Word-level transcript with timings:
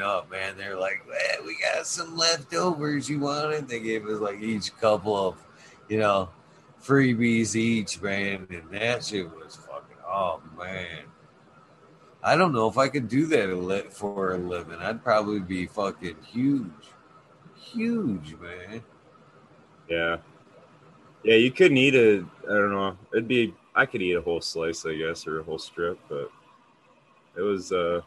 up, 0.00 0.30
man. 0.30 0.56
They're 0.56 0.78
like, 0.78 1.06
man, 1.08 1.46
we 1.46 1.56
got 1.58 1.86
some 1.86 2.16
leftovers. 2.16 3.08
You 3.08 3.20
wanted. 3.20 3.68
They 3.68 3.80
gave 3.80 4.06
us 4.06 4.20
like 4.20 4.40
each 4.40 4.76
couple 4.78 5.16
of, 5.16 5.36
you 5.88 5.98
know, 5.98 6.28
freebies 6.82 7.54
each, 7.54 8.00
man. 8.00 8.46
And 8.50 8.70
that 8.70 9.04
shit 9.04 9.28
was 9.30 9.56
fucking, 9.56 9.96
oh, 10.06 10.40
man. 10.58 11.04
I 12.22 12.36
don't 12.36 12.52
know 12.52 12.68
if 12.68 12.78
I 12.78 12.88
could 12.88 13.08
do 13.08 13.26
that 13.26 13.92
for 13.92 14.34
a 14.34 14.38
living. 14.38 14.78
I'd 14.80 15.04
probably 15.04 15.40
be 15.40 15.66
fucking 15.66 16.16
huge. 16.26 16.70
Huge, 17.54 18.36
man. 18.40 18.82
Yeah. 19.88 20.16
Yeah, 21.22 21.34
you 21.36 21.50
couldn't 21.50 21.76
eat 21.76 21.94
a, 21.94 22.24
I 22.48 22.52
don't 22.52 22.72
know. 22.72 22.96
It'd 23.12 23.28
be, 23.28 23.54
I 23.74 23.86
could 23.86 24.02
eat 24.02 24.14
a 24.14 24.22
whole 24.22 24.40
slice, 24.40 24.86
I 24.86 24.94
guess, 24.96 25.26
or 25.26 25.40
a 25.40 25.42
whole 25.42 25.58
strip, 25.58 25.98
but 26.08 26.30
it 27.36 27.42
was, 27.42 27.72
uh, 27.72 28.00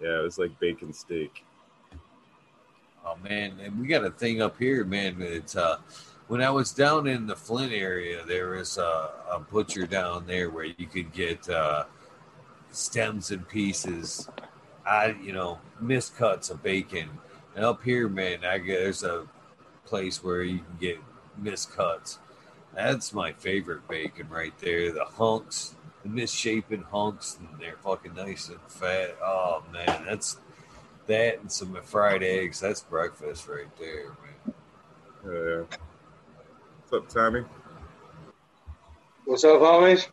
yeah, 0.00 0.20
it 0.20 0.22
was 0.22 0.38
like 0.38 0.58
bacon 0.58 0.92
steak. 0.92 1.44
Oh 3.04 3.16
man, 3.22 3.58
and 3.62 3.80
we 3.80 3.86
got 3.86 4.04
a 4.04 4.10
thing 4.10 4.42
up 4.42 4.58
here, 4.58 4.84
man. 4.84 5.16
It's 5.20 5.56
uh, 5.56 5.78
when 6.28 6.42
I 6.42 6.50
was 6.50 6.72
down 6.72 7.06
in 7.06 7.26
the 7.26 7.34
Flint 7.34 7.72
area, 7.72 8.24
there 8.26 8.50
was 8.50 8.78
a, 8.78 9.10
a 9.30 9.40
butcher 9.40 9.86
down 9.86 10.26
there 10.26 10.50
where 10.50 10.64
you 10.64 10.86
could 10.86 11.12
get 11.12 11.48
uh, 11.48 11.84
stems 12.72 13.30
and 13.30 13.48
pieces, 13.48 14.28
I 14.86 15.16
you 15.22 15.32
know 15.32 15.58
miscuts 15.82 16.50
of 16.50 16.62
bacon. 16.62 17.08
And 17.54 17.64
up 17.64 17.82
here, 17.82 18.08
man, 18.08 18.44
I 18.44 18.58
get 18.58 18.80
there's 18.80 19.02
a 19.02 19.26
place 19.84 20.22
where 20.22 20.42
you 20.42 20.58
can 20.58 20.76
get 20.80 20.98
miscuts. 21.42 22.18
That's 22.74 23.12
my 23.12 23.32
favorite 23.32 23.86
bacon 23.88 24.28
right 24.28 24.56
there. 24.60 24.92
The 24.92 25.04
hunks, 25.04 25.74
the 26.02 26.08
misshapen 26.08 26.82
hunks, 26.90 27.38
and 27.38 27.48
they're 27.60 27.76
fucking 27.82 28.14
nice 28.14 28.48
and 28.48 28.60
fat. 28.68 29.16
Oh 29.22 29.62
man, 29.72 30.04
that's 30.06 30.38
that 31.06 31.40
and 31.40 31.50
some 31.50 31.76
fried 31.82 32.22
eggs. 32.22 32.60
That's 32.60 32.82
breakfast 32.82 33.48
right 33.48 33.66
there, 33.78 34.16
man. 34.22 34.54
yeah. 35.26 35.76
What's 36.88 36.92
up, 36.92 37.08
Tommy? 37.08 37.44
What's 39.24 39.44
up, 39.44 39.60
homies? 39.60 40.08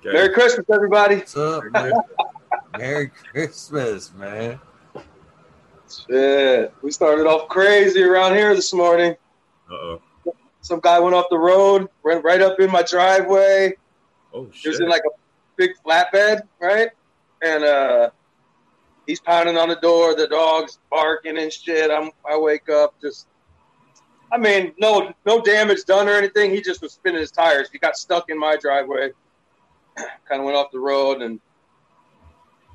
Okay. 0.00 0.12
Merry 0.12 0.34
Christmas, 0.34 0.66
everybody. 0.72 1.16
What's 1.16 1.36
up, 1.36 1.64
man? 1.72 1.92
Merry 2.78 3.08
Christmas, 3.08 4.12
man. 4.14 4.60
Shit. 5.88 6.74
We 6.82 6.90
started 6.90 7.26
off 7.26 7.48
crazy 7.48 8.02
around 8.02 8.34
here 8.34 8.54
this 8.54 8.72
morning. 8.72 9.14
Uh 9.70 9.74
oh. 9.74 10.02
Some 10.60 10.80
guy 10.80 10.98
went 10.98 11.14
off 11.14 11.26
the 11.30 11.38
road, 11.38 11.88
went 12.02 12.24
right 12.24 12.40
up 12.40 12.58
in 12.58 12.70
my 12.72 12.82
driveway, 12.82 13.76
Oh 14.36 14.48
shit! 14.52 14.62
He 14.62 14.68
was 14.68 14.80
in 14.80 14.88
like 14.88 15.02
a 15.06 15.10
big 15.56 15.70
flatbed, 15.84 16.42
right? 16.60 16.90
And 17.42 17.64
uh, 17.64 18.10
he's 19.06 19.18
pounding 19.18 19.56
on 19.56 19.70
the 19.70 19.76
door. 19.76 20.14
The 20.14 20.28
dog's 20.28 20.78
barking 20.90 21.38
and 21.38 21.50
shit. 21.50 21.90
I'm 21.90 22.10
I 22.28 22.36
wake 22.36 22.68
up 22.68 23.00
just. 23.00 23.28
I 24.30 24.36
mean, 24.36 24.74
no 24.78 25.14
no 25.24 25.40
damage 25.40 25.84
done 25.84 26.06
or 26.08 26.12
anything. 26.12 26.50
He 26.50 26.60
just 26.60 26.82
was 26.82 26.92
spinning 26.92 27.20
his 27.20 27.30
tires. 27.30 27.68
He 27.72 27.78
got 27.78 27.96
stuck 27.96 28.28
in 28.28 28.38
my 28.38 28.56
driveway. 28.56 29.12
kind 29.96 30.40
of 30.40 30.44
went 30.44 30.56
off 30.56 30.70
the 30.70 30.80
road 30.80 31.22
and 31.22 31.40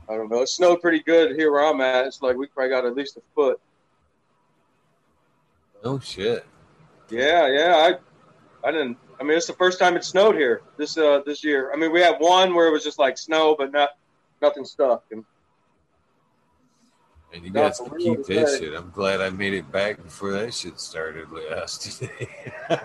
I 0.09 0.15
don't 0.15 0.31
know. 0.31 0.41
It 0.41 0.49
snowed 0.49 0.81
pretty 0.81 1.01
good 1.01 1.35
here 1.35 1.51
where 1.51 1.63
I'm 1.63 1.79
at. 1.81 2.07
It's 2.07 2.21
like 2.21 2.37
we 2.37 2.47
probably 2.47 2.69
got 2.69 2.85
at 2.85 2.95
least 2.95 3.17
a 3.17 3.21
foot. 3.35 3.59
Oh 5.83 5.99
shit. 5.99 6.45
Yeah, 7.09 7.47
yeah. 7.47 7.75
I 7.75 8.67
I 8.67 8.71
didn't 8.71 8.97
I 9.21 9.23
mean, 9.23 9.37
it's 9.37 9.45
the 9.45 9.53
first 9.53 9.77
time 9.77 9.95
it 9.95 10.03
snowed 10.03 10.35
here 10.35 10.63
this 10.77 10.97
uh, 10.97 11.21
this 11.27 11.43
year. 11.43 11.71
I 11.71 11.77
mean, 11.77 11.91
we 11.91 12.01
had 12.01 12.15
one 12.17 12.55
where 12.55 12.67
it 12.67 12.71
was 12.71 12.83
just 12.83 12.97
like 12.97 13.19
snow, 13.19 13.55
but 13.55 13.71
not 13.71 13.89
nothing 14.41 14.65
stuck. 14.65 15.03
And, 15.11 15.23
and 17.31 17.45
you 17.45 17.51
guys 17.51 17.79
can 17.79 17.95
keep 17.99 18.25
that 18.25 18.57
shit. 18.59 18.73
I'm 18.73 18.89
glad 18.89 19.21
I 19.21 19.29
made 19.29 19.53
it 19.53 19.71
back 19.71 20.03
before 20.03 20.31
that 20.31 20.51
shit 20.55 20.79
started 20.79 21.27
yesterday. 21.51 22.29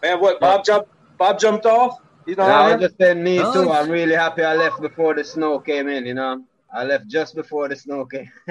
Man, 0.00 0.20
what 0.20 0.38
Bob 0.38 0.64
jumped? 0.64 0.92
Bob 1.18 1.40
jumped 1.40 1.66
off. 1.66 1.98
He's 2.24 2.36
not. 2.36 2.46
Yeah, 2.46 2.60
I 2.60 2.76
just 2.76 2.96
said 2.98 3.16
me 3.18 3.40
oh. 3.40 3.52
too. 3.52 3.72
I'm 3.72 3.90
really 3.90 4.14
happy 4.14 4.44
I 4.44 4.54
left 4.54 4.80
before 4.80 5.12
the 5.12 5.24
snow 5.24 5.58
came 5.58 5.88
in. 5.88 6.06
You 6.06 6.14
know, 6.14 6.44
I 6.72 6.84
left 6.84 7.08
just 7.08 7.34
before 7.34 7.68
the 7.68 7.74
snow 7.74 8.04
came. 8.04 8.30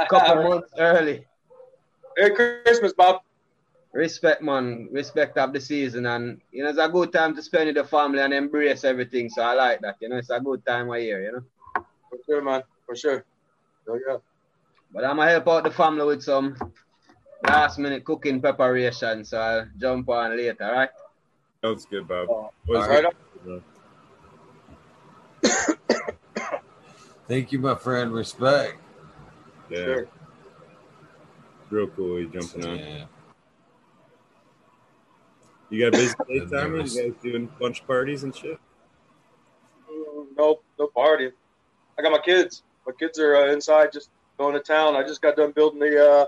A 0.00 0.06
couple 0.06 0.42
months 0.48 0.72
early. 0.76 1.27
Merry 2.18 2.34
Christmas, 2.34 2.92
Bob. 2.92 3.22
Respect, 3.92 4.42
man. 4.42 4.88
Respect 4.90 5.38
of 5.38 5.52
the 5.52 5.60
season. 5.60 6.06
And, 6.06 6.40
you 6.50 6.64
know, 6.64 6.70
it's 6.70 6.78
a 6.78 6.88
good 6.88 7.12
time 7.12 7.36
to 7.36 7.42
spend 7.42 7.66
with 7.68 7.76
the 7.76 7.84
family 7.84 8.20
and 8.20 8.34
embrace 8.34 8.82
everything. 8.82 9.30
So 9.30 9.42
I 9.42 9.54
like 9.54 9.80
that. 9.82 9.96
You 10.00 10.08
know, 10.08 10.16
it's 10.16 10.30
a 10.30 10.40
good 10.40 10.66
time 10.66 10.90
of 10.90 11.00
year, 11.00 11.22
you 11.22 11.32
know. 11.32 11.44
For 12.10 12.18
sure, 12.26 12.42
man. 12.42 12.62
For 12.86 12.96
sure. 12.96 13.24
Oh, 13.88 14.00
yeah. 14.06 14.16
But 14.92 15.04
I'm 15.04 15.16
going 15.16 15.28
to 15.28 15.32
help 15.32 15.48
out 15.48 15.64
the 15.64 15.70
family 15.70 16.04
with 16.04 16.22
some 16.22 16.56
last 17.46 17.78
minute 17.78 18.04
cooking 18.04 18.40
preparation. 18.40 19.24
So 19.24 19.38
I'll 19.38 19.68
jump 19.78 20.08
on 20.08 20.36
later, 20.36 20.56
all 20.64 20.72
right? 20.72 20.90
Sounds 21.62 21.86
good, 21.86 22.08
Bob. 22.08 22.28
all 22.28 22.52
right. 22.68 23.04
Thank 27.28 27.52
you, 27.52 27.60
my 27.60 27.76
friend. 27.76 28.12
Respect. 28.12 28.76
Yeah. 29.70 29.84
Sure. 29.84 30.08
Real 31.70 31.86
cool. 31.88 32.16
He's 32.18 32.30
jumping 32.30 32.66
on. 32.66 33.08
You 35.70 35.84
got 35.84 35.92
busy 35.92 36.14
daytime? 36.28 36.76
You 36.76 36.82
guys 36.82 37.12
doing 37.22 37.48
bunch 37.60 37.86
parties 37.86 38.24
and 38.24 38.34
shit? 38.34 38.58
No, 40.36 40.60
no 40.78 40.86
party. 40.86 41.30
I 41.98 42.02
got 42.02 42.12
my 42.12 42.20
kids. 42.20 42.62
My 42.86 42.92
kids 42.98 43.18
are 43.18 43.36
uh, 43.36 43.52
inside, 43.52 43.92
just 43.92 44.10
going 44.38 44.54
to 44.54 44.60
town. 44.60 44.94
I 44.96 45.02
just 45.02 45.20
got 45.20 45.36
done 45.36 45.52
building 45.52 45.80
the 45.80 46.02
uh, 46.02 46.26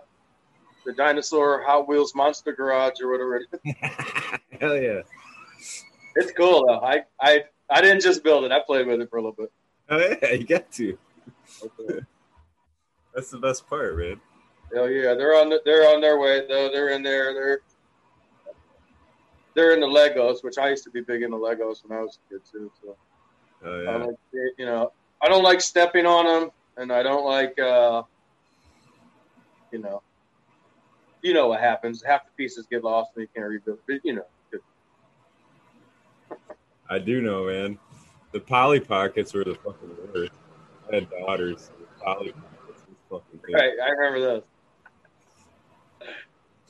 the 0.84 0.92
dinosaur 0.92 1.62
Hot 1.62 1.88
Wheels 1.88 2.14
Monster 2.14 2.52
Garage 2.52 3.00
or 3.00 3.10
whatever. 3.10 3.44
Hell 4.60 4.76
yeah! 4.76 5.02
It's 6.16 6.32
cool 6.32 6.66
though. 6.66 6.80
I 6.80 7.02
I 7.20 7.44
I 7.70 7.80
didn't 7.80 8.02
just 8.02 8.24
build 8.24 8.44
it. 8.44 8.52
I 8.52 8.60
played 8.60 8.86
with 8.86 9.00
it 9.00 9.08
for 9.08 9.18
a 9.18 9.22
little 9.22 9.36
bit. 9.36 9.52
Oh 9.88 9.98
yeah, 9.98 10.32
you 10.32 10.44
got 10.44 10.70
to. 10.72 10.98
Okay. 11.62 12.00
That's 13.14 13.30
the 13.30 13.38
best 13.38 13.68
part, 13.68 13.96
man. 13.96 14.20
Oh 14.76 14.86
yeah, 14.86 15.14
they're 15.14 15.34
on 15.34 15.48
the, 15.48 15.60
they're 15.64 15.88
on 15.94 16.00
their 16.00 16.18
way 16.18 16.46
though. 16.46 16.70
They're 16.70 16.90
in 16.90 17.02
there. 17.02 17.34
They're 17.34 17.60
they're 19.54 19.72
in 19.72 19.80
the 19.80 19.86
Legos, 19.86 20.44
which 20.44 20.58
I 20.58 20.70
used 20.70 20.84
to 20.84 20.90
be 20.90 21.00
big 21.00 21.22
into 21.22 21.36
Legos 21.36 21.84
when 21.84 21.98
I 21.98 22.02
was 22.02 22.18
a 22.26 22.34
kid 22.34 22.42
too. 22.50 22.70
So 22.82 22.96
oh, 23.64 23.82
yeah. 23.82 23.96
like, 23.96 24.16
you 24.58 24.66
know, 24.66 24.92
I 25.20 25.28
don't 25.28 25.42
like 25.42 25.60
stepping 25.60 26.06
on 26.06 26.26
them, 26.26 26.50
and 26.76 26.92
I 26.92 27.02
don't 27.02 27.24
like 27.24 27.58
uh, 27.58 28.02
you 29.72 29.78
know, 29.78 30.02
you 31.22 31.34
know 31.34 31.48
what 31.48 31.60
happens. 31.60 32.02
Half 32.02 32.26
the 32.26 32.32
pieces 32.36 32.66
get 32.70 32.84
lost 32.84 33.10
and 33.16 33.22
you 33.22 33.28
can't 33.34 33.48
rebuild. 33.48 33.78
But, 33.86 34.00
you 34.04 34.14
know. 34.14 34.26
I 36.88 36.98
do 36.98 37.20
know, 37.20 37.46
man. 37.46 37.78
The 38.32 38.40
Polly 38.40 38.80
Pockets 38.80 39.32
were 39.32 39.44
the 39.44 39.54
fucking 39.54 39.90
worst. 40.12 40.32
I 40.90 40.96
had 40.96 41.10
daughters. 41.10 41.70
Polly 42.02 42.32
Pockets 42.32 42.82
was 43.10 43.22
fucking. 43.32 43.54
Right, 43.54 43.72
I 43.82 43.90
remember 43.90 44.20
those 44.20 44.42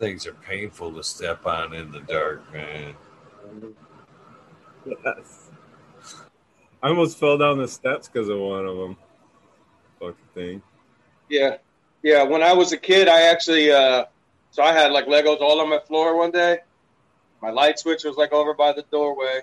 things 0.00 0.26
are 0.26 0.32
painful 0.32 0.92
to 0.94 1.04
step 1.04 1.46
on 1.46 1.74
in 1.74 1.92
the 1.92 2.00
dark, 2.00 2.52
man. 2.52 2.94
Yes. 4.86 5.50
I 6.82 6.88
almost 6.88 7.18
fell 7.18 7.36
down 7.36 7.58
the 7.58 7.68
steps 7.68 8.08
because 8.08 8.30
of 8.30 8.38
one 8.38 8.64
of 8.64 8.76
them. 8.78 8.96
Fucking 10.00 10.14
thing. 10.34 10.62
Yeah. 11.28 11.58
Yeah. 12.02 12.22
When 12.22 12.42
I 12.42 12.54
was 12.54 12.72
a 12.72 12.78
kid, 12.78 13.08
I 13.08 13.22
actually, 13.22 13.70
uh, 13.70 14.06
so 14.50 14.62
I 14.62 14.72
had 14.72 14.90
like 14.90 15.04
Legos 15.04 15.42
all 15.42 15.60
on 15.60 15.68
my 15.68 15.78
floor 15.80 16.16
one 16.16 16.30
day. 16.30 16.60
My 17.42 17.50
light 17.50 17.78
switch 17.78 18.02
was 18.04 18.16
like 18.16 18.32
over 18.32 18.54
by 18.54 18.72
the 18.72 18.84
doorway. 18.90 19.40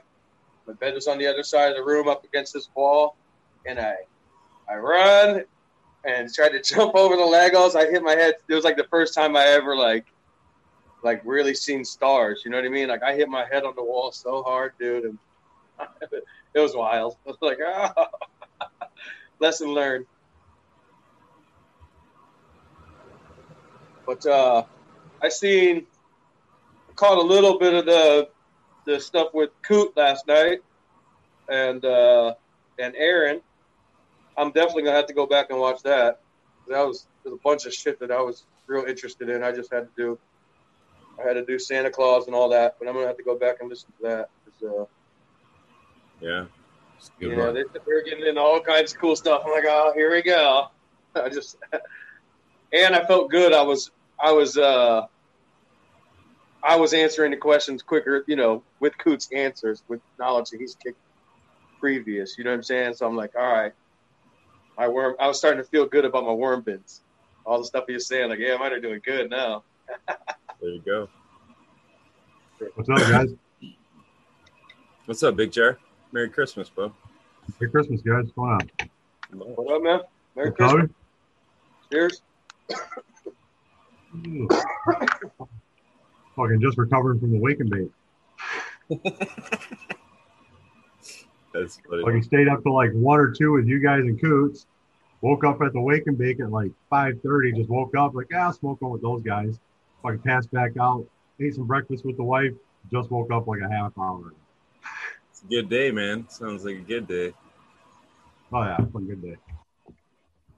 My 0.66 0.74
bed 0.74 0.96
was 0.96 1.08
on 1.08 1.20
the 1.20 1.28
other 1.28 1.44
side 1.44 1.70
of 1.70 1.78
the 1.78 1.84
room 1.84 2.08
up 2.08 2.26
against 2.26 2.54
this 2.54 2.68
wall. 2.76 3.16
And 3.68 3.80
I, 3.80 3.96
I 4.70 4.76
run 4.76 5.44
and 6.04 6.34
tried 6.34 6.50
to 6.50 6.62
jump 6.64 6.96
over 6.96 7.16
the 7.16 7.22
Legos. 7.22 7.76
I 7.76 7.86
hit 7.86 8.02
my 8.02 8.16
head. 8.16 8.36
It 8.50 8.56
was 8.56 8.64
like 8.64 8.76
the 8.78 8.86
first 8.86 9.14
time 9.14 9.36
I 9.36 9.46
ever 9.46 9.76
like 9.76 10.08
like 11.08 11.22
really 11.24 11.56
seen 11.56 11.86
stars. 11.86 12.42
You 12.44 12.52
know 12.52 12.58
what 12.58 12.66
I 12.66 12.70
mean? 12.70 12.90
Like 12.90 13.02
I 13.02 13.16
hit 13.16 13.30
my 13.30 13.46
head 13.50 13.64
on 13.64 13.74
the 13.78 13.84
wall 13.84 14.12
so 14.12 14.44
hard, 14.44 14.74
dude, 14.78 15.06
and 15.06 15.18
it 16.54 16.60
was 16.60 16.76
wild. 16.76 17.16
I 17.26 17.30
was 17.30 17.38
like, 17.42 17.60
oh. 17.66 18.06
lesson 19.40 19.70
learned. 19.70 20.06
But 24.06 24.26
uh, 24.26 24.64
I 25.22 25.30
seen, 25.30 25.86
caught 26.96 27.18
a 27.18 27.22
little 27.22 27.58
bit 27.58 27.74
of 27.74 27.86
the 27.86 28.30
the 28.86 29.00
stuff 29.00 29.34
with 29.34 29.52
Coot 29.62 29.96
last 29.96 30.28
night, 30.28 30.60
and 31.50 31.84
uh, 31.86 32.36
and 32.80 32.94
Aaron. 32.98 33.42
I'm 34.38 34.52
definitely 34.52 34.84
gonna 34.84 34.98
have 34.98 35.08
to 35.08 35.14
go 35.14 35.26
back 35.26 35.52
and 35.52 35.60
watch 35.60 35.82
that. 35.84 36.20
That 36.68 36.86
was, 36.86 37.08
was 37.24 37.34
a 37.34 37.38
bunch 37.38 37.66
of 37.66 37.74
shit 37.74 37.98
that 38.02 38.12
I 38.12 38.22
was 38.22 38.44
real 38.68 38.84
interested 38.84 39.30
in. 39.30 39.42
I 39.42 39.54
just 39.54 39.72
had 39.72 39.88
to 39.88 39.90
do 39.96 40.20
I 41.20 41.28
had 41.28 41.34
to 41.34 41.46
do 41.46 41.58
Santa 41.58 41.90
Claus 41.90 42.28
and 42.28 42.36
all 42.36 42.50
that, 42.50 42.76
but 42.80 42.88
I'm 42.88 42.94
gonna 42.94 43.08
have 43.08 43.18
to 43.18 43.24
go 43.24 43.38
back 43.38 43.58
and 43.60 43.70
listen 43.70 43.90
to 44.00 44.04
that. 44.04 44.30
Uh, 44.64 44.86
yeah, 46.22 46.46
Good 47.20 47.30
you 47.30 47.36
know, 47.36 47.46
run. 47.46 47.54
they, 47.54 47.64
they're 47.86 48.04
getting 48.04 48.26
into 48.26 48.42
all 48.42 48.60
kinds 48.60 48.94
of 48.94 49.00
cool 49.00 49.16
stuff. 49.16 49.44
I'm 49.46 49.52
like, 49.52 49.66
oh, 49.68 49.94
here 49.96 50.12
we 50.12 50.22
go. 50.22 50.68
I 51.16 51.30
just, 51.30 51.58
and 52.74 52.96
I 52.96 53.06
felt 53.06 53.30
good. 53.30 53.54
I 53.54 53.62
was, 53.64 53.92
I 54.20 54.32
was, 54.32 54.58
uh, 54.58 55.06
I 56.64 56.76
was 56.76 56.94
answering 56.94 57.32
the 57.32 57.38
questions 57.38 57.82
quicker, 57.84 58.24
you 58.28 58.36
know, 58.36 58.64
with 58.80 58.98
Coots' 58.98 59.30
answers, 59.32 59.84
with 59.88 60.02
knowledge 60.20 60.50
that 60.50 60.60
he's 60.60 60.76
kicked 60.76 61.00
previous. 61.80 62.38
You 62.38 62.44
know 62.44 62.52
what 62.52 62.58
I'm 62.58 62.64
saying? 62.64 62.94
So 62.96 63.08
I'm 63.08 63.16
like, 63.16 63.36
all 63.38 63.52
right, 63.52 63.74
my 64.78 64.88
worm. 64.88 65.16
I 65.20 65.28
was 65.28 65.38
starting 65.38 65.64
to 65.64 65.70
feel 65.70 65.86
good 65.86 66.06
about 66.06 66.26
my 66.26 66.34
worm 66.34 66.62
bins. 66.62 67.02
All 67.46 67.60
the 67.60 67.66
stuff 67.66 67.86
he 67.88 67.94
was 67.94 68.08
saying, 68.08 68.30
like, 68.30 68.40
yeah, 68.40 68.58
mine 68.58 68.74
are 68.74 68.80
doing 68.80 69.02
good 69.04 69.30
now. 69.30 69.64
There 70.62 70.70
you 70.72 70.82
go. 70.82 71.08
What's 72.74 72.90
up, 72.90 72.98
guys? 72.98 73.30
What's 75.06 75.22
up, 75.22 75.36
Big 75.36 75.52
Jar? 75.52 75.78
Merry 76.12 76.30
Christmas, 76.30 76.68
bro. 76.70 76.92
Merry 77.60 77.72
Christmas, 77.72 78.02
guys. 78.02 78.24
What's 78.24 78.32
going 78.32 78.52
on? 78.52 78.68
What 79.56 79.76
up, 79.76 79.84
man? 79.84 80.00
Merry 80.36 80.50
What's 80.50 80.74
Christmas. 80.74 80.92
Cheers. 81.92 82.22
Fucking 86.36 86.62
just 86.62 86.78
recovering 86.78 87.20
from 87.20 87.32
the 87.32 87.40
wake 87.40 87.60
and 87.60 87.70
bake. 87.70 87.92
That's 91.54 91.80
funny. 91.88 92.04
Fucking 92.04 92.24
stayed 92.24 92.48
up 92.48 92.64
till 92.64 92.74
like 92.74 92.92
one 92.94 93.20
or 93.20 93.32
two 93.32 93.52
with 93.54 93.68
you 93.68 93.80
guys 93.80 94.00
and 94.00 94.20
Coots. 94.20 94.66
Woke 95.22 95.44
up 95.44 95.62
at 95.62 95.74
the 95.74 95.82
wake 95.82 96.08
and 96.08 96.18
bake 96.18 96.40
at 96.40 96.52
like 96.52 96.72
five 96.90 97.22
thirty. 97.22 97.52
Just 97.52 97.70
woke 97.70 97.96
up 97.96 98.16
like 98.16 98.28
ah, 98.36 98.52
smoke 98.52 98.82
on 98.82 98.90
with 98.92 99.02
those 99.02 99.22
guys. 99.22 99.60
Fucking 100.04 100.20
pass 100.20 100.46
back 100.48 100.72
out. 100.80 101.06
Ate 101.40 101.56
some 101.56 101.68
breakfast 101.68 102.06
with 102.06 102.18
the 102.18 102.24
wife. 102.24 102.54
Just 102.92 103.12
woke 103.12 103.32
up 103.32 103.48
like 103.48 103.62
a 103.62 103.70
half 103.70 103.92
hour. 103.98 104.34
It's 105.30 105.44
a 105.44 105.48
good 105.48 105.70
day, 105.70 105.92
man. 105.92 106.28
Sounds 106.30 106.66
like 106.66 106.78
a 106.78 106.82
good 106.82 107.08
day. 107.08 107.34
Oh 108.52 108.64
yeah, 108.64 108.78
it's 108.80 108.92
been 108.92 109.04
a 109.04 109.06
good 109.06 109.22
day. 109.22 109.36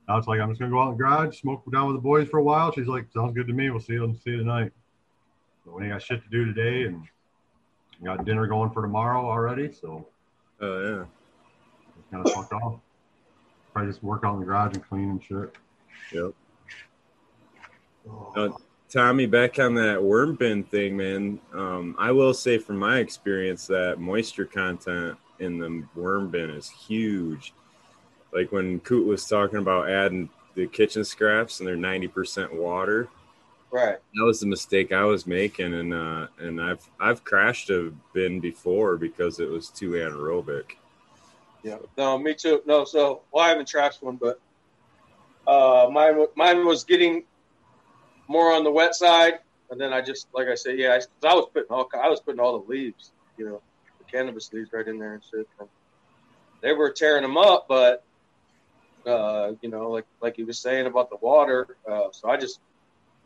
I 0.07 0.15
was 0.15 0.27
like, 0.27 0.39
I'm 0.39 0.49
just 0.49 0.59
gonna 0.59 0.71
go 0.71 0.79
out 0.79 0.91
in 0.91 0.97
the 0.97 1.03
garage, 1.03 1.39
smoke 1.39 1.63
down 1.71 1.87
with 1.87 1.95
the 1.95 2.01
boys 2.01 2.27
for 2.29 2.39
a 2.39 2.43
while. 2.43 2.71
She's 2.71 2.87
like, 2.87 3.11
sounds 3.11 3.33
good 3.33 3.47
to 3.47 3.53
me. 3.53 3.69
We'll 3.69 3.79
see 3.79 3.93
you 3.93 4.15
see 4.23 4.31
you 4.31 4.37
tonight. 4.37 4.71
So 5.65 5.71
we 5.75 5.83
ain't 5.83 5.93
got 5.93 6.01
shit 6.01 6.23
to 6.23 6.29
do 6.29 6.45
today, 6.45 6.83
and 6.83 7.07
got 8.03 8.25
dinner 8.25 8.47
going 8.47 8.71
for 8.71 8.81
tomorrow 8.81 9.25
already. 9.25 9.71
So 9.71 10.07
Oh 10.61 10.81
yeah. 10.81 11.05
it's 11.97 12.07
kind 12.11 12.25
of 12.25 12.33
fucked 12.33 12.53
off. 12.53 12.79
Probably 13.73 13.91
just 13.91 14.03
work 14.03 14.23
out 14.23 14.33
in 14.35 14.39
the 14.41 14.45
garage 14.45 14.75
and 14.75 14.87
clean 14.87 15.09
and 15.09 15.23
shit. 15.23 15.55
Yep. 16.11 16.33
Uh, 18.35 18.49
Tommy, 18.91 19.27
back 19.27 19.59
on 19.59 19.75
that 19.75 20.01
worm 20.01 20.33
bin 20.33 20.63
thing, 20.63 20.97
man. 20.97 21.39
Um, 21.53 21.95
I 21.99 22.11
will 22.11 22.33
say 22.33 22.57
from 22.57 22.77
my 22.77 22.97
experience 22.97 23.67
that 23.67 23.99
moisture 23.99 24.45
content 24.45 25.15
in 25.39 25.59
the 25.59 25.83
worm 25.95 26.29
bin 26.29 26.49
is 26.49 26.69
huge. 26.69 27.53
Like 28.33 28.51
when 28.51 28.79
Coot 28.79 29.05
was 29.05 29.25
talking 29.25 29.59
about 29.59 29.89
adding 29.89 30.29
the 30.55 30.65
kitchen 30.65 31.03
scraps 31.03 31.59
and 31.59 31.67
they're 31.67 31.75
ninety 31.75 32.07
percent 32.07 32.53
water. 32.53 33.07
Right. 33.71 33.99
That 34.15 34.25
was 34.25 34.39
the 34.39 34.47
mistake 34.47 34.91
I 34.91 35.03
was 35.03 35.27
making, 35.27 35.75
and 35.75 35.93
uh, 35.93 36.27
and 36.39 36.59
I've 36.59 36.83
I've 36.99 37.23
crashed 37.23 37.69
a 37.69 37.93
bin 38.13 38.39
before 38.39 38.97
because 38.97 39.39
it 39.39 39.49
was 39.49 39.69
too 39.69 39.91
anaerobic. 39.91 40.71
Yeah. 41.61 41.77
No, 41.95 42.17
me 42.17 42.33
too. 42.33 42.63
No, 42.65 42.85
so 42.85 43.21
well, 43.31 43.45
I 43.45 43.49
haven't 43.49 43.67
trashed 43.67 44.01
one, 44.01 44.15
but 44.15 44.39
uh, 45.45 45.89
mine 45.91 46.25
mine 46.35 46.65
was 46.65 46.83
getting 46.83 47.25
more 48.29 48.53
on 48.53 48.63
the 48.63 48.71
wet 48.71 48.95
side, 48.95 49.39
and 49.69 49.81
then 49.81 49.91
I 49.91 50.01
just 50.01 50.27
like 50.33 50.47
I 50.47 50.55
said, 50.55 50.77
yeah, 50.77 50.97
I, 51.23 51.27
I 51.27 51.33
was 51.33 51.47
putting 51.53 51.69
all 51.69 51.89
I 51.93 52.07
was 52.07 52.21
putting 52.21 52.39
all 52.39 52.59
the 52.59 52.69
leaves, 52.69 53.11
you 53.37 53.45
know, 53.45 53.61
the 53.97 54.05
cannabis 54.05 54.53
leaves 54.53 54.71
right 54.71 54.87
in 54.87 54.99
there 54.99 55.15
and 55.15 55.23
shit. 55.23 55.47
And 55.59 55.67
they 56.61 56.71
were 56.73 56.91
tearing 56.91 57.23
them 57.23 57.37
up, 57.37 57.65
but 57.67 58.03
uh, 59.05 59.53
you 59.61 59.69
know, 59.69 59.89
like 59.89 60.05
like 60.21 60.37
he 60.37 60.43
was 60.43 60.59
saying 60.59 60.85
about 60.85 61.09
the 61.09 61.17
water, 61.17 61.75
uh, 61.89 62.07
so 62.11 62.29
I 62.29 62.37
just 62.37 62.59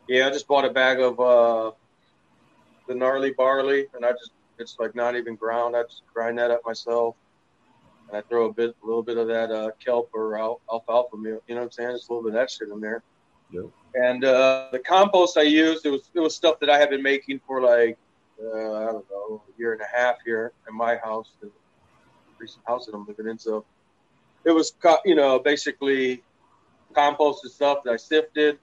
yeah, 0.08 0.26
I 0.26 0.30
just 0.30 0.48
bought 0.48 0.64
a 0.64 0.70
bag 0.70 1.00
of 1.00 1.20
uh, 1.20 1.70
the 2.88 2.94
gnarly 2.94 3.32
barley, 3.32 3.86
and 3.94 4.04
I 4.04 4.12
just 4.12 4.32
it's 4.58 4.76
like 4.78 4.94
not 4.94 5.16
even 5.16 5.36
ground. 5.36 5.76
I 5.76 5.82
just 5.82 6.02
grind 6.12 6.38
that 6.38 6.50
up 6.50 6.62
myself 6.64 7.16
and 8.08 8.16
I 8.16 8.22
throw 8.28 8.46
a 8.46 8.52
bit, 8.52 8.74
a 8.82 8.86
little 8.86 9.02
bit 9.02 9.16
of 9.16 9.28
that 9.28 9.50
uh, 9.50 9.70
kelp 9.84 10.10
or 10.14 10.38
al- 10.38 10.60
alfalfa 10.70 11.16
meal. 11.16 11.42
You 11.46 11.54
know 11.54 11.62
what 11.62 11.66
I'm 11.66 11.72
saying? 11.72 11.96
Just 11.96 12.08
a 12.08 12.12
little 12.12 12.30
bit 12.30 12.36
of 12.36 12.40
that 12.40 12.50
shit 12.50 12.68
in 12.68 12.80
there. 12.80 13.02
Yep. 13.50 13.66
And 13.94 14.24
uh, 14.24 14.68
the 14.72 14.80
compost 14.80 15.38
I 15.38 15.42
used, 15.42 15.86
it 15.86 15.90
was 15.90 16.10
it 16.14 16.20
was 16.20 16.34
stuff 16.34 16.58
that 16.60 16.70
I 16.70 16.78
had 16.78 16.90
been 16.90 17.02
making 17.02 17.40
for 17.46 17.60
like 17.60 17.96
uh, 18.42 18.72
I 18.74 18.84
don't 18.86 19.10
know, 19.10 19.42
a 19.48 19.58
year 19.58 19.72
and 19.72 19.80
a 19.80 19.96
half 19.96 20.16
here 20.24 20.52
in 20.68 20.76
my 20.76 20.96
house, 20.96 21.30
the 21.40 21.50
recent 22.38 22.64
house 22.66 22.86
that 22.86 22.94
I'm 22.94 23.06
living 23.06 23.28
in. 23.28 23.38
So 23.38 23.64
it 24.44 24.50
was, 24.50 24.72
you 25.04 25.14
know, 25.14 25.38
basically 25.38 26.22
composted 26.92 27.50
stuff 27.50 27.78
that 27.84 27.92
I 27.92 27.96
sifted, 27.96 28.58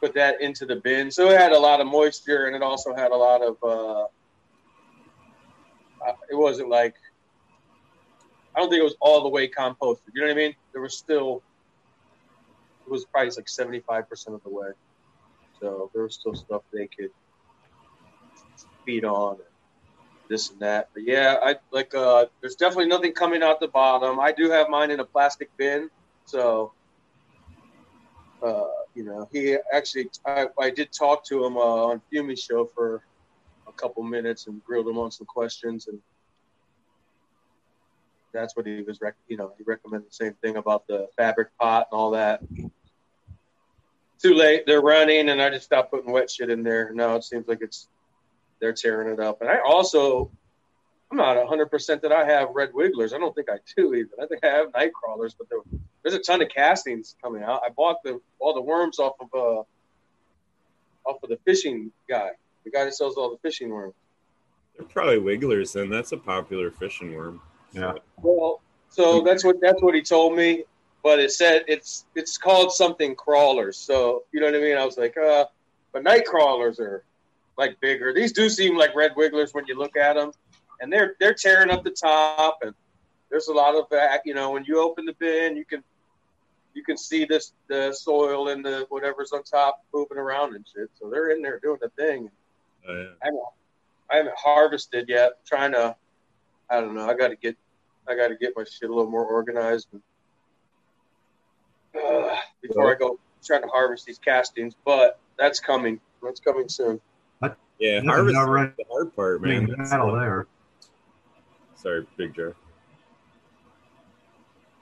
put 0.00 0.14
that 0.14 0.40
into 0.40 0.66
the 0.66 0.76
bin. 0.76 1.10
So 1.10 1.30
it 1.30 1.38
had 1.38 1.52
a 1.52 1.58
lot 1.58 1.80
of 1.80 1.86
moisture, 1.86 2.46
and 2.46 2.56
it 2.56 2.62
also 2.62 2.94
had 2.94 3.12
a 3.12 3.16
lot 3.16 3.42
of. 3.42 3.56
Uh, 3.62 4.06
uh, 6.04 6.14
it 6.28 6.34
wasn't 6.34 6.68
like 6.68 6.96
I 8.54 8.60
don't 8.60 8.68
think 8.68 8.80
it 8.80 8.84
was 8.84 8.96
all 9.00 9.22
the 9.22 9.28
way 9.28 9.48
composted. 9.48 10.10
You 10.14 10.22
know 10.22 10.28
what 10.28 10.32
I 10.32 10.36
mean? 10.36 10.54
There 10.72 10.82
was 10.82 10.96
still, 10.96 11.42
it 12.86 12.90
was 12.90 13.04
probably 13.04 13.30
like 13.30 13.46
75% 13.46 14.34
of 14.34 14.42
the 14.42 14.50
way. 14.50 14.70
So 15.60 15.90
there 15.94 16.02
was 16.02 16.14
still 16.14 16.34
stuff 16.34 16.62
they 16.72 16.88
could 16.88 17.10
feed 18.84 19.04
on, 19.04 19.34
and 19.34 19.42
this 20.28 20.50
and 20.50 20.60
that. 20.60 20.88
But 20.92 21.04
yeah, 21.04 21.36
I 21.42 21.56
like, 21.70 21.94
uh, 21.94 22.26
there's 22.40 22.56
definitely 22.56 22.88
nothing 22.88 23.12
coming 23.12 23.42
out 23.42 23.60
the 23.60 23.68
bottom. 23.68 24.18
I 24.18 24.32
do 24.32 24.50
have 24.50 24.68
mine 24.68 24.90
in 24.90 25.00
a 25.00 25.04
plastic 25.04 25.50
bin. 25.56 25.88
So, 26.24 26.72
uh, 28.44 28.64
you 28.94 29.04
know, 29.04 29.28
he 29.32 29.56
actually, 29.72 30.10
I, 30.26 30.46
I 30.58 30.70
did 30.70 30.92
talk 30.92 31.24
to 31.26 31.44
him 31.44 31.56
uh, 31.56 31.60
on 31.60 32.02
Fumi 32.12 32.38
show 32.38 32.66
for 32.66 33.02
a 33.68 33.72
couple 33.72 34.02
minutes 34.02 34.46
and 34.46 34.62
grilled 34.64 34.88
him 34.88 34.98
on 34.98 35.10
some 35.10 35.26
questions 35.26 35.86
and 35.86 35.98
that's 38.32 38.56
what 38.56 38.66
he 38.66 38.82
was, 38.82 39.00
rec- 39.00 39.16
you 39.28 39.36
know, 39.36 39.52
he 39.58 39.64
recommended 39.64 40.08
the 40.08 40.14
same 40.14 40.34
thing 40.34 40.56
about 40.56 40.86
the 40.86 41.08
fabric 41.16 41.48
pot 41.58 41.88
and 41.90 41.98
all 41.98 42.12
that. 42.12 42.42
Too 44.20 44.34
late, 44.34 44.64
they're 44.66 44.80
running, 44.80 45.28
and 45.28 45.42
I 45.42 45.50
just 45.50 45.64
stopped 45.64 45.90
putting 45.90 46.12
wet 46.12 46.30
shit 46.30 46.50
in 46.50 46.62
there. 46.62 46.92
No, 46.94 47.16
it 47.16 47.24
seems 47.24 47.48
like 47.48 47.58
it's 47.60 47.88
they're 48.60 48.72
tearing 48.72 49.12
it 49.12 49.18
up. 49.18 49.40
And 49.40 49.50
I 49.50 49.58
also, 49.58 50.30
I'm 51.10 51.16
not 51.16 51.36
100 51.36 51.66
percent 51.66 52.02
that 52.02 52.12
I 52.12 52.24
have 52.24 52.50
red 52.54 52.70
wigglers. 52.72 53.12
I 53.12 53.18
don't 53.18 53.34
think 53.34 53.50
I 53.50 53.58
do 53.76 53.94
even. 53.94 54.10
I 54.22 54.26
think 54.26 54.44
I 54.44 54.48
have 54.48 54.72
night 54.72 54.92
crawlers, 54.92 55.34
but 55.34 55.48
there, 55.50 55.58
there's 56.02 56.14
a 56.14 56.20
ton 56.20 56.40
of 56.40 56.48
castings 56.48 57.16
coming 57.20 57.42
out. 57.42 57.62
I 57.66 57.70
bought 57.70 58.02
the 58.04 58.20
all 58.38 58.54
the 58.54 58.62
worms 58.62 59.00
off 59.00 59.14
of 59.20 59.28
uh 59.34 59.62
off 61.04 61.22
of 61.22 61.28
the 61.28 61.38
fishing 61.44 61.90
guy, 62.08 62.30
the 62.64 62.70
guy 62.70 62.84
that 62.84 62.94
sells 62.94 63.16
all 63.16 63.30
the 63.30 63.38
fishing 63.38 63.70
worms. 63.70 63.94
They're 64.76 64.86
probably 64.86 65.18
wigglers, 65.18 65.72
then. 65.72 65.90
That's 65.90 66.12
a 66.12 66.16
popular 66.16 66.70
fishing 66.70 67.14
worm. 67.14 67.42
Yeah. 67.72 67.94
Well, 68.22 68.60
so 68.88 69.22
that's 69.22 69.44
what 69.44 69.60
that's 69.60 69.82
what 69.82 69.94
he 69.94 70.02
told 70.02 70.36
me, 70.36 70.64
but 71.02 71.18
it 71.18 71.32
said 71.32 71.64
it's 71.68 72.06
it's 72.14 72.36
called 72.38 72.72
something 72.72 73.14
crawlers. 73.14 73.76
So 73.76 74.24
you 74.32 74.40
know 74.40 74.46
what 74.46 74.54
I 74.54 74.60
mean? 74.60 74.76
I 74.76 74.84
was 74.84 74.98
like, 74.98 75.16
uh, 75.16 75.46
but 75.92 76.02
night 76.02 76.26
crawlers 76.26 76.78
are 76.78 77.04
like 77.56 77.80
bigger. 77.80 78.12
These 78.12 78.32
do 78.32 78.48
seem 78.48 78.76
like 78.76 78.94
red 78.94 79.12
wigglers 79.16 79.54
when 79.54 79.66
you 79.66 79.76
look 79.78 79.96
at 79.96 80.14
them, 80.14 80.32
and 80.80 80.92
they're 80.92 81.14
they're 81.20 81.34
tearing 81.34 81.70
up 81.70 81.84
the 81.84 81.90
top, 81.90 82.58
and 82.62 82.74
there's 83.30 83.48
a 83.48 83.52
lot 83.54 83.74
of 83.74 83.88
that. 83.90 84.22
You 84.24 84.34
know, 84.34 84.50
when 84.50 84.64
you 84.64 84.80
open 84.80 85.06
the 85.06 85.14
bin, 85.14 85.56
you 85.56 85.64
can 85.64 85.82
you 86.74 86.82
can 86.82 86.96
see 86.96 87.24
this 87.24 87.52
the 87.68 87.92
soil 87.92 88.48
and 88.48 88.64
the 88.64 88.86
whatever's 88.88 89.32
on 89.32 89.42
top 89.42 89.84
moving 89.92 90.18
around 90.18 90.54
and 90.54 90.64
shit. 90.74 90.90
So 91.00 91.10
they're 91.10 91.30
in 91.30 91.42
there 91.42 91.58
doing 91.58 91.78
the 91.80 91.88
thing. 91.90 92.30
Oh, 92.88 92.94
yeah. 92.94 93.08
I 93.22 93.26
haven't, 93.26 93.42
I 94.10 94.16
haven't 94.16 94.36
harvested 94.36 95.08
yet. 95.08 95.26
I'm 95.26 95.46
trying 95.46 95.72
to, 95.72 95.96
I 96.70 96.80
don't 96.80 96.94
know. 96.94 97.08
I 97.08 97.14
got 97.14 97.28
to 97.28 97.36
get, 97.36 97.56
I 98.08 98.14
got 98.16 98.28
to 98.28 98.36
get 98.36 98.52
my 98.56 98.64
shit 98.64 98.88
a 98.90 98.94
little 98.94 99.10
more 99.10 99.24
organized 99.26 99.88
and, 99.92 100.02
uh, 101.94 102.36
before 102.62 102.90
I 102.94 102.98
go 102.98 103.18
trying 103.44 103.62
to 103.62 103.68
harvest 103.68 104.06
these 104.06 104.18
castings. 104.18 104.74
But 104.84 105.18
that's 105.38 105.60
coming. 105.60 106.00
That's 106.22 106.40
coming 106.40 106.68
soon. 106.68 107.00
Yeah, 107.78 107.98
This 108.00 108.08
harvest 108.08 108.34
not 108.34 108.42
right. 108.48 108.76
the 108.76 108.84
hard 108.90 109.16
part, 109.16 109.40
I 109.40 109.44
mean, 109.44 109.58
man. 109.62 109.70
That's- 109.70 109.90
battle 109.90 110.12
there. 110.14 110.46
Sorry, 111.74 112.06
Big 112.16 112.32
Jar. 112.32 112.54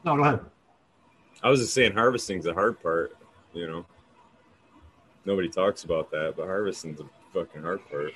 No, 0.05 0.17
go 0.17 0.23
ahead. 0.25 0.41
I 1.43 1.49
was 1.49 1.61
just 1.61 1.73
saying 1.73 1.93
harvesting's 1.95 2.45
the 2.45 2.53
hard 2.53 2.83
part, 2.83 3.17
you 3.55 3.67
know. 3.67 3.87
Nobody 5.25 5.49
talks 5.49 5.85
about 5.85 6.11
that, 6.11 6.35
but 6.37 6.45
harvesting's 6.47 6.99
the 6.99 7.07
fucking 7.33 7.63
hard 7.63 7.81
part. 7.91 8.13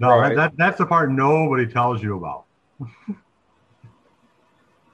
No, 0.00 0.08
Right. 0.18 0.30
that, 0.30 0.36
that 0.36 0.56
that's 0.56 0.78
the 0.78 0.86
part 0.86 1.12
nobody 1.12 1.64
tells 1.66 2.02
you 2.02 2.16
about. 2.16 2.46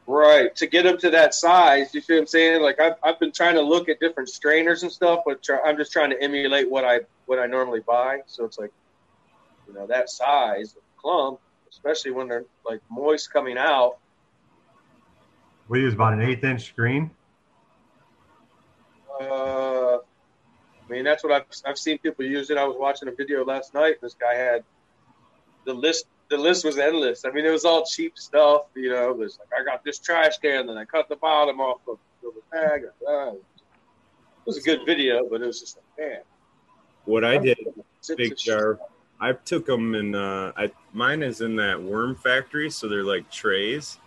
Right. 0.06 0.54
To 0.56 0.66
get 0.66 0.82
them 0.82 0.98
to 0.98 1.10
that 1.10 1.34
size, 1.34 1.94
you 1.94 2.00
see 2.00 2.14
what 2.14 2.20
I'm 2.20 2.26
saying? 2.26 2.62
Like 2.62 2.78
I've, 2.78 2.94
I've 3.02 3.18
been 3.18 3.32
trying 3.32 3.54
to 3.54 3.62
look 3.62 3.88
at 3.88 4.00
different 4.00 4.28
strainers 4.28 4.82
and 4.82 4.92
stuff, 4.92 5.20
but 5.24 5.42
try, 5.42 5.58
I'm 5.64 5.76
just 5.76 5.92
trying 5.92 6.10
to 6.10 6.22
emulate 6.22 6.70
what 6.70 6.84
I 6.84 7.00
what 7.26 7.38
I 7.38 7.46
normally 7.46 7.80
buy. 7.80 8.20
So 8.26 8.44
it's 8.44 8.58
like, 8.58 8.72
you 9.66 9.72
know, 9.72 9.86
that 9.86 10.10
size 10.10 10.76
of 10.76 10.82
clump, 11.00 11.40
especially 11.70 12.10
when 12.10 12.28
they're 12.28 12.44
like 12.66 12.80
moist 12.90 13.32
coming 13.32 13.56
out. 13.56 13.96
We 15.68 15.80
use 15.80 15.94
about 15.94 16.12
an 16.12 16.20
eighth 16.20 16.44
inch 16.44 16.66
screen. 16.66 17.10
Uh, 19.18 19.96
I 19.96 20.00
mean, 20.90 21.04
that's 21.04 21.24
what 21.24 21.32
I've 21.32 21.46
I've 21.64 21.78
seen 21.78 21.96
people 21.98 22.26
use 22.26 22.50
it. 22.50 22.58
I 22.58 22.64
was 22.64 22.76
watching 22.78 23.08
a 23.08 23.12
video 23.12 23.42
last 23.44 23.72
night. 23.72 24.02
This 24.02 24.14
guy 24.14 24.34
had 24.34 24.64
the 25.64 25.72
list. 25.72 26.06
The 26.30 26.38
list 26.38 26.64
was 26.64 26.78
endless. 26.78 27.24
I 27.24 27.30
mean, 27.30 27.44
it 27.44 27.50
was 27.50 27.64
all 27.64 27.84
cheap 27.84 28.16
stuff. 28.16 28.62
You 28.74 28.90
know, 28.90 29.10
it 29.10 29.16
was 29.16 29.38
like 29.38 29.60
I 29.60 29.64
got 29.64 29.84
this 29.84 29.98
trash 29.98 30.38
can, 30.38 30.66
then 30.66 30.76
I 30.76 30.84
cut 30.84 31.08
the 31.08 31.16
bottom 31.16 31.60
off 31.60 31.80
of 31.86 31.98
the 32.22 32.32
bag. 32.50 32.84
It 32.84 33.40
was 34.46 34.58
a 34.58 34.62
good 34.62 34.80
video, 34.86 35.28
but 35.28 35.42
it 35.42 35.46
was 35.46 35.60
just 35.60 35.76
like, 35.76 36.08
man. 36.10 36.20
What 37.04 37.24
I 37.24 37.36
did, 37.36 37.58
big 38.16 38.36
jar. 38.36 38.78
I 39.20 39.32
took 39.32 39.66
them 39.66 39.94
and 39.94 40.16
uh, 40.16 40.52
I 40.56 40.70
mine 40.92 41.22
is 41.22 41.40
in 41.40 41.56
that 41.56 41.80
worm 41.80 42.14
factory, 42.14 42.70
so 42.70 42.88
they're 42.88 43.04
like 43.04 43.30
trays, 43.30 43.98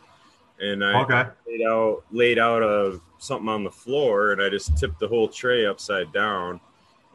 and 0.60 0.84
I 0.84 1.02
Okay. 1.02 1.26
laid 1.48 1.66
out 1.66 2.04
laid 2.12 2.40
out 2.40 2.64
of 2.64 3.02
something 3.20 3.50
on 3.50 3.64
the 3.64 3.72
floor, 3.72 4.32
and 4.32 4.42
I 4.42 4.50
just 4.50 4.78
tipped 4.78 5.00
the 5.00 5.08
whole 5.08 5.28
tray 5.28 5.66
upside 5.66 6.12
down, 6.12 6.60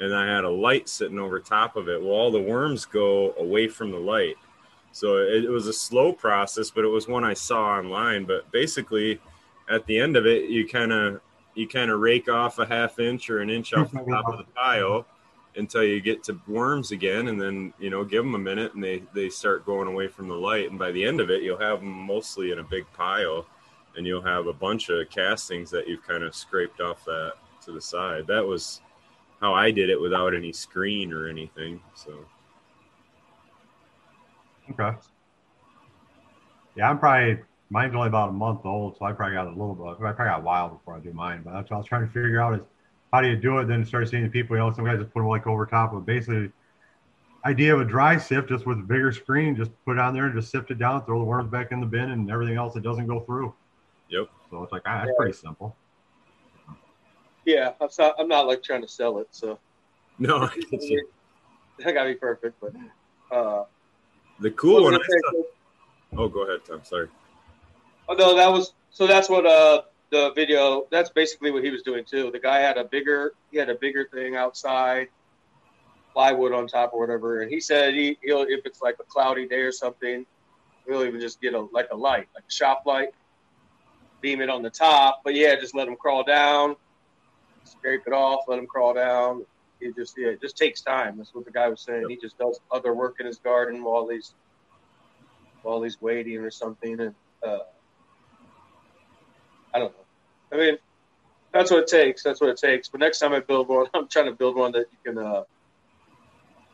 and 0.00 0.14
I 0.14 0.26
had 0.26 0.44
a 0.44 0.50
light 0.50 0.88
sitting 0.88 1.18
over 1.18 1.38
top 1.38 1.76
of 1.76 1.88
it. 1.88 2.00
Well, 2.00 2.12
all 2.12 2.30
the 2.30 2.40
worms 2.40 2.85
go 2.85 3.35
away 3.38 3.68
from 3.68 3.90
the 3.90 3.99
light, 3.99 4.37
so 4.92 5.16
it, 5.16 5.44
it 5.44 5.50
was 5.50 5.66
a 5.66 5.72
slow 5.72 6.12
process, 6.12 6.70
but 6.70 6.84
it 6.84 6.88
was 6.88 7.08
one 7.08 7.25
I 7.25 7.34
saw 7.34 7.78
online. 7.78 8.25
But 8.25 8.50
basically, 8.52 9.20
at 9.68 9.87
the 9.87 9.99
end 9.99 10.16
of 10.16 10.26
it, 10.26 10.50
you 10.50 10.68
kind 10.68 10.92
of 10.92 11.20
you 11.54 11.68
kind 11.68 11.90
of 11.90 12.00
rake 12.00 12.28
off 12.28 12.58
a 12.58 12.66
half 12.66 12.99
inch 12.99 13.28
or 13.28 13.40
an 13.40 13.50
inch 13.50 13.75
off 13.75 13.90
the 13.90 13.99
top 14.00 14.26
of 14.26 14.38
the 14.38 14.44
pile 14.54 15.06
until 15.56 15.82
you 15.82 16.00
get 16.00 16.22
to 16.25 16.40
worms 16.46 16.92
again. 16.92 17.28
And 17.28 17.40
then 17.40 17.72
you 17.78 17.90
know 17.90 18.04
give 18.04 18.25
them 18.25 18.34
a 18.34 18.38
minute 18.38 18.75
and 18.75 18.82
they 18.82 19.02
they 19.14 19.28
start 19.28 19.66
going 19.66 19.88
away 19.88 20.08
from 20.08 20.28
the 20.28 20.34
light. 20.34 20.70
And 20.70 20.78
by 20.78 20.92
the 20.92 21.04
end 21.04 21.20
of 21.20 21.30
it 21.30 21.42
you'll 21.42 21.58
have 21.58 21.80
them 21.80 21.90
mostly 21.90 22.52
in 22.52 22.58
a 22.58 22.64
big 22.64 22.84
pile. 22.92 23.46
And 23.96 24.06
you'll 24.06 24.22
have 24.22 24.46
a 24.46 24.54
bunch 24.54 24.88
of 24.88 25.11
castings 25.11 25.70
that 25.70 25.87
you've 25.87 26.06
kind 26.06 26.22
of 26.22 26.34
scraped 26.34 26.80
off 26.80 27.04
that 27.04 27.34
to 27.66 27.72
the 27.72 27.80
side. 27.80 28.26
That 28.26 28.46
was 28.46 28.80
how 29.42 29.52
i 29.52 29.70
did 29.70 29.90
it 29.90 30.00
without 30.00 30.34
any 30.34 30.52
screen 30.52 31.12
or 31.12 31.26
anything 31.26 31.80
so 31.94 32.25
Okay. 34.78 34.96
Yeah, 36.76 36.90
I'm 36.90 36.98
probably 36.98 37.38
mine's 37.70 37.94
only 37.94 38.08
about 38.08 38.28
a 38.28 38.32
month 38.32 38.60
old, 38.64 38.96
so 38.98 39.04
I 39.04 39.12
probably 39.12 39.34
got 39.34 39.46
a 39.46 39.50
little 39.50 39.74
bit. 39.74 39.86
I 39.86 40.12
probably 40.12 40.26
got 40.26 40.40
a 40.40 40.42
while 40.42 40.68
before 40.68 40.96
I 40.96 41.00
do 41.00 41.12
mine. 41.12 41.42
But 41.44 41.52
that's 41.54 41.70
what 41.70 41.76
I 41.76 41.78
was 41.78 41.86
trying 41.86 42.06
to 42.06 42.12
figure 42.12 42.40
out 42.40 42.54
is 42.54 42.60
how 43.12 43.20
do 43.20 43.28
you 43.28 43.36
do 43.36 43.58
it? 43.58 43.66
Then 43.66 43.84
start 43.84 44.08
seeing 44.08 44.22
the 44.24 44.28
people. 44.28 44.56
You 44.56 44.62
know, 44.62 44.72
some 44.72 44.84
guys 44.84 44.98
just 44.98 45.12
put 45.12 45.20
them 45.20 45.28
like 45.28 45.46
over 45.46 45.66
top 45.66 45.94
of 45.94 46.06
basically 46.06 46.50
idea 47.44 47.74
of 47.74 47.80
a 47.80 47.84
dry 47.84 48.16
sift, 48.16 48.48
just 48.48 48.66
with 48.66 48.78
a 48.78 48.82
bigger 48.82 49.12
screen. 49.12 49.56
Just 49.56 49.70
put 49.84 49.92
it 49.92 49.98
on 49.98 50.14
there 50.14 50.26
and 50.26 50.34
just 50.34 50.50
sift 50.50 50.70
it 50.70 50.78
down, 50.78 51.04
throw 51.04 51.18
the 51.18 51.24
worms 51.24 51.50
back 51.50 51.72
in 51.72 51.80
the 51.80 51.86
bin, 51.86 52.10
and 52.10 52.30
everything 52.30 52.56
else 52.56 52.74
that 52.74 52.82
doesn't 52.82 53.06
go 53.06 53.20
through. 53.20 53.54
yep 54.08 54.28
So 54.50 54.62
it's 54.62 54.72
like 54.72 54.82
ah, 54.86 55.04
that's 55.04 55.16
pretty 55.16 55.32
simple. 55.32 55.76
Yeah, 57.44 57.72
I'm 57.80 57.88
not, 57.98 58.14
I'm 58.18 58.28
not 58.28 58.46
like 58.46 58.62
trying 58.62 58.82
to 58.82 58.88
sell 58.88 59.18
it, 59.18 59.28
so 59.32 59.58
no 60.18 60.46
that 61.78 61.94
gotta 61.94 62.10
be 62.10 62.14
perfect. 62.14 62.60
But 62.60 62.72
uh, 63.34 63.64
the 64.42 64.50
cool 64.50 64.82
one 64.82 64.92
was 64.92 65.02
I 65.02 65.14
I 65.14 65.30
saw, 65.30 66.22
oh 66.25 66.28
go 66.28 66.42
ahead 66.42 66.61
tom 66.66 66.80
sorry 66.84 67.08
Oh 68.08 68.14
no, 68.14 68.37
that 68.37 68.52
was 68.52 68.75
so. 68.90 69.06
That's 69.06 69.28
what 69.28 69.46
uh 69.46 69.82
the 70.11 70.32
video. 70.34 70.87
That's 70.90 71.11
basically 71.11 71.50
what 71.50 71.64
he 71.64 71.70
was 71.70 71.82
doing 71.82 72.04
too. 72.04 72.30
The 72.30 72.38
guy 72.38 72.58
had 72.58 72.76
a 72.76 72.84
bigger. 72.84 73.32
He 73.50 73.58
had 73.58 73.70
a 73.70 73.75
bigger 73.75 74.08
thing 74.12 74.37
outside, 74.37 75.08
plywood 76.12 76.52
on 76.52 76.66
top 76.66 76.92
or 76.92 77.00
whatever. 77.00 77.42
And 77.42 77.50
he 77.50 77.61
said 77.61 77.94
he, 77.94 78.18
he'll 78.22 78.42
if 78.42 78.66
it's 78.66 78.82
like 78.82 78.96
a 79.00 79.04
cloudy 79.04 79.46
day 79.46 79.61
or 79.61 79.72
something, 79.72 80.26
he'll 80.87 81.04
even 81.04 81.20
just 81.20 81.40
get 81.40 81.54
a 81.54 81.61
like 81.61 81.88
a 81.92 81.96
light, 81.96 82.28
like 82.34 82.44
a 82.49 82.52
shop 82.52 82.82
light, 82.87 83.14
beam 84.20 84.40
it 84.40 84.50
on 84.50 84.62
the 84.62 84.70
top. 84.70 85.22
But 85.25 85.34
yeah, 85.34 85.54
just 85.54 85.75
let 85.75 85.87
them 85.87 85.96
crawl 85.96 86.25
down, 86.25 86.76
scrape 87.64 88.02
it 88.06 88.12
off, 88.12 88.40
let 88.49 88.56
them 88.56 88.66
crawl 88.66 88.94
down. 88.94 89.46
It 89.82 89.96
just 89.96 90.14
yeah, 90.16 90.28
it 90.28 90.40
just 90.40 90.56
takes 90.56 90.80
time. 90.80 91.18
That's 91.18 91.34
what 91.34 91.44
the 91.44 91.50
guy 91.50 91.68
was 91.68 91.82
saying. 91.82 92.06
He 92.08 92.16
just 92.16 92.38
does 92.38 92.60
other 92.70 92.94
work 92.94 93.16
in 93.20 93.26
his 93.26 93.38
garden 93.38 93.82
while 93.84 94.08
he's 94.08 94.34
while 95.62 95.82
he's 95.82 96.00
waiting 96.00 96.38
or 96.38 96.50
something, 96.50 97.00
and. 97.00 97.14
Uh, 97.46 97.58
I 99.74 99.78
don't 99.78 99.92
know. 99.92 100.04
I 100.52 100.56
mean, 100.56 100.78
that's 101.52 101.70
what 101.70 101.80
it 101.80 101.86
takes. 101.86 102.22
That's 102.22 102.40
what 102.40 102.50
it 102.50 102.56
takes. 102.56 102.88
But 102.88 103.00
next 103.00 103.18
time 103.18 103.32
I 103.32 103.40
build 103.40 103.68
one, 103.68 103.86
I'm 103.94 104.08
trying 104.08 104.26
to 104.26 104.32
build 104.32 104.56
one 104.56 104.72
that 104.72 104.86
you 104.92 105.12
can, 105.12 105.18
uh, 105.18 105.42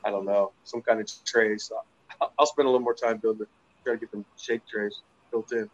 I 0.05 0.11
don't 0.11 0.25
know, 0.25 0.53
some 0.65 0.83
kind 0.83 1.01
of 1.01 1.09
tray. 1.25 1.57
So 1.59 1.77
I'll 2.21 2.33
I'll 2.39 2.47
spend 2.47 2.67
a 2.67 2.71
little 2.71 2.85
more 2.85 2.95
time 2.95 3.19
building. 3.19 3.47
Try 3.85 3.95
to 3.95 4.01
get 4.01 4.11
them 4.11 4.25
shake 4.37 4.67
trays 4.67 5.03
built 5.31 5.53
in. 5.53 5.71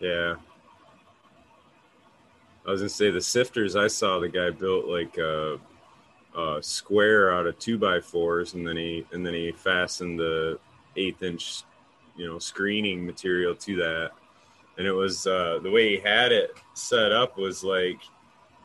Yeah. 0.00 0.36
I 2.66 2.70
was 2.70 2.80
gonna 2.80 2.88
say 2.88 3.10
the 3.10 3.20
sifters. 3.20 3.76
I 3.76 3.88
saw 3.88 4.20
the 4.20 4.28
guy 4.28 4.50
built 4.50 4.86
like 4.86 5.18
a, 5.18 5.58
a 6.36 6.58
square 6.62 7.32
out 7.32 7.46
of 7.46 7.58
two 7.58 7.78
by 7.78 8.00
fours, 8.00 8.54
and 8.54 8.66
then 8.66 8.76
he 8.76 9.04
and 9.12 9.24
then 9.24 9.34
he 9.34 9.52
fastened 9.52 10.18
the 10.18 10.58
eighth 10.96 11.22
inch, 11.22 11.62
you 12.16 12.26
know, 12.26 12.38
screening 12.38 13.04
material 13.04 13.54
to 13.54 13.76
that. 13.76 14.10
And 14.78 14.86
it 14.86 14.92
was 14.92 15.26
uh, 15.26 15.58
the 15.62 15.70
way 15.70 15.96
he 15.96 16.02
had 16.02 16.32
it 16.32 16.52
set 16.74 17.12
up 17.12 17.36
was 17.36 17.62
like 17.62 18.00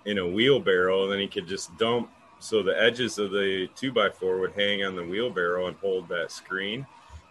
in 0.06 0.20
a 0.20 0.28
wheelbarrow, 0.28 1.04
and 1.04 1.12
then 1.12 1.20
he 1.20 1.28
could 1.28 1.48
just 1.48 1.76
dump. 1.78 2.10
So 2.40 2.64
the 2.64 2.80
edges 2.80 3.18
of 3.18 3.32
the 3.32 3.68
two 3.76 3.92
by 3.92 4.10
four 4.10 4.40
would 4.40 4.54
hang 4.54 4.84
on 4.84 4.96
the 4.96 5.04
wheelbarrow 5.04 5.68
and 5.68 5.76
hold 5.78 6.08
that 6.10 6.32
screen. 6.32 6.86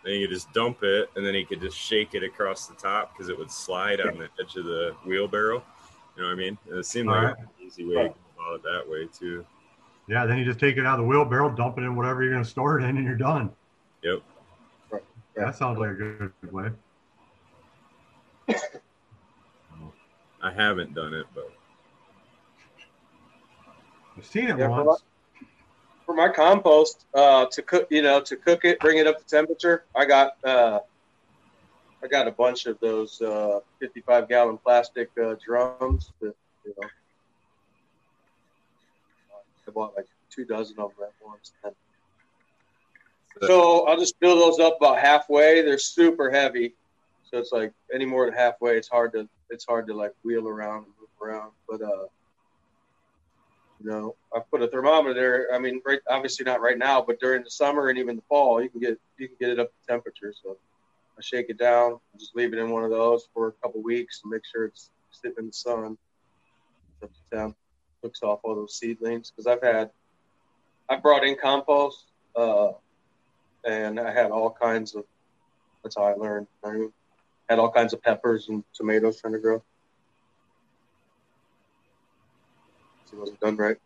Then 0.04 0.14
he 0.14 0.20
could 0.22 0.34
just 0.34 0.52
dump 0.52 0.82
it, 0.82 1.10
and 1.16 1.24
then 1.24 1.34
he 1.34 1.44
could 1.44 1.60
just 1.60 1.78
shake 1.78 2.14
it 2.14 2.22
across 2.22 2.66
the 2.66 2.74
top 2.74 3.12
because 3.12 3.28
it 3.28 3.38
would 3.38 3.50
slide 3.50 4.00
on 4.00 4.18
the 4.18 4.28
edge 4.40 4.56
of 4.56 4.64
the 4.64 4.94
wheelbarrow. 5.06 5.62
You 6.16 6.22
know 6.22 6.28
what 6.28 6.34
I 6.34 6.36
mean? 6.36 6.58
And 6.68 6.78
it 6.78 6.86
seemed 6.86 7.08
like 7.08 7.16
Alright. 7.16 7.38
an 7.38 7.66
easy 7.66 7.84
way 7.84 7.94
to 7.94 8.08
go 8.08 8.14
about 8.36 8.54
it 8.56 8.62
that 8.62 8.90
way 8.90 9.08
too. 9.12 9.44
Yeah, 10.08 10.24
then 10.26 10.38
you 10.38 10.44
just 10.44 10.60
take 10.60 10.76
it 10.76 10.86
out 10.86 10.98
of 10.98 11.04
the 11.04 11.08
wheelbarrow, 11.08 11.50
dump 11.50 11.78
it 11.78 11.82
in 11.82 11.96
whatever 11.96 12.22
you're 12.22 12.32
going 12.32 12.44
to 12.44 12.48
store 12.48 12.78
it 12.78 12.84
in, 12.84 12.96
and 12.96 13.04
you're 13.04 13.16
done. 13.16 13.50
Yep. 14.02 14.22
Right. 14.90 15.02
Yeah, 15.36 15.46
that 15.46 15.56
sounds 15.56 15.78
like 15.78 15.90
a 15.90 15.94
good, 15.94 16.32
good 16.40 16.52
way. 16.52 16.70
I 20.42 20.52
haven't 20.52 20.94
done 20.94 21.12
it, 21.12 21.26
but 21.34 21.50
I've 24.16 24.24
seen 24.24 24.44
it 24.44 24.58
Yeah, 24.58 24.68
for 24.68 24.84
once. 24.84 25.02
For 26.04 26.14
my 26.14 26.28
compost, 26.28 27.04
uh, 27.14 27.46
to 27.50 27.62
cook, 27.62 27.88
you 27.90 28.00
know, 28.00 28.20
to 28.20 28.36
cook 28.36 28.64
it, 28.64 28.78
bring 28.78 28.98
it 28.98 29.08
up 29.08 29.18
to 29.18 29.24
temperature. 29.24 29.86
I 29.96 30.04
got, 30.04 30.36
uh, 30.44 30.78
I 32.00 32.06
got 32.06 32.28
a 32.28 32.30
bunch 32.30 32.66
of 32.66 32.78
those 32.78 33.20
uh, 33.20 33.58
55 33.80 34.28
gallon 34.28 34.56
plastic 34.58 35.10
uh, 35.20 35.34
drums 35.44 36.12
that, 36.20 36.34
you 36.64 36.74
know, 36.80 36.88
I 39.68 39.70
bought 39.70 39.94
like 39.96 40.06
two 40.30 40.44
dozen 40.44 40.78
of 40.78 40.90
them 40.96 41.08
at 41.08 41.26
once. 41.26 41.52
So 43.42 43.86
I'll 43.86 43.98
just 43.98 44.16
fill 44.18 44.36
those 44.38 44.58
up 44.58 44.78
about 44.80 44.98
halfway. 44.98 45.62
They're 45.62 45.78
super 45.78 46.30
heavy, 46.30 46.74
so 47.30 47.38
it's 47.38 47.52
like 47.52 47.72
any 47.92 48.06
more 48.06 48.24
than 48.24 48.34
halfway, 48.34 48.76
it's 48.76 48.88
hard 48.88 49.12
to 49.12 49.28
it's 49.50 49.64
hard 49.64 49.86
to 49.88 49.94
like 49.94 50.12
wheel 50.24 50.48
around 50.48 50.84
and 50.84 50.92
move 51.00 51.08
around. 51.20 51.50
But 51.68 51.82
uh, 51.82 52.06
you 53.82 53.90
know, 53.90 54.16
I 54.34 54.40
put 54.50 54.62
a 54.62 54.68
thermometer 54.68 55.14
there. 55.14 55.48
I 55.54 55.58
mean, 55.58 55.82
right, 55.84 56.00
obviously 56.08 56.44
not 56.44 56.60
right 56.60 56.78
now, 56.78 57.02
but 57.02 57.20
during 57.20 57.44
the 57.44 57.50
summer 57.50 57.88
and 57.88 57.98
even 57.98 58.16
the 58.16 58.22
fall, 58.28 58.62
you 58.62 58.68
can 58.68 58.80
get 58.80 58.98
you 59.18 59.28
can 59.28 59.36
get 59.38 59.50
it 59.50 59.58
up 59.58 59.68
to 59.68 59.86
temperature. 59.86 60.32
So 60.42 60.56
I 61.18 61.22
shake 61.22 61.46
it 61.50 61.58
down, 61.58 61.98
just 62.18 62.34
leave 62.36 62.52
it 62.52 62.58
in 62.58 62.70
one 62.70 62.84
of 62.84 62.90
those 62.90 63.28
for 63.34 63.48
a 63.48 63.52
couple 63.52 63.82
weeks 63.82 64.20
and 64.22 64.32
make 64.32 64.42
sure 64.44 64.66
it's 64.66 64.90
sitting 65.10 65.36
in 65.38 65.46
the 65.48 65.52
sun. 65.52 65.98
Up 67.02 67.10
to 67.12 67.36
temp, 67.36 67.56
cooks 68.06 68.22
off 68.22 68.40
all 68.44 68.54
those 68.54 68.78
seedlings 68.78 69.30
because 69.30 69.48
I've 69.48 69.62
had 69.62 69.90
I 70.88 70.96
brought 70.96 71.24
in 71.24 71.36
compost. 71.36 72.04
Uh, 72.36 72.72
and 73.66 73.98
I 73.98 74.12
had 74.12 74.30
all 74.30 74.50
kinds 74.50 74.94
of. 74.94 75.04
That's 75.82 75.96
how 75.96 76.04
I 76.04 76.14
learned. 76.14 76.46
I 76.64 76.86
had 77.48 77.58
all 77.58 77.70
kinds 77.70 77.92
of 77.92 78.02
peppers 78.02 78.48
and 78.48 78.62
tomatoes 78.74 79.20
trying 79.20 79.32
to 79.34 79.38
grow. 79.40 79.62
It 83.12 83.18
wasn't 83.18 83.40
done 83.40 83.56
right. 83.56 83.76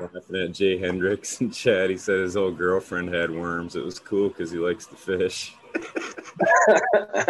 laughing 0.00 0.36
at 0.36 0.52
Jay 0.52 0.78
Hendricks 0.78 1.40
and 1.40 1.52
Chad. 1.52 1.90
He 1.90 1.98
said 1.98 2.20
his 2.20 2.36
old 2.36 2.56
girlfriend 2.56 3.12
had 3.12 3.30
worms. 3.30 3.76
It 3.76 3.84
was 3.84 3.98
cool 3.98 4.28
because 4.28 4.50
he 4.50 4.58
likes 4.58 4.86
to 4.86 4.96
fish. 4.96 5.54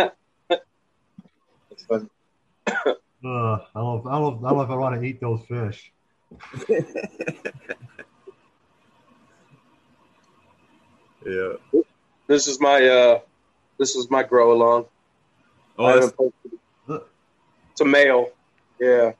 It's 1.90 2.04
fun. 2.04 2.10
Uh, 3.22 3.28
I 3.28 3.58
don't 3.74 3.74
know. 3.74 3.96
If, 4.00 4.06
I 4.06 4.18
don't. 4.18 4.44
I 4.44 4.48
don't 4.48 4.56
know 4.56 4.62
if 4.62 4.70
I 4.70 4.74
want 4.74 5.00
to 5.00 5.06
eat 5.06 5.20
those 5.20 5.44
fish. 5.46 5.92
Yeah. 11.26 11.52
This 12.26 12.46
is 12.48 12.60
my 12.60 12.82
uh, 12.86 13.20
this 13.78 13.94
is 13.94 14.10
my 14.10 14.22
grow 14.22 14.52
along. 14.52 14.86
Oh, 15.78 15.84
I 15.84 15.92
that's, 15.92 16.06
haven't 16.06 16.16
posted- 16.16 17.08
It's 17.72 17.80
a 17.80 17.84
male. 17.84 18.30
Yeah, 18.80 19.12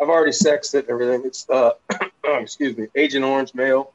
I've 0.00 0.08
already 0.08 0.32
sexed 0.32 0.74
it 0.74 0.88
and 0.88 0.90
everything. 0.90 1.22
It's 1.24 1.48
uh, 1.48 1.72
excuse 2.24 2.76
me, 2.76 2.88
Agent 2.94 3.24
Orange 3.24 3.54
male. 3.54 3.92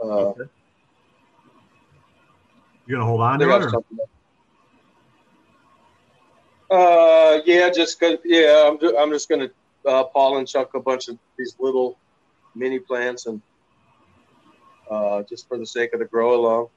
Uh, 0.00 0.04
Okay. 0.04 0.42
You 2.86 2.96
gonna 2.96 3.06
hold 3.06 3.22
on 3.22 3.38
to 3.38 3.46
got 3.46 3.62
it? 3.62 3.74
Or? 6.74 7.38
something. 7.38 7.56
Uh, 7.56 7.56
yeah, 7.60 7.70
just 7.70 7.98
cause, 8.00 8.18
yeah, 8.24 8.70
I'm, 8.70 8.96
I'm 8.96 9.10
just 9.10 9.28
gonna 9.28 9.50
uh, 9.86 10.04
pollen 10.04 10.46
chuck 10.46 10.74
a 10.74 10.80
bunch 10.80 11.08
of 11.08 11.18
these 11.38 11.54
little 11.58 11.98
mini 12.54 12.78
plants 12.78 13.26
and 13.26 13.42
uh, 14.90 15.22
just 15.28 15.48
for 15.48 15.58
the 15.58 15.66
sake 15.66 15.92
of 15.94 16.00
the 16.00 16.06
grow 16.06 16.34
along, 16.34 16.68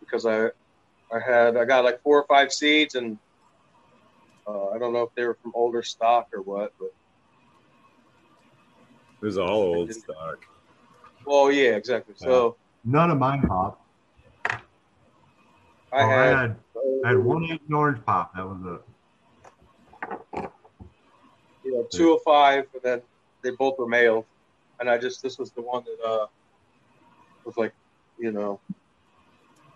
because 0.00 0.26
I, 0.26 0.46
I 1.14 1.20
had 1.24 1.56
I 1.56 1.64
got 1.64 1.84
like 1.84 2.02
four 2.02 2.20
or 2.20 2.26
five 2.26 2.52
seeds 2.52 2.94
and 2.94 3.18
uh, 4.46 4.68
I 4.70 4.78
don't 4.78 4.92
know 4.92 5.02
if 5.02 5.14
they 5.14 5.24
were 5.24 5.38
from 5.42 5.52
older 5.54 5.82
stock 5.82 6.28
or 6.34 6.42
what, 6.42 6.72
but 6.78 6.90
It 9.20 9.26
was 9.26 9.38
all 9.38 9.48
old 9.48 9.92
stock. 9.92 10.44
oh 11.26 11.48
yeah, 11.48 11.76
exactly. 11.76 12.14
So 12.16 12.56
None 12.84 13.10
of 13.12 13.18
mine 13.18 13.42
popped. 13.42 13.80
I 14.50 14.58
Oh, 15.92 15.98
I 15.98 16.02
had, 16.02 16.36
had 16.36 16.56
I 17.04 17.08
had 17.10 17.18
one 17.18 17.44
Agent 17.44 17.72
Orange 17.72 18.04
pop. 18.04 18.34
That 18.34 18.44
was 18.46 18.58
it. 18.64 18.91
You 21.72 21.78
know 21.78 21.86
two 21.90 22.12
or 22.12 22.20
five, 22.24 22.66
and 22.74 22.82
then 22.82 23.02
they 23.42 23.50
both 23.50 23.78
were 23.78 23.88
male, 23.88 24.26
and 24.78 24.90
I 24.90 24.98
just 24.98 25.22
this 25.22 25.38
was 25.38 25.50
the 25.52 25.62
one 25.62 25.84
that 25.84 26.06
uh 26.06 26.26
was 27.44 27.56
like, 27.56 27.72
you 28.18 28.30
know, 28.30 28.60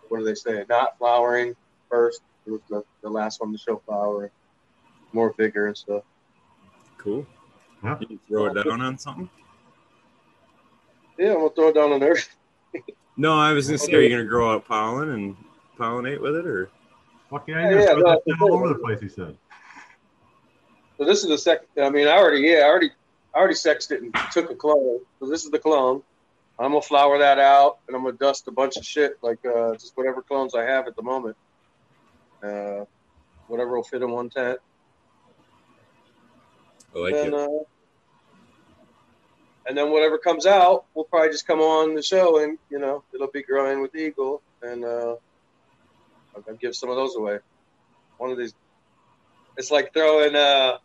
what 0.08 0.18
do 0.18 0.24
they 0.24 0.34
say? 0.34 0.64
Not 0.68 0.98
flowering 0.98 1.56
first. 1.90 2.20
It 2.46 2.50
was 2.50 2.60
the, 2.68 2.84
the 3.02 3.08
last 3.08 3.40
one 3.40 3.50
to 3.52 3.58
show 3.58 3.82
flower, 3.84 4.30
more 5.12 5.34
vigor 5.36 5.66
and 5.66 5.76
stuff. 5.76 6.04
Cool. 6.98 7.26
Yeah. 7.82 7.98
You 8.08 8.20
throw 8.28 8.46
it 8.46 8.64
down 8.64 8.80
on 8.80 8.98
something? 8.98 9.28
Yeah, 11.18 11.30
I'm 11.30 11.36
gonna 11.38 11.50
throw 11.50 11.68
it 11.68 11.74
down 11.74 11.92
on 11.92 12.02
earth. 12.02 12.28
No, 13.16 13.32
I 13.32 13.52
was 13.52 13.66
gonna 13.66 13.78
say, 13.78 13.94
are 13.94 14.00
you 14.02 14.10
gonna 14.10 14.24
grow 14.24 14.52
out 14.52 14.68
pollen 14.68 15.08
and 15.08 15.36
pollinate 15.78 16.20
with 16.20 16.36
it, 16.36 16.46
or 16.46 16.68
Fuck 17.30 17.48
yeah, 17.48 17.62
Yeah, 17.62 17.70
yeah, 17.70 17.80
yeah, 17.80 17.92
no, 17.94 18.10
that 18.10 18.22
for 18.24 18.30
shit 18.30 18.42
all 18.42 18.54
over 18.54 18.68
the 18.68 18.74
place. 18.76 19.00
He 19.00 19.08
said. 19.08 19.36
So 20.98 21.04
this 21.04 21.22
is 21.22 21.28
the 21.28 21.38
second. 21.38 21.66
I 21.78 21.90
mean, 21.90 22.08
I 22.08 22.12
already 22.12 22.42
yeah, 22.42 22.58
I 22.58 22.68
already 22.68 22.90
I 23.34 23.38
already 23.38 23.54
sexed 23.54 23.92
it 23.92 24.02
and 24.02 24.14
took 24.32 24.50
a 24.50 24.54
clone. 24.54 25.00
So 25.20 25.28
this 25.28 25.44
is 25.44 25.50
the 25.50 25.58
clone. 25.58 26.02
I'm 26.58 26.70
gonna 26.70 26.80
flower 26.80 27.18
that 27.18 27.38
out, 27.38 27.78
and 27.86 27.94
I'm 27.94 28.02
gonna 28.02 28.16
dust 28.16 28.48
a 28.48 28.50
bunch 28.50 28.76
of 28.76 28.84
shit 28.84 29.18
like 29.22 29.44
uh, 29.44 29.74
just 29.74 29.96
whatever 29.96 30.22
clones 30.22 30.54
I 30.54 30.62
have 30.62 30.86
at 30.86 30.96
the 30.96 31.02
moment. 31.02 31.36
Uh, 32.42 32.84
whatever 33.48 33.76
will 33.76 33.82
fit 33.82 34.02
in 34.02 34.10
one 34.10 34.30
tent. 34.30 34.58
I 36.94 36.98
like 36.98 37.14
and, 37.14 37.26
it. 37.26 37.34
uh, 37.34 37.48
and 39.66 39.76
then 39.76 39.90
whatever 39.90 40.16
comes 40.16 40.46
out, 40.46 40.86
we'll 40.94 41.04
probably 41.04 41.28
just 41.28 41.46
come 41.46 41.60
on 41.60 41.94
the 41.94 42.02
show, 42.02 42.42
and 42.42 42.56
you 42.70 42.78
know 42.78 43.04
it'll 43.12 43.30
be 43.30 43.42
growing 43.42 43.82
with 43.82 43.94
Eagle, 43.94 44.40
and 44.62 44.82
uh, 44.82 45.16
I'll 46.34 46.44
I'll 46.48 46.54
give 46.54 46.74
some 46.74 46.88
of 46.88 46.96
those 46.96 47.16
away. 47.16 47.38
One 48.16 48.30
of 48.30 48.38
these, 48.38 48.54
it's 49.58 49.70
like 49.70 49.92
throwing 49.92 50.34
uh, 50.34 50.78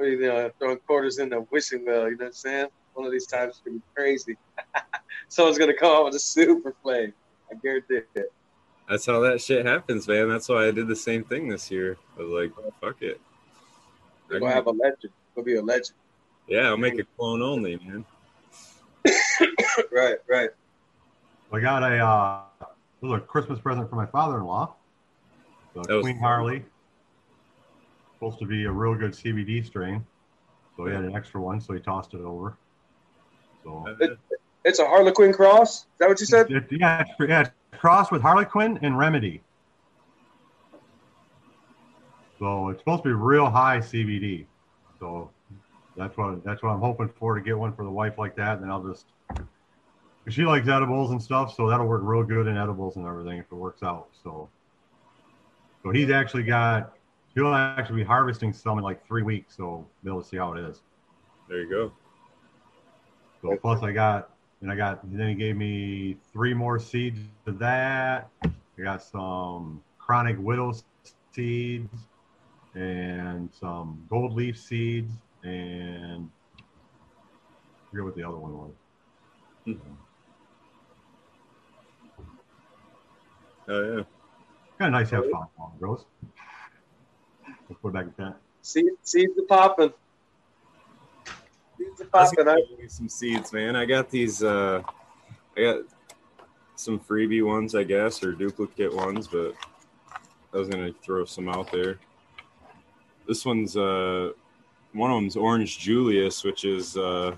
you 0.00 0.20
know, 0.20 0.50
throwing 0.58 0.78
quarters 0.78 1.18
in 1.18 1.28
the 1.30 1.40
wishing 1.50 1.84
well. 1.86 2.04
You 2.04 2.12
know 2.12 2.24
what 2.24 2.26
I'm 2.26 2.32
saying? 2.32 2.66
One 2.94 3.06
of 3.06 3.12
these 3.12 3.26
times 3.26 3.50
it's 3.50 3.60
gonna 3.60 3.76
be 3.76 3.82
crazy. 3.94 4.36
Someone's 5.28 5.58
gonna 5.58 5.74
come 5.74 5.96
out 5.96 6.04
with 6.06 6.14
a 6.14 6.20
super 6.20 6.74
flame. 6.82 7.12
I 7.50 7.54
guarantee 7.56 8.00
it. 8.14 8.32
That's 8.88 9.06
how 9.06 9.20
that 9.20 9.40
shit 9.40 9.64
happens, 9.64 10.06
man. 10.06 10.28
That's 10.28 10.48
why 10.48 10.66
I 10.66 10.70
did 10.70 10.88
the 10.88 10.96
same 10.96 11.24
thing 11.24 11.48
this 11.48 11.70
year. 11.70 11.96
I 12.18 12.22
was 12.22 12.30
like, 12.30 12.72
fuck 12.80 13.02
it. 13.02 13.20
We're 14.28 14.40
gonna 14.40 14.52
have 14.52 14.66
a 14.66 14.70
legend. 14.70 15.12
We'll 15.34 15.44
be 15.44 15.56
a 15.56 15.62
legend. 15.62 15.96
Yeah, 16.46 16.68
I'll 16.68 16.76
make 16.76 16.98
a 16.98 17.04
clone 17.16 17.42
only, 17.42 17.76
man. 17.76 18.04
right, 19.92 20.16
right. 20.28 20.50
I 21.52 21.60
got 21.60 21.82
a 21.82 22.04
uh, 22.04 22.42
this 22.60 23.10
was 23.10 23.20
a 23.20 23.24
Christmas 23.24 23.60
present 23.60 23.88
for 23.88 23.96
my 23.96 24.06
father-in-law. 24.06 24.74
The 25.74 25.82
That 25.82 25.94
was 25.94 26.02
Queen 26.04 26.16
fun. 26.16 26.22
Harley. 26.22 26.64
Supposed 28.14 28.38
to 28.38 28.46
be 28.46 28.64
a 28.64 28.70
real 28.70 28.94
good 28.94 29.12
CBD 29.12 29.64
strain. 29.64 30.04
So 30.76 30.86
he 30.86 30.92
had 30.92 31.04
an 31.04 31.14
extra 31.14 31.40
one, 31.40 31.60
so 31.60 31.72
he 31.74 31.80
tossed 31.80 32.14
it 32.14 32.20
over. 32.20 32.56
So 33.62 33.84
It- 34.00 34.18
It's 34.64 34.78
a 34.78 34.86
Harlequin 34.86 35.32
cross. 35.32 35.80
Is 35.80 35.86
that 35.98 36.08
what 36.08 36.18
you 36.20 36.26
said? 36.26 36.50
It- 36.50 36.72
yeah, 36.72 37.02
it's, 37.02 37.10
yeah, 37.20 37.40
it's 37.42 37.50
crossed 37.78 38.10
with 38.10 38.22
Harlequin 38.22 38.78
and 38.82 38.96
Remedy. 38.96 39.42
So 42.38 42.70
it's 42.70 42.80
supposed 42.80 43.02
to 43.04 43.10
be 43.10 43.14
real 43.14 43.50
high 43.50 43.78
CBD. 43.78 44.46
So 44.98 45.30
that's 45.96 46.16
what 46.16 46.42
that's 46.44 46.62
what 46.62 46.70
I'm 46.70 46.80
hoping 46.80 47.08
for 47.08 47.34
to 47.34 47.40
get 47.40 47.56
one 47.58 47.72
for 47.74 47.84
the 47.84 47.90
wife 47.90 48.18
like 48.18 48.34
that. 48.36 48.54
And 48.54 48.62
then 48.64 48.70
I'll 48.70 48.82
just 48.82 49.06
she 50.28 50.44
likes 50.44 50.66
edibles 50.66 51.10
and 51.10 51.22
stuff, 51.22 51.54
so 51.54 51.68
that'll 51.68 51.86
work 51.86 52.00
real 52.02 52.22
good 52.24 52.46
in 52.46 52.56
edibles 52.56 52.96
and 52.96 53.06
everything 53.06 53.38
if 53.38 53.46
it 53.52 53.54
works 53.54 53.82
out. 53.82 54.08
So 54.22 54.48
so 55.82 55.90
he's 55.90 56.10
actually 56.10 56.44
got 56.44 56.93
he'll 57.34 57.54
actually 57.54 57.96
be 57.96 58.04
harvesting 58.04 58.52
some 58.52 58.78
in 58.78 58.84
like 58.84 59.06
three 59.06 59.22
weeks, 59.22 59.56
so 59.56 59.86
be 60.02 60.10
able 60.10 60.22
to 60.22 60.28
see 60.28 60.36
how 60.36 60.52
it 60.52 60.60
is. 60.64 60.82
There 61.48 61.60
you 61.60 61.68
go. 61.68 61.92
So 63.42 63.56
plus 63.56 63.82
I 63.82 63.92
got 63.92 64.30
and 64.62 64.70
I 64.70 64.76
got 64.76 65.00
then 65.12 65.28
he 65.28 65.34
gave 65.34 65.56
me 65.56 66.16
three 66.32 66.54
more 66.54 66.78
seeds 66.78 67.20
of 67.46 67.58
that. 67.58 68.30
I 68.42 68.82
got 68.82 69.02
some 69.02 69.82
chronic 69.98 70.36
widow 70.38 70.72
seeds 71.34 71.90
and 72.74 73.50
some 73.52 74.04
gold 74.08 74.32
leaf 74.32 74.58
seeds 74.58 75.12
and 75.42 76.30
I 76.56 77.90
forget 77.90 78.04
what 78.04 78.16
the 78.16 78.24
other 78.24 78.38
one 78.38 78.58
was. 78.58 78.72
Hmm. 79.64 79.72
Oh 83.68 83.96
yeah. 83.96 84.02
Kind 84.78 84.94
of 84.94 85.00
nice 85.00 85.10
to 85.10 85.16
have 85.16 85.30
fun 85.30 85.46
while 85.56 85.72
it 85.74 85.80
grows. 85.80 86.04
Let's 87.68 87.80
put 87.80 87.88
it 87.88 87.94
back 87.94 88.04
in 88.04 88.14
that. 88.18 88.36
Seed, 88.62 88.86
seeds 89.02 89.38
are 89.38 89.42
popping. 89.46 89.92
Seeds 91.78 92.00
are 92.00 92.08
I 92.12 92.22
was 92.22 92.32
popping. 92.34 92.48
I, 92.48 92.54
give 92.70 92.80
you 92.80 92.88
some 92.88 93.08
seeds, 93.08 93.52
man. 93.52 93.76
I 93.76 93.84
got 93.84 94.10
these. 94.10 94.42
uh 94.42 94.82
I 95.56 95.60
got 95.60 95.80
some 96.76 96.98
freebie 96.98 97.44
ones, 97.44 97.74
I 97.74 97.84
guess, 97.84 98.22
or 98.24 98.32
duplicate 98.32 98.94
ones, 98.94 99.28
but 99.28 99.54
I 100.52 100.58
was 100.58 100.68
gonna 100.68 100.92
throw 101.02 101.24
some 101.24 101.48
out 101.48 101.70
there. 101.70 101.98
This 103.26 103.44
one's 103.44 103.76
uh 103.76 104.30
one 104.92 105.10
of 105.10 105.16
them's 105.16 105.36
Orange 105.36 105.78
Julius, 105.78 106.44
which 106.44 106.64
is 106.64 106.96
uh 106.96 107.36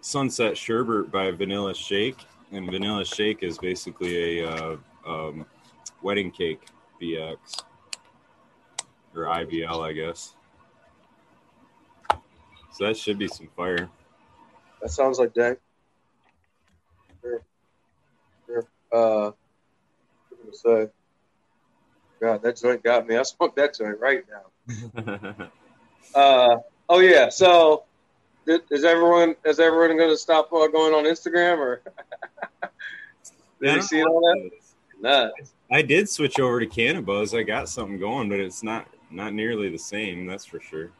Sunset 0.00 0.54
Sherbet 0.54 1.10
by 1.10 1.30
Vanilla 1.30 1.74
Shake, 1.74 2.18
and 2.52 2.70
Vanilla 2.70 3.04
Shake 3.04 3.42
is 3.42 3.56
basically 3.56 4.40
a 4.40 4.50
uh, 4.50 4.76
um, 5.06 5.46
wedding 6.02 6.30
cake 6.30 6.60
BX 7.00 7.38
or 9.16 9.24
IBL, 9.24 9.80
I 9.80 9.92
guess. 9.92 10.34
So 12.72 12.86
that 12.86 12.96
should 12.96 13.18
be 13.18 13.28
some 13.28 13.48
fire. 13.56 13.88
that 14.82 14.90
sounds 14.90 15.18
like 15.18 15.32
Dank. 15.32 15.58
Sure. 17.20 17.42
Sure. 18.46 18.66
Uh, 18.92 19.30
what 20.28 20.46
was 20.46 20.62
I 20.64 20.68
gonna 20.68 20.86
say? 20.86 20.92
God, 22.20 22.42
that 22.42 22.56
joint 22.56 22.82
got 22.82 23.06
me. 23.06 23.16
I 23.16 23.22
smoked 23.22 23.56
that 23.56 23.76
joint 23.76 23.98
right 24.00 24.24
now. 24.28 25.50
Uh, 26.14 26.58
oh 26.88 27.00
yeah. 27.00 27.28
So, 27.28 27.84
is 28.46 28.84
everyone 28.84 29.34
is 29.44 29.58
everyone 29.58 29.96
going 29.96 30.10
to 30.10 30.16
stop 30.16 30.52
uh, 30.52 30.68
going 30.68 30.94
on 30.94 31.04
Instagram 31.04 31.58
or? 31.58 31.82
Did 33.60 33.76
you 33.76 33.82
see 33.82 34.04
all 34.04 34.20
that? 34.20 34.50
Nah. 35.00 35.30
I 35.72 35.82
did 35.82 36.08
switch 36.08 36.38
over 36.38 36.60
to 36.60 36.66
Cannabis. 36.66 37.34
I 37.34 37.42
got 37.42 37.68
something 37.68 37.98
going, 37.98 38.28
but 38.28 38.38
it's 38.38 38.62
not 38.62 38.86
not 39.14 39.32
nearly 39.32 39.70
the 39.70 39.78
same. 39.78 40.26
That's 40.26 40.44
for 40.44 40.60
sure. 40.60 40.90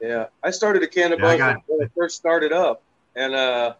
Yeah, 0.00 0.26
I 0.42 0.50
started 0.50 0.82
a 0.82 0.88
can 0.88 1.12
of 1.12 1.20
Yeah, 1.20 1.26
I 1.26 1.30
buzz 1.30 1.38
got- 1.38 1.62
when 1.66 1.82
it 1.86 1.92
first 1.96 2.16
started 2.16 2.52
up, 2.52 2.82
and 3.14 3.34
uh, 3.34 3.74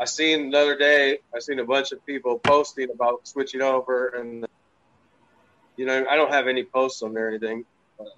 I 0.00 0.04
seen 0.06 0.50
the 0.50 0.58
other 0.58 0.76
day. 0.76 1.18
I 1.34 1.40
seen 1.40 1.58
a 1.58 1.64
bunch 1.64 1.92
of 1.92 2.04
people 2.06 2.38
posting 2.38 2.88
about 2.90 3.26
switching 3.26 3.60
over, 3.60 4.08
and 4.08 4.46
you 5.76 5.86
know, 5.86 6.06
I 6.08 6.16
don't 6.16 6.32
have 6.32 6.48
any 6.48 6.64
posts 6.64 7.02
on 7.02 7.12
there 7.14 7.26
or 7.26 7.30
anything, 7.30 7.64
but, 7.98 8.08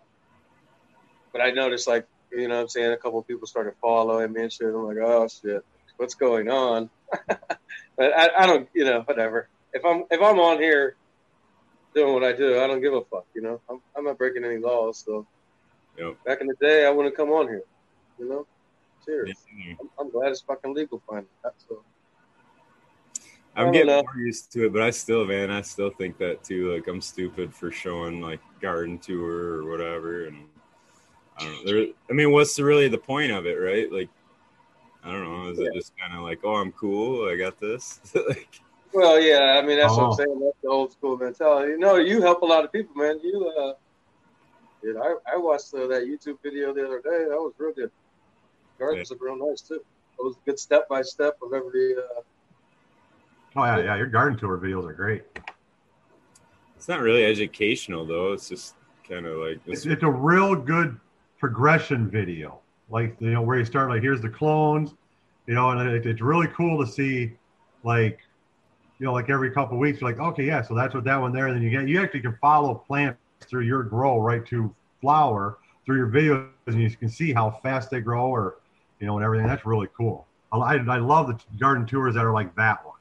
but 1.32 1.40
I 1.42 1.50
noticed 1.50 1.88
like 1.88 2.06
you 2.32 2.46
know, 2.46 2.54
what 2.56 2.60
I'm 2.62 2.68
saying 2.68 2.92
a 2.92 2.96
couple 2.96 3.18
of 3.18 3.26
people 3.26 3.48
started 3.48 3.74
following 3.80 4.32
me 4.32 4.42
and 4.42 4.52
shit. 4.52 4.68
I'm 4.68 4.84
like, 4.86 4.98
oh 5.02 5.26
shit, 5.28 5.62
what's 5.96 6.14
going 6.14 6.48
on? 6.48 6.88
but 7.28 7.48
I, 7.98 8.28
I 8.38 8.46
don't, 8.46 8.68
you 8.72 8.84
know, 8.84 9.00
whatever. 9.00 9.48
If 9.72 9.84
I'm 9.84 10.04
if 10.10 10.20
I'm 10.22 10.38
on 10.38 10.58
here 10.60 10.94
doing 11.94 12.14
what 12.14 12.24
I 12.24 12.32
do, 12.32 12.60
I 12.60 12.66
don't 12.66 12.80
give 12.80 12.94
a 12.94 13.02
fuck. 13.04 13.26
You 13.34 13.42
know, 13.42 13.60
I'm, 13.68 13.80
I'm 13.96 14.04
not 14.04 14.18
breaking 14.18 14.44
any 14.44 14.58
laws, 14.58 15.02
so 15.04 15.26
Yep. 15.98 16.16
back 16.24 16.40
in 16.40 16.46
the 16.46 16.54
day, 16.60 16.86
I 16.86 16.90
wouldn't 16.90 17.16
come 17.16 17.30
on 17.30 17.48
here. 17.48 17.62
You 18.18 18.28
know, 18.28 18.46
cheers. 19.04 19.30
Yeah. 19.56 19.74
I'm, 19.80 19.90
I'm 19.98 20.10
glad 20.10 20.30
it's 20.30 20.42
fucking 20.42 20.74
legal 20.74 21.02
finally. 21.08 21.26
So. 21.68 21.84
I'm 23.56 23.72
getting 23.72 23.88
know. 23.88 24.02
more 24.02 24.22
used 24.22 24.52
to 24.52 24.66
it, 24.66 24.72
but 24.72 24.82
I 24.82 24.90
still, 24.90 25.24
man, 25.24 25.50
I 25.50 25.60
still 25.62 25.90
think 25.90 26.18
that 26.18 26.44
too. 26.44 26.72
Like 26.72 26.86
I'm 26.86 27.00
stupid 27.00 27.54
for 27.54 27.70
showing 27.70 28.20
like 28.20 28.40
garden 28.60 28.98
tour 28.98 29.58
or 29.58 29.70
whatever, 29.70 30.26
and 30.26 30.46
I 31.36 31.44
don't 31.44 31.52
know. 31.52 31.72
There, 31.72 31.86
I 32.08 32.12
mean, 32.12 32.30
what's 32.32 32.54
the, 32.54 32.64
really 32.64 32.88
the 32.88 32.98
point 32.98 33.32
of 33.32 33.46
it, 33.46 33.54
right? 33.54 33.90
Like, 33.92 34.08
I 35.02 35.10
don't 35.10 35.24
know. 35.24 35.50
Is 35.50 35.58
it 35.58 35.74
just 35.74 35.92
kind 35.98 36.14
of 36.14 36.22
like, 36.22 36.40
oh, 36.44 36.54
I'm 36.54 36.72
cool, 36.72 37.28
I 37.28 37.36
got 37.36 37.58
this? 37.58 38.00
like, 38.28 38.60
Well, 38.92 39.20
yeah, 39.20 39.58
I 39.62 39.66
mean 39.66 39.78
that's 39.78 39.92
what 39.96 40.02
Oh. 40.02 40.06
I'm 40.10 40.12
saying. 40.14 40.40
That's 40.40 40.56
the 40.62 40.68
old 40.68 40.92
school 40.92 41.16
mentality. 41.16 41.74
No, 41.78 41.96
you 41.96 42.20
help 42.20 42.42
a 42.42 42.46
lot 42.46 42.64
of 42.64 42.72
people, 42.72 42.94
man. 42.96 43.20
You, 43.22 43.48
uh, 43.58 43.72
dude, 44.82 44.96
I, 44.96 45.14
I 45.32 45.36
watched 45.36 45.72
uh, 45.74 45.86
that 45.86 46.02
YouTube 46.04 46.38
video 46.42 46.72
the 46.74 46.84
other 46.86 47.00
day. 47.00 47.24
That 47.28 47.36
was 47.36 47.52
real 47.58 47.72
good. 47.72 47.90
Gardens 48.78 49.10
look 49.10 49.20
real 49.22 49.36
nice 49.36 49.60
too. 49.60 49.74
It 49.74 50.22
was 50.24 50.36
a 50.36 50.50
good 50.50 50.58
step 50.58 50.88
by 50.88 51.02
step 51.02 51.38
of 51.42 51.52
every. 51.52 51.94
Uh, 51.96 52.22
Oh 53.56 53.64
yeah, 53.64 53.78
yeah. 53.78 53.96
Your 53.96 54.06
garden 54.06 54.38
tour 54.38 54.56
videos 54.58 54.88
are 54.88 54.92
great. 54.92 55.24
It's 56.76 56.86
not 56.86 57.00
really 57.00 57.24
educational 57.24 58.06
though. 58.06 58.32
It's 58.32 58.48
just 58.48 58.76
kind 59.08 59.26
of 59.26 59.38
like 59.38 59.58
It's, 59.66 59.86
it's 59.86 60.04
a 60.04 60.08
real 60.10 60.54
good 60.54 60.98
progression 61.38 62.08
video. 62.08 62.60
Like 62.90 63.16
you 63.18 63.30
know 63.32 63.42
where 63.42 63.58
you 63.58 63.64
start. 63.64 63.90
Like 63.90 64.02
here's 64.02 64.20
the 64.20 64.28
clones, 64.28 64.94
you 65.46 65.54
know, 65.54 65.70
and 65.70 65.80
it, 65.90 66.06
it's 66.06 66.20
really 66.20 66.46
cool 66.48 66.84
to 66.84 66.90
see, 66.90 67.32
like, 67.82 68.20
you 69.00 69.06
know, 69.06 69.14
like 69.14 69.30
every 69.30 69.50
couple 69.50 69.76
of 69.76 69.80
weeks, 69.80 70.00
you're 70.00 70.10
like, 70.10 70.20
okay, 70.20 70.44
yeah, 70.44 70.60
so 70.60 70.74
that's 70.74 70.94
what 70.94 71.04
that 71.04 71.18
one 71.18 71.32
there. 71.32 71.46
And 71.46 71.56
then 71.56 71.62
you 71.62 71.70
get 71.70 71.88
you 71.88 72.00
actually 72.02 72.20
can 72.20 72.36
follow 72.40 72.74
plants 72.74 73.18
through 73.40 73.62
your 73.62 73.82
grow 73.82 74.18
right 74.18 74.44
to 74.46 74.72
flower 75.00 75.56
through 75.86 75.96
your 75.96 76.08
videos, 76.08 76.50
and 76.66 76.80
you 76.80 76.90
can 76.90 77.08
see 77.08 77.32
how 77.32 77.50
fast 77.62 77.90
they 77.90 78.00
grow, 78.00 78.26
or 78.26 78.56
you 79.00 79.06
know, 79.06 79.16
and 79.16 79.24
everything. 79.24 79.46
That's 79.46 79.64
really 79.64 79.88
cool. 79.96 80.26
I, 80.52 80.76
I 80.76 80.98
love 80.98 81.28
the 81.28 81.38
garden 81.58 81.86
tours 81.86 82.14
that 82.14 82.24
are 82.24 82.32
like 82.32 82.54
that 82.56 82.84
one. 82.84 82.98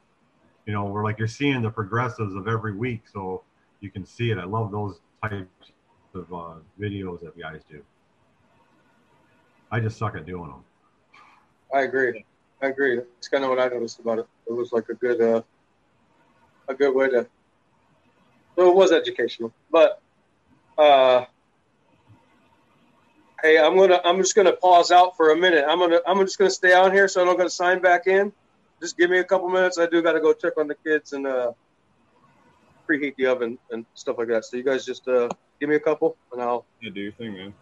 You 0.65 0.73
know, 0.73 0.85
where 0.85 1.03
like 1.03 1.19
you're 1.19 1.27
seeing 1.27 1.61
the 1.61 1.69
progressives 1.69 2.33
of 2.33 2.47
every 2.47 2.73
week, 2.73 3.01
so 3.11 3.43
you 3.81 3.91
can 3.91 4.05
see 4.05 4.31
it. 4.31 4.37
I 4.37 4.45
love 4.45 4.71
those 4.71 5.01
types 5.21 5.71
of 6.15 6.33
uh, 6.33 6.53
videos 6.79 7.21
that 7.21 7.37
guys 7.37 7.61
do. 7.69 7.83
I 9.69 9.81
just 9.81 9.97
suck 9.97 10.15
at 10.15 10.25
doing 10.25 10.49
them. 10.49 10.63
I 11.75 11.81
agree. 11.81 12.25
I 12.61 12.67
agree. 12.67 12.99
It's 13.17 13.27
kind 13.27 13.43
of 13.43 13.49
what 13.49 13.59
I 13.59 13.67
noticed 13.67 13.99
about 13.99 14.19
it. 14.19 14.27
It 14.47 14.53
was 14.53 14.71
like 14.71 14.87
a 14.89 14.93
good, 14.93 15.21
uh, 15.21 15.41
a 16.69 16.73
good 16.73 16.93
way 16.95 17.09
to. 17.09 17.27
So 18.55 18.69
it 18.69 18.75
was 18.75 18.91
educational, 18.91 19.53
but 19.71 20.01
uh, 20.77 21.25
hey, 23.41 23.57
I'm 23.57 23.75
gonna, 23.77 24.01
I'm 24.03 24.17
just 24.17 24.35
gonna 24.35 24.53
pause 24.53 24.91
out 24.91 25.17
for 25.17 25.31
a 25.31 25.35
minute. 25.35 25.65
I'm 25.67 25.79
gonna, 25.79 25.99
I'm 26.05 26.19
just 26.19 26.37
gonna 26.37 26.49
stay 26.49 26.73
on 26.73 26.91
here 26.91 27.07
so 27.07 27.21
I 27.21 27.25
don't 27.25 27.37
gotta 27.37 27.49
sign 27.49 27.81
back 27.81 28.07
in. 28.07 28.31
Just 28.81 28.97
give 28.97 29.09
me 29.09 29.19
a 29.19 29.23
couple 29.23 29.49
minutes. 29.49 29.77
I 29.77 29.87
do 29.87 30.01
gotta 30.01 30.19
go 30.19 30.33
check 30.33 30.53
on 30.57 30.67
the 30.67 30.75
kids 30.75 31.13
and 31.13 31.25
uh, 31.25 31.51
preheat 32.89 33.15
the 33.17 33.27
oven 33.27 33.57
and 33.71 33.85
stuff 33.93 34.17
like 34.17 34.27
that. 34.29 34.45
So 34.45 34.57
you 34.57 34.63
guys 34.63 34.85
just 34.85 35.07
uh, 35.07 35.29
give 35.59 35.69
me 35.69 35.75
a 35.75 35.79
couple 35.79 36.17
and 36.31 36.41
I'll. 36.41 36.65
Yeah, 36.81 36.91
do 36.93 37.01
your 37.01 37.11
thing, 37.13 37.33
man. 37.33 37.53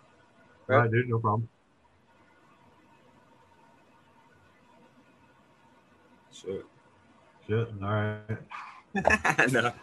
All 0.69 0.77
right, 0.77 0.91
dude, 0.91 1.09
no 1.09 1.19
problem. 1.19 1.47
Shit. 6.31 6.65
Shit. 7.47 7.67
All 7.81 7.89
right. 7.89 8.37
no, 9.51 9.73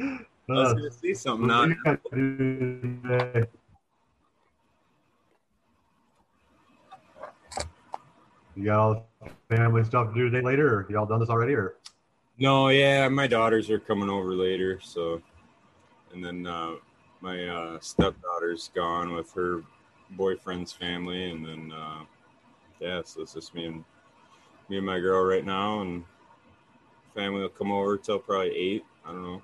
I 0.00 0.52
was 0.52 0.74
gonna 0.74 0.90
see 0.90 1.14
something. 1.14 1.46
Not 1.46 1.68
you 1.68 1.76
gotta 1.84 2.00
do 2.14 2.98
today? 3.02 3.46
You 8.54 8.64
got 8.64 8.78
all 8.78 9.08
family 9.48 9.84
stuff 9.84 10.08
to 10.08 10.14
do 10.14 10.28
today 10.28 10.44
later, 10.44 10.74
or 10.74 10.86
y'all 10.90 11.06
done 11.06 11.20
this 11.20 11.30
already, 11.30 11.54
or 11.54 11.76
No, 12.38 12.68
yeah, 12.68 13.08
my 13.08 13.26
daughters 13.26 13.70
are 13.70 13.78
coming 13.78 14.10
over 14.10 14.34
later, 14.34 14.78
so 14.80 15.22
and 16.12 16.24
then 16.24 16.46
uh, 16.46 16.72
my 17.20 17.44
uh, 17.46 17.78
stepdaughter's 17.80 18.70
gone 18.74 19.14
with 19.14 19.32
her 19.32 19.62
boyfriend's 20.10 20.72
family, 20.72 21.30
and 21.30 21.46
then 21.46 21.72
uh, 21.72 22.04
yeah, 22.80 23.00
so 23.04 23.22
it's 23.22 23.34
just 23.34 23.54
me 23.54 23.66
and 23.66 23.84
me 24.68 24.76
and 24.76 24.86
my 24.86 24.98
girl 24.98 25.24
right 25.24 25.44
now, 25.46 25.80
and 25.80 26.04
family 27.14 27.42
will 27.42 27.48
come 27.48 27.72
over 27.72 27.96
till 27.96 28.18
probably 28.18 28.56
eight. 28.56 28.84
I 29.04 29.12
don't 29.12 29.22
know. 29.22 29.42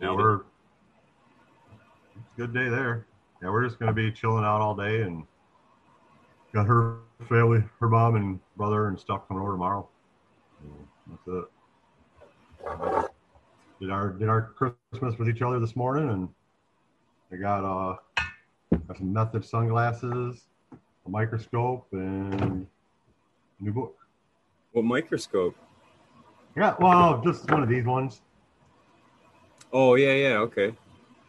yeah, 0.00 0.14
we're 0.14 0.36
it's 0.36 2.26
a 2.36 2.40
good 2.40 2.54
day 2.54 2.68
there. 2.68 3.06
Yeah, 3.42 3.50
we're 3.50 3.64
just 3.64 3.78
gonna 3.78 3.92
be 3.92 4.10
chilling 4.12 4.44
out 4.44 4.60
all 4.60 4.74
day, 4.74 5.02
and 5.02 5.24
got 6.52 6.66
her 6.66 6.98
family, 7.28 7.62
her 7.80 7.88
mom 7.88 8.16
and 8.16 8.40
brother 8.56 8.88
and 8.88 8.98
stuff 8.98 9.26
coming 9.28 9.42
over 9.42 9.52
tomorrow. 9.52 9.88
So 10.62 10.68
that's 11.10 11.28
it. 11.28 13.10
Did 13.80 13.90
our 13.90 14.10
did 14.10 14.28
our 14.28 14.42
Christmas 14.42 15.18
with 15.18 15.28
each 15.28 15.42
other 15.42 15.58
this 15.58 15.76
morning, 15.76 16.10
and 16.10 16.28
I 17.32 17.36
got 17.36 17.64
uh 17.64 17.96
got 18.86 18.96
some 18.96 19.12
method 19.12 19.44
sunglasses, 19.44 20.46
a 20.72 21.10
microscope, 21.10 21.86
and 21.92 22.66
a 23.60 23.64
new 23.64 23.72
book. 23.72 23.96
What 24.72 24.84
microscope? 24.84 25.56
Yeah, 26.56 26.74
well, 26.78 27.20
just 27.24 27.50
one 27.50 27.62
of 27.62 27.68
these 27.68 27.84
ones. 27.84 28.20
Oh 29.72 29.96
yeah, 29.96 30.12
yeah, 30.12 30.36
okay. 30.38 30.74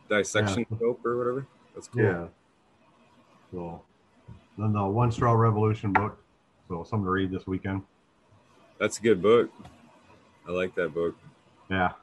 Dissection 0.10 0.66
scope 0.76 1.04
or 1.06 1.18
whatever. 1.18 1.48
That's 1.74 1.88
cool. 1.88 2.04
Yeah. 2.04 2.28
So 3.52 3.82
then 4.58 4.74
the 4.74 4.86
One 4.86 5.12
Straw 5.12 5.34
Revolution 5.34 5.92
book. 5.94 6.22
So 6.68 6.84
something 6.84 7.06
to 7.06 7.12
read 7.12 7.32
this 7.32 7.48
weekend. 7.48 7.82
That's 8.80 9.00
a 9.00 9.02
good 9.02 9.22
book. 9.22 9.50
I 10.48 10.52
like 10.52 10.76
that 10.76 10.94
book. 10.94 11.16
Yeah. 11.72 11.94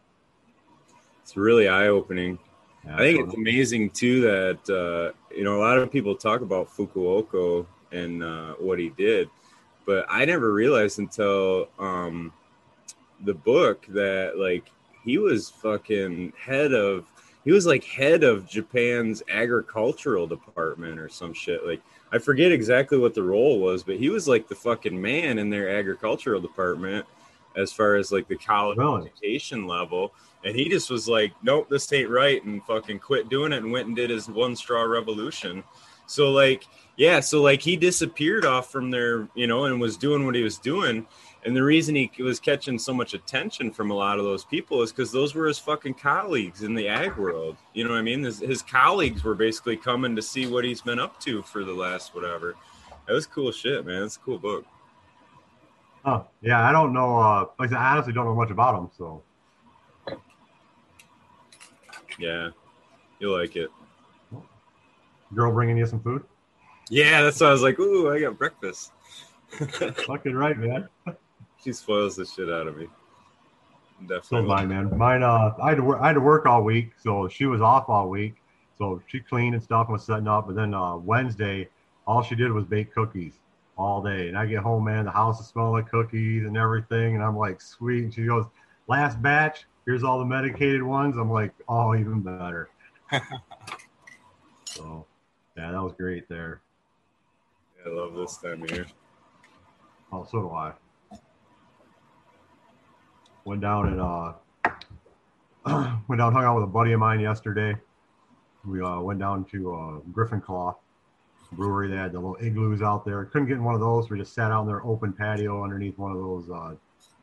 It's 1.23 1.37
really 1.37 1.69
eye 1.69 1.89
opening. 1.89 2.39
yeah 2.85 2.97
I 2.97 2.99
think 2.99 3.21
so- 3.21 3.25
it's 3.27 3.35
amazing 3.35 3.91
too 3.91 4.21
that 4.23 4.69
uh, 4.71 5.13
you 5.35 5.45
know 5.45 5.57
a 5.59 5.63
lot 5.63 5.79
of 5.79 5.93
people 5.93 6.17
talk 6.17 6.41
about 6.41 6.69
Fukuoka 6.69 7.65
and 7.93 8.23
uh, 8.25 8.55
what 8.55 8.79
he 8.81 8.89
did, 8.91 9.29
but 9.87 10.07
I 10.09 10.25
never 10.25 10.53
realized 10.53 10.99
until 10.99 11.69
um, 11.79 12.33
the 13.25 13.35
book 13.35 13.87
that 13.89 14.39
like 14.39 14.71
he 15.05 15.19
was 15.19 15.51
fucking 15.51 16.33
head 16.39 16.73
of 16.73 17.07
he 17.45 17.51
was 17.53 17.67
like 17.67 17.85
head 17.85 18.23
of 18.23 18.49
Japan's 18.49 19.23
agricultural 19.29 20.27
department 20.27 20.99
or 21.01 21.09
some 21.09 21.33
shit. 21.35 21.67
Like 21.67 21.81
I 22.13 22.19
forget 22.19 22.53
exactly 22.53 22.99
what 22.99 23.15
the 23.15 23.23
role 23.23 23.59
was, 23.59 23.83
but 23.83 23.97
he 23.97 24.11
was 24.11 24.29
like 24.29 24.49
the 24.49 24.55
fucking 24.55 25.01
man 25.01 25.39
in 25.39 25.51
their 25.51 25.77
agricultural 25.77 26.41
department 26.41 27.07
as 27.57 27.73
far 27.73 27.97
as 27.97 28.13
like 28.13 28.29
the 28.29 28.37
college 28.37 28.79
Really? 28.79 29.03
education 29.07 29.67
level. 29.67 30.13
And 30.45 30.57
he 30.57 30.69
just 30.69 30.91
was 30.91 31.09
like, 31.09 31.33
nope, 31.43 31.69
this 31.69 31.93
ain't 31.93 32.11
right, 32.11 32.43
and 32.45 32.63
fucking 32.65 32.99
quit 32.99 33.29
doing 33.29 33.53
it 33.53 33.63
and 33.63 33.71
went 33.71 33.87
and 33.87 33.97
did 33.97 34.11
his 34.11 34.29
one 34.29 34.57
straw 34.57 34.83
revolution. 34.83 35.63
So 36.07 36.31
like, 36.33 36.65
yeah, 36.97 37.21
so 37.21 37.43
like 37.43 37.63
he 37.63 37.77
disappeared 37.77 38.45
off 38.45 38.71
from 38.71 38.91
there, 38.91 39.29
you 39.35 39.47
know, 39.47 39.65
and 39.65 39.81
was 39.81 39.97
doing 39.97 40.27
what 40.27 40.35
he 40.35 40.43
was 40.43 40.59
doing. 40.59 41.07
And 41.45 41.57
the 41.57 41.63
reason 41.63 41.97
he 41.97 42.11
was 42.21 42.39
catching 42.39 42.79
so 42.79 42.95
much 42.95 43.15
attention 43.15 43.73
from 43.73 43.91
a 43.91 43.95
lot 43.95 44.19
of 44.19 44.25
those 44.25 44.45
people 44.45 44.81
is 44.83 44.93
because 44.93 45.11
those 45.11 45.35
were 45.35 45.47
his 45.47 45.59
fucking 45.59 45.95
colleagues 45.95 46.63
in 46.63 46.75
the 46.75 46.87
ag 46.87 47.17
world. 47.17 47.57
You 47.75 47.83
know 47.83 47.91
what 47.91 47.99
I 47.99 48.03
mean? 48.03 48.23
His, 48.23 48.39
his 48.39 48.63
colleagues 48.63 49.25
were 49.25 49.35
basically 49.35 49.77
coming 49.77 50.15
to 50.15 50.23
see 50.23 50.47
what 50.47 50.65
he's 50.65 50.81
been 50.81 51.01
up 51.01 51.19
to 51.21 51.43
for 51.43 51.65
the 51.65 51.73
last 51.73 52.15
whatever. 52.15 52.55
That 53.09 53.15
was 53.15 53.27
cool 53.27 53.51
shit, 53.51 53.85
man. 53.85 54.05
It's 54.05 54.17
a 54.17 54.21
cool 54.21 54.39
book. 54.39 54.65
Oh, 56.05 56.27
yeah, 56.43 56.69
I 56.69 56.71
don't 56.71 56.93
know. 56.93 57.17
Uh, 57.17 57.47
like 57.59 57.71
I 57.71 57.73
said, 57.73 57.79
I 57.79 57.93
honestly 57.93 58.13
don't 58.13 58.25
know 58.27 58.35
much 58.35 58.51
about 58.51 58.79
him, 58.79 58.91
So 58.97 59.23
Yeah, 62.19 62.51
you'll 63.19 63.37
like 63.37 63.57
it. 63.57 63.71
girl 65.35 65.53
bringing 65.53 65.77
you 65.77 65.87
some 65.87 66.01
food? 66.01 66.25
Yeah, 66.89 67.23
that's 67.23 67.41
why 67.41 67.49
I 67.49 67.53
was 67.53 67.63
like, 67.63 67.81
ooh, 67.81 68.13
I 68.13 68.21
got 68.21 68.39
breakfast. 68.39 68.93
Fucking 70.07 70.35
right, 70.35 70.57
man. 70.57 70.89
She 71.63 71.73
spoils 71.73 72.17
the 72.17 72.25
shit 72.25 72.51
out 72.51 72.67
of 72.67 72.77
me. 72.77 72.89
So 74.01 74.15
Definitely. 74.17 74.49
mine, 74.49 74.69
man. 74.69 74.99
Mine. 74.99 75.23
Uh, 75.23 75.55
I 75.63 75.71
had 75.71 75.77
to 75.77 75.83
work. 75.85 76.01
I 76.01 76.09
had 76.09 76.15
to 76.15 76.21
work 76.21 76.47
all 76.47 76.63
week, 76.63 76.93
so 77.01 77.29
she 77.29 77.47
was 77.47 77.61
off 77.61 77.89
all 77.89 78.09
week. 78.09 78.35
So 78.79 79.01
she 79.07 79.21
cleaned 79.21 79.55
and 79.55 79.63
stuff 79.63 79.87
and 79.87 79.93
was 79.93 80.05
setting 80.05 80.27
up. 80.27 80.49
And 80.49 80.59
then 80.59 80.75
uh, 80.75 80.97
Wednesday, 80.97 81.69
all 82.07 82.23
she 82.23 82.35
did 82.35 82.51
was 82.51 82.65
bake 82.65 82.93
cookies 82.93 83.35
all 83.77 84.03
day. 84.03 84.29
And 84.29 84.37
I 84.37 84.47
get 84.47 84.63
home, 84.63 84.85
man, 84.85 85.05
the 85.05 85.11
house 85.13 85.41
is 85.41 85.47
smelling 85.47 85.73
like 85.73 85.89
cookies 85.89 86.45
and 86.45 86.57
everything. 86.57 87.15
And 87.15 87.23
I'm 87.23 87.37
like, 87.37 87.61
sweet. 87.61 88.05
And 88.05 88.13
she 88.13 88.25
goes, 88.25 88.47
last 88.89 89.23
batch. 89.23 89.67
Here's 89.87 90.03
all 90.03 90.19
the 90.19 90.25
medicated 90.25 90.83
ones. 90.83 91.17
I'm 91.17 91.31
like, 91.31 91.53
oh, 91.69 91.95
even 91.95 92.21
better. 92.21 92.71
so, 94.65 95.07
yeah, 95.57 95.71
that 95.73 95.83
was 95.83 95.93
great 95.97 96.29
there. 96.29 96.61
I 97.85 97.89
love 97.89 98.15
this 98.15 98.37
time 98.39 98.63
of 98.63 98.71
year. 98.71 98.87
Oh, 100.13 100.27
so 100.31 100.41
do 100.41 100.51
I. 100.51 100.73
Went 103.45 103.61
down 103.61 103.89
and 103.89 104.01
uh 104.01 104.33
went 106.09 106.19
down 106.19 106.33
hung 106.33 106.45
out 106.45 106.57
with 106.57 106.65
a 106.65 106.69
buddy 106.69 106.93
of 106.93 107.01
mine 107.01 107.21
yesterday. 107.21 107.75
We 108.65 108.81
uh 108.81 109.01
went 109.01 109.19
down 109.19 109.45
to 109.47 109.75
uh 109.75 109.99
Griffin 110.13 110.41
Claw 110.41 110.77
brewery. 111.53 111.89
They 111.89 111.97
had 111.97 112.13
the 112.13 112.21
little 112.21 112.39
igloos 112.41 112.83
out 112.83 113.05
there. 113.05 113.25
Couldn't 113.27 113.49
get 113.49 113.55
in 113.55 113.65
one 113.65 113.75
of 113.75 113.81
those. 113.81 114.11
We 114.11 114.19
just 114.19 114.35
sat 114.35 114.51
out 114.51 114.63
in 114.63 114.69
their 114.69 114.85
open 114.87 115.13
patio 115.13 115.63
underneath 115.63 115.99
one 115.99 116.13
of 116.13 116.19
those 116.19 116.51
uh 116.51 116.75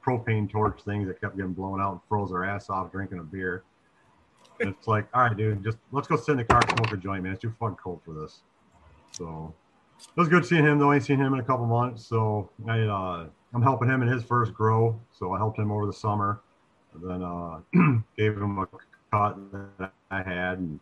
propane 0.05 0.49
torch 0.49 0.82
things 0.84 1.08
that 1.08 1.19
kept 1.19 1.36
getting 1.38 1.53
blown 1.53 1.82
out 1.82 1.91
and 1.91 2.01
froze 2.08 2.32
our 2.32 2.43
ass 2.43 2.69
off 2.69 2.91
drinking 2.91 3.19
a 3.19 3.23
beer. 3.23 3.63
And 4.60 4.69
it's 4.69 4.88
like, 4.88 5.08
all 5.13 5.23
right, 5.23 5.38
dude, 5.38 5.63
just 5.63 5.77
let's 5.91 6.08
go 6.08 6.17
sit 6.17 6.34
in 6.34 6.38
the 6.38 6.43
car 6.43 6.62
smoke 6.67 6.91
a 6.91 6.97
joint, 6.97 7.23
man. 7.23 7.34
It's 7.34 7.41
too 7.41 7.53
fucking 7.60 7.77
cold 7.82 8.01
for 8.03 8.13
this. 8.13 8.41
So 9.12 9.53
it 9.99 10.19
was 10.19 10.29
good 10.29 10.45
seeing 10.45 10.65
him 10.65 10.79
though. 10.79 10.91
I 10.91 10.95
ain't 10.95 11.05
seen 11.05 11.19
him 11.19 11.34
in 11.34 11.39
a 11.39 11.43
couple 11.43 11.65
months. 11.65 12.05
So 12.05 12.49
I 12.67 12.79
uh 12.82 13.27
I'm 13.54 13.62
helping 13.62 13.90
him 13.90 14.02
in 14.02 14.08
his 14.08 14.24
first 14.24 14.54
grow, 14.54 15.00
so 15.12 15.34
I 15.34 15.38
helped 15.38 15.58
him 15.58 15.72
over 15.72 15.86
the 15.86 15.94
summer. 15.94 16.42
And 16.94 17.10
then 17.10 17.24
uh, 17.24 17.60
gave 18.18 18.38
him 18.38 18.60
a 18.60 18.68
cut 19.12 19.38
that 19.80 19.92
I 20.12 20.22
had, 20.22 20.60
and 20.60 20.80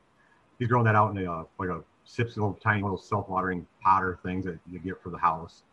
he's 0.59 0.67
growing 0.67 0.85
that 0.85 0.95
out 0.95 1.15
in 1.15 1.25
a 1.25 1.31
uh, 1.31 1.43
like 1.59 1.69
a 1.69 1.81
sips 2.05 2.37
little 2.37 2.57
tiny 2.63 2.81
little 2.81 2.97
self-watering 2.97 3.67
potter 3.83 4.19
things 4.23 4.45
that 4.45 4.57
you 4.69 4.79
get 4.79 5.01
for 5.01 5.09
the 5.09 5.17
house. 5.17 5.63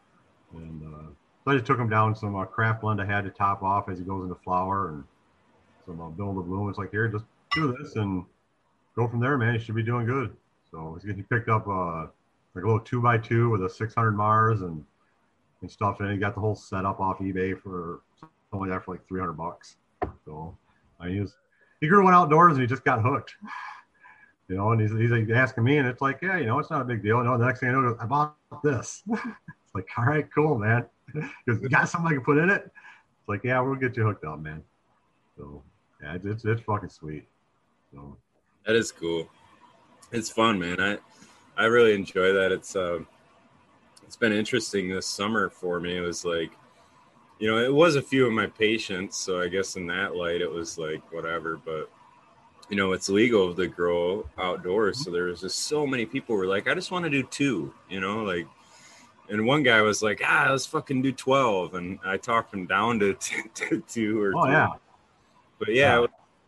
And 0.55 0.83
uh, 0.83 1.07
so 1.45 1.51
I 1.51 1.55
just 1.55 1.67
took 1.67 1.79
him 1.79 1.89
down 1.89 2.15
some 2.15 2.37
uh, 2.37 2.45
craft 2.45 2.81
blend 2.83 3.01
I 3.01 3.05
had 3.05 3.25
to 3.25 3.31
top 3.31 3.63
off 3.63 3.89
as 3.89 3.99
he 3.99 4.05
goes 4.05 4.23
into 4.25 4.35
flower 4.37 4.89
and 4.91 5.05
some 5.87 6.01
uh, 6.01 6.09
Build 6.09 6.39
a 6.39 6.43
Bloom. 6.43 6.69
It's 6.69 6.79
like 6.79 6.91
here, 6.91 7.09
just 7.09 7.25
do 7.53 7.77
this 7.79 7.97
and 7.97 8.25
go 8.97 9.09
from 9.09 9.21
there, 9.21 9.37
man. 9.39 9.55
You 9.55 9.61
should 9.61 9.75
be 9.75 9.83
doing 9.83 10.07
good. 10.07 10.35
So 10.71 10.99
he 11.05 11.23
picked 11.23 11.49
up 11.49 11.67
uh, 11.69 12.07
like 12.55 12.65
a 12.65 12.67
little 12.67 12.81
two 12.81 13.01
by 13.01 13.19
two 13.19 13.51
with 13.51 13.65
a 13.65 13.71
600 13.71 14.13
Mars 14.13 14.63
and 14.63 14.85
and 15.65 15.71
stuff, 15.71 16.01
and 16.01 16.13
he 16.13 16.19
got 16.19 16.35
the 16.35 16.41
whole 16.41 16.55
setup 16.55 17.01
off 17.01 17.19
eBay 17.21 17.59
for 17.59 18.03
only 18.53 18.69
that 18.69 18.85
for 18.85 18.93
like 18.93 19.09
300 19.09 19.33
bucks. 19.33 19.77
So 20.27 20.57
I 21.01 21.07
mean, 21.07 21.15
he 21.15 21.21
was 21.21 21.35
he 21.81 21.89
grew 21.89 22.05
one 22.05 22.13
outdoors 22.15 22.53
and 22.53 22.61
he 22.61 22.67
just 22.67 22.85
got 22.85 23.03
hooked. 23.03 23.35
You 24.47 24.57
know, 24.57 24.73
and 24.73 24.81
he's, 24.83 24.91
he's 24.91 25.11
like 25.11 25.27
asking 25.31 25.65
me, 25.65 25.79
and 25.79 25.89
it's 25.89 26.03
like, 26.03 26.19
yeah, 26.21 26.37
you 26.37 26.45
know, 26.45 26.59
it's 26.59 26.71
not 26.71 26.83
a 26.83 26.85
big 26.85 27.03
deal. 27.03 27.17
You 27.17 27.25
know, 27.25 27.39
the 27.39 27.47
next 27.47 27.61
thing 27.61 27.71
I 27.71 27.73
know, 27.73 27.97
I 27.99 28.05
bought 28.05 28.37
this. 28.63 29.03
it's 29.11 29.75
like, 29.75 29.89
all 29.97 30.05
right, 30.05 30.29
cool, 30.35 30.59
man. 30.59 30.85
Because 31.47 31.63
you 31.63 31.71
got 31.71 31.89
something 31.89 32.11
I 32.11 32.17
can 32.17 32.23
put 32.23 32.37
in 32.37 32.51
it. 32.51 32.63
It's 32.65 33.27
like, 33.27 33.43
yeah, 33.43 33.59
we'll 33.61 33.77
get 33.77 33.97
you 33.97 34.05
hooked 34.05 34.27
up, 34.27 34.39
man. 34.39 34.63
So 35.39 35.63
yeah, 36.03 36.17
it's 36.17 36.27
it's, 36.27 36.45
it's 36.45 36.61
fucking 36.61 36.91
sweet. 36.91 37.27
So 37.91 38.19
that 38.67 38.77
is 38.77 38.93
cool. 38.93 39.31
It's 40.13 40.29
fun, 40.29 40.59
man. 40.59 40.79
I 40.79 40.99
I 41.57 41.65
really 41.65 41.95
enjoy 41.95 42.35
that. 42.35 42.53
It's 42.53 42.77
um, 42.77 43.07
it's 44.07 44.17
been 44.17 44.33
interesting 44.33 44.89
this 44.89 45.07
summer 45.07 45.51
for 45.51 45.81
me. 45.81 45.97
It 45.97 46.01
was 46.01 46.25
like, 46.25 46.53
you 47.39 47.51
know, 47.51 47.59
it 47.59 47.73
was 47.73 47.97
a 47.97 48.03
few 48.03 48.27
of 48.27 48.33
my 48.33 48.47
patients, 48.47 49.17
so 49.17 49.41
I 49.41 49.49
guess 49.49 49.77
in 49.77 49.87
that 49.89 50.15
light, 50.15 50.41
it 50.41 50.51
was 50.51 50.79
like 50.79 51.13
whatever. 51.13 51.57
But 51.57 51.91
you 52.69 52.77
know, 52.77 52.93
it's 52.93 53.09
legal 53.09 53.55
to 53.55 53.67
grow 53.67 54.29
outdoors, 54.39 55.05
so 55.05 55.11
there 55.11 55.25
was 55.25 55.41
just 55.41 55.61
so 55.61 55.87
many 55.87 56.07
people 56.07 56.37
were 56.37 56.47
like, 56.47 56.69
I 56.69 56.75
just 56.75 56.91
want 56.91 57.05
to 57.05 57.11
do 57.11 57.23
two, 57.25 57.73
you 57.89 58.01
know, 58.01 58.23
like. 58.23 58.47
And 59.31 59.47
one 59.47 59.63
guy 59.63 59.81
was 59.81 60.03
like, 60.03 60.21
"Ah, 60.23 60.49
let's 60.51 60.67
fucking 60.67 61.01
do 61.01 61.11
12. 61.11 61.77
and 61.77 61.99
I 62.05 62.19
talked 62.19 62.53
him 62.53 62.67
down 62.67 62.99
to, 62.99 63.15
to 63.55 63.83
two 63.89 64.21
or. 64.21 64.35
Oh 64.37 64.47
yeah. 64.49 64.69
But 65.59 65.73
yeah, 65.73 66.01
yeah, 66.01 66.07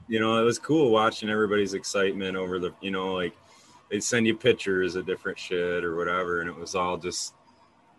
you 0.08 0.20
know, 0.20 0.38
it 0.38 0.44
was 0.44 0.58
cool 0.58 0.90
watching 0.90 1.30
everybody's 1.30 1.72
excitement 1.72 2.36
over 2.36 2.58
the, 2.58 2.74
you 2.82 2.90
know, 2.90 3.14
like 3.14 3.34
they'd 3.90 4.02
send 4.02 4.26
you 4.26 4.36
pictures 4.36 4.94
of 4.94 5.06
different 5.06 5.38
shit 5.38 5.84
or 5.84 5.96
whatever, 5.96 6.40
and 6.40 6.50
it 6.50 6.56
was 6.56 6.74
all 6.74 6.96
just 6.96 7.34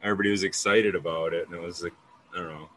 everybody 0.03 0.31
was 0.31 0.43
excited 0.43 0.95
about 0.95 1.33
it, 1.33 1.47
and 1.47 1.55
it 1.55 1.61
was 1.61 1.83
like 1.83 1.93
I 2.33 2.37
don't 2.37 2.49
know. 2.49 2.69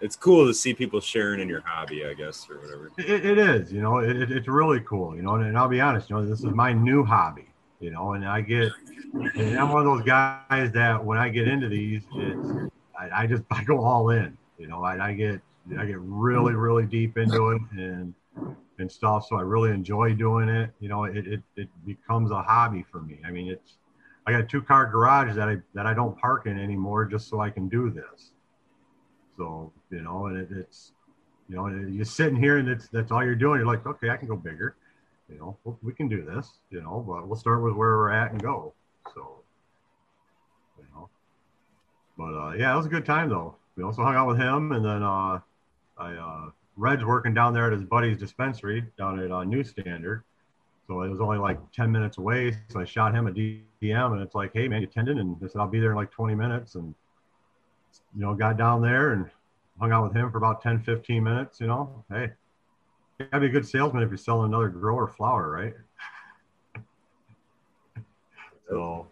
It's 0.00 0.16
cool 0.16 0.46
to 0.46 0.54
see 0.54 0.74
people 0.74 1.00
sharing 1.00 1.40
in 1.40 1.48
your 1.48 1.62
hobby, 1.64 2.04
I 2.04 2.14
guess, 2.14 2.46
or 2.50 2.58
whatever. 2.58 2.90
it, 2.98 3.24
it 3.24 3.38
is, 3.38 3.72
you 3.72 3.80
know, 3.80 3.98
it, 3.98 4.30
it's 4.30 4.48
really 4.48 4.80
cool, 4.80 5.16
you 5.16 5.22
know. 5.22 5.36
And, 5.36 5.46
and 5.46 5.56
I'll 5.56 5.68
be 5.68 5.80
honest, 5.80 6.10
you 6.10 6.16
know, 6.16 6.26
this 6.26 6.40
is 6.40 6.46
my 6.46 6.72
new 6.72 7.04
hobby, 7.04 7.46
you 7.80 7.90
know, 7.90 8.12
and 8.12 8.26
I 8.26 8.40
get, 8.40 8.72
and 9.12 9.58
I'm 9.58 9.70
one 9.70 9.86
of 9.86 9.96
those 9.96 10.04
guys 10.04 10.72
that 10.72 11.02
when 11.02 11.16
I 11.16 11.28
get 11.28 11.48
into 11.48 11.68
these, 11.68 12.02
it's 12.16 12.72
I, 12.98 13.22
I 13.22 13.26
just 13.26 13.42
I 13.50 13.64
go 13.64 13.82
all 13.82 14.10
in, 14.10 14.36
you 14.58 14.66
know. 14.66 14.82
I, 14.82 15.10
I 15.10 15.12
get 15.14 15.40
I 15.78 15.86
get 15.86 15.98
really 16.00 16.54
really 16.54 16.84
deep 16.84 17.16
into 17.16 17.50
it 17.50 17.62
and 17.72 18.14
and 18.78 18.90
stuff. 18.90 19.26
So 19.28 19.36
I 19.36 19.42
really 19.42 19.70
enjoy 19.70 20.14
doing 20.14 20.48
it. 20.48 20.70
You 20.80 20.88
know, 20.88 21.04
it, 21.04 21.26
it, 21.26 21.42
it 21.56 21.68
becomes 21.86 22.30
a 22.30 22.42
hobby 22.42 22.84
for 22.90 23.00
me. 23.00 23.20
I 23.26 23.30
mean, 23.30 23.48
it's 23.48 23.74
I 24.26 24.32
got 24.32 24.40
a 24.40 24.44
two 24.44 24.62
car 24.62 24.86
garage 24.86 25.34
that 25.36 25.48
I 25.48 25.56
that 25.74 25.86
I 25.86 25.94
don't 25.94 26.16
park 26.18 26.46
in 26.46 26.58
anymore 26.58 27.04
just 27.04 27.28
so 27.28 27.40
I 27.40 27.50
can 27.50 27.68
do 27.68 27.90
this. 27.90 28.30
So 29.36 29.72
you 29.90 30.02
know, 30.02 30.26
and 30.26 30.38
it, 30.38 30.48
it's 30.50 30.92
you 31.48 31.56
know, 31.56 31.66
you're 31.66 32.04
sitting 32.04 32.36
here 32.36 32.58
and 32.58 32.68
it's 32.68 32.88
that's 32.88 33.10
all 33.10 33.24
you're 33.24 33.34
doing. 33.34 33.58
You're 33.58 33.66
like, 33.66 33.86
okay, 33.86 34.10
I 34.10 34.16
can 34.16 34.28
go 34.28 34.36
bigger. 34.36 34.76
You 35.28 35.38
know, 35.38 35.76
we 35.82 35.92
can 35.92 36.08
do 36.08 36.24
this. 36.24 36.58
You 36.70 36.80
know, 36.80 37.04
but 37.06 37.26
we'll 37.26 37.38
start 37.38 37.62
with 37.62 37.74
where 37.74 37.96
we're 37.96 38.10
at 38.10 38.32
and 38.32 38.42
go. 38.42 38.72
So 39.14 39.40
you 40.78 40.86
know, 40.94 41.08
but 42.16 42.34
uh, 42.34 42.52
yeah, 42.52 42.72
it 42.72 42.76
was 42.76 42.86
a 42.86 42.90
good 42.90 43.04
time 43.04 43.28
though. 43.28 43.56
We 43.76 43.82
also 43.82 44.02
hung 44.02 44.14
out 44.14 44.28
with 44.28 44.38
him, 44.38 44.72
and 44.72 44.84
then 44.84 45.02
uh, 45.02 45.40
I 45.98 46.12
uh, 46.14 46.50
Red's 46.76 47.04
working 47.04 47.34
down 47.34 47.52
there 47.52 47.66
at 47.66 47.72
his 47.72 47.84
buddy's 47.84 48.16
dispensary 48.16 48.84
down 48.96 49.20
at 49.20 49.30
uh, 49.30 49.44
New 49.44 49.64
Standard 49.64 50.24
so 50.86 51.02
it 51.02 51.08
was 51.08 51.20
only 51.20 51.38
like 51.38 51.58
10 51.72 51.90
minutes 51.90 52.18
away. 52.18 52.56
So 52.68 52.80
I 52.80 52.84
shot 52.84 53.14
him 53.14 53.26
a 53.26 53.32
DM 53.32 54.12
and 54.12 54.20
it's 54.20 54.34
like, 54.34 54.50
hey, 54.52 54.68
man, 54.68 54.82
you 54.82 54.88
attending? 54.88 55.18
And 55.18 55.36
I 55.42 55.46
said, 55.46 55.60
I'll 55.60 55.68
be 55.68 55.80
there 55.80 55.90
in 55.90 55.96
like 55.96 56.10
20 56.10 56.34
minutes. 56.34 56.74
And, 56.74 56.94
you 58.14 58.22
know, 58.22 58.34
got 58.34 58.58
down 58.58 58.82
there 58.82 59.12
and 59.12 59.30
hung 59.80 59.92
out 59.92 60.04
with 60.04 60.14
him 60.14 60.30
for 60.30 60.38
about 60.38 60.60
10, 60.62 60.82
15 60.82 61.22
minutes. 61.22 61.60
You 61.60 61.68
know, 61.68 62.04
hey, 62.10 62.30
you 63.18 63.26
gotta 63.30 63.40
be 63.40 63.46
a 63.46 63.50
good 63.50 63.66
salesman 63.66 64.02
if 64.02 64.10
you're 64.10 64.18
selling 64.18 64.46
another 64.46 64.68
grower 64.68 65.08
flower, 65.08 65.50
right? 65.50 65.74
so, 68.68 69.06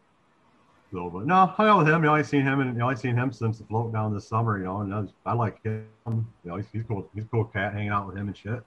so, 0.93 1.09
but 1.09 1.25
no, 1.25 1.47
hung 1.47 1.69
out 1.69 1.79
with 1.79 1.89
him. 1.89 2.03
You 2.03 2.11
know, 2.11 2.15
I 2.15 2.21
seen 2.21 2.43
him 2.43 2.61
and 2.61 2.75
you 2.75 2.81
know, 2.81 2.91
I 2.91 2.95
seen 2.95 3.17
him 3.17 3.33
since 3.33 3.57
the 3.59 3.65
float 3.65 3.95
down 3.95 4.13
this 4.13 4.29
summer. 4.29 4.59
You 4.59 4.65
know, 4.65 4.83
and 4.83 4.95
I, 4.95 5.01
was, 5.01 5.13
I 5.25 5.33
like 5.33 5.63
him. 5.65 5.87
You 6.07 6.27
know, 6.45 6.57
he's, 6.57 6.67
he's 6.71 6.83
cool. 6.83 7.09
He's 7.15 7.25
cool 7.31 7.47
cat 7.47 7.73
hanging 7.73 7.89
out 7.89 8.07
with 8.07 8.19
him 8.19 8.29
and 8.29 8.37
shit. 8.37 8.63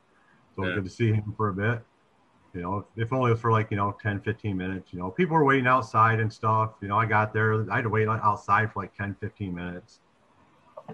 So 0.56 0.66
yeah. 0.66 0.74
good 0.74 0.86
to 0.86 0.90
see 0.90 1.12
him 1.12 1.36
for 1.38 1.50
a 1.50 1.54
bit 1.54 1.84
you 2.56 2.62
know, 2.62 2.86
if 2.96 3.12
only 3.12 3.36
for 3.36 3.52
like, 3.52 3.70
you 3.70 3.78
know, 3.78 3.96
10, 4.02 4.22
15 4.22 4.56
minutes, 4.56 4.94
you 4.94 5.00
know, 5.00 5.12
people 5.12 5.36
were 5.36 5.44
waiting 5.44 5.68
outside 5.68 6.20
and 6.20 6.32
stuff. 6.32 6.72
You 6.82 6.88
know, 6.88 6.98
I 6.98 7.06
got 7.06 7.34
there, 7.34 7.70
I 7.70 7.76
had 7.76 7.84
to 7.84 7.90
wait 7.90 8.08
outside 8.08 8.72
for 8.72 8.82
like 8.84 8.96
10, 8.96 9.18
15 9.20 9.54
minutes, 9.54 10.00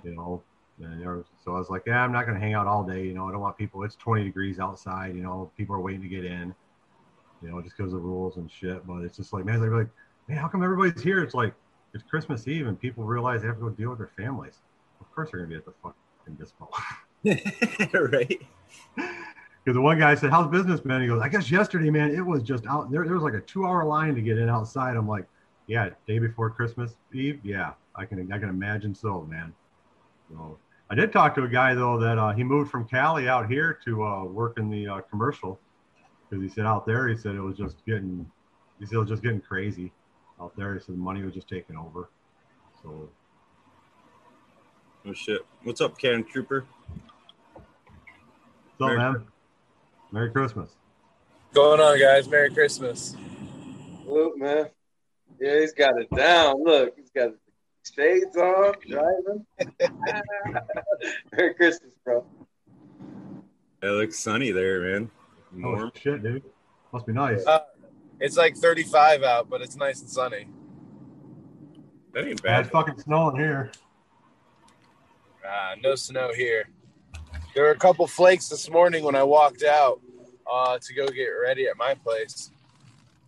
you 0.04 0.16
know, 0.16 0.42
and 0.80 1.06
was, 1.06 1.26
so 1.44 1.56
I 1.56 1.60
was 1.60 1.70
like, 1.70 1.84
yeah, 1.86 2.04
I'm 2.04 2.12
not 2.12 2.26
going 2.26 2.34
to 2.34 2.42
hang 2.42 2.56
out 2.56 2.66
all 2.66 2.84
day. 2.84 3.06
You 3.06 3.14
know, 3.14 3.30
I 3.30 3.32
don't 3.32 3.42
want 3.42 3.58
people, 3.58 3.84
it's 3.84 3.96
20 3.96 4.24
degrees 4.24 4.60
outside, 4.60 5.16
you 5.16 5.22
know, 5.22 5.52
people 5.56 5.76
are 5.76 5.82
waiting 5.82 6.02
to 6.02 6.08
get 6.08 6.26
in, 6.26 6.56
you 7.44 7.50
know, 7.50 7.62
just 7.62 7.78
because 7.78 7.94
of 7.94 8.04
rules 8.04 8.38
and 8.38 8.50
shit. 8.52 8.86
But 8.88 9.04
it's 9.04 9.18
just 9.18 9.32
like, 9.32 9.46
man, 9.46 9.62
they're 9.62 9.76
like, 9.76 9.90
man, 10.28 10.40
how 10.40 10.48
come 10.48 10.64
everybody's 10.64 11.02
here? 11.02 11.22
It's 11.22 11.36
like, 11.36 11.54
it's 11.94 12.04
Christmas 12.04 12.48
Eve 12.48 12.68
and 12.68 12.80
people 12.80 13.04
realize 13.04 13.42
they 13.42 13.48
have 13.48 13.58
to 13.58 13.62
go 13.62 13.70
deal 13.70 13.90
with 13.90 14.00
their 14.00 14.12
families. 14.18 14.62
Of 15.00 15.14
course 15.14 15.30
they're 15.32 15.46
going 15.46 15.52
to 15.52 15.56
be 15.56 15.60
at 15.60 15.66
the 15.66 15.74
fucking 15.84 16.38
dispo. 16.38 16.70
right. 18.12 18.42
Because 19.64 19.76
the 19.76 19.82
one 19.82 20.00
guy 20.00 20.16
said, 20.16 20.32
"How's 20.32 20.48
business, 20.48 20.84
man?" 20.84 21.02
He 21.02 21.08
goes, 21.08 21.22
"I 21.22 21.30
guess 21.30 21.52
yesterday, 21.52 21.90
man, 21.92 22.16
it 22.16 22.26
was 22.26 22.42
just 22.42 22.66
out 22.66 22.92
there. 22.92 23.04
There 23.04 23.14
was 23.14 23.24
like 23.24 23.36
a 23.36 23.42
two-hour 23.42 23.86
line 23.86 24.16
to 24.16 24.22
get 24.22 24.38
in 24.38 24.50
outside." 24.50 24.98
I'm 24.98 25.08
like, 25.08 25.28
"Yeah, 25.68 25.90
day 26.08 26.18
before 26.18 26.50
Christmas 26.50 26.96
Eve. 27.14 27.40
Yeah, 27.44 27.74
I 27.96 28.06
can 28.06 28.32
I 28.32 28.40
can 28.40 28.50
imagine 28.50 28.96
so, 28.96 29.22
man." 29.30 29.54
So 30.30 30.58
I 30.90 30.96
did 30.96 31.14
talk 31.14 31.36
to 31.36 31.44
a 31.44 31.48
guy 31.48 31.76
though 31.76 32.00
that 32.00 32.18
uh, 32.18 32.34
he 32.34 32.44
moved 32.44 32.72
from 32.72 32.88
Cali 32.88 33.30
out 33.30 33.50
here 33.50 33.80
to 33.86 34.04
uh, 34.04 34.24
work 34.24 34.58
in 34.58 34.70
the 34.70 34.88
uh, 34.88 35.02
commercial 35.02 35.60
because 36.30 36.44
he 36.44 36.50
said 36.50 36.66
out 36.66 36.86
there 36.86 37.08
he 37.08 37.16
said 37.16 37.36
it 37.36 37.42
was 37.42 37.56
just 37.56 37.86
getting 37.86 38.30
he 38.80 38.86
said 38.86 38.96
it 38.96 39.00
was 39.00 39.10
just 39.10 39.22
getting 39.22 39.42
crazy 39.42 39.92
out 40.42 40.56
there. 40.58 40.74
He 40.74 40.80
said 40.80 40.96
the 40.96 41.00
money 41.00 41.24
was 41.24 41.36
just 41.36 41.48
taking 41.48 41.78
over. 41.78 42.10
So. 42.82 43.10
Oh 45.06 45.14
shit! 45.14 45.42
What's 45.64 45.82
up, 45.82 45.98
Can 45.98 46.24
Trooper? 46.24 46.66
What's 48.78 48.92
up, 48.92 48.98
man? 48.98 49.31
Merry 50.12 50.32
Christmas. 50.32 50.72
Going 51.54 51.80
on, 51.80 52.00
guys? 52.00 52.28
Merry 52.28 52.54
Christmas. 52.54 53.16
Look, 54.06 54.38
man. 54.38 54.68
Yeah, 55.40 55.60
he's 55.60 55.74
got 55.74 56.00
it 56.00 56.10
down. 56.16 56.64
Look, 56.64 56.96
he's 56.98 57.10
got 57.10 57.32
shades 57.96 58.36
on, 58.36 58.74
driving. 58.88 59.46
Merry 61.32 61.54
Christmas, 61.54 61.94
bro. 62.04 62.26
It 63.82 63.88
looks 63.88 64.20
sunny 64.20 64.52
there, 64.52 64.82
man. 64.82 65.12
Oh 65.66 65.90
shit, 65.96 66.22
dude. 66.22 66.44
Must 66.94 67.06
be 67.06 67.14
nice. 67.14 67.46
Uh, 67.46 67.62
it's 68.20 68.38
like 68.38 68.56
35 68.56 69.24
out, 69.24 69.50
but 69.50 69.62
it's 69.62 69.76
nice 69.76 70.02
and 70.02 70.10
sunny. 70.10 70.48
That 72.14 72.28
ain't 72.28 72.44
bad. 72.44 72.62
It's 72.62 72.70
fucking 72.70 73.00
snowing 73.00 73.38
here. 73.38 73.72
Ah, 75.46 75.74
no 75.82 75.96
snow 75.96 76.32
here. 76.34 76.70
There 77.54 77.66
were 77.66 77.72
a 77.72 77.78
couple 77.78 78.08
flakes 78.08 78.48
this 78.48 78.70
morning 78.70 79.04
when 79.04 79.16
I 79.16 79.24
walked 79.24 79.64
out 79.64 80.00
uh, 80.50 80.80
to 80.82 80.94
go 80.94 81.08
get 81.08 81.28
ready 81.28 81.68
at 81.68 81.76
my 81.76 81.96
place. 81.96 82.50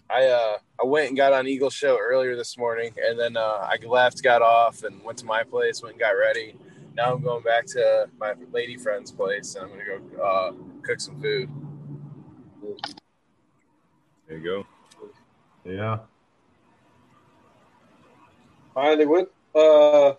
I 0.09 0.27
uh, 0.27 0.57
I 0.81 0.85
went 0.85 1.09
and 1.09 1.17
got 1.17 1.33
on 1.33 1.45
Eagle 1.45 1.69
Show 1.69 1.97
earlier 1.99 2.35
this 2.35 2.57
morning, 2.57 2.93
and 3.03 3.19
then 3.19 3.35
uh, 3.35 3.67
I 3.69 3.77
left, 3.85 4.23
got 4.23 4.41
off, 4.41 4.83
and 4.83 5.03
went 5.03 5.17
to 5.19 5.25
my 5.25 5.43
place, 5.43 5.81
went 5.81 5.93
and 5.93 5.99
got 5.99 6.11
ready. 6.11 6.55
Now 6.95 7.13
I'm 7.13 7.21
going 7.21 7.43
back 7.43 7.65
to 7.67 8.07
my 8.17 8.33
lady 8.51 8.77
friend's 8.77 9.11
place, 9.11 9.55
and 9.55 9.65
I'm 9.65 9.71
gonna 9.71 9.83
go 9.83 10.23
uh, 10.23 10.51
cook 10.83 11.01
some 11.01 11.19
food. 11.21 11.49
There 14.27 14.37
you 14.37 14.43
go. 14.43 14.65
Yeah. 15.65 15.99
Finally, 18.73 19.05
what 19.05 19.33
uh, 19.53 20.13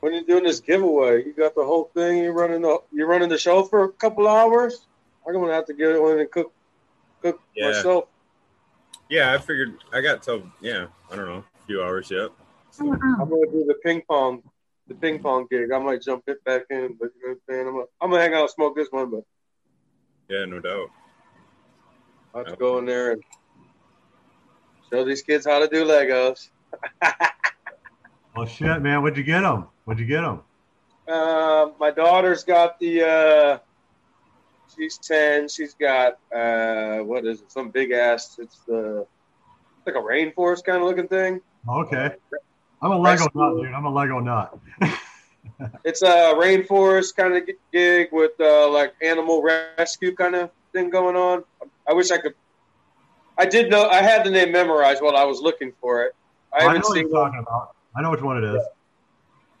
when 0.00 0.12
you're 0.12 0.24
doing 0.24 0.44
this 0.44 0.60
giveaway, 0.60 1.24
you 1.24 1.32
got 1.32 1.54
the 1.54 1.64
whole 1.64 1.90
thing. 1.94 2.18
You're 2.18 2.32
running 2.32 2.62
the 2.62 2.78
you're 2.92 3.08
running 3.08 3.28
the 3.28 3.38
show 3.38 3.64
for 3.64 3.84
a 3.84 3.92
couple 3.92 4.28
hours. 4.28 4.86
I'm 5.26 5.34
gonna 5.34 5.52
have 5.52 5.66
to 5.66 5.74
get 5.74 5.90
in 5.90 6.18
and 6.20 6.30
cook 6.30 6.52
cook 7.22 7.40
yeah. 7.54 7.68
myself. 7.68 8.04
Yeah, 9.08 9.32
I 9.32 9.38
figured 9.38 9.78
I 9.92 10.00
got 10.00 10.22
till 10.22 10.42
yeah, 10.60 10.86
I 11.10 11.16
don't 11.16 11.26
know, 11.26 11.44
a 11.62 11.66
few 11.66 11.82
hours 11.82 12.10
yet. 12.10 12.30
So. 12.70 12.86
Oh, 12.86 12.92
I'm 12.92 13.30
gonna 13.30 13.50
do 13.50 13.64
the 13.66 13.76
ping 13.82 14.02
pong 14.08 14.42
the 14.88 14.94
ping 14.94 15.20
pong 15.20 15.46
gig. 15.50 15.72
I 15.72 15.78
might 15.78 16.02
jump 16.02 16.24
it 16.26 16.44
back 16.44 16.62
in, 16.70 16.96
but 16.98 17.10
you 17.16 17.28
know 17.28 17.28
what 17.28 17.30
I'm 17.30 17.40
saying. 17.48 17.66
I'm 17.66 17.74
gonna, 17.74 17.86
I'm 18.00 18.10
gonna 18.10 18.22
hang 18.22 18.34
out 18.34 18.42
and 18.42 18.50
smoke 18.50 18.76
this 18.76 18.88
one, 18.90 19.10
but 19.10 19.24
Yeah, 20.28 20.44
no 20.44 20.60
doubt. 20.60 20.90
I 22.34 22.38
have 22.38 22.48
to 22.48 22.56
go 22.56 22.78
in 22.78 22.86
there 22.86 23.12
and 23.12 23.22
show 24.90 25.04
these 25.04 25.22
kids 25.22 25.46
how 25.46 25.58
to 25.58 25.68
do 25.68 25.84
Legos. 25.84 26.50
Well, 28.36 28.44
shit, 28.44 28.82
man. 28.82 29.00
What'd 29.00 29.16
you 29.16 29.24
get 29.24 29.40
them? 29.40 29.66
What'd 29.86 30.00
you 30.00 30.06
get 30.06 30.22
them? 30.22 30.42
Uh, 31.08 31.68
my 31.78 31.92
daughter's 31.92 32.42
got 32.42 32.78
the. 32.80 33.06
Uh, 33.06 33.58
she's 34.76 34.98
ten. 34.98 35.48
She's 35.48 35.74
got 35.74 36.18
uh, 36.34 36.98
what 36.98 37.24
is 37.24 37.40
it? 37.40 37.52
Some 37.52 37.70
big 37.70 37.92
ass. 37.92 38.36
It's 38.40 38.58
the 38.66 39.06
like 39.86 39.94
a 39.94 39.98
rainforest 39.98 40.64
kind 40.64 40.78
of 40.78 40.88
looking 40.88 41.06
thing. 41.06 41.40
Okay. 41.68 42.10
I'm 42.82 42.90
a 42.90 42.98
Lego 42.98 43.22
Rescue. 43.22 43.40
nut, 43.40 43.62
dude. 43.62 43.72
I'm 43.72 43.84
a 43.84 43.90
Lego 43.90 44.18
nut. 44.18 44.58
It's 45.84 46.02
a 46.02 46.34
rainforest 46.34 47.16
kind 47.16 47.34
of 47.34 47.48
gig 47.72 48.08
with 48.12 48.32
uh, 48.40 48.68
like 48.70 48.94
animal 49.00 49.42
rescue 49.42 50.14
kind 50.14 50.34
of 50.34 50.50
thing 50.72 50.90
going 50.90 51.16
on. 51.16 51.44
I 51.88 51.94
wish 51.94 52.10
I 52.10 52.18
could. 52.18 52.34
I 53.38 53.46
did 53.46 53.70
know 53.70 53.88
I 53.88 54.02
had 54.02 54.24
the 54.24 54.30
name 54.30 54.52
memorized 54.52 55.00
while 55.00 55.16
I 55.16 55.24
was 55.24 55.40
looking 55.40 55.72
for 55.80 56.02
it. 56.02 56.14
I 56.52 56.66
I 56.66 56.74
know 56.74 56.80
what 56.80 56.98
you're 56.98 57.08
talking 57.08 57.38
about. 57.38 57.74
I 57.96 58.02
know 58.02 58.10
which 58.10 58.20
one 58.20 58.42
it 58.42 58.44
is. 58.44 58.62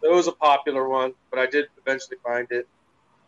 It 0.06 0.12
was 0.12 0.28
a 0.28 0.32
popular 0.32 0.88
one, 0.88 1.14
but 1.30 1.40
I 1.40 1.46
did 1.46 1.66
eventually 1.84 2.18
find 2.24 2.46
it. 2.50 2.68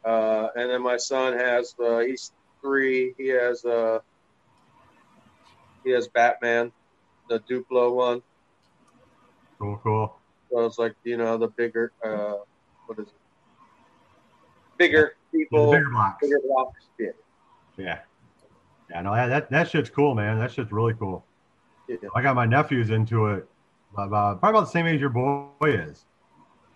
Uh, 0.05 0.49
and 0.55 0.71
then 0.71 0.81
my 0.81 0.97
son 0.97 1.37
has 1.37 1.75
uh, 1.85 1.99
he's 1.99 2.31
three. 2.62 3.14
He 3.19 3.29
has 3.29 3.64
uh, 3.64 3.99
he 5.83 5.91
has 5.91 6.07
Batman, 6.07 6.71
the 7.29 7.41
Duplo 7.41 7.95
one. 7.95 8.23
Cool, 9.59 9.81
cool. 9.83 10.17
So 10.53 10.67
it's 10.67 10.79
like 10.79 10.95
you 11.03 11.17
know 11.17 11.37
the 11.37 11.49
bigger 11.49 11.93
uh, 12.05 12.37
what 12.87 13.01
is 13.01 13.09
it? 13.09 13.14
Bigger 14.77 15.17
people, 15.33 15.73
bigger 15.73 15.91
blocks. 15.91 16.23
bigger 16.23 16.41
blocks. 16.47 16.85
Yeah. 16.99 17.09
Yeah. 17.77 17.99
Yeah, 18.88 19.03
no, 19.03 19.14
that 19.14 19.51
that 19.51 19.69
shit's 19.69 19.91
cool, 19.91 20.14
man. 20.14 20.38
That 20.38 20.53
shit's 20.53 20.71
really 20.71 20.95
cool. 20.95 21.25
yeah. 21.88 21.97
I 22.14 22.23
got 22.23 22.37
my 22.37 22.47
nephews 22.47 22.91
into 22.91 23.27
it 23.27 23.49
about 23.93 24.38
probably 24.38 24.59
about 24.59 24.67
the 24.67 24.73
same 24.73 24.87
age 24.87 25.01
your 25.01 25.11
boy 25.11 25.49
is. 25.62 26.07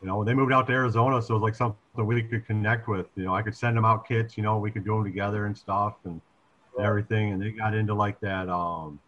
You 0.02 0.08
know, 0.08 0.24
they 0.24 0.34
moved 0.34 0.52
out 0.52 0.66
to 0.66 0.72
Arizona, 0.72 1.22
so 1.22 1.34
it 1.34 1.38
was 1.38 1.42
like 1.42 1.54
something 1.54 1.78
we 2.06 2.22
could 2.24 2.44
connect 2.46 2.88
with. 2.88 3.06
You 3.14 3.24
know, 3.24 3.34
I 3.34 3.42
could 3.42 3.56
send 3.56 3.76
them 3.76 3.84
out 3.84 4.06
kits. 4.06 4.36
You 4.36 4.42
know, 4.42 4.58
we 4.58 4.70
could 4.70 4.84
do 4.84 4.96
them 4.96 5.04
together 5.04 5.46
and 5.46 5.56
stuff 5.56 5.94
and 6.04 6.20
Right. 6.76 6.86
everything. 6.86 7.32
And 7.32 7.42
they 7.42 7.50
got 7.50 7.74
into 7.74 7.94
like 7.94 8.18
that 8.20 8.48
um 8.48 8.98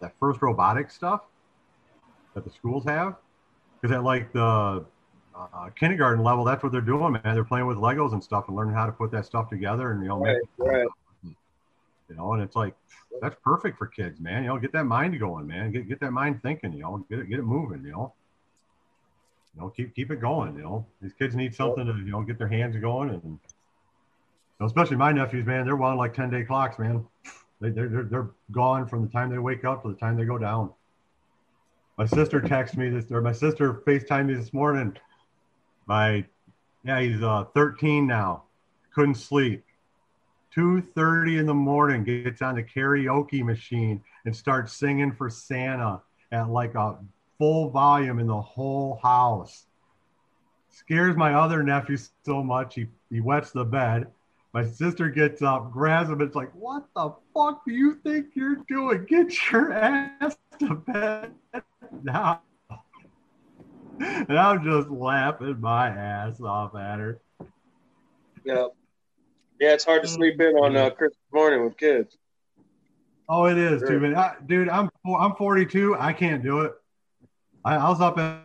that 0.00 0.12
first 0.20 0.42
robotics 0.42 0.94
stuff 0.94 1.22
that 2.34 2.44
the 2.44 2.50
schools 2.50 2.84
have, 2.84 3.16
because 3.80 3.96
at 3.96 4.04
like 4.04 4.32
the 4.32 4.84
uh, 5.34 5.70
kindergarten 5.78 6.22
level, 6.24 6.44
that's 6.44 6.62
what 6.62 6.72
they're 6.72 6.80
doing, 6.80 7.12
man. 7.12 7.34
They're 7.34 7.44
playing 7.44 7.66
with 7.66 7.78
Legos 7.78 8.12
and 8.12 8.22
stuff 8.22 8.48
and 8.48 8.56
learning 8.56 8.74
how 8.74 8.86
to 8.86 8.92
put 8.92 9.10
that 9.12 9.24
stuff 9.26 9.48
together 9.48 9.92
and 9.92 10.02
you 10.02 10.08
know, 10.08 10.18
Right, 10.18 10.36
make, 10.36 10.48
right. 10.58 10.86
you 12.08 12.16
know, 12.16 12.32
and 12.32 12.42
it's 12.42 12.56
like 12.56 12.74
that's 13.20 13.36
perfect 13.42 13.78
for 13.78 13.86
kids, 13.86 14.20
man. 14.20 14.42
You 14.42 14.48
know, 14.50 14.58
get 14.58 14.72
that 14.72 14.84
mind 14.84 15.18
going, 15.18 15.46
man. 15.46 15.72
Get 15.72 15.88
get 15.88 16.00
that 16.00 16.12
mind 16.12 16.42
thinking, 16.42 16.72
you 16.72 16.82
know, 16.82 17.04
get 17.10 17.20
it 17.20 17.28
get 17.28 17.38
it 17.38 17.44
moving, 17.44 17.84
you 17.84 17.92
know. 17.92 18.14
You 19.58 19.64
know, 19.64 19.70
keep 19.70 19.92
keep 19.92 20.12
it 20.12 20.20
going, 20.20 20.54
you 20.54 20.62
know. 20.62 20.86
These 21.02 21.14
kids 21.14 21.34
need 21.34 21.52
something 21.52 21.84
to, 21.84 21.92
you 21.92 22.12
know, 22.12 22.22
get 22.22 22.38
their 22.38 22.46
hands 22.46 22.76
going 22.76 23.10
and 23.10 23.22
you 23.24 23.38
know, 24.60 24.66
especially 24.66 24.96
my 24.96 25.10
nephews, 25.10 25.46
man, 25.46 25.64
they're 25.64 25.82
on 25.82 25.96
like 25.96 26.14
10 26.14 26.30
day 26.30 26.44
clocks, 26.44 26.78
man. 26.78 27.04
They 27.60 27.70
they're, 27.70 27.88
they're 27.88 28.04
they're 28.04 28.30
gone 28.52 28.86
from 28.86 29.02
the 29.02 29.08
time 29.08 29.30
they 29.30 29.38
wake 29.38 29.64
up 29.64 29.82
to 29.82 29.88
the 29.88 29.96
time 29.96 30.16
they 30.16 30.24
go 30.24 30.38
down. 30.38 30.70
My 31.96 32.06
sister 32.06 32.40
texted 32.40 32.76
me 32.76 32.88
this 32.88 33.10
or 33.10 33.20
my 33.20 33.32
sister 33.32 33.82
FaceTimed 33.84 34.26
me 34.26 34.34
this 34.34 34.52
morning. 34.52 34.96
My 35.86 36.24
yeah, 36.84 37.00
he's 37.00 37.20
uh 37.20 37.46
13 37.52 38.06
now. 38.06 38.44
Couldn't 38.94 39.16
sleep. 39.16 39.64
2.30 40.56 41.40
in 41.40 41.46
the 41.46 41.54
morning 41.54 42.04
gets 42.04 42.42
on 42.42 42.54
the 42.54 42.62
karaoke 42.62 43.44
machine 43.44 44.02
and 44.24 44.34
starts 44.34 44.72
singing 44.72 45.12
for 45.12 45.28
santa 45.28 46.00
at 46.32 46.48
like 46.48 46.74
a 46.74 46.96
full 47.38 47.70
volume 47.70 48.18
in 48.18 48.26
the 48.26 48.40
whole 48.40 48.98
house 49.02 49.66
scares 50.70 51.16
my 51.16 51.34
other 51.34 51.62
nephew 51.62 51.96
so 52.24 52.42
much 52.42 52.74
he, 52.74 52.86
he 53.10 53.20
wets 53.20 53.50
the 53.52 53.64
bed 53.64 54.06
my 54.52 54.64
sister 54.64 55.08
gets 55.08 55.42
up 55.42 55.70
grabs 55.70 56.08
him 56.08 56.20
and 56.20 56.22
it's 56.28 56.36
like 56.36 56.50
what 56.54 56.84
the 56.96 57.12
fuck 57.34 57.64
do 57.66 57.72
you 57.72 57.94
think 58.04 58.26
you're 58.34 58.56
doing 58.68 59.04
get 59.08 59.50
your 59.52 59.72
ass 59.72 60.36
to 60.58 60.74
bed 60.74 61.32
now 62.02 62.40
and 64.00 64.38
i'm 64.38 64.62
just 64.64 64.88
laughing 64.90 65.60
my 65.60 65.88
ass 65.88 66.40
off 66.40 66.74
at 66.74 66.98
her 66.98 67.20
Yeah. 68.44 68.68
Yeah, 69.60 69.72
it's 69.74 69.84
hard 69.84 70.02
to 70.02 70.08
sleep 70.08 70.40
in 70.40 70.54
on 70.56 70.76
uh, 70.76 70.90
Christmas 70.90 71.18
morning 71.32 71.64
with 71.64 71.76
kids. 71.76 72.16
Oh, 73.28 73.46
it 73.46 73.58
is, 73.58 73.80
Sure. 73.80 73.98
dude. 73.98 74.14
I, 74.14 74.36
dude, 74.46 74.68
I'm 74.68 74.88
I'm 75.04 75.34
42. 75.34 75.96
I 75.98 76.12
can't 76.12 76.44
do 76.44 76.60
it. 76.60 76.74
I, 77.64 77.76
I 77.76 77.88
was 77.88 78.00
up 78.00 78.18
at 78.18 78.44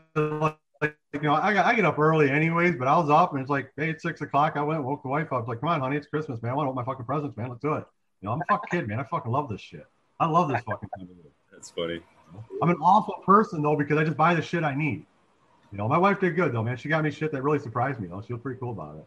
like, 0.81 0.97
you 1.13 1.21
know 1.21 1.33
I 1.33 1.69
I 1.69 1.75
get 1.75 1.85
up 1.85 1.97
early 1.97 2.29
anyways, 2.29 2.75
but 2.75 2.87
I 2.87 2.97
was 2.97 3.09
up 3.09 3.31
and 3.31 3.41
it's 3.41 3.49
like 3.49 3.71
hey, 3.77 3.89
it's 3.89 4.03
six 4.03 4.21
o'clock. 4.21 4.53
I 4.55 4.63
went 4.63 4.83
woke 4.83 5.01
the 5.03 5.09
wife 5.09 5.27
up. 5.27 5.33
I 5.33 5.37
was 5.37 5.47
like, 5.47 5.59
come 5.59 5.69
on, 5.69 5.79
honey, 5.79 5.97
it's 5.97 6.07
Christmas, 6.07 6.41
man. 6.41 6.51
I 6.51 6.55
want 6.55 6.67
to 6.67 6.71
open 6.71 6.83
my 6.83 6.91
fucking 6.91 7.05
presents, 7.05 7.37
man. 7.37 7.49
Let's 7.49 7.61
do 7.61 7.73
it. 7.73 7.85
You 8.21 8.27
know, 8.27 8.33
I'm 8.33 8.41
a 8.41 8.45
fucking 8.49 8.79
kid, 8.79 8.87
man. 8.87 8.99
I 8.99 9.03
fucking 9.03 9.31
love 9.31 9.49
this 9.49 9.61
shit. 9.61 9.85
I 10.19 10.27
love 10.27 10.49
this 10.49 10.61
fucking 10.63 10.89
thing. 10.97 11.07
That's 11.51 11.69
funny. 11.71 12.01
I'm 12.61 12.69
an 12.69 12.77
awful 12.77 13.15
person 13.25 13.61
though 13.61 13.75
because 13.75 13.97
I 13.97 14.03
just 14.03 14.17
buy 14.17 14.33
the 14.33 14.41
shit 14.41 14.63
I 14.63 14.75
need. 14.75 15.05
You 15.71 15.77
know, 15.77 15.87
my 15.87 15.97
wife 15.97 16.19
did 16.19 16.35
good 16.35 16.53
though, 16.53 16.63
man. 16.63 16.77
She 16.77 16.89
got 16.89 17.03
me 17.03 17.11
shit 17.11 17.31
that 17.31 17.41
really 17.41 17.59
surprised 17.59 17.99
me 17.99 18.07
though. 18.07 18.21
She 18.25 18.33
was 18.33 18.41
pretty 18.41 18.59
cool 18.59 18.71
about 18.71 18.97
it. 18.97 19.05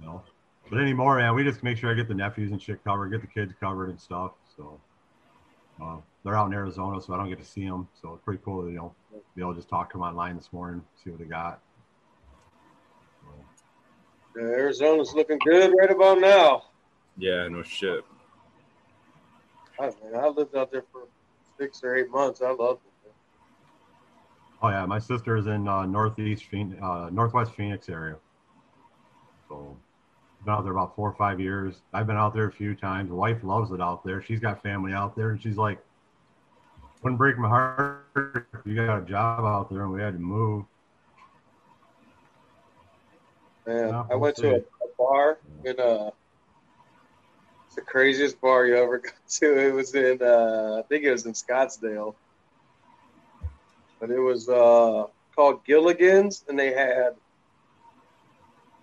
You 0.00 0.06
know, 0.06 0.22
but 0.70 0.80
anymore, 0.80 1.18
man, 1.18 1.34
we 1.34 1.44
just 1.44 1.62
make 1.62 1.78
sure 1.78 1.90
I 1.90 1.94
get 1.94 2.08
the 2.08 2.14
nephews 2.14 2.52
and 2.52 2.60
shit 2.60 2.82
covered, 2.84 3.10
get 3.10 3.20
the 3.20 3.26
kids 3.26 3.52
covered 3.60 3.90
and 3.90 4.00
stuff. 4.00 4.32
So 4.56 4.80
uh, 5.82 5.96
they're 6.24 6.36
out 6.36 6.46
in 6.46 6.54
Arizona, 6.54 7.00
so 7.00 7.14
I 7.14 7.16
don't 7.16 7.28
get 7.28 7.38
to 7.38 7.44
see 7.44 7.64
them. 7.64 7.88
So 8.00 8.14
it's 8.14 8.24
pretty 8.24 8.40
cool, 8.44 8.68
you 8.68 8.76
know, 8.76 8.94
be 9.34 9.42
able 9.42 9.52
to 9.52 9.58
just 9.58 9.68
talk 9.68 9.90
to 9.90 9.98
them 9.98 10.02
online 10.02 10.36
this 10.36 10.52
morning, 10.52 10.82
see 11.02 11.10
what 11.10 11.18
they 11.18 11.26
got. 11.26 11.60
Uh, 13.28 14.40
Arizona's 14.40 15.14
looking 15.14 15.38
good 15.44 15.72
right 15.78 15.90
about 15.90 16.20
now. 16.20 16.64
Yeah, 17.16 17.48
no 17.48 17.62
shit. 17.62 18.04
I, 19.78 19.84
man, 19.84 20.16
I 20.18 20.28
lived 20.28 20.56
out 20.56 20.72
there 20.72 20.84
for 20.92 21.02
six 21.58 21.82
or 21.82 21.96
eight 21.96 22.10
months. 22.10 22.42
I 22.42 22.50
loved 22.50 22.80
it. 22.86 22.92
Oh 24.62 24.70
yeah, 24.70 24.86
my 24.86 24.98
sister 24.98 25.36
is 25.36 25.46
in 25.46 25.68
uh, 25.68 25.84
northeast 25.84 26.46
Phoenix, 26.46 26.80
uh, 26.82 27.10
northwest 27.12 27.52
Phoenix 27.52 27.88
area. 27.88 28.16
So 29.48 29.76
been 30.46 30.54
out 30.54 30.62
there 30.62 30.72
about 30.72 30.94
four 30.94 31.08
or 31.10 31.14
five 31.14 31.40
years. 31.40 31.82
I've 31.92 32.06
been 32.06 32.16
out 32.16 32.32
there 32.32 32.46
a 32.46 32.52
few 32.52 32.74
times. 32.74 33.10
Wife 33.10 33.42
loves 33.42 33.72
it 33.72 33.80
out 33.80 34.04
there. 34.04 34.22
She's 34.22 34.40
got 34.40 34.62
family 34.62 34.92
out 34.92 35.16
there, 35.16 35.30
and 35.30 35.42
she's 35.42 35.56
like, 35.56 35.78
"Wouldn't 37.02 37.18
break 37.18 37.36
my 37.36 37.48
heart 37.48 38.46
if 38.54 38.60
you 38.64 38.76
got 38.76 38.98
a 38.98 39.04
job 39.04 39.44
out 39.44 39.68
there 39.70 39.82
and 39.82 39.92
we 39.92 40.00
had 40.00 40.14
to 40.14 40.20
move." 40.20 40.64
Man, 43.66 43.88
Yeah, 43.88 44.04
I 44.10 44.14
went 44.14 44.36
to 44.36 44.54
a, 44.54 44.58
a 44.58 44.88
bar 44.96 45.38
in 45.64 45.78
uh 45.80 46.10
it's 47.66 47.74
the 47.74 47.82
craziest 47.82 48.40
bar 48.40 48.66
you 48.66 48.76
ever 48.76 48.98
go 48.98 49.10
to. 49.40 49.58
It 49.58 49.74
was 49.74 49.94
in 49.94 50.22
uh 50.22 50.76
I 50.78 50.82
think 50.88 51.02
it 51.04 51.10
was 51.10 51.26
in 51.26 51.32
Scottsdale. 51.32 52.14
But 53.98 54.10
it 54.10 54.20
was 54.20 54.48
uh 54.48 55.06
called 55.34 55.64
Gilligan's 55.64 56.44
and 56.48 56.56
they 56.56 56.72
had 56.72 57.16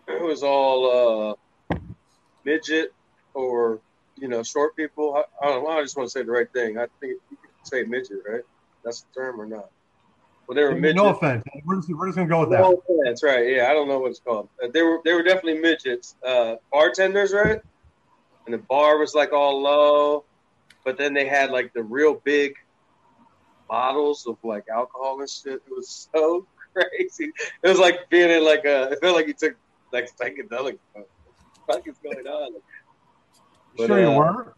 it 0.08 0.22
was 0.22 0.44
all 0.44 1.32
uh 1.32 1.36
midget 2.46 2.94
or 3.34 3.80
you 4.18 4.28
know, 4.28 4.44
short 4.44 4.76
people. 4.76 5.16
I, 5.16 5.46
I 5.46 5.50
don't 5.50 5.64
know, 5.64 5.72
I 5.72 5.82
just 5.82 5.98
want 5.98 6.08
to 6.08 6.12
say 6.12 6.24
the 6.24 6.32
right 6.32 6.52
thing. 6.54 6.78
I 6.78 6.88
think 7.00 7.20
you 7.32 7.38
can 7.38 7.50
say 7.64 7.84
midget, 7.84 8.20
right? 8.28 8.42
That's 8.84 9.02
the 9.02 9.22
term 9.22 9.40
or 9.40 9.46
not? 9.46 9.70
Well 10.48 10.56
they 10.56 10.64
were 10.64 10.76
midget. 10.76 10.98
No 10.98 11.10
offense. 11.10 11.44
We're 11.66 11.78
just, 11.78 11.90
we're 11.90 12.08
just 12.08 12.18
gonna 12.18 12.30
go 12.30 12.42
with 12.42 12.50
that. 12.52 12.60
No 12.60 12.82
offense, 12.88 13.24
right? 13.24 13.48
Yeah, 13.48 13.70
I 13.70 13.74
don't 13.74 13.88
know 13.88 14.00
what 14.00 14.12
it's 14.12 14.20
called. 14.20 14.50
Uh, 14.62 14.68
they 14.74 14.82
were 14.82 15.00
they 15.06 15.14
were 15.14 15.24
definitely 15.24 15.60
midgets, 15.60 16.16
uh, 16.26 16.56
bartenders, 16.72 17.34
right? 17.34 17.62
And 18.46 18.54
the 18.54 18.58
bar 18.58 18.98
was 18.98 19.16
like 19.16 19.32
all 19.32 19.62
low, 19.62 20.26
but 20.84 20.98
then 20.98 21.14
they 21.14 21.26
had 21.26 21.50
like 21.50 21.74
the 21.74 21.84
real 21.84 22.16
big 22.26 22.56
bottles 23.70 24.28
of 24.28 24.38
like 24.44 24.66
alcohol 24.68 25.22
and 25.22 25.30
shit. 25.30 25.54
It 25.54 25.74
was 25.74 26.10
so 26.14 26.46
crazy. 26.74 27.32
It 27.64 27.68
was 27.70 27.80
like 27.80 28.10
being 28.10 28.30
in 28.30 28.44
like 28.44 28.66
a. 28.66 28.92
It 28.92 29.00
felt 29.00 29.16
like 29.16 29.28
you 29.28 29.34
took 29.34 29.56
like 29.94 30.10
psychedelic. 30.14 30.78
The 30.94 31.06
fuck 31.68 31.88
is 31.88 31.98
going 32.04 32.28
on? 32.28 32.54
But, 33.78 33.88
sure 33.88 34.00
you 34.00 34.08
uh, 34.08 34.18
were. 34.18 34.56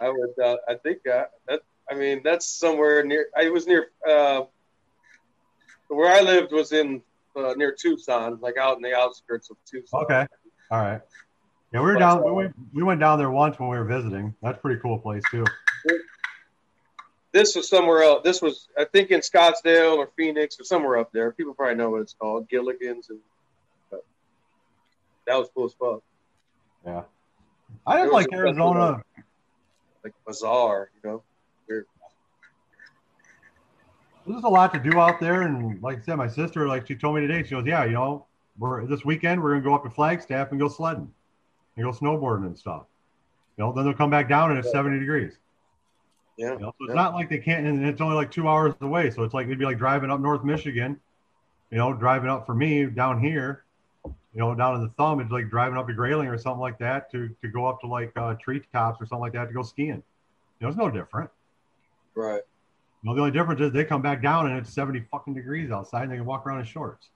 I 0.00 0.10
would. 0.10 0.38
Uh, 0.42 0.56
I 0.68 0.74
think 0.74 1.06
uh, 1.06 1.24
that. 1.48 1.60
I 1.90 1.94
mean, 1.94 2.20
that's 2.22 2.46
somewhere 2.46 3.02
near. 3.04 3.28
I 3.36 3.48
was 3.50 3.66
near. 3.66 3.90
Uh, 4.08 4.42
where 5.88 6.12
I 6.12 6.20
lived 6.20 6.52
was 6.52 6.72
in 6.72 7.02
uh, 7.34 7.54
near 7.56 7.72
Tucson, 7.72 8.38
like 8.40 8.56
out 8.58 8.76
in 8.76 8.82
the 8.82 8.94
outskirts 8.94 9.50
of 9.50 9.56
Tucson. 9.64 10.04
Okay. 10.04 10.26
All 10.70 10.80
right. 10.80 11.00
Yeah, 11.72 11.80
we 11.80 11.86
were 11.86 11.98
down. 11.98 12.24
We 12.24 12.32
went, 12.32 12.54
we 12.72 12.82
went 12.82 13.00
down 13.00 13.18
there 13.18 13.30
once 13.30 13.58
when 13.58 13.68
we 13.68 13.76
were 13.76 13.84
visiting. 13.84 14.34
That's 14.42 14.58
a 14.58 14.60
pretty 14.60 14.80
cool 14.80 14.98
place 14.98 15.22
too. 15.30 15.44
this 17.32 17.54
was 17.54 17.68
somewhere 17.68 18.02
else. 18.02 18.22
This 18.24 18.40
was, 18.40 18.68
I 18.76 18.84
think, 18.84 19.10
in 19.10 19.20
Scottsdale 19.20 19.96
or 19.98 20.10
Phoenix 20.16 20.58
or 20.58 20.64
somewhere 20.64 20.98
up 20.98 21.12
there. 21.12 21.30
People 21.32 21.54
probably 21.54 21.74
know 21.74 21.90
what 21.90 22.00
it's 22.02 22.14
called, 22.14 22.48
Gilligan's, 22.48 23.10
and 23.10 23.18
that 25.28 25.36
was 25.36 25.48
cool 25.54 25.66
as 25.66 25.74
fuck. 25.74 26.02
Yeah. 26.84 27.02
I 27.86 27.98
didn't 27.98 28.12
like 28.12 28.26
Arizona. 28.32 29.02
Like 30.02 30.14
bazaar, 30.26 30.90
you 31.02 31.10
know. 31.10 31.22
There's 34.26 34.44
a 34.44 34.48
lot 34.48 34.74
to 34.74 34.78
do 34.78 34.98
out 34.98 35.20
there, 35.20 35.42
and 35.42 35.82
like 35.82 35.98
I 35.98 36.00
said, 36.02 36.16
my 36.16 36.28
sister, 36.28 36.68
like 36.68 36.86
she 36.86 36.94
told 36.94 37.14
me 37.14 37.22
today, 37.22 37.42
she 37.44 37.50
goes, 37.50 37.64
"Yeah, 37.64 37.84
you 37.84 37.92
know, 37.92 38.26
we're 38.58 38.84
this 38.84 39.02
weekend 39.02 39.42
we're 39.42 39.52
gonna 39.52 39.62
go 39.62 39.74
up 39.74 39.84
to 39.84 39.90
Flagstaff 39.90 40.50
and 40.50 40.60
go 40.60 40.68
sledding, 40.68 41.10
and 41.76 41.84
go 41.84 41.92
snowboarding 41.92 42.44
and 42.44 42.58
stuff. 42.58 42.84
You 43.56 43.64
know, 43.64 43.72
then 43.72 43.84
they'll 43.84 43.94
come 43.94 44.10
back 44.10 44.28
down 44.28 44.50
and 44.50 44.58
it's 44.58 44.70
70 44.70 44.98
degrees. 44.98 45.38
Yeah. 46.36 46.52
You 46.52 46.58
know, 46.58 46.74
so 46.78 46.84
it's 46.84 46.88
Yeah. 46.90 46.94
not 46.94 47.14
like 47.14 47.30
they 47.30 47.38
can't, 47.38 47.66
and 47.66 47.84
it's 47.86 48.02
only 48.02 48.16
like 48.16 48.30
two 48.30 48.48
hours 48.48 48.74
away. 48.82 49.10
So 49.10 49.22
it's 49.22 49.32
like 49.32 49.46
it'd 49.46 49.58
be 49.58 49.64
like 49.64 49.78
driving 49.78 50.10
up 50.10 50.20
North 50.20 50.44
Michigan, 50.44 51.00
you 51.70 51.78
know, 51.78 51.94
driving 51.94 52.28
up 52.28 52.44
for 52.44 52.54
me 52.54 52.84
down 52.84 53.20
here, 53.20 53.64
you 54.34 54.40
know, 54.40 54.54
down 54.54 54.76
in 54.76 54.82
the 54.82 54.90
thumb, 54.90 55.20
it's 55.20 55.30
like 55.30 55.48
driving 55.50 55.78
up 55.78 55.86
to 55.86 55.94
Grayling 55.94 56.28
or 56.28 56.38
something 56.38 56.60
like 56.60 56.78
that 56.78 57.10
to 57.12 57.28
to 57.40 57.48
go 57.48 57.66
up 57.66 57.80
to 57.80 57.86
like 57.86 58.12
uh, 58.16 58.34
treetops 58.34 59.00
or 59.00 59.06
something 59.06 59.20
like 59.20 59.32
that 59.32 59.46
to 59.46 59.54
go 59.54 59.62
skiing. 59.62 60.02
You 60.60 60.66
know, 60.66 60.68
it's 60.68 60.76
no 60.76 60.90
different. 60.90 61.30
Right. 62.14 62.42
You 63.02 63.10
know, 63.10 63.14
the 63.14 63.20
only 63.20 63.32
difference 63.32 63.60
is 63.60 63.72
they 63.72 63.84
come 63.84 64.02
back 64.02 64.22
down 64.22 64.50
and 64.50 64.58
it's 64.58 64.72
70 64.72 65.04
fucking 65.10 65.34
degrees 65.34 65.70
outside 65.70 66.02
and 66.02 66.12
they 66.12 66.16
can 66.16 66.26
walk 66.26 66.44
around 66.46 66.60
in 66.60 66.66
shorts. 66.66 67.10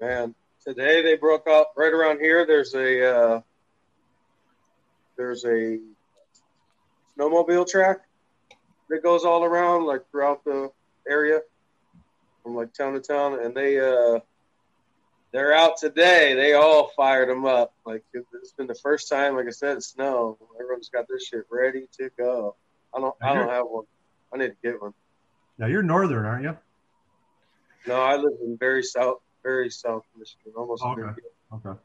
Man, 0.00 0.34
today 0.62 1.02
they 1.02 1.16
broke 1.16 1.48
up 1.48 1.72
right 1.76 1.92
around 1.92 2.20
here. 2.20 2.46
There's 2.46 2.74
a 2.74 3.16
uh, 3.16 3.40
there's 5.16 5.44
a 5.44 5.78
snowmobile 7.18 7.66
track 7.66 8.00
that 8.88 9.02
goes 9.02 9.24
all 9.24 9.42
around 9.42 9.86
like 9.86 10.08
throughout 10.10 10.44
the 10.44 10.70
area 11.08 11.40
from 12.42 12.54
like 12.54 12.72
town 12.72 12.92
to 12.92 13.00
town, 13.00 13.40
and 13.42 13.54
they 13.54 13.80
uh, 13.80 14.20
they're 15.32 15.52
out 15.54 15.76
today. 15.76 16.34
They 16.34 16.54
all 16.54 16.88
fired 16.96 17.28
them 17.28 17.44
up. 17.44 17.74
Like 17.84 18.04
it- 18.14 18.26
it's 18.34 18.52
been 18.52 18.66
the 18.66 18.74
first 18.74 19.08
time, 19.08 19.36
like 19.36 19.46
I 19.46 19.50
said, 19.50 19.82
snow. 19.82 20.38
Everyone's 20.60 20.88
got 20.88 21.06
their 21.08 21.20
shit 21.20 21.44
ready 21.50 21.88
to 21.98 22.10
go. 22.16 22.56
I 22.94 23.00
don't 23.00 23.14
I 23.22 23.34
don't 23.34 23.48
have 23.50 23.66
one. 23.66 23.84
I 24.32 24.38
need 24.38 24.48
to 24.48 24.56
get 24.62 24.80
one. 24.80 24.94
Now 25.58 25.66
you're 25.66 25.82
northern, 25.82 26.24
aren't 26.24 26.44
you? 26.44 26.56
No, 27.86 28.00
I 28.00 28.16
live 28.16 28.32
in 28.42 28.56
very 28.58 28.82
south, 28.82 29.18
very 29.42 29.70
south 29.70 30.04
Michigan, 30.16 30.52
almost. 30.56 30.82
Okay. 30.82 31.02
Okay. 31.54 31.78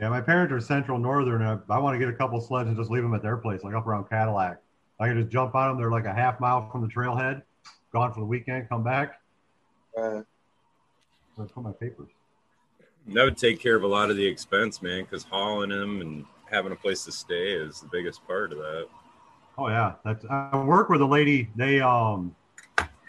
Yeah, 0.00 0.08
my 0.08 0.20
parents 0.20 0.52
are 0.52 0.60
central 0.60 0.98
northern. 0.98 1.42
I, 1.42 1.58
I 1.72 1.78
want 1.78 1.94
to 1.94 1.98
get 1.98 2.08
a 2.08 2.16
couple 2.16 2.40
sleds 2.40 2.68
and 2.68 2.76
just 2.76 2.90
leave 2.90 3.02
them 3.04 3.14
at 3.14 3.22
their 3.22 3.36
place, 3.36 3.62
like 3.62 3.74
up 3.74 3.86
around 3.86 4.08
Cadillac. 4.08 4.60
I 4.98 5.06
can 5.08 5.20
just 5.20 5.30
jump 5.32 5.54
on 5.54 5.68
them. 5.68 5.78
They're 5.78 5.90
like 5.90 6.04
a 6.06 6.12
half 6.12 6.40
mile 6.40 6.68
from 6.70 6.80
the 6.82 6.88
trailhead. 6.88 7.42
Gone 7.92 8.12
for 8.12 8.18
the 8.20 8.26
weekend, 8.26 8.68
come 8.68 8.82
back. 8.82 9.20
Uh, 9.96 10.22
Let's 11.36 11.52
put 11.52 11.64
my 11.64 11.72
papers. 11.72 12.08
That 13.08 13.24
would 13.24 13.36
take 13.36 13.60
care 13.60 13.76
of 13.76 13.82
a 13.82 13.86
lot 13.86 14.10
of 14.10 14.16
the 14.16 14.26
expense, 14.26 14.80
man, 14.80 15.04
because 15.04 15.24
hauling 15.24 15.70
them 15.70 16.00
and 16.00 16.24
having 16.50 16.72
a 16.72 16.76
place 16.76 17.04
to 17.04 17.12
stay 17.12 17.52
is 17.52 17.80
the 17.80 17.88
biggest 17.88 18.26
part 18.26 18.52
of 18.52 18.58
that. 18.58 18.88
Oh 19.58 19.68
yeah, 19.68 19.94
that's. 20.04 20.24
I 20.28 20.56
work 20.56 20.88
with 20.88 21.00
a 21.00 21.06
lady. 21.06 21.48
They 21.54 21.80
um, 21.80 22.34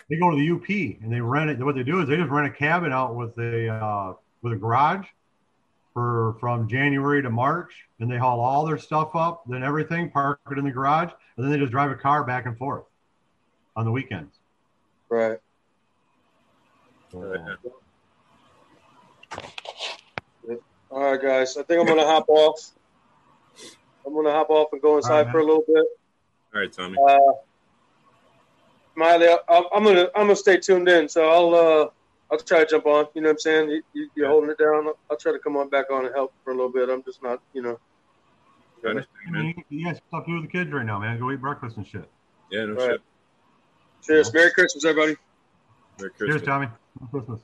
they 0.10 0.18
go 0.18 0.30
to 0.30 0.38
the 0.38 0.52
UP 0.52 1.02
and 1.02 1.12
they 1.12 1.22
rent 1.22 1.50
it. 1.50 1.64
What 1.64 1.76
they 1.76 1.84
do 1.84 2.02
is 2.02 2.10
they 2.10 2.18
just 2.18 2.30
rent 2.30 2.48
a 2.48 2.56
cabin 2.56 2.92
out 2.92 3.16
with 3.16 3.38
a 3.38 3.70
uh, 3.70 4.14
with 4.42 4.54
a 4.54 4.56
garage 4.56 5.06
for 5.94 6.36
from 6.40 6.68
January 6.68 7.22
to 7.22 7.30
March, 7.30 7.88
and 8.00 8.12
they 8.12 8.18
haul 8.18 8.40
all 8.42 8.66
their 8.66 8.78
stuff 8.78 9.16
up, 9.16 9.44
then 9.48 9.64
everything, 9.64 10.12
park 10.12 10.40
it 10.52 10.58
in 10.58 10.66
the 10.66 10.72
garage, 10.72 11.12
and 11.38 11.44
then 11.44 11.52
they 11.52 11.58
just 11.58 11.72
drive 11.72 11.90
a 11.90 11.96
car 11.96 12.24
back 12.24 12.46
and 12.46 12.58
forth 12.58 12.84
on 13.76 13.86
the 13.86 13.92
weekends. 13.92 14.36
right. 15.10 15.40
All 20.92 21.12
right, 21.12 21.22
guys. 21.22 21.58
I 21.58 21.64
think 21.64 21.82
I'm 21.82 21.88
gonna 21.88 22.06
hop 22.06 22.26
off. 22.30 22.60
I'm 24.06 24.14
gonna 24.14 24.32
hop 24.32 24.50
off 24.50 24.68
and 24.72 24.82
go 24.82 24.98
inside 24.98 25.24
man. 25.24 25.32
for 25.32 25.40
a 25.40 25.44
little 25.46 25.64
bit. 25.68 25.86
All 26.54 26.62
right, 26.62 26.72
Tommy. 26.72 26.98
Uh, 26.98 27.18
Miley, 28.96 29.28
I- 29.28 29.70
I'm 29.74 29.84
gonna 29.84 30.04
I'm 30.16 30.24
gonna 30.28 30.36
stay 30.36 30.58
tuned 30.58 30.88
in. 30.88 31.10
So 31.10 31.30
I'll 31.30 31.54
uh 31.56 31.90
I'll 32.32 32.40
try 32.40 32.60
to 32.60 32.66
jump 32.66 32.86
on. 32.86 33.08
You 33.14 33.22
know 33.22 33.30
what 33.30 33.34
I'm 33.34 33.40
saying? 33.40 33.70
You, 33.70 33.82
you, 33.94 34.10
you're 34.16 34.26
Yeah. 34.28 34.32
holding 34.32 34.50
it 34.52 34.58
down. 34.58 34.88
I'll 35.12 35.18
try 35.18 35.32
to 35.32 35.40
come 35.40 35.58
on 35.58 35.70
back 35.70 35.92
on 35.92 36.06
and 36.06 36.16
help 36.16 36.34
for 36.44 36.52
a 36.52 36.56
little 36.56 36.72
bit. 36.72 36.90
I'm 36.90 37.04
just 37.04 37.22
not, 37.22 37.42
you 37.54 37.62
know. 37.62 37.78
I 38.86 38.90
understand, 38.90 39.20
I 39.28 39.32
man. 39.32 39.46
you 39.48 39.54
to 39.56 40.32
with 40.36 40.44
the 40.44 40.48
kids 40.48 40.72
right 40.72 40.86
now, 40.86 41.00
man. 41.00 41.18
Go 41.20 41.32
eat 41.32 41.42
breakfast 41.42 41.78
and 41.78 41.88
shit. 41.88 42.10
Yeah, 42.52 42.66
no 42.66 42.74
Right. 42.74 42.92
shit. 42.92 43.02
Cheers. 44.04 44.34
Merry 44.34 44.52
Christmas, 44.52 44.86
everybody. 44.86 45.18
Merry 45.98 46.12
Cheers, 46.12 46.18
Christmas. 46.18 46.42
Tommy. 46.44 46.68
Merry 47.00 47.12
Christmas. 47.12 47.42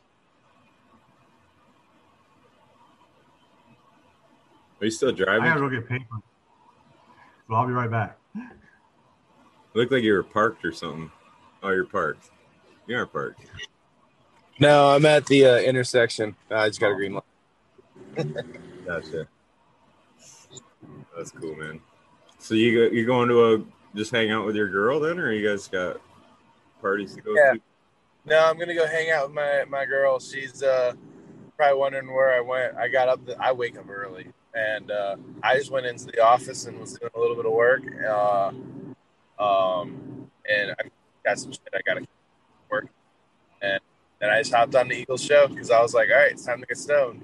Are 4.81 4.85
you 4.85 4.91
still 4.91 5.11
driving? 5.11 5.43
I 5.43 5.47
driving? 5.49 5.69
gotta 5.69 5.75
go 5.75 5.81
get 5.81 5.89
paper. 5.89 6.15
So 7.47 7.53
I'll 7.53 7.67
be 7.67 7.73
right 7.73 7.89
back. 7.91 8.17
Looked 9.73 9.91
like 9.91 10.03
you 10.03 10.13
were 10.13 10.23
parked 10.23 10.65
or 10.65 10.71
something. 10.71 11.11
Oh, 11.63 11.69
you're 11.69 11.85
parked. 11.85 12.29
You 12.87 12.97
are 12.97 13.05
parked. 13.05 13.41
No, 14.59 14.89
I'm 14.89 15.05
at 15.05 15.25
the 15.27 15.45
uh, 15.45 15.57
intersection. 15.59 16.35
I 16.49 16.67
just 16.67 16.79
got 16.79 16.91
a 16.91 16.95
green 16.95 17.13
light. 17.13 17.23
Gotcha. 18.85 19.27
That's 21.15 21.31
cool, 21.31 21.55
man. 21.55 21.79
So 22.39 22.55
you 22.55 22.89
go, 22.89 22.93
you 22.95 23.05
going 23.05 23.29
to 23.29 23.53
a 23.53 23.63
just 23.95 24.11
hang 24.11 24.31
out 24.31 24.45
with 24.45 24.55
your 24.55 24.69
girl 24.69 24.99
then, 24.99 25.19
or 25.19 25.31
you 25.31 25.47
guys 25.47 25.67
got 25.67 26.01
parties 26.81 27.15
to 27.15 27.21
go 27.21 27.33
Yeah. 27.35 27.53
to? 27.53 27.61
No, 28.25 28.45
I'm 28.45 28.57
gonna 28.59 28.75
go 28.75 28.85
hang 28.87 29.09
out 29.11 29.27
with 29.27 29.35
my 29.35 29.63
my 29.69 29.85
girl. 29.85 30.19
She's 30.19 30.61
uh 30.63 30.93
probably 31.57 31.79
wondering 31.79 32.11
where 32.13 32.33
I 32.33 32.41
went. 32.41 32.75
I 32.77 32.87
got 32.87 33.09
up. 33.09 33.25
The, 33.25 33.39
I 33.41 33.51
wake 33.51 33.77
up 33.77 33.89
early, 33.89 34.27
and 34.53 34.91
uh, 34.91 35.15
I 35.43 35.57
just 35.57 35.71
went 35.71 35.85
into 35.85 36.05
the 36.05 36.23
office 36.23 36.65
and 36.65 36.79
was 36.79 36.97
doing 36.97 37.11
a 37.15 37.19
little 37.19 37.35
bit 37.35 37.45
of 37.45 37.53
work. 37.53 37.83
Uh, 38.03 38.51
um, 39.41 40.29
and 40.49 40.71
I 40.71 40.83
got 41.23 41.39
some 41.39 41.51
shit 41.51 41.61
I 41.73 41.79
gotta 41.85 42.05
work, 42.69 42.87
and 43.61 43.79
then 44.19 44.29
I 44.29 44.39
just 44.39 44.53
hopped 44.53 44.75
on 44.75 44.87
the 44.87 44.95
Eagles 44.95 45.23
show 45.23 45.47
because 45.47 45.71
I 45.71 45.81
was 45.81 45.93
like, 45.93 46.09
all 46.09 46.15
right, 46.15 46.31
it's 46.31 46.45
time 46.45 46.61
to 46.61 46.67
get 46.67 46.77
stoned. 46.77 47.21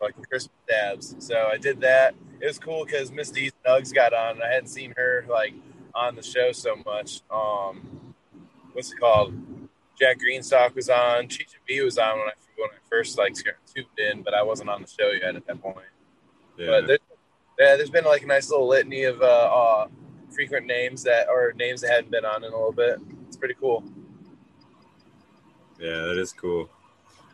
Fucking 0.00 0.24
Christmas 0.24 0.54
dabs. 0.68 1.16
So 1.18 1.48
I 1.52 1.56
did 1.56 1.80
that. 1.80 2.14
It 2.40 2.46
was 2.46 2.58
cool 2.58 2.84
because 2.84 3.10
Miss 3.10 3.30
D's 3.30 3.52
Nugs 3.66 3.92
got 3.92 4.12
on. 4.12 4.36
And 4.36 4.44
I 4.44 4.52
hadn't 4.52 4.68
seen 4.68 4.94
her 4.96 5.24
like 5.28 5.54
on 5.92 6.14
the 6.14 6.22
show 6.22 6.52
so 6.52 6.76
much. 6.86 7.22
Um, 7.32 8.14
what's 8.72 8.92
it 8.92 9.00
called? 9.00 9.34
Jack 9.98 10.18
Greenstock 10.20 10.76
was 10.76 10.88
on. 10.88 11.26
Cheech 11.26 11.54
and 11.54 11.64
B 11.66 11.80
was 11.82 11.98
on 11.98 12.18
when 12.18 12.28
I 12.28 12.32
when 12.56 12.70
I 12.70 12.78
first 12.88 13.18
like 13.18 13.34
tuned 13.34 13.86
in, 13.98 14.22
but 14.22 14.34
I 14.34 14.42
wasn't 14.42 14.70
on 14.70 14.82
the 14.82 14.88
show 14.88 15.10
yet 15.10 15.34
at 15.34 15.46
that 15.46 15.60
point. 15.60 15.78
Yeah. 16.58 16.66
But 16.66 16.86
there, 16.88 16.98
yeah, 17.58 17.76
there's 17.76 17.90
been 17.90 18.04
like 18.04 18.22
a 18.22 18.26
nice 18.26 18.50
little 18.50 18.68
litany 18.68 19.04
of 19.04 19.22
uh, 19.22 19.24
uh, 19.24 19.88
frequent 20.34 20.66
names 20.66 21.02
that 21.04 21.28
or 21.28 21.52
names 21.56 21.80
that 21.80 21.90
hadn't 21.90 22.10
been 22.10 22.24
on 22.24 22.44
in 22.44 22.52
a 22.52 22.56
little 22.56 22.72
bit. 22.72 22.98
It's 23.26 23.36
pretty 23.36 23.54
cool. 23.54 23.84
Yeah, 25.80 26.02
that 26.02 26.18
is 26.18 26.32
cool. 26.32 26.68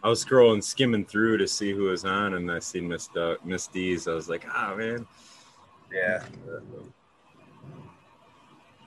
I 0.02 0.08
was 0.08 0.22
scrolling, 0.22 0.62
skimming 0.62 1.06
through 1.06 1.38
to 1.38 1.48
see 1.48 1.72
who 1.72 1.84
was 1.84 2.04
on, 2.04 2.34
and 2.34 2.52
I 2.52 2.58
seen 2.58 2.86
Miss 2.86 3.08
Du- 3.08 3.38
Miss 3.42 3.66
D's. 3.66 4.06
I 4.06 4.12
was 4.12 4.28
like, 4.28 4.44
ah, 4.52 4.74
man. 4.76 5.06
Yeah. 5.90 6.22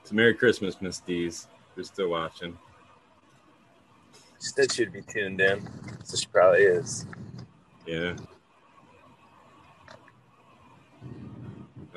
It's 0.00 0.12
Merry 0.12 0.34
Christmas, 0.34 0.80
Miss 0.80 1.00
D's. 1.00 1.48
You're 1.74 1.84
still 1.84 2.10
watching. 2.10 2.56
She 4.40 4.48
said 4.50 4.72
she'd 4.72 4.92
be 4.92 5.02
tuned 5.02 5.40
in, 5.40 5.68
so 6.04 6.16
she 6.16 6.26
probably 6.26 6.62
is. 6.62 7.06
Yeah. 7.84 8.14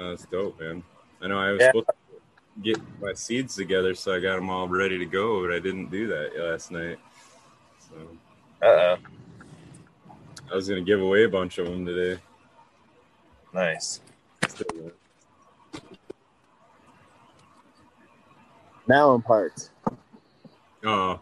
That's 0.09 0.25
dope, 0.25 0.59
man. 0.59 0.83
I 1.21 1.27
know 1.27 1.39
I 1.39 1.51
was 1.51 1.61
Yeah. 1.61 1.67
supposed 1.67 1.87
to 1.87 1.93
get 2.61 2.79
my 2.99 3.13
seeds 3.13 3.55
together, 3.55 3.93
so 3.95 4.13
I 4.13 4.19
got 4.19 4.35
them 4.35 4.49
all 4.49 4.67
ready 4.67 4.97
to 4.97 5.05
go, 5.05 5.41
but 5.41 5.53
I 5.53 5.59
didn't 5.59 5.89
do 5.89 6.07
that 6.07 6.37
last 6.37 6.71
night. 6.71 6.99
So 7.79 7.95
Uh 8.61 8.65
oh. 8.65 8.97
I 10.51 10.55
was 10.55 10.67
gonna 10.67 10.81
give 10.81 11.01
away 11.01 11.23
a 11.23 11.29
bunch 11.29 11.57
of 11.57 11.67
them 11.67 11.85
today. 11.85 12.21
Nice. 13.53 14.01
Still, 14.47 14.91
Now 18.87 19.11
I'm 19.11 19.21
parked. 19.21 19.69
Oh. 20.83 21.19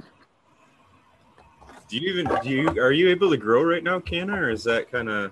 Do 1.88 1.98
you 1.98 2.10
even 2.14 2.28
do 2.44 2.50
you 2.50 2.70
are 2.82 2.92
you 2.92 3.10
able 3.10 3.30
to 3.30 3.38
grow 3.38 3.64
right 3.64 3.84
now, 3.84 4.00
Canna, 4.00 4.36
or 4.42 4.50
is 4.50 4.64
that 4.64 4.92
kind 4.92 5.10
of 5.10 5.32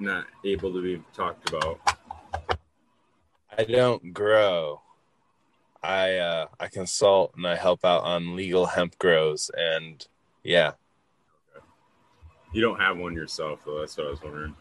not 0.00 0.26
able 0.44 0.72
to 0.72 0.82
be 0.82 1.02
talked 1.14 1.48
about? 1.48 1.80
I 3.56 3.64
don't 3.64 4.12
grow. 4.12 4.80
I 5.82 6.16
uh, 6.16 6.46
I 6.58 6.68
consult 6.68 7.32
and 7.36 7.46
I 7.46 7.56
help 7.56 7.84
out 7.84 8.02
on 8.04 8.36
legal 8.36 8.66
hemp 8.66 8.98
grows, 8.98 9.50
and 9.56 10.06
yeah, 10.44 10.72
You 12.52 12.60
don't 12.60 12.80
have 12.80 12.98
one 12.98 13.14
yourself, 13.14 13.60
though. 13.64 13.80
That's 13.80 13.96
what 13.96 14.06
I 14.06 14.10
was 14.10 14.22
wondering. 14.22 14.56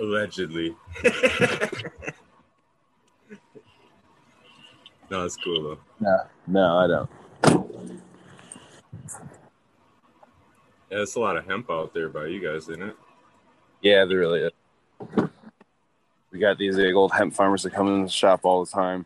Allegedly. 0.00 0.74
no, 5.10 5.24
it's 5.24 5.36
cool 5.36 5.62
though. 5.62 5.78
No, 6.00 6.18
no, 6.46 6.78
I 6.78 6.86
don't. 6.88 7.10
Yeah, 10.94 11.02
it's 11.02 11.16
a 11.16 11.20
lot 11.20 11.36
of 11.36 11.44
hemp 11.44 11.68
out 11.72 11.92
there 11.92 12.08
by 12.08 12.26
you 12.26 12.38
guys, 12.38 12.68
isn't 12.68 12.80
it? 12.80 12.96
Yeah, 13.82 14.04
there 14.04 14.18
really 14.18 14.42
is. 14.42 15.28
We 16.30 16.38
got 16.38 16.56
these 16.56 16.76
big 16.76 16.94
old 16.94 17.10
hemp 17.10 17.34
farmers 17.34 17.64
that 17.64 17.72
come 17.72 17.88
in 17.88 18.04
the 18.04 18.08
shop 18.08 18.44
all 18.44 18.64
the 18.64 18.70
time. 18.70 19.04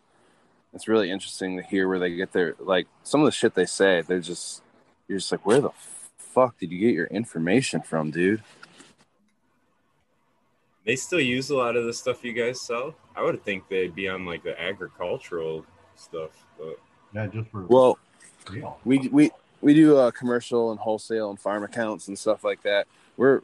It's 0.74 0.86
really 0.86 1.10
interesting 1.10 1.56
to 1.56 1.62
hear 1.62 1.88
where 1.88 1.98
they 1.98 2.14
get 2.14 2.30
their 2.32 2.56
like 2.58 2.88
some 3.04 3.22
of 3.22 3.24
the 3.24 3.32
shit 3.32 3.54
they 3.54 3.64
say. 3.64 4.02
They're 4.02 4.20
just 4.20 4.62
you're 5.08 5.16
just 5.16 5.32
like, 5.32 5.46
where 5.46 5.62
the 5.62 5.70
fuck 6.18 6.58
did 6.58 6.70
you 6.72 6.78
get 6.78 6.92
your 6.94 7.06
information 7.06 7.80
from, 7.80 8.10
dude? 8.10 8.42
They 10.84 10.96
still 10.96 11.20
use 11.20 11.48
a 11.48 11.56
lot 11.56 11.74
of 11.74 11.86
the 11.86 11.94
stuff 11.94 12.22
you 12.22 12.34
guys 12.34 12.60
sell. 12.60 12.94
I 13.16 13.22
would 13.22 13.42
think 13.42 13.66
they'd 13.70 13.94
be 13.94 14.08
on 14.08 14.26
like 14.26 14.42
the 14.42 14.60
agricultural 14.60 15.64
stuff, 15.96 16.32
but 16.58 16.78
Yeah, 17.14 17.28
just 17.28 17.48
for 17.48 17.62
Well, 17.62 17.98
real. 18.50 18.78
we 18.84 19.08
we 19.08 19.30
we 19.60 19.74
do 19.74 19.96
uh, 19.96 20.10
commercial 20.10 20.70
and 20.70 20.78
wholesale 20.80 21.30
and 21.30 21.38
farm 21.40 21.62
accounts 21.64 22.08
and 22.08 22.18
stuff 22.18 22.44
like 22.44 22.62
that. 22.62 22.86
We're 23.16 23.42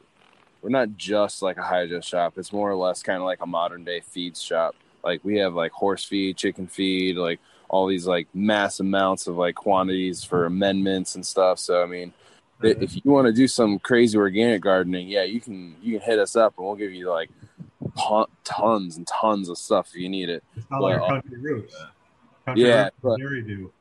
we're 0.63 0.71
not 0.71 0.97
just 0.97 1.43
like 1.43 1.59
a 1.59 1.63
hydro 1.63 2.01
shop. 2.01 2.35
It's 2.39 2.53
more 2.53 2.71
or 2.71 2.77
less 2.77 3.03
kind 3.03 3.19
of 3.19 3.25
like 3.25 3.41
a 3.43 3.47
modern 3.47 3.85
day 3.85 4.01
feed 4.01 4.37
shop. 4.37 4.75
Like 5.03 5.23
we 5.25 5.37
have 5.39 5.55
like 5.55 5.73
horse 5.73 6.05
feed, 6.05 6.37
chicken 6.37 6.67
feed, 6.67 7.17
like 7.17 7.39
all 7.69 7.87
these 7.87 8.07
like 8.07 8.29
mass 8.35 8.81
amounts 8.81 9.27
of 9.27 9.37
like 9.37 9.55
quantities 9.57 10.25
for 10.25 10.47
amendments 10.47 11.15
and 11.17 11.27
stuff. 11.27 11.59
So 11.59 11.83
I 11.83 11.87
mean, 11.87 12.13
i- 12.63 12.69
if 12.69 12.95
you 12.97 13.03
want 13.11 13.27
to 13.27 13.33
do 13.33 13.47
some 13.49 13.79
crazy 13.79 14.17
organic 14.17 14.63
gardening, 14.63 15.09
yeah, 15.09 15.25
you 15.25 15.41
can 15.41 15.77
you 15.83 15.99
can 15.99 16.09
hit 16.09 16.19
us 16.19 16.37
up 16.37 16.55
and 16.57 16.67
we'll 16.67 16.77
give 16.77 16.93
you 16.95 17.11
like 17.11 17.29
tons 18.45 18.97
and 18.97 19.07
tons 19.07 19.49
of 19.49 19.59
stuff 19.59 19.89
if 19.95 19.97
you 20.01 20.09
need 20.09 20.29
it. 20.31 20.43
It's 20.57 20.71
not 20.71 20.81
like 20.83 21.01
well, 21.01 21.09
country 21.11 21.39
roots. 21.39 21.77
Country 22.47 22.65
Yeah, 22.67 22.85
roots 22.85 22.97
but- 23.03 23.17
do. 23.19 23.73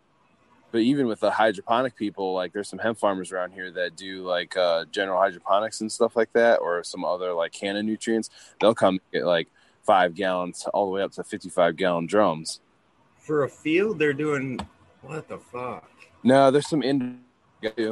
But 0.73 0.81
even 0.81 1.05
with 1.05 1.19
the 1.19 1.29
hydroponic 1.29 1.95
people, 1.95 2.33
like 2.33 2.51
there's 2.51 2.67
some 2.67 2.79
hemp 2.79 2.97
farmers 2.97 3.31
around 3.31 3.51
here 3.51 3.69
that 3.69 3.95
do 3.95 4.23
like 4.23 4.57
uh, 4.57 4.85
general 4.91 5.19
hydroponics 5.19 5.81
and 5.81 5.91
stuff 5.91 6.15
like 6.15 6.33
that, 6.33 6.55
or 6.61 6.83
some 6.83 7.05
other 7.05 7.31
like 7.31 7.51
canna 7.51 7.83
nutrients. 7.83 8.31
They'll 8.59 8.73
come 8.73 8.99
get 9.13 9.23
like 9.23 9.49
five 9.83 10.15
gallons 10.15 10.65
all 10.73 10.87
the 10.87 10.91
way 10.91 11.03
up 11.03 11.11
to 11.11 11.23
55 11.23 11.75
gallon 11.75 12.07
drums. 12.07 12.59
for 13.19 13.43
a 13.43 13.49
field, 13.49 13.99
they're 13.99 14.13
doing 14.13 14.59
what 15.03 15.27
the 15.27 15.37
fuck? 15.37 15.87
No, 16.23 16.49
there's 16.49 16.67
some 16.67 16.81
in, 16.81 17.19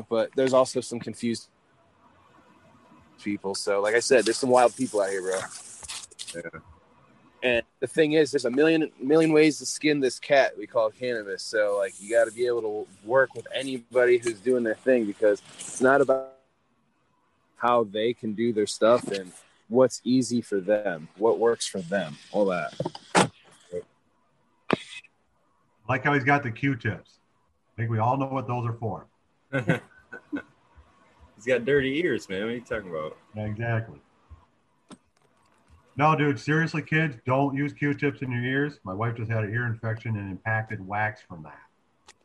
but 0.09 0.31
there's 0.35 0.53
also 0.53 0.81
some 0.81 0.99
confused 0.99 1.49
people. 3.21 3.53
So, 3.53 3.79
like 3.79 3.93
I 3.93 3.99
said, 3.99 4.25
there's 4.25 4.37
some 4.39 4.49
wild 4.49 4.75
people 4.75 5.01
out 5.01 5.11
here, 5.11 5.21
bro. 5.21 5.39
Yeah. 6.33 6.59
And 7.81 7.89
the 7.89 7.93
thing 7.93 8.13
is, 8.13 8.31
there's 8.31 8.45
a 8.45 8.51
million 8.51 8.91
million 9.01 9.33
ways 9.33 9.57
to 9.59 9.65
skin 9.65 9.99
this 9.99 10.19
cat 10.19 10.53
we 10.57 10.67
call 10.67 10.89
cannabis. 10.91 11.43
So, 11.43 11.77
like, 11.77 11.93
you 11.99 12.09
got 12.09 12.25
to 12.25 12.31
be 12.31 12.45
able 12.45 12.61
to 12.61 12.87
work 13.03 13.33
with 13.35 13.47
anybody 13.53 14.17
who's 14.17 14.39
doing 14.39 14.63
their 14.63 14.75
thing 14.75 15.05
because 15.05 15.41
it's 15.59 15.81
not 15.81 16.01
about 16.01 16.33
how 17.57 17.83
they 17.83 18.13
can 18.13 18.33
do 18.33 18.53
their 18.53 18.67
stuff 18.67 19.07
and 19.09 19.31
what's 19.67 20.01
easy 20.03 20.41
for 20.41 20.59
them, 20.59 21.07
what 21.17 21.39
works 21.39 21.67
for 21.67 21.81
them, 21.81 22.17
all 22.31 22.45
that. 22.45 22.73
Like 25.87 26.03
how 26.03 26.13
he's 26.13 26.23
got 26.23 26.43
the 26.43 26.51
Q-tips. 26.51 27.19
I 27.75 27.81
think 27.81 27.91
we 27.91 27.99
all 27.99 28.17
know 28.17 28.27
what 28.27 28.47
those 28.47 28.65
are 28.65 28.73
for. 28.73 29.07
He's 31.35 31.45
got 31.45 31.65
dirty 31.65 31.99
ears, 31.99 32.29
man. 32.29 32.41
What 32.41 32.49
are 32.49 32.53
you 32.53 32.61
talking 32.61 32.89
about? 32.89 33.17
Yeah, 33.35 33.45
exactly. 33.45 33.99
No, 36.01 36.15
dude, 36.15 36.39
seriously, 36.39 36.81
kids, 36.81 37.15
don't 37.27 37.55
use 37.55 37.73
Q-tips 37.73 38.23
in 38.23 38.31
your 38.31 38.43
ears. 38.43 38.79
My 38.83 38.91
wife 38.91 39.17
just 39.17 39.29
had 39.29 39.43
an 39.43 39.53
ear 39.53 39.67
infection 39.67 40.17
and 40.17 40.31
impacted 40.31 40.87
wax 40.87 41.21
from 41.21 41.43
that. 41.43 41.59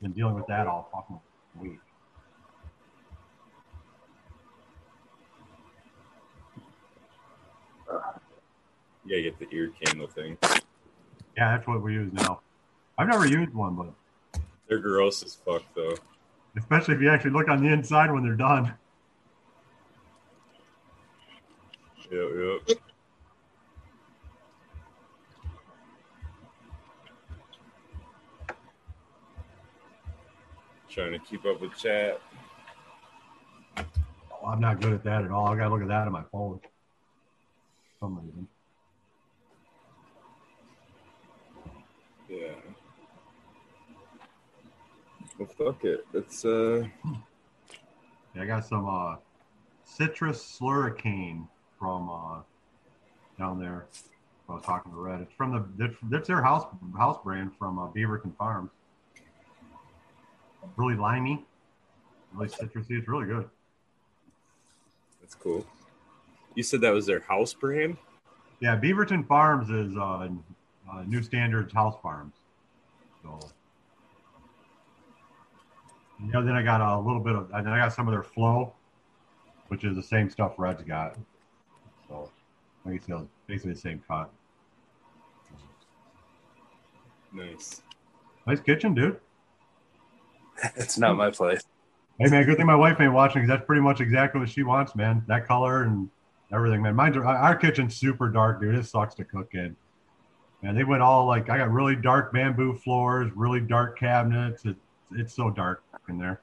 Been 0.01 0.13
dealing 0.13 0.35
with 0.35 0.47
that 0.47 0.67
all 0.67 0.89
fucking 0.91 1.21
week. 1.61 1.79
Yeah, 9.05 9.19
you 9.19 9.23
get 9.25 9.39
the 9.39 9.55
ear 9.55 9.71
candle 9.85 10.07
thing. 10.09 10.39
Yeah, 11.37 11.55
that's 11.55 11.67
what 11.67 11.83
we 11.83 11.93
use 11.93 12.11
now. 12.15 12.41
I've 12.97 13.09
never 13.09 13.27
used 13.27 13.53
one, 13.53 13.75
but 13.75 14.41
They're 14.71 14.79
gross 14.79 15.23
as 15.23 15.35
fuck, 15.35 15.65
though. 15.75 15.97
especially 16.57 16.95
if 16.95 17.03
you 17.03 17.11
actually 17.11 17.33
look 17.33 17.51
on 17.51 17.63
the 17.63 17.71
inside 17.71 18.11
when 18.11 18.25
they're 18.25 18.37
done. 18.37 18.73
Yep, 22.11 22.31
yep. 22.69 22.79
Trying 30.97 31.13
to 31.13 31.19
keep 31.19 31.45
up 31.45 31.61
with 31.61 31.77
chat. 31.77 32.23
Oh, 33.77 34.47
I'm 34.47 34.61
not 34.61 34.81
good 34.81 34.95
at 34.95 35.05
that 35.05 35.25
at 35.25 35.31
all. 35.31 35.49
I 35.49 35.57
gotta 35.57 35.69
look 35.69 35.83
at 35.83 35.89
that 35.89 36.07
on 36.07 36.13
my 36.13 36.23
phone. 36.33 36.59
For 36.59 36.71
some 38.01 38.19
reason. 38.19 38.49
Yeah. 42.31 42.55
Well, 45.39 45.49
fuck 45.59 45.85
it. 45.85 46.07
It's 46.15 46.47
uh. 46.47 46.87
Yeah, 48.35 48.43
I 48.43 48.47
got 48.47 48.65
some 48.65 48.89
uh, 48.89 49.17
citrus 49.85 50.59
slurricane 50.59 51.47
from 51.79 52.09
uh, 52.09 52.41
down 53.39 53.61
there. 53.61 53.85
I 54.49 54.55
was 54.55 54.63
talking 54.65 54.93
to 54.93 54.99
Red. 54.99 55.21
It's 55.21 55.33
from 55.35 55.53
the 55.53 55.67
that's, 55.77 55.97
that's 56.05 56.29
their 56.29 56.43
house 56.43 56.65
house 56.97 57.19
brand 57.23 57.51
from 57.59 57.79
uh, 57.79 57.89
Beaverton 57.89 58.35
Farms. 58.39 58.71
Really 60.77 60.97
limey, 60.97 61.45
really 62.33 62.49
citrusy. 62.49 62.99
It's 62.99 63.09
really 63.09 63.27
good. 63.27 63.49
That's 65.21 65.35
cool. 65.35 65.67
You 66.55 66.63
said 66.63 66.81
that 66.81 66.93
was 66.93 67.07
their 67.07 67.21
house 67.21 67.53
brand? 67.53 67.97
Yeah, 68.61 68.79
Beaverton 68.79 69.27
Farms 69.27 69.71
is 69.71 69.97
uh, 69.97 70.29
uh, 70.91 71.03
New 71.07 71.23
Standards 71.23 71.73
House 71.73 71.97
Farms. 72.03 72.35
So, 73.23 73.39
you 76.21 76.33
know, 76.33 76.45
then 76.45 76.55
I 76.55 76.63
got 76.63 76.81
a 76.81 76.99
little 76.99 77.21
bit 77.21 77.35
of, 77.35 77.51
and 77.53 77.67
then 77.67 77.73
I 77.73 77.79
got 77.79 77.93
some 77.93 78.09
of 78.09 78.13
their 78.13 78.23
Flow, 78.23 78.73
which 79.69 79.85
is 79.85 79.95
the 79.97 80.03
same 80.03 80.31
stuff 80.31 80.55
Red's 80.59 80.83
got. 80.83 81.17
So, 82.09 82.31
I 82.87 82.93
guess 82.93 83.03
it's 83.09 83.23
basically 83.47 83.73
the 83.75 83.81
same 83.81 84.03
cut. 84.09 84.31
Nice. 87.33 87.83
Nice 88.47 88.61
kitchen, 88.61 88.95
dude. 88.95 89.21
It's 90.77 90.99
not 90.99 91.17
my 91.17 91.31
place. 91.31 91.63
Hey 92.19 92.31
man, 92.31 92.47
good 92.47 92.57
thing 92.57 92.67
my 92.67 92.75
wife 92.75 93.01
ain't 93.01 93.13
watching 93.13 93.43
because 93.43 93.49
that's 93.57 93.67
pretty 93.67 93.83
much 93.83 94.01
exactly 94.01 94.41
what 94.41 94.49
she 94.49 94.63
wants, 94.63 94.95
man. 94.97 95.23
That 95.29 95.47
color 95.47 95.83
and 95.83 96.09
everything, 96.53 96.83
man. 96.83 96.95
Mine's 96.95 97.17
our 97.17 97.55
kitchen's 97.55 97.95
super 97.95 98.31
dark, 98.31 98.61
dude. 98.61 98.75
It 98.75 98.87
sucks 98.87 99.15
to 99.17 99.25
cook 99.25 99.51
in. 99.53 99.77
And 100.63 100.77
they 100.77 100.85
went 100.85 101.03
all 101.03 101.27
like 101.27 101.51
I 101.51 101.59
got 101.59 101.71
really 101.71 101.95
dark 101.95 102.33
bamboo 102.33 102.75
floors, 102.75 103.31
really 103.35 103.61
dark 103.61 103.99
cabinets. 103.99 104.65
It, 104.65 104.77
it's 105.13 105.35
so 105.35 105.51
dark 105.51 105.83
in 106.09 106.19
there. 106.19 106.41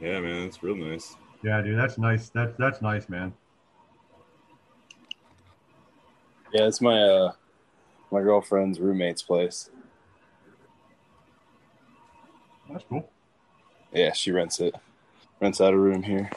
Yeah, 0.00 0.20
man, 0.20 0.42
it's 0.42 0.62
real 0.62 0.74
nice. 0.74 1.16
Yeah, 1.44 1.60
dude, 1.60 1.78
that's 1.78 1.98
nice. 1.98 2.30
That's 2.30 2.56
that's 2.58 2.80
nice, 2.80 3.08
man. 3.08 3.32
Yeah, 6.52 6.66
it's 6.66 6.80
my 6.80 6.98
uh 6.98 7.32
my 8.12 8.20
girlfriend's 8.20 8.78
roommate's 8.78 9.22
place. 9.22 9.70
That's 12.70 12.84
cool. 12.88 13.10
Yeah, 13.92 14.12
she 14.12 14.30
rents 14.30 14.60
it. 14.60 14.74
Rents 15.40 15.60
out 15.60 15.74
a 15.74 15.78
room 15.78 16.02
here. 16.02 16.30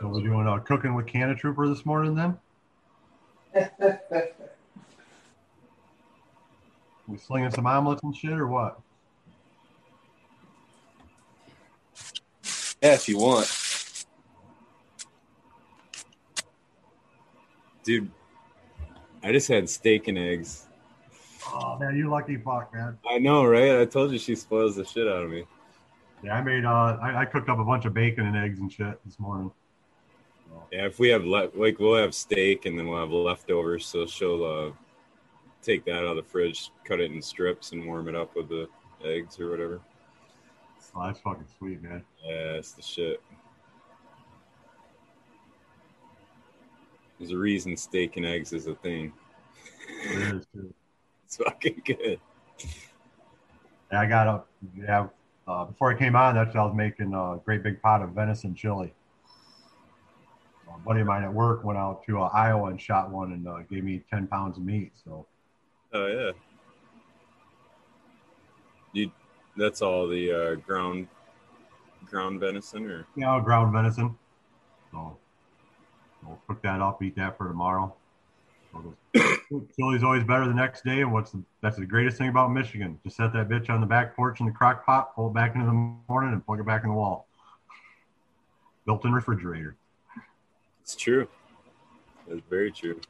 So 0.00 0.08
we're 0.08 0.22
doing 0.22 0.48
uh, 0.48 0.58
cooking 0.58 0.94
with 0.94 1.06
Canna 1.06 1.36
Trooper 1.36 1.68
this 1.68 1.86
morning, 1.86 2.16
then. 2.16 2.36
we 7.06 7.18
slinging 7.18 7.50
some 7.52 7.66
omelets 7.66 8.02
and 8.02 8.16
shit, 8.16 8.32
or 8.32 8.48
what? 8.48 8.80
Yeah, 12.82 12.94
if 12.94 13.08
you 13.08 13.18
want. 13.18 13.61
Dude, 17.84 18.10
I 19.22 19.32
just 19.32 19.48
had 19.48 19.68
steak 19.68 20.08
and 20.08 20.18
eggs. 20.18 20.68
Oh 21.52 21.78
man, 21.78 21.96
you 21.96 22.08
lucky 22.08 22.36
fuck, 22.36 22.72
man. 22.72 22.98
I 23.08 23.18
know, 23.18 23.44
right? 23.44 23.80
I 23.80 23.84
told 23.84 24.12
you 24.12 24.18
she 24.18 24.34
spoils 24.36 24.76
the 24.76 24.84
shit 24.84 25.08
out 25.08 25.24
of 25.24 25.30
me. 25.30 25.44
Yeah, 26.22 26.34
I 26.34 26.42
made. 26.42 26.64
Uh, 26.64 26.98
I, 27.02 27.22
I 27.22 27.24
cooked 27.24 27.48
up 27.48 27.58
a 27.58 27.64
bunch 27.64 27.84
of 27.84 27.94
bacon 27.94 28.26
and 28.26 28.36
eggs 28.36 28.60
and 28.60 28.72
shit 28.72 28.98
this 29.04 29.18
morning. 29.18 29.50
Yeah, 30.70 30.86
if 30.86 30.98
we 30.98 31.08
have 31.08 31.24
le- 31.24 31.50
like 31.54 31.78
we'll 31.78 31.96
have 31.96 32.14
steak 32.14 32.66
and 32.66 32.78
then 32.78 32.86
we'll 32.86 33.00
have 33.00 33.10
leftovers, 33.10 33.84
so 33.86 34.06
she'll 34.06 34.44
uh 34.44 34.70
take 35.62 35.84
that 35.84 35.98
out 35.98 36.04
of 36.04 36.16
the 36.16 36.22
fridge, 36.22 36.70
cut 36.84 37.00
it 37.00 37.10
in 37.10 37.20
strips, 37.20 37.72
and 37.72 37.86
warm 37.86 38.08
it 38.08 38.14
up 38.14 38.34
with 38.36 38.48
the 38.48 38.68
eggs 39.04 39.38
or 39.40 39.50
whatever. 39.50 39.80
Oh, 40.94 41.06
that's 41.06 41.20
fucking 41.20 41.46
sweet, 41.58 41.82
man. 41.82 42.04
Yeah, 42.24 42.54
it's 42.54 42.72
the 42.72 42.82
shit. 42.82 43.22
There's 47.22 47.30
a 47.30 47.38
reason 47.38 47.76
steak 47.76 48.16
and 48.16 48.26
eggs 48.26 48.52
is 48.52 48.66
a 48.66 48.74
thing. 48.74 49.12
It 50.06 50.34
is, 50.34 50.46
too. 50.52 50.74
It's 51.24 51.36
fucking 51.36 51.80
good. 51.86 52.18
Yeah, 53.92 54.00
I 54.00 54.06
got 54.06 54.26
a 54.26 54.42
yeah. 54.76 55.06
Uh, 55.46 55.66
before 55.66 55.94
I 55.94 55.96
came 55.96 56.16
on, 56.16 56.34
that's 56.34 56.56
I 56.56 56.64
was 56.64 56.74
making 56.74 57.14
a 57.14 57.38
great 57.44 57.62
big 57.62 57.80
pot 57.80 58.02
of 58.02 58.10
venison 58.10 58.56
chili. 58.56 58.92
A 60.68 60.78
buddy 60.80 61.02
of 61.02 61.06
mine 61.06 61.22
at 61.22 61.32
work 61.32 61.62
went 61.62 61.78
out 61.78 62.04
to 62.06 62.20
uh, 62.20 62.28
Iowa 62.34 62.70
and 62.70 62.80
shot 62.80 63.10
one 63.10 63.32
and 63.32 63.46
uh, 63.46 63.60
gave 63.70 63.84
me 63.84 64.02
ten 64.10 64.26
pounds 64.26 64.58
of 64.58 64.64
meat. 64.64 64.90
So 65.04 65.24
Oh 65.94 66.06
yeah. 66.08 66.32
You 68.92 69.12
that's 69.56 69.80
all 69.80 70.08
the 70.08 70.32
uh, 70.32 70.54
ground 70.56 71.06
ground 72.04 72.40
venison 72.40 72.84
or 72.84 73.06
know, 73.14 73.40
ground 73.40 73.72
venison. 73.72 74.18
So 74.90 75.16
we'll 76.26 76.40
cook 76.46 76.62
that 76.62 76.80
up, 76.80 77.02
eat 77.02 77.16
that 77.16 77.36
for 77.36 77.48
tomorrow. 77.48 77.94
Chili's 79.76 80.02
always 80.02 80.24
better 80.24 80.46
the 80.46 80.54
next 80.54 80.84
day, 80.84 81.02
and 81.02 81.12
what's 81.12 81.32
the, 81.32 81.42
that's 81.60 81.76
the 81.76 81.86
greatest 81.86 82.16
thing 82.16 82.28
about 82.28 82.52
Michigan. 82.52 82.98
Just 83.04 83.16
set 83.16 83.32
that 83.34 83.48
bitch 83.48 83.68
on 83.68 83.80
the 83.80 83.86
back 83.86 84.16
porch 84.16 84.40
in 84.40 84.46
the 84.46 84.52
crock 84.52 84.86
pot, 84.86 85.14
pull 85.14 85.28
it 85.28 85.34
back 85.34 85.54
into 85.54 85.66
the 85.66 85.72
morning, 86.08 86.32
and 86.32 86.44
plug 86.44 86.60
it 86.60 86.66
back 86.66 86.84
in 86.84 86.90
the 86.90 86.96
wall. 86.96 87.26
Built-in 88.86 89.12
refrigerator. 89.12 89.76
it's 90.80 90.96
true. 90.96 91.28
It's 92.28 92.42
very 92.48 92.72
true. 92.72 93.00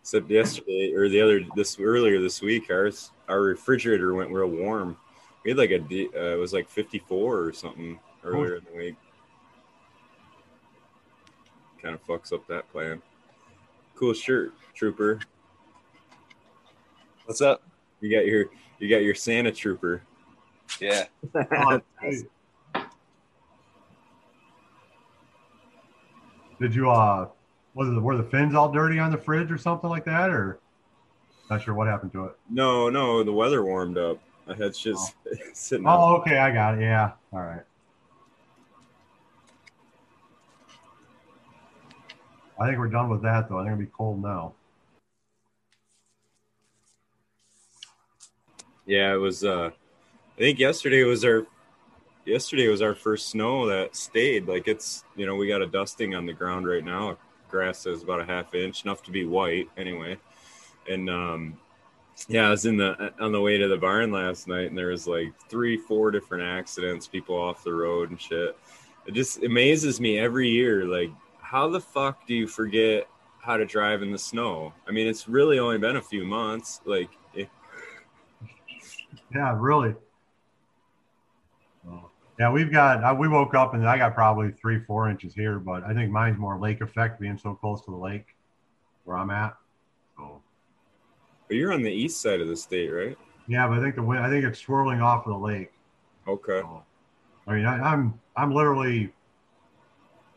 Except 0.00 0.30
yesterday 0.30 0.92
or 0.94 1.08
the 1.08 1.20
other 1.20 1.40
this 1.54 1.78
earlier 1.78 2.20
this 2.20 2.40
week, 2.40 2.70
ours 2.70 3.10
our 3.28 3.40
refrigerator 3.40 4.14
went 4.14 4.30
real 4.30 4.48
warm. 4.48 4.96
We 5.44 5.50
had 5.50 5.58
like 5.58 5.70
a 5.70 5.80
uh, 5.80 6.34
it 6.34 6.38
was 6.38 6.52
like 6.52 6.68
54 6.68 7.38
or 7.38 7.52
something 7.52 7.98
earlier 8.24 8.56
in 8.56 8.64
the 8.70 8.76
week. 8.76 8.96
Kind 11.82 11.94
of 11.94 12.04
fucks 12.04 12.32
up 12.32 12.46
that 12.48 12.70
plan. 12.70 13.00
Cool 13.94 14.12
shirt, 14.12 14.52
trooper. 14.74 15.20
What's 17.24 17.40
up? 17.40 17.62
You 18.00 18.10
got 18.10 18.26
your 18.26 18.46
you 18.78 18.88
got 18.88 19.02
your 19.02 19.14
Santa 19.14 19.52
trooper. 19.52 20.02
Yeah. 20.80 21.04
Oh. 21.34 21.80
Did 26.60 26.74
you 26.74 26.90
uh 26.90 27.28
was 27.74 27.88
it 27.88 27.92
were 27.92 28.16
the 28.16 28.24
fins 28.24 28.54
all 28.54 28.70
dirty 28.70 28.98
on 28.98 29.10
the 29.10 29.18
fridge 29.18 29.50
or 29.50 29.56
something 29.58 29.88
like 29.88 30.04
that 30.04 30.30
or 30.30 30.58
not 31.48 31.62
sure 31.62 31.74
what 31.74 31.86
happened 31.88 32.12
to 32.12 32.26
it? 32.26 32.36
No, 32.50 32.90
no, 32.90 33.24
the 33.24 33.32
weather 33.32 33.64
warmed 33.64 33.96
up. 33.96 34.18
I 34.46 34.54
had 34.54 34.76
shit 34.76 34.96
sitting 35.52 35.86
out. 35.86 35.98
Oh, 35.98 36.16
okay, 36.16 36.38
I 36.38 36.50
got 36.52 36.78
it. 36.78 36.82
Yeah. 36.82 37.12
All 37.32 37.40
right. 37.40 37.62
I 42.60 42.66
think 42.66 42.78
we're 42.78 42.88
done 42.88 43.08
with 43.08 43.22
that 43.22 43.48
though. 43.48 43.58
I 43.58 43.62
think 43.62 43.72
it'll 43.72 43.84
be 43.86 43.90
cold 43.96 44.22
now. 44.22 44.52
Yeah, 48.86 49.14
it 49.14 49.16
was. 49.18 49.44
uh 49.44 49.70
I 50.36 50.38
think 50.38 50.58
yesterday 50.58 51.02
was 51.04 51.24
our 51.24 51.46
yesterday 52.26 52.68
was 52.68 52.82
our 52.82 52.94
first 52.94 53.30
snow 53.30 53.66
that 53.66 53.96
stayed. 53.96 54.46
Like 54.46 54.68
it's 54.68 55.04
you 55.16 55.26
know 55.26 55.36
we 55.36 55.48
got 55.48 55.62
a 55.62 55.66
dusting 55.66 56.14
on 56.14 56.26
the 56.26 56.34
ground 56.34 56.66
right 56.66 56.84
now. 56.84 57.16
Grass 57.50 57.86
is 57.86 58.02
about 58.02 58.20
a 58.20 58.24
half 58.24 58.54
inch, 58.54 58.84
enough 58.84 59.02
to 59.04 59.10
be 59.10 59.24
white 59.24 59.68
anyway. 59.78 60.18
And 60.88 61.08
um 61.08 61.58
yeah, 62.28 62.48
I 62.48 62.50
was 62.50 62.66
in 62.66 62.76
the 62.76 63.12
on 63.20 63.32
the 63.32 63.40
way 63.40 63.56
to 63.56 63.68
the 63.68 63.76
barn 63.76 64.12
last 64.12 64.46
night, 64.46 64.66
and 64.66 64.76
there 64.76 64.88
was 64.88 65.06
like 65.06 65.32
three, 65.48 65.76
four 65.78 66.10
different 66.10 66.44
accidents, 66.44 67.08
people 67.08 67.36
off 67.36 67.64
the 67.64 67.72
road 67.72 68.10
and 68.10 68.20
shit. 68.20 68.56
It 69.06 69.14
just 69.14 69.42
amazes 69.42 70.00
me 70.00 70.18
every 70.18 70.48
year. 70.48 70.84
Like, 70.84 71.10
how 71.50 71.68
the 71.68 71.80
fuck 71.80 72.28
do 72.28 72.34
you 72.34 72.46
forget 72.46 73.08
how 73.40 73.56
to 73.56 73.64
drive 73.64 74.02
in 74.02 74.12
the 74.12 74.18
snow? 74.18 74.72
I 74.86 74.92
mean, 74.92 75.08
it's 75.08 75.28
really 75.28 75.58
only 75.58 75.78
been 75.78 75.96
a 75.96 76.02
few 76.02 76.24
months. 76.24 76.80
Like, 76.84 77.10
it, 77.34 77.48
Yeah, 79.34 79.56
really. 79.58 79.96
Yeah, 82.38 82.52
we've 82.52 82.70
got. 82.70 83.02
Uh, 83.02 83.14
we 83.18 83.26
woke 83.26 83.54
up 83.54 83.74
and 83.74 83.86
I 83.86 83.98
got 83.98 84.14
probably 84.14 84.52
three, 84.52 84.78
four 84.84 85.10
inches 85.10 85.34
here, 85.34 85.58
but 85.58 85.82
I 85.82 85.92
think 85.92 86.12
mine's 86.12 86.38
more 86.38 86.56
lake 86.56 86.80
effect 86.80 87.20
being 87.20 87.36
so 87.36 87.54
close 87.54 87.84
to 87.84 87.90
the 87.90 87.96
lake 87.96 88.36
where 89.04 89.18
I'm 89.18 89.30
at. 89.30 89.56
So 90.16 90.40
but 91.48 91.56
you're 91.56 91.72
on 91.72 91.82
the 91.82 91.90
east 91.90 92.20
side 92.20 92.40
of 92.40 92.46
the 92.46 92.56
state, 92.56 92.88
right? 92.90 93.18
yeah, 93.48 93.66
but 93.66 93.78
I 93.78 93.82
think 93.82 93.96
the 93.96 94.02
wind. 94.02 94.24
I 94.24 94.30
think 94.30 94.44
it's 94.44 94.60
swirling 94.60 95.02
off 95.02 95.26
of 95.26 95.32
the 95.32 95.38
lake. 95.38 95.72
Okay. 96.28 96.60
So, 96.60 96.82
I 97.48 97.54
mean, 97.56 97.66
I, 97.66 97.92
I'm 97.92 98.18
I'm 98.36 98.54
literally 98.54 99.12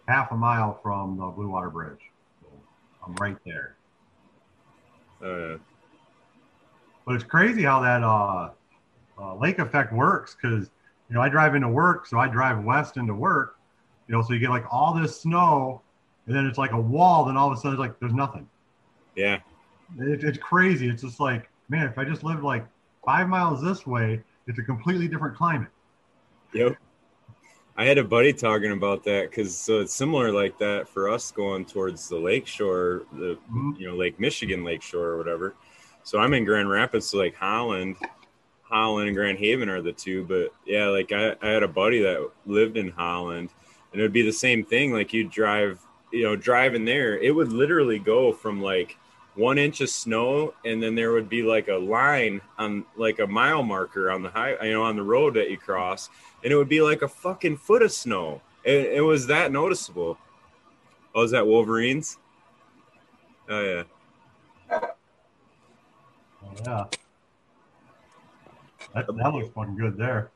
half 0.07 0.31
a 0.31 0.35
mile 0.35 0.79
from 0.83 1.17
the 1.17 1.27
Blue 1.27 1.49
Water 1.49 1.69
Bridge. 1.69 1.99
So 2.41 2.47
I'm 3.05 3.15
right 3.15 3.37
there. 3.45 3.75
Uh, 5.23 5.57
But 7.05 7.15
it's 7.15 7.23
crazy 7.23 7.63
how 7.63 7.81
that 7.81 8.03
uh, 8.03 8.49
uh, 9.21 9.35
lake 9.35 9.59
effect 9.59 9.93
works 9.93 10.35
because 10.35 10.69
you 11.09 11.15
know 11.15 11.21
I 11.21 11.29
drive 11.29 11.55
into 11.55 11.69
work, 11.69 12.05
so 12.05 12.17
I 12.17 12.27
drive 12.27 12.63
west 12.63 12.97
into 12.97 13.13
work. 13.13 13.57
You 14.07 14.15
know, 14.15 14.21
so 14.21 14.33
you 14.33 14.39
get 14.39 14.49
like 14.49 14.65
all 14.71 14.93
this 14.93 15.21
snow, 15.21 15.81
and 16.27 16.35
then 16.35 16.45
it's 16.45 16.57
like 16.57 16.71
a 16.71 16.79
wall. 16.79 17.25
Then 17.25 17.37
all 17.37 17.49
of 17.51 17.57
a 17.57 17.61
sudden, 17.61 17.73
it's 17.73 17.79
like 17.79 17.99
there's 17.99 18.13
nothing. 18.13 18.47
yeah. 19.15 19.39
It, 19.99 20.23
it's 20.23 20.37
crazy. 20.37 20.89
It's 20.89 21.03
just 21.03 21.19
like 21.19 21.49
man, 21.69 21.87
if 21.87 21.97
I 21.97 22.03
just 22.03 22.23
lived 22.23 22.43
like 22.43 22.65
five 23.05 23.27
miles 23.27 23.61
this 23.61 23.85
way, 23.87 24.21
it's 24.47 24.59
a 24.59 24.63
completely 24.63 25.07
different 25.07 25.35
climate. 25.37 25.69
Yep. 26.53 26.77
I 27.75 27.85
had 27.85 27.97
a 27.97 28.03
buddy 28.03 28.33
talking 28.33 28.71
about 28.71 29.03
that 29.05 29.29
because 29.29 29.57
so 29.57 29.79
it's 29.79 29.93
similar 29.93 30.31
like 30.31 30.57
that 30.59 30.87
for 30.87 31.09
us 31.09 31.31
going 31.31 31.65
towards 31.65 32.07
the 32.07 32.17
lake 32.17 32.45
shore, 32.45 33.03
the 33.13 33.37
Mhm. 33.51 33.79
you 33.79 33.87
know 33.87 33.95
Lake 33.95 34.19
Michigan 34.19 34.63
lake 34.63 34.81
shore 34.83 35.07
or 35.07 35.17
whatever. 35.17 35.55
So 36.03 36.19
I'm 36.19 36.33
in 36.33 36.45
Grand 36.45 36.69
Rapids, 36.69 37.07
so 37.07 37.17
like 37.17 37.35
Holland, 37.35 37.95
Holland 38.63 39.07
and 39.07 39.15
Grand 39.17 39.39
Haven 39.39 39.69
are 39.69 39.81
the 39.81 39.91
two. 39.93 40.23
But 40.23 40.53
yeah, 40.65 40.87
like 40.89 41.11
I, 41.11 41.35
I 41.41 41.49
had 41.49 41.63
a 41.63 41.67
buddy 41.67 42.01
that 42.03 42.29
lived 42.45 42.77
in 42.77 42.89
Holland, 42.89 43.49
and 43.91 43.99
it 43.99 44.03
would 44.03 44.13
be 44.13 44.21
the 44.21 44.31
same 44.33 44.63
thing. 44.63 44.93
Like 44.93 45.11
you 45.13 45.23
drive, 45.23 45.79
you 46.11 46.23
know, 46.23 46.35
driving 46.35 46.85
there, 46.85 47.17
it 47.17 47.31
would 47.33 47.51
literally 47.51 47.97
go 47.99 48.31
from 48.33 48.61
like 48.61 48.97
one 49.35 49.57
inch 49.57 49.81
of 49.81 49.89
snow, 49.89 50.53
and 50.65 50.81
then 50.81 50.95
there 50.95 51.11
would 51.11 51.29
be 51.29 51.41
like 51.41 51.67
a 51.67 51.75
line 51.75 52.41
on 52.57 52.85
like 52.95 53.19
a 53.19 53.27
mile 53.27 53.63
marker 53.63 54.11
on 54.11 54.21
the 54.21 54.29
high, 54.29 54.55
you 54.63 54.73
know, 54.73 54.83
on 54.83 54.95
the 54.95 55.03
road 55.03 55.33
that 55.35 55.49
you 55.49 55.57
cross, 55.57 56.09
and 56.43 56.51
it 56.51 56.55
would 56.55 56.69
be 56.69 56.81
like 56.81 57.01
a 57.01 57.07
fucking 57.07 57.57
foot 57.57 57.81
of 57.81 57.91
snow. 57.91 58.41
It, 58.63 58.93
it 58.93 59.01
was 59.01 59.27
that 59.27 59.51
noticeable. 59.51 60.17
Oh, 61.15 61.23
is 61.23 61.31
that 61.31 61.45
Wolverines? 61.45 62.17
Oh 63.49 63.61
yeah. 63.61 63.83
Oh, 66.45 66.53
yeah, 66.65 66.85
that, 68.93 69.07
that 69.07 69.33
looks 69.33 69.49
fucking 69.53 69.75
good 69.75 69.97
there. 69.97 70.31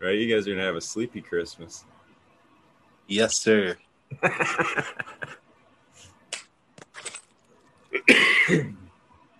Right, 0.00 0.18
you 0.18 0.32
guys 0.32 0.46
are 0.46 0.50
gonna 0.50 0.64
have 0.64 0.76
a 0.76 0.80
sleepy 0.80 1.22
Christmas. 1.22 1.84
Yes, 3.06 3.36
sir. 3.38 3.76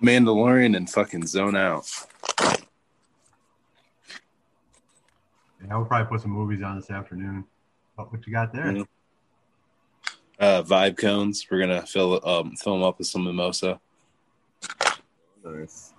Mandalorian 0.03 0.77
and 0.77 0.89
fucking 0.89 1.27
zone 1.27 1.57
out. 1.57 1.89
Yeah, 5.67 5.77
we'll 5.77 5.87
probably 5.87 6.09
put 6.09 6.21
some 6.21 6.31
movies 6.31 6.63
on 6.63 6.77
this 6.77 6.91
afternoon. 6.91 7.45
What, 7.95 8.13
what 8.13 8.27
you 8.27 8.33
got 8.33 8.53
there? 8.53 8.65
Mhm. 8.65 8.87
Uh, 10.39 10.63
vibe 10.63 10.99
cones. 10.99 11.47
We're 11.51 11.61
gonna 11.61 11.87
fill 11.87 12.21
um 12.29 12.55
fill 12.57 12.75
them 12.75 12.83
up 12.83 12.99
with 12.99 13.07
some 13.07 13.25
mimosa. 13.25 13.81
Nice. 15.45 15.95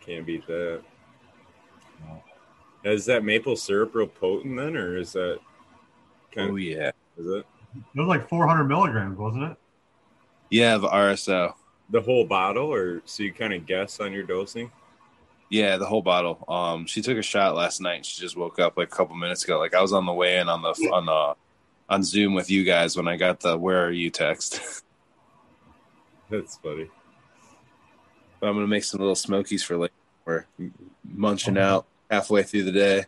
Can't 0.00 0.26
beat 0.26 0.46
that. 0.46 0.82
Is 2.84 3.06
that 3.06 3.24
maple 3.24 3.56
syrup 3.56 3.94
real 3.94 4.06
potent 4.06 4.56
then, 4.56 4.76
or 4.76 4.96
is 4.96 5.12
that 5.12 5.40
kind 6.32 6.50
Oh 6.50 6.54
of 6.54 6.60
yeah, 6.60 6.92
is 7.16 7.26
it 7.26 7.46
It 7.94 7.98
was 8.00 8.08
like 8.08 8.28
400 8.28 8.64
milligrams, 8.64 9.18
wasn't 9.18 9.44
it? 9.44 9.56
yeah. 10.50 10.76
The 10.78 10.88
RSO. 10.88 11.54
the 11.90 12.00
whole 12.00 12.24
bottle, 12.24 12.72
or 12.72 13.02
so 13.04 13.22
you 13.22 13.32
kind 13.32 13.52
of 13.54 13.66
guess 13.66 14.00
on 14.00 14.12
your 14.12 14.22
dosing? 14.24 14.70
Yeah, 15.50 15.78
the 15.78 15.86
whole 15.86 16.02
bottle. 16.02 16.44
Um, 16.48 16.84
she 16.86 17.00
took 17.00 17.16
a 17.16 17.22
shot 17.22 17.54
last 17.54 17.80
night. 17.80 18.04
She 18.04 18.20
just 18.20 18.36
woke 18.36 18.58
up 18.58 18.76
like 18.76 18.88
a 18.88 18.90
couple 18.96 19.16
minutes 19.16 19.44
ago. 19.44 19.58
Like 19.58 19.74
I 19.74 19.80
was 19.80 19.92
on 19.94 20.04
the 20.04 20.12
way 20.12 20.38
in 20.38 20.48
on 20.48 20.60
the 20.62 20.68
on 20.92 21.06
the 21.06 21.34
on 21.88 22.02
Zoom 22.02 22.34
with 22.34 22.50
you 22.50 22.64
guys 22.64 22.96
when 22.96 23.08
I 23.08 23.16
got 23.16 23.40
the 23.40 23.56
"Where 23.56 23.86
are 23.86 23.90
you?" 23.90 24.10
text. 24.10 24.60
That's 26.30 26.56
funny. 26.58 26.90
I'm 28.42 28.54
gonna 28.54 28.66
make 28.66 28.84
some 28.84 29.00
little 29.00 29.14
smokies 29.14 29.62
for 29.64 29.76
later. 29.78 29.92
We're 30.26 30.44
munching 31.04 31.56
out 31.56 31.86
halfway 32.10 32.42
through 32.42 32.64
the 32.64 32.72
day. 32.72 33.04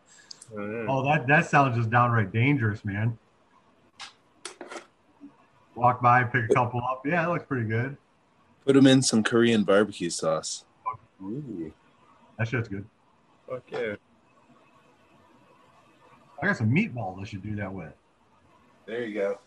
Oh. 0.56 0.86
Oh, 0.88 1.04
that 1.04 1.26
that 1.26 1.46
sounds 1.46 1.76
just 1.76 1.90
downright 1.90 2.32
dangerous, 2.32 2.84
man. 2.84 3.18
Walk 5.80 6.02
by, 6.02 6.22
pick 6.24 6.44
a 6.50 6.54
couple 6.54 6.78
up. 6.82 7.06
Yeah, 7.06 7.24
it 7.26 7.30
looks 7.30 7.46
pretty 7.46 7.66
good. 7.66 7.96
Put 8.66 8.74
them 8.74 8.86
in 8.86 9.00
some 9.00 9.22
Korean 9.22 9.64
barbecue 9.64 10.10
sauce. 10.10 10.66
Ooh, 11.22 11.72
That 12.38 12.48
shit's 12.48 12.68
good. 12.68 12.84
fuck 13.48 13.62
yeah. 13.72 13.94
I 16.42 16.46
got 16.48 16.58
some 16.58 16.70
meatballs 16.70 17.18
I 17.22 17.24
should 17.24 17.42
do 17.42 17.56
that 17.56 17.72
with. 17.72 17.94
There 18.84 19.04
you 19.04 19.14
go. 19.14 19.38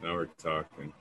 Now 0.00 0.14
we're 0.14 0.26
talking. 0.38 0.92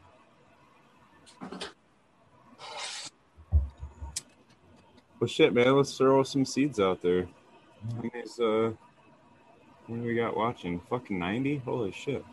Well, 5.19 5.27
shit, 5.27 5.53
man. 5.53 5.75
Let's 5.75 5.95
throw 5.95 6.23
some 6.23 6.45
seeds 6.45 6.79
out 6.79 6.99
there. 7.03 7.27
How 7.95 8.01
many's, 8.01 8.39
uh, 8.39 8.71
how 9.87 9.93
many 9.93 10.07
we 10.07 10.15
got 10.15 10.35
watching? 10.35 10.81
Fucking 10.89 11.17
90? 11.17 11.57
Holy 11.59 11.91
shit. 11.91 12.23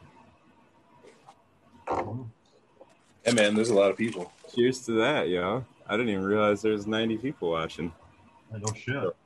Hey 1.89 3.33
man, 3.33 3.55
there's 3.55 3.71
a 3.71 3.75
lot 3.75 3.91
of 3.91 3.97
people. 3.97 4.33
Cheers 4.55 4.85
to 4.87 4.93
that, 4.93 5.29
yo. 5.29 5.65
I 5.87 5.97
didn't 5.97 6.11
even 6.11 6.25
realize 6.25 6.63
there's 6.63 6.87
90 6.87 7.19
people 7.19 7.51
watching. 7.51 7.93
I 8.53 8.59
no 8.59 8.73
shit. 8.75 9.17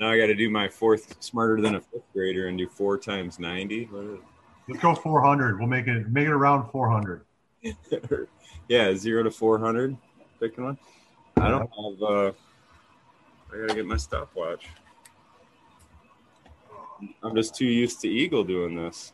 Now 0.00 0.10
I 0.10 0.18
got 0.18 0.26
to 0.26 0.34
do 0.34 0.50
my 0.50 0.68
fourth 0.68 1.16
smarter 1.20 1.60
than 1.60 1.76
a 1.76 1.80
fifth 1.80 2.12
grader 2.12 2.48
and 2.48 2.58
do 2.58 2.68
four 2.68 2.98
times 2.98 3.38
90. 3.38 3.88
Let's 4.68 4.80
go 4.80 4.94
400. 4.94 5.58
We'll 5.58 5.68
make 5.68 5.86
it 5.86 6.08
make 6.08 6.26
it 6.26 6.32
around 6.32 6.70
400. 6.70 7.24
yeah, 8.68 8.94
zero 8.94 9.22
to 9.22 9.30
400. 9.30 9.96
Picking 10.40 10.64
one. 10.64 10.78
I 11.36 11.48
don't 11.48 11.60
have, 11.60 12.02
uh, 12.02 12.32
I 13.52 13.60
got 13.60 13.68
to 13.68 13.74
get 13.74 13.86
my 13.86 13.96
stopwatch. 13.96 14.66
I'm 17.22 17.34
just 17.34 17.54
too 17.54 17.66
used 17.66 18.00
to 18.00 18.08
Eagle 18.08 18.44
doing 18.44 18.74
this. 18.76 19.12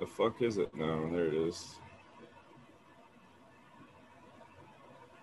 The 0.00 0.06
fuck 0.06 0.42
is 0.42 0.58
it 0.58 0.74
now? 0.74 1.08
There 1.10 1.26
it 1.26 1.34
is. 1.34 1.76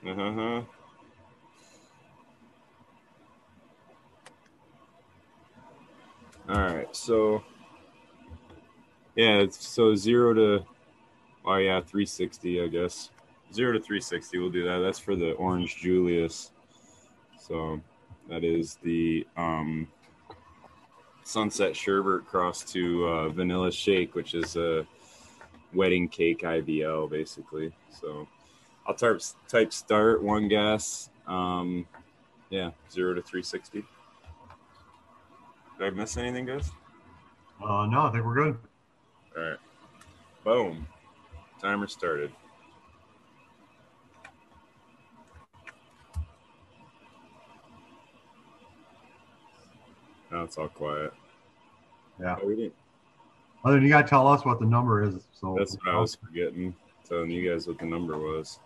Uh 0.05 0.13
huh. 0.15 0.61
All 6.49 6.61
right, 6.61 6.93
so 6.95 7.43
yeah, 9.15 9.45
so 9.49 9.95
zero 9.95 10.33
to 10.33 10.65
oh 11.45 11.55
yeah, 11.57 11.79
360, 11.79 12.61
I 12.61 12.67
guess. 12.67 13.09
Zero 13.53 13.73
to 13.73 13.79
360, 13.79 14.37
we'll 14.39 14.49
do 14.49 14.63
that. 14.63 14.79
That's 14.79 14.99
for 14.99 15.15
the 15.15 15.31
Orange 15.33 15.77
Julius. 15.77 16.51
So 17.39 17.81
that 18.29 18.43
is 18.43 18.77
the 18.83 19.27
um, 19.37 19.87
Sunset 21.23 21.75
Sherbet 21.75 22.25
cross 22.25 22.63
to 22.71 23.07
uh, 23.07 23.29
Vanilla 23.29 23.71
Shake, 23.71 24.15
which 24.15 24.33
is 24.33 24.55
a 24.55 24.85
wedding 25.73 26.07
cake 26.07 26.41
IBL 26.41 27.09
basically. 27.09 27.73
So 27.89 28.27
I'll 28.87 28.95
type 28.95 29.21
type 29.47 29.73
start 29.73 30.23
one 30.23 30.47
gas. 30.47 31.09
Um, 31.27 31.85
yeah, 32.49 32.71
zero 32.91 33.13
to 33.13 33.21
360. 33.21 33.83
Did 35.79 35.87
I 35.87 35.89
miss 35.89 36.17
anything, 36.17 36.45
guys? 36.45 36.71
Uh, 37.63 37.85
no, 37.87 38.01
I 38.01 38.11
think 38.11 38.25
we're 38.25 38.35
good. 38.35 38.57
All 39.35 39.43
right. 39.43 39.59
Boom. 40.43 40.87
Timer 41.63 41.87
started. 41.87 42.29
Now 50.31 50.43
it's 50.43 50.57
all 50.57 50.67
quiet. 50.67 51.13
Yeah. 52.19 52.37
Oh, 52.41 52.47
we 52.47 52.55
didn't- 52.55 52.75
Other 53.63 53.75
than 53.75 53.83
you 53.83 53.89
gotta 53.89 54.07
tell 54.07 54.27
us 54.27 54.43
what 54.43 54.59
the 54.59 54.65
number 54.65 55.03
is. 55.03 55.25
So 55.33 55.55
That's 55.57 55.75
what 55.77 55.87
I 55.95 55.99
was 55.99 56.15
forgetting. 56.15 56.75
Telling 57.05 57.29
you 57.31 57.49
guys 57.49 57.67
what 57.67 57.77
the 57.79 57.85
number 57.85 58.17
was. 58.17 58.59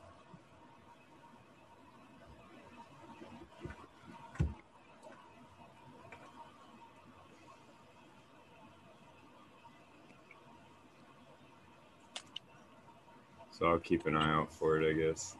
So 13.58 13.66
I'll 13.66 13.80
keep 13.80 14.06
an 14.06 14.16
eye 14.16 14.36
out 14.36 14.54
for 14.54 14.80
it, 14.80 14.88
I 14.88 14.94
guess. 14.94 15.36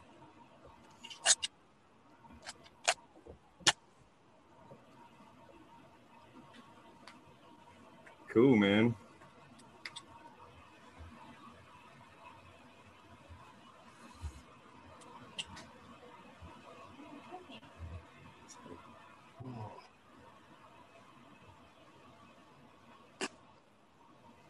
Cool, 8.28 8.56
man. 8.56 8.96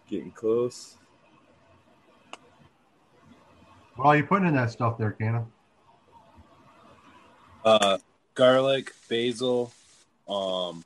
Getting 0.08 0.30
close. 0.30 0.96
What 3.98 4.06
are 4.06 4.16
you 4.16 4.22
putting 4.22 4.46
in 4.46 4.54
that 4.54 4.70
stuff 4.70 4.96
there, 4.96 5.10
Canna? 5.10 5.44
Uh, 7.64 7.98
garlic, 8.34 8.92
basil. 9.08 9.72
Um, 10.28 10.84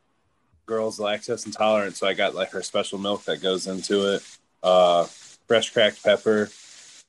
girls 0.64 0.98
lactose 0.98 1.44
intolerant, 1.44 1.94
so 1.94 2.06
I 2.06 2.14
got 2.14 2.34
like 2.34 2.52
her 2.52 2.62
special 2.62 2.98
milk 2.98 3.24
that 3.24 3.42
goes 3.42 3.66
into 3.66 4.14
it. 4.14 4.22
Uh, 4.62 5.04
fresh 5.46 5.68
cracked 5.68 6.02
pepper, 6.02 6.48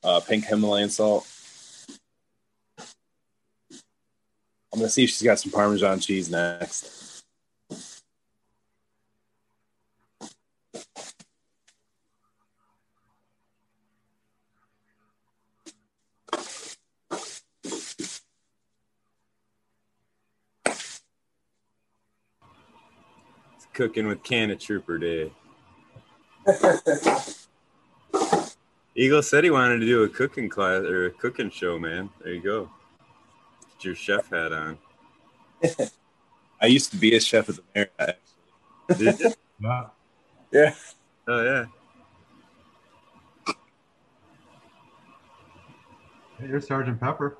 uh, 0.02 0.20
pink 0.20 0.44
Himalayan 0.44 0.90
salt. 0.90 1.26
I'm 4.74 4.80
gonna 4.80 4.90
see 4.90 5.04
if 5.04 5.10
she's 5.10 5.22
got 5.22 5.38
some 5.38 5.52
Parmesan 5.52 6.00
cheese 6.00 6.28
next. 6.28 7.04
It's 23.56 23.63
cooking 23.74 24.06
with 24.06 24.22
Canna 24.22 24.56
Trooper 24.56 24.98
Day. 24.98 25.32
Eagle 28.96 29.22
said 29.22 29.42
he 29.42 29.50
wanted 29.50 29.80
to 29.80 29.86
do 29.86 30.04
a 30.04 30.08
cooking 30.08 30.48
class 30.48 30.82
or 30.84 31.06
a 31.06 31.10
cooking 31.10 31.50
show, 31.50 31.78
man. 31.78 32.08
There 32.22 32.32
you 32.32 32.40
go. 32.40 32.70
Get 33.72 33.84
your 33.84 33.96
chef 33.96 34.30
hat 34.30 34.52
on. 34.52 34.78
I 36.60 36.66
used 36.66 36.92
to 36.92 36.96
be 36.96 37.16
a 37.16 37.20
chef 37.20 37.48
at 37.48 37.56
the 37.56 37.62
Marriott. 37.74 38.20
Actually. 38.88 39.04
Did 39.04 39.20
you? 39.20 39.32
Yeah. 39.60 39.86
Yeah. 40.52 40.74
Oh 41.28 41.42
yeah. 41.42 41.66
Hey, 46.38 46.48
you're 46.48 46.60
Sergeant 46.60 47.00
Pepper. 47.00 47.38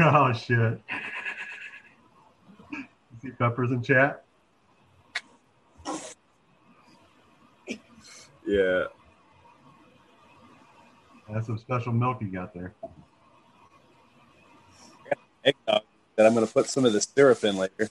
Oh 0.00 0.32
shit. 0.32 0.82
See 3.22 3.30
Peppers 3.38 3.70
in 3.70 3.82
chat? 3.82 4.24
Yeah. 8.48 8.84
That's 11.28 11.46
some 11.46 11.58
special 11.58 11.92
milk 11.92 12.22
you 12.22 12.28
got 12.28 12.54
there. 12.54 12.74
Eggnog 15.44 15.82
that 16.16 16.26
I'm 16.26 16.32
gonna 16.32 16.46
put 16.46 16.66
some 16.66 16.86
of 16.86 16.94
the 16.94 17.00
syrup 17.02 17.44
in 17.44 17.58
later. 17.58 17.90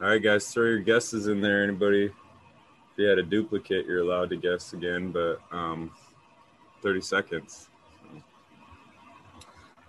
All 0.00 0.08
right, 0.08 0.22
guys, 0.22 0.50
throw 0.50 0.64
your 0.64 0.78
guesses 0.78 1.26
in 1.26 1.42
there. 1.42 1.62
Anybody? 1.62 2.06
If 2.06 2.12
you 2.96 3.04
had 3.04 3.18
a 3.18 3.22
duplicate, 3.22 3.84
you're 3.84 4.00
allowed 4.00 4.30
to 4.30 4.36
guess 4.36 4.72
again, 4.72 5.12
but 5.12 5.40
um, 5.52 5.90
30 6.82 7.02
seconds. 7.02 7.68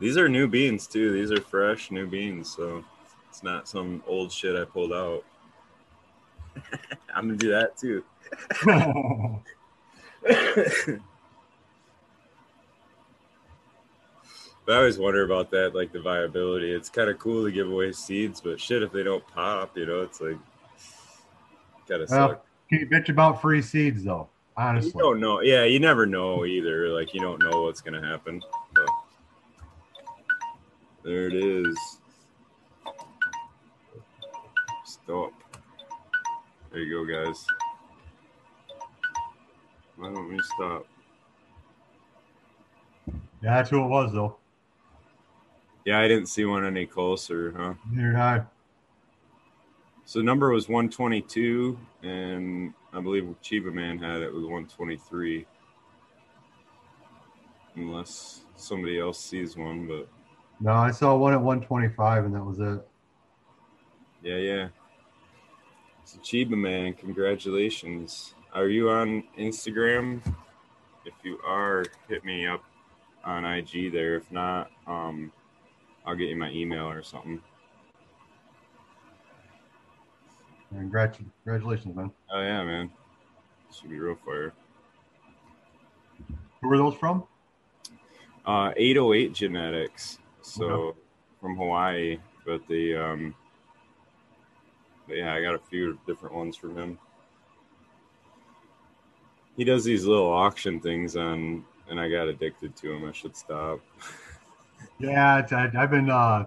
These 0.02 0.18
are 0.18 0.28
new 0.28 0.50
beans 0.50 0.88
too. 0.88 1.14
These 1.14 1.32
are 1.32 1.40
fresh 1.40 1.90
new 1.90 2.06
beans, 2.06 2.54
so 2.54 2.84
it's 3.30 3.44
not 3.44 3.70
some 3.70 4.04
old 4.06 4.30
shit 4.30 4.58
I 4.58 4.66
pulled 4.66 4.92
out. 4.92 5.24
I'm 7.16 7.28
gonna 7.28 7.38
do 7.38 7.52
that 7.52 7.78
too. 7.78 8.04
But 14.66 14.76
I 14.76 14.78
always 14.78 15.00
wonder 15.00 15.24
about 15.26 15.50
that, 15.52 15.74
like 15.74 15.92
the 15.92 16.02
viability. 16.02 16.72
It's 16.72 16.90
kind 16.90 17.10
of 17.10 17.18
cool 17.18 17.44
to 17.46 17.52
give 17.52 17.70
away 17.70 17.92
seeds, 17.92 18.40
but 18.40 18.60
shit, 18.60 18.84
if 18.84 18.92
they 18.92 19.04
don't 19.04 19.26
pop, 19.28 19.76
you 19.76 19.86
know, 19.88 20.02
it's 20.02 20.22
like 20.22 20.38
kind 21.88 22.04
of 22.04 22.10
Well, 22.10 22.30
suck. 22.30 22.46
Can 22.70 22.80
you 22.80 22.88
bitch 22.88 23.10
about 23.10 23.42
free 23.42 23.62
seeds 23.62 24.04
though? 24.04 24.30
You 24.58 24.64
Honestly. 24.64 24.94
don't 24.98 25.20
know. 25.20 25.42
Yeah, 25.42 25.64
you 25.64 25.80
never 25.80 26.06
know 26.06 26.46
either. 26.46 26.90
Like 26.90 27.14
you 27.14 27.22
don't 27.22 27.42
know 27.44 27.64
what's 27.64 27.82
gonna 27.82 28.06
happen. 28.06 28.42
But 28.76 28.86
There 31.04 31.28
it 31.28 31.34
is. 31.34 31.78
Stop. 34.86 35.34
There 36.72 36.82
you 36.82 37.06
go, 37.06 37.26
guys. 37.26 37.46
Why 39.98 40.08
don't 40.14 40.30
we 40.30 40.40
stop? 40.56 40.86
Yeah, 43.42 43.56
that's 43.56 43.70
who 43.70 43.84
it 43.84 43.88
was, 43.88 44.14
though. 44.14 44.38
Yeah, 45.86 46.00
I 46.00 46.08
didn't 46.08 46.28
see 46.28 46.46
one 46.46 46.64
any 46.66 46.86
closer, 46.86 47.54
huh? 47.58 47.74
Neither 47.92 48.12
did 48.12 48.16
I. 48.20 48.42
So 50.06 50.22
number 50.22 50.50
was 50.52 50.70
122, 50.70 51.78
and 52.04 52.74
I 52.94 53.00
believe 53.02 53.24
Chiba 53.44 53.74
Man 53.74 53.98
had 53.98 54.22
it 54.22 54.32
was 54.34 54.44
123. 54.44 55.46
Unless 57.76 58.42
somebody 58.58 59.00
else 59.00 59.20
sees 59.20 59.56
one, 59.56 59.88
but 59.88 60.08
No, 60.60 60.74
I 60.74 60.92
saw 60.92 61.16
one 61.16 61.34
at 61.34 61.42
125, 61.42 62.26
and 62.26 62.36
that 62.36 62.44
was 62.44 62.60
it. 62.60 62.88
yeah, 64.24 64.38
yeah. 64.38 64.68
Chiba 66.20 66.52
Man, 66.52 66.94
congratulations. 66.94 68.34
Are 68.54 68.68
you 68.68 68.90
on 68.90 69.24
Instagram? 69.38 70.22
If 71.06 71.14
you 71.24 71.40
are, 71.46 71.86
hit 72.10 72.24
me 72.26 72.46
up 72.46 72.64
on 73.24 73.46
IG 73.46 73.92
there. 73.92 74.16
If 74.16 74.32
not, 74.32 74.70
um, 74.88 75.32
I'll 76.06 76.16
get 76.16 76.30
you 76.30 76.36
my 76.36 76.52
email 76.52 76.90
or 76.90 77.02
something. 77.04 77.42
Congratulations, 80.70 81.96
man. 81.96 82.12
Oh 82.34 82.42
yeah, 82.42 82.64
man. 82.64 82.92
Should 83.74 83.90
be 83.90 84.00
real 84.00 84.18
fire. 84.26 84.54
Who 86.62 86.68
were 86.70 86.78
those 86.78 86.96
from? 86.96 87.24
Uh, 88.46 88.72
808 88.76 89.34
genetics. 89.34 90.20
So 90.42 90.64
Okay. 90.66 91.00
from 91.40 91.58
Hawaii, 91.58 92.20
but 92.46 92.62
the 92.68 92.96
um, 92.96 93.36
but 95.08 95.18
yeah, 95.18 95.34
I 95.34 95.42
got 95.42 95.56
a 95.56 95.60
few 95.60 96.00
different 96.08 96.36
ones 96.36 96.56
from 96.56 96.78
him. 96.78 97.00
He 99.58 99.64
does 99.64 99.84
these 99.84 100.06
little 100.06 100.32
auction 100.32 100.80
things 100.80 101.16
on, 101.16 101.66
and 101.90 102.00
I 102.00 102.10
got 102.10 102.28
addicted 102.28 102.76
to 102.78 102.94
him. 102.94 103.08
I 103.08 103.12
should 103.12 103.36
stop. 103.36 103.80
Yeah, 105.00 105.46
I, 105.52 105.72
I've 105.78 105.92
been. 105.92 106.10
Uh, 106.10 106.46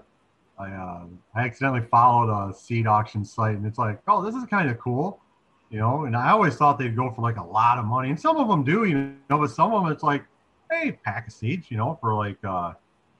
I 0.58 0.70
uh, 0.70 1.04
I 1.34 1.44
accidentally 1.44 1.86
followed 1.90 2.30
a 2.30 2.54
seed 2.54 2.86
auction 2.86 3.24
site, 3.24 3.56
and 3.56 3.66
it's 3.66 3.78
like, 3.78 4.00
oh, 4.06 4.22
this 4.24 4.34
is 4.34 4.44
kind 4.46 4.70
of 4.70 4.78
cool, 4.78 5.20
you 5.70 5.78
know. 5.78 6.04
And 6.04 6.16
I 6.16 6.30
always 6.30 6.56
thought 6.56 6.78
they'd 6.78 6.94
go 6.94 7.10
for 7.10 7.22
like 7.22 7.36
a 7.36 7.44
lot 7.44 7.78
of 7.78 7.84
money, 7.84 8.10
and 8.10 8.20
some 8.20 8.36
of 8.36 8.48
them 8.48 8.62
do, 8.64 8.84
you 8.84 9.14
know. 9.28 9.38
But 9.38 9.50
some 9.50 9.72
of 9.72 9.82
them, 9.82 9.92
it's 9.92 10.02
like, 10.02 10.24
hey, 10.70 10.92
pack 10.92 11.26
of 11.26 11.32
seeds, 11.32 11.70
you 11.70 11.76
know, 11.76 11.98
for 12.00 12.14
like, 12.14 12.38
uh, 12.44 12.72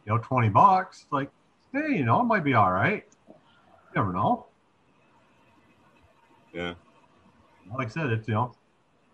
you 0.07 0.12
know, 0.12 0.18
twenty 0.18 0.49
bucks. 0.49 1.07
Like, 1.11 1.30
hey, 1.72 1.97
you 1.97 2.05
know, 2.05 2.20
it 2.20 2.24
might 2.24 2.45
be 2.45 2.55
all 2.55 2.70
right. 2.70 3.05
You 3.28 3.35
never 3.97 4.12
know. 4.12 4.47
Yeah, 6.55 6.74
Like 7.76 7.88
I 7.88 7.90
said, 7.90 8.11
it's 8.11 8.28
you 8.28 8.34
know, 8.34 8.55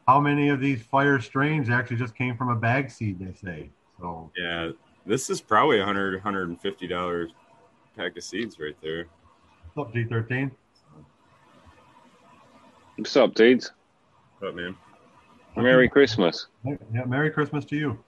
how 0.06 0.20
many 0.20 0.50
of 0.50 0.60
these 0.60 0.82
fire 0.82 1.18
strains 1.20 1.70
actually 1.70 1.96
just 1.96 2.14
came 2.14 2.36
from 2.36 2.50
a 2.50 2.54
bag 2.56 2.90
seed? 2.90 3.18
They 3.18 3.32
say 3.32 3.70
so. 3.98 4.30
yeah. 4.36 4.70
This 5.06 5.30
is 5.30 5.40
probably 5.40 5.80
a 5.80 5.84
hundred, 5.84 6.20
hundred 6.20 6.50
and 6.50 6.60
fifty 6.60 6.86
dollars 6.86 7.30
pack 7.96 8.16
of 8.16 8.22
seeds 8.22 8.58
right 8.58 8.76
there. 8.82 9.06
What's 9.72 9.88
up, 9.88 9.94
G 9.94 10.04
thirteen? 10.04 10.50
What's 12.96 13.16
up, 13.16 13.34
dudes? 13.34 13.72
But 14.40 14.54
man, 14.54 14.76
Merry 15.56 15.88
Christmas. 15.88 16.48
Yeah, 16.64 17.04
Merry 17.06 17.30
Christmas 17.30 17.64
to 17.66 17.76
you. 17.76 18.04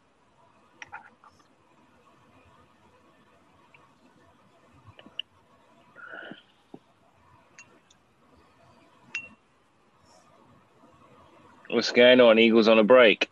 What's 11.72 11.90
going 11.90 12.20
on? 12.20 12.38
Eagles 12.38 12.68
on 12.68 12.78
a 12.78 12.84
break. 12.84 13.30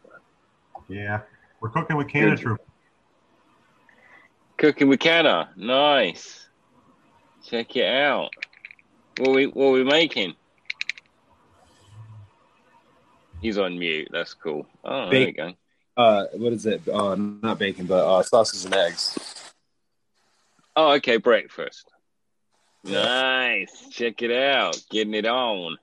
Yeah, 0.88 1.20
we're 1.60 1.68
cooking 1.68 1.98
with 1.98 2.08
Canna 2.08 2.30
Good. 2.30 2.38
Troop. 2.38 2.60
Cooking 4.56 4.88
with 4.88 4.98
Canna. 4.98 5.50
Nice. 5.56 6.46
Check 7.44 7.76
it 7.76 7.84
out. 7.84 8.30
What 9.18 9.34
we 9.34 9.46
what 9.46 9.72
we 9.72 9.84
making? 9.84 10.36
He's 13.42 13.58
on 13.58 13.78
mute. 13.78 14.08
That's 14.10 14.32
cool. 14.32 14.66
Oh, 14.84 15.10
there 15.10 15.20
you 15.20 15.32
go. 15.32 15.52
Uh, 15.94 16.24
what 16.32 16.54
is 16.54 16.64
it? 16.64 16.88
Uh, 16.88 17.16
not 17.16 17.58
bacon, 17.58 17.84
but 17.84 18.06
uh, 18.06 18.22
sausages 18.22 18.64
and 18.64 18.74
eggs. 18.74 19.52
Oh, 20.74 20.92
okay. 20.92 21.18
Breakfast. 21.18 21.90
Nice. 22.84 23.88
Check 23.90 24.22
it 24.22 24.32
out. 24.32 24.82
Getting 24.88 25.12
it 25.12 25.26
on. 25.26 25.76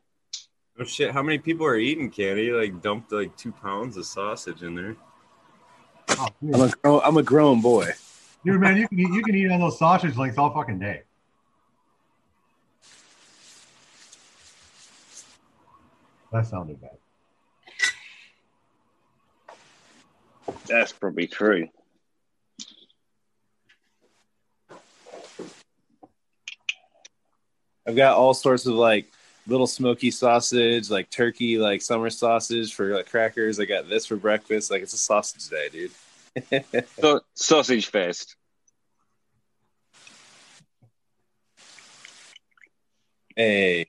Oh 0.79 0.83
shit! 0.83 1.11
How 1.11 1.21
many 1.21 1.37
people 1.37 1.65
are 1.65 1.77
eating 1.77 2.09
candy? 2.09 2.51
Like 2.51 2.81
dumped 2.81 3.11
like 3.11 3.35
two 3.37 3.51
pounds 3.51 3.97
of 3.97 4.05
sausage 4.05 4.63
in 4.63 4.75
there. 4.75 4.95
Oh. 6.09 6.27
I'm 6.53 6.61
a 6.61 6.69
grown, 6.69 7.01
I'm 7.03 7.17
a 7.17 7.23
grown 7.23 7.61
boy. 7.61 7.91
Dude, 8.45 8.61
man, 8.61 8.77
you 8.77 8.87
can 8.87 8.99
eat, 8.99 9.09
you 9.09 9.23
can 9.23 9.35
eat 9.35 9.51
on 9.51 9.59
those 9.59 9.77
sausage 9.77 10.15
links 10.15 10.37
all 10.37 10.53
fucking 10.53 10.79
day. 10.79 11.01
That 16.31 16.45
sounded 16.45 16.79
bad. 16.81 16.97
That's 20.65 20.91
probably 20.93 21.27
true. 21.27 21.67
I've 27.87 27.95
got 27.95 28.17
all 28.17 28.33
sorts 28.33 28.65
of 28.65 28.73
like 28.73 29.09
little 29.47 29.67
smoky 29.67 30.11
sausage, 30.11 30.89
like 30.89 31.09
turkey, 31.09 31.57
like 31.57 31.81
summer 31.81 32.09
sausage 32.09 32.73
for 32.73 32.95
like 32.95 33.09
crackers. 33.09 33.59
I 33.59 33.65
got 33.65 33.89
this 33.89 34.05
for 34.05 34.15
breakfast. 34.15 34.69
Like 34.69 34.81
it's 34.81 34.93
a 34.93 34.97
sausage 34.97 35.49
day, 35.49 35.69
dude. 35.69 35.91
So, 36.99 37.21
sausage 37.33 37.87
fest. 37.87 38.35
Hey, 43.35 43.87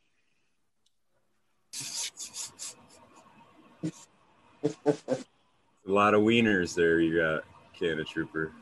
A 4.84 5.90
lot 5.90 6.14
of 6.14 6.22
wieners 6.22 6.74
there. 6.74 7.00
You 7.00 7.18
got 7.18 7.44
Canna 7.78 8.04
Trooper. 8.04 8.52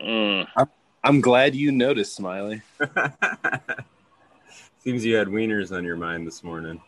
Mm. 0.00 0.46
I'm 1.04 1.20
glad 1.20 1.54
you 1.54 1.72
noticed, 1.72 2.16
Smiley. 2.16 2.62
Seems 4.84 5.04
you 5.04 5.14
had 5.14 5.28
wieners 5.28 5.70
on 5.70 5.84
your 5.84 5.96
mind 5.96 6.26
this 6.26 6.42
morning. 6.42 6.80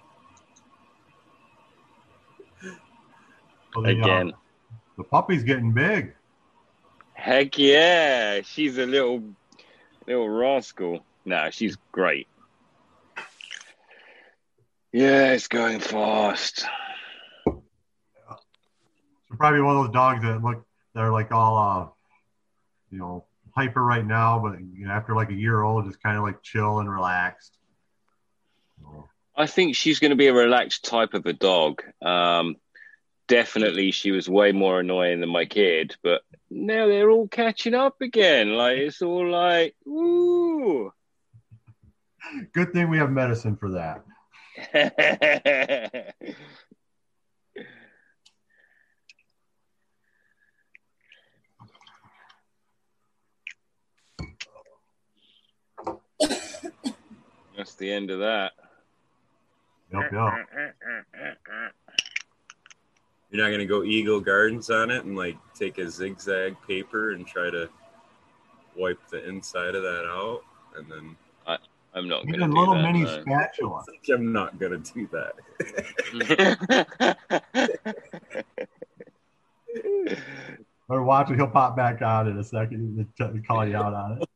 So 3.73 3.83
the, 3.83 3.89
uh, 3.89 3.91
Again. 3.93 4.33
the 4.97 5.05
puppy's 5.05 5.45
getting 5.45 5.73
big. 5.73 6.15
Heck 7.13 7.57
yeah. 7.57 8.41
She's 8.43 8.79
a 8.79 8.87
little 8.87 9.23
little 10.09 10.29
rascal. 10.29 11.05
Nah, 11.25 11.51
she's 11.51 11.77
great. 11.93 12.27
Yeah, 14.93 15.33
it's 15.33 15.49
going 15.49 15.79
fast. 15.79 16.67
She's 17.47 19.39
probably 19.39 19.61
one 19.61 19.77
of 19.77 19.85
those 19.85 19.93
dogs 19.93 20.23
that 20.23 20.43
look 20.43 20.65
they're 20.95 21.13
like 21.13 21.31
all 21.31 21.57
uh 21.59 21.89
you 22.91 22.99
know 22.99 23.25
hyper 23.55 23.85
right 23.85 24.05
now, 24.05 24.41
but 24.41 24.57
after 24.89 25.15
like 25.15 25.31
a 25.31 25.35
year 25.35 25.63
old, 25.63 25.87
just 25.87 26.03
kind 26.03 26.17
of 26.17 26.25
like 26.25 26.43
chill 26.43 26.81
and 26.81 26.91
relaxed. 26.91 27.59
I 29.37 29.47
think 29.47 29.74
she's 29.74 29.99
going 29.99 30.11
to 30.11 30.16
be 30.16 30.28
a 30.28 30.35
relaxed 30.35 30.85
type 30.85 31.14
of 31.14 31.26
a 31.26 31.32
dog. 31.32 31.82
Um, 32.01 32.57
definitely, 33.26 33.91
she 33.91 34.12
was 34.12 34.28
way 34.28 34.53
more 34.53 34.80
annoying 34.80 35.20
than 35.20 35.30
my 35.30 35.45
kid, 35.45 35.97
but 36.03 36.22
now 36.51 36.87
they're 36.87 37.11
all 37.11 37.28
catching 37.28 37.74
up 37.74 38.01
again. 38.01 38.51
Like 38.55 38.78
it's 38.78 39.03
all 39.03 39.28
like, 39.28 39.74
ooh. 39.87 40.93
good 42.53 42.72
thing 42.72 42.91
we 42.91 42.99
have 42.99 43.11
medicine 43.11 43.57
for 43.57 43.70
that. 43.72 44.05
That's 57.57 57.74
the 57.76 57.93
end 57.93 58.11
of 58.11 58.20
that. 58.20 58.53
Yep, 59.95 60.13
yep. 60.13 60.47
You're 63.31 63.43
not 63.45 63.51
gonna 63.51 63.67
go 63.67 63.83
Eagle 63.85 64.21
Gardens 64.21 64.71
on 64.71 64.91
it 64.91 65.05
and 65.05 65.17
like 65.17 65.37
take 65.55 65.79
a 65.79 65.91
zigzag 65.91 66.57
paper 66.67 67.13
and 67.13 67.27
try 67.27 67.51
to 67.51 67.69
wipe 68.77 69.01
the 69.11 69.27
inside 69.29 69.75
of 69.75 69.83
that 69.83 70.05
out, 70.07 70.43
and 70.77 70.91
then 70.91 71.17
I'm 71.95 72.09
not 72.09 72.23
going 72.27 72.33
to 72.33 72.39
Even 72.39 72.51
do 72.51 72.57
little 72.59 72.75
that. 72.75 72.83
mini 72.83 73.05
no. 73.05 73.21
spatula. 73.21 73.85
I 73.89 73.93
think 73.93 74.09
I'm 74.19 74.33
not 74.33 74.59
gonna 74.59 74.79
do 74.79 75.09
that. 75.13 75.35
Or 80.87 81.03
watch 81.03 81.31
it, 81.31 81.37
he'll 81.37 81.47
pop 81.47 81.77
back 81.77 82.03
out 82.03 82.29
in 82.29 82.39
a 82.39 82.45
second 82.45 83.09
and 83.19 83.47
call 83.47 83.67
you 83.67 83.75
out 83.75 83.95
on 83.95 84.19
it. 84.21 84.29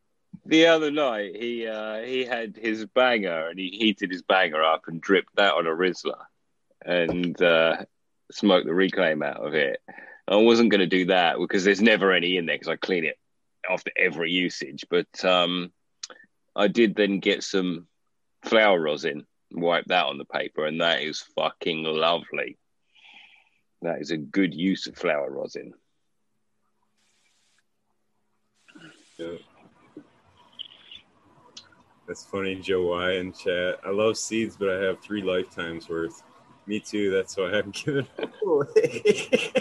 The 0.49 0.65
other 0.69 0.91
night 0.91 1.37
he 1.37 1.67
uh, 1.67 1.99
he 1.99 2.25
had 2.25 2.57
his 2.57 2.87
banger 2.87 3.49
and 3.49 3.59
he 3.59 3.69
heated 3.69 4.11
his 4.11 4.23
banger 4.23 4.65
up 4.65 4.89
and 4.89 4.99
dripped 4.99 5.37
that 5.37 5.53
on 5.53 5.67
a 5.67 5.71
Rizla 5.71 6.25
and 6.83 7.41
uh, 7.43 7.85
smoked 8.33 8.67
the 8.67 8.73
reclaim 8.73 9.23
out 9.23 9.47
of 9.47 9.53
it. 9.53 9.83
I 10.27 10.37
wasn't 10.37 10.71
going 10.71 10.81
to 10.81 10.87
do 10.87 11.05
that 11.07 11.37
because 11.39 11.65
there's 11.65 11.83
never 11.83 12.13
any 12.13 12.39
in 12.39 12.47
there 12.47 12.55
because 12.55 12.69
I 12.69 12.77
clean 12.77 13.05
it 13.05 13.19
after 13.69 13.91
every 13.95 14.31
usage. 14.31 14.87
But 14.89 15.23
um, 15.23 15.71
I 16.57 16.69
did 16.69 16.97
then 16.97 17.21
get 17.21 17.43
some 17.43 17.87
flower 18.43 18.81
rosin, 18.81 19.27
wipe 19.53 19.85
that 19.89 20.07
on 20.07 20.17
the 20.17 20.25
paper, 20.25 20.65
and 20.65 20.81
that 20.81 21.03
is 21.03 21.21
fucking 21.37 21.85
lovely. 21.85 22.57
That 23.83 24.01
is 24.01 24.13
a 24.13 24.17
good 24.17 24.55
use 24.55 24.87
of 24.87 24.97
flower 24.97 25.31
rosin. 25.31 25.75
Yeah. 29.19 29.37
That's 32.09 32.25
funny, 32.25 32.55
Joe 32.57 32.87
Y 32.87 33.13
in 33.17 33.35
chat. 33.35 33.81
I 33.85 33.91
love 33.91 34.17
seeds, 34.17 34.57
but 34.57 34.71
I 34.71 34.83
have 34.83 34.99
three 35.01 35.21
lifetimes 35.21 35.91
worth. 35.91 36.23
Me 36.67 36.81
too. 36.81 37.11
That's 37.11 37.37
why 37.37 37.51
I 37.51 37.57
haven't 37.57 37.75
given 37.85 38.07
them 38.17 38.33
away. 38.43 39.43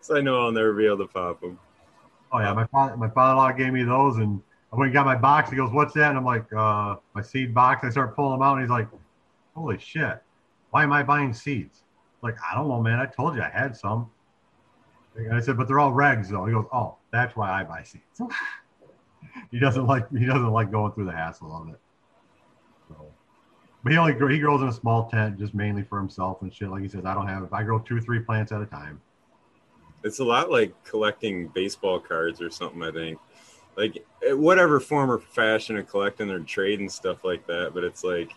so 0.00 0.16
I 0.16 0.20
know 0.20 0.42
I'll 0.42 0.52
never 0.52 0.72
be 0.72 0.86
able 0.86 0.98
to 0.98 1.08
pop 1.08 1.40
them. 1.40 1.58
Oh 2.30 2.38
yeah, 2.38 2.52
my 2.52 2.66
father, 2.66 2.96
my 2.96 3.08
father-in-law 3.08 3.50
gave 3.52 3.72
me 3.72 3.82
those, 3.82 4.18
and 4.18 4.40
I 4.72 4.76
went 4.76 4.86
and 4.86 4.94
got 4.94 5.06
my 5.06 5.16
box. 5.16 5.50
He 5.50 5.56
goes, 5.56 5.72
"What's 5.72 5.92
that?" 5.94 6.10
And 6.10 6.18
I'm 6.18 6.24
like, 6.24 6.46
uh, 6.52 6.96
"My 7.16 7.22
seed 7.22 7.52
box." 7.52 7.84
I 7.84 7.90
start 7.90 8.14
pulling 8.14 8.38
them 8.38 8.42
out, 8.42 8.52
and 8.52 8.62
he's 8.62 8.70
like, 8.70 8.86
"Holy 9.56 9.78
shit! 9.78 10.22
Why 10.70 10.84
am 10.84 10.92
I 10.92 11.02
buying 11.02 11.34
seeds?" 11.34 11.82
Like, 12.22 12.36
I 12.48 12.54
don't 12.54 12.68
know, 12.68 12.80
man. 12.80 13.00
I 13.00 13.06
told 13.06 13.34
you 13.34 13.42
I 13.42 13.50
had 13.50 13.76
some. 13.76 14.08
And 15.16 15.34
I 15.34 15.40
said, 15.40 15.56
"But 15.56 15.66
they're 15.66 15.80
all 15.80 15.92
regs, 15.92 16.28
though." 16.28 16.44
He 16.46 16.52
goes, 16.52 16.66
"Oh, 16.72 16.94
that's 17.10 17.34
why 17.34 17.50
I 17.50 17.64
buy 17.64 17.82
seeds." 17.82 18.20
he 19.54 19.60
doesn't 19.60 19.86
like 19.86 20.10
he 20.10 20.26
doesn't 20.26 20.50
like 20.50 20.72
going 20.72 20.90
through 20.92 21.04
the 21.04 21.12
hassle 21.12 21.54
of 21.54 21.68
it. 21.72 21.80
So, 22.88 23.06
but 23.84 23.92
he 23.92 23.98
only 23.98 24.14
he 24.34 24.40
grows 24.40 24.60
in 24.62 24.66
a 24.68 24.72
small 24.72 25.08
tent, 25.08 25.38
just 25.38 25.54
mainly 25.54 25.84
for 25.84 25.96
himself 25.96 26.42
and 26.42 26.52
shit. 26.52 26.70
Like 26.70 26.82
he 26.82 26.88
says, 26.88 27.04
I 27.04 27.14
don't 27.14 27.28
have. 27.28 27.44
if 27.44 27.52
I 27.52 27.62
grow 27.62 27.78
two, 27.78 27.96
or 27.96 28.00
three 28.00 28.18
plants 28.18 28.50
at 28.50 28.60
a 28.60 28.66
time. 28.66 29.00
It's 30.02 30.18
a 30.18 30.24
lot 30.24 30.50
like 30.50 30.74
collecting 30.82 31.46
baseball 31.48 32.00
cards 32.00 32.42
or 32.42 32.50
something. 32.50 32.82
I 32.82 32.90
think, 32.90 33.20
like 33.76 34.04
eh, 34.28 34.32
whatever 34.32 34.80
form 34.80 35.08
or 35.08 35.18
fashion 35.20 35.78
of 35.78 35.88
collecting 35.88 36.30
or 36.30 36.40
trade 36.40 36.80
and 36.80 36.90
stuff 36.90 37.22
like 37.24 37.46
that. 37.46 37.70
But 37.74 37.84
it's 37.84 38.02
like, 38.02 38.32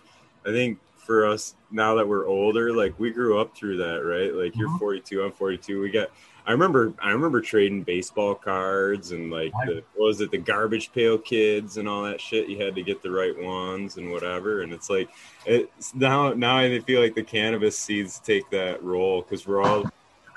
I 0.45 0.51
think 0.51 0.78
for 0.97 1.26
us 1.26 1.55
now 1.72 1.95
that 1.95 2.07
we're 2.07 2.28
older, 2.28 2.72
like 2.74 2.97
we 2.99 3.09
grew 3.09 3.41
up 3.41 3.57
through 3.57 3.78
that, 3.78 4.05
right? 4.05 4.32
Like 4.36 4.55
you're 4.55 4.70
Mhm. 4.70 4.78
42, 4.78 5.24
I'm 5.24 5.32
42. 5.32 5.82
We 5.82 5.89
got. 5.89 6.09
I 6.47 6.51
remember. 6.53 6.93
I 6.99 7.11
remember 7.11 7.41
trading 7.41 7.83
baseball 7.83 8.33
cards 8.33 9.11
and 9.11 9.29
like 9.29 9.51
the 9.65 9.83
what 9.95 10.05
was 10.07 10.21
it 10.21 10.31
the 10.31 10.37
garbage 10.37 10.93
pail 10.93 11.17
kids 11.17 11.75
and 11.75 11.89
all 11.89 12.03
that 12.03 12.21
shit. 12.21 12.47
You 12.47 12.63
had 12.63 12.73
to 12.75 12.83
get 12.83 13.03
the 13.03 13.11
right 13.11 13.37
ones 13.37 13.97
and 13.97 14.09
whatever. 14.11 14.61
And 14.61 14.71
it's 14.71 14.89
like 14.89 15.09
it's 15.45 15.93
now. 15.93 16.31
Now 16.31 16.57
I 16.57 16.79
feel 16.79 17.01
like 17.01 17.15
the 17.15 17.23
cannabis 17.23 17.77
seeds 17.77 18.19
take 18.19 18.49
that 18.51 18.81
role 18.81 19.21
because 19.21 19.45
we're 19.45 19.61
all. 19.61 19.83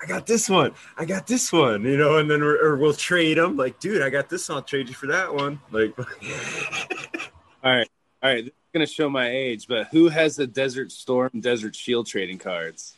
I 0.02 0.06
got 0.06 0.26
this 0.26 0.48
one. 0.48 0.72
I 0.98 1.04
got 1.04 1.28
this 1.28 1.52
one. 1.52 1.84
You 1.84 1.96
know, 1.96 2.18
and 2.18 2.28
then 2.28 2.40
we're, 2.40 2.60
or 2.60 2.76
we'll 2.76 2.92
trade 2.92 3.38
them. 3.38 3.56
Like, 3.56 3.78
dude, 3.78 4.02
I 4.02 4.10
got 4.10 4.28
this. 4.28 4.48
one. 4.48 4.56
I'll 4.56 4.62
trade 4.62 4.88
you 4.88 4.94
for 4.94 5.06
that 5.06 5.32
one. 5.32 5.60
Like, 5.70 5.96
All 7.62 7.70
right, 7.70 7.88
all 8.22 8.30
right. 8.32 8.44
This 8.44 8.54
is 8.54 8.70
gonna 8.72 8.86
show 8.86 9.10
my 9.10 9.28
age, 9.28 9.66
but 9.68 9.88
who 9.88 10.08
has 10.08 10.34
the 10.34 10.46
Desert 10.46 10.90
Storm, 10.92 11.30
Desert 11.40 11.76
Shield 11.76 12.06
trading 12.06 12.38
cards? 12.38 12.94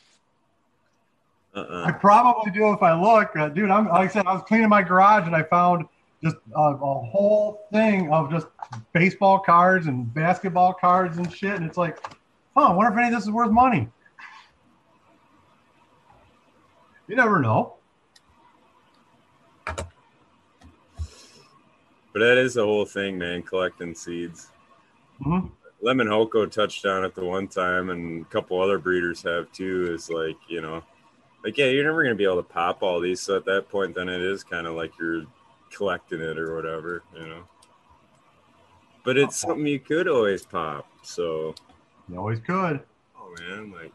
Uh-uh. 1.54 1.84
I 1.86 1.92
probably 1.92 2.50
do 2.50 2.72
if 2.72 2.82
I 2.82 2.98
look, 2.98 3.36
uh, 3.36 3.48
dude. 3.48 3.70
I'm 3.70 3.88
like 3.88 4.10
I 4.10 4.12
said, 4.12 4.26
I 4.26 4.32
was 4.32 4.42
cleaning 4.42 4.68
my 4.68 4.82
garage 4.82 5.26
and 5.26 5.36
I 5.36 5.42
found 5.42 5.86
just 6.22 6.36
a, 6.54 6.60
a 6.60 7.00
whole 7.00 7.66
thing 7.72 8.12
of 8.12 8.30
just 8.30 8.46
baseball 8.92 9.38
cards 9.38 9.86
and 9.86 10.12
basketball 10.14 10.72
cards 10.72 11.18
and 11.18 11.32
shit. 11.32 11.54
And 11.54 11.64
it's 11.64 11.76
like, 11.76 11.98
huh, 12.56 12.68
I 12.68 12.72
wonder 12.72 12.92
if 12.92 12.98
any 12.98 13.08
of 13.08 13.14
this 13.14 13.24
is 13.24 13.30
worth 13.30 13.50
money. 13.50 13.88
You 17.08 17.16
never 17.16 17.40
know. 17.40 17.74
But 19.66 19.80
that 22.20 22.38
is 22.38 22.54
the 22.54 22.64
whole 22.64 22.84
thing, 22.84 23.18
man. 23.18 23.42
Collecting 23.42 23.94
seeds. 23.94 24.50
Mhm. 25.24 25.50
Lemon 25.80 26.06
Hoko 26.06 26.50
touched 26.50 26.86
on 26.86 27.04
it 27.04 27.14
the 27.14 27.24
one 27.24 27.48
time, 27.48 27.90
and 27.90 28.22
a 28.22 28.24
couple 28.26 28.60
other 28.60 28.78
breeders 28.78 29.22
have 29.22 29.50
too. 29.52 29.92
Is 29.92 30.08
like 30.08 30.36
you 30.48 30.60
know, 30.60 30.82
like 31.44 31.58
yeah, 31.58 31.66
you're 31.66 31.84
never 31.84 32.02
gonna 32.02 32.14
be 32.14 32.24
able 32.24 32.36
to 32.36 32.42
pop 32.42 32.82
all 32.82 33.00
these. 33.00 33.20
So 33.20 33.36
at 33.36 33.44
that 33.46 33.68
point, 33.68 33.94
then 33.94 34.08
it 34.08 34.20
is 34.20 34.44
kind 34.44 34.66
of 34.66 34.74
like 34.74 34.92
you're 34.98 35.24
collecting 35.70 36.20
it 36.20 36.38
or 36.38 36.54
whatever, 36.54 37.02
you 37.14 37.26
know. 37.26 37.44
But 39.04 39.16
it's 39.16 39.36
something 39.40 39.66
you 39.66 39.80
could 39.80 40.06
always 40.06 40.44
pop. 40.44 40.86
So 41.02 41.54
You 42.08 42.18
always 42.18 42.40
could. 42.40 42.80
oh 43.18 43.34
man, 43.40 43.72
like. 43.72 43.92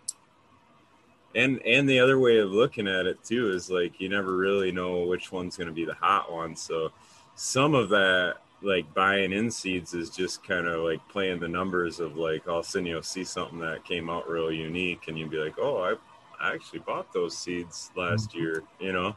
And 1.35 1.61
and 1.65 1.87
the 1.87 1.99
other 1.99 2.19
way 2.19 2.39
of 2.39 2.51
looking 2.51 2.87
at 2.87 3.05
it 3.05 3.23
too 3.23 3.51
is 3.51 3.69
like 3.69 3.99
you 4.01 4.09
never 4.09 4.35
really 4.35 4.71
know 4.71 5.03
which 5.03 5.31
one's 5.31 5.55
going 5.55 5.67
to 5.67 5.73
be 5.73 5.85
the 5.85 5.93
hot 5.93 6.31
one. 6.31 6.55
So 6.55 6.91
some 7.35 7.75
of 7.75 7.89
that 7.89 8.37
like 8.63 8.91
buying 8.95 9.31
in 9.33 9.51
seeds 9.51 9.93
is 9.93 10.09
just 10.09 10.43
kind 10.43 10.67
of 10.67 10.83
like 10.83 10.99
playing 11.09 11.39
the 11.39 11.47
numbers 11.47 11.99
of 11.99 12.17
like 12.17 12.47
all 12.47 12.59
of 12.59 12.65
a 12.65 12.67
sudden 12.67 12.87
you'll 12.87 13.03
see 13.03 13.23
something 13.23 13.59
that 13.59 13.85
came 13.85 14.09
out 14.09 14.27
real 14.27 14.51
unique 14.51 15.07
and 15.07 15.17
you'd 15.19 15.29
be 15.29 15.37
like, 15.37 15.59
oh, 15.59 15.83
I, 15.83 15.95
I 16.39 16.53
actually 16.53 16.79
bought 16.79 17.11
those 17.13 17.37
seeds 17.37 17.91
last 17.95 18.29
mm-hmm. 18.29 18.39
year, 18.39 18.63
you 18.79 18.93
know. 18.93 19.15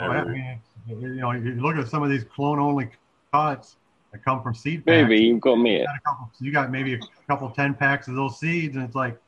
Oh, 0.00 0.12
yeah, 0.12 0.22
I 0.22 0.24
mean, 0.24 0.60
you 0.86 1.08
know, 1.20 1.32
you 1.32 1.60
look 1.60 1.76
at 1.76 1.88
some 1.88 2.02
of 2.02 2.10
these 2.10 2.24
clone 2.24 2.58
only 2.58 2.90
cuts 3.32 3.76
that 4.10 4.24
come 4.24 4.42
from 4.42 4.54
seed 4.54 4.84
packs. 4.84 5.08
Maybe 5.08 5.22
you've 5.22 5.40
got 5.40 5.56
me. 5.56 5.80
You 5.80 5.86
got, 5.86 5.96
a 5.96 6.00
couple, 6.00 6.30
you 6.40 6.52
got 6.52 6.70
maybe 6.70 6.94
a 6.94 7.00
couple 7.28 7.50
10 7.50 7.74
packs 7.74 8.08
of 8.08 8.14
those 8.14 8.38
seeds, 8.40 8.76
and 8.76 8.84
it's 8.84 8.96
like, 8.96 9.18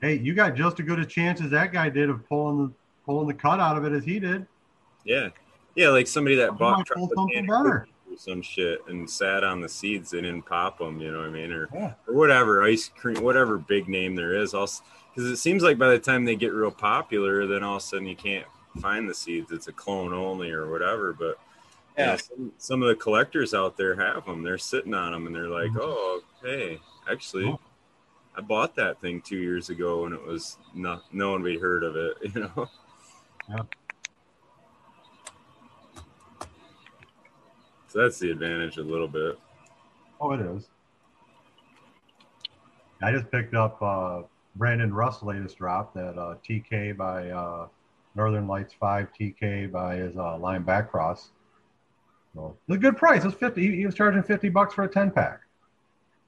hey, 0.00 0.18
you 0.18 0.34
got 0.34 0.54
just 0.54 0.80
as 0.80 0.86
good 0.86 0.98
a 0.98 1.06
chance 1.06 1.40
as 1.40 1.50
that 1.50 1.72
guy 1.72 1.88
did 1.88 2.10
of 2.10 2.26
pulling 2.28 2.66
the 2.66 2.72
pulling 3.06 3.26
the 3.26 3.34
cut 3.34 3.58
out 3.58 3.76
of 3.76 3.84
it 3.84 3.92
as 3.92 4.04
he 4.04 4.18
did. 4.18 4.46
Yeah, 5.04 5.30
yeah, 5.74 5.88
like 5.88 6.06
somebody 6.06 6.36
that 6.36 6.52
You 6.52 6.58
bought 6.58 6.86
pull 6.88 7.10
something 7.14 7.46
better. 7.46 7.88
Or 8.12 8.18
some 8.18 8.42
shit 8.42 8.80
and 8.88 9.08
sat 9.08 9.44
on 9.44 9.60
the 9.60 9.68
seeds 9.68 10.10
they 10.10 10.20
didn't 10.20 10.42
pop 10.42 10.78
them, 10.78 11.00
you 11.00 11.10
know 11.12 11.18
what 11.18 11.28
I 11.28 11.30
mean, 11.30 11.52
or 11.52 11.68
Yeah. 11.74 11.94
or 12.06 12.14
whatever 12.14 12.62
ice 12.62 12.88
cream, 12.88 13.22
whatever 13.22 13.58
big 13.58 13.88
name 13.88 14.14
there 14.14 14.34
is. 14.34 14.54
Also, 14.54 14.82
because 15.14 15.30
it 15.30 15.36
seems 15.36 15.62
like 15.62 15.78
by 15.78 15.88
the 15.88 15.98
time 15.98 16.24
they 16.24 16.36
get 16.36 16.52
real 16.52 16.70
popular, 16.70 17.46
then 17.46 17.62
all 17.62 17.76
of 17.76 17.82
a 17.82 17.84
sudden 17.84 18.06
you 18.06 18.16
can't 18.16 18.46
find 18.80 19.08
the 19.08 19.14
seeds. 19.14 19.52
It's 19.52 19.68
a 19.68 19.72
clone 19.72 20.12
only 20.12 20.50
or 20.50 20.70
whatever. 20.70 21.12
But 21.12 21.38
yeah, 21.98 22.12
Yeah. 22.12 22.16
some, 22.16 22.52
some 22.58 22.82
of 22.82 22.88
the 22.88 22.94
collectors 22.94 23.52
out 23.52 23.76
there 23.76 23.94
have 23.96 24.24
them. 24.24 24.42
They're 24.42 24.56
sitting 24.58 24.94
on 24.94 25.12
them 25.12 25.26
and 25.26 25.34
they're 25.34 25.48
like, 25.48 25.70
Mhm. 25.70 25.80
oh, 25.80 26.22
hey, 26.42 26.80
actually. 27.10 27.44
Oh. 27.46 27.60
I 28.34 28.40
bought 28.40 28.74
that 28.76 28.98
thing 29.02 29.20
two 29.20 29.36
years 29.36 29.68
ago 29.68 30.06
and 30.06 30.14
it 30.14 30.22
was 30.24 30.56
not 30.74 31.02
no 31.12 31.32
one 31.32 31.42
we 31.42 31.58
heard 31.58 31.84
of 31.84 31.96
it, 31.96 32.16
you 32.34 32.40
know. 32.40 32.68
Yeah. 33.48 33.62
So 37.92 37.98
that's 38.00 38.18
the 38.18 38.30
advantage 38.30 38.78
a 38.78 38.82
little 38.82 39.06
bit. 39.06 39.38
Oh, 40.18 40.32
it 40.32 40.40
is. 40.40 40.70
I 43.02 43.12
just 43.12 43.30
picked 43.30 43.54
up 43.54 43.76
uh, 43.82 44.22
Brandon 44.56 44.94
Russ' 44.94 45.22
latest 45.22 45.58
drop, 45.58 45.92
that 45.92 46.16
uh, 46.16 46.36
TK 46.42 46.96
by 46.96 47.28
uh, 47.28 47.68
Northern 48.14 48.48
Lights 48.48 48.72
5 48.80 49.08
TK 49.12 49.70
by 49.70 49.96
his 49.96 50.16
uh, 50.16 50.38
line 50.38 50.62
back 50.62 50.90
cross. 50.90 51.32
So, 52.34 52.56
it's 52.66 52.76
a 52.76 52.78
good 52.78 52.96
price. 52.96 53.26
It's 53.26 53.34
50. 53.34 53.60
He, 53.60 53.76
he 53.76 53.84
was 53.84 53.94
charging 53.94 54.22
50 54.22 54.48
bucks 54.48 54.72
for 54.72 54.84
a 54.84 54.88
10 54.88 55.10
pack. 55.10 55.40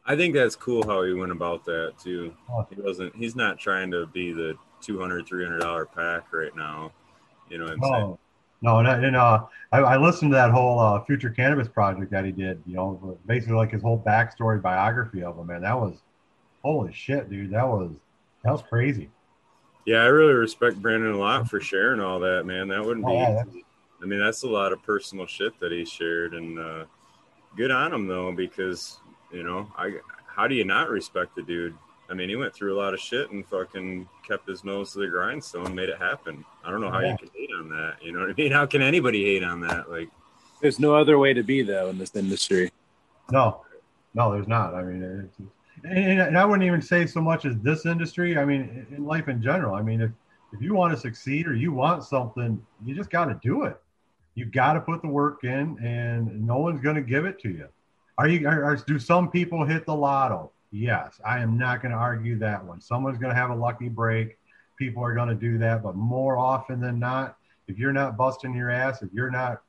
I 0.05 0.17
think 0.17 0.35
that's 0.35 0.57
cool 0.57 0.87
how 0.87 1.03
he 1.05 1.15
went 1.15 1.33
about 1.33 1.65
that 1.65 1.95
too. 1.99 2.35
Oh. 2.51 2.67
He 2.69 2.79
wasn't 2.79 3.17
he's 3.17 3.35
not 3.35 3.59
trying 3.59 3.91
to 3.93 4.05
be 4.05 4.35
the 4.35 4.55
200 4.83 5.27
300 5.27 5.61
dollar 5.61 5.87
pack 5.87 6.31
right 6.31 6.55
now. 6.55 6.93
You 7.49 7.57
know 7.57 7.65
what 7.65 7.73
I'm 7.73 7.83
saying? 7.83 8.19
No, 8.65 8.79
and, 8.79 8.89
and 8.89 9.15
uh, 9.15 9.45
I, 9.73 9.81
I 9.81 9.97
listened 9.99 10.31
to 10.31 10.37
that 10.37 10.51
whole 10.51 10.79
uh, 10.79 11.05
future 11.05 11.29
cannabis 11.29 11.69
project 11.69 12.11
that 12.12 12.25
he 12.25 12.33
did. 12.33 12.62
You 12.67 12.77
know, 12.77 13.19
basically 13.27 13.57
like 13.57 13.71
his 13.71 13.83
whole 13.83 14.03
backstory 14.05 14.61
biography 14.61 15.23
of 15.23 15.37
him, 15.37 15.49
man. 15.49 15.61
That 15.61 15.79
was 15.79 15.99
holy 16.62 16.91
shit, 16.91 17.29
dude. 17.29 17.51
That 17.51 17.69
was 17.69 17.91
that 18.43 18.51
was 18.51 18.62
crazy. 18.62 19.11
Yeah, 19.85 19.99
I 19.99 20.07
really 20.07 20.33
respect 20.33 20.81
Brandon 20.81 21.12
a 21.12 21.19
lot 21.19 21.47
for 21.51 21.61
sharing 21.61 22.01
all 22.01 22.19
that, 22.21 22.47
man. 22.47 22.69
That 22.69 22.83
wouldn't 22.83 23.05
be 23.05 23.12
Oh, 23.12 23.19
yeah. 23.21 23.43
I 24.03 24.07
mean, 24.07 24.19
that's 24.19 24.45
a 24.45 24.49
lot 24.49 24.73
of 24.73 24.83
personal 24.83 25.27
shit 25.27 25.61
that 25.61 25.71
he 25.71 25.85
shared 25.85 26.33
and 26.33 26.59
uh 26.59 26.85
good 27.59 27.71
on 27.71 27.93
him 27.93 28.07
though 28.07 28.33
because, 28.33 28.99
you 29.31 29.43
know, 29.43 29.71
I 29.77 29.99
how 30.27 30.49
do 30.49 30.55
you 30.55 30.65
not 30.65 30.89
respect 30.89 31.37
the 31.37 31.43
dude? 31.43 31.77
I 32.11 32.14
mean, 32.14 32.28
he 32.28 32.36
went 32.36 32.55
through 32.55 32.76
a 32.76 32.78
lot 32.78 32.92
of 32.92 33.00
shit 33.00 33.30
and 33.30 33.46
fucking 33.46 34.09
kept 34.26 34.46
his 34.48 34.62
nose 34.64 34.92
to 34.92 34.98
the 35.00 35.07
grindstone, 35.09 35.74
made 35.74 35.88
it 35.88 35.98
happen. 35.98 36.44
I 36.64 36.70
don't 36.70 36.80
know 36.80 36.90
how 36.90 37.00
Yeah. 37.00 37.12
you 37.12 37.18
can 37.18 37.30
hate 37.34 37.50
on 37.59 37.68
that. 37.70 37.94
You 38.02 38.12
know 38.12 38.20
what 38.20 38.30
I 38.30 38.34
mean? 38.34 38.52
How 38.52 38.66
can 38.66 38.82
anybody 38.82 39.24
hate 39.24 39.42
on 39.42 39.61
that? 39.61 39.90
Like 39.90 40.11
There's 40.61 40.78
no 40.78 40.94
other 40.94 41.18
way 41.18 41.32
to 41.32 41.42
be 41.42 41.62
though 41.62 41.88
in 41.88 41.98
this 41.98 42.14
industry. 42.14 42.70
No, 43.32 43.62
no, 44.14 44.32
there's 44.32 44.48
not. 44.48 44.74
I 44.74 44.82
mean, 44.82 45.02
it's, 45.02 45.38
and, 45.84 46.20
and 46.20 46.38
I 46.38 46.44
wouldn't 46.44 46.66
even 46.66 46.82
say 46.82 47.07
so 47.07 47.20
much 47.20 47.44
as 47.46 47.57
this 47.61 47.86
industry. 47.86 48.36
I 48.38 48.44
mean, 48.44 48.86
in 48.90 49.05
life 49.05 49.28
in 49.28 49.42
general. 49.42 49.74
I 49.74 49.82
mean, 49.82 50.00
if 50.02 50.11
if 50.52 50.61
you 50.62 50.74
want 50.74 50.94
to 50.94 51.00
succeed 51.00 51.46
or 51.48 51.55
you 51.55 51.72
want 51.72 52.05
something, 52.05 52.64
you 52.84 52.94
just 52.94 53.11
got 53.11 53.24
to 53.26 53.38
do 53.42 53.64
it. 53.64 53.76
You 54.36 54.44
got 54.44 54.74
to 54.74 54.80
put 54.80 55.02
the 55.02 55.09
work 55.09 55.42
in, 55.44 55.78
and 55.82 56.46
no 56.46 56.59
one's 56.59 56.80
going 56.80 56.96
to 56.96 57.02
give 57.02 57.24
it 57.24 57.38
to 57.40 57.48
you. 57.48 57.68
Are 58.18 58.28
you? 58.28 58.46
Are, 58.46 58.62
are, 58.64 58.76
do 58.76 58.98
some 58.98 59.30
people 59.30 59.64
hit 59.64 59.84
the 59.86 59.94
lotto? 59.94 60.50
Yes, 60.77 61.20
I 61.25 61.39
am 61.39 61.57
not 61.57 61.81
going 61.83 61.93
to 61.93 61.99
argue 61.99 62.37
that 62.41 62.64
one. 62.64 62.81
Someone's 62.81 63.16
going 63.16 63.33
to 63.33 63.41
have 63.41 63.51
a 63.51 63.55
lucky 63.55 63.89
break. 63.89 64.39
People 64.77 65.05
are 65.05 65.14
going 65.14 65.29
to 65.29 65.35
do 65.37 65.57
that, 65.59 65.85
but 65.85 65.95
more 65.95 66.37
often 66.37 66.81
than 66.81 66.99
not, 66.99 67.37
if 67.68 67.79
you're 67.79 67.93
not 67.93 68.16
busting 68.16 68.53
your 68.53 68.70
ass, 68.70 69.01
if 69.01 69.09
you're 69.12 69.31
not 69.31 69.62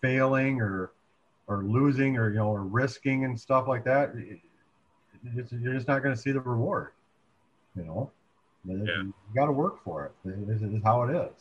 failing 0.00 0.62
or 0.62 0.92
or 1.46 1.62
losing 1.64 2.16
or 2.16 2.30
you 2.30 2.36
know 2.36 2.48
or 2.48 2.62
risking 2.62 3.26
and 3.26 3.38
stuff 3.38 3.68
like 3.68 3.84
that, 3.84 4.14
you're 5.34 5.74
just 5.74 5.86
not 5.86 6.02
going 6.02 6.14
to 6.14 6.20
see 6.20 6.32
the 6.32 6.40
reward. 6.40 6.92
You 7.76 7.84
know, 7.84 8.10
yeah. 8.64 8.76
you 8.76 9.12
got 9.34 9.44
to 9.44 9.52
work 9.52 9.84
for 9.84 10.06
it. 10.06 10.12
This 10.24 10.62
is 10.62 10.82
how 10.82 11.02
it 11.02 11.14
is. 11.14 11.32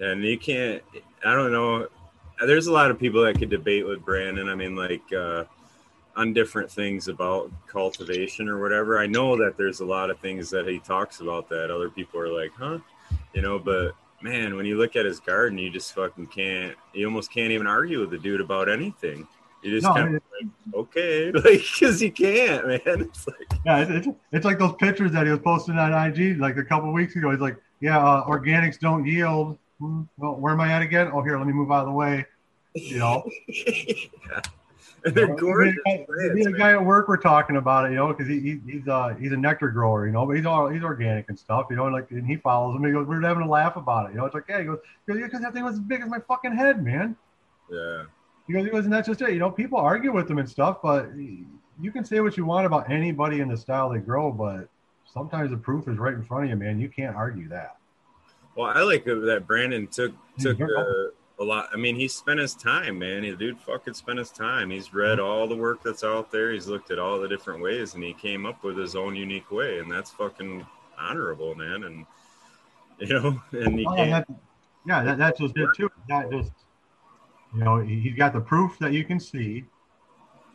And 0.00 0.22
you 0.22 0.36
can't. 0.38 0.82
I 1.24 1.32
don't 1.32 1.50
know. 1.50 1.88
There's 2.44 2.66
a 2.66 2.72
lot 2.72 2.90
of 2.90 2.98
people 2.98 3.22
that 3.22 3.38
could 3.38 3.48
debate 3.48 3.86
with 3.86 4.04
Brandon. 4.04 4.50
I 4.50 4.54
mean, 4.54 4.76
like 4.76 5.10
uh, 5.16 5.44
on 6.16 6.32
different 6.32 6.70
things 6.70 7.08
about 7.08 7.50
cultivation 7.66 8.48
or 8.48 8.60
whatever. 8.60 8.98
I 8.98 9.06
know 9.06 9.36
that 9.36 9.56
there's 9.56 9.80
a 9.80 9.84
lot 9.84 10.10
of 10.10 10.18
things 10.18 10.50
that 10.50 10.66
he 10.66 10.78
talks 10.78 11.20
about 11.20 11.48
that 11.48 11.70
other 11.70 11.88
people 11.88 12.20
are 12.20 12.28
like, 12.28 12.52
huh, 12.56 12.78
you 13.34 13.42
know. 13.42 13.58
But 13.58 13.92
man, 14.20 14.56
when 14.56 14.66
you 14.66 14.76
look 14.76 14.96
at 14.96 15.06
his 15.06 15.20
garden, 15.20 15.58
you 15.58 15.70
just 15.70 15.94
fucking 15.94 16.26
can't. 16.28 16.76
You 16.92 17.06
almost 17.06 17.32
can't 17.32 17.52
even 17.52 17.66
argue 17.66 18.00
with 18.00 18.10
the 18.10 18.18
dude 18.18 18.40
about 18.40 18.68
anything. 18.68 19.26
You 19.62 19.70
just 19.70 19.84
no, 19.84 19.94
kind 19.94 20.16
of 20.16 20.22
like, 20.40 20.74
okay, 20.74 21.30
like 21.32 21.44
because 21.44 22.02
you 22.02 22.10
can't, 22.10 22.66
man. 22.66 22.80
It's 22.86 23.26
like 23.28 23.60
yeah, 23.64 23.86
it's, 23.88 24.08
it's, 24.32 24.44
like 24.44 24.58
those 24.58 24.74
pictures 24.74 25.12
that 25.12 25.24
he 25.24 25.30
was 25.30 25.40
posting 25.40 25.78
on 25.78 25.92
IG 25.92 26.38
like 26.38 26.56
a 26.56 26.64
couple 26.64 26.92
weeks 26.92 27.14
ago. 27.14 27.30
He's 27.30 27.40
like, 27.40 27.56
yeah, 27.80 27.98
uh, 27.98 28.26
organics 28.26 28.78
don't 28.78 29.06
yield. 29.06 29.56
Hmm, 29.78 30.02
well, 30.16 30.34
where 30.34 30.52
am 30.52 30.60
I 30.60 30.72
at 30.72 30.82
again? 30.82 31.10
Oh, 31.12 31.22
here, 31.22 31.38
let 31.38 31.46
me 31.46 31.52
move 31.52 31.70
out 31.70 31.80
of 31.80 31.86
the 31.86 31.92
way. 31.92 32.26
You 32.74 32.98
know. 32.98 33.28
yeah. 33.48 34.40
And 35.04 35.14
they're 35.14 35.34
gorgeous. 35.34 35.74
Be 35.86 36.44
the 36.44 36.54
guy 36.56 36.72
at 36.72 36.84
work 36.84 37.08
we're 37.08 37.16
talking 37.16 37.56
about 37.56 37.86
it, 37.86 37.90
you 37.90 37.96
know, 37.96 38.08
because 38.08 38.28
he, 38.28 38.40
he, 38.40 38.60
he's 38.66 38.88
uh 38.88 39.14
he's 39.18 39.32
a 39.32 39.36
nectar 39.36 39.70
grower, 39.70 40.06
you 40.06 40.12
know, 40.12 40.26
but 40.26 40.36
he's 40.36 40.46
all 40.46 40.68
he's 40.68 40.82
organic 40.82 41.28
and 41.28 41.38
stuff, 41.38 41.66
you 41.70 41.76
know, 41.76 41.86
and 41.86 41.94
like 41.94 42.10
and 42.10 42.26
he 42.26 42.36
follows 42.36 42.76
him. 42.76 42.84
He 42.84 42.92
goes, 42.92 43.06
we're 43.06 43.20
having 43.20 43.42
a 43.42 43.48
laugh 43.48 43.76
about 43.76 44.06
it, 44.06 44.12
you 44.12 44.18
know. 44.18 44.26
It's 44.26 44.34
like, 44.34 44.44
yeah, 44.48 44.60
he 44.60 44.64
goes, 44.64 44.78
because 45.06 45.40
that 45.40 45.52
thing 45.52 45.64
was 45.64 45.74
as 45.74 45.80
big 45.80 46.02
as 46.02 46.08
my 46.08 46.18
fucking 46.28 46.54
head, 46.54 46.84
man. 46.84 47.16
Yeah. 47.70 48.04
Because 48.46 48.66
it 48.66 48.72
wasn't 48.72 48.92
that 48.92 49.06
just 49.06 49.22
it. 49.22 49.32
You 49.32 49.38
know, 49.38 49.50
people 49.50 49.78
argue 49.78 50.12
with 50.12 50.28
them 50.28 50.38
and 50.38 50.48
stuff, 50.48 50.78
but 50.82 51.10
you 51.16 51.90
can 51.92 52.04
say 52.04 52.20
what 52.20 52.36
you 52.36 52.44
want 52.44 52.66
about 52.66 52.90
anybody 52.90 53.40
in 53.40 53.48
the 53.48 53.56
style 53.56 53.90
they 53.90 53.98
grow, 53.98 54.30
but 54.30 54.68
sometimes 55.12 55.50
the 55.50 55.56
proof 55.56 55.88
is 55.88 55.98
right 55.98 56.14
in 56.14 56.22
front 56.22 56.44
of 56.44 56.50
you, 56.50 56.56
man. 56.56 56.80
You 56.80 56.88
can't 56.88 57.14
argue 57.14 57.48
that. 57.48 57.76
Well, 58.54 58.70
I 58.74 58.82
like 58.82 59.04
that 59.04 59.44
Brandon 59.46 59.86
took 59.86 60.12
took 60.38 60.60
uh, 60.60 60.84
a 61.42 61.44
lot. 61.44 61.68
I 61.72 61.76
mean, 61.76 61.96
he 61.96 62.08
spent 62.08 62.40
his 62.40 62.54
time, 62.54 62.98
man. 62.98 63.22
The 63.22 63.36
dude 63.36 63.58
fucking 63.58 63.94
spent 63.94 64.18
his 64.18 64.30
time. 64.30 64.70
He's 64.70 64.94
read 64.94 65.18
mm-hmm. 65.18 65.26
all 65.26 65.46
the 65.46 65.56
work 65.56 65.82
that's 65.82 66.04
out 66.04 66.30
there. 66.30 66.52
He's 66.52 66.66
looked 66.66 66.90
at 66.90 66.98
all 66.98 67.20
the 67.20 67.28
different 67.28 67.62
ways, 67.62 67.94
and 67.94 68.02
he 68.02 68.14
came 68.14 68.46
up 68.46 68.64
with 68.64 68.76
his 68.76 68.96
own 68.96 69.14
unique 69.16 69.50
way, 69.50 69.78
and 69.78 69.90
that's 69.90 70.10
fucking 70.10 70.66
honorable, 70.98 71.54
man. 71.54 71.84
And 71.84 72.06
you 72.98 73.08
know, 73.08 73.42
and 73.52 73.78
he 73.78 73.86
oh, 73.86 73.96
that, 73.96 74.26
yeah, 74.86 75.02
that, 75.02 75.18
that's 75.18 75.40
just 75.40 75.56
it 75.56 75.68
too. 75.76 75.90
Not 76.08 76.30
just 76.30 76.52
you 77.54 77.64
know, 77.64 77.80
he's 77.80 78.14
got 78.14 78.32
the 78.32 78.40
proof 78.40 78.78
that 78.78 78.92
you 78.92 79.04
can 79.04 79.20
see, 79.20 79.64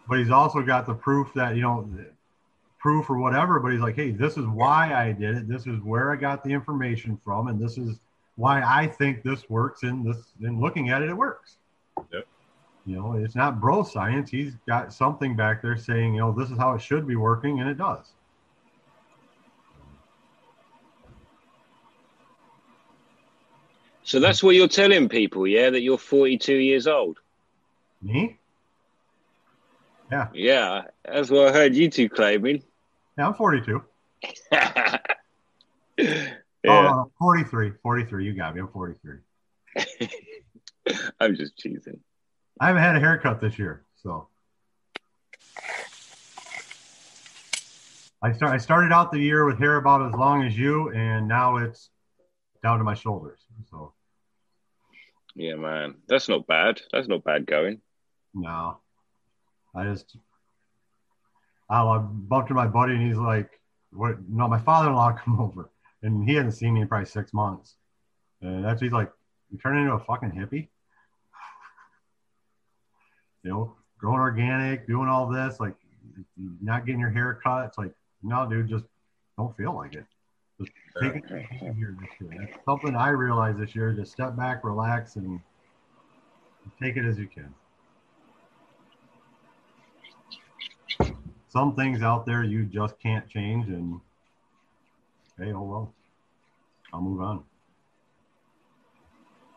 but 0.09 0.17
he's 0.17 0.31
also 0.31 0.61
got 0.61 0.85
the 0.85 0.93
proof 0.93 1.31
that, 1.35 1.55
you 1.55 1.61
know, 1.61 1.87
proof 2.79 3.09
or 3.09 3.17
whatever. 3.17 3.59
But 3.59 3.71
he's 3.71 3.81
like, 3.81 3.95
hey, 3.95 4.11
this 4.11 4.37
is 4.37 4.45
why 4.47 4.93
I 4.93 5.11
did 5.11 5.37
it. 5.37 5.47
This 5.47 5.67
is 5.67 5.79
where 5.81 6.11
I 6.11 6.15
got 6.15 6.43
the 6.43 6.49
information 6.49 7.19
from. 7.23 7.47
And 7.47 7.61
this 7.61 7.77
is 7.77 7.99
why 8.37 8.61
I 8.61 8.87
think 8.87 9.23
this 9.23 9.49
works. 9.49 9.83
in 9.83 10.03
this, 10.03 10.17
in 10.41 10.61
looking 10.61 10.89
at 10.89 11.01
it, 11.01 11.09
it 11.09 11.17
works. 11.17 11.57
Yep. 12.13 12.25
You 12.85 12.95
know, 12.95 13.13
it's 13.13 13.35
not 13.35 13.59
bro 13.59 13.83
science. 13.83 14.29
He's 14.29 14.53
got 14.67 14.93
something 14.93 15.35
back 15.35 15.61
there 15.61 15.75
saying, 15.75 16.13
you 16.13 16.21
know, 16.21 16.31
this 16.31 16.49
is 16.49 16.57
how 16.57 16.73
it 16.73 16.81
should 16.81 17.05
be 17.05 17.17
working, 17.17 17.59
and 17.59 17.69
it 17.69 17.77
does. 17.77 18.13
So 24.03 24.21
that's 24.21 24.41
what 24.41 24.55
you're 24.55 24.69
telling 24.69 25.09
people, 25.09 25.45
yeah, 25.45 25.69
that 25.69 25.81
you're 25.81 25.97
42 25.97 26.53
years 26.53 26.87
old. 26.87 27.19
Me? 28.01 28.37
Yeah. 30.09 30.29
Yeah, 30.33 30.83
that's 31.03 31.29
what 31.29 31.49
I 31.49 31.51
heard 31.51 31.75
you 31.75 31.89
two 31.89 32.07
claiming. 32.07 32.63
Yeah, 33.17 33.27
I'm 33.27 33.33
42. 33.33 33.83
Oh, 36.65 36.81
yeah. 36.81 36.93
Oh, 36.93 37.11
43. 37.19 37.73
43. 37.81 38.25
You 38.25 38.33
got 38.33 38.55
me. 38.55 38.61
I'm 38.61 38.67
43. 38.69 39.17
I'm 41.19 41.35
just 41.35 41.57
cheesing. 41.57 41.99
I 42.59 42.67
haven't 42.67 42.81
had 42.81 42.95
a 42.95 42.99
haircut 42.99 43.39
this 43.41 43.59
year, 43.59 43.85
so. 43.95 44.29
I 48.21 48.31
start. 48.33 48.51
I 48.53 48.57
started 48.57 48.91
out 48.91 49.11
the 49.11 49.19
year 49.19 49.45
with 49.45 49.59
hair 49.59 49.75
about 49.77 50.07
as 50.07 50.13
long 50.17 50.43
as 50.43 50.57
you, 50.57 50.89
and 50.89 51.27
now 51.27 51.57
it's 51.57 51.89
down 52.63 52.79
to 52.79 52.83
my 52.83 52.95
shoulders. 52.95 53.39
So 53.69 53.93
yeah, 55.35 55.53
man, 55.53 55.95
that's 56.07 56.27
not 56.27 56.47
bad. 56.47 56.81
That's 56.91 57.07
not 57.07 57.23
bad 57.23 57.45
going. 57.45 57.79
No, 58.33 58.79
I 59.75 59.83
just 59.83 60.17
I 61.69 61.97
bumped 61.99 62.49
into 62.49 62.55
my 62.55 62.67
buddy 62.67 62.93
and 62.93 63.07
he's 63.07 63.17
like, 63.17 63.59
"What? 63.91 64.17
No, 64.27 64.47
my 64.47 64.59
father-in-law 64.59 65.11
come 65.23 65.39
over 65.39 65.69
and 66.03 66.27
he 66.27 66.35
hasn't 66.35 66.55
seen 66.55 66.73
me 66.73 66.81
in 66.81 66.87
probably 66.87 67.05
six 67.05 67.33
months." 67.33 67.75
And 68.41 68.63
that's 68.63 68.81
he's 68.81 68.91
like, 68.91 69.11
"You 69.51 69.57
turning 69.57 69.83
into 69.83 69.93
a 69.93 69.99
fucking 69.99 70.31
hippie?" 70.31 70.67
you 73.43 73.51
know, 73.51 73.75
growing 73.97 74.19
organic, 74.19 74.87
doing 74.87 75.09
all 75.09 75.27
this, 75.27 75.59
like 75.59 75.75
not 76.61 76.85
getting 76.85 77.01
your 77.01 77.09
hair 77.09 77.39
cut. 77.43 77.65
It's 77.65 77.77
like, 77.77 77.91
no, 78.23 78.49
dude, 78.49 78.69
just 78.69 78.85
don't 79.37 79.55
feel 79.55 79.75
like 79.75 79.93
it. 79.93 80.05
Just 80.59 80.71
take 81.01 81.15
it 81.15 81.23
here 81.75 81.95
this 81.99 82.09
year. 82.19 82.31
That's 82.39 82.65
something 82.65 82.95
I 82.95 83.09
realized 83.09 83.59
this 83.59 83.75
year. 83.75 83.93
Just 83.93 84.11
step 84.11 84.35
back, 84.35 84.63
relax, 84.63 85.15
and 85.15 85.39
take 86.81 86.97
it 86.97 87.05
as 87.05 87.17
you 87.17 87.27
can. 87.27 87.53
Some 91.49 91.75
things 91.75 92.01
out 92.01 92.25
there 92.25 92.43
you 92.43 92.65
just 92.65 92.99
can't 92.99 93.27
change, 93.29 93.67
and 93.67 93.99
hey, 95.37 95.53
oh 95.53 95.61
well, 95.61 95.93
I'll 96.93 97.01
move 97.01 97.21
on. 97.21 97.43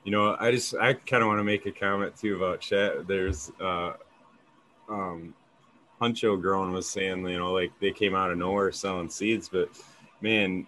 You 0.04 0.12
know, 0.12 0.36
I 0.38 0.50
just 0.50 0.74
I 0.74 0.94
kind 0.94 1.22
of 1.22 1.28
want 1.28 1.40
to 1.40 1.44
make 1.44 1.66
a 1.66 1.72
comment 1.72 2.16
too 2.16 2.36
about 2.36 2.60
chat. 2.60 3.06
There's 3.06 3.52
uh, 3.60 3.92
um, 4.88 5.34
Huncho 6.00 6.40
Grown 6.40 6.72
was 6.72 6.88
saying, 6.88 7.26
you 7.28 7.38
know, 7.38 7.52
like 7.52 7.72
they 7.80 7.92
came 7.92 8.14
out 8.14 8.30
of 8.30 8.38
nowhere 8.38 8.72
selling 8.72 9.10
seeds, 9.10 9.48
but 9.48 9.68
man, 10.20 10.66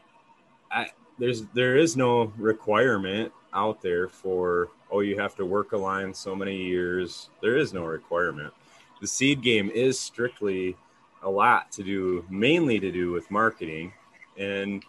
I, 0.71 0.89
there's 1.19 1.45
there 1.55 1.77
is 1.77 1.97
no 1.97 2.33
requirement 2.37 3.33
out 3.55 3.81
there 3.83 4.09
for 4.09 4.69
oh 4.91 5.01
you 5.01 5.19
have 5.19 5.35
to 5.37 5.47
work 5.47 5.73
a 5.73 5.77
line 5.77 6.13
so 6.13 6.35
many 6.37 6.57
years. 6.57 7.31
There 7.41 7.57
is 7.57 7.73
no 7.73 7.85
requirement. 7.85 8.53
The 9.01 9.07
seed 9.07 9.43
game 9.43 9.71
is 9.71 9.99
strictly 9.99 10.77
a 11.23 11.31
lot 11.31 11.73
to 11.73 11.83
do, 11.83 12.25
mainly 12.29 12.79
to 12.81 12.93
do 12.93 13.13
with 13.13 13.31
marketing, 13.31 13.93
and 14.37 14.85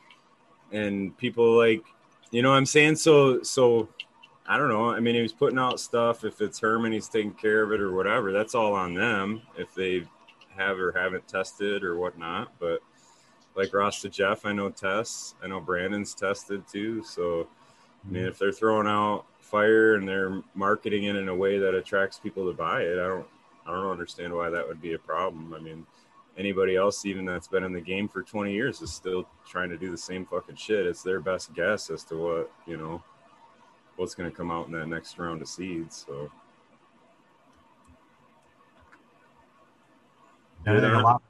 and 0.73 1.17
people 1.17 1.55
like 1.55 1.83
you 2.31 2.41
know 2.41 2.49
what 2.49 2.57
I'm 2.57 2.65
saying 2.65 2.97
so 2.97 3.41
so 3.43 3.87
I 4.45 4.57
don't 4.57 4.69
know. 4.69 4.89
I 4.89 4.99
mean, 4.99 5.15
he 5.15 5.21
was 5.21 5.31
putting 5.31 5.57
out 5.57 5.79
stuff. 5.79 6.25
If 6.25 6.41
it's 6.41 6.59
Herman, 6.59 6.91
he's 6.91 7.07
taking 7.07 7.31
care 7.31 7.63
of 7.63 7.71
it 7.71 7.79
or 7.79 7.93
whatever. 7.93 8.33
That's 8.33 8.55
all 8.55 8.73
on 8.73 8.93
them 8.93 9.41
if 9.57 9.73
they 9.73 10.03
have 10.57 10.79
or 10.79 10.91
haven't 10.91 11.27
tested 11.27 11.83
or 11.83 11.97
whatnot. 11.97 12.51
But 12.59 12.81
like 13.55 13.73
Ross 13.73 14.01
to 14.01 14.09
Jeff, 14.09 14.45
I 14.45 14.51
know 14.51 14.69
tests. 14.69 15.35
I 15.41 15.47
know 15.47 15.61
Brandon's 15.61 16.13
tested 16.13 16.67
too. 16.67 17.03
So, 17.03 17.47
I 18.05 18.11
mean, 18.11 18.21
mm-hmm. 18.21 18.31
if 18.31 18.37
they're 18.37 18.51
throwing 18.51 18.87
out 18.87 19.25
fire 19.39 19.95
and 19.95 20.07
they're 20.07 20.41
marketing 20.55 21.05
it 21.05 21.15
in 21.15 21.29
a 21.29 21.35
way 21.35 21.57
that 21.59 21.73
attracts 21.73 22.19
people 22.19 22.45
to 22.47 22.53
buy 22.53 22.81
it, 22.81 22.99
I 22.99 23.07
don't, 23.07 23.27
I 23.65 23.71
don't 23.71 23.91
understand 23.91 24.33
why 24.33 24.49
that 24.49 24.67
would 24.67 24.81
be 24.81 24.93
a 24.93 24.99
problem. 24.99 25.53
I 25.53 25.59
mean, 25.59 25.85
anybody 26.37 26.75
else, 26.75 27.05
even 27.05 27.25
that's 27.25 27.47
been 27.47 27.63
in 27.63 27.73
the 27.73 27.81
game 27.81 28.07
for 28.07 28.23
20 28.23 28.51
years, 28.51 28.81
is 28.81 28.93
still 28.93 29.27
trying 29.47 29.69
to 29.69 29.77
do 29.77 29.91
the 29.91 29.97
same 29.97 30.25
fucking 30.25 30.55
shit. 30.55 30.85
It's 30.85 31.03
their 31.03 31.19
best 31.19 31.53
guess 31.53 31.89
as 31.89 32.03
to 32.05 32.15
what 32.15 32.51
you 32.67 32.77
know, 32.77 33.03
what's 33.97 34.15
going 34.15 34.29
to 34.29 34.35
come 34.35 34.51
out 34.51 34.67
in 34.67 34.73
that 34.73 34.87
next 34.87 35.17
round 35.17 35.41
of 35.41 35.47
seeds. 35.47 36.05
So. 36.07 36.31
Yeah, 40.65 41.01
a 41.01 41.01
lot 41.01 41.21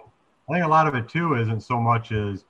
I 0.50 0.54
think 0.54 0.66
a 0.66 0.70
lot 0.70 0.88
of 0.88 0.96
it 0.96 1.10
too 1.10 1.36
isn't 1.36 1.62
so 1.62 1.80
much 1.80 2.12
as 2.12 2.46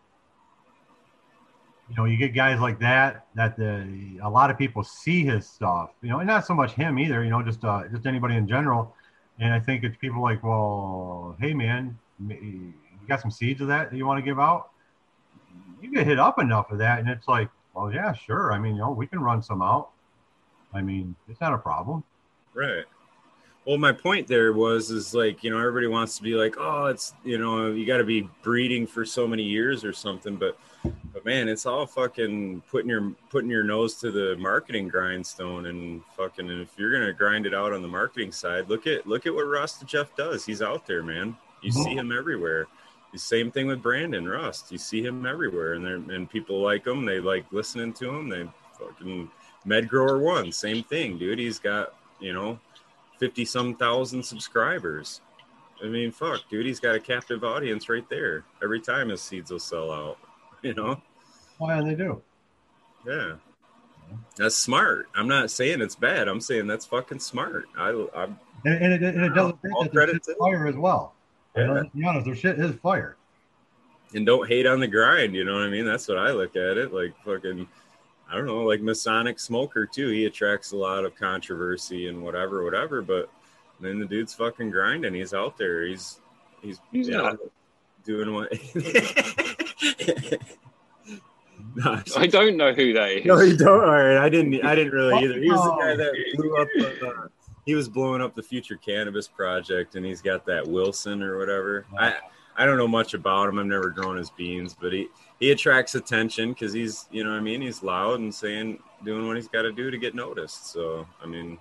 you 1.89 1.95
know 1.95 2.05
you 2.05 2.17
get 2.17 2.33
guys 2.33 2.59
like 2.59 2.79
that 2.79 3.27
that 3.35 3.55
the 3.55 4.19
a 4.21 4.29
lot 4.29 4.49
of 4.49 4.57
people 4.57 4.83
see 4.83 5.23
his 5.23 5.47
stuff 5.47 5.91
you 6.01 6.09
know 6.09 6.19
and 6.19 6.27
not 6.27 6.45
so 6.45 6.53
much 6.53 6.73
him 6.73 6.97
either 6.97 7.23
you 7.23 7.29
know 7.29 7.41
just 7.43 7.63
uh, 7.63 7.83
just 7.89 8.05
anybody 8.05 8.35
in 8.35 8.47
general 8.47 8.95
and 9.39 9.53
I 9.53 9.59
think 9.59 9.83
it's 9.83 9.95
people 9.97 10.21
like 10.21 10.43
well 10.43 11.35
hey 11.39 11.53
man 11.53 11.97
you 12.29 12.73
got 13.07 13.21
some 13.21 13.31
seeds 13.31 13.61
of 13.61 13.67
that 13.67 13.91
that 13.91 13.97
you 13.97 14.05
want 14.05 14.17
to 14.17 14.23
give 14.23 14.39
out 14.39 14.69
you 15.81 15.91
get 15.91 16.07
hit 16.07 16.19
up 16.19 16.39
enough 16.39 16.71
of 16.71 16.77
that 16.77 16.99
and 16.99 17.09
it's 17.09 17.27
like 17.27 17.49
well 17.73 17.91
yeah 17.91 18.13
sure 18.13 18.53
I 18.53 18.59
mean 18.59 18.75
you 18.75 18.81
know 18.81 18.91
we 18.91 19.07
can 19.07 19.19
run 19.19 19.41
some 19.41 19.61
out 19.61 19.89
I 20.73 20.81
mean, 20.81 21.15
it's 21.29 21.39
not 21.39 21.53
a 21.53 21.57
problem. 21.57 22.03
Right. 22.53 22.85
Well, 23.65 23.77
my 23.77 23.93
point 23.93 24.27
there 24.27 24.51
was 24.51 24.91
is 24.91 25.13
like 25.13 25.41
you 25.41 25.49
know 25.49 25.57
everybody 25.57 25.87
wants 25.87 26.17
to 26.17 26.23
be 26.23 26.33
like 26.35 26.55
oh 26.57 26.87
it's 26.87 27.13
you 27.23 27.37
know 27.37 27.71
you 27.71 27.85
got 27.85 27.97
to 27.97 28.03
be 28.03 28.29
breeding 28.41 28.85
for 28.85 29.05
so 29.05 29.25
many 29.25 29.43
years 29.43 29.85
or 29.85 29.93
something, 29.93 30.35
but 30.35 30.59
but 31.13 31.23
man, 31.23 31.47
it's 31.47 31.65
all 31.65 31.85
fucking 31.85 32.61
putting 32.69 32.89
your 32.89 33.13
putting 33.29 33.49
your 33.49 33.63
nose 33.63 33.95
to 34.01 34.11
the 34.11 34.35
marketing 34.37 34.89
grindstone 34.89 35.67
and 35.67 36.01
fucking 36.17 36.49
and 36.49 36.61
if 36.61 36.77
you're 36.77 36.91
gonna 36.91 37.13
grind 37.13 37.45
it 37.45 37.53
out 37.53 37.71
on 37.71 37.81
the 37.81 37.87
marketing 37.87 38.33
side, 38.33 38.67
look 38.67 38.85
at 38.85 39.07
look 39.07 39.25
at 39.25 39.33
what 39.33 39.43
Rust 39.43 39.85
Jeff 39.85 40.13
does. 40.17 40.45
He's 40.45 40.61
out 40.61 40.85
there, 40.85 41.01
man. 41.01 41.37
You 41.63 41.71
see 41.71 41.81
mm-hmm. 41.81 41.99
him 41.99 42.11
everywhere. 42.11 42.67
The 43.11 43.19
same 43.19 43.51
thing 43.51 43.67
with 43.67 43.81
Brandon 43.81 44.27
Rust. 44.27 44.71
You 44.71 44.77
see 44.77 45.03
him 45.03 45.25
everywhere, 45.25 45.73
and 45.73 45.85
they 45.85 46.15
and 46.15 46.29
people 46.29 46.61
like 46.61 46.85
him. 46.85 47.05
They 47.05 47.19
like 47.19 47.45
listening 47.51 47.93
to 47.93 48.09
him. 48.09 48.29
They 48.29 48.47
fucking 48.79 49.29
Med 49.65 49.87
Grower 49.87 50.19
One, 50.19 50.51
same 50.51 50.83
thing, 50.83 51.17
dude. 51.17 51.39
He's 51.39 51.59
got 51.59 51.95
you 52.19 52.33
know 52.33 52.59
50 53.19 53.45
some 53.45 53.75
thousand 53.75 54.23
subscribers. 54.23 55.21
I 55.83 55.87
mean, 55.87 56.11
fuck, 56.11 56.41
dude, 56.49 56.65
he's 56.65 56.79
got 56.79 56.95
a 56.95 56.99
captive 56.99 57.43
audience 57.43 57.89
right 57.89 58.07
there. 58.09 58.45
Every 58.63 58.79
time 58.79 59.09
his 59.09 59.21
seeds 59.21 59.51
will 59.51 59.59
sell 59.59 59.91
out, 59.91 60.17
you 60.61 60.73
know? 60.73 61.01
Why 61.57 61.81
they 61.81 61.95
do? 61.95 62.21
Yeah. 63.05 63.33
That's 64.37 64.55
smart. 64.55 65.07
I'm 65.15 65.27
not 65.27 65.51
saying 65.51 65.81
it's 65.81 65.95
bad. 65.95 66.27
I'm 66.27 66.41
saying 66.41 66.67
that's 66.67 66.85
fucking 66.85 67.19
smart. 67.19 67.65
I, 67.77 67.89
I'm, 68.15 68.39
And, 68.65 68.75
and, 68.75 68.93
it, 68.93 69.03
and 69.03 69.25
it 69.25 69.33
doesn't 69.33 69.57
All 69.73 69.83
that 69.83 69.91
credit 69.91 70.23
to- 70.23 70.35
fire 70.35 70.67
as 70.67 70.75
well. 70.75 71.13
You 71.55 71.63
know, 71.63 71.73
Yeah. 71.75 71.79
let's 71.81 71.95
be 71.95 72.03
honest, 72.05 72.25
their 72.25 72.35
shit 72.35 72.59
is 72.59 72.75
fire. 72.75 73.15
and 74.15 74.25
don't 74.25 74.47
hate 74.47 74.65
on 74.67 74.79
the 74.79 74.87
grind. 74.87 75.33
You 75.35 75.43
know 75.43 75.53
what 75.53 75.63
I 75.63 75.69
mean? 75.69 75.85
That's 75.85 76.07
what 76.07 76.17
I 76.19 76.31
look 76.31 76.55
at 76.55 76.77
it. 76.77 76.93
Like 76.93 77.13
fucking, 77.25 77.67
I 78.31 78.35
don't 78.35 78.45
know, 78.45 78.61
like 78.63 78.81
Masonic 78.81 79.39
Smoker 79.39 79.85
too. 79.87 80.09
He 80.09 80.25
attracts 80.25 80.71
a 80.71 80.77
lot 80.77 81.03
of 81.05 81.15
controversy 81.15 82.07
and 82.07 82.21
whatever, 82.23 82.63
whatever. 82.63 83.01
But 83.01 83.29
then 83.79 83.97
the 83.99 84.05
dude's 84.05 84.33
fucking 84.35 84.69
grinding. 84.69 85.13
He's 85.15 85.33
out 85.33 85.57
there. 85.57 85.85
He's 85.85 86.19
he's, 86.61 86.79
He's 86.91 87.09
yeah, 87.09 87.17
not. 87.17 87.37
doing 88.05 88.33
what. 88.33 88.51
no, 91.75 92.01
I 92.17 92.27
don't 92.27 92.55
know 92.57 92.73
who 92.73 92.93
that 92.93 93.11
is. 93.11 93.25
no, 93.25 93.41
you 93.41 93.57
don't. 93.57 93.83
All 93.83 93.91
right, 93.91 94.17
I 94.17 94.29
didn't. 94.29 94.63
I 94.63 94.75
didn't 94.75 94.93
really 94.93 95.23
either. 95.23 95.39
He 95.39 95.49
was 95.49 95.63
the 95.63 95.75
guy 95.77 95.95
that 95.95 96.13
blew 96.35 96.55
up. 96.57 96.67
Uh, 97.17 97.27
he 97.65 97.75
was 97.75 97.87
blowing 97.87 98.21
up 98.21 98.35
the 98.35 98.43
Future 98.43 98.75
Cannabis 98.75 99.27
Project, 99.27 99.95
and 99.95 100.05
he's 100.05 100.21
got 100.21 100.45
that 100.45 100.67
Wilson 100.67 101.21
or 101.23 101.37
whatever. 101.37 101.85
I 101.97 102.15
I 102.55 102.65
don't 102.65 102.77
know 102.77 102.87
much 102.87 103.13
about 103.13 103.49
him. 103.49 103.57
I've 103.57 103.65
never 103.65 103.89
grown 103.89 104.17
his 104.17 104.29
beans, 104.29 104.75
but 104.79 104.93
he 104.93 105.07
he 105.39 105.51
attracts 105.51 105.95
attention 105.95 106.53
because 106.53 106.73
he's 106.73 107.07
you 107.11 107.23
know 107.23 107.31
what 107.31 107.37
I 107.37 107.41
mean 107.41 107.61
he's 107.61 107.83
loud 107.83 108.19
and 108.19 108.33
saying 108.33 108.79
doing 109.03 109.27
what 109.27 109.35
he's 109.35 109.47
got 109.47 109.63
to 109.63 109.71
do 109.71 109.89
to 109.89 109.97
get 109.97 110.15
noticed. 110.15 110.71
So 110.71 111.07
I 111.21 111.25
mean, 111.25 111.57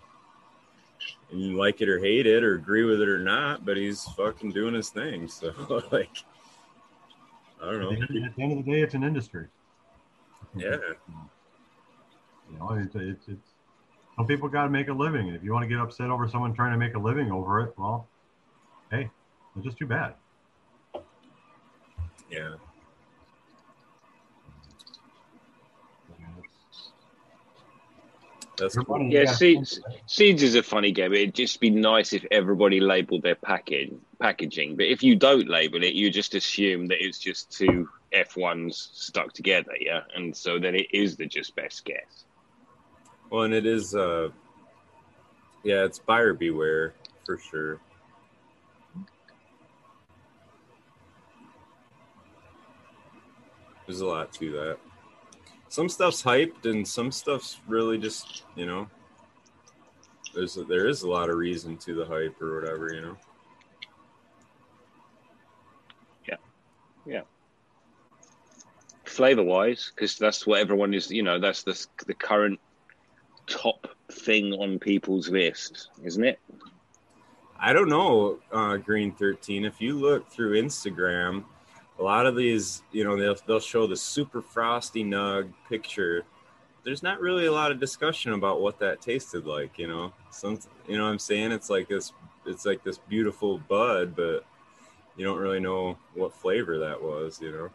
and 1.30 1.40
you 1.40 1.56
like 1.56 1.80
it 1.80 1.88
or 1.88 1.98
hate 1.98 2.26
it 2.26 2.44
or 2.44 2.54
agree 2.54 2.84
with 2.84 3.00
it 3.00 3.08
or 3.08 3.18
not, 3.18 3.64
but 3.64 3.76
he's 3.76 4.04
fucking 4.16 4.52
doing 4.52 4.74
his 4.74 4.90
thing. 4.90 5.28
So 5.28 5.52
like, 5.92 6.10
I 7.62 7.70
don't 7.70 7.80
know. 7.80 7.92
At 7.92 8.08
the 8.08 8.42
end 8.42 8.58
of 8.58 8.64
the 8.64 8.72
day, 8.72 8.82
it's 8.82 8.94
an 8.94 9.02
industry. 9.02 9.46
Yeah. 10.54 10.76
You 12.50 12.58
know, 12.58 12.72
it's, 12.72 12.94
it's, 12.94 13.28
it's 13.28 13.51
some 14.22 14.28
people 14.28 14.48
got 14.48 14.64
to 14.64 14.70
make 14.70 14.86
a 14.86 14.92
living. 14.92 15.26
And 15.26 15.36
if 15.36 15.42
you 15.42 15.52
want 15.52 15.64
to 15.64 15.68
get 15.68 15.80
upset 15.80 16.08
over 16.08 16.28
someone 16.28 16.54
trying 16.54 16.70
to 16.70 16.78
make 16.78 16.94
a 16.94 16.98
living 16.98 17.32
over 17.32 17.60
it, 17.62 17.74
well, 17.76 18.06
hey, 18.88 19.10
it's 19.56 19.64
just 19.64 19.78
too 19.78 19.86
bad. 19.86 20.14
Yeah. 22.30 22.54
That's 28.58 28.76
cool. 28.76 29.02
Yeah, 29.10 29.22
yeah. 29.22 29.32
seeds 29.32 29.80
seeds 30.06 30.42
is 30.44 30.54
a 30.54 30.62
funny 30.62 30.92
game. 30.92 31.12
It'd 31.12 31.34
just 31.34 31.58
be 31.58 31.70
nice 31.70 32.12
if 32.12 32.24
everybody 32.30 32.78
labelled 32.78 33.22
their 33.22 33.34
package 33.34 33.92
packaging. 34.20 34.76
But 34.76 34.86
if 34.86 35.02
you 35.02 35.16
don't 35.16 35.48
label 35.48 35.82
it, 35.82 35.94
you 35.94 36.10
just 36.10 36.36
assume 36.36 36.86
that 36.88 37.04
it's 37.04 37.18
just 37.18 37.50
two 37.50 37.88
F 38.12 38.36
ones 38.36 38.90
stuck 38.92 39.32
together, 39.32 39.72
yeah. 39.80 40.02
And 40.14 40.36
so 40.36 40.60
then 40.60 40.76
it 40.76 40.86
is 40.92 41.16
the 41.16 41.26
just 41.26 41.56
best 41.56 41.84
guess. 41.84 42.24
Well, 43.32 43.44
and 43.44 43.54
it 43.54 43.64
is, 43.64 43.94
uh, 43.94 44.28
yeah, 45.64 45.84
it's 45.84 45.98
buyer 45.98 46.34
beware 46.34 46.92
for 47.24 47.38
sure. 47.38 47.80
There's 53.86 54.02
a 54.02 54.06
lot 54.06 54.34
to 54.34 54.52
that. 54.52 54.76
Some 55.70 55.88
stuff's 55.88 56.22
hyped, 56.22 56.66
and 56.66 56.86
some 56.86 57.10
stuff's 57.10 57.58
really 57.66 57.96
just, 57.96 58.44
you 58.54 58.66
know, 58.66 58.86
there's 60.34 60.58
a, 60.58 60.64
there 60.64 60.86
is 60.86 61.00
a 61.00 61.08
lot 61.08 61.30
of 61.30 61.36
reason 61.38 61.78
to 61.78 61.94
the 61.94 62.04
hype 62.04 62.40
or 62.42 62.60
whatever, 62.60 62.92
you 62.92 63.00
know. 63.00 63.16
Yeah, 66.28 66.36
yeah. 67.06 67.22
Flavor 69.04 69.42
wise, 69.42 69.90
because 69.94 70.18
that's 70.18 70.46
what 70.46 70.60
everyone 70.60 70.92
is. 70.92 71.10
You 71.10 71.22
know, 71.22 71.40
that's 71.40 71.62
the 71.62 71.86
the 72.06 72.14
current 72.14 72.60
top 73.46 73.88
thing 74.10 74.52
on 74.54 74.78
people's 74.78 75.28
list, 75.28 75.88
isn't 76.04 76.24
it? 76.24 76.38
I 77.58 77.72
don't 77.72 77.88
know, 77.88 78.38
uh, 78.50 78.76
Green 78.76 79.12
Thirteen. 79.12 79.64
If 79.64 79.80
you 79.80 79.98
look 79.98 80.28
through 80.28 80.60
Instagram, 80.60 81.44
a 81.98 82.02
lot 82.02 82.26
of 82.26 82.34
these, 82.34 82.82
you 82.90 83.04
know, 83.04 83.16
they'll 83.16 83.36
they'll 83.46 83.60
show 83.60 83.86
the 83.86 83.96
super 83.96 84.42
frosty 84.42 85.04
nug 85.04 85.52
picture. 85.68 86.24
There's 86.84 87.02
not 87.02 87.20
really 87.20 87.46
a 87.46 87.52
lot 87.52 87.70
of 87.70 87.78
discussion 87.78 88.32
about 88.32 88.60
what 88.60 88.80
that 88.80 89.00
tasted 89.00 89.46
like. 89.46 89.78
You 89.78 89.86
know, 89.86 90.12
some, 90.30 90.58
you 90.88 90.98
know, 90.98 91.06
I'm 91.06 91.20
saying 91.20 91.52
it's 91.52 91.70
like 91.70 91.88
this, 91.88 92.12
it's 92.44 92.66
like 92.66 92.82
this 92.82 92.98
beautiful 92.98 93.58
bud, 93.58 94.16
but 94.16 94.44
you 95.16 95.24
don't 95.24 95.38
really 95.38 95.60
know 95.60 95.96
what 96.14 96.34
flavor 96.34 96.78
that 96.78 97.00
was. 97.00 97.40
You 97.40 97.52
know. 97.52 97.70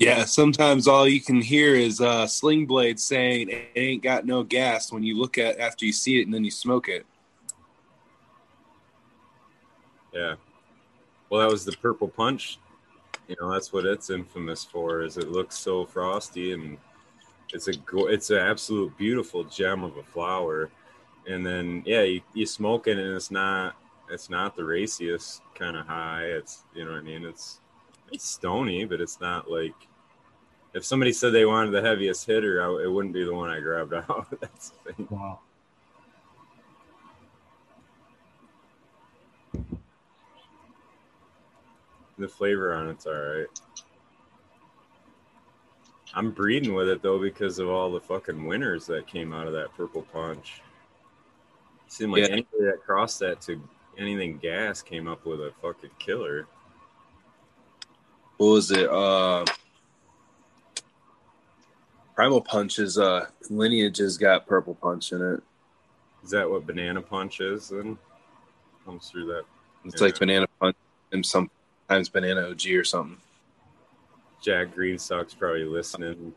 Yeah, 0.00 0.24
sometimes 0.24 0.88
all 0.88 1.06
you 1.06 1.20
can 1.20 1.42
hear 1.42 1.74
is 1.74 2.00
uh, 2.00 2.26
Sling 2.26 2.64
Blade 2.64 2.98
saying 2.98 3.50
it 3.50 3.68
ain't 3.76 4.02
got 4.02 4.24
no 4.24 4.42
gas 4.42 4.90
when 4.90 5.02
you 5.02 5.18
look 5.18 5.36
at 5.36 5.60
after 5.60 5.84
you 5.84 5.92
see 5.92 6.18
it 6.18 6.24
and 6.24 6.32
then 6.32 6.42
you 6.42 6.50
smoke 6.50 6.88
it. 6.88 7.04
Yeah. 10.14 10.36
Well, 11.28 11.42
that 11.42 11.52
was 11.52 11.66
the 11.66 11.72
purple 11.72 12.08
punch. 12.08 12.58
You 13.28 13.36
know, 13.38 13.52
that's 13.52 13.74
what 13.74 13.84
it's 13.84 14.08
infamous 14.08 14.64
for. 14.64 15.02
Is 15.02 15.18
it 15.18 15.30
looks 15.30 15.58
so 15.58 15.84
frosty 15.84 16.54
and 16.54 16.78
it's 17.52 17.68
a 17.68 17.74
it's 18.06 18.30
an 18.30 18.38
absolute 18.38 18.96
beautiful 18.96 19.44
gem 19.44 19.84
of 19.84 19.98
a 19.98 20.02
flower. 20.02 20.70
And 21.26 21.44
then 21.44 21.82
yeah, 21.84 22.04
you, 22.04 22.22
you 22.32 22.46
smoke 22.46 22.86
it 22.86 22.96
and 22.96 23.14
it's 23.14 23.30
not 23.30 23.76
it's 24.10 24.30
not 24.30 24.56
the 24.56 24.64
raciest 24.64 25.42
kind 25.54 25.76
of 25.76 25.86
high. 25.86 26.22
It's 26.24 26.62
you 26.74 26.86
know 26.86 26.92
what 26.92 27.00
I 27.00 27.02
mean. 27.02 27.26
It's 27.26 27.60
it's 28.10 28.24
stony, 28.24 28.86
but 28.86 29.02
it's 29.02 29.20
not 29.20 29.50
like 29.50 29.74
if 30.74 30.84
somebody 30.84 31.12
said 31.12 31.32
they 31.32 31.44
wanted 31.44 31.72
the 31.72 31.82
heaviest 31.82 32.26
hitter, 32.26 32.62
I, 32.62 32.84
it 32.84 32.90
wouldn't 32.92 33.14
be 33.14 33.24
the 33.24 33.34
one 33.34 33.50
I 33.50 33.60
grabbed 33.60 33.92
out. 33.94 34.26
That's 34.40 34.70
the 34.84 34.92
thing. 34.92 35.08
Wow. 35.10 35.40
The 42.18 42.28
flavor 42.28 42.74
on 42.74 42.88
it's 42.88 43.06
all 43.06 43.14
right. 43.14 43.46
I'm 46.14 46.32
breeding 46.32 46.74
with 46.74 46.88
it 46.88 47.02
though 47.02 47.18
because 47.18 47.58
of 47.58 47.68
all 47.68 47.90
the 47.90 48.00
fucking 48.00 48.44
winners 48.44 48.86
that 48.86 49.06
came 49.06 49.32
out 49.32 49.46
of 49.46 49.52
that 49.54 49.72
purple 49.76 50.02
punch. 50.12 50.60
Seemed 51.88 52.12
like 52.12 52.22
Yeah. 52.22 52.32
anybody 52.32 52.64
that 52.64 52.82
crossed 52.84 53.20
that 53.20 53.40
to 53.42 53.62
anything 53.96 54.38
gas 54.38 54.82
came 54.82 55.08
up 55.08 55.24
with 55.24 55.40
a 55.40 55.52
fucking 55.62 55.90
killer. 55.98 56.46
What 58.36 58.48
was 58.48 58.70
it? 58.70 58.88
Uh, 58.88 59.44
Primal 62.20 62.42
Punch's 62.42 62.98
uh, 62.98 63.28
lineage 63.48 63.96
has 63.96 64.18
got 64.18 64.46
purple 64.46 64.74
punch 64.74 65.12
in 65.12 65.22
it. 65.22 65.42
Is 66.22 66.28
that 66.28 66.50
what 66.50 66.66
banana 66.66 67.00
punch 67.00 67.40
is? 67.40 67.70
Then 67.70 67.96
comes 68.84 69.08
through 69.08 69.24
that. 69.28 69.44
It's 69.86 69.98
Yeah. 70.02 70.08
like 70.08 70.18
banana 70.18 70.46
punch 70.60 70.76
and 71.12 71.24
sometimes 71.24 72.10
banana 72.10 72.50
OG 72.50 72.76
or 72.76 72.84
something. 72.84 73.16
Jack 74.42 74.74
Greenstock's 74.74 75.32
probably 75.32 75.64
listening 75.64 76.34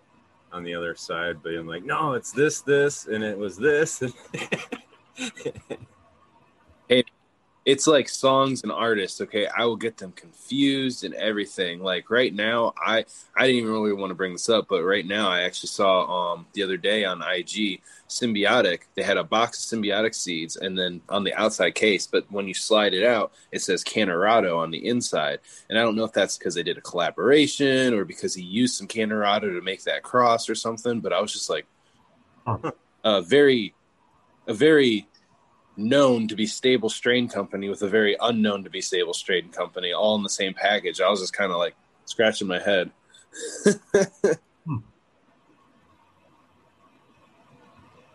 on 0.53 0.63
the 0.63 0.73
other 0.73 0.95
side, 0.95 1.43
being 1.43 1.67
like, 1.67 1.83
"No, 1.83 2.13
it's 2.13 2.31
this, 2.31 2.61
this, 2.61 3.07
and 3.07 3.21
it 3.21 3.37
was 3.37 3.57
this." 3.57 4.01
it's 7.65 7.87
like 7.87 8.09
songs 8.09 8.63
and 8.63 8.71
artists 8.71 9.21
okay? 9.21 9.47
I 9.47 9.65
will 9.65 9.77
get 9.77 9.97
them 9.97 10.11
confused 10.11 11.03
and 11.05 11.13
everything. 11.13 11.81
Like 11.81 12.09
right 12.09 12.33
now 12.33 12.73
i 12.77 13.05
i 13.35 13.47
didn't 13.47 13.61
even 13.61 13.71
really 13.71 13.93
want 13.93 14.11
to 14.11 14.15
bring 14.15 14.33
this 14.33 14.49
up 14.49 14.67
but 14.67 14.83
right 14.83 15.05
now 15.05 15.29
i 15.29 15.41
actually 15.41 15.67
saw 15.67 16.33
um 16.33 16.45
the 16.53 16.63
other 16.63 16.77
day 16.77 17.05
on 17.05 17.23
ig 17.35 17.81
symbiotic. 18.09 18.81
They 18.95 19.01
had 19.01 19.17
a 19.17 19.23
box 19.23 19.71
of 19.71 19.79
symbiotic 19.79 20.13
seeds 20.13 20.55
and 20.57 20.77
then 20.77 21.01
on 21.09 21.23
the 21.23 21.33
outside 21.33 21.71
case 21.75 22.05
but 22.05 22.29
when 22.31 22.47
you 22.47 22.53
slide 22.53 22.93
it 22.93 23.05
out 23.05 23.31
it 23.51 23.61
says 23.61 23.83
Cannarado 23.83 24.57
on 24.57 24.71
the 24.71 24.85
inside. 24.85 25.39
And 25.69 25.79
i 25.79 25.81
don't 25.81 25.95
know 25.95 26.03
if 26.03 26.13
that's 26.13 26.37
because 26.37 26.55
they 26.55 26.63
did 26.63 26.77
a 26.77 26.81
collaboration 26.81 27.93
or 27.93 28.05
because 28.05 28.35
he 28.35 28.43
used 28.43 28.75
some 28.75 28.87
Cannarado 28.87 29.41
to 29.53 29.61
make 29.61 29.83
that 29.83 30.03
cross 30.03 30.49
or 30.49 30.55
something 30.55 30.99
but 30.99 31.13
i 31.13 31.21
was 31.21 31.33
just 31.33 31.49
like 31.49 31.65
Huh. 32.45 32.71
uh 33.05 33.21
very 33.21 33.73
a 34.47 34.53
very 34.53 35.07
known 35.75 36.27
to 36.27 36.35
be 36.35 36.45
stable 36.45 36.89
strain 36.89 37.27
company 37.27 37.69
with 37.69 37.81
a 37.81 37.87
very 37.87 38.15
unknown 38.21 38.63
to 38.63 38.69
be 38.69 38.81
stable 38.81 39.13
strain 39.13 39.49
company 39.49 39.91
all 39.91 40.15
in 40.15 40.23
the 40.23 40.29
same 40.29 40.53
package. 40.53 41.01
I 41.01 41.09
was 41.09 41.19
just 41.19 41.33
kind 41.33 41.51
of 41.51 41.57
like 41.57 41.75
scratching 42.05 42.47
my 42.47 42.59
head. 42.59 42.91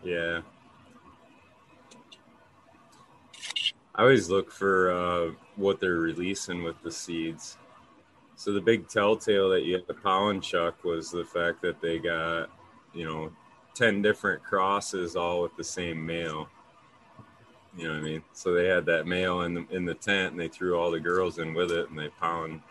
Yeah. 0.03 0.41
I 3.95 4.01
always 4.01 4.29
look 4.29 4.51
for 4.51 4.91
uh, 4.91 5.31
what 5.55 5.79
they're 5.79 5.93
releasing 5.95 6.63
with 6.63 6.81
the 6.81 6.91
seeds. 6.91 7.57
So 8.35 8.53
the 8.53 8.61
big 8.61 8.87
telltale 8.87 9.49
that 9.49 9.65
you 9.65 9.73
had 9.73 9.87
the 9.87 9.93
pollen 9.93 10.39
chuck 10.39 10.83
was 10.85 11.11
the 11.11 11.25
fact 11.25 11.61
that 11.63 11.81
they 11.81 11.99
got, 11.99 12.49
you 12.93 13.05
know, 13.05 13.31
ten 13.75 14.01
different 14.01 14.41
crosses 14.41 15.17
all 15.17 15.41
with 15.41 15.55
the 15.57 15.63
same 15.63 16.05
male. 16.05 16.47
You 17.77 17.87
know 17.87 17.93
what 17.93 17.99
I 17.99 18.03
mean? 18.03 18.23
So 18.33 18.53
they 18.53 18.67
had 18.67 18.85
that 18.87 19.07
male 19.07 19.41
in 19.41 19.53
the 19.53 19.65
in 19.69 19.85
the 19.85 19.93
tent, 19.93 20.31
and 20.31 20.39
they 20.39 20.47
threw 20.47 20.77
all 20.77 20.91
the 20.91 20.99
girls 20.99 21.39
in 21.39 21.53
with 21.53 21.71
it, 21.71 21.89
and 21.89 21.97
they 21.97 22.09
pollen 22.09 22.61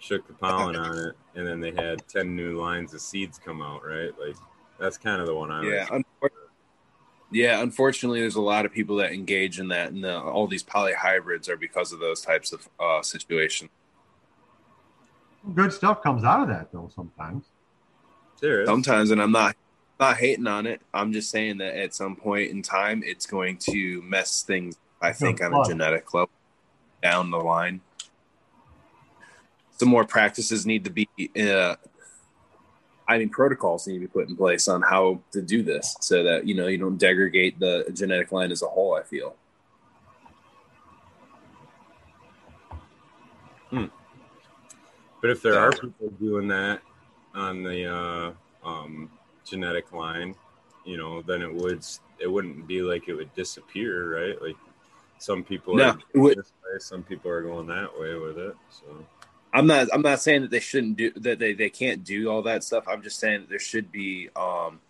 shook 0.00 0.26
the 0.26 0.32
pollen 0.32 0.76
on 0.76 0.96
it, 0.96 1.16
and 1.34 1.46
then 1.46 1.60
they 1.60 1.70
had 1.72 2.06
ten 2.08 2.34
new 2.34 2.60
lines 2.60 2.94
of 2.94 3.00
seeds 3.00 3.38
come 3.38 3.60
out. 3.60 3.84
Right? 3.84 4.12
Like 4.18 4.36
that's 4.78 4.96
kind 4.96 5.20
of 5.20 5.26
the 5.26 5.34
one 5.34 5.50
I 5.50 5.62
Yeah, 5.64 5.86
like. 5.90 6.04
unfor- 6.22 6.30
yeah. 7.30 7.60
Unfortunately, 7.62 8.20
there's 8.20 8.36
a 8.36 8.40
lot 8.40 8.64
of 8.64 8.72
people 8.72 8.96
that 8.96 9.12
engage 9.12 9.60
in 9.60 9.68
that, 9.68 9.92
and 9.92 10.02
the, 10.02 10.18
all 10.18 10.46
these 10.46 10.64
polyhybrids 10.64 11.48
are 11.48 11.56
because 11.56 11.92
of 11.92 12.00
those 12.00 12.20
types 12.20 12.52
of 12.52 12.68
uh, 12.80 13.02
situations. 13.02 13.70
Good 15.54 15.72
stuff 15.72 16.02
comes 16.02 16.24
out 16.24 16.42
of 16.42 16.48
that 16.48 16.72
though. 16.72 16.90
Sometimes. 16.94 17.44
There 18.40 18.62
is. 18.62 18.68
Sometimes, 18.68 19.10
and 19.10 19.20
I'm 19.20 19.32
not 19.32 19.56
not 20.00 20.16
hating 20.16 20.46
on 20.46 20.66
it. 20.66 20.80
I'm 20.94 21.12
just 21.12 21.30
saying 21.30 21.58
that 21.58 21.76
at 21.76 21.94
some 21.94 22.16
point 22.16 22.50
in 22.50 22.62
time, 22.62 23.02
it's 23.04 23.26
going 23.26 23.56
to 23.58 24.02
mess 24.02 24.42
things. 24.42 24.78
I 25.00 25.12
think 25.12 25.42
on 25.42 25.54
a 25.54 25.64
genetic 25.64 26.12
level 26.14 26.30
down 27.02 27.30
the 27.30 27.38
line. 27.38 27.80
Some 29.78 29.88
more 29.88 30.04
practices 30.04 30.66
need 30.66 30.84
to 30.84 30.90
be. 30.90 31.08
Uh, 31.40 31.76
I 33.06 33.18
mean, 33.18 33.28
protocols 33.28 33.86
need 33.86 33.94
to 33.94 34.00
be 34.00 34.06
put 34.08 34.28
in 34.28 34.36
place 34.36 34.68
on 34.68 34.82
how 34.82 35.20
to 35.32 35.40
do 35.40 35.62
this, 35.62 35.96
so 36.00 36.22
that 36.24 36.46
you 36.46 36.54
know 36.54 36.66
you 36.66 36.78
don't 36.78 36.98
degrade 36.98 37.58
the 37.60 37.86
genetic 37.92 38.32
line 38.32 38.50
as 38.50 38.62
a 38.62 38.66
whole. 38.66 38.94
I 38.94 39.02
feel. 39.02 39.36
But 45.20 45.30
if 45.30 45.42
there 45.42 45.54
Yeah. 45.54 45.60
are 45.60 45.72
people 45.72 46.10
doing 46.20 46.48
that 46.48 46.80
on 47.34 47.62
the 47.62 47.86
uh, 47.86 48.32
um, 48.68 49.10
genetic 49.50 49.92
line, 49.92 50.34
you 50.84 50.96
know, 50.96 51.22
then 51.22 51.42
it 51.42 51.52
would 51.52 51.84
it 52.18 52.30
wouldn't 52.30 52.66
be 52.66 52.82
like 52.82 53.08
it 53.08 53.14
would 53.14 53.32
disappear, 53.34 54.18
right? 54.20 54.42
Like 54.42 54.56
some 55.18 55.42
people 55.44 55.76
No, 55.76 55.90
are 55.90 55.98
would- 56.14 56.38
this 56.38 56.52
way, 56.64 56.78
some 56.78 57.02
people 57.02 57.30
are 57.30 57.42
going 57.42 57.66
that 57.68 57.98
way 57.98 58.14
with 58.14 58.38
it. 58.38 58.54
So 58.70 58.84
I'm 59.52 59.66
not. 59.66 59.88
I'm 59.92 60.02
not 60.02 60.20
saying 60.20 60.42
that 60.42 60.50
they 60.50 60.60
shouldn't 60.60 60.96
do 60.96 61.10
that. 61.12 61.38
They 61.38 61.54
they 61.54 61.70
can't 61.70 62.04
do 62.04 62.28
all 62.30 62.42
that 62.42 62.62
stuff. 62.64 62.84
I'm 62.86 63.02
just 63.02 63.18
saying 63.18 63.46
there 63.48 63.58
should 63.58 63.90
be 63.90 64.28
um, 64.36 64.80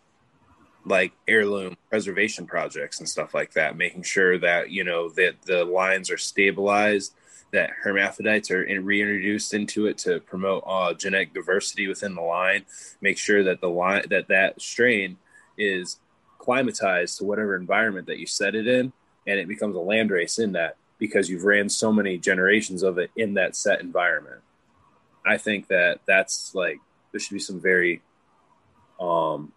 like 0.85 1.13
heirloom 1.29 1.77
preservation 1.91 2.47
projects 2.47 2.99
and 2.99 3.09
stuff 3.09 3.35
like 3.35 3.53
that, 3.53 3.77
making 3.77 4.03
sure 4.03 4.39
that 4.39 4.71
you 4.71 4.83
know 4.85 5.11
that 5.11 5.43
the 5.43 5.65
lines 5.65 6.11
are 6.11 6.19
stabilized, 6.19 7.15
that 7.53 7.71
hermaphrodites 7.71 8.51
are 8.51 8.63
in, 8.63 8.85
reintroduced 8.85 9.55
into 9.55 9.87
it 9.87 9.99
to 9.99 10.21
promote 10.21 10.63
uh, 10.67 10.93
genetic 10.95 11.33
diversity 11.33 11.89
within 11.89 12.15
the 12.15 12.23
line. 12.23 12.65
Make 13.01 13.19
sure 13.19 13.43
that 13.45 13.61
the 13.61 13.69
line 13.69 14.05
that 14.11 14.29
that 14.29 14.61
strain 14.61 15.17
is 15.57 15.99
climatized 16.39 17.19
to 17.19 17.25
whatever 17.25 17.57
environment 17.57 18.07
that 18.07 18.19
you 18.19 18.27
set 18.27 18.55
it 18.55 18.67
in, 18.67 18.93
and 19.27 19.39
it 19.39 19.49
becomes 19.49 19.77
a 19.77 19.81
land 19.81 20.11
race 20.11 20.39
in 20.39 20.53
that 20.53 20.77
because 20.99 21.31
you've 21.31 21.45
ran 21.45 21.69
so 21.69 21.93
many 21.93 22.19
generations 22.19 22.83
of 22.83 22.99
it 22.99 23.11
in 23.17 23.35
that 23.35 23.57
set 23.57 23.81
environment. 23.81 24.41
I 25.25 25.39
think 25.39 25.69
that 25.69 26.01
that's 26.07 26.55
like 26.55 26.79
there 27.13 27.21
should 27.21 27.35
be 27.35 27.41
some 27.41 27.61
very 27.61 28.03
um 29.01 29.53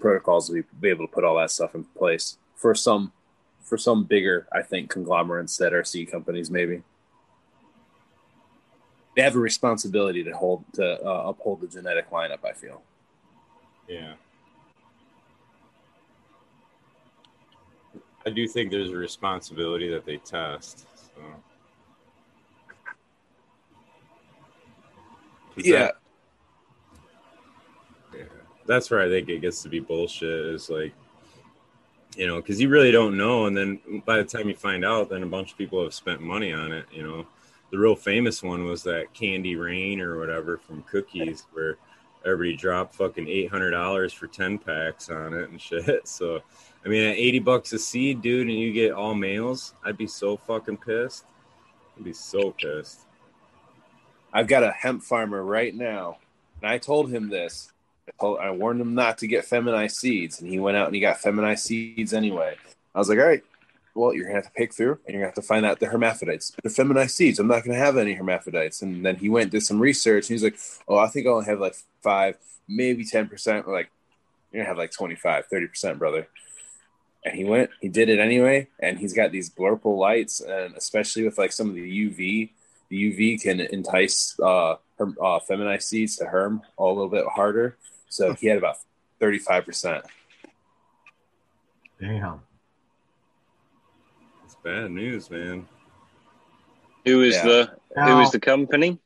protocols 0.00 0.46
to 0.46 0.54
be, 0.54 0.62
be 0.80 0.88
able 0.88 1.06
to 1.06 1.12
put 1.12 1.24
all 1.24 1.36
that 1.36 1.50
stuff 1.50 1.74
in 1.74 1.84
place 1.84 2.38
for 2.54 2.74
some 2.74 3.12
for 3.60 3.76
some 3.76 4.04
bigger 4.04 4.46
I 4.52 4.62
think 4.62 4.90
conglomerates 4.90 5.56
that 5.58 5.74
are 5.74 5.84
seed 5.84 6.10
companies 6.10 6.50
maybe 6.50 6.82
they 9.14 9.22
have 9.22 9.36
a 9.36 9.38
responsibility 9.38 10.24
to 10.24 10.32
hold 10.36 10.64
to 10.74 11.00
uh, 11.04 11.24
uphold 11.28 11.60
the 11.60 11.66
genetic 11.68 12.10
lineup. 12.10 12.44
I 12.44 12.52
feel. 12.52 12.82
yeah. 13.88 14.14
I 18.24 18.30
do 18.30 18.46
think 18.46 18.70
there's 18.70 18.90
a 18.90 18.96
responsibility 18.96 19.88
that 19.90 20.04
they 20.06 20.16
test. 20.18 20.86
So. 20.96 21.20
'Cause 25.54 25.64
that- 25.64 25.96
Yeah, 28.16 28.24
that's 28.66 28.90
where 28.90 29.00
I 29.00 29.08
think 29.08 29.28
it 29.28 29.40
gets 29.40 29.62
to 29.62 29.68
be 29.68 29.80
bullshit. 29.80 30.28
Is 30.46 30.70
like, 30.70 30.92
you 32.16 32.26
know, 32.26 32.36
because 32.36 32.60
you 32.60 32.68
really 32.68 32.92
don't 32.92 33.16
know, 33.16 33.46
and 33.46 33.56
then 33.56 34.02
by 34.06 34.18
the 34.18 34.24
time 34.24 34.48
you 34.48 34.54
find 34.54 34.84
out, 34.84 35.08
then 35.10 35.22
a 35.22 35.26
bunch 35.26 35.52
of 35.52 35.58
people 35.58 35.82
have 35.82 35.92
spent 35.94 36.20
money 36.20 36.52
on 36.52 36.70
it. 36.72 36.86
You 36.92 37.02
know, 37.02 37.26
the 37.72 37.78
real 37.78 37.96
famous 37.96 38.42
one 38.42 38.64
was 38.64 38.82
that 38.82 39.12
Candy 39.14 39.56
Rain 39.56 40.00
or 40.00 40.18
whatever 40.18 40.58
from 40.58 40.82
Cookies, 40.82 41.46
where 41.52 41.78
everybody 42.24 42.54
dropped 42.54 42.94
fucking 42.94 43.26
eight 43.26 43.50
hundred 43.50 43.70
dollars 43.70 44.12
for 44.12 44.26
ten 44.26 44.58
packs 44.58 45.08
on 45.08 45.32
it 45.32 45.48
and 45.48 45.60
shit. 45.60 46.06
So, 46.06 46.40
I 46.84 46.88
mean, 46.88 47.08
at 47.08 47.16
eighty 47.16 47.38
bucks 47.38 47.72
a 47.72 47.78
seed, 47.78 48.20
dude, 48.20 48.46
and 48.46 48.56
you 48.56 48.72
get 48.72 48.92
all 48.92 49.14
males, 49.14 49.74
I'd 49.84 49.96
be 49.96 50.06
so 50.06 50.36
fucking 50.36 50.76
pissed. 50.76 51.24
I'd 51.96 52.04
be 52.04 52.12
so 52.12 52.52
pissed. 52.52 53.00
I've 54.34 54.48
got 54.48 54.62
a 54.62 54.70
hemp 54.70 55.02
farmer 55.02 55.42
right 55.42 55.74
now, 55.74 56.18
and 56.60 56.70
I 56.70 56.76
told 56.76 57.10
him 57.10 57.30
this. 57.30 57.72
I, 58.06 58.12
told, 58.20 58.38
I 58.38 58.50
warned 58.50 58.82
him 58.82 58.94
not 58.94 59.18
to 59.18 59.26
get 59.26 59.46
feminized 59.46 59.96
seeds, 59.96 60.42
and 60.42 60.50
he 60.50 60.58
went 60.58 60.76
out 60.76 60.86
and 60.86 60.94
he 60.94 61.00
got 61.00 61.20
feminized 61.20 61.64
seeds 61.64 62.12
anyway. 62.12 62.54
I 62.94 62.98
was 62.98 63.08
like, 63.08 63.18
all 63.18 63.26
right, 63.26 63.42
well, 63.94 64.14
you're 64.14 64.24
gonna 64.24 64.36
have 64.36 64.44
to 64.44 64.50
pick 64.52 64.72
through, 64.72 64.98
and 65.04 65.14
you're 65.14 65.22
gonna 65.22 65.26
have 65.26 65.34
to 65.34 65.42
find 65.42 65.66
out 65.66 65.80
the 65.80 65.86
hermaphrodites. 65.86 66.52
They're 66.62 66.70
feminized 66.70 67.14
seeds. 67.14 67.38
I'm 67.38 67.46
not 67.46 67.64
gonna 67.64 67.78
have 67.78 67.96
any 67.96 68.14
hermaphrodites. 68.14 68.82
And 68.82 69.04
then 69.04 69.16
he 69.16 69.28
went 69.28 69.50
did 69.50 69.62
some 69.62 69.80
research, 69.80 70.28
and 70.28 70.34
he's 70.34 70.44
like, 70.44 70.58
oh, 70.88 70.96
I 70.96 71.08
think 71.08 71.26
I 71.26 71.30
only 71.30 71.46
have 71.46 71.60
like 71.60 71.76
five, 72.02 72.36
maybe 72.66 73.04
ten 73.04 73.28
percent. 73.28 73.68
Like, 73.68 73.90
you're 74.50 74.62
gonna 74.62 74.68
have 74.68 74.78
like 74.78 74.92
25, 74.92 75.46
30 75.46 75.66
percent, 75.66 75.98
brother. 75.98 76.26
And 77.24 77.36
he 77.36 77.44
went, 77.44 77.70
he 77.80 77.88
did 77.88 78.08
it 78.08 78.18
anyway, 78.18 78.68
and 78.80 78.98
he's 78.98 79.12
got 79.12 79.30
these 79.30 79.48
blurple 79.48 79.96
lights, 79.96 80.40
and 80.40 80.74
especially 80.74 81.24
with 81.24 81.38
like 81.38 81.52
some 81.52 81.68
of 81.68 81.74
the 81.74 82.08
UV, 82.08 82.50
the 82.88 83.12
UV 83.12 83.40
can 83.40 83.60
entice 83.60 84.38
uh, 84.40 84.76
herm, 84.98 85.16
uh 85.22 85.38
feminized 85.40 85.88
seeds 85.88 86.16
to 86.16 86.24
herm 86.24 86.62
a 86.78 86.84
little 86.84 87.08
bit 87.08 87.24
harder. 87.26 87.76
So 88.08 88.34
he 88.34 88.48
had 88.48 88.58
about 88.58 88.76
thirty 89.20 89.38
five 89.38 89.64
percent. 89.64 90.04
Damn. 92.00 92.40
It's 94.64 94.70
bad 94.70 94.92
news, 94.92 95.28
man. 95.28 95.66
Who 97.04 97.22
is 97.22 97.34
Yeah. 97.34 97.42
the 97.44 97.64
who 97.96 98.00
Now- 98.00 98.28
the 98.30 98.38
company? 98.38 99.00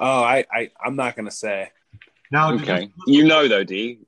Oh, 0.00 0.22
I, 0.22 0.44
I 0.50 0.70
I'm 0.82 0.96
not 0.96 1.16
gonna 1.16 1.30
say. 1.30 1.70
Now, 2.30 2.52
Okay, 2.54 2.86
just, 2.86 2.92
you 3.06 3.24
know 3.26 3.46
though, 3.46 3.64
do 3.64 3.74
you? 3.76 4.06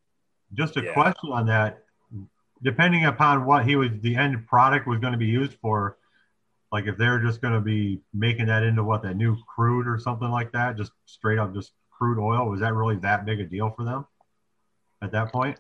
just 0.55 0.77
a 0.78 0.82
Yeah. 0.85 0.93
question 0.95 1.31
on 1.32 1.47
that. 1.47 1.85
Depending 2.62 3.05
upon 3.05 3.45
what 3.45 3.65
he 3.66 3.77
was, 3.77 3.91
the 4.01 4.16
end 4.16 4.47
product 4.47 4.87
was 4.87 4.99
going 4.99 5.12
to 5.12 5.19
be 5.19 5.27
used 5.27 5.55
for. 5.61 5.97
Like 6.73 6.87
if 6.87 6.97
they're 6.97 7.19
just 7.19 7.41
going 7.43 7.55
to 7.55 7.61
be 7.61 8.01
making 8.15 8.47
that 8.47 8.62
into 8.62 8.85
what 8.85 9.03
that 9.03 9.15
new 9.16 9.37
crude 9.45 9.87
or 9.89 9.99
something 9.99 10.28
like 10.31 10.53
that, 10.53 10.77
just 10.77 10.93
straight 11.05 11.39
up 11.39 11.53
just 11.53 11.73
crude 11.91 12.19
oil, 12.19 12.49
was 12.49 12.61
that 12.61 12.73
really 12.74 12.97
that 12.97 13.24
big 13.27 13.41
a 13.41 13.45
deal 13.45 13.70
for 13.70 13.85
them 13.85 14.07
at 15.03 15.11
that 15.12 15.32
point? 15.32 15.59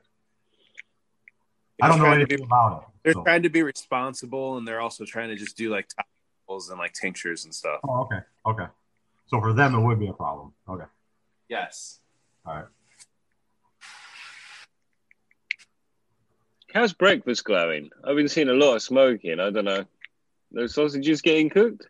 I 1.82 1.88
don't 1.88 1.98
know 1.98 2.04
They're 2.04 2.12
trying 2.14 2.26
to 2.26 2.32
anything 2.32 2.38
be- 2.38 2.44
about 2.44 2.82
it. 2.82 2.88
They're 3.02 3.14
so- 3.14 3.22
trying 3.24 3.42
to 3.44 3.48
be 3.50 3.62
responsible, 3.62 4.56
and 4.58 4.66
they're 4.66 4.80
also 4.80 5.04
trying 5.04 5.28
to 5.30 5.36
just 5.36 5.56
do 5.56 5.70
like 5.70 5.88
topicals 5.88 6.70
and 6.70 6.78
like 6.78 6.92
tinctures 6.92 7.44
and 7.44 7.54
stuff. 7.54 7.80
Oh, 7.88 8.02
okay, 8.02 8.20
okay. 8.46 8.66
So 9.28 9.40
for 9.40 9.52
them, 9.52 9.74
it 9.74 9.80
would 9.80 9.98
be 9.98 10.08
a 10.08 10.12
problem. 10.12 10.52
Okay, 10.68 10.84
Yes. 11.48 12.00
all 12.44 12.54
right. 12.54 12.64
How's 16.72 16.92
breakfast 16.92 17.44
going? 17.44 17.90
I've 18.04 18.14
been 18.16 18.28
seeing 18.28 18.48
a 18.48 18.52
lot 18.52 18.76
of 18.76 18.82
smoking. 18.82 19.40
I 19.40 19.50
don't 19.50 19.64
know. 19.64 19.84
Those 20.52 20.74
sausages 20.74 21.20
getting 21.20 21.50
cooked? 21.50 21.88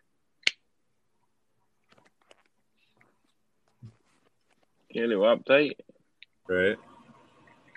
Get 4.91 5.03
a 5.03 5.07
little 5.07 5.23
update. 5.23 5.75
Right? 6.47 6.77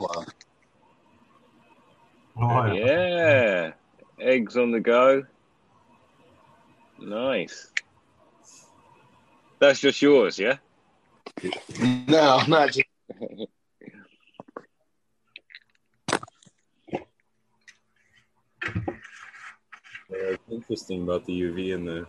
Wow. 0.00 0.24
Oh, 2.50 2.72
Yeah. 2.72 3.72
Eggs 4.20 4.56
on 4.56 4.70
the 4.70 4.80
go. 4.80 5.24
Nice. 7.00 7.70
That's 9.58 9.80
just 9.80 10.00
yours, 10.02 10.38
yeah? 10.38 10.58
No, 12.06 12.42
not 12.46 12.72
just. 12.72 12.84
Yeah, 20.10 20.30
it's 20.30 20.42
interesting 20.50 21.02
about 21.02 21.24
the 21.24 21.40
UV 21.40 21.74
and 21.74 21.88
the 21.88 22.06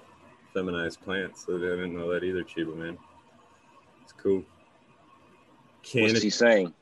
feminized 0.53 1.02
plants. 1.02 1.45
I 1.49 1.53
didn't 1.53 1.95
know 1.95 2.12
that 2.12 2.24
either, 2.24 2.44
Chiba 2.44 2.76
man. 2.76 2.98
It's 4.03 4.12
cool. 4.14 4.44
What's 5.78 5.91
Canna, 5.91 6.20
he 6.20 6.30
saying? 6.30 6.74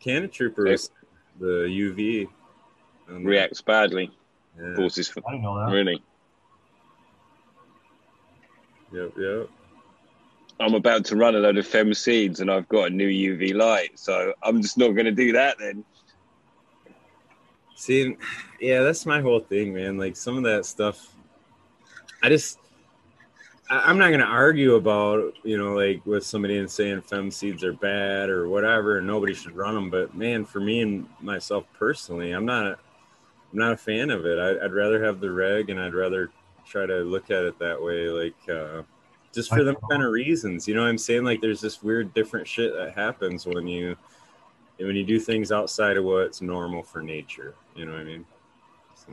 Canna 0.00 0.28
Troopers, 0.28 0.90
the 1.40 1.66
UV 1.66 2.28
um, 3.08 3.24
Reacts 3.24 3.60
badly. 3.60 4.10
Yeah. 4.58 4.74
Causes 4.76 5.12
I 5.26 5.32
didn't 5.32 5.42
know 5.42 5.58
that. 5.58 5.72
really. 5.72 6.02
Yep, 8.92 9.12
yep. 9.18 9.48
I'm 10.60 10.74
about 10.74 11.04
to 11.06 11.16
run 11.16 11.34
a 11.34 11.38
load 11.38 11.58
of 11.58 11.66
fem 11.66 11.92
seeds 11.94 12.40
and 12.40 12.50
I've 12.50 12.68
got 12.68 12.88
a 12.88 12.90
new 12.90 13.08
UV 13.08 13.54
light, 13.54 13.98
so 13.98 14.32
I'm 14.42 14.62
just 14.62 14.78
not 14.78 14.92
going 14.92 15.06
to 15.06 15.12
do 15.12 15.32
that 15.32 15.58
then. 15.58 15.84
See, 17.74 18.16
yeah, 18.60 18.82
that's 18.82 19.04
my 19.04 19.20
whole 19.20 19.40
thing, 19.40 19.74
man. 19.74 19.98
Like 19.98 20.16
some 20.16 20.36
of 20.36 20.44
that 20.44 20.64
stuff, 20.64 21.12
I 22.22 22.28
just, 22.28 22.58
I, 23.68 23.80
I'm 23.80 23.98
not 23.98 24.10
gonna 24.10 24.24
argue 24.24 24.76
about, 24.76 25.34
you 25.42 25.58
know, 25.58 25.74
like 25.74 26.06
with 26.06 26.24
somebody 26.24 26.58
and 26.58 26.70
saying 26.70 27.02
fem 27.02 27.30
seeds 27.30 27.64
are 27.64 27.72
bad 27.72 28.30
or 28.30 28.48
whatever, 28.48 28.98
and 28.98 29.06
nobody 29.06 29.34
should 29.34 29.56
run 29.56 29.74
them. 29.74 29.90
But 29.90 30.14
man, 30.16 30.44
for 30.44 30.60
me 30.60 30.80
and 30.80 31.06
myself 31.20 31.64
personally, 31.76 32.30
I'm 32.30 32.46
not, 32.46 32.78
I'm 33.54 33.60
not 33.60 33.72
a 33.72 33.76
fan 33.78 34.10
of 34.10 34.26
it. 34.26 34.38
I, 34.38 34.62
I'd 34.62 34.74
rather 34.74 35.02
have 35.02 35.20
the 35.20 35.30
reg, 35.30 35.70
and 35.70 35.80
I'd 35.80 35.94
rather 35.94 36.30
try 36.66 36.84
to 36.84 36.98
look 36.98 37.30
at 37.30 37.44
it 37.44 37.58
that 37.60 37.80
way, 37.80 38.08
like. 38.08 38.48
uh 38.48 38.82
just 39.34 39.48
for 39.48 39.64
them 39.64 39.76
kind 39.90 40.04
of 40.04 40.12
reasons, 40.12 40.68
you 40.68 40.74
know 40.74 40.82
what 40.82 40.88
I'm 40.88 40.96
saying? 40.96 41.24
Like, 41.24 41.40
there's 41.40 41.60
this 41.60 41.82
weird, 41.82 42.14
different 42.14 42.46
shit 42.46 42.72
that 42.76 42.94
happens 42.94 43.44
when 43.44 43.66
you 43.66 43.96
when 44.78 44.94
you 44.94 45.04
do 45.04 45.18
things 45.18 45.50
outside 45.50 45.96
of 45.96 46.04
what's 46.04 46.40
normal 46.40 46.84
for 46.84 47.02
nature. 47.02 47.54
You 47.74 47.84
know 47.84 47.92
what 47.92 48.02
I 48.02 48.04
mean? 48.04 48.24
So, 48.94 49.12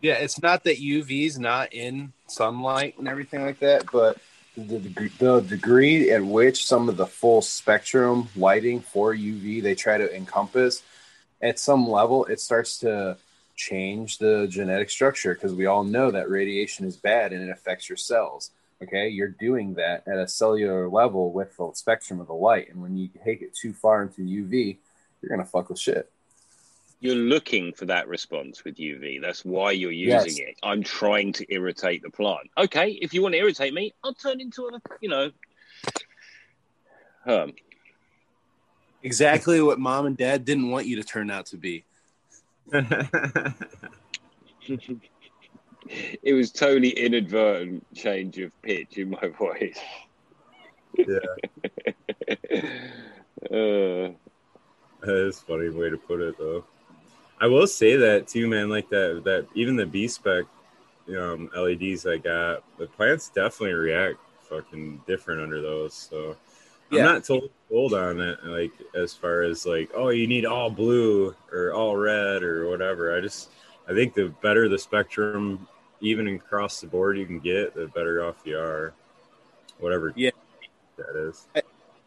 Yeah, 0.00 0.14
it's 0.14 0.40
not 0.40 0.62
that 0.64 0.78
UV's 0.78 1.36
not 1.36 1.72
in 1.72 2.12
sunlight 2.28 2.96
and 2.98 3.08
everything 3.08 3.44
like 3.44 3.58
that, 3.58 3.90
but 3.90 4.18
the, 4.56 4.78
deg- 4.78 5.18
the 5.18 5.40
degree 5.40 6.12
at 6.12 6.24
which 6.24 6.64
some 6.64 6.88
of 6.88 6.96
the 6.96 7.06
full 7.06 7.42
spectrum 7.42 8.28
lighting 8.36 8.80
for 8.80 9.12
UV 9.14 9.62
they 9.64 9.74
try 9.74 9.98
to 9.98 10.14
encompass, 10.14 10.84
at 11.42 11.58
some 11.58 11.88
level, 11.88 12.24
it 12.26 12.38
starts 12.38 12.78
to 12.78 13.16
change 13.54 14.18
the 14.18 14.46
genetic 14.48 14.90
structure 14.90 15.34
because 15.34 15.54
we 15.54 15.66
all 15.66 15.84
know 15.84 16.10
that 16.10 16.28
radiation 16.30 16.86
is 16.86 16.96
bad 16.96 17.32
and 17.32 17.42
it 17.42 17.50
affects 17.50 17.88
your 17.88 17.96
cells. 17.96 18.50
Okay, 18.82 19.08
you're 19.08 19.28
doing 19.28 19.74
that 19.74 20.06
at 20.06 20.18
a 20.18 20.28
cellular 20.28 20.88
level 20.88 21.32
with 21.32 21.56
the 21.56 21.70
spectrum 21.74 22.20
of 22.20 22.26
the 22.26 22.34
light, 22.34 22.68
and 22.70 22.82
when 22.82 22.96
you 22.96 23.08
take 23.24 23.40
it 23.40 23.54
too 23.54 23.72
far 23.72 24.02
into 24.02 24.22
UV, 24.22 24.76
you're 25.22 25.30
gonna 25.30 25.44
fuck 25.44 25.68
with 25.70 25.78
shit. 25.78 26.10
You're 27.00 27.14
looking 27.14 27.72
for 27.72 27.84
that 27.86 28.08
response 28.08 28.64
with 28.64 28.76
UV. 28.76 29.20
That's 29.20 29.44
why 29.44 29.72
you're 29.72 29.90
using 29.92 30.38
Yes. 30.38 30.38
it. 30.38 30.56
I'm 30.62 30.82
trying 30.82 31.32
to 31.34 31.46
irritate 31.52 32.02
the 32.02 32.10
plant. 32.10 32.50
Okay, 32.56 32.90
if 33.00 33.12
you 33.14 33.22
want 33.22 33.34
to 33.34 33.38
irritate 33.38 33.74
me, 33.74 33.92
I'll 34.02 34.14
turn 34.14 34.40
into 34.40 34.66
a, 34.66 34.80
you 35.00 35.08
know, 35.08 35.30
um, 37.26 37.52
Exactly 39.02 39.60
what 39.60 39.78
mom 39.78 40.06
and 40.06 40.16
dad 40.16 40.46
didn't 40.46 40.70
want 40.70 40.86
you 40.86 40.96
to 40.96 41.04
turn 41.04 41.30
out 41.30 41.44
to 41.46 41.58
be. 41.58 41.84
It 46.22 46.34
was 46.34 46.50
totally 46.50 46.90
inadvertent 46.90 47.84
change 47.94 48.38
of 48.38 48.50
pitch 48.62 48.98
in 48.98 49.10
my 49.10 49.28
voice. 49.28 49.78
yeah, 50.96 51.18
Uh, 53.50 54.08
that 55.02 55.16
is 55.26 55.38
a 55.38 55.42
funny 55.42 55.68
way 55.68 55.90
to 55.90 55.98
put 55.98 56.20
it, 56.20 56.38
though. 56.38 56.64
I 57.38 57.46
will 57.46 57.66
say 57.66 57.96
that 57.96 58.26
too, 58.26 58.48
man. 58.48 58.70
Like 58.70 58.88
that, 58.88 59.22
that 59.24 59.46
even 59.54 59.76
the 59.76 59.84
B 59.84 60.08
spec 60.08 60.44
um, 61.08 61.50
LEDs 61.54 62.06
I 62.06 62.16
got, 62.16 62.64
the 62.78 62.86
plants 62.86 63.28
definitely 63.28 63.74
react 63.74 64.16
fucking 64.48 65.02
different 65.06 65.42
under 65.42 65.60
those. 65.60 65.92
So 65.92 66.36
I'm 66.98 67.14
not 67.14 67.24
told 67.24 67.50
sold 67.68 67.94
on 67.94 68.20
it. 68.20 68.44
Like 68.44 68.72
as 68.94 69.14
far 69.14 69.42
as 69.42 69.66
like, 69.66 69.90
oh, 69.94 70.10
you 70.10 70.26
need 70.26 70.46
all 70.46 70.70
blue 70.70 71.34
or 71.52 71.72
all 71.72 71.96
red 71.96 72.42
or 72.42 72.68
whatever. 72.68 73.16
I 73.16 73.20
just, 73.20 73.50
I 73.88 73.94
think 73.94 74.14
the 74.14 74.28
better 74.42 74.68
the 74.68 74.78
spectrum, 74.78 75.66
even 76.00 76.28
across 76.28 76.80
the 76.80 76.86
board, 76.86 77.18
you 77.18 77.26
can 77.26 77.40
get, 77.40 77.74
the 77.74 77.88
better 77.88 78.24
off 78.24 78.36
you 78.44 78.58
are. 78.58 78.94
Whatever. 79.78 80.12
Yeah. 80.16 80.30
that 80.96 81.28
is. 81.28 81.46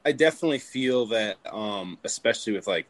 I 0.05 0.13
definitely 0.13 0.59
feel 0.59 1.05
that, 1.07 1.35
um, 1.51 1.97
especially 2.05 2.53
with 2.53 2.65
like 2.65 2.87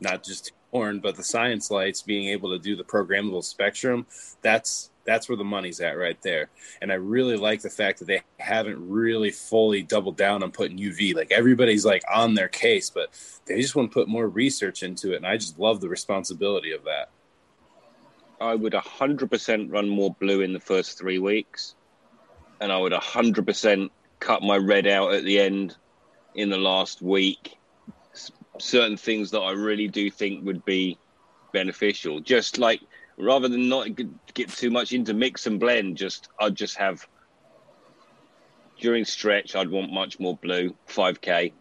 not 0.00 0.22
just 0.22 0.52
horn, 0.70 1.00
but 1.00 1.16
the 1.16 1.22
Scynce 1.22 1.70
lights 1.70 2.02
being 2.02 2.28
able 2.28 2.50
to 2.50 2.58
do 2.58 2.76
the 2.76 2.84
programmable 2.84 3.42
spectrum, 3.42 4.06
that's 4.42 4.90
that's 5.04 5.28
where 5.28 5.36
the 5.36 5.44
money's 5.44 5.80
at 5.80 5.98
right 5.98 6.20
there. 6.22 6.50
And 6.80 6.92
I 6.92 6.96
really 6.96 7.36
like 7.36 7.62
the 7.62 7.70
fact 7.70 7.98
that 7.98 8.06
they 8.06 8.22
haven't 8.38 8.88
really 8.88 9.30
fully 9.30 9.82
doubled 9.82 10.16
down 10.16 10.42
on 10.42 10.52
putting 10.52 10.78
UV. 10.78 11.14
Like 11.14 11.32
everybody's 11.32 11.84
like 11.84 12.02
on 12.12 12.34
their 12.34 12.48
case, 12.48 12.90
but 12.90 13.08
they 13.46 13.60
just 13.60 13.74
want 13.74 13.90
to 13.90 13.94
put 13.94 14.08
more 14.08 14.28
research 14.28 14.82
into 14.82 15.12
it. 15.12 15.16
And 15.16 15.26
I 15.26 15.36
just 15.36 15.58
love 15.58 15.80
the 15.80 15.88
responsibility 15.88 16.72
of 16.72 16.84
that. 16.84 17.10
I 18.40 18.54
would 18.54 18.72
100% 18.72 19.72
run 19.72 19.88
more 19.88 20.14
blue 20.18 20.40
in 20.40 20.52
the 20.52 20.60
first 20.60 20.98
three 20.98 21.20
weeks, 21.20 21.76
and 22.60 22.72
I 22.72 22.78
would 22.78 22.92
100% 22.92 23.90
cut 24.18 24.42
my 24.42 24.56
red 24.56 24.88
out 24.88 25.14
at 25.14 25.24
the 25.24 25.38
end 25.38 25.76
in 26.34 26.50
the 26.50 26.58
last 26.58 27.02
week. 27.02 27.56
Certain 28.58 28.96
things 28.96 29.30
that 29.30 29.40
I 29.40 29.52
really 29.52 29.86
do 29.86 30.10
think 30.10 30.44
would 30.44 30.64
be 30.64 30.98
beneficial, 31.52 32.18
just 32.18 32.58
like 32.58 32.80
rather 33.22 33.48
than 33.48 33.68
not 33.68 33.88
get 34.34 34.48
too 34.50 34.70
much 34.70 34.92
into 34.92 35.14
mix 35.14 35.46
and 35.46 35.60
blend, 35.60 35.96
just 35.96 36.28
I'd 36.38 36.54
just 36.54 36.76
have 36.76 37.06
during 38.80 39.04
stretch. 39.04 39.54
I'd 39.54 39.70
want 39.70 39.92
much 39.92 40.18
more 40.18 40.36
blue, 40.36 40.74
5k, 40.88 41.52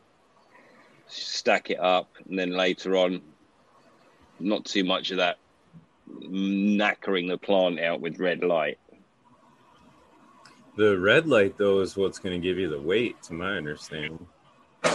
stack 1.07 1.69
it 1.69 1.79
up, 1.79 2.09
and 2.27 2.37
then 2.37 2.51
later 2.51 2.97
on, 2.97 3.21
not 4.39 4.65
too 4.65 4.83
much 4.83 5.11
of 5.11 5.17
that 5.17 5.37
knackering 6.09 7.27
the 7.29 7.37
plant 7.37 7.79
out 7.79 8.01
with 8.01 8.19
red 8.19 8.43
light. 8.43 8.79
The 10.77 10.97
red 10.97 11.27
light 11.27 11.57
though 11.57 11.81
is 11.81 11.95
what's 11.95 12.17
going 12.19 12.39
to 12.39 12.45
give 12.47 12.57
you 12.57 12.69
the 12.69 12.81
weight, 12.81 13.21
to 13.23 13.33
my 13.33 13.57
understanding. 13.57 14.25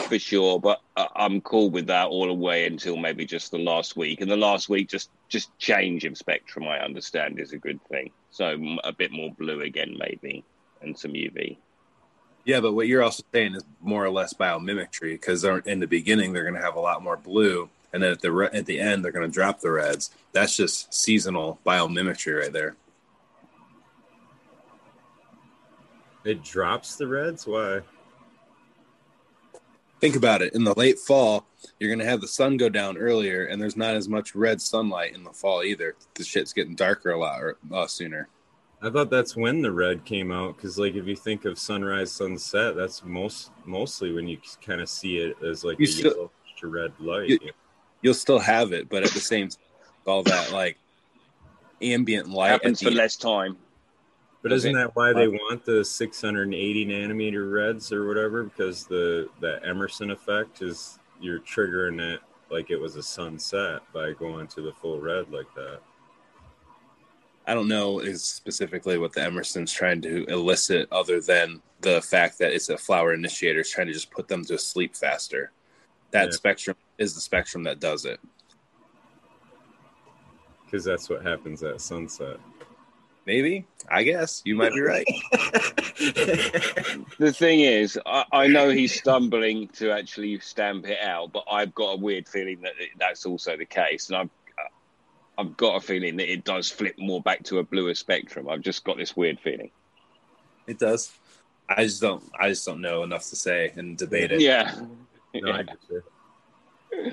for 0.08 0.18
sure. 0.18 0.58
But 0.58 0.80
I- 0.96 1.08
I'm 1.14 1.40
cool 1.42 1.70
with 1.70 1.86
that 1.86 2.08
all 2.08 2.26
the 2.26 2.34
way 2.34 2.66
until 2.66 2.96
maybe 2.96 3.24
just 3.24 3.52
the 3.52 3.58
last 3.58 3.96
week. 3.96 4.20
And 4.20 4.28
the 4.30 4.36
last 4.36 4.68
week, 4.68 4.88
just 4.88 5.10
just 5.28 5.56
change 5.58 6.04
of 6.04 6.16
spectrum, 6.16 6.66
I 6.66 6.78
understand, 6.78 7.40
is 7.40 7.52
a 7.52 7.58
good 7.58 7.82
thing. 7.88 8.10
So 8.30 8.76
a 8.84 8.92
bit 8.92 9.12
more 9.12 9.32
blue 9.32 9.62
again, 9.62 9.96
maybe, 9.98 10.44
and 10.82 10.96
some 10.96 11.12
UV. 11.12 11.56
Yeah, 12.44 12.60
but 12.60 12.74
what 12.74 12.86
you're 12.86 13.02
also 13.02 13.24
saying 13.32 13.56
is 13.56 13.64
more 13.80 14.04
or 14.04 14.10
less 14.10 14.32
biomimicry 14.32 15.12
because 15.12 15.42
in 15.44 15.80
the 15.80 15.86
beginning 15.86 16.32
they're 16.32 16.44
going 16.44 16.54
to 16.54 16.60
have 16.60 16.76
a 16.76 16.80
lot 16.80 17.02
more 17.02 17.16
blue, 17.16 17.68
and 17.92 18.02
then 18.02 18.12
at 18.12 18.20
the 18.20 18.30
re- 18.30 18.50
at 18.52 18.66
the 18.66 18.78
end 18.78 19.04
they're 19.04 19.10
going 19.10 19.28
to 19.28 19.34
drop 19.34 19.60
the 19.60 19.70
reds. 19.70 20.10
That's 20.32 20.56
just 20.56 20.94
seasonal 20.94 21.58
biomimicry 21.66 22.40
right 22.40 22.52
there. 22.52 22.76
It 26.24 26.44
drops 26.44 26.94
the 26.94 27.08
reds. 27.08 27.46
Why? 27.46 27.80
Think 30.00 30.14
about 30.16 30.42
it. 30.42 30.54
In 30.54 30.64
the 30.64 30.74
late 30.76 30.98
fall, 30.98 31.46
you're 31.78 31.88
going 31.90 32.00
to 32.00 32.04
have 32.04 32.20
the 32.20 32.28
sun 32.28 32.56
go 32.58 32.68
down 32.68 32.96
earlier, 32.98 33.44
and 33.46 33.60
there's 33.60 33.76
not 33.76 33.94
as 33.94 34.08
much 34.08 34.34
red 34.34 34.60
sunlight 34.60 35.14
in 35.14 35.24
the 35.24 35.32
fall 35.32 35.62
either. 35.62 35.96
The 36.14 36.24
shit's 36.24 36.52
getting 36.52 36.74
darker 36.74 37.10
a 37.12 37.18
lot 37.18 37.40
or, 37.42 37.56
uh, 37.72 37.86
sooner. 37.86 38.28
I 38.82 38.90
thought 38.90 39.08
that's 39.08 39.34
when 39.34 39.62
the 39.62 39.72
red 39.72 40.04
came 40.04 40.30
out 40.30 40.56
because, 40.56 40.78
like, 40.78 40.94
if 40.94 41.06
you 41.06 41.16
think 41.16 41.46
of 41.46 41.58
sunrise, 41.58 42.12
sunset, 42.12 42.76
that's 42.76 43.02
most 43.04 43.50
mostly 43.64 44.12
when 44.12 44.28
you 44.28 44.38
kind 44.64 44.82
of 44.82 44.88
see 44.90 45.16
it 45.16 45.36
as 45.42 45.64
like 45.64 45.78
You 45.78 45.84
a 45.84 45.88
still- 45.88 46.10
yellow 46.12 46.30
to 46.58 46.66
red 46.68 46.92
light. 47.00 47.28
You- 47.30 47.40
You'll 48.02 48.14
still 48.14 48.38
have 48.38 48.72
it, 48.72 48.88
but 48.90 49.02
at 49.02 49.10
the 49.12 49.20
same 49.20 49.48
time, 49.48 49.58
all 50.06 50.22
that 50.24 50.52
like 50.52 50.76
ambient 51.82 52.28
light. 52.28 52.48
at 52.48 52.52
Happens 52.62 52.80
the 52.80 52.86
for 52.86 52.90
less 52.92 53.16
time. 53.16 53.56
But 54.48 54.54
isn't 54.54 54.74
that 54.74 54.94
why 54.94 55.12
they 55.12 55.26
want 55.26 55.64
the 55.64 55.84
680 55.84 56.86
nanometer 56.86 57.52
reds 57.52 57.92
or 57.92 58.06
whatever? 58.06 58.44
Because 58.44 58.86
the 58.86 59.28
the 59.40 59.60
Emerson 59.66 60.10
effect 60.10 60.62
is 60.62 60.98
you're 61.20 61.40
triggering 61.40 62.00
it 62.00 62.20
like 62.50 62.70
it 62.70 62.76
was 62.76 62.94
a 62.96 63.02
sunset 63.02 63.80
by 63.92 64.12
going 64.12 64.46
to 64.48 64.60
the 64.60 64.72
full 64.72 65.00
red 65.00 65.30
like 65.32 65.52
that. 65.56 65.80
I 67.46 67.54
don't 67.54 67.68
know 67.68 67.98
is 68.00 68.22
specifically 68.22 68.98
what 68.98 69.12
the 69.12 69.22
Emerson's 69.22 69.72
trying 69.72 70.00
to 70.02 70.24
elicit, 70.26 70.88
other 70.92 71.20
than 71.20 71.60
the 71.80 72.00
fact 72.02 72.38
that 72.38 72.52
it's 72.52 72.68
a 72.68 72.78
flower 72.78 73.14
initiator, 73.14 73.60
it's 73.60 73.72
trying 73.72 73.86
to 73.88 73.92
just 73.92 74.10
put 74.10 74.28
them 74.28 74.44
to 74.44 74.58
sleep 74.58 74.94
faster. 74.94 75.52
That 76.12 76.26
Yeah. 76.26 76.30
spectrum 76.32 76.76
is 76.98 77.14
the 77.14 77.20
spectrum 77.20 77.64
that 77.64 77.80
does 77.80 78.04
it. 78.04 78.20
Because 80.64 80.84
that's 80.84 81.08
what 81.08 81.22
happens 81.22 81.62
at 81.62 81.80
sunset. 81.80 82.38
Maybe, 83.26 83.66
I 83.90 84.04
guess 84.04 84.40
you 84.44 84.54
might 84.54 84.72
be 84.72 84.80
right. 84.80 85.06
The 87.18 87.32
thing 87.32 87.60
is, 87.60 87.98
I, 88.04 88.24
I 88.30 88.46
know 88.46 88.68
he's 88.68 88.94
stumbling 88.94 89.68
to 89.68 89.90
actually 89.90 90.38
stamp 90.40 90.86
it 90.86 91.00
out, 91.00 91.32
but 91.32 91.44
I've 91.50 91.74
got 91.74 91.92
a 91.92 91.96
weird 91.96 92.28
feeling 92.28 92.60
that 92.60 92.74
that's 92.98 93.24
also 93.24 93.56
the 93.56 93.64
case. 93.64 94.08
And 94.08 94.18
I've, 94.18 94.30
I've 95.38 95.56
got 95.56 95.76
a 95.76 95.80
feeling 95.80 96.16
that 96.18 96.30
it 96.30 96.44
does 96.44 96.70
flip 96.70 96.96
more 96.98 97.22
back 97.22 97.42
to 97.44 97.58
a 97.58 97.62
bluer 97.62 97.94
spectrum. 97.94 98.48
I've 98.48 98.60
just 98.60 98.84
got 98.84 98.98
this 98.98 99.16
weird 99.16 99.40
feeling. 99.40 99.70
It 100.66 100.78
does. 100.78 101.10
I 101.68 101.84
just 101.84 102.02
don't. 102.02 102.22
I 102.38 102.50
just 102.50 102.66
don't 102.66 102.80
know 102.80 103.02
enough 103.02 103.28
to 103.30 103.36
say 103.36 103.72
and 103.76 103.96
debate 103.96 104.32
it. 104.32 104.40
Yeah. 104.40 104.74
No, 105.34 105.52
I. 105.52 105.64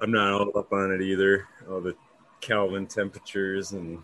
I'm 0.00 0.12
not 0.12 0.32
all 0.32 0.58
up 0.58 0.72
on 0.72 0.92
it 0.92 1.00
either. 1.00 1.48
All 1.68 1.80
the 1.80 1.96
Kelvin 2.40 2.86
temperatures 2.86 3.72
and 3.72 4.02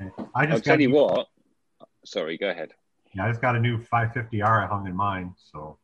I 0.00 0.06
I'll 0.34 0.46
just 0.46 0.64
tell 0.64 0.76
got, 0.76 0.82
you 0.82 0.90
what. 0.90 1.28
Sorry, 2.04 2.38
go 2.38 2.48
ahead. 2.50 2.72
yeah, 3.14 3.26
I 3.26 3.28
just 3.28 3.42
got 3.42 3.56
a 3.56 3.60
new 3.60 3.78
550R 3.78 4.64
I 4.64 4.66
hung 4.66 4.86
in 4.86 4.96
mine, 4.96 5.34
so 5.52 5.78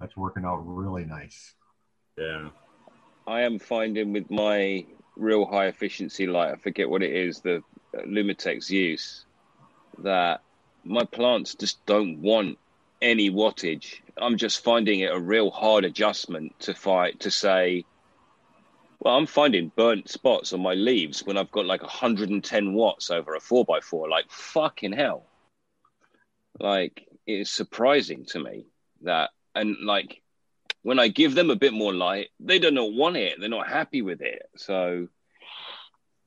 that's 0.00 0.16
working 0.16 0.44
out 0.44 0.56
really 0.66 1.04
nice. 1.04 1.54
yeah. 2.18 2.48
I 3.28 3.40
am 3.42 3.58
finding 3.58 4.12
with 4.12 4.30
my 4.30 4.86
real 5.16 5.46
high 5.46 5.66
efficiency 5.66 6.26
light, 6.26 6.52
I 6.52 6.56
forget 6.56 6.88
what 6.88 7.02
it 7.02 7.12
is, 7.12 7.40
the 7.40 7.56
uh, 7.96 8.02
Lumatek 8.06 8.62
Zeus, 8.62 9.24
that 9.98 10.42
my 10.84 11.04
plants 11.04 11.54
just 11.54 11.84
don't 11.86 12.20
want 12.20 12.58
any 13.02 13.30
wattage. 13.30 14.00
I'm 14.16 14.36
just 14.36 14.62
finding 14.62 15.00
it 15.00 15.12
a 15.12 15.18
real 15.18 15.50
hard 15.50 15.84
adjustment 15.84 16.58
to 16.60 16.74
fight 16.74 17.20
to 17.20 17.30
say, 17.30 17.84
well, 19.00 19.16
I'm 19.16 19.26
finding 19.26 19.72
burnt 19.76 20.08
spots 20.08 20.52
on 20.52 20.60
my 20.60 20.74
leaves 20.74 21.24
when 21.24 21.36
I've 21.36 21.50
got 21.50 21.66
like 21.66 21.82
110 21.82 22.72
watts 22.72 23.10
over 23.10 23.34
a 23.34 23.40
4x4. 23.40 24.08
Like, 24.08 24.30
fucking 24.30 24.92
hell. 24.92 25.26
Like, 26.58 27.06
it 27.26 27.32
is 27.40 27.50
surprising 27.50 28.24
to 28.26 28.40
me 28.40 28.66
that, 29.02 29.30
and 29.54 29.76
like, 29.84 30.22
when 30.82 30.98
I 30.98 31.08
give 31.08 31.34
them 31.34 31.50
a 31.50 31.56
bit 31.56 31.72
more 31.72 31.92
light, 31.92 32.28
they 32.38 32.58
do 32.58 32.70
not 32.70 32.92
want 32.92 33.16
it. 33.16 33.38
They're 33.40 33.48
not 33.48 33.68
happy 33.68 34.02
with 34.02 34.22
it. 34.22 34.42
So, 34.56 35.08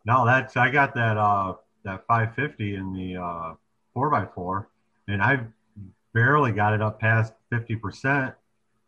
No, 0.06 0.26
that's 0.26 0.58
I 0.58 0.70
got 0.70 0.94
that 0.96 1.18
uh 1.18 1.54
that 1.86 2.06
550 2.08 2.76
in 2.76 2.94
the 2.94 3.16
uh 3.22 3.54
4x4 3.96 4.66
and 5.08 5.22
I've 5.22 5.46
barely 6.14 6.52
got 6.52 6.74
it 6.74 6.82
up 6.82 7.00
past 7.00 7.34
50% 7.54 8.34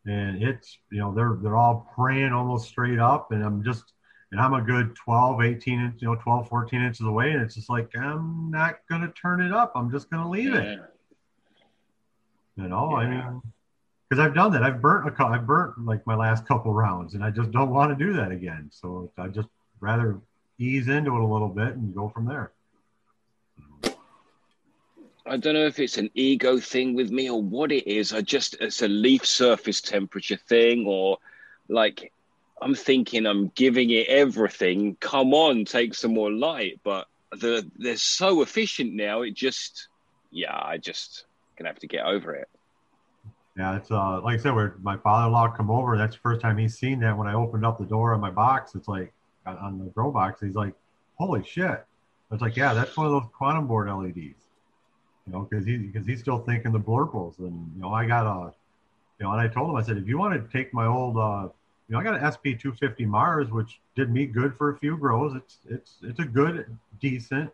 and 0.05 0.41
it's 0.41 0.77
you 0.91 0.99
know 0.99 1.13
they're 1.13 1.37
they're 1.41 1.57
all 1.57 1.87
praying 1.95 2.33
almost 2.33 2.67
straight 2.67 2.99
up. 2.99 3.31
And 3.31 3.43
I'm 3.43 3.63
just 3.63 3.93
and 4.31 4.39
I'm 4.39 4.53
a 4.53 4.61
good 4.61 4.95
12 4.95 5.41
18 5.41 5.79
inch 5.79 6.01
you 6.01 6.07
know 6.07 6.15
12 6.15 6.47
14 6.49 6.81
inches 6.81 7.05
away. 7.05 7.31
And 7.31 7.41
it's 7.41 7.55
just 7.55 7.69
like 7.69 7.95
I'm 7.95 8.49
not 8.51 8.79
going 8.89 9.01
to 9.01 9.09
turn 9.09 9.41
it 9.41 9.51
up. 9.53 9.73
I'm 9.75 9.91
just 9.91 10.09
going 10.09 10.23
to 10.23 10.29
leave 10.29 10.53
it. 10.53 10.79
You 12.55 12.67
know 12.67 12.95
I 12.95 13.05
mean 13.07 13.41
because 14.09 14.25
I've 14.25 14.33
done 14.35 14.51
that. 14.51 14.63
I've 14.63 14.81
burnt 14.81 15.07
a 15.07 15.11
cou- 15.11 15.27
I've 15.27 15.47
burnt 15.47 15.85
like 15.85 16.05
my 16.05 16.15
last 16.15 16.45
couple 16.45 16.73
rounds 16.73 17.13
and 17.13 17.23
I 17.23 17.31
just 17.31 17.51
don't 17.51 17.69
want 17.69 17.97
to 17.97 18.05
do 18.05 18.13
that 18.13 18.31
again. 18.31 18.69
So 18.71 19.11
I 19.17 19.27
just 19.27 19.47
rather 19.79 20.19
ease 20.59 20.87
into 20.89 21.15
it 21.15 21.21
a 21.21 21.25
little 21.25 21.49
bit 21.49 21.75
and 21.75 21.95
go 21.95 22.09
from 22.09 22.25
there 22.25 22.51
I 25.26 25.38
don't 25.38 25.53
know 25.53 25.65
if 25.65 25.80
it's 25.80 25.98
an 25.98 26.10
ego 26.14 26.60
thing 26.60 26.95
with 26.95 27.11
me 27.11 27.30
or 27.30 27.41
what 27.41 27.72
it 27.72 27.88
is. 27.88 28.11
I 28.11 28.22
just, 28.22 28.56
it's 28.60 28.81
a 28.81 28.88
leaf 28.88 29.26
surface 29.26 29.80
temperature 29.80 30.38
thing, 30.48 30.85
or 30.88 31.19
like 31.68 32.11
I'm 32.61 32.76
thinking 32.76 33.26
I'm 33.26 33.49
giving 33.56 33.89
it 33.91 34.07
everything. 34.07 34.95
Come 34.99 35.34
on, 35.34 35.65
take 35.65 35.93
some 35.93 36.14
more 36.14 36.31
light. 36.31 36.80
But 36.84 37.07
the 37.31 37.69
they're 37.77 37.98
so 37.98 38.41
efficient 38.41 38.93
now. 38.93 39.22
It 39.22 39.35
just, 39.35 39.88
yeah, 40.31 40.60
I 40.60 40.77
just 40.77 41.26
gonna 41.57 41.69
have 41.69 41.80
to 41.80 41.88
get 41.88 42.06
over 42.06 42.34
it. 42.34 42.49
Yeah, 43.57 43.76
it's 43.76 43.91
uh 43.91 44.22
like 44.22 44.39
I 44.39 44.41
said, 44.41 44.56
where 44.56 44.76
my 44.81 44.98
father-in-law 44.98 45.49
come 45.49 45.69
over. 45.69 45.98
That's 45.98 46.15
the 46.15 46.22
first 46.22 46.41
time 46.41 46.57
he's 46.57 46.77
seen 46.77 46.99
that. 47.02 47.18
When 47.18 47.27
I 47.27 47.34
opened 47.34 47.65
up 47.65 47.77
the 47.77 47.85
door 47.85 48.14
on 48.14 48.19
my 48.19 48.31
box, 48.31 48.76
it's 48.76 48.88
like 48.88 49.14
on- 49.45 49.80
the 49.80 49.85
grow 49.85 50.11
box. 50.11 50.41
He's 50.41 50.56
like, 50.56 50.73
"Holy 51.15 51.43
shit!" 51.43 51.85
It's 52.31 52.41
like, 52.41 52.56
yeah, 52.56 52.73
that's 52.73 52.95
one 52.95 53.07
of 53.07 53.11
those 53.11 53.30
quantum 53.34 53.68
board 53.68 53.89
LEDs. 53.89 54.40
You 55.27 55.34
know, 55.34 55.48
because 55.49 55.65
he 55.65 55.77
because 55.77 56.07
he's 56.07 56.19
still 56.19 56.39
thinking 56.39 56.72
the 56.72 56.80
blurples, 56.80 57.38
and 57.39 57.72
you 57.76 57.81
know, 57.81 57.93
I 57.93 58.06
got 58.06 58.26
a, 58.26 58.53
you 59.19 59.26
know, 59.26 59.31
and 59.31 59.39
I 59.41 59.48
told 59.48 59.69
him, 59.69 59.76
I 59.76 59.84
said, 59.84 59.98
if 59.98 60.07
you 60.07 60.18
want 60.18 60.34
to 60.34 60.57
take 60.57 60.73
my 60.73 60.88
old, 60.88 61.18
uh, 61.18 61.48
you 61.88 61.93
know, 61.93 61.99
I 61.99 62.03
got 62.03 62.15
an 62.15 62.31
SP 62.34 62.57
250 62.57 63.06
Mars, 63.06 63.52
which 63.52 63.80
did 63.95 64.11
me 64.11 64.26
good 64.26 64.56
for 64.56 64.72
a 64.72 64.77
few 64.80 64.98
grows. 64.98 65.35
It's 65.35 65.57
it's 65.69 65.95
it's 66.02 66.19
a 66.19 66.26
good, 66.26 66.65
decent 66.99 67.52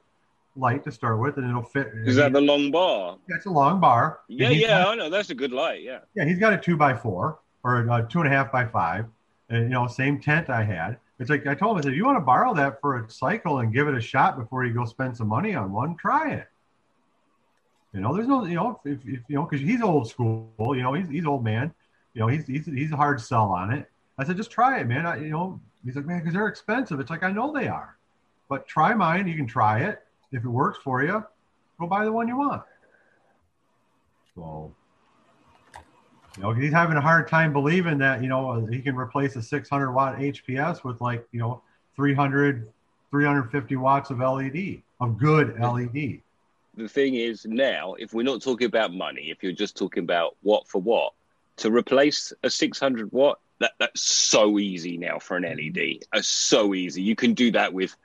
light 0.55 0.83
to 0.85 0.91
start 0.91 1.19
with, 1.19 1.37
and 1.37 1.49
it'll 1.49 1.61
fit. 1.61 1.91
Is 2.05 2.15
that 2.15 2.33
the 2.33 2.41
long 2.41 2.71
bar? 2.71 3.17
It's 3.27 3.45
a 3.45 3.49
long 3.51 3.79
bar. 3.79 4.19
Yeah, 4.27 4.49
yeah, 4.49 4.67
got- 4.83 4.87
I 4.87 4.95
know. 4.95 5.09
That's 5.09 5.29
a 5.29 5.35
good 5.35 5.51
light. 5.51 5.83
Yeah. 5.83 5.99
yeah, 6.15 6.25
he's 6.25 6.39
got 6.39 6.53
a 6.53 6.57
two 6.57 6.77
by 6.77 6.95
four 6.95 7.39
or 7.63 7.81
a 7.81 8.07
two 8.09 8.19
and 8.19 8.27
a 8.27 8.31
half 8.31 8.51
by 8.51 8.65
five, 8.65 9.05
and 9.49 9.63
you 9.63 9.69
know, 9.69 9.87
same 9.87 10.19
tent 10.19 10.49
I 10.49 10.63
had. 10.63 10.97
It's 11.19 11.29
like 11.29 11.45
I 11.47 11.55
told 11.55 11.73
him, 11.73 11.79
I 11.79 11.81
said, 11.81 11.91
if 11.93 11.97
you 11.97 12.05
want 12.05 12.17
to 12.17 12.21
borrow 12.23 12.53
that 12.53 12.79
for 12.79 13.03
a 13.03 13.09
cycle 13.09 13.59
and 13.59 13.73
give 13.73 13.87
it 13.87 13.95
a 13.95 14.01
shot 14.01 14.37
before 14.37 14.63
you 14.63 14.73
go 14.73 14.85
spend 14.85 15.17
some 15.17 15.27
money 15.27 15.55
on 15.55 15.71
one, 15.71 15.97
try 15.97 16.31
it. 16.31 16.47
You 17.93 18.01
know, 18.01 18.15
there's 18.15 18.27
no, 18.27 18.45
you 18.45 18.55
know, 18.55 18.79
if, 18.85 18.99
if 19.05 19.21
you 19.27 19.35
know, 19.35 19.43
because 19.43 19.65
he's 19.65 19.81
old 19.81 20.09
school. 20.09 20.51
You 20.59 20.83
know, 20.83 20.93
he's 20.93 21.09
he's 21.09 21.25
old 21.25 21.43
man. 21.43 21.73
You 22.13 22.21
know, 22.21 22.27
he's 22.27 22.45
he's 22.45 22.65
he's 22.65 22.91
a 22.91 22.95
hard 22.95 23.19
sell 23.21 23.49
on 23.49 23.71
it. 23.71 23.89
I 24.17 24.23
said, 24.23 24.37
just 24.37 24.51
try 24.51 24.79
it, 24.79 24.87
man. 24.87 25.05
I, 25.05 25.17
you 25.17 25.29
know, 25.29 25.59
he's 25.85 25.95
like, 25.95 26.05
man, 26.05 26.19
because 26.19 26.33
they're 26.33 26.47
expensive. 26.47 26.99
It's 26.99 27.09
like 27.09 27.23
I 27.23 27.31
know 27.31 27.53
they 27.53 27.67
are, 27.67 27.97
but 28.49 28.67
try 28.67 28.93
mine. 28.93 29.27
You 29.27 29.35
can 29.35 29.47
try 29.47 29.81
it. 29.81 30.03
If 30.31 30.43
it 30.43 30.49
works 30.49 30.79
for 30.83 31.03
you, 31.03 31.23
go 31.79 31.87
buy 31.87 32.03
the 32.03 32.11
one 32.11 32.27
you 32.27 32.37
want. 32.37 32.63
So 34.35 34.73
you 36.37 36.43
know, 36.43 36.51
he's 36.53 36.71
having 36.71 36.97
a 36.97 37.01
hard 37.01 37.27
time 37.27 37.51
believing 37.51 37.97
that, 37.97 38.21
you 38.21 38.29
know, 38.29 38.63
he 38.67 38.79
can 38.79 38.95
replace 38.95 39.35
a 39.35 39.41
600 39.41 39.91
watt 39.91 40.17
HPS 40.17 40.83
with 40.83 41.01
like, 41.01 41.27
you 41.31 41.39
know, 41.39 41.63
300, 41.95 42.71
350 43.09 43.75
watts 43.77 44.11
of 44.11 44.19
LED, 44.19 44.83
of 44.99 45.17
good 45.17 45.59
LED. 45.59 46.21
The 46.77 46.87
thing 46.87 47.15
is 47.15 47.45
now, 47.45 47.95
if 47.95 48.13
we're 48.13 48.23
not 48.23 48.41
talking 48.41 48.67
about 48.67 48.93
money, 48.93 49.31
if 49.31 49.43
you're 49.43 49.51
just 49.51 49.75
talking 49.75 50.03
about 50.03 50.37
what 50.43 50.67
for 50.67 50.81
what, 50.81 51.13
to 51.57 51.71
replace 51.71 52.31
a 52.43 52.49
600 52.49 53.11
watt, 53.11 53.39
that, 53.59 53.71
that's 53.79 54.01
so 54.01 54.59
easy 54.59 54.97
now 54.97 55.17
for 55.17 55.37
an 55.37 55.43
LED. 55.43 56.03
It's 56.13 56.27
so 56.27 56.75
easy. 56.75 57.01
You 57.01 57.15
can 57.15 57.33
do 57.33 57.51
that 57.53 57.73
with, 57.73 57.95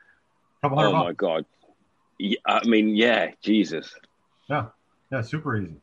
oh 0.64 0.92
my 0.92 1.12
God. 1.12 1.44
Yeah, 2.18 2.38
I 2.46 2.64
mean, 2.64 2.96
yeah, 2.96 3.32
Jesus. 3.42 3.94
Yeah, 4.48 4.66
yeah, 5.10 5.20
super 5.20 5.56
easy. 5.56 5.76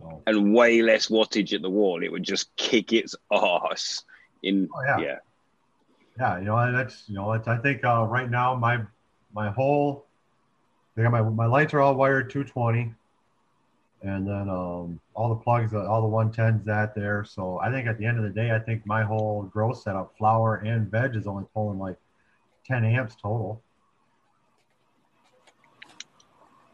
So, 0.00 0.22
And 0.26 0.52
way 0.52 0.82
less 0.82 1.06
wattage 1.06 1.52
at 1.52 1.62
the 1.62 1.70
wall. 1.70 2.02
It 2.02 2.10
would 2.10 2.24
just 2.24 2.54
kick 2.56 2.92
its 2.92 3.14
ass 3.32 4.02
in, 4.42 4.68
Oh, 4.74 4.82
yeah. 4.82 4.98
yeah. 4.98 5.18
yeah, 6.18 6.38
you 6.38 6.44
know, 6.46 6.72
that's, 6.72 7.04
you 7.06 7.14
know, 7.14 7.32
that's, 7.32 7.46
I 7.46 7.58
think 7.58 7.84
uh, 7.84 8.04
right 8.04 8.28
now 8.28 8.56
my, 8.56 8.80
my 9.32 9.50
whole, 9.50 10.05
I 10.98 11.08
my, 11.08 11.22
my 11.22 11.46
lights 11.46 11.74
are 11.74 11.80
all 11.80 11.94
wired 11.94 12.30
220 12.30 12.94
and 14.02 14.26
then 14.26 14.48
um, 14.48 15.00
all 15.14 15.28
the 15.30 15.36
plugs, 15.36 15.74
uh, 15.74 15.84
all 15.86 16.02
the 16.02 16.08
110s 16.08 16.64
that 16.64 16.94
there. 16.94 17.24
So 17.24 17.58
I 17.60 17.70
think 17.70 17.86
at 17.88 17.98
the 17.98 18.06
end 18.06 18.18
of 18.18 18.24
the 18.24 18.30
day, 18.30 18.50
I 18.52 18.58
think 18.58 18.86
my 18.86 19.02
whole 19.02 19.42
grow 19.42 19.72
setup, 19.72 20.16
flower 20.16 20.56
and 20.56 20.90
veg 20.90 21.16
is 21.16 21.26
only 21.26 21.44
pulling 21.54 21.78
like 21.78 21.96
10 22.66 22.84
amps 22.84 23.16
total. 23.20 23.62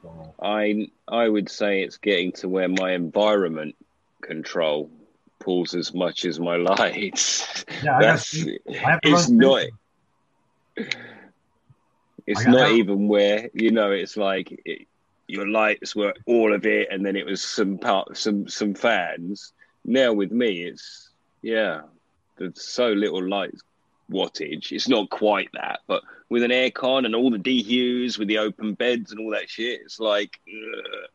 So, 0.03 0.35
I 0.43 0.89
I 1.07 1.29
would 1.29 1.49
say 1.49 1.83
it's 1.83 1.97
getting 1.97 2.33
to 2.33 2.49
where 2.49 2.69
my 2.69 2.93
environment 2.93 3.77
control 4.21 4.91
pulls 5.39 5.75
as 5.75 5.95
much 5.95 6.25
as 6.25 6.41
my 6.41 6.57
lights. 6.57 7.65
Yeah, 7.83 7.97
I 7.97 8.01
got- 8.01 8.01
That's 8.01 8.45
I 8.85 8.91
have 8.91 9.01
it's 9.05 9.29
not. 9.29 9.63
It's 12.27 12.47
not 12.47 12.69
I- 12.69 12.73
even 12.73 13.09
where 13.09 13.51
you 13.55 13.71
know 13.71 13.91
it's 13.91 14.17
like 14.17 14.61
it, 14.65 14.87
your 15.29 15.49
lights 15.49 15.95
were 15.97 16.15
all 16.27 16.53
of 16.55 16.67
it 16.67 16.89
and 16.91 17.05
then 17.05 17.17
it 17.17 17.27
was 17.27 17.43
some 17.43 17.79
part 17.79 18.17
some 18.17 18.49
some 18.49 18.75
fans. 18.75 19.53
Now 19.85 20.13
with 20.13 20.31
me 20.31 20.63
it's 20.63 21.11
yeah 21.43 21.83
there's 22.39 22.63
so 22.63 22.89
little 22.89 23.27
light 23.27 23.55
wattage. 24.11 24.73
It's 24.73 24.89
not 24.89 25.11
quite 25.11 25.51
that 25.55 25.81
but 25.87 26.03
with 26.29 26.43
an 26.43 26.51
aircon 26.51 27.05
and 27.07 27.15
all 27.15 27.31
the 27.31 27.39
dehues 27.39 28.19
with 28.19 28.29
the 28.29 28.39
open 28.39 28.75
beds 28.75 29.11
and 29.11 29.21
all 29.21 29.31
that 29.31 29.49
shit 29.49 29.81
it's 29.83 30.01
like 30.01 30.39
ugh. 30.49 31.09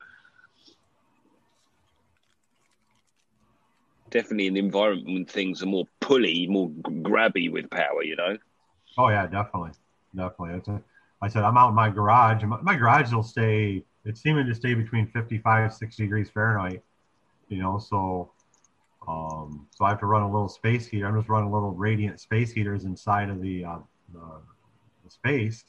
definitely 4.09 4.47
an 4.47 4.57
environment 4.57 5.07
when 5.07 5.25
things 5.25 5.61
are 5.61 5.67
more 5.67 5.85
pulley 5.99 6.47
more 6.47 6.69
grabby 6.69 7.51
with 7.51 7.69
power 7.69 8.03
you 8.03 8.15
know? 8.15 8.38
Oh 8.97 9.09
yeah, 9.09 9.27
definitely, 9.27 9.71
definitely. 10.15 10.57
It's 10.57 10.67
a, 10.67 10.81
I 11.22 11.27
said 11.27 11.44
I'm 11.44 11.57
out 11.57 11.69
in 11.69 11.76
my 11.76 11.89
garage. 11.89 12.44
My, 12.44 12.76
garage 12.76 13.11
will 13.11 13.23
stay. 13.23 13.84
It's 14.06 14.22
seeming 14.22 14.45
to 14.48 14.56
stay 14.56 14.73
between 14.73 15.07
55, 15.07 15.73
60 15.73 16.03
degrees 16.03 16.30
Fahrenheit. 16.30 16.84
You 17.49 17.61
know, 17.61 17.80
so 17.80 18.31
um, 19.07 19.68
so 19.72 19.85
I 19.85 19.89
have 19.89 19.99
to 20.02 20.06
run 20.06 20.23
a 20.23 20.31
little 20.31 20.49
space 20.49 20.88
heater. 20.88 21.07
I'm 21.07 21.18
just 21.18 21.30
running 21.30 21.49
a 21.49 21.53
little 21.53 21.72
radiant 21.72 22.19
space 22.19 22.52
heaters 22.52 22.84
inside 22.84 23.30
of 23.30 23.41
the 23.41 23.65
uh, 23.65 23.80
the, 24.14 24.41
the 25.03 25.10
space. 25.10 25.64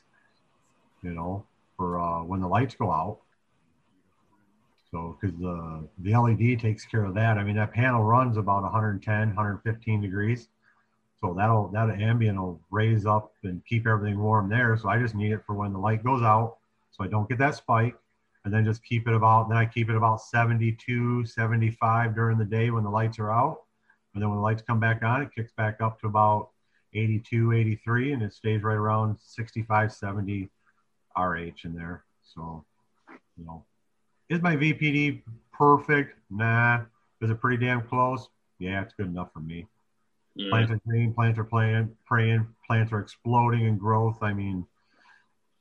You 1.02 1.10
know, 1.10 1.44
for 1.76 2.00
uh, 2.00 2.22
when 2.24 2.40
the 2.40 2.48
lights 2.48 2.74
go 2.74 2.90
out. 2.90 3.18
So 4.90 5.16
because 5.20 5.38
the 5.38 5.88
the 5.98 6.16
LED 6.16 6.60
takes 6.60 6.84
care 6.84 7.04
of 7.04 7.14
that. 7.14 7.38
I 7.38 7.44
mean 7.44 7.56
that 7.56 7.72
panel 7.72 8.02
runs 8.02 8.36
about 8.36 8.62
110, 8.62 9.28
115 9.28 10.00
degrees. 10.00 10.48
So 11.20 11.34
that'll 11.34 11.68
that 11.68 11.90
ambient 12.00 12.38
will 12.38 12.60
raise 12.70 13.04
up 13.04 13.32
and 13.42 13.64
keep 13.66 13.86
everything 13.86 14.20
warm 14.20 14.48
there. 14.48 14.76
So 14.76 14.88
I 14.88 14.98
just 14.98 15.14
need 15.14 15.32
it 15.32 15.44
for 15.46 15.54
when 15.54 15.72
the 15.72 15.78
light 15.78 16.04
goes 16.04 16.22
out, 16.22 16.58
so 16.90 17.02
I 17.02 17.08
don't 17.08 17.28
get 17.28 17.38
that 17.38 17.56
spike, 17.56 17.96
and 18.44 18.54
then 18.54 18.64
just 18.64 18.84
keep 18.84 19.08
it 19.08 19.14
about. 19.14 19.48
Then 19.48 19.58
I 19.58 19.66
keep 19.66 19.90
it 19.90 19.96
about 19.96 20.20
72, 20.20 21.24
75 21.26 22.14
during 22.14 22.38
the 22.38 22.44
day 22.44 22.70
when 22.70 22.84
the 22.84 22.90
lights 22.90 23.18
are 23.18 23.32
out, 23.32 23.62
and 24.14 24.22
then 24.22 24.30
when 24.30 24.38
the 24.38 24.42
lights 24.42 24.62
come 24.62 24.78
back 24.78 25.02
on, 25.02 25.22
it 25.22 25.34
kicks 25.34 25.52
back 25.52 25.80
up 25.80 26.00
to 26.00 26.06
about 26.06 26.50
82, 26.94 27.52
83, 27.52 28.12
and 28.12 28.22
it 28.22 28.32
stays 28.32 28.62
right 28.62 28.76
around 28.76 29.18
65, 29.20 29.92
70 29.92 30.48
RH 31.16 31.64
in 31.64 31.74
there. 31.74 32.04
So, 32.22 32.64
you 33.36 33.44
know, 33.44 33.64
is 34.28 34.40
my 34.40 34.56
VPD 34.56 35.22
perfect? 35.52 36.16
Nah. 36.30 36.82
Is 37.20 37.30
it 37.30 37.40
pretty 37.40 37.64
damn 37.64 37.82
close? 37.82 38.28
Yeah, 38.58 38.82
it's 38.82 38.94
good 38.94 39.06
enough 39.06 39.32
for 39.32 39.40
me. 39.40 39.66
Mm. 40.38 40.50
Plants 40.50 40.72
are 40.72 40.80
green, 40.86 41.12
plants 41.12 41.38
are 41.38 41.44
playing, 41.44 41.96
praying, 42.06 42.46
plants 42.66 42.92
are 42.92 43.00
exploding 43.00 43.66
in 43.66 43.76
growth. 43.76 44.18
I 44.22 44.32
mean, 44.32 44.64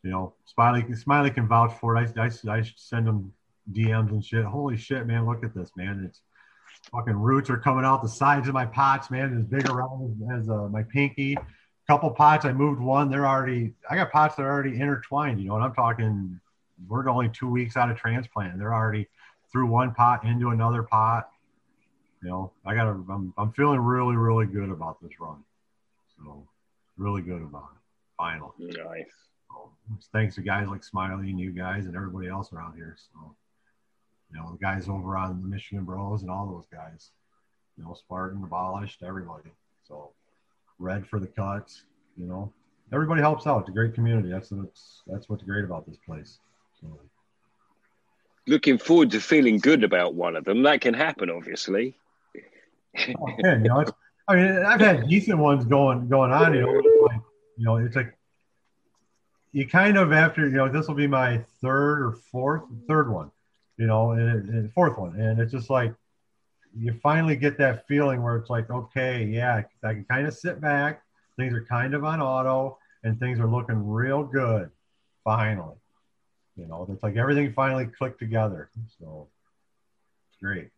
you 0.03 0.11
know, 0.11 0.33
Smiley, 0.45 0.93
Smiley 0.95 1.31
can 1.31 1.47
vouch 1.47 1.73
for 1.79 1.97
it. 1.97 2.13
I, 2.17 2.23
I, 2.23 2.57
I 2.57 2.63
send 2.75 3.07
them 3.07 3.33
DMs 3.71 4.11
and 4.11 4.23
shit. 4.23 4.45
Holy 4.45 4.77
shit, 4.77 5.07
man, 5.07 5.25
look 5.25 5.43
at 5.43 5.53
this, 5.53 5.71
man. 5.75 6.03
It's 6.05 6.21
fucking 6.91 7.15
roots 7.15 7.49
are 7.49 7.57
coming 7.57 7.85
out 7.85 8.01
the 8.01 8.09
sides 8.09 8.47
of 8.47 8.53
my 8.53 8.65
pots, 8.65 9.09
man. 9.09 9.35
As 9.37 9.45
big 9.45 9.69
around 9.69 10.17
as, 10.31 10.41
as 10.41 10.49
uh, 10.49 10.67
my 10.69 10.83
pinky. 10.83 11.37
Couple 11.87 12.11
pots, 12.11 12.43
I 12.43 12.51
moved 12.51 12.81
one. 12.81 13.09
They're 13.09 13.25
already, 13.25 13.73
I 13.89 13.95
got 13.95 14.11
pots 14.11 14.35
that 14.35 14.43
are 14.43 14.51
already 14.51 14.79
intertwined. 14.79 15.39
You 15.39 15.47
know, 15.47 15.55
and 15.55 15.63
I'm 15.63 15.73
talking, 15.73 16.37
we're 16.85 17.07
only 17.09 17.29
two 17.29 17.49
weeks 17.49 17.77
out 17.77 17.89
of 17.89 17.97
transplant. 17.97 18.59
They're 18.59 18.73
already 18.73 19.07
through 19.51 19.67
one 19.67 19.93
pot 19.93 20.25
into 20.25 20.49
another 20.49 20.83
pot 20.83 21.29
you 22.23 22.29
know, 22.29 22.51
I 22.65 22.73
got 22.75 22.87
I'm, 22.87 23.33
I'm 23.37 23.51
feeling 23.51 23.79
really, 23.79 24.15
really 24.15 24.45
good 24.45 24.69
about 24.69 25.01
this 25.01 25.19
run. 25.19 25.43
So, 26.17 26.47
really 26.97 27.21
good 27.21 27.41
about 27.41 27.69
it. 27.75 27.81
Finally. 28.17 28.51
Nice. 28.59 29.05
So, 29.49 29.71
thanks 30.11 30.35
to 30.35 30.41
guys 30.41 30.67
like 30.67 30.83
Smiley 30.83 31.29
and 31.29 31.39
you 31.39 31.51
guys 31.51 31.85
and 31.85 31.95
everybody 31.95 32.27
else 32.27 32.51
around 32.51 32.75
here. 32.75 32.97
So, 32.97 33.35
you 34.31 34.39
know, 34.39 34.51
the 34.51 34.57
guys 34.57 34.89
over 34.89 35.15
on 35.15 35.41
the 35.41 35.47
Michigan 35.47 35.85
Bros 35.85 36.23
and 36.23 36.31
all 36.31 36.47
those 36.47 36.65
guys, 36.71 37.11
you 37.77 37.83
know, 37.83 37.93
Spartan, 37.93 38.43
Abolished, 38.43 39.03
everybody. 39.03 39.51
So, 39.87 40.11
Red 40.79 41.07
for 41.07 41.19
the 41.19 41.27
cuts, 41.27 41.83
you 42.17 42.25
know, 42.25 42.51
everybody 42.91 43.21
helps 43.21 43.45
out. 43.45 43.61
It's 43.61 43.69
a 43.69 43.73
great 43.73 43.93
community. 43.93 44.29
That's 44.29 44.51
what's, 44.51 45.03
that's 45.07 45.29
what's 45.29 45.43
great 45.43 45.63
about 45.63 45.85
this 45.87 45.97
place. 46.05 46.39
So, 46.81 46.99
Looking 48.47 48.77
forward 48.77 49.11
to 49.11 49.19
feeling 49.19 49.57
good 49.57 49.83
about 49.83 50.15
one 50.15 50.37
of 50.37 50.45
them. 50.45 50.63
That 50.63 50.79
can 50.79 50.93
happen, 50.93 51.29
obviously. 51.29 51.97
Oh, 53.19 53.27
man, 53.41 53.63
you 53.63 53.69
know, 53.69 53.85
I 54.27 54.35
mean, 54.35 54.65
I've 54.65 54.79
had 54.79 55.07
decent 55.07 55.37
ones 55.37 55.65
going 55.65 56.07
going 56.09 56.31
on. 56.31 56.53
You 56.53 56.61
know, 56.61 56.71
like, 57.05 57.21
you 57.57 57.65
know, 57.65 57.77
it's 57.77 57.95
like 57.95 58.17
you 59.53 59.67
kind 59.67 59.97
of 59.97 60.11
after 60.11 60.47
you 60.47 60.55
know 60.55 60.69
this 60.69 60.87
will 60.87 60.95
be 60.95 61.07
my 61.07 61.41
third 61.61 62.01
or 62.01 62.11
fourth 62.31 62.63
third 62.87 63.11
one, 63.11 63.31
you 63.77 63.87
know, 63.87 64.11
and, 64.11 64.49
and 64.49 64.73
fourth 64.73 64.97
one, 64.97 65.19
and 65.19 65.39
it's 65.39 65.51
just 65.51 65.69
like 65.69 65.93
you 66.77 66.93
finally 67.01 67.35
get 67.35 67.57
that 67.57 67.87
feeling 67.87 68.21
where 68.21 68.35
it's 68.35 68.49
like, 68.49 68.69
okay, 68.69 69.23
yeah, 69.23 69.63
I 69.83 69.93
can 69.93 70.05
kind 70.05 70.27
of 70.27 70.33
sit 70.33 70.59
back. 70.59 71.01
Things 71.37 71.53
are 71.53 71.63
kind 71.63 71.93
of 71.93 72.03
on 72.03 72.21
auto, 72.21 72.77
and 73.03 73.19
things 73.19 73.39
are 73.39 73.47
looking 73.47 73.87
real 73.87 74.23
good. 74.23 74.69
Finally, 75.23 75.75
you 76.55 76.67
know, 76.67 76.87
it's 76.91 77.03
like 77.03 77.15
everything 77.15 77.53
finally 77.53 77.85
clicked 77.85 78.19
together. 78.19 78.69
So 78.99 79.27
it's 80.29 80.39
great. 80.41 80.69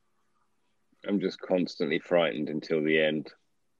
I'm 1.07 1.19
just 1.19 1.39
constantly 1.41 1.99
frightened 1.99 2.49
until 2.49 2.84
the 2.84 2.99
end. 2.99 3.31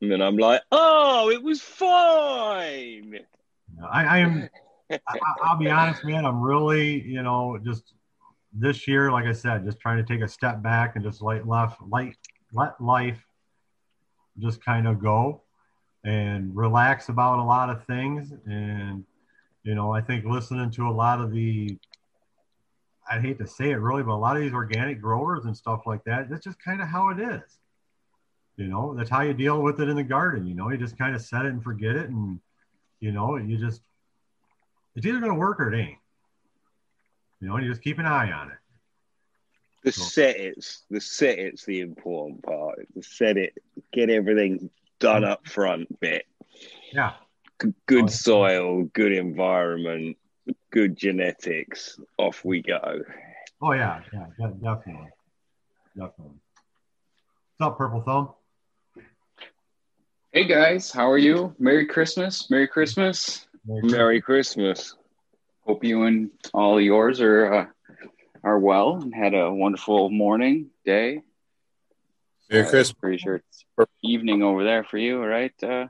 And 0.01 0.11
then 0.11 0.21
I'm 0.21 0.37
like, 0.37 0.61
oh, 0.71 1.29
it 1.29 1.43
was 1.43 1.61
fine. 1.61 3.19
I, 3.91 4.05
I 4.05 4.17
am. 4.19 4.49
I, 4.91 5.19
I'll 5.43 5.57
be 5.57 5.69
honest, 5.69 6.03
man. 6.03 6.25
I'm 6.25 6.41
really, 6.41 7.01
you 7.01 7.21
know, 7.21 7.59
just 7.63 7.93
this 8.53 8.87
year, 8.87 9.11
like 9.11 9.25
I 9.25 9.33
said, 9.33 9.65
just 9.65 9.79
trying 9.79 9.97
to 9.97 10.03
take 10.03 10.23
a 10.23 10.27
step 10.27 10.61
back 10.61 10.95
and 10.95 11.03
just 11.03 11.21
let 11.21 11.47
left, 11.47 11.81
light, 11.81 12.15
let 12.53 12.79
life 12.81 13.23
just 14.39 14.63
kind 14.63 14.87
of 14.87 14.99
go 14.99 15.41
and 16.05 16.55
relax 16.55 17.09
about 17.09 17.39
a 17.39 17.43
lot 17.43 17.69
of 17.69 17.83
things. 17.85 18.33
And 18.45 19.03
you 19.63 19.75
know, 19.75 19.91
I 19.91 20.01
think 20.01 20.25
listening 20.25 20.71
to 20.71 20.87
a 20.87 20.91
lot 20.91 21.19
of 21.19 21.31
the 21.31 21.77
I 23.10 23.19
hate 23.19 23.40
to 23.40 23.48
say 23.48 23.72
it 23.72 23.77
really, 23.77 24.03
but 24.03 24.14
a 24.14 24.15
lot 24.15 24.36
of 24.36 24.44
these 24.44 24.53
organic 24.53 25.02
growers 25.02 25.45
and 25.45 25.57
stuff 25.57 25.81
like 25.86 26.03
that, 26.03 26.30
that's 26.30 26.44
just 26.44 26.61
kind 26.64 26.81
of 26.81 26.88
how 26.88 27.10
it 27.10 27.19
is. 27.19 27.60
You 28.56 28.68
know, 28.68 28.94
that's 28.94 29.10
how 29.10 29.22
you 29.22 29.34
deal 29.34 29.61
with 29.61 29.80
it 29.80 29.90
in 29.90 29.95
the 29.95 30.03
garden. 30.03 30.45
You 30.45 30.53
know, 30.53 30.69
you 30.69 30.77
just 30.77 30.98
kind 30.98 31.15
of 31.15 31.22
set 31.22 31.45
it 31.45 31.53
and 31.53 31.64
forget 31.64 31.95
it. 31.95 32.10
And, 32.10 32.40
you 32.99 33.11
know, 33.11 33.38
you 33.38 33.57
just, 33.57 33.81
it's 34.95 35.06
either 35.06 35.19
going 35.19 35.31
to 35.31 35.40
work 35.40 35.60
or 35.60 35.73
it 35.73 35.80
ain't. 35.80 35.98
You 37.40 37.48
know, 37.48 37.56
and 37.56 37.65
you 37.65 37.72
just 37.72 37.81
keep 37.81 37.99
an 37.99 38.06
eye 38.06 38.31
on 38.31 38.52
it. 38.52 38.57
The 39.84 39.94
set 39.94 40.36
it's 40.36 40.84
the 40.90 40.99
set 40.99 41.40
it's 41.40 41.64
the 41.64 41.80
important 41.80 42.44
part. 42.44 42.86
The 42.95 43.02
set 43.02 43.38
it, 43.38 43.53
get 43.94 44.10
everything 44.10 44.69
done 44.99 45.22
mm. 45.22 45.30
up 45.30 45.48
front 45.48 45.99
bit. 46.02 46.26
Yeah. 46.91 47.14
Good 47.57 48.03
oh, 48.03 48.07
soil, 48.07 48.84
good 48.84 49.14
environment, 49.14 50.18
good 50.71 50.97
genetics. 50.97 51.99
Off 52.17 52.43
we 52.45 52.61
go. 52.61 53.01
Oh, 53.61 53.73
yeah. 53.73 54.01
Yeah. 54.13 54.26
Definitely. 54.39 55.09
Definitely. 55.95 56.35
What's 57.57 57.71
up, 57.71 57.77
Purple 57.77 58.01
Thumb? 58.01 58.30
Hey 60.31 60.45
guys, 60.45 60.91
how 60.91 61.09
are 61.09 61.17
you? 61.17 61.55
Merry 61.57 61.88
Christmas. 61.88 62.49
Merry 62.51 62.67
Christmas. 62.67 63.47
Merry 63.65 64.21
Christmas. 64.21 64.95
Hope 65.65 65.84
you 65.84 66.03
and 66.03 66.30
all 66.53 66.80
yours 66.80 67.19
are 67.19 67.51
uh, 67.53 67.65
are 68.43 68.59
well 68.59 68.97
and 69.01 69.13
had 69.13 69.34
a 69.34 69.51
wonderful 69.51 70.11
morning, 70.11 70.69
day. 70.85 71.21
Merry 72.51 72.63
Uh, 72.65 72.69
Christmas. 72.69 72.91
Pretty 73.01 73.17
sure 73.17 73.35
it's 73.38 73.65
evening 74.03 74.43
over 74.43 74.63
there 74.63 74.84
for 74.84 74.99
you, 74.99 75.19
right? 75.21 75.63
Uh, 75.63 75.88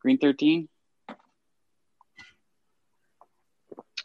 Green 0.00 0.18
13? 0.18 0.68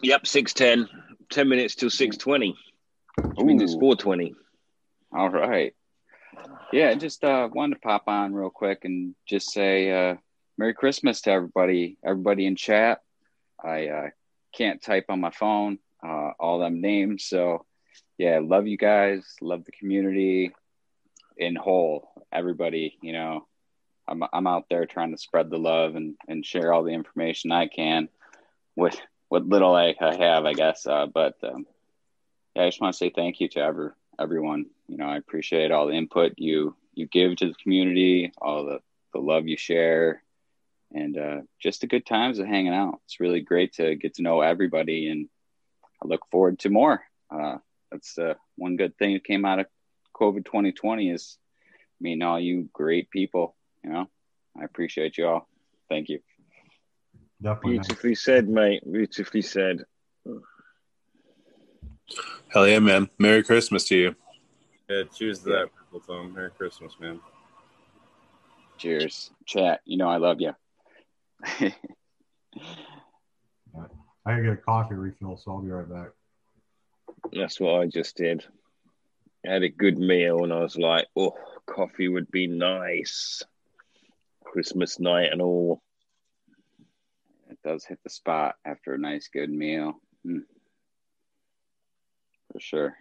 Yep, 0.01 0.27
six 0.27 0.53
ten. 0.53 0.87
Ten 1.29 1.47
minutes 1.47 1.75
till 1.75 1.89
six 1.89 2.17
twenty. 2.17 2.55
Which 3.21 3.39
means 3.39 3.61
it's 3.61 3.75
four 3.75 3.95
twenty. 3.95 4.33
All 5.13 5.29
right. 5.29 5.73
Yeah, 6.71 6.93
just 6.95 7.23
uh, 7.23 7.49
wanted 7.51 7.75
to 7.75 7.81
pop 7.81 8.03
on 8.07 8.33
real 8.33 8.49
quick 8.49 8.85
and 8.85 9.13
just 9.27 9.51
say 9.51 9.91
uh, 9.91 10.15
Merry 10.57 10.73
Christmas 10.73 11.21
to 11.21 11.31
everybody, 11.31 11.97
everybody 12.03 12.45
in 12.45 12.55
chat. 12.55 13.01
I 13.63 13.87
uh, 13.87 14.09
can't 14.55 14.81
type 14.81 15.05
on 15.09 15.19
my 15.19 15.31
phone 15.31 15.79
uh, 16.03 16.31
all 16.39 16.59
them 16.59 16.81
names, 16.81 17.25
so 17.25 17.65
yeah, 18.17 18.39
love 18.41 18.67
you 18.67 18.77
guys, 18.77 19.35
love 19.41 19.65
the 19.65 19.71
community 19.71 20.51
in 21.37 21.55
whole. 21.55 22.25
Everybody, 22.31 22.97
you 23.01 23.13
know, 23.13 23.47
I'm 24.07 24.23
I'm 24.33 24.47
out 24.47 24.65
there 24.69 24.85
trying 24.85 25.11
to 25.11 25.17
spread 25.17 25.49
the 25.49 25.57
love 25.57 25.95
and 25.95 26.15
and 26.27 26.45
share 26.45 26.73
all 26.73 26.83
the 26.83 26.93
information 26.93 27.51
I 27.51 27.67
can 27.67 28.09
with 28.75 28.99
what 29.31 29.47
little 29.47 29.73
I, 29.73 29.95
I 30.01 30.15
have, 30.15 30.43
I 30.43 30.51
guess. 30.51 30.85
Uh, 30.85 31.05
but 31.05 31.35
um, 31.41 31.65
yeah, 32.53 32.63
I 32.63 32.67
just 32.67 32.81
want 32.81 32.93
to 32.93 32.97
say 32.97 33.09
thank 33.09 33.39
you 33.39 33.47
to 33.49 33.59
every, 33.61 33.89
everyone. 34.19 34.65
You 34.89 34.97
know, 34.97 35.05
I 35.05 35.15
appreciate 35.15 35.71
all 35.71 35.87
the 35.87 35.93
input 35.93 36.33
you 36.35 36.75
you 36.93 37.07
give 37.07 37.37
to 37.37 37.47
the 37.47 37.53
community, 37.53 38.33
all 38.41 38.65
the 38.65 38.79
the 39.13 39.19
love 39.19 39.47
you 39.47 39.55
share, 39.55 40.21
and 40.93 41.17
uh, 41.17 41.37
just 41.61 41.79
the 41.79 41.87
good 41.87 42.05
times 42.05 42.39
of 42.39 42.47
hanging 42.47 42.73
out. 42.73 42.99
It's 43.05 43.21
really 43.21 43.39
great 43.39 43.71
to 43.75 43.95
get 43.95 44.15
to 44.15 44.21
know 44.21 44.41
everybody, 44.41 45.07
and 45.07 45.29
I 46.03 46.09
look 46.09 46.29
forward 46.29 46.59
to 46.59 46.69
more. 46.69 47.01
Uh, 47.33 47.59
that's 47.89 48.17
uh, 48.17 48.33
one 48.57 48.75
good 48.75 48.97
thing 48.97 49.13
that 49.13 49.23
came 49.23 49.45
out 49.45 49.59
of 49.59 49.67
COVID 50.13 50.43
2020 50.43 51.09
is 51.09 51.37
meeting 52.01 52.21
all 52.21 52.37
you 52.37 52.67
great 52.73 53.09
people. 53.09 53.55
You 53.81 53.91
know, 53.91 54.09
I 54.59 54.65
appreciate 54.65 55.17
you 55.17 55.27
all. 55.27 55.47
Thank 55.87 56.09
you. 56.09 56.19
Definitely. 57.41 57.79
Beautifully 57.79 58.15
said, 58.15 58.47
mate. 58.47 58.83
Beautifully 58.89 59.41
said. 59.41 59.85
Hell 62.49 62.67
yeah, 62.67 62.79
man. 62.79 63.09
Merry 63.17 63.43
Christmas 63.43 63.87
to 63.87 63.95
you. 63.95 64.15
Yeah, 64.89 65.03
cheers 65.15 65.39
to 65.39 65.49
that, 65.49 65.69
Purple 65.73 66.01
Thumb. 66.01 66.33
Merry 66.33 66.51
Christmas, 66.51 66.93
man. 66.99 67.19
Cheers, 68.77 69.31
chat. 69.45 69.81
You 69.85 69.97
know 69.97 70.09
I 70.09 70.17
love 70.17 70.41
you. 70.41 70.53
I 71.43 71.71
gotta 74.25 74.43
get 74.43 74.53
a 74.53 74.57
coffee 74.57 74.95
refill, 74.95 75.37
so 75.37 75.51
I'll 75.51 75.61
be 75.61 75.69
right 75.69 75.89
back. 75.89 76.09
That's 77.31 77.59
what 77.59 77.79
I 77.79 77.87
just 77.87 78.17
did. 78.17 78.43
I 79.47 79.53
had 79.53 79.63
a 79.63 79.69
good 79.69 79.97
meal 79.97 80.43
and 80.43 80.53
I 80.53 80.59
was 80.59 80.75
like, 80.77 81.07
oh, 81.15 81.35
coffee 81.65 82.07
would 82.07 82.29
be 82.29 82.47
nice. 82.47 83.41
Christmas 84.43 84.99
night 84.99 85.29
and 85.31 85.41
all. 85.41 85.81
Does 87.63 87.85
hit 87.85 87.99
the 88.03 88.09
spot 88.09 88.55
after 88.65 88.93
a 88.93 88.97
nice 88.97 89.27
good 89.31 89.49
meal 89.49 89.99
Mm. 90.25 90.43
for 92.51 92.59
sure 92.59 92.95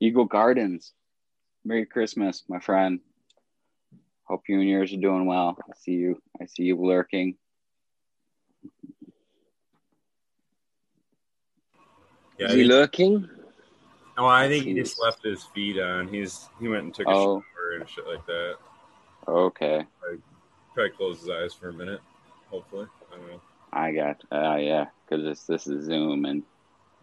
eagle 0.00 0.24
gardens 0.26 0.92
merry 1.64 1.84
christmas 1.86 2.44
my 2.48 2.60
friend 2.60 3.00
hope 4.24 4.42
you 4.48 4.60
and 4.60 4.68
yours 4.68 4.92
are 4.92 4.96
doing 5.00 5.26
well. 5.26 5.58
I 5.60 5.72
see 5.76 5.90
you. 5.94 6.22
I 6.40 6.46
see 6.46 6.62
you 6.62 6.76
lurking. 6.76 7.36
Yeah, 12.38 12.46
Is 12.46 12.54
he 12.54 12.64
lurking? 12.64 13.28
oh, 14.16 14.26
I 14.26 14.48
think 14.48 14.64
he 14.66 14.74
just 14.74 15.00
left 15.00 15.24
his 15.24 15.44
feet 15.54 15.78
on. 15.80 16.08
He's 16.08 16.48
he 16.60 16.68
went 16.68 16.84
and 16.84 16.94
took 16.94 17.06
a 17.08 17.10
Oh. 17.10 17.40
shower 17.42 17.76
and 17.80 17.88
shit 17.88 18.06
like 18.06 18.24
that. 18.26 18.54
Okay, 19.28 19.84
I 20.04 20.16
Probably 20.74 20.90
closed 20.90 21.20
his 21.22 21.28
eyes 21.30 21.52
for 21.54 21.68
a 21.68 21.72
minute. 21.72 22.00
Hopefully, 22.50 22.86
I 23.12 23.16
don't 23.16 23.28
know. 23.28 23.40
I 23.72 23.92
got. 23.92 24.22
Uh, 24.32 24.56
yeah, 24.56 24.86
because 25.08 25.24
this 25.24 25.44
this 25.44 25.66
is 25.66 25.84
Zoom 25.86 26.24
and 26.24 26.42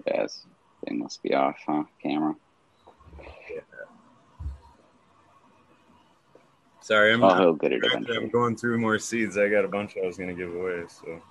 yes, 0.05 0.45
thing 0.85 0.99
must 0.99 1.23
be 1.23 1.33
off, 1.33 1.57
huh? 1.65 1.83
Camera. 2.01 2.35
Yeah. 3.19 3.61
Sorry, 6.81 7.13
I'm, 7.13 7.23
Oh, 7.23 7.35
he'll 7.35 7.53
get 7.53 7.73
it 7.73 7.83
I'm 7.93 8.29
going 8.29 8.55
through 8.55 8.77
more 8.79 8.97
seeds. 8.99 9.37
I 9.37 9.49
got 9.49 9.65
a 9.65 9.67
bunch 9.67 9.95
I 10.01 10.05
was 10.05 10.17
gonna 10.17 10.33
give 10.33 10.53
away. 10.53 10.83
So 10.87 11.21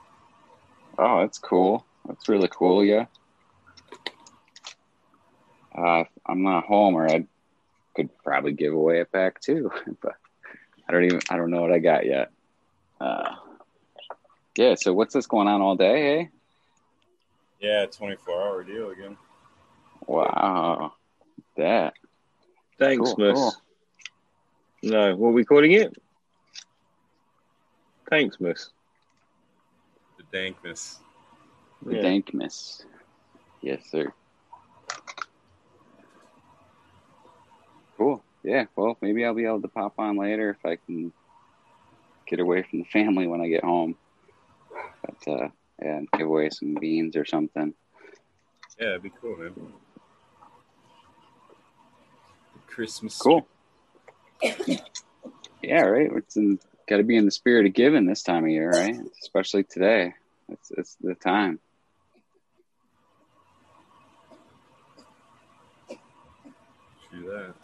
Oh, 0.98 1.20
that's 1.20 1.38
cool. 1.38 1.84
That's 2.06 2.28
really 2.28 2.48
cool. 2.50 2.84
Yeah. 2.84 3.06
Uh, 5.76 6.04
I'm 6.24 6.42
not 6.42 6.64
home, 6.64 6.94
or 6.94 7.08
I 7.08 7.26
could 7.94 8.08
probably 8.24 8.52
give 8.52 8.72
away 8.72 9.00
a 9.00 9.04
pack 9.04 9.40
too, 9.40 9.70
but 10.02 10.14
I 10.88 10.92
don't 10.92 11.04
even. 11.04 11.20
I 11.28 11.36
don't 11.36 11.50
know 11.50 11.60
what 11.60 11.72
I 11.72 11.78
got 11.78 12.06
yet. 12.06 12.30
Uh, 13.00 13.34
yeah. 14.56 14.74
So 14.74 14.92
what's 14.92 15.14
this 15.14 15.26
going 15.26 15.48
on 15.48 15.60
all 15.60 15.76
day? 15.76 16.20
Eh? 16.20 16.24
yeah, 17.60 17.86
24 17.86 18.42
hour 18.42 18.64
deal 18.64 18.90
again. 18.90 19.16
Wow. 20.06 20.92
That. 21.56 21.94
Thanks, 22.78 23.12
Cool, 23.14 23.16
Mus. 23.18 23.34
cool. 23.38 23.54
No, 24.82 25.16
what 25.16 25.28
are 25.28 25.32
we 25.32 25.44
calling 25.44 25.72
it? 25.72 25.94
Thanks, 28.10 28.38
miss. 28.38 28.70
The 30.18 30.24
dankness. 30.36 30.98
The 31.82 31.96
Yeah. 31.96 32.02
Dankmas. 32.02 32.84
Yes, 33.62 33.82
sir. 33.90 34.12
Cool. 37.96 38.22
Yeah. 38.42 38.66
Well, 38.76 38.96
maybe 39.00 39.24
I'll 39.24 39.34
be 39.34 39.46
able 39.46 39.62
to 39.62 39.68
pop 39.68 39.94
on 39.98 40.16
later 40.16 40.50
if 40.50 40.64
I 40.64 40.76
can 40.76 41.12
get 42.26 42.38
away 42.40 42.62
from 42.62 42.80
the 42.80 42.84
family 42.84 43.26
when 43.26 43.40
I 43.40 43.48
get 43.48 43.64
home. 43.64 43.96
But 45.06 45.32
uh, 45.32 45.48
yeah, 45.82 46.00
give 46.16 46.26
away 46.26 46.50
some 46.50 46.74
beans 46.74 47.16
or 47.16 47.24
something. 47.24 47.74
Yeah, 48.78 48.88
it'd 48.90 49.02
be 49.02 49.12
cool, 49.20 49.36
man. 49.36 49.54
Christmas. 52.66 53.16
Cool. 53.16 53.46
Yeah. 55.62 55.80
Right. 55.80 56.10
It's 56.14 56.36
in, 56.36 56.60
got 56.86 56.98
to 56.98 57.02
be 57.02 57.16
in 57.16 57.24
the 57.24 57.30
spirit 57.32 57.66
of 57.66 57.72
giving 57.72 58.06
this 58.06 58.22
time 58.22 58.44
of 58.44 58.50
year, 58.50 58.70
right? 58.70 58.94
Especially 59.20 59.64
today. 59.64 60.14
It's 60.48 60.70
it's 60.70 60.96
the 61.00 61.16
time. 61.16 61.58
Do 67.10 67.22
that. 67.24 67.54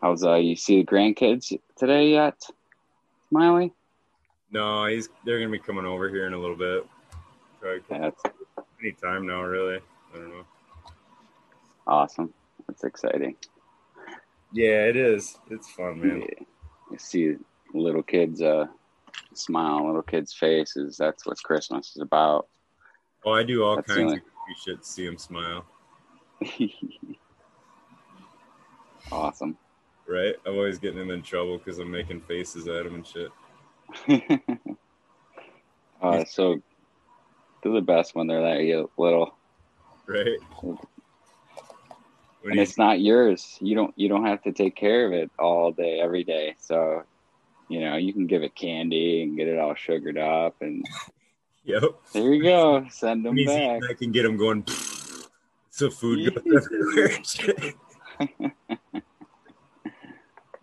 How's 0.00 0.24
uh? 0.24 0.34
You 0.34 0.54
see 0.54 0.80
the 0.80 0.86
grandkids 0.86 1.52
today 1.76 2.10
yet, 2.10 2.40
Smiley? 3.28 3.72
No, 4.50 4.86
he's 4.86 5.08
they're 5.24 5.38
gonna 5.38 5.50
be 5.50 5.58
coming 5.58 5.84
over 5.84 6.08
here 6.08 6.26
in 6.26 6.32
a 6.32 6.38
little 6.38 6.56
bit. 6.56 6.86
Probably 7.60 8.12
any 8.80 8.92
time 8.92 9.26
now, 9.26 9.42
really. 9.42 9.80
I 10.14 10.16
don't 10.16 10.30
know. 10.30 10.44
awesome. 11.86 12.32
That's 12.66 12.84
exciting. 12.84 13.34
Yeah, 14.52 14.84
it 14.84 14.96
is. 14.96 15.36
It's 15.50 15.68
fun, 15.70 16.00
man. 16.00 16.20
Yeah. 16.20 16.44
You 16.92 16.98
see 16.98 17.36
little 17.74 18.02
kids 18.02 18.40
uh 18.40 18.66
smile 19.34 19.86
little 19.86 20.02
kids' 20.02 20.32
faces. 20.32 20.96
That's 20.96 21.26
what 21.26 21.42
Christmas 21.42 21.96
is 21.96 22.02
about. 22.02 22.46
Oh, 23.24 23.32
I 23.32 23.42
do 23.42 23.64
all 23.64 23.76
That's 23.76 23.92
kinds 23.92 24.12
of 24.12 24.20
shit 24.64 24.80
to 24.80 24.88
see 24.88 25.06
him 25.06 25.18
smile. 25.18 25.66
awesome. 29.12 29.58
Right? 30.08 30.34
I'm 30.46 30.54
always 30.54 30.78
getting 30.78 31.00
him 31.00 31.10
in 31.10 31.22
trouble 31.22 31.58
because 31.58 31.78
I'm 31.78 31.90
making 31.90 32.22
faces 32.22 32.66
at 32.66 32.86
him 32.86 32.94
and 32.94 33.06
shit. 33.06 33.30
uh, 36.02 36.24
so 36.24 36.62
they're 37.62 37.72
the 37.72 37.80
best 37.80 38.14
when 38.14 38.26
they're 38.26 38.42
that 38.42 38.88
little, 38.96 39.34
Right? 40.06 40.38
and 42.50 42.60
it's 42.60 42.78
not 42.78 43.00
yours. 43.00 43.58
You 43.60 43.74
don't 43.74 43.92
you 43.96 44.08
don't 44.08 44.24
have 44.24 44.42
to 44.42 44.52
take 44.52 44.76
care 44.76 45.06
of 45.06 45.12
it 45.12 45.30
all 45.38 45.72
day 45.72 46.00
every 46.00 46.24
day. 46.24 46.54
So 46.60 47.02
you 47.68 47.80
know 47.80 47.96
you 47.96 48.12
can 48.12 48.26
give 48.26 48.42
it 48.42 48.54
candy 48.54 49.22
and 49.22 49.36
get 49.36 49.48
it 49.48 49.58
all 49.58 49.74
sugared 49.74 50.18
up, 50.18 50.56
and 50.60 50.86
yep. 51.64 51.82
there 52.12 52.32
you 52.32 52.42
go. 52.42 52.86
Send 52.90 53.24
them 53.24 53.36
back. 53.44 53.80
I 53.88 53.94
can 53.94 54.12
get 54.12 54.22
them 54.22 54.36
going. 54.36 54.64
So 55.70 55.90
food 55.90 56.34
goes 56.44 56.66
everywhere. 56.66 57.20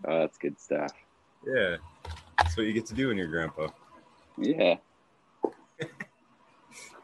Oh, 0.07 0.19
that's 0.19 0.37
good 0.37 0.59
stuff. 0.59 0.91
yeah, 1.45 1.77
that's 2.43 2.57
what 2.57 2.65
you 2.67 2.73
get 2.73 2.85
to 2.87 2.93
do 2.93 3.07
when 3.07 3.17
you're 3.17 3.27
grandpa. 3.27 3.69
Yeah. 4.37 4.75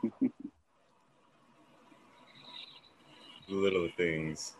Little 3.50 3.90
things. 3.98 4.56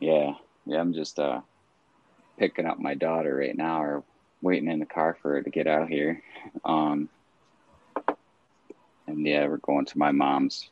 Yeah, 0.00 0.34
yeah. 0.66 0.80
I'm 0.80 0.92
just 0.92 1.18
uh 1.18 1.40
picking 2.38 2.66
up 2.66 2.78
my 2.78 2.94
daughter 2.94 3.34
right 3.34 3.56
now, 3.56 3.82
or 3.82 4.04
waiting 4.40 4.70
in 4.70 4.78
the 4.78 4.86
car 4.86 5.16
for 5.20 5.32
her 5.32 5.42
to 5.42 5.50
get 5.50 5.66
out 5.66 5.88
here. 5.88 6.22
Um, 6.64 7.08
and 9.06 9.26
yeah, 9.26 9.46
we're 9.46 9.56
going 9.58 9.86
to 9.86 9.98
my 9.98 10.12
mom's. 10.12 10.68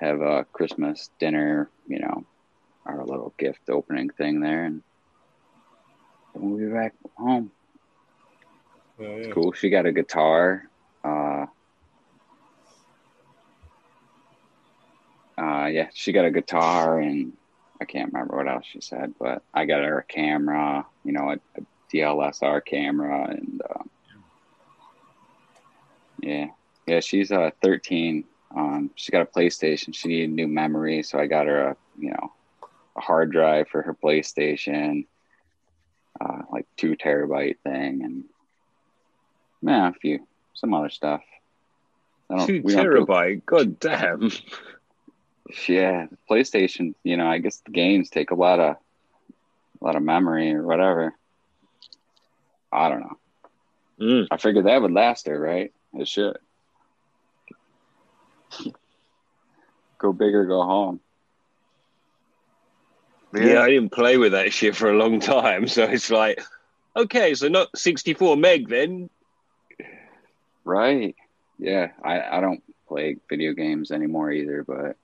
Have 0.00 0.20
a 0.22 0.46
Christmas 0.52 1.10
dinner, 1.18 1.70
you 1.86 1.98
know, 1.98 2.24
our 2.98 3.06
little 3.06 3.32
gift 3.38 3.68
opening 3.68 4.10
thing 4.10 4.40
there, 4.40 4.64
and 4.64 4.82
we'll 6.34 6.58
be 6.58 6.72
back 6.72 6.94
home. 7.16 7.50
Oh, 9.00 9.16
yeah. 9.16 9.30
Cool. 9.30 9.52
She 9.52 9.70
got 9.70 9.86
a 9.86 9.92
guitar. 9.92 10.68
Uh, 11.02 11.46
uh, 15.38 15.66
yeah, 15.66 15.88
she 15.94 16.12
got 16.12 16.26
a 16.26 16.30
guitar, 16.30 17.00
and 17.00 17.32
I 17.80 17.84
can't 17.86 18.12
remember 18.12 18.36
what 18.36 18.48
else 18.48 18.66
she 18.70 18.80
said, 18.80 19.14
but 19.18 19.42
I 19.54 19.64
got 19.64 19.82
her 19.82 20.00
a 20.00 20.04
camera, 20.04 20.86
you 21.04 21.12
know, 21.12 21.30
a, 21.30 21.34
a 21.58 21.64
DLSR 21.92 22.64
camera, 22.64 23.30
and 23.30 23.62
uh, 23.68 23.82
yeah, 26.22 26.46
yeah, 26.86 27.00
she's 27.00 27.32
uh 27.32 27.50
13. 27.62 28.24
Um, 28.54 28.90
she 28.96 29.12
got 29.12 29.22
a 29.22 29.26
PlayStation. 29.26 29.94
She 29.94 30.08
needed 30.08 30.30
new 30.30 30.48
memory, 30.48 31.02
so 31.02 31.18
I 31.18 31.26
got 31.26 31.46
her 31.46 31.68
a, 31.68 31.76
you 31.98 32.10
know, 32.10 32.32
hard 33.00 33.32
drive 33.32 33.68
for 33.68 33.82
her 33.82 33.94
PlayStation, 33.94 35.06
uh, 36.20 36.42
like 36.50 36.66
two 36.76 36.96
terabyte 36.96 37.58
thing, 37.64 38.02
and 38.04 38.24
yeah, 39.62 39.88
a 39.88 39.92
few 39.92 40.26
some 40.54 40.74
other 40.74 40.90
stuff. 40.90 41.22
Two 42.46 42.62
terabyte. 42.62 43.44
God 43.44 43.80
damn. 43.80 44.30
yeah, 45.68 46.06
PlayStation. 46.30 46.94
You 47.02 47.16
know, 47.16 47.26
I 47.26 47.38
guess 47.38 47.58
the 47.64 47.72
games 47.72 48.10
take 48.10 48.30
a 48.30 48.36
lot 48.36 48.60
of 48.60 48.76
a 49.80 49.84
lot 49.84 49.96
of 49.96 50.02
memory 50.02 50.52
or 50.52 50.62
whatever. 50.62 51.14
I 52.72 52.88
don't 52.88 53.00
know. 53.00 53.18
Mm. 54.00 54.28
I 54.30 54.36
figured 54.36 54.66
that 54.66 54.80
would 54.80 54.92
last 54.92 55.26
her, 55.26 55.38
right? 55.38 55.72
It 55.94 56.08
should. 56.08 56.38
go 59.98 60.12
big 60.12 60.34
or 60.34 60.46
go 60.46 60.62
home. 60.62 61.00
Yeah. 63.32 63.62
I 63.62 63.68
didn't 63.68 63.90
play 63.92 64.16
with 64.16 64.32
that 64.32 64.52
shit 64.52 64.76
for 64.76 64.90
a 64.90 64.96
long 64.96 65.20
time, 65.20 65.68
so 65.68 65.84
it's 65.84 66.10
like, 66.10 66.42
okay, 66.96 67.34
so 67.34 67.48
not 67.48 67.76
64 67.76 68.36
meg 68.36 68.68
then. 68.68 69.10
Right. 70.64 71.14
Yeah. 71.58 71.88
I, 72.02 72.38
I 72.38 72.40
don't 72.40 72.62
play 72.88 73.16
video 73.28 73.52
games 73.52 73.90
anymore 73.92 74.32
either, 74.32 74.64
but 74.64 74.96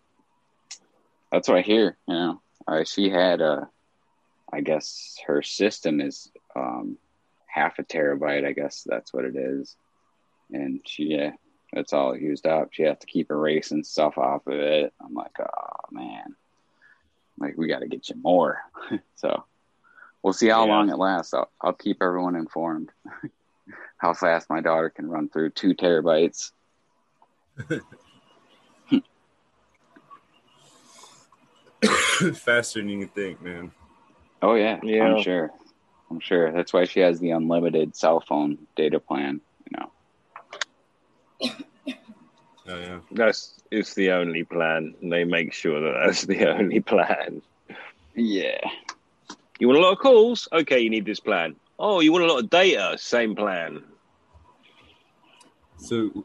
that's 1.31 1.49
what 1.49 1.59
I 1.59 1.63
hear. 1.63 1.97
You 2.09 2.15
know, 2.15 2.41
uh, 2.67 2.85
she 2.85 3.09
had 3.09 3.41
a, 3.41 3.69
I 4.53 4.61
guess 4.61 5.19
her 5.27 5.43
system 5.43 6.01
is 6.01 6.31
um, 6.55 6.99
half 7.47 7.79
a 7.79 7.85
terabyte. 7.85 8.47
I 8.47 8.53
guess 8.53 8.83
that's 8.85 9.13
what 9.13 9.25
it 9.25 9.37
is. 9.37 9.77
And 10.53 10.81
she, 10.85 11.05
yeah, 11.05 11.33
it's 11.73 11.93
all 11.93 12.17
used 12.17 12.47
up. 12.47 12.69
She 12.73 12.83
has 12.85 12.99
to 12.99 13.07
keep 13.07 13.31
erasing 13.31 13.85
stuff 13.85 14.19
off 14.19 14.47
of 14.47 14.55
it. 14.55 14.93
I'm 15.05 15.15
like, 15.15 15.37
oh 15.41 15.77
man, 15.91 16.37
like 17.39 17.57
we 17.57 17.69
got 17.69 17.81
to 17.81 17.89
get 17.89 18.09
you 18.09 18.17
more. 18.23 18.61
so 19.17 19.45
we'll 20.23 20.33
see 20.33 20.49
how 20.49 20.65
yeah. 20.67 20.73
long 20.73 20.91
it 20.91 20.97
lasts. 20.97 21.35
I'll, 21.35 21.51
I'll 21.61 21.73
keep 21.73 22.03
everyone 22.03 22.37
informed 22.37 22.91
how 23.99 24.15
fast 24.15 24.51
my 24.51 24.61
daughter 24.61 24.91
can 24.91 25.09
run 25.09 25.29
through 25.29 25.51
two 25.51 25.75
terabytes. 25.75 26.53
Faster 32.35 32.81
than 32.81 32.89
you 32.89 33.01
can 33.01 33.09
think, 33.09 33.43
man. 33.43 33.73
Oh 34.43 34.55
yeah, 34.55 34.81
yeah, 34.83 35.05
I'm 35.05 35.23
sure. 35.23 35.51
I'm 36.11 36.21
sure. 36.21 36.53
That's 36.53 36.73
why 36.73 36.85
she 36.85 37.01
has 37.01 37.19
the 37.21 37.31
unlimited 37.31 37.97
cell 37.97 38.21
phone 38.21 38.59
data 38.77 39.01
plan. 39.01 39.41
You 39.71 39.79
know. 39.79 41.53
Oh 42.69 42.79
yeah. 42.79 43.01
That's 43.13 43.63
it's 43.71 43.95
the 43.95 44.11
only 44.13 44.45
plan. 44.45 44.95
They 45.03 45.25
make 45.25 45.53
sure 45.53 45.81
that 45.81 46.07
that's 46.07 46.23
the 46.23 46.47
only 46.59 46.81
plan. 46.81 47.43
Yeah. 48.15 48.59
You 49.59 49.69
want 49.69 49.79
a 49.79 49.83
lot 49.83 49.93
of 49.93 49.99
calls? 49.99 50.49
Okay, 50.53 50.81
you 50.81 50.91
need 50.91 51.07
this 51.07 51.21
plan. 51.21 51.57
Oh, 51.79 52.01
you 52.01 52.13
want 52.13 52.25
a 52.25 52.27
lot 52.27 52.43
of 52.43 52.51
data? 52.51 52.97
Same 52.99 53.35
plan. 53.35 53.83
So 55.79 56.25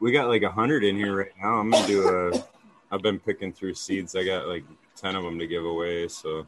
we 0.00 0.12
got 0.12 0.28
like 0.28 0.42
a 0.42 0.50
hundred 0.50 0.84
in 0.84 0.96
here 0.96 1.16
right 1.16 1.32
now. 1.40 1.54
I'm 1.54 1.70
gonna 1.70 1.86
do 1.86 2.08
a. 2.08 2.44
I've 2.90 3.02
been 3.02 3.18
picking 3.18 3.52
through 3.52 3.74
seeds. 3.74 4.14
I 4.14 4.24
got 4.24 4.46
like 4.46 4.64
ten 4.96 5.16
of 5.16 5.24
them 5.24 5.38
to 5.38 5.46
give 5.46 5.64
away, 5.64 6.08
so 6.08 6.46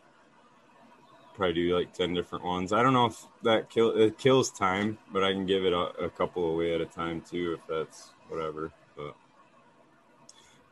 probably 1.34 1.54
do 1.54 1.76
like 1.76 1.92
ten 1.92 2.14
different 2.14 2.44
ones. 2.44 2.72
I 2.72 2.82
don't 2.82 2.92
know 2.92 3.06
if 3.06 3.24
that 3.42 3.68
kill 3.68 3.90
it 3.90 4.18
kills 4.18 4.50
time, 4.50 4.98
but 5.12 5.22
I 5.22 5.32
can 5.32 5.46
give 5.46 5.64
it 5.64 5.72
a, 5.72 6.04
a 6.04 6.10
couple 6.10 6.50
away 6.52 6.74
at 6.74 6.80
a 6.80 6.86
time 6.86 7.20
too, 7.20 7.58
if 7.58 7.66
that's 7.68 8.10
whatever. 8.28 8.72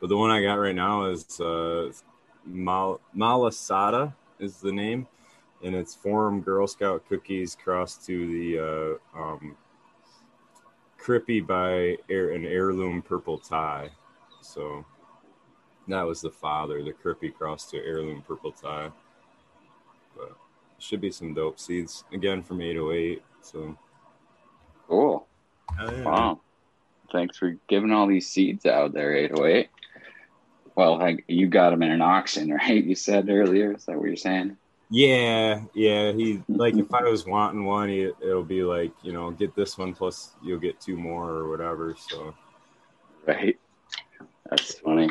But 0.05 0.09
but 0.09 0.13
the 0.13 0.17
one 0.17 0.29
I 0.29 0.43
got 0.43 0.59
right 0.59 0.75
now 0.75 1.05
is 1.05 1.39
uh, 1.39 1.91
Mal- 2.45 3.01
Malasada 3.17 4.13
is 4.37 4.57
the 4.57 4.71
name, 4.71 5.07
and 5.63 5.73
it's 5.73 5.95
Forum 5.95 6.41
Girl 6.41 6.67
Scout 6.67 7.03
cookies 7.09 7.55
crossed 7.55 8.05
to 8.05 8.27
the 8.27 8.99
uh, 9.17 9.19
um, 9.19 9.57
Crippy 10.99 11.43
by 11.43 11.97
air, 12.07 12.33
an 12.33 12.45
heirloom 12.45 13.01
purple 13.01 13.39
Thai. 13.39 13.89
So 14.43 14.85
that 15.87 16.03
was 16.03 16.21
the 16.21 16.29
father, 16.29 16.83
the 16.83 16.93
Crippy 16.93 17.33
crossed 17.33 17.71
to 17.71 17.77
heirloom 17.77 18.21
purple 18.27 18.51
Thai. 18.51 18.91
But 20.15 20.37
should 20.77 21.01
be 21.01 21.09
some 21.09 21.33
dope 21.33 21.59
seeds 21.59 22.03
again 22.13 22.43
from 22.43 22.61
808. 22.61 23.23
So 23.41 23.75
Cool. 24.87 25.25
hell 25.75 25.91
yeah. 25.91 26.03
Wow. 26.03 26.39
Thanks 27.11 27.39
for 27.39 27.57
giving 27.67 27.91
all 27.91 28.05
these 28.05 28.29
seeds 28.29 28.67
out 28.67 28.93
there, 28.93 29.15
808. 29.15 29.69
Well, 30.75 31.01
I, 31.01 31.17
you 31.27 31.47
got 31.47 31.69
them 31.69 31.83
in 31.83 31.91
an 31.91 32.01
auction, 32.01 32.49
right? 32.51 32.83
You 32.83 32.95
said 32.95 33.29
earlier. 33.29 33.73
Is 33.73 33.85
that 33.85 33.97
what 33.97 34.07
you're 34.07 34.15
saying? 34.15 34.57
Yeah, 34.89 35.61
yeah. 35.73 36.11
He 36.11 36.41
like 36.49 36.75
if 36.75 36.93
I 36.93 37.03
was 37.03 37.25
wanting 37.25 37.65
one, 37.65 37.89
he, 37.89 38.11
it'll 38.21 38.43
be 38.43 38.63
like 38.63 38.91
you 39.01 39.13
know 39.13 39.31
get 39.31 39.55
this 39.55 39.77
one 39.77 39.93
plus 39.93 40.31
you'll 40.43 40.59
get 40.59 40.79
two 40.79 40.97
more 40.97 41.29
or 41.29 41.49
whatever. 41.49 41.95
So 41.97 42.35
Right. 43.25 43.57
That's 44.49 44.79
funny. 44.79 45.09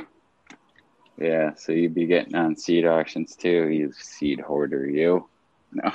Yeah, 1.19 1.55
so 1.55 1.73
you'd 1.73 1.95
be 1.95 2.07
getting 2.07 2.35
on 2.35 2.57
seed 2.57 2.87
auctions 2.87 3.37
too. 3.37 3.69
You 3.69 3.93
seed 3.93 4.41
hoarder, 4.41 4.89
you. 4.89 5.29
No, 5.77 5.91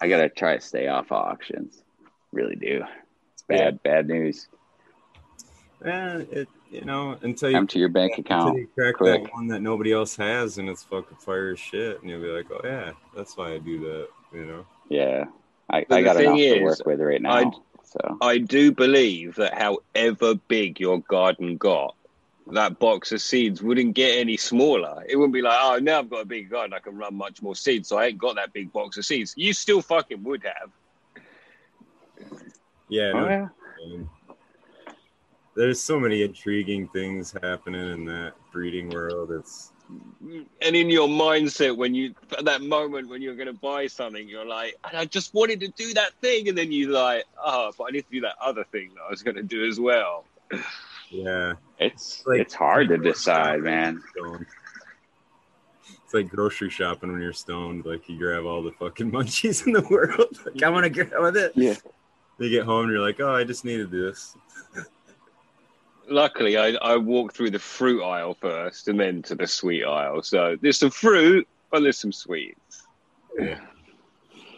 I 0.00 0.08
gotta 0.08 0.30
try 0.30 0.56
to 0.56 0.60
stay 0.62 0.88
off 0.88 1.12
auctions. 1.12 1.82
Really 2.32 2.56
do. 2.56 2.84
It's 3.34 3.42
bad, 3.42 3.82
bad 3.82 4.08
news. 4.08 4.48
yeah, 5.84 6.22
it 6.30 6.48
you 6.74 6.84
know 6.84 7.16
until 7.22 7.50
you 7.50 7.56
Empty 7.56 7.78
your 7.78 7.88
bank 7.88 8.18
until 8.18 8.36
account. 8.36 8.58
you 8.58 8.68
crack 8.74 8.96
quick. 8.96 9.24
that 9.24 9.32
one 9.34 9.46
that 9.48 9.60
nobody 9.60 9.92
else 9.92 10.16
has 10.16 10.58
and 10.58 10.68
it's 10.68 10.82
fucking 10.82 11.16
fire 11.18 11.52
as 11.52 11.58
shit, 11.58 12.00
and 12.00 12.10
you'll 12.10 12.20
be 12.20 12.28
like, 12.28 12.46
oh 12.50 12.60
yeah, 12.64 12.92
that's 13.16 13.36
why 13.36 13.52
I 13.54 13.58
do 13.58 13.80
that. 13.80 14.08
You 14.32 14.46
know. 14.46 14.66
Yeah, 14.88 15.24
I, 15.70 15.84
But 15.88 15.98
I 15.98 16.02
got 16.02 16.20
enough 16.20 16.36
thing 16.36 16.54
to 16.58 16.64
work 16.64 16.86
with 16.86 17.00
right 17.00 17.22
now. 17.22 17.32
I'd- 17.32 17.56
so 17.84 18.18
I 18.20 18.38
do 18.38 18.72
believe 18.72 19.36
that 19.36 19.54
however 19.54 20.34
big 20.48 20.80
your 20.80 21.00
garden 21.02 21.56
got, 21.58 21.94
that 22.50 22.80
box 22.80 23.12
of 23.12 23.20
seeds 23.20 23.62
wouldn't 23.62 23.94
get 23.94 24.18
any 24.18 24.36
smaller. 24.36 25.04
It 25.08 25.14
wouldn't 25.16 25.32
be 25.32 25.42
like, 25.42 25.56
oh, 25.62 25.78
now 25.80 26.00
I've 26.00 26.10
got 26.10 26.22
a 26.22 26.24
big 26.24 26.50
garden, 26.50 26.72
I 26.72 26.80
can 26.80 26.96
run 26.96 27.14
much 27.14 27.40
more 27.40 27.54
seeds, 27.54 27.88
so 27.88 27.96
I 27.98 28.06
ain't 28.06 28.18
got 28.18 28.34
that 28.34 28.52
big 28.52 28.72
box 28.72 28.96
of 28.96 29.04
seeds. 29.04 29.32
You 29.36 29.52
still 29.52 29.80
fucking 29.80 30.24
would 30.24 30.42
have. 30.44 30.70
Yeah. 32.88 33.12
oh 33.14 33.20
no 33.20 33.28
yeah, 33.28 33.48
And 33.94 34.08
there's 35.56 35.82
so 35.82 35.98
many 36.00 36.22
intriguing 36.22 36.88
things 36.88 37.34
happening 37.42 37.92
in 37.92 38.04
that 38.06 38.32
breeding 38.52 38.90
world. 38.90 39.30
It's 39.32 39.70
And 40.60 40.74
in 40.76 40.88
your 40.90 41.08
mindset, 41.08 41.76
when 41.76 41.94
you 41.94 42.14
at 42.36 42.44
that 42.46 42.62
moment 42.62 43.08
when 43.08 43.22
you're 43.22 43.36
going 43.36 43.46
to 43.48 43.52
buy 43.52 43.86
something, 43.86 44.28
you're 44.28 44.46
like, 44.46 44.74
and 44.88 44.96
I 44.96 45.04
just 45.04 45.32
wanted 45.34 45.60
to 45.60 45.68
do 45.68 45.94
that 45.94 46.12
thing, 46.20 46.48
and 46.48 46.56
then 46.58 46.72
you 46.72 46.88
like, 46.88 47.24
oh, 47.42 47.72
but 47.78 47.84
I 47.84 47.90
need 47.90 48.02
to 48.06 48.10
do 48.10 48.20
that 48.22 48.34
other 48.40 48.64
thing 48.64 48.90
that 48.94 49.02
I 49.06 49.10
was 49.10 49.22
going 49.22 49.36
to 49.36 49.42
do 49.42 49.66
as 49.66 49.78
well. 49.78 50.24
yeah, 51.10 51.54
it's 51.78 52.24
Like- 52.26 52.40
it's 52.40 52.54
hard 52.54 52.88
to 52.88 52.98
decide, 52.98 53.60
man. 53.62 54.02
It's 56.04 56.14
like 56.14 56.28
grocery 56.28 56.70
shopping 56.70 57.12
when 57.12 57.20
you're 57.20 57.32
stoned. 57.32 57.84
Like 57.86 58.08
you 58.08 58.18
grab 58.18 58.44
all 58.44 58.62
the 58.62 58.72
fucking 58.72 59.10
munchies 59.12 59.66
in 59.66 59.72
the 59.72 59.82
world. 59.82 60.38
Like 60.44 60.62
I 60.62 60.68
want 60.70 60.84
to 60.84 60.90
grab 60.90 61.12
with 61.20 61.36
it. 61.36 61.52
Yeah. 61.54 61.74
You 62.38 62.50
get 62.50 62.64
home 62.64 62.84
and 62.86 62.92
you're 62.92 63.00
like, 63.00 63.20
oh, 63.20 63.32
I 63.34 63.44
just 63.44 63.64
needed 63.64 63.90
this. 63.90 64.36
Luckily, 66.08 66.56
I, 66.58 66.68
I 66.82 66.96
walked 66.96 67.36
through 67.36 67.50
the 67.50 67.58
fruit 67.58 68.02
aisle 68.02 68.34
first, 68.34 68.88
and 68.88 68.98
then 69.00 69.22
to 69.22 69.34
the 69.34 69.46
sweet 69.46 69.84
aisle. 69.84 70.22
So 70.22 70.56
there's 70.60 70.78
some 70.78 70.90
fruit, 70.90 71.48
but 71.70 71.80
there's 71.80 71.98
some 71.98 72.12
sweets. 72.12 72.86
Yeah. 73.38 73.60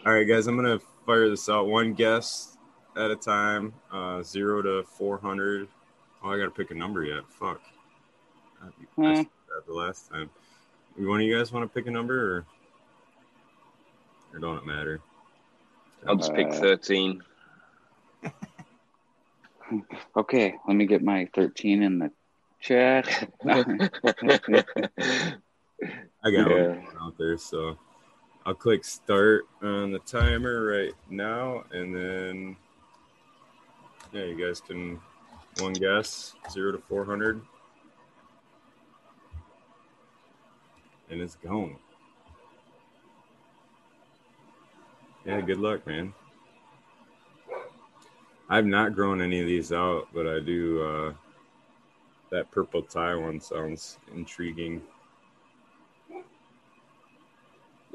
All 0.05 0.12
right, 0.12 0.24
guys, 0.24 0.47
I'm 0.47 0.56
gonna 0.56 0.81
fire 1.05 1.28
this 1.28 1.48
out 1.48 1.66
one 1.68 1.94
guess 1.94 2.56
at 2.97 3.10
a 3.10 3.16
time, 3.16 3.73
uh, 3.93 4.23
zero 4.23 4.62
to 4.62 4.82
four 4.85 5.18
hundred. 5.18 5.68
Oh, 6.23 6.31
I 6.31 6.39
gotta 6.39 6.51
pick 6.51 6.70
a 6.70 6.74
number 6.74 7.05
yet. 7.05 7.23
Fuck. 7.28 7.60
I 8.62 8.66
I 9.02 9.12
Eh. 9.12 9.24
that 9.24 9.66
the 9.66 9.73
last 9.73 10.10
time. 10.10 10.31
One 10.97 11.20
of 11.20 11.27
you 11.27 11.36
guys 11.36 11.52
want 11.52 11.70
to 11.70 11.74
pick 11.74 11.86
a 11.86 11.90
number, 11.90 12.39
or 12.39 12.47
or 14.35 14.39
don't 14.40 14.56
it 14.59 14.66
matter? 14.66 15.01
I'll 16.06 16.16
just 16.16 16.35
pick 16.35 16.48
Uh, 16.48 16.52
13. 16.52 17.23
Okay, 20.16 20.55
let 20.66 20.74
me 20.74 20.86
get 20.86 21.02
my 21.02 21.28
13 21.34 21.82
in 21.82 21.98
the 21.98 22.10
chat. 22.60 23.06
I 26.24 26.30
got 26.30 26.51
Yeah. 26.51 26.68
one 26.68 26.97
out 27.01 27.18
there, 27.18 27.36
so 27.38 27.76
I'll 28.44 28.55
click 28.55 28.84
start 28.84 29.47
on 29.62 29.93
the 29.93 29.98
timer 30.01 30.64
right 30.64 30.93
now, 31.10 31.64
and 31.72 31.94
then 31.94 32.56
yeah, 34.12 34.24
you 34.24 34.47
guys 34.47 34.60
can 34.60 35.01
one 35.59 35.72
guess 35.74 36.34
zero 36.51 36.72
to 36.72 36.78
four 36.78 37.05
hundred, 37.05 37.40
and 41.10 41.20
it's 41.20 41.36
going. 41.36 41.76
Yeah, 45.24 45.40
good 45.40 45.59
luck, 45.59 45.86
man. 45.86 46.14
I've 48.48 48.66
not 48.66 48.94
grown 48.94 49.20
any 49.20 49.40
of 49.40 49.47
these 49.47 49.73
out, 49.73 50.09
but 50.14 50.27
I 50.27 50.40
do. 50.40 50.82
Uh, 50.82 51.12
that 52.31 52.51
purple 52.51 52.82
Thai 52.82 53.14
one 53.14 53.40
sounds 53.40 53.98
intriguing. 54.14 54.82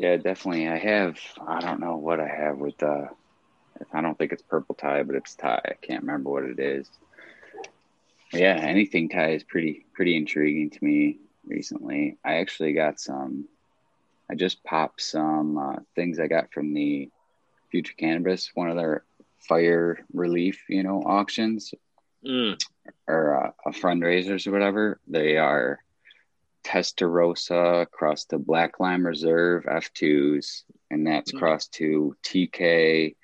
yeah, 0.01 0.17
definitely. 0.17 0.67
I 0.67 0.79
have, 0.79 1.19
I 1.45 1.59
don't 1.59 1.79
know 1.79 1.97
what 1.97 2.19
I 2.19 2.27
have 2.27 2.57
with, 2.57 2.81
uh, 2.81 3.05
I 3.93 4.01
don't 4.01 4.17
think 4.17 4.31
it's 4.31 4.41
purple 4.41 4.73
Thai, 4.73 5.03
but 5.03 5.15
it's 5.15 5.35
Thai. 5.35 5.61
I 5.63 5.73
can't 5.79 6.01
remember 6.01 6.31
what 6.31 6.43
it 6.43 6.59
is. 6.59 6.89
Yeah, 8.33 8.55
anything 8.55 9.09
Thai 9.09 9.33
is 9.33 9.43
pretty, 9.43 9.85
pretty 9.93 10.15
intriguing 10.15 10.71
to 10.71 10.83
me 10.83 11.19
recently. 11.45 12.17
I 12.25 12.35
actually 12.35 12.73
got 12.73 12.99
some, 12.99 13.47
I 14.29 14.33
just 14.33 14.63
popped 14.63 15.01
some 15.01 15.57
uh, 15.59 15.75
things 15.95 16.19
I 16.19 16.25
got 16.25 16.51
from 16.51 16.73
the 16.73 17.09
Future 17.69 17.93
Cannabis, 17.95 18.49
one 18.55 18.69
of 18.71 18.77
their 18.77 19.03
fire 19.47 20.05
relief, 20.13 20.63
you 20.69 20.83
know, 20.83 21.01
auctions. 21.05 21.73
Mm. 22.23 22.55
or 23.07 23.45
uh, 23.47 23.51
a 23.65 23.71
fundraisers 23.71 24.45
or 24.45 24.51
whatever, 24.51 24.99
they 25.07 25.37
are 25.37 25.79
Testarossa 26.63 27.81
across 27.81 28.25
to 28.25 28.37
Black 28.37 28.79
Lime 28.79 29.05
Reserve 29.05 29.63
F2s, 29.65 30.63
and 30.91 31.07
that's 31.07 31.31
Mm. 31.31 31.39
crossed 31.39 31.73
to 31.73 32.15
TK 32.23 33.15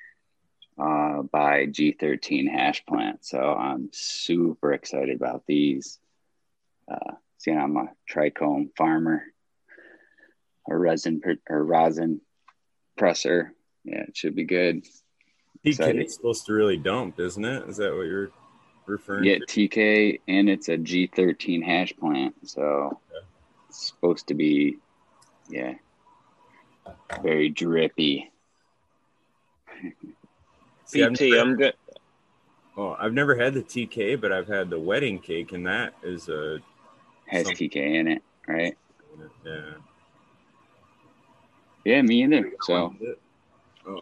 uh, 0.80 1.22
by 1.24 1.68
G13 1.68 2.50
hash 2.50 2.86
plant. 2.86 3.24
So 3.24 3.40
I'm 3.40 3.90
super 3.94 4.74
excited 4.74 5.16
about 5.16 5.44
these. 5.46 6.00
Uh, 6.92 7.14
seeing 7.38 7.58
I'm 7.60 7.78
a 7.78 7.92
trichome 8.12 8.76
farmer, 8.76 9.24
a 10.70 10.76
resin 10.76 11.20
per, 11.22 11.36
or 11.50 11.64
rosin 11.64 12.22
presser. 12.98 13.54
Yeah, 13.84 14.06
it 14.08 14.18
should 14.18 14.36
be 14.36 14.46
good. 14.46 14.86
TK 15.64 15.70
Excited. 15.70 16.06
is 16.06 16.14
supposed 16.16 16.46
to 16.46 16.54
really 16.54 16.78
dump, 16.78 17.20
isn't 17.20 17.44
it? 17.44 17.68
Is 17.68 17.78
that 17.78 17.94
what 17.96 18.04
you're 18.08 18.30
referring 18.86 19.26
Yeah, 19.26 19.40
to? 19.40 19.46
TK, 19.46 20.22
and 20.28 20.50
it's 20.50 20.70
a 20.70 20.78
G13 20.78 21.64
hash 21.64 21.94
plant, 21.98 22.36
so 22.48 23.00
it's 23.70 23.88
supposed 23.88 24.28
to 24.28 24.34
be, 24.34 24.78
yeah, 25.50 25.74
very 27.22 27.50
drippy. 27.50 28.32
See, 30.86 31.04
I've 31.04 31.14
PT, 31.14 31.22
never- 31.22 31.40
I'm 31.42 31.56
good. 31.58 31.74
Oh, 32.78 32.96
I've 33.00 33.14
never 33.14 33.36
had 33.36 33.56
the 33.56 33.64
TK, 33.64 34.22
but 34.22 34.32
I've 34.32 34.48
had 34.48 34.70
the 34.70 34.80
wedding 34.80 35.18
cake, 35.20 35.52
and 35.52 35.66
that 35.66 35.96
is 36.04 36.30
a 36.30 36.60
Has 37.26 37.46
Some- 37.48 37.56
TK 37.56 37.76
in 37.96 38.08
it, 38.08 38.24
right? 38.48 38.78
Yeah. 39.44 39.62
Yeah, 41.84 42.02
me 42.04 42.24
either. 42.24 42.52
So 42.62 42.94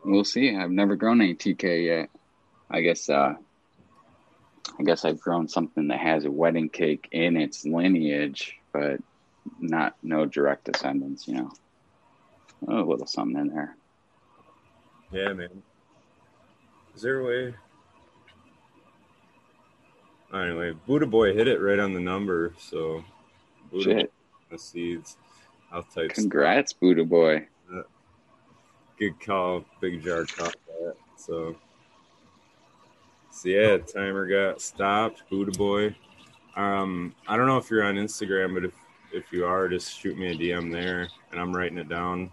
we'll 0.04 0.24
see. 0.24 0.56
I've 0.56 0.72
never 0.72 0.96
grown 0.96 1.22
any 1.22 1.36
TK 1.36 1.86
yet. 1.86 2.10
I 2.70 2.82
guess. 2.82 3.10
uh 3.10 3.36
I 4.80 4.84
guess 4.84 5.06
I've 5.06 5.22
grown 5.22 5.48
something 5.48 5.88
that 5.90 6.00
has 6.00 6.26
a 6.26 6.32
wedding 6.32 6.70
cake 6.70 7.08
in 7.12 7.38
its 7.38 7.66
lineage, 7.66 8.56
but 8.74 9.00
not 9.60 9.96
no 10.02 10.26
direct 10.26 10.66
descendants. 10.66 11.28
You 11.28 11.36
know, 11.36 11.52
oh, 12.68 12.80
a 12.82 12.86
little 12.90 13.08
something 13.08 13.40
in 13.40 13.48
there. 13.50 13.78
yeah, 15.12 15.34
man. 15.34 15.62
Is 16.96 17.02
there 17.02 17.20
a 17.20 17.26
way? 17.26 17.56
Anyway, 20.34 20.74
Buddha 20.88 21.06
Boy 21.06 21.34
hit 21.34 21.48
it 21.48 21.62
right 21.62 21.80
on 21.80 21.94
the 21.94 22.00
number. 22.00 22.54
So, 22.58 23.04
Buddha 23.72 23.84
Shit. 23.84 24.14
the 24.50 24.58
seeds. 24.58 25.18
I'll 25.72 25.84
type 25.84 26.10
Congrats, 26.10 26.74
Buddha 26.74 27.04
boy. 27.04 27.48
Good 28.98 29.20
call, 29.20 29.66
big 29.82 30.04
jar 30.04 30.26
caught 30.26 30.56
that. 30.68 30.96
So, 31.18 31.56
so 33.32 33.50
yeah, 33.50 33.78
timer 33.78 34.28
got 34.28 34.62
stopped. 34.62 35.24
Buddha 35.30 35.58
boy. 35.58 35.96
Um, 36.56 37.14
I 37.28 37.36
don't 37.36 37.48
know 37.48 37.58
if 37.58 37.70
you're 37.70 37.84
on 37.84 37.96
Instagram, 37.96 38.54
but 38.54 38.66
if 38.66 38.74
if 39.12 39.32
you 39.32 39.46
are, 39.46 39.70
just 39.70 39.98
shoot 39.98 40.18
me 40.18 40.32
a 40.32 40.36
DM 40.36 40.72
there, 40.72 41.08
and 41.32 41.40
I'm 41.40 41.56
writing 41.56 41.78
it 41.78 41.90
down. 41.90 42.32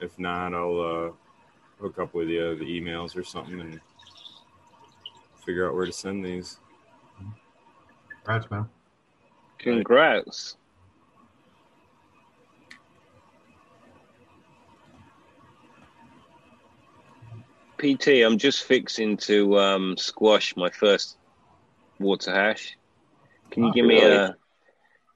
If 0.00 0.18
not, 0.18 0.54
I'll 0.54 0.80
uh, 0.80 1.82
hook 1.82 1.98
up 1.98 2.14
with 2.14 2.28
you 2.28 2.54
the 2.56 2.64
emails 2.64 3.16
or 3.16 3.24
something 3.24 3.60
and 3.60 3.80
figure 5.44 5.68
out 5.68 5.74
where 5.74 5.86
to 5.86 5.92
send 5.92 6.24
these. 6.24 6.58
Congrats, 8.24 8.50
man. 8.50 8.68
Congrats. 9.58 10.56
PT, 17.78 18.24
I'm 18.24 18.38
just 18.38 18.64
fixing 18.64 19.16
to 19.18 19.58
um, 19.58 19.96
squash 19.96 20.56
my 20.56 20.70
first 20.70 21.16
water 21.98 22.32
hash. 22.34 22.76
Can 23.50 23.64
you 23.64 23.70
Oh, 23.70 23.72
give 23.72 23.84
me 23.86 24.02
a 24.02 24.36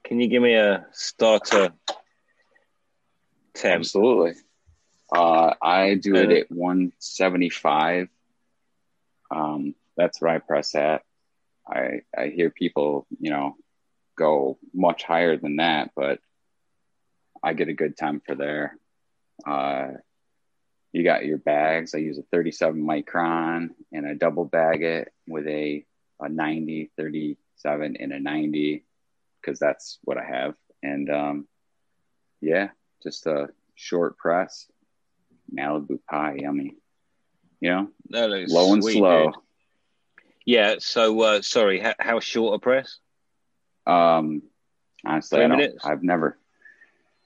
Can 0.03 0.19
you 0.19 0.27
give 0.27 0.41
me 0.41 0.55
a 0.55 0.85
starter 0.91 1.73
temp? 3.53 3.79
Absolutely. 3.81 4.33
Uh, 5.11 5.53
I 5.61 5.95
do 5.95 6.15
it 6.15 6.31
at 6.31 6.51
175. 6.51 8.07
Um, 9.29 9.75
that's 9.95 10.21
where 10.21 10.31
I 10.31 10.39
press 10.39 10.75
at. 10.75 11.03
I 11.67 12.01
I 12.17 12.27
hear 12.27 12.49
people, 12.49 13.05
you 13.19 13.29
know, 13.29 13.55
go 14.17 14.57
much 14.73 15.03
higher 15.03 15.37
than 15.37 15.57
that, 15.57 15.91
but 15.95 16.19
I 17.43 17.53
get 17.53 17.67
a 17.67 17.73
good 17.73 17.97
time 17.97 18.21
for 18.25 18.35
there. 18.35 18.77
Uh, 19.45 19.87
you 20.93 21.03
got 21.03 21.25
your 21.25 21.39
bags. 21.39 21.93
I 21.93 21.97
use 21.97 22.17
a 22.19 22.23
37 22.31 22.81
micron 22.81 23.69
and 23.91 24.07
I 24.07 24.13
double 24.13 24.45
bag 24.45 24.83
it 24.83 25.11
with 25.27 25.47
a, 25.47 25.85
a 26.21 26.29
90, 26.29 26.91
37, 26.95 27.97
and 27.99 28.13
a 28.13 28.19
90 28.19 28.85
because 29.41 29.59
that's 29.59 29.99
what 30.03 30.17
I 30.17 30.23
have. 30.23 30.53
And 30.81 31.09
um, 31.09 31.47
yeah, 32.41 32.69
just 33.01 33.25
a 33.25 33.49
short 33.75 34.17
press. 34.17 34.67
Malibu 35.53 35.99
pie, 36.09 36.37
yummy. 36.39 36.75
You 37.59 37.69
know, 37.69 37.87
That 38.09 38.29
looks 38.29 38.51
low 38.51 38.73
and 38.73 38.83
sweet, 38.83 38.97
slow. 38.97 39.25
dude. 39.25 39.35
Yeah. 40.45 40.75
So 40.79 41.19
uh, 41.21 41.41
sorry. 41.41 41.79
How, 41.79 41.93
how 41.99 42.19
short 42.19 42.55
a 42.55 42.59
press? 42.59 42.97
Um, 43.87 44.43
honestly, 45.05 45.37
Three 45.37 45.45
I 45.45 45.47
don't, 45.47 45.57
minutes? 45.57 45.85
I've 45.85 46.03
never, 46.03 46.37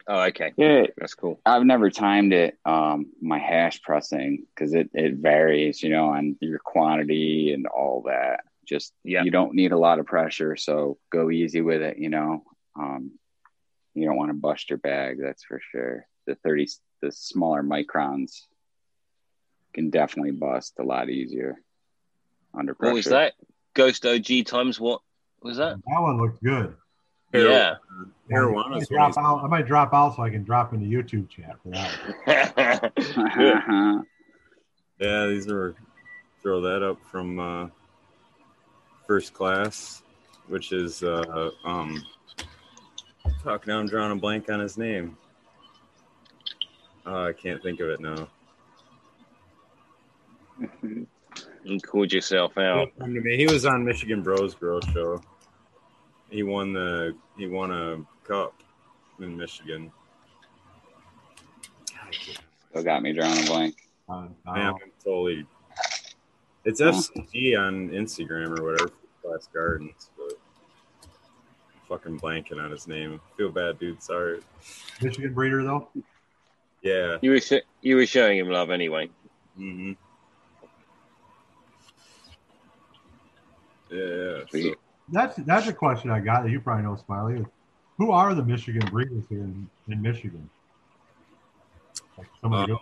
Oh, 0.09 0.21
okay. 0.23 0.53
yeah, 0.55 0.85
That's 0.97 1.15
cool. 1.15 1.41
I've 1.45 1.65
never 1.65 1.89
timed 1.89 2.31
it. 2.31 2.57
Um, 2.63 3.07
my 3.21 3.39
hash 3.39 3.81
pressing 3.81 4.45
because 4.55 4.73
it 4.73 4.89
it 4.93 5.15
varies, 5.15 5.83
you 5.83 5.89
know, 5.89 6.07
on 6.09 6.37
your 6.39 6.59
quantity 6.59 7.51
and 7.53 7.67
all 7.67 8.03
that. 8.05 8.41
Just 8.65 8.93
Yeah. 9.03 9.23
you 9.23 9.31
don't 9.31 9.53
need 9.53 9.71
a 9.73 9.77
lot 9.77 9.99
of 9.99 10.05
pressure, 10.05 10.55
so 10.55 10.97
go 11.11 11.29
easy 11.29 11.61
with 11.61 11.81
it. 11.81 11.97
You 11.97 12.09
know, 12.09 12.43
um, 12.79 13.11
you 13.93 14.05
don't 14.05 14.17
want 14.17 14.29
to 14.29 14.33
bust 14.37 14.69
your 14.69 14.79
bag. 14.79 15.17
That's 15.21 15.43
for 15.43 15.59
sure. 15.71 16.05
The 16.25 16.35
thirty, 16.35 16.67
the 17.01 17.11
smaller 17.11 17.63
microns 17.63 18.43
can 19.73 19.89
definitely 19.89 20.31
bust 20.31 20.73
a 20.79 20.83
lot 20.83 21.09
easier 21.09 21.57
under 22.53 22.73
pressure. 22.75 22.91
What 22.91 22.95
was 22.95 23.05
that? 23.05 23.33
Ghost 23.73 24.05
OG 24.05 24.45
times 24.45 24.79
what 24.79 25.01
was 25.41 25.57
that? 25.57 25.75
That 25.85 26.01
one 26.01 26.17
looked 26.17 26.41
good. 26.41 26.75
Yeah. 27.33 27.75
I 28.29 28.33
Marijuana 28.33 28.69
might 28.71 28.87
drop 28.87 29.17
out. 29.17 29.43
I 29.43 29.47
might 29.47 29.67
drop 29.67 29.93
out 29.93 30.15
so 30.15 30.23
I 30.23 30.29
can 30.29 30.43
drop 30.43 30.73
in 30.73 30.81
the 30.81 30.91
YouTube 30.91 31.29
chat 31.29 31.55
for 31.63 31.69
that. 31.69 32.91
one. 33.15 34.05
Yeah, 34.99 35.27
these 35.27 35.47
are 35.47 35.75
throw 36.41 36.61
that 36.61 36.81
up 36.81 36.97
from 37.11 37.39
uh, 37.39 37.67
first 39.05 39.33
class, 39.33 40.01
which 40.47 40.71
is 40.71 41.03
uh, 41.03 41.51
um, 41.63 42.03
fuck. 43.43 43.67
Now 43.67 43.79
I'm 43.79 43.87
drawing 43.87 44.11
a 44.11 44.15
blank 44.15 44.49
on 44.49 44.59
his 44.59 44.77
name. 44.77 45.17
Uh, 47.05 47.25
I 47.25 47.33
can't 47.33 47.61
think 47.61 47.79
of 47.79 47.89
it 47.89 47.99
now. 47.99 48.27
you 51.63 51.79
called 51.79 52.11
yourself 52.11 52.57
out. 52.57 52.89
Come 52.97 53.13
to. 53.13 53.21
He 53.21 53.45
was 53.45 53.65
on 53.67 53.85
Michigan 53.85 54.23
Bros 54.23 54.55
Grow 54.55 54.79
Show. 54.93 55.21
He 56.29 56.43
won 56.43 56.73
the 56.73 57.15
he 57.37 57.47
won 57.47 57.71
a 57.71 58.03
cup 58.27 58.53
in 59.19 59.37
Michigan. 59.37 59.91
Still 62.69 62.83
got 62.83 63.01
me 63.01 63.13
drawing 63.13 63.43
a 63.43 63.45
blank. 63.47 63.75
Uh, 64.09 64.27
Man, 64.45 64.73
I'm 64.73 64.75
totally. 65.03 65.45
It's 66.65 66.81
Huh. 66.81 66.91
FCG 66.91 67.57
on 67.57 67.89
Instagram 67.89 68.57
or 68.59 68.63
whatever. 68.63 68.91
Class 69.23 69.47
Gardens, 69.53 70.09
but 70.17 70.33
fucking 71.87 72.19
blanking 72.19 72.61
on 72.63 72.71
his 72.71 72.87
name. 72.87 73.19
Feel 73.37 73.49
bad, 73.49 73.79
dude. 73.79 74.01
Sorry. 74.03 74.39
Michigan 75.01 75.33
breeder 75.33 75.63
though. 75.63 75.89
Yeah. 76.81 77.17
You 77.21 77.31
were 77.31 77.39
sh- 77.39 77.65
you 77.81 77.95
were 77.95 78.05
showing 78.05 78.37
him 78.37 78.49
love 78.49 78.69
anyway. 78.69 79.09
Mm-hmm. 79.57 79.91
Yeah. 83.89 84.39
So, 84.41 84.45
Sweet. 84.49 84.75
That's 85.09 85.35
that's 85.37 85.67
a 85.67 85.73
question 85.73 86.09
I 86.09 86.19
got 86.19 86.43
that 86.43 86.51
you 86.51 86.59
probably 86.59 86.83
know, 86.83 86.95
Smiley. 86.95 87.45
Who 87.97 88.11
are 88.11 88.35
the 88.35 88.43
Michigan 88.43 88.87
breeders 88.91 89.23
here 89.29 89.39
in, 89.39 89.69
in 89.87 90.01
Michigan? 90.01 90.49
Like 92.17 92.27
some 92.41 92.53
of 92.53 92.67
the 92.67 92.75
Uh, 92.75 92.79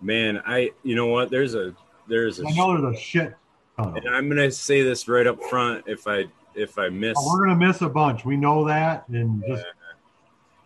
man, 0.00 0.42
I 0.44 0.70
you 0.82 0.96
know 0.96 1.06
what? 1.06 1.30
There's 1.30 1.54
a 1.54 1.74
there's 2.08 2.40
a 2.40 2.46
I 2.46 2.52
know 2.52 2.80
there's 2.80 2.96
a 2.96 2.98
shit. 2.98 3.34
Ton. 3.76 3.96
And 3.96 4.08
I'm 4.08 4.28
gonna 4.28 4.50
say 4.50 4.82
this 4.82 5.08
right 5.08 5.26
up 5.26 5.42
front. 5.44 5.84
If 5.86 6.06
I 6.06 6.24
if 6.54 6.78
I 6.78 6.88
miss 6.88 7.16
Oh, 7.18 7.32
we're 7.32 7.46
gonna 7.46 7.66
miss 7.66 7.82
a 7.82 7.88
bunch. 7.88 8.24
We 8.24 8.36
know 8.36 8.64
that, 8.66 9.08
and 9.08 9.42
just 9.46 9.64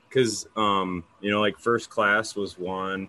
because 0.09 0.47
um 0.57 1.05
you 1.21 1.31
know 1.31 1.41
like 1.41 1.59
first 1.59 1.91
class 1.91 2.35
was 2.35 2.59
one 2.59 3.09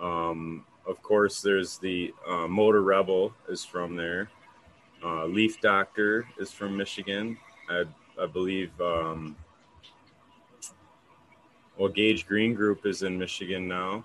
um 0.00 0.64
of 0.86 1.02
course 1.02 1.40
there's 1.40 1.78
the 1.78 2.12
uh, 2.28 2.46
motor 2.46 2.82
rebel 2.82 3.32
is 3.48 3.64
from 3.64 3.96
there 3.96 4.28
uh, 5.04 5.24
leaf 5.26 5.60
doctor 5.60 6.26
is 6.38 6.50
from 6.52 6.76
michigan 6.76 7.36
i, 7.68 7.84
I 8.20 8.26
believe 8.26 8.70
um 8.80 9.36
well 11.76 11.88
gage 11.88 12.26
green 12.26 12.54
group 12.54 12.86
is 12.86 13.02
in 13.02 13.18
michigan 13.18 13.66
now 13.68 14.04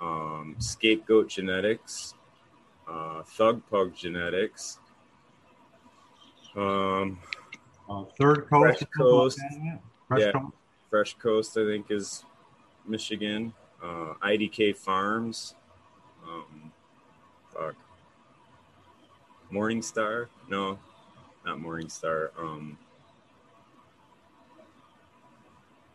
um, 0.00 0.56
scapegoat 0.58 1.28
genetics 1.28 2.14
uh, 2.88 3.22
thug 3.22 3.62
pug 3.70 3.94
genetics 3.94 4.78
um, 6.56 7.18
uh, 7.90 8.04
third 8.18 8.48
coast. 8.48 8.48
Fresh 8.48 8.74
or 8.74 8.78
something 8.78 8.86
like 8.86 8.96
Coast. 8.96 9.38
that, 9.38 9.50
isn't 9.52 9.66
it? 9.66 9.80
Fresh 10.08 10.20
Yeah. 10.20 10.32
coast. 10.32 10.54
Fresh 10.90 11.14
Coast, 11.14 11.58
I 11.58 11.64
think, 11.64 11.90
is 11.90 12.24
Michigan. 12.86 13.52
Uh, 13.82 14.14
IDK 14.22 14.76
Farms. 14.76 15.54
Um, 16.24 16.72
fuck. 17.52 17.74
Morningstar? 19.54 20.26
No, 20.48 20.78
not 21.46 21.58
Morningstar. 21.58 22.30
Um, 22.38 22.76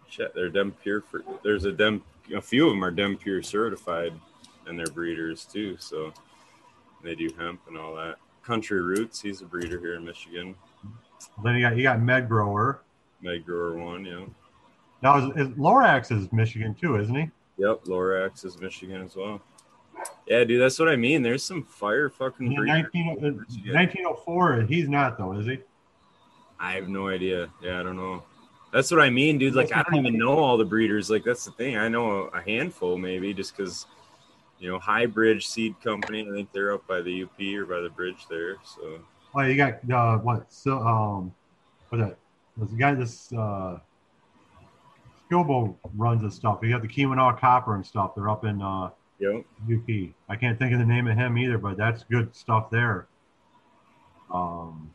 shit, 0.07 0.33
they're 0.33 0.49
Dem 0.49 0.71
Pure. 0.71 1.01
For, 1.01 1.23
there's 1.43 1.65
a 1.65 1.71
Dem. 1.71 2.01
A 2.33 2.41
few 2.41 2.67
of 2.67 2.71
them 2.71 2.83
are 2.83 2.91
Dem 2.91 3.17
Pure 3.17 3.43
certified, 3.43 4.13
and 4.65 4.79
they're 4.79 4.87
breeders 4.87 5.45
too. 5.45 5.75
So 5.79 6.13
they 7.03 7.15
do 7.15 7.29
hemp 7.37 7.61
and 7.67 7.77
all 7.77 7.95
that. 7.95 8.15
Country 8.43 8.81
Roots. 8.81 9.21
He's 9.21 9.41
a 9.41 9.45
breeder 9.45 9.79
here 9.79 9.95
in 9.95 10.05
Michigan. 10.05 10.55
Then 11.43 11.55
you 11.55 11.61
got 11.61 11.75
you 11.75 11.83
got 11.83 12.01
Med 12.01 12.29
Grower. 12.29 12.81
Med 13.21 13.45
Grower 13.45 13.77
one. 13.77 14.05
Yeah. 14.05 14.25
Now 15.01 15.17
is, 15.17 15.47
is 15.47 15.53
Lorax 15.55 16.11
is 16.11 16.31
Michigan 16.31 16.73
too, 16.73 16.97
isn't 16.97 17.15
he? 17.15 17.29
Yep, 17.57 17.83
Lorax 17.85 18.45
is 18.45 18.59
Michigan 18.59 19.01
as 19.01 19.15
well. 19.15 19.41
Yeah, 20.27 20.43
dude, 20.43 20.61
that's 20.61 20.77
what 20.77 20.89
I 20.89 20.95
mean. 20.95 21.21
There's 21.21 21.43
some 21.43 21.63
fire 21.63 22.09
fucking 22.09 22.53
19, 22.53 23.09
uh, 23.09 23.29
1904, 23.73 24.61
he's 24.61 24.87
not 24.87 25.17
though, 25.17 25.33
is 25.33 25.45
he? 25.45 25.59
I 26.59 26.73
have 26.73 26.89
no 26.89 27.07
idea. 27.07 27.49
Yeah, 27.63 27.79
I 27.79 27.83
don't 27.83 27.95
know. 27.95 28.23
That's 28.71 28.91
what 28.91 28.99
I 28.99 29.09
mean, 29.09 29.37
dude. 29.37 29.55
Like 29.55 29.75
I 29.75 29.81
don't 29.81 29.95
even 29.95 30.17
know 30.17 30.37
all 30.37 30.57
the 30.57 30.65
breeders. 30.65 31.09
Like 31.09 31.23
that's 31.23 31.45
the 31.45 31.51
thing. 31.51 31.77
I 31.77 31.87
know 31.87 32.29
a 32.33 32.41
handful, 32.41 32.97
maybe, 32.97 33.33
just 33.33 33.55
because 33.55 33.87
you 34.59 34.69
know 34.69 34.77
High 34.77 35.07
Bridge 35.07 35.47
Seed 35.47 35.75
Company. 35.81 36.27
I 36.27 36.31
think 36.31 36.51
they're 36.51 36.73
up 36.73 36.85
by 36.85 37.01
the 37.01 37.23
UP 37.23 37.39
or 37.57 37.65
by 37.65 37.79
the 37.79 37.89
bridge 37.89 38.27
there. 38.29 38.57
So 38.63 38.99
Well, 39.33 39.47
you 39.47 39.55
got 39.55 39.89
uh, 39.91 40.17
what? 40.19 40.53
So, 40.53 40.77
um, 40.79 41.33
what's 41.89 42.03
that? 42.03 42.17
There's 42.57 42.73
a 42.73 42.75
guy 42.75 42.93
this 42.93 43.31
uh, 43.33 43.79
runs 45.31 46.21
and 46.21 46.33
stuff. 46.33 46.59
You 46.61 46.69
got 46.69 46.81
the 46.81 46.87
Keweenaw 46.87 47.39
Copper 47.39 47.75
and 47.75 47.85
stuff. 47.85 48.13
They're 48.15 48.29
up 48.29 48.45
in 48.45 48.61
uh, 48.61 48.89
Yep. 49.19 49.45
UP. 49.71 50.13
I 50.29 50.35
can't 50.35 50.57
think 50.57 50.73
of 50.73 50.79
the 50.79 50.85
name 50.85 51.07
of 51.07 51.17
him 51.17 51.37
either, 51.37 51.57
but 51.57 51.77
that's 51.77 52.03
good 52.03 52.33
stuff 52.35 52.69
there. 52.69 53.07
Um, 54.33 54.93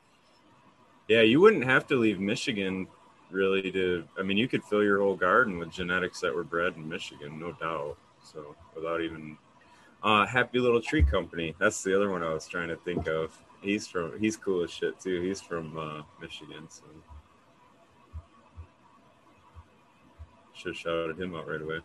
yeah, 1.08 1.20
you 1.20 1.40
wouldn't 1.40 1.64
have 1.64 1.86
to 1.88 1.96
leave 1.96 2.18
Michigan 2.18 2.86
really 3.30 3.70
to. 3.72 4.04
I 4.18 4.22
mean, 4.22 4.38
you 4.38 4.48
could 4.48 4.64
fill 4.64 4.82
your 4.82 5.00
whole 5.00 5.16
garden 5.16 5.58
with 5.58 5.70
genetics 5.70 6.20
that 6.20 6.34
were 6.34 6.44
bred 6.44 6.76
in 6.76 6.88
Michigan, 6.88 7.38
no 7.38 7.52
doubt. 7.52 7.98
So 8.22 8.56
without 8.74 9.02
even 9.02 9.36
uh, 10.04 10.26
Happy 10.26 10.58
Little 10.58 10.80
Tree 10.80 11.02
Company. 11.02 11.54
That's 11.58 11.82
the 11.82 11.96
other 11.96 12.10
one 12.10 12.22
I 12.22 12.32
was 12.32 12.46
trying 12.46 12.68
to 12.68 12.76
think 12.76 13.08
of. 13.08 13.36
He's 13.62 13.86
from. 13.86 14.18
He's 14.20 14.36
cool 14.36 14.62
as 14.62 14.70
shit 14.70 15.00
too. 15.00 15.22
He's 15.22 15.40
from 15.40 15.76
uh, 15.76 16.02
Michigan. 16.20 16.68
So 16.68 16.84
should 20.52 20.74
have 20.74 20.76
shouted 20.76 21.18
him 21.18 21.34
out 21.34 21.48
right 21.48 21.60
away. 21.60 21.80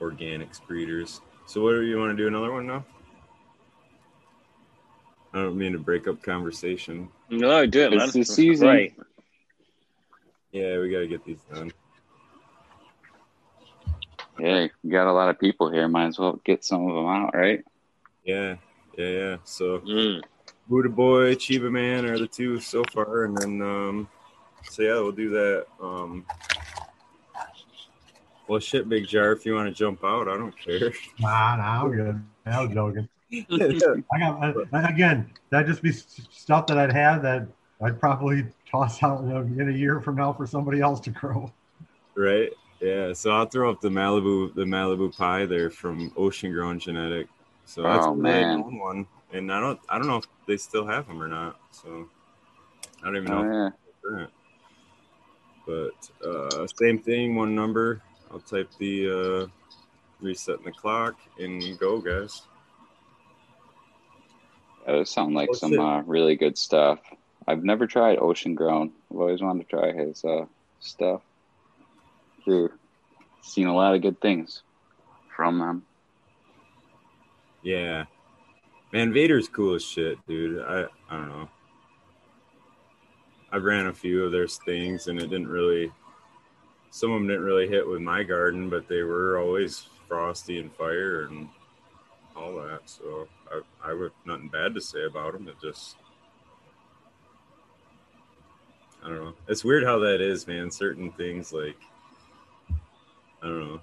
Organics 0.00 0.64
breeders. 0.66 1.20
So 1.46 1.62
what 1.62 1.72
do 1.72 1.82
you 1.82 1.98
want 1.98 2.16
to 2.16 2.16
do? 2.16 2.26
Another 2.28 2.52
one 2.52 2.66
now? 2.66 2.84
I 5.32 5.38
don't 5.42 5.56
mean 5.56 5.72
to 5.72 5.78
break 5.78 6.08
up 6.08 6.22
conversation. 6.22 7.08
No, 7.28 7.64
do 7.66 7.82
it, 7.82 7.90
man. 7.90 8.00
It's 8.02 8.12
the 8.12 8.20
That's 8.20 8.34
season. 8.34 8.66
great. 8.68 8.94
Yeah, 10.52 10.78
we 10.78 10.90
got 10.90 11.00
to 11.00 11.06
get 11.06 11.24
these 11.24 11.38
done. 11.52 11.72
Yeah, 14.40 14.66
you 14.82 14.90
got 14.90 15.06
a 15.06 15.12
lot 15.12 15.28
of 15.28 15.38
people 15.38 15.70
here. 15.70 15.86
Might 15.86 16.06
as 16.06 16.18
well 16.18 16.40
get 16.44 16.64
some 16.64 16.88
of 16.88 16.94
them 16.94 17.06
out, 17.06 17.34
right? 17.34 17.62
Yeah, 18.24 18.56
yeah, 18.96 19.08
yeah. 19.08 19.36
So 19.44 19.80
Mm. 19.80 20.22
Buddha 20.66 20.88
Boy, 20.88 21.34
Chiba 21.34 21.70
Man 21.70 22.06
are 22.06 22.18
the 22.18 22.26
two 22.26 22.58
so 22.58 22.82
far, 22.92 23.24
and 23.24 23.36
then 23.36 23.60
um, 23.62 24.08
so 24.64 24.82
yeah, 24.82 24.94
we'll 24.94 25.12
do 25.12 25.30
that. 25.30 25.66
Um, 25.80 26.24
well, 28.50 28.58
shit, 28.58 28.88
Big 28.88 29.06
Jar, 29.06 29.30
if 29.30 29.46
you 29.46 29.54
want 29.54 29.68
to 29.68 29.72
jump 29.74 30.02
out, 30.02 30.26
I 30.26 30.36
don't 30.36 30.58
care. 30.58 30.92
nah, 31.20 31.54
nah, 31.54 31.84
I'm 31.84 31.92
good. 31.92 32.20
I 32.46 32.64
was 32.64 32.74
joking. 32.74 33.08
I 33.32 34.18
got 34.18 34.90
again. 34.90 35.30
that'd 35.50 35.68
just 35.68 35.82
be 35.82 35.92
stuff 35.92 36.66
that 36.66 36.76
I'd 36.76 36.90
have 36.92 37.22
that 37.22 37.46
I'd 37.80 38.00
probably 38.00 38.44
toss 38.68 39.00
out 39.04 39.22
in 39.22 39.30
a, 39.30 39.40
in 39.42 39.68
a 39.68 39.72
year 39.72 40.00
from 40.00 40.16
now 40.16 40.32
for 40.32 40.48
somebody 40.48 40.80
else 40.80 40.98
to 41.00 41.10
grow. 41.10 41.52
right? 42.16 42.50
Yeah. 42.80 43.12
So 43.12 43.30
I'll 43.30 43.46
throw 43.46 43.70
up 43.70 43.80
the 43.80 43.88
Malibu, 43.88 44.52
the 44.56 44.64
Malibu 44.64 45.16
pie 45.16 45.46
there 45.46 45.70
from 45.70 46.12
Ocean 46.16 46.52
Grown 46.52 46.80
Genetic. 46.80 47.28
So 47.66 47.82
that's 47.84 48.04
Oh, 48.04 48.10
a 48.10 48.14
really 48.16 48.22
man. 48.42 48.78
one, 48.80 49.06
and 49.32 49.52
I 49.52 49.60
don't, 49.60 49.78
I 49.88 49.96
don't 49.96 50.08
know 50.08 50.16
if 50.16 50.26
they 50.48 50.56
still 50.56 50.86
have 50.88 51.06
them 51.06 51.22
or 51.22 51.28
not. 51.28 51.60
So 51.70 52.08
I 53.00 53.06
don't 53.06 53.16
even 53.16 53.30
know. 53.30 53.44
Oh, 53.44 53.52
yeah. 53.52 53.70
they're. 54.02 54.28
But 55.66 56.26
uh, 56.28 56.66
same 56.66 56.98
thing, 56.98 57.36
one 57.36 57.54
number. 57.54 58.02
I'll 58.30 58.40
type 58.40 58.70
the 58.78 59.10
uh, 59.10 59.46
resetting 60.20 60.64
the 60.64 60.72
clock 60.72 61.16
and 61.38 61.78
go, 61.78 62.00
guys. 62.00 62.42
That 64.86 64.92
does 64.92 65.10
sound 65.10 65.34
like 65.34 65.48
Oh, 65.50 65.54
some 65.54 65.78
uh, 65.78 66.02
really 66.02 66.36
good 66.36 66.56
stuff. 66.56 67.00
I've 67.46 67.64
never 67.64 67.86
tried 67.86 68.18
Ocean 68.18 68.54
Grown. 68.54 68.92
I've 69.10 69.18
always 69.20 69.42
wanted 69.42 69.68
to 69.68 69.76
try 69.76 69.92
his 69.92 70.24
uh, 70.24 70.46
stuff. 70.80 71.22
Through 72.44 72.72
seen 73.42 73.66
a 73.66 73.74
lot 73.74 73.94
of 73.94 74.02
good 74.02 74.20
things 74.20 74.62
from 75.34 75.58
them. 75.58 75.84
Yeah, 77.62 78.04
man, 78.92 79.12
Vader's 79.12 79.48
cool 79.48 79.74
as 79.74 79.84
shit, 79.84 80.18
dude. 80.26 80.62
I 80.62 80.84
I 81.10 81.16
don't 81.16 81.28
know. 81.28 81.48
I've 83.52 83.64
ran 83.64 83.88
a 83.88 83.92
few 83.92 84.24
of 84.24 84.32
their 84.32 84.46
things, 84.46 85.08
and 85.08 85.18
it 85.18 85.28
didn't 85.28 85.48
really. 85.48 85.92
Some 86.90 87.12
of 87.12 87.20
them 87.20 87.28
didn't 87.28 87.44
really 87.44 87.68
hit 87.68 87.86
with 87.86 88.00
my 88.00 88.22
garden, 88.22 88.68
but 88.68 88.88
they 88.88 89.02
were 89.02 89.38
always 89.38 89.86
frosty 90.08 90.58
and 90.58 90.72
fire 90.74 91.22
and 91.22 91.48
all 92.36 92.54
that. 92.56 92.80
So 92.86 93.28
I 93.50 93.90
I 93.90 93.92
would 93.94 94.12
nothing 94.26 94.48
bad 94.48 94.74
to 94.74 94.80
say 94.80 95.04
about 95.04 95.32
them. 95.32 95.48
It 95.48 95.56
just 95.60 95.96
I 99.02 99.08
don't 99.08 99.24
know. 99.24 99.34
It's 99.48 99.64
weird 99.64 99.84
how 99.84 99.98
that 100.00 100.20
is, 100.20 100.46
man. 100.46 100.70
Certain 100.70 101.10
things 101.12 101.52
like 101.52 101.78
I 103.42 103.46
don't 103.46 103.60
know. 103.60 103.80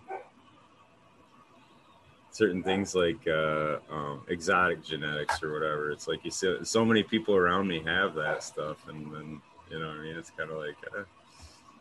Certain 2.31 2.61
things 2.61 2.93
like 2.93 3.25
uh, 3.27 3.77
um, 3.89 4.23
exotic 4.27 4.83
genetics 4.83 5.41
or 5.41 5.53
whatever. 5.53 5.91
It's 5.91 6.07
like 6.07 6.23
you 6.23 6.29
see, 6.29 6.57
so 6.63 6.85
many 6.85 7.01
people 7.01 7.35
around 7.35 7.67
me 7.67 7.81
have 7.83 8.13
that 8.13 8.43
stuff, 8.43 8.77
and 8.87 9.11
then 9.11 9.41
you 9.71 9.79
know, 9.79 9.87
what 9.87 9.97
I 9.97 10.01
mean, 10.03 10.15
it's 10.15 10.29
kind 10.29 10.51
of 10.51 10.57
like 10.57 10.75
uh, 10.95 11.03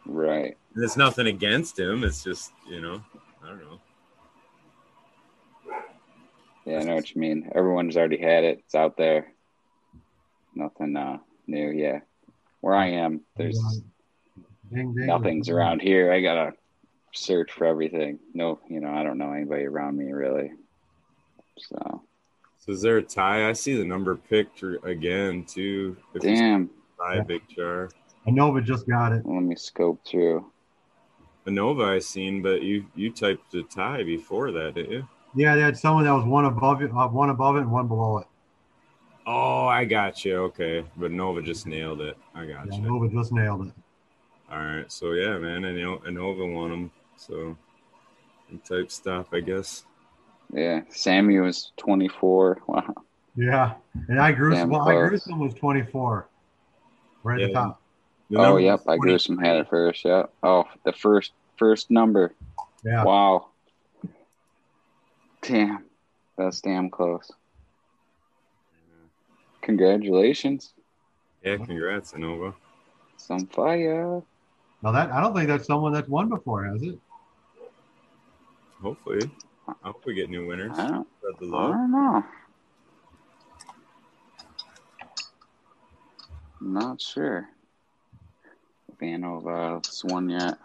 Right. 0.07 0.57
and 0.75 0.85
it's 0.85 0.97
nothing 0.97 1.27
against 1.27 1.79
him. 1.79 2.05
It's 2.05 2.23
just 2.23 2.53
you 2.69 2.81
know, 2.81 3.03
I 3.45 3.49
don't 3.49 3.59
know. 3.61 3.81
Yeah, 6.65 6.79
I 6.81 6.83
know 6.85 6.95
what 6.97 7.15
you 7.15 7.21
mean. 7.21 7.51
Everyone's 7.55 7.97
already 7.97 8.19
had 8.19 8.45
it. 8.45 8.59
It's 8.65 8.75
out 8.75 8.97
there. 8.97 9.33
Nothing 10.55 10.97
uh, 10.97 11.19
new. 11.47 11.71
Yeah. 11.71 12.01
Where 12.61 12.75
I 12.75 12.89
am, 12.91 13.21
there's 13.37 13.59
Ding, 14.73 14.93
ding. 14.95 15.07
nothing's 15.07 15.49
around 15.49 15.81
here. 15.81 16.13
I 16.13 16.21
gotta 16.21 16.55
search 17.13 17.53
for 17.53 17.67
everything. 17.67 18.19
No, 18.35 18.59
you 18.69 18.81
know, 18.81 18.91
I 18.91 19.05
don't 19.05 19.19
know 19.19 19.33
anybody 19.33 19.65
around 19.65 19.97
me 19.97 20.11
really. 20.11 20.51
So 21.59 22.03
So 22.59 22.73
is 22.73 22.83
there 22.83 22.97
a 22.97 23.03
tie? 23.03 23.49
I 23.49 23.53
see 23.53 23.77
the 23.77 23.85
number 23.85 24.17
picked 24.17 24.63
again 24.85 25.45
too. 25.45 25.97
Damn. 26.21 26.71
tie 26.99 27.21
big 27.21 27.43
jar. 27.49 27.91
Nova 28.27 28.61
just 28.61 28.87
got 28.89 29.13
it. 29.13 29.25
Let 29.25 29.43
me 29.43 29.55
scope 29.55 30.01
through. 30.07 30.51
Anova 31.47 31.95
I 31.97 31.99
seen, 32.01 32.43
but 32.43 32.63
you 32.63 32.87
you 32.95 33.13
typed 33.13 33.53
the 33.53 33.63
tie 33.63 34.03
before 34.03 34.51
that, 34.51 34.75
didn't 34.75 34.93
you? 34.93 35.09
Yeah, 35.35 35.55
they 35.55 35.61
had 35.61 35.77
someone 35.77 36.05
that 36.05 36.13
was 36.13 36.25
one 36.25 36.45
above 36.45 36.83
it, 36.83 36.91
uh, 36.91 37.09
one 37.09 37.31
above 37.31 37.57
it, 37.57 37.61
and 37.61 37.71
one 37.71 37.87
below 37.87 38.19
it. 38.19 38.27
Oh, 39.27 39.67
I 39.67 39.85
got 39.85 40.25
you. 40.25 40.37
Okay, 40.45 40.85
but 40.97 41.13
Nova 41.13 41.43
just 41.43 41.67
nailed 41.67 42.01
it. 42.01 42.17
I 42.35 42.47
got 42.47 42.67
Yeah, 42.67 42.79
you. 42.79 42.83
Nova 42.83 43.09
just 43.09 43.33
nailed 43.33 43.69
it. 43.69 43.73
All 44.51 44.59
right, 44.59 44.91
so 44.91 45.13
yeah, 45.13 45.37
man, 45.39 45.65
and 45.65 45.79
Anova 45.79 46.53
won 46.53 46.71
them. 46.71 46.91
So 47.17 47.57
some 48.49 48.59
type 48.61 48.91
stuff, 48.91 49.27
I 49.33 49.41
guess. 49.41 49.85
Yeah. 50.53 50.83
Sammy 50.89 51.39
was 51.39 51.73
twenty 51.77 52.09
four. 52.09 52.61
Wow. 52.67 52.95
Yeah, 53.39 53.75
and 54.09 54.19
I 54.19 54.33
grew 54.33 54.55
Damn. 54.55 54.71
Well, 54.71 54.89
I 54.89 54.95
grew 54.95 55.19
some 55.19 55.39
was 55.41 55.53
twenty 55.55 55.83
four, 55.83 56.29
right 57.23 57.41
at 57.41 57.49
the 57.49 57.53
top. 57.53 57.83
The 58.31 58.39
Oh 58.39 58.57
yep, 58.57 58.81
was 58.81 58.89
I 58.89 58.97
grew 58.99 59.19
some 59.19 59.39
had 59.39 59.57
it 59.57 59.69
first, 59.69 60.05
yeah. 60.05 60.25
Oh, 60.43 60.65
the 60.85 60.93
first 60.93 61.33
first 61.57 61.91
number. 61.91 62.35
Yeah, 62.85 63.05
Wow. 63.05 63.49
Damn. 65.43 65.85
That's 66.37 66.61
damn 66.61 66.91
close. 66.91 67.31
Congratulations. 69.63 70.73
Yeah, 71.43 71.57
congrats, 71.57 72.13
Anova. 72.13 72.55
Some 73.17 73.47
fire. 73.47 74.23
now 74.83 74.93
that 74.93 75.11
I 75.11 75.21
don't 75.21 75.35
think 75.35 75.49
that's 75.49 75.67
someone 75.67 75.93
that's 75.93 76.09
won 76.09 76.29
before, 76.29 76.65
has 76.65 76.83
it? 76.83 76.99
Hopefully, 78.83 79.31
I 79.69 79.73
hope 79.83 80.03
we 80.05 80.15
get 80.15 80.31
new 80.31 80.47
winners. 80.47 80.73
I 80.77 80.89
don't, 80.89 81.09
Spread 81.19 81.35
the 81.41 81.57
I 81.57 81.71
don't 81.71 81.91
know. 81.91 82.25
Not 86.61 87.01
sure. 87.01 87.49
If 88.99 89.07
Anova's 89.07 90.03
won 90.05 90.31
yet. 90.31 90.57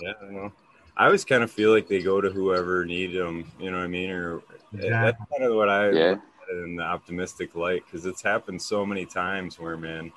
Yeah, 0.00 0.12
I 0.20 0.24
don't 0.24 0.34
know. 0.34 0.52
I 0.96 1.06
always 1.06 1.24
kind 1.24 1.42
of 1.42 1.50
feel 1.50 1.72
like 1.72 1.88
they 1.88 2.00
go 2.00 2.20
to 2.20 2.30
whoever 2.30 2.84
need 2.84 3.12
them. 3.12 3.50
You 3.58 3.70
know 3.70 3.78
what 3.78 3.84
I 3.84 3.88
mean? 3.88 4.10
Or 4.10 4.40
that's 4.72 5.18
kind 5.30 5.42
of 5.42 5.56
what 5.56 5.68
I 5.68 5.90
Yeah. 5.90 6.10
look 6.10 6.20
at 6.42 6.56
it 6.56 6.64
in 6.64 6.76
the 6.76 6.84
optimistic 6.84 7.56
light 7.56 7.82
because 7.84 8.06
it's 8.06 8.22
happened 8.22 8.62
so 8.62 8.86
many 8.86 9.04
times 9.04 9.58
where, 9.58 9.76
man, 9.76 10.12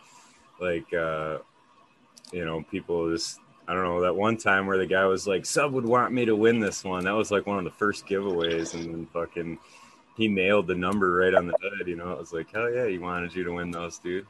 like, 0.60 0.94
uh, 0.94 1.40
you 2.32 2.46
know, 2.46 2.64
people 2.70 3.10
just. 3.12 3.40
I 3.68 3.74
don't 3.74 3.84
know 3.84 4.02
that 4.02 4.16
one 4.16 4.38
time 4.38 4.66
where 4.66 4.78
the 4.78 4.88
guy 4.88 5.06
was 5.06 5.28
like, 5.28 5.46
"Sub 5.46 5.72
would 5.74 5.86
want 5.86 6.14
me 6.14 6.26
to 6.26 6.36
win 6.36 6.60
this 6.60 6.84
one." 6.84 7.06
That 7.06 7.16
was 7.16 7.32
like 7.32 7.48
one 7.48 7.58
of 7.60 7.64
the 7.64 7.72
first 7.72 8.06
giveaways, 8.06 8.74
and 8.74 8.92
then 8.92 9.06
fucking 9.14 9.60
he 10.18 10.28
nailed 10.28 10.68
the 10.68 10.76
number 10.76 11.16
right 11.16 11.34
on 11.34 11.48
the 11.48 11.56
head. 11.62 11.88
You 11.88 11.96
know, 11.96 12.12
it 12.12 12.20
was 12.20 12.34
like, 12.34 12.52
"Hell 12.52 12.72
yeah, 12.72 12.88
he 12.88 12.98
wanted 12.98 13.34
you 13.34 13.44
to 13.44 13.54
win 13.54 13.72
those, 13.72 13.98
dude." 14.00 14.28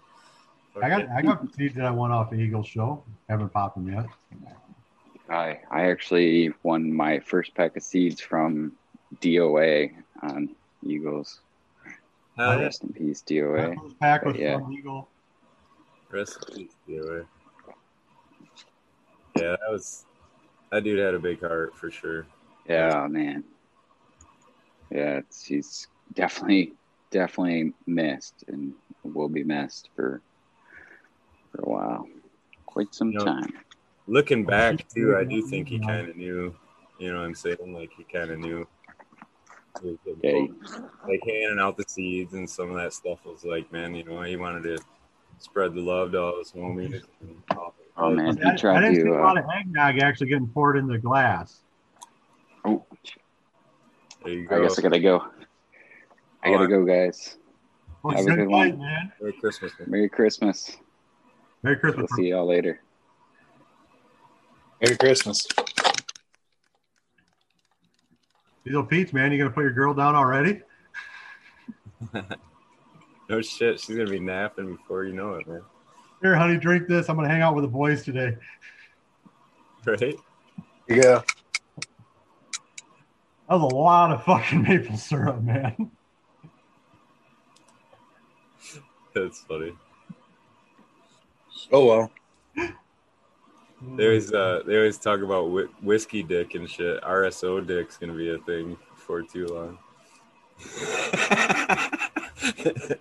Fuck 0.73 0.83
I 0.83 0.89
got. 0.89 1.09
I 1.09 1.21
got 1.21 1.55
seeds 1.55 1.75
that 1.75 1.85
I 1.85 1.91
won 1.91 2.11
off 2.11 2.29
the 2.29 2.37
Eagles 2.37 2.67
show. 2.67 3.03
Haven't 3.29 3.49
popped 3.49 3.75
them 3.75 3.91
yet. 3.91 4.05
I 5.29 5.59
I 5.69 5.89
actually 5.89 6.53
won 6.63 6.93
my 6.93 7.19
first 7.19 7.53
pack 7.55 7.75
of 7.75 7.83
seeds 7.83 8.21
from 8.21 8.73
DOA 9.21 9.93
on 10.21 10.55
Eagles. 10.85 11.41
Hell 12.37 12.57
yeah. 12.57 12.63
Rest 12.63 12.83
in 12.83 12.93
peace, 12.93 13.21
DOA. 13.21 13.75
Those 13.75 13.93
pack 13.95 14.25
was 14.25 14.37
yeah. 14.37 14.57
from 14.57 14.71
Eagle. 14.71 15.09
Rest 16.09 16.37
in 16.49 16.55
peace, 16.55 16.75
DOA. 16.87 17.25
Yeah, 19.37 19.55
that 19.61 19.71
was 19.71 20.05
that 20.71 20.83
dude 20.83 20.99
had 20.99 21.13
a 21.13 21.19
big 21.19 21.41
heart 21.41 21.75
for 21.75 21.91
sure. 21.91 22.25
Yeah, 22.67 23.07
man. 23.07 23.43
Yeah, 24.89 25.17
it's, 25.17 25.45
he's 25.45 25.87
definitely, 26.13 26.73
definitely 27.11 27.73
missed 27.87 28.43
and 28.47 28.73
will 29.03 29.29
be 29.29 29.43
missed 29.43 29.89
for 29.95 30.21
for 31.51 31.61
a 31.61 31.69
while, 31.69 32.07
quite 32.65 32.93
some 32.93 33.11
You 33.11 33.19
know, 33.19 33.25
time. 33.25 33.53
Looking 34.07 34.45
back 34.45 34.87
too, 34.89 35.15
I 35.17 35.23
do 35.23 35.41
think 35.47 35.67
he 35.69 35.79
kind 35.79 36.09
of 36.09 36.15
knew. 36.17 36.55
You 36.99 37.11
know 37.11 37.19
what 37.19 37.25
I'm 37.25 37.35
saying? 37.35 37.73
Like 37.73 37.91
he 37.97 38.03
kind 38.03 38.31
of 38.31 38.39
knew. 38.39 38.67
He 39.81 39.89
was 39.89 39.97
getting 40.05 40.19
Yeah, 40.23 40.41
he- 40.41 40.47
close. 40.47 40.81
Like 41.07 41.21
handing 41.25 41.59
out 41.59 41.77
the 41.77 41.85
seeds 41.87 42.33
and 42.33 42.49
some 42.49 42.69
of 42.71 42.75
that 42.77 42.93
stuff 42.93 43.19
was 43.25 43.43
like, 43.43 43.71
man, 43.71 43.95
you 43.95 44.03
know, 44.03 44.21
he 44.21 44.35
wanted 44.35 44.63
to 44.63 44.77
spread 45.39 45.73
the 45.73 45.81
love 45.81 46.11
to 46.11 46.21
all 46.21 46.37
his 46.39 46.51
homies. 46.51 47.01
And 47.21 47.41
all 47.57 47.73
Oh 47.97 48.09
man, 48.11 48.39
I, 48.43 48.51
he 48.51 48.57
tried 48.57 48.77
I 48.77 48.81
didn't 48.81 48.95
see 48.97 49.03
to. 49.03 49.15
Uh, 49.15 49.21
a 49.21 49.23
lot 49.23 49.37
of 49.37 49.45
eggnog 49.53 49.99
actually 49.99 50.27
getting 50.27 50.47
poured 50.47 50.77
in 50.77 50.87
the 50.87 50.97
glass. 50.97 51.61
oh, 52.65 52.85
There 54.23 54.33
you 54.33 54.47
I 54.49 54.59
guess 54.61 54.79
I 54.79 54.81
gotta 54.81 54.99
go. 54.99 55.23
I 56.43 56.51
gotta 56.51 56.67
go, 56.67 56.85
guys. 56.85 57.37
Well, 58.03 58.15
Have 58.15 58.25
a 58.25 58.29
good 58.29 58.35
good 58.37 58.49
night, 58.49 58.77
one. 58.77 58.79
man. 58.79 59.11
Merry 59.19 59.33
Christmas. 59.33 59.71
man. 59.79 59.89
Merry 59.91 60.09
Christmas. 60.09 60.77
Merry 61.63 61.77
Christmas. 61.77 61.97
We'll 61.97 62.07
Christmas. 62.07 62.17
see 62.17 62.29
y'all 62.29 62.47
later. 62.47 62.81
Merry 64.81 64.97
Christmas. 64.97 65.45
Diesel 68.65 68.83
Pete's, 68.83 69.13
man. 69.13 69.31
You 69.31 69.37
gonna 69.37 69.49
put 69.51 69.61
your 69.61 69.73
girl 69.73 69.93
down 69.93 70.15
already? 70.15 70.61
No 73.31 73.41
shit, 73.41 73.79
she's 73.79 73.95
gonna 73.95 74.09
be 74.09 74.19
napping 74.19 74.75
before 74.75 75.05
you 75.05 75.13
know 75.13 75.35
it, 75.35 75.47
man. 75.47 75.61
Here, 76.21 76.35
honey, 76.35 76.57
drink 76.57 76.89
this. 76.89 77.07
I'm 77.07 77.15
gonna 77.15 77.29
hang 77.29 77.41
out 77.41 77.55
with 77.55 77.63
the 77.63 77.69
boys 77.69 78.03
today. 78.03 78.35
Right? 79.85 79.97
Here 79.97 80.13
you 80.89 81.01
go. 81.01 81.23
That 83.47 83.55
was 83.55 83.71
a 83.71 83.75
lot 83.75 84.11
of 84.11 84.25
fucking 84.25 84.63
maple 84.63 84.97
syrup, 84.97 85.41
man. 85.41 85.91
That's 89.15 89.39
funny. 89.43 89.71
Oh 91.71 91.85
well. 91.85 92.11
They 93.97 94.05
always 94.05 94.31
uh, 94.31 94.61
they 94.65 94.77
always 94.77 94.97
talk 94.97 95.21
about 95.21 95.49
whi- 95.49 95.69
whiskey 95.81 96.21
dick 96.21 96.53
and 96.55 96.69
shit. 96.69 97.01
RSO 97.01 97.65
dick's 97.65 97.97
gonna 97.97 98.13
be 98.13 98.29
a 98.29 98.37
thing 98.39 98.77
for 98.95 99.23
too 99.23 99.47
long. 99.47 99.79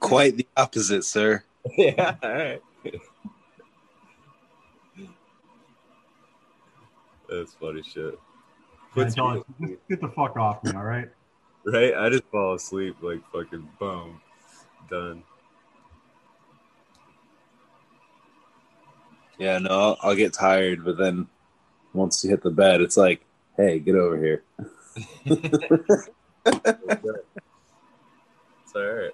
Quite 0.00 0.36
the 0.36 0.46
opposite, 0.56 1.04
sir. 1.04 1.44
yeah, 1.76 2.14
all 2.22 2.32
right. 2.32 2.62
That's 7.28 7.52
funny 7.54 7.82
shit. 7.82 8.18
Yeah, 8.96 9.04
Puts 9.04 9.14
tell 9.14 9.32
me 9.32 9.40
us, 9.40 9.44
to 9.46 9.54
sleep, 9.58 9.70
just 9.70 9.88
get 9.88 10.00
the 10.00 10.08
fuck 10.08 10.36
off 10.38 10.64
me, 10.64 10.72
all 10.74 10.84
right? 10.84 11.08
right? 11.66 11.94
I 11.94 12.08
just 12.08 12.24
fall 12.32 12.54
asleep 12.54 12.96
like 13.02 13.20
fucking 13.32 13.68
boom, 13.78 14.20
done. 14.88 15.22
Yeah, 19.38 19.58
no, 19.58 19.70
I'll, 19.70 19.96
I'll 20.02 20.14
get 20.16 20.32
tired, 20.32 20.84
but 20.84 20.96
then 20.98 21.28
once 21.92 22.22
you 22.24 22.30
hit 22.30 22.42
the 22.42 22.50
bed, 22.50 22.80
it's 22.80 22.96
like, 22.96 23.24
hey, 23.56 23.78
get 23.78 23.94
over 23.94 24.16
here. 24.18 24.42
It's 25.24 26.08
all 28.74 28.82
right. 28.82 29.12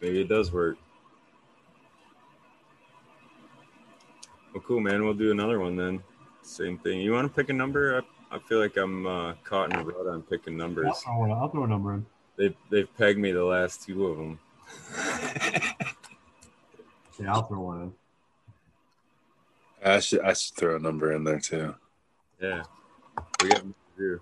Maybe 0.00 0.20
it 0.20 0.28
does 0.28 0.52
work. 0.52 0.76
Well, 4.52 4.62
cool, 4.66 4.80
man. 4.80 5.04
We'll 5.04 5.14
do 5.14 5.30
another 5.30 5.58
one 5.60 5.76
then. 5.76 6.02
Same 6.42 6.76
thing. 6.78 7.00
You 7.00 7.12
want 7.12 7.28
to 7.28 7.34
pick 7.34 7.48
a 7.50 7.52
number? 7.52 8.02
I, 8.30 8.36
I 8.36 8.38
feel 8.40 8.58
like 8.58 8.76
I'm 8.76 9.06
uh, 9.06 9.34
caught 9.44 9.72
in 9.72 9.78
a 9.78 9.84
rut 9.84 10.06
on 10.08 10.22
picking 10.22 10.54
I'll 10.60 10.68
numbers. 10.68 10.98
throw, 10.98 11.18
one- 11.18 11.30
I'll 11.30 11.48
throw 11.48 11.64
a 11.64 11.68
number 11.68 11.94
in. 11.94 12.04
They've 12.36 12.54
they've 12.70 12.88
pegged 12.96 13.18
me 13.18 13.30
the 13.32 13.44
last 13.44 13.82
two 13.86 14.06
of 14.06 14.16
them. 14.16 14.38
Yeah, 17.22 17.34
I'll 17.34 17.42
throw 17.42 17.60
one 17.60 17.82
in. 17.82 17.92
I 19.84 20.00
should 20.00 20.20
I 20.20 20.32
should 20.32 20.56
throw 20.56 20.76
a 20.76 20.80
number 20.80 21.12
in 21.12 21.22
there 21.22 21.38
too. 21.38 21.74
Yeah, 22.40 22.64
we 23.40 23.48
got 23.48 23.64
more 23.64 23.74
to 23.96 23.98
do. 23.98 24.20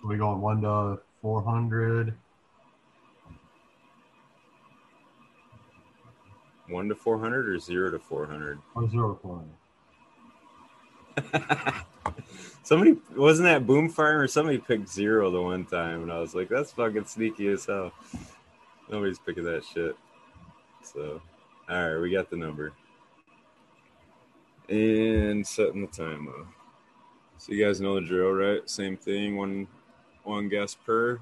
So 0.00 0.08
we 0.08 0.16
going 0.16 0.40
one 0.40 0.62
to 0.62 0.98
four 1.20 1.42
hundred. 1.42 2.14
One 6.68 6.88
to 6.88 6.94
four 6.94 7.18
hundred 7.18 7.48
or 7.50 7.58
zero 7.58 7.90
to 7.90 7.98
four 7.98 8.26
hundred. 8.26 8.58
Or 8.74 8.88
zero 8.88 9.14
to 9.14 9.20
four 9.20 9.42
hundred. 11.16 11.84
Somebody 12.62 12.96
wasn't 13.14 13.46
that 13.46 13.66
Boom 13.66 13.90
Farm 13.90 14.22
or 14.22 14.26
somebody 14.26 14.56
picked 14.56 14.88
zero 14.88 15.30
the 15.30 15.42
one 15.42 15.66
time, 15.66 16.02
and 16.02 16.10
I 16.10 16.18
was 16.18 16.34
like, 16.34 16.48
"That's 16.48 16.72
fucking 16.72 17.04
sneaky 17.04 17.48
as 17.48 17.66
hell." 17.66 17.92
Nobody's 18.90 19.18
picking 19.18 19.44
that 19.44 19.64
shit. 19.64 19.96
So, 20.82 21.20
all 21.68 21.90
right, 21.92 22.00
we 22.00 22.10
got 22.10 22.30
the 22.30 22.36
number 22.36 22.72
and 24.68 25.46
setting 25.46 25.82
the 25.82 25.86
time 25.86 26.28
up. 26.28 26.46
So 27.38 27.52
you 27.52 27.64
guys 27.64 27.80
know 27.80 27.94
the 27.94 28.00
drill, 28.06 28.32
right? 28.32 28.68
Same 28.68 28.96
thing. 28.96 29.36
One 29.36 29.66
one 30.22 30.48
guess 30.48 30.74
per, 30.74 31.20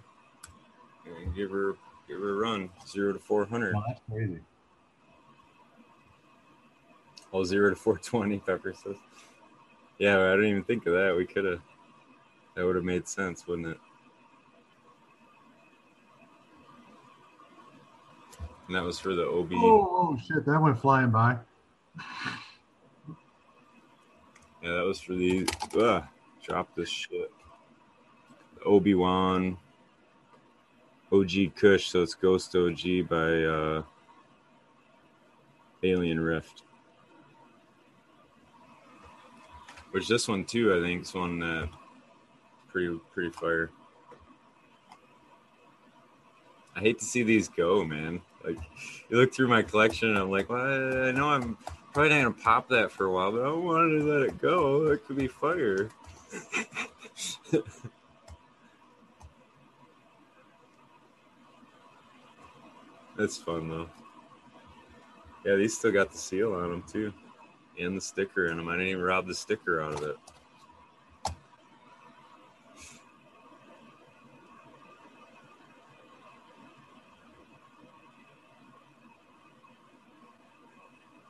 and 1.07 1.35
give 1.35 1.51
her 1.51 1.75
give 2.09 2.21
her 2.21 2.31
a 2.31 2.35
run. 2.35 2.71
Zero 2.87 3.13
to 3.13 3.19
four 3.19 3.45
hundred. 3.45 3.75
No, 3.75 3.83
that's 3.87 4.01
crazy. 4.11 4.41
Oh, 7.33 7.45
zero 7.45 7.71
to 7.71 7.77
four 7.77 7.99
twenty. 7.99 8.39
Pepper 8.39 8.75
says. 8.75 8.97
Yeah, 9.99 10.33
I 10.33 10.37
didn't 10.37 10.51
even 10.51 10.65
think 10.65 10.87
of 10.87 10.93
that. 10.93 11.17
We 11.17 11.27
could 11.27 11.45
have. 11.45 11.61
That 12.55 12.67
would 12.67 12.77
have 12.77 12.85
made 12.85 13.09
sense, 13.09 13.47
wouldn't 13.47 13.69
it? 13.69 13.79
And 18.67 18.77
that 18.77 18.83
was 18.83 18.99
for 18.99 19.15
the 19.15 19.27
OB. 19.27 19.53
Oh, 19.55 19.89
oh 19.93 20.19
shit, 20.27 20.45
that 20.47 20.61
went 20.61 20.79
flying 20.79 21.11
by. 21.11 21.37
Yeah, 24.63 24.75
that 24.75 24.85
was 24.85 25.01
for 25.01 25.15
the. 25.15 25.49
Ugh, 25.77 26.05
drop 26.43 26.75
this 26.77 26.89
shit. 26.89 27.33
Obi 28.65 28.95
Wan. 28.95 29.59
OG 31.13 31.55
Kush, 31.57 31.91
so 31.91 32.03
it's 32.03 32.15
Ghost 32.15 32.57
OG 32.57 33.09
by 33.09 33.43
uh, 33.45 33.83
Alien 35.83 36.19
Rift. 36.19 36.63
Which 39.91 40.09
this 40.09 40.27
one 40.27 40.45
too, 40.45 40.75
I 40.75 40.81
think, 40.81 41.03
is 41.03 41.13
one 41.13 41.39
that 41.41 41.69
pretty 42.69 42.99
pretty 43.13 43.31
fire. 43.31 43.71
I 46.75 46.81
hate 46.81 46.99
to 47.01 47.05
see 47.05 47.23
these 47.23 47.49
go, 47.49 47.85
man. 47.85 48.23
Like 48.45 48.59
you 49.09 49.17
look 49.17 49.33
through 49.33 49.49
my 49.49 49.63
collection, 49.63 50.11
and 50.11 50.19
I'm 50.19 50.31
like, 50.31 50.49
well, 50.49 51.07
I 51.07 51.13
know 51.13 51.29
I'm 51.29 51.57
probably 51.93 52.11
not 52.11 52.23
gonna 52.23 52.43
pop 52.43 52.69
that 52.69 52.91
for 52.91 53.07
a 53.07 53.13
while, 53.13 53.33
but 53.33 53.41
I 53.41 53.45
don't 53.45 53.65
to 53.65 54.05
let 54.05 54.23
it 54.23 54.41
go. 54.41 54.87
It 54.91 55.07
could 55.07 55.17
be 55.17 55.29
fire. 55.29 55.91
That's 63.17 63.37
fun 63.37 63.69
though. 63.69 63.89
Yeah, 65.45 65.57
these 65.57 65.77
still 65.77 65.93
got 65.93 66.11
the 66.11 66.19
seal 66.19 66.55
on 66.55 66.71
them 66.71 66.85
too, 66.91 67.13
and 67.79 67.97
the 67.97 68.01
sticker 68.01 68.47
in 68.47 68.57
them. 68.57 68.69
I 68.69 68.73
didn't 68.73 68.89
even 68.89 69.03
rob 69.03 69.27
the 69.27 69.35
sticker 69.35 69.81
out 69.83 69.95
of 69.95 70.03
it. 70.03 70.17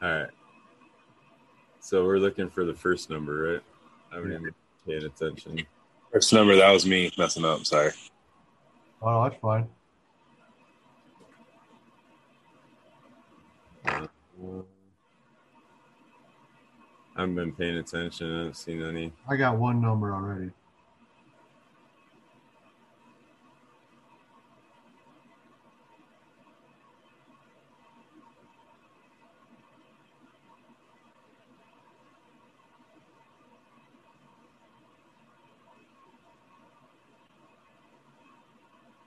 All 0.03 0.09
right. 0.09 0.31
So 1.79 2.05
we're 2.05 2.19
looking 2.19 2.51
for 2.51 2.65
the 2.65 2.75
first 2.75 3.09
number, 3.09 3.53
right? 3.53 3.63
I 4.11 4.17
haven't 4.17 4.33
even 4.33 4.55
paid 4.87 5.05
attention. 5.05 5.65
First 6.13 6.33
number, 6.33 6.57
that 6.57 6.71
was 6.71 6.85
me 6.85 7.13
messing 7.17 7.45
up. 7.45 7.65
Sorry. 7.65 7.93
Oh, 9.01 9.23
that's 9.23 9.41
fine. 9.41 9.69
I 13.85 14.09
haven't 17.17 17.35
been 17.35 17.53
paying 17.53 17.79
attention. 17.79 18.33
I 18.33 18.39
haven't 18.39 18.57
seen 18.57 18.83
any. 18.83 19.13
I 19.29 19.37
got 19.37 19.57
one 19.59 19.81
number 19.81 20.13
already. 20.15 20.51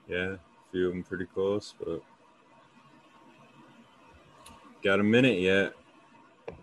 Yeah, 0.08 0.34
a 0.34 0.38
few 0.72 0.88
of 0.88 0.94
them 0.94 0.95
pretty 1.08 1.26
close, 1.26 1.74
but 1.84 2.02
got 4.84 5.00
a 5.00 5.04
minute 5.04 5.40
yet. 5.40 5.74
I 6.50 6.54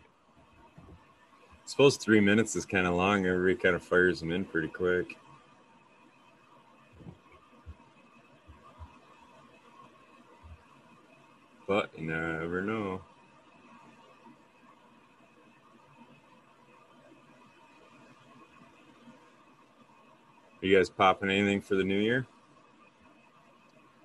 suppose 1.66 1.96
three 1.96 2.20
minutes 2.20 2.54
is 2.56 2.66
kind 2.66 2.86
of 2.86 2.94
long. 2.94 3.26
Everybody 3.26 3.54
kind 3.54 3.74
of 3.74 3.82
fires 3.82 4.20
them 4.20 4.32
in 4.32 4.44
pretty 4.44 4.68
quick. 4.68 5.16
But 11.66 11.90
you 11.96 12.06
never 12.06 12.60
know. 12.60 13.00
Are 20.62 20.66
you 20.66 20.76
guys 20.76 20.90
popping 20.90 21.30
anything 21.30 21.60
for 21.60 21.74
the 21.74 21.82
new 21.82 21.98
year? 21.98 22.26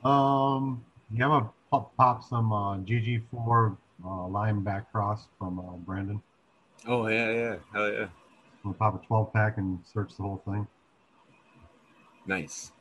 Um, 0.08 0.86
yeah, 1.12 1.26
I'm 1.26 1.32
gonna 1.32 1.50
pop, 1.70 1.96
pop 1.98 2.24
some 2.24 2.54
uh, 2.54 2.78
GG4 2.78 3.76
uh, 4.06 4.28
lime 4.28 4.64
back 4.64 4.90
cross 4.92 5.28
from 5.38 5.60
uh, 5.60 5.76
Brandon. 5.86 6.22
Oh 6.88 7.08
yeah, 7.08 7.32
yeah, 7.32 7.56
hell 7.74 7.92
yeah, 7.92 8.08
I'm 8.64 8.72
gonna 8.72 8.76
pop 8.76 9.04
a 9.04 9.06
12 9.06 9.34
pack 9.34 9.58
and 9.58 9.80
search 9.86 10.16
the 10.16 10.24
whole 10.24 10.42
thing. 10.46 10.66
nice. 12.26 12.72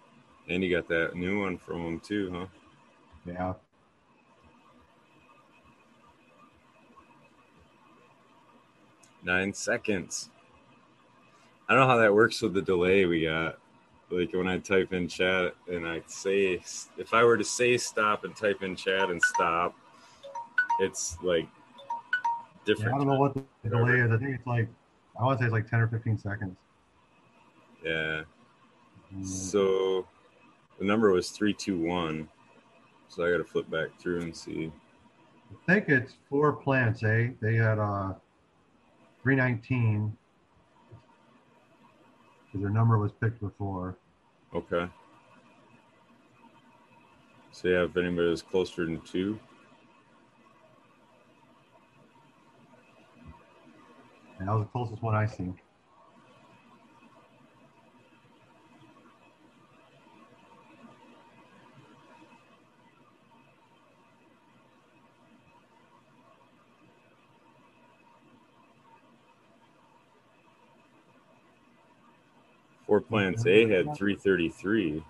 And 0.49 0.63
you 0.63 0.71
got 0.71 0.87
that 0.89 1.17
new 1.17 1.41
one 1.41 1.59
from 1.59 1.85
him 1.85 1.99
too, 2.01 2.31
huh? 2.33 2.47
Yeah, 3.27 3.55
Nine 9.25 9.53
seconds. 9.53 10.31
I 11.69 11.75
don't 11.75 11.81
know 11.81 11.89
how 11.89 11.97
that 11.97 12.15
works 12.15 12.41
with 12.41 12.55
the 12.55 12.63
delay 12.63 13.05
we 13.07 13.25
got. 13.25 13.59
Like 14.11 14.33
when 14.33 14.47
I 14.47 14.59
type 14.59 14.93
in 14.93 15.09
chat 15.09 15.55
and 15.69 15.87
I 15.87 16.01
say, 16.07 16.61
if 16.97 17.13
I 17.13 17.25
were 17.25 17.37
to 17.37 17.45
say 17.45 17.77
stop 17.77 18.25
and 18.25 18.37
type 18.37 18.63
in 18.63 18.77
chat 18.77 19.11
and 19.11 19.21
stop, 19.21 19.75
it's 20.81 21.17
like 21.23 21.49
Yeah, 22.67 22.75
different. 22.75 22.95
I 22.95 22.99
don't 22.99 23.07
know 23.09 23.19
what 23.19 23.35
the 23.35 23.45
delay 23.69 23.99
is. 24.01 24.13
I 24.13 24.19
think 24.19 24.37
it's 24.37 24.47
like 24.47 24.69
I 25.19 25.25
want 25.25 25.39
to 25.39 25.43
say 25.43 25.47
it's 25.47 25.53
like 25.53 25.69
10 25.69 25.81
or 25.81 25.89
15 25.89 26.19
seconds. 26.19 26.57
Yeah. 27.85 28.23
Mm, 29.15 29.27
So 29.27 30.07
the 30.79 30.85
number 30.85 31.11
was 31.11 31.31
321. 31.31 32.29
So 33.09 33.25
I 33.25 33.31
got 33.31 33.39
to 33.39 33.45
flip 33.45 33.69
back 33.71 33.99
through 33.99 34.23
and 34.23 34.37
see. 34.37 34.71
I 35.51 35.73
think 35.73 35.89
it's 35.89 36.15
four 36.29 36.53
plants, 36.53 37.03
eh? 37.03 37.29
They 37.41 37.57
had 37.57 37.79
uh 37.79 38.15
319 39.23 40.17
because 42.57 42.75
number 42.75 42.99
was 42.99 43.13
picked 43.13 43.41
before. 43.41 43.97
Okay. 44.55 44.89
So 47.53 47.69
yeah, 47.69 47.85
if 47.85 47.97
anybody 47.97 48.29
was 48.29 48.43
closer 48.43 48.85
than 48.85 49.01
two, 49.01 49.39
that 54.39 54.47
was 54.49 54.65
the 54.65 54.71
closest 54.71 55.03
one 55.03 55.15
I 55.15 55.27
seen. 55.27 55.59
Four 73.01 73.09
plants 73.09 73.47
A 73.47 73.69
had 73.69 73.95
333. 73.97 75.05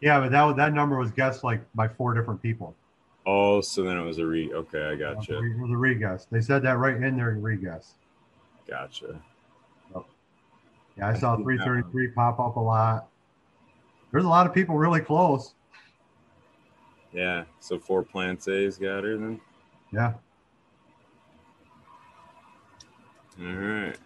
Yeah, 0.00 0.20
but 0.20 0.30
that 0.30 0.56
that 0.56 0.74
number 0.74 0.98
was 0.98 1.10
guessed 1.10 1.42
like 1.42 1.62
by 1.74 1.88
four 1.88 2.14
different 2.14 2.40
people. 2.42 2.76
Oh, 3.26 3.60
so 3.60 3.82
then 3.82 3.96
it 3.96 4.04
was 4.04 4.18
a 4.18 4.26
re. 4.26 4.52
Okay, 4.52 4.80
I 4.82 4.92
It 4.92 4.98
gotcha. 4.98 5.34
was 5.34 5.70
a 5.70 5.76
re-guess. 5.76 6.26
They 6.30 6.40
said 6.40 6.62
that 6.62 6.78
right 6.78 6.96
in 6.96 7.16
their 7.16 7.32
re-guess. 7.32 7.94
Gotcha. 8.68 9.20
Yeah, 10.96 11.08
I 11.08 11.14
saw 11.14 11.36
333 11.36 12.08
pop 12.08 12.40
up 12.40 12.56
a 12.56 12.60
lot. 12.60 13.08
There's 14.12 14.24
a 14.24 14.28
lot 14.28 14.46
of 14.46 14.54
people 14.54 14.76
really 14.76 15.00
close. 15.00 15.54
Yeah. 17.12 17.44
So 17.60 17.78
four 17.78 18.02
plants 18.02 18.48
A's 18.48 18.78
got 18.78 19.04
her 19.04 19.16
then. 19.18 19.40
Yeah. 19.92 20.14
All 23.38 23.46
right. 23.46 23.96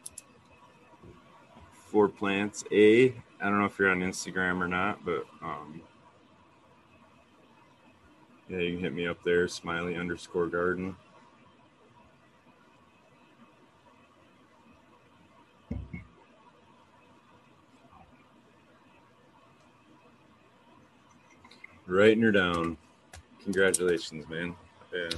Four 1.90 2.08
plants 2.08 2.62
A. 2.70 3.08
I 3.40 3.44
don't 3.46 3.58
know 3.58 3.64
if 3.64 3.76
you're 3.76 3.90
on 3.90 3.98
Instagram 3.98 4.60
or 4.60 4.68
not, 4.68 5.04
but 5.04 5.26
um, 5.42 5.82
yeah, 8.48 8.58
you 8.58 8.74
can 8.74 8.80
hit 8.80 8.94
me 8.94 9.08
up 9.08 9.18
there, 9.24 9.48
smiley 9.48 9.96
underscore 9.96 10.46
garden. 10.46 10.94
Writing 21.88 22.22
her 22.22 22.30
down. 22.30 22.76
Congratulations, 23.42 24.28
man. 24.28 24.54
Yeah. 24.94 25.08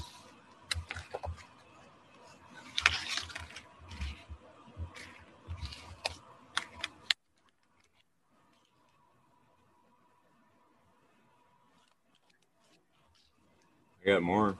Got 14.13 14.23
more. 14.23 14.59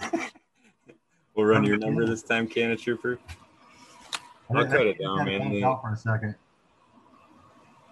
we'll 1.34 1.44
run 1.44 1.62
your 1.62 1.76
number 1.76 2.06
this 2.06 2.22
time, 2.22 2.48
Canna 2.48 2.74
Trooper. 2.74 3.18
I'll 4.48 4.64
cut 4.64 4.86
it 4.86 4.98
down, 4.98 5.26
man. 5.26 5.62
Out 5.62 5.82
for 5.82 5.92
a 5.92 5.96
second. 5.96 6.36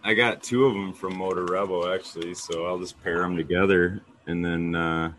I 0.03 0.15
got 0.15 0.43
two 0.43 0.65
of 0.65 0.73
them 0.73 0.95
from 0.95 1.19
Motarebel 1.19 1.95
actually, 1.95 2.33
so 2.33 2.65
I'll 2.65 2.79
just 2.79 2.99
pair 3.03 3.19
them 3.19 3.37
together, 3.37 4.01
and 4.27 4.43
then 4.43 4.75
uh, 4.75 5.13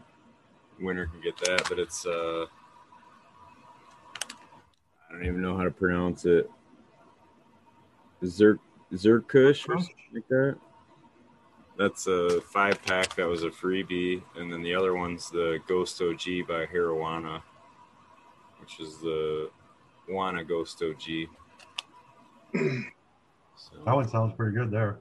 winner 0.79 1.05
can 1.05 1.21
get 1.21 1.37
that. 1.45 1.69
But 1.69 1.77
it's 1.77 2.03
uh, 2.07 2.47
I 4.23 5.13
don't 5.13 5.25
even 5.25 5.43
know 5.43 5.55
how 5.55 5.63
to 5.63 5.69
pronounce 5.69 6.25
it. 6.25 6.49
Zer 8.25 8.57
Zerkush 8.91 9.69
or 9.69 9.77
something 9.77 9.95
like 10.11 10.27
that. 10.29 10.57
That's 11.77 12.07
a 12.07 12.41
five 12.41 12.81
pack. 12.83 13.15
That 13.15 13.27
was 13.27 13.43
a 13.43 13.49
freebie, 13.49 14.21
and 14.35 14.51
then 14.51 14.63
the 14.63 14.73
other 14.73 14.95
one's 14.95 15.29
the 15.29 15.59
Ghost 15.67 16.01
OG 16.01 16.47
by 16.47 16.65
Harawana, 16.65 17.41
which 18.59 18.79
is 18.79 18.97
the 18.97 19.49
Wana 20.09 20.47
Ghost 20.47 20.81
OG. 20.81 21.29
So. 23.59 23.75
That 23.85 23.95
one 23.95 24.07
sounds 24.07 24.33
pretty 24.37 24.55
good 24.55 24.69
there. 24.69 24.99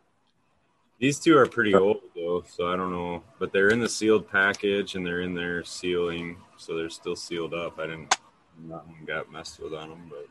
These 0.98 1.18
two 1.20 1.36
are 1.36 1.44
pretty 1.46 1.74
old 1.74 2.00
though, 2.14 2.42
so 2.48 2.72
I 2.72 2.76
don't 2.76 2.90
know, 2.90 3.22
but 3.38 3.52
they're 3.52 3.68
in 3.68 3.80
the 3.80 3.88
sealed 3.88 4.30
package 4.30 4.94
and 4.94 5.04
they're 5.04 5.20
in 5.20 5.34
their 5.34 5.62
sealing, 5.62 6.38
so 6.56 6.74
they're 6.74 6.88
still 6.88 7.14
sealed 7.16 7.52
up. 7.52 7.78
I 7.78 7.82
didn't, 7.86 8.16
nothing 8.66 8.96
got 9.06 9.30
messed 9.30 9.60
with 9.60 9.74
on 9.74 9.90
them, 9.90 10.10
but 10.10 10.26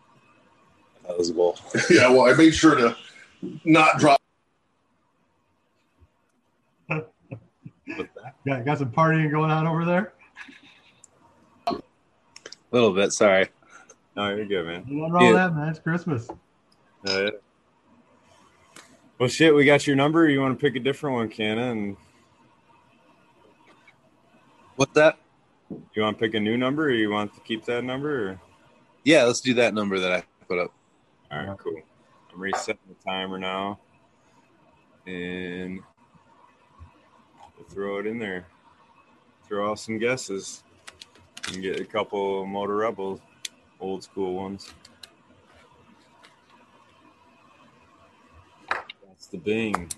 That 1.07 1.17
was 1.19 1.31
cool. 1.31 1.55
yeah, 1.91 2.09
well, 2.09 2.26
I 2.27 2.34
made 2.34 2.55
sure 2.55 2.73
to 2.73 2.97
not 3.63 3.99
drop. 3.99 4.19
Got, 8.45 8.65
got 8.65 8.77
some 8.77 8.91
partying 8.91 9.31
going 9.31 9.51
on 9.51 9.67
over 9.67 9.85
there? 9.85 10.13
A 11.67 11.81
little 12.72 12.93
bit. 12.93 13.11
Sorry. 13.11 13.47
no, 14.15 14.35
you're 14.35 14.45
good, 14.45 14.65
man. 14.65 14.81
Nothing 14.81 15.11
wrong 15.11 15.26
with 15.27 15.35
that, 15.35 15.55
man. 15.55 15.69
It's 15.69 15.80
Christmas. 15.80 16.30
Uh, 16.30 16.34
yeah. 17.07 17.30
Well, 19.17 19.30
shit, 19.30 19.55
we 19.55 19.65
got 19.65 19.88
your 19.88 19.95
number. 19.95 20.30
You 20.30 20.41
want 20.41 20.59
to 20.59 20.61
pick 20.61 20.76
a 20.76 20.80
different 20.80 21.15
one, 21.15 21.30
Canna, 21.30 21.72
and 21.72 21.95
What's 24.76 24.91
that? 24.93 25.17
you 25.69 26.01
want 26.01 26.17
to 26.17 26.22
pick 26.22 26.34
a 26.34 26.39
new 26.39 26.57
number, 26.57 26.85
or 26.85 26.91
you 26.91 27.09
want 27.09 27.34
to 27.34 27.39
keep 27.41 27.63
that 27.65 27.84
number? 27.84 28.30
Or? 28.30 28.41
Yeah, 29.03 29.23
let's 29.23 29.39
do 29.39 29.53
that 29.55 29.73
number 29.73 29.99
that 29.99 30.11
I 30.11 30.23
put 30.47 30.59
up. 30.59 30.73
All 31.31 31.45
right, 31.45 31.57
cool. 31.57 31.80
I'm 32.34 32.41
resetting 32.41 32.81
the 32.89 32.95
timer 33.09 33.39
now, 33.39 33.80
and 35.07 35.76
we'll 35.76 35.94
throw 37.69 37.99
it 37.99 38.07
in 38.07 38.19
there. 38.19 38.45
Throw 39.47 39.71
out 39.71 39.79
some 39.79 39.97
guesses. 39.97 40.63
and 41.53 41.61
get 41.61 41.79
a 41.79 41.85
couple 41.85 42.45
Motarebel 42.45 43.19
old 43.79 44.03
school 44.03 44.35
ones. 44.35 44.73
That's 49.07 49.27
the 49.27 49.37
Bing. 49.37 49.89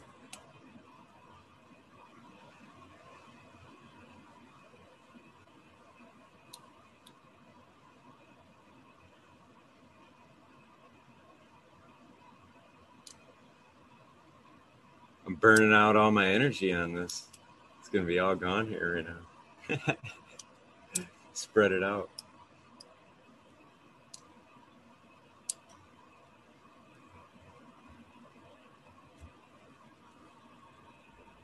I'm 15.26 15.36
burning 15.36 15.74
out 15.74 15.96
all 15.98 16.12
my 16.12 16.28
energy 16.28 16.74
on 16.74 16.94
this. 16.94 17.28
It's 17.88 17.94
gonna 17.94 18.06
be 18.06 18.20
all 18.20 18.36
gone 18.36 18.68
here 18.68 19.06
right 19.70 19.78
now. 19.88 19.96
Spread 21.34 21.72
it 21.72 21.84
out. 21.84 22.10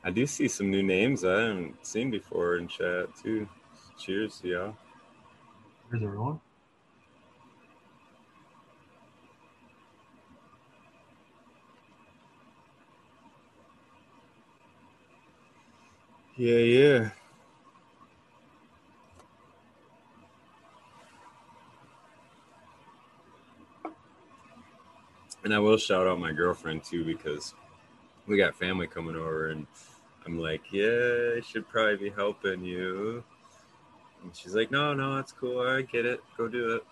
I 0.04 0.10
do 0.10 0.26
see 0.26 0.46
some 0.48 0.70
new 0.70 0.82
names 0.82 1.24
I 1.24 1.44
haven't 1.44 1.86
seen 1.86 2.10
before 2.10 2.58
in 2.58 2.68
chat 2.68 3.06
too. 3.22 3.48
Cheers 3.98 4.40
to 4.40 4.48
y'all. 4.48 4.76
Here's 5.90 6.02
everyone. 6.02 6.40
Yeah, 16.36 16.56
yeah. 16.58 17.10
And 25.44 25.54
I 25.54 25.58
will 25.58 25.76
shout 25.76 26.06
out 26.06 26.18
my 26.18 26.32
girlfriend 26.32 26.84
too 26.84 27.04
because 27.04 27.54
we 28.26 28.36
got 28.36 28.56
family 28.56 28.86
coming 28.86 29.14
over 29.14 29.50
and 29.50 29.66
I'm 30.26 30.38
like, 30.40 30.62
yeah, 30.72 31.34
I 31.36 31.40
should 31.46 31.68
probably 31.68 31.96
be 31.96 32.10
helping 32.10 32.64
you. 32.64 33.22
And 34.22 34.34
she's 34.34 34.54
like, 34.54 34.70
no, 34.70 34.94
no, 34.94 35.18
it's 35.18 35.32
cool. 35.32 35.60
I 35.60 35.82
get 35.82 36.06
it. 36.06 36.20
Go 36.36 36.48
do 36.48 36.76
it. 36.76 36.84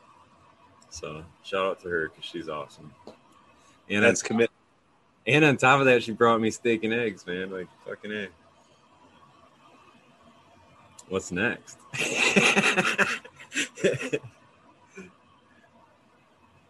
So 0.90 1.24
shout 1.43 1.64
out 1.64 1.81
to 1.81 1.89
her 1.89 2.09
because 2.10 2.24
she's 2.27 2.48
awesome. 2.51 2.93
And 3.89 4.05
That's 4.05 4.23
on- 4.23 4.27
commit. 4.28 4.51
And 5.27 5.44
on 5.44 5.56
top 5.56 5.81
of 5.81 5.86
that, 5.86 6.02
she 6.02 6.12
brought 6.12 6.40
me 6.40 6.51
steak 6.51 6.85
and 6.85 6.93
eggs, 6.93 7.27
man. 7.27 7.51
Like 7.51 7.69
fucking 7.86 8.12
a. 8.12 8.28
What's 11.12 11.30
next? 11.30 11.76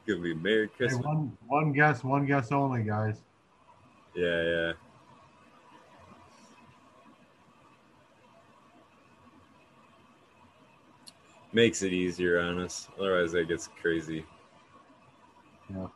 Gonna 0.04 0.20
be 0.20 0.34
Merry 0.34 0.66
Hey, 0.66 0.72
Christmas. 0.76 1.06
one 1.06 1.38
one 1.46 1.72
guess, 1.72 2.02
one 2.02 2.26
guess 2.26 2.50
only, 2.50 2.82
guys. 2.82 3.20
Yeah, 4.16 4.42
yeah. 4.42 4.72
Makes 11.52 11.82
it 11.82 11.92
easier 11.92 12.40
on 12.40 12.58
us. 12.58 12.88
Otherwise, 12.98 13.30
that 13.30 13.46
gets 13.46 13.68
crazy. 13.80 14.26
Yeah. 15.72 15.86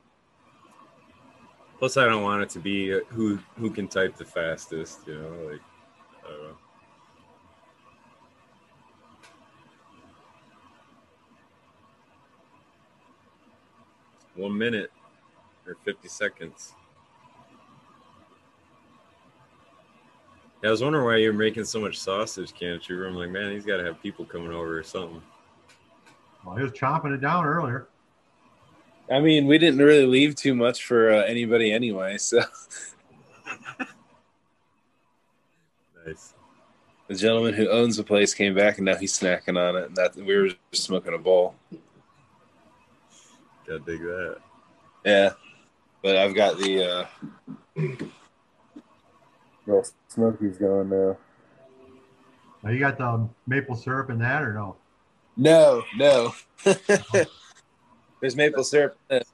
Plus, 1.81 1.97
I 1.97 2.05
don't 2.05 2.23
want 2.23 2.45
it 2.45 2.51
to 2.51 2.61
be 2.61 2.91
who 3.09 3.41
who 3.57 3.71
can 3.71 3.89
type 3.89 4.17
the 4.17 4.25
fastest. 4.25 5.01
You 5.09 5.19
know, 5.19 5.51
like 5.51 5.63
I 6.25 6.29
don't 6.31 6.43
know. 6.45 6.57
One 14.37 14.57
minute 14.57 14.91
or 15.67 15.77
fifty 15.85 16.09
seconds. 16.09 16.75
Yeah, 20.63 20.69
I 20.69 20.71
was 20.73 20.83
wondering 20.83 21.05
why 21.05 21.17
you're 21.17 21.33
making 21.33 21.65
so 21.65 21.81
much 21.81 21.99
sausage, 21.99 22.55
can't 22.55 22.87
you? 22.89 23.05
I'm 23.05 23.15
like, 23.15 23.31
man, 23.31 23.53
he's 23.53 23.67
got 23.67 23.77
to 23.79 23.85
have 23.85 24.01
people 24.03 24.25
coming 24.25 24.53
over 24.53 24.79
or 24.79 24.83
something. 24.83 25.21
Well, 26.45 26.57
he 26.57 26.63
was 26.63 26.73
chopping 26.73 27.13
it 27.13 27.21
down 27.21 27.45
earlier. 27.45 27.89
I 29.11 29.21
mean, 29.21 29.47
we 29.47 29.59
didn't 29.59 29.79
really 29.81 30.07
leave 30.07 30.35
too 30.35 30.55
much 30.55 30.85
for 30.85 31.13
uh, 31.13 31.23
anybody 31.23 31.73
anyway. 31.73 32.19
So 32.19 32.41
Nice. 36.07 36.35
the 37.09 37.15
gentleman 37.15 37.55
who 37.55 37.69
owns 37.69 37.97
the 37.97 38.05
place 38.05 38.35
came 38.35 38.55
back, 38.55 38.79
and 38.79 38.85
now 38.87 38.97
he's 38.97 39.17
snacking 39.19 39.59
on 39.59 39.77
it. 39.77 39.87
And 39.87 39.97
that 39.97 40.17
we 40.17 40.37
were 40.37 40.49
just 40.49 40.85
smoking 40.85 41.15
a 41.15 41.19
bowl. 41.19 41.55
Gotta 43.67 43.81
dig 43.81 44.01
that. 44.01 44.39
Yeah, 45.05 45.33
but 46.03 46.17
I've 46.17 46.35
got 46.35 46.59
the 46.59 46.85
uh, 46.85 47.07
little 49.67 49.85
smokies 50.09 50.59
going 50.59 50.89
now. 50.89 51.17
Now 52.63 52.71
you 52.71 52.79
got 52.79 52.99
the 52.99 53.29
maple 53.47 53.77
syrup 53.77 54.11
in 54.11 54.19
that 54.19 54.43
or 54.43 54.53
no? 54.53 54.77
No, 55.37 55.83
no. 55.97 56.35
There's 58.21 58.37
maple 58.37 58.65
syrup. 58.65 58.97
in 59.11 59.19
it. 59.19 59.29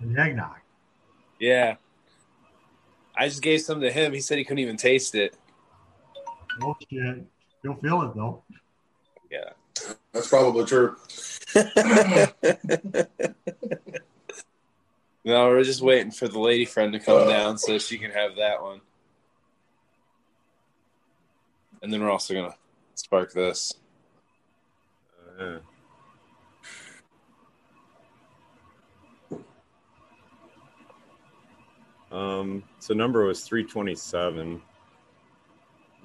And 0.00 0.18
eggnog. 0.18 0.56
Yeah. 1.38 1.76
I 3.16 3.28
just 3.28 3.42
gave 3.42 3.60
some 3.60 3.80
to 3.80 3.90
him. 3.90 4.12
He 4.12 4.20
said 4.20 4.38
he 4.38 4.44
couldn't 4.44 4.60
even 4.60 4.76
taste 4.76 5.14
it. 5.14 5.36
Oh 6.62 6.76
shit. 6.90 7.24
You'll 7.62 7.74
feel 7.76 8.02
it 8.02 8.14
though. 8.14 8.42
Yeah. 9.30 9.50
That's 10.12 10.28
probably 10.28 10.64
true. 10.64 10.96
No, 15.24 15.48
we're 15.48 15.64
just 15.64 15.82
waiting 15.82 16.10
for 16.10 16.28
the 16.28 16.38
lady 16.38 16.64
friend 16.64 16.92
to 16.94 16.98
come 16.98 17.28
down 17.28 17.58
so 17.58 17.78
she 17.78 17.98
can 17.98 18.10
have 18.10 18.36
that 18.36 18.62
one. 18.62 18.80
And 21.82 21.92
then 21.92 22.00
we're 22.00 22.10
also 22.10 22.34
gonna 22.34 22.54
spark 22.94 23.32
this. 23.32 23.74
Uh, 25.38 25.58
um, 32.14 32.62
so 32.78 32.94
number 32.94 33.24
was 33.24 33.44
327. 33.44 34.60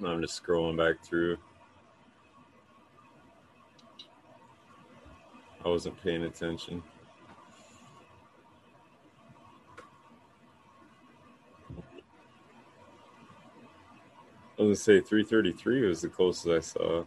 I'm 0.04 0.20
just 0.20 0.42
scrolling 0.42 0.76
back 0.76 1.02
through. 1.04 1.38
I 5.66 5.68
wasn't 5.68 6.00
paying 6.00 6.22
attention. 6.22 6.80
I 14.56 14.62
was 14.62 14.66
gonna 14.68 14.76
say 14.76 15.00
333 15.00 15.88
was 15.88 16.02
the 16.02 16.08
closest 16.08 16.46
I 16.46 16.60
saw. 16.60 17.04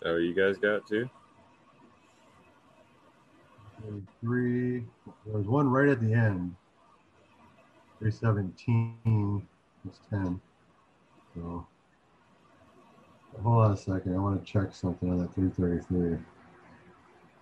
What 0.00 0.14
you 0.22 0.34
guys 0.34 0.56
got 0.56 0.86
too? 0.86 1.10
Three. 4.22 4.84
There 5.26 5.36
was 5.36 5.46
one 5.46 5.68
right 5.68 5.90
at 5.90 6.00
the 6.00 6.14
end. 6.14 6.56
317 8.00 9.46
was 9.84 10.00
10. 10.08 10.40
So 11.34 11.66
hold 13.42 13.64
on 13.64 13.72
a 13.72 13.76
second. 13.76 14.14
I 14.14 14.18
want 14.18 14.44
to 14.44 14.50
check 14.50 14.74
something 14.74 15.10
on 15.10 15.18
that 15.18 15.34
333. 15.34 16.18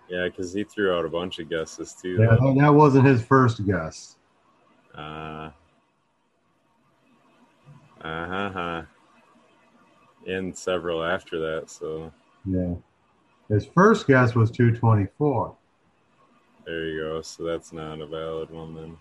Yeah, 0.09 0.25
because 0.25 0.51
he 0.51 0.65
threw 0.65 0.93
out 0.93 1.05
a 1.05 1.09
bunch 1.09 1.39
of 1.39 1.49
guesses 1.49 1.95
too. 1.99 2.17
Yeah, 2.19 2.35
though. 2.39 2.53
that 2.55 2.73
wasn't 2.73 3.05
his 3.05 3.23
first 3.23 3.65
guess. 3.65 4.17
Uh, 4.93 5.51
uh 8.01 8.49
huh. 8.51 8.81
And 10.27 10.57
several 10.57 11.03
after 11.03 11.39
that. 11.39 11.69
So 11.69 12.11
Yeah. 12.45 12.75
His 13.47 13.65
first 13.65 14.07
guess 14.07 14.35
was 14.35 14.51
224. 14.51 15.55
there 16.65 16.85
you 16.85 16.99
go. 16.99 17.21
So 17.21 17.43
that's 17.43 17.71
not 17.71 18.01
a 18.01 18.05
valid 18.05 18.51
one 18.51 18.75
then. 18.75 18.97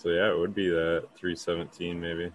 So 0.00 0.10
yeah, 0.10 0.30
it 0.30 0.38
would 0.38 0.54
be 0.54 0.68
that 0.68 1.08
317 1.16 2.00
maybe. 2.00 2.30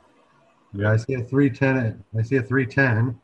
Yeah, 0.73 0.91
I 0.91 0.97
see 0.97 1.13
a 1.13 1.23
310. 1.23 2.03
I 2.17 2.21
see 2.21 2.35
a 2.35 2.43
310. 2.43 3.17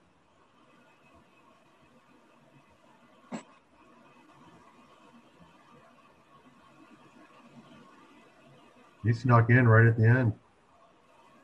He 9.04 9.14
snuck 9.14 9.50
in 9.50 9.68
right 9.68 9.88
at 9.88 9.98
the 9.98 10.08
end. 10.08 10.32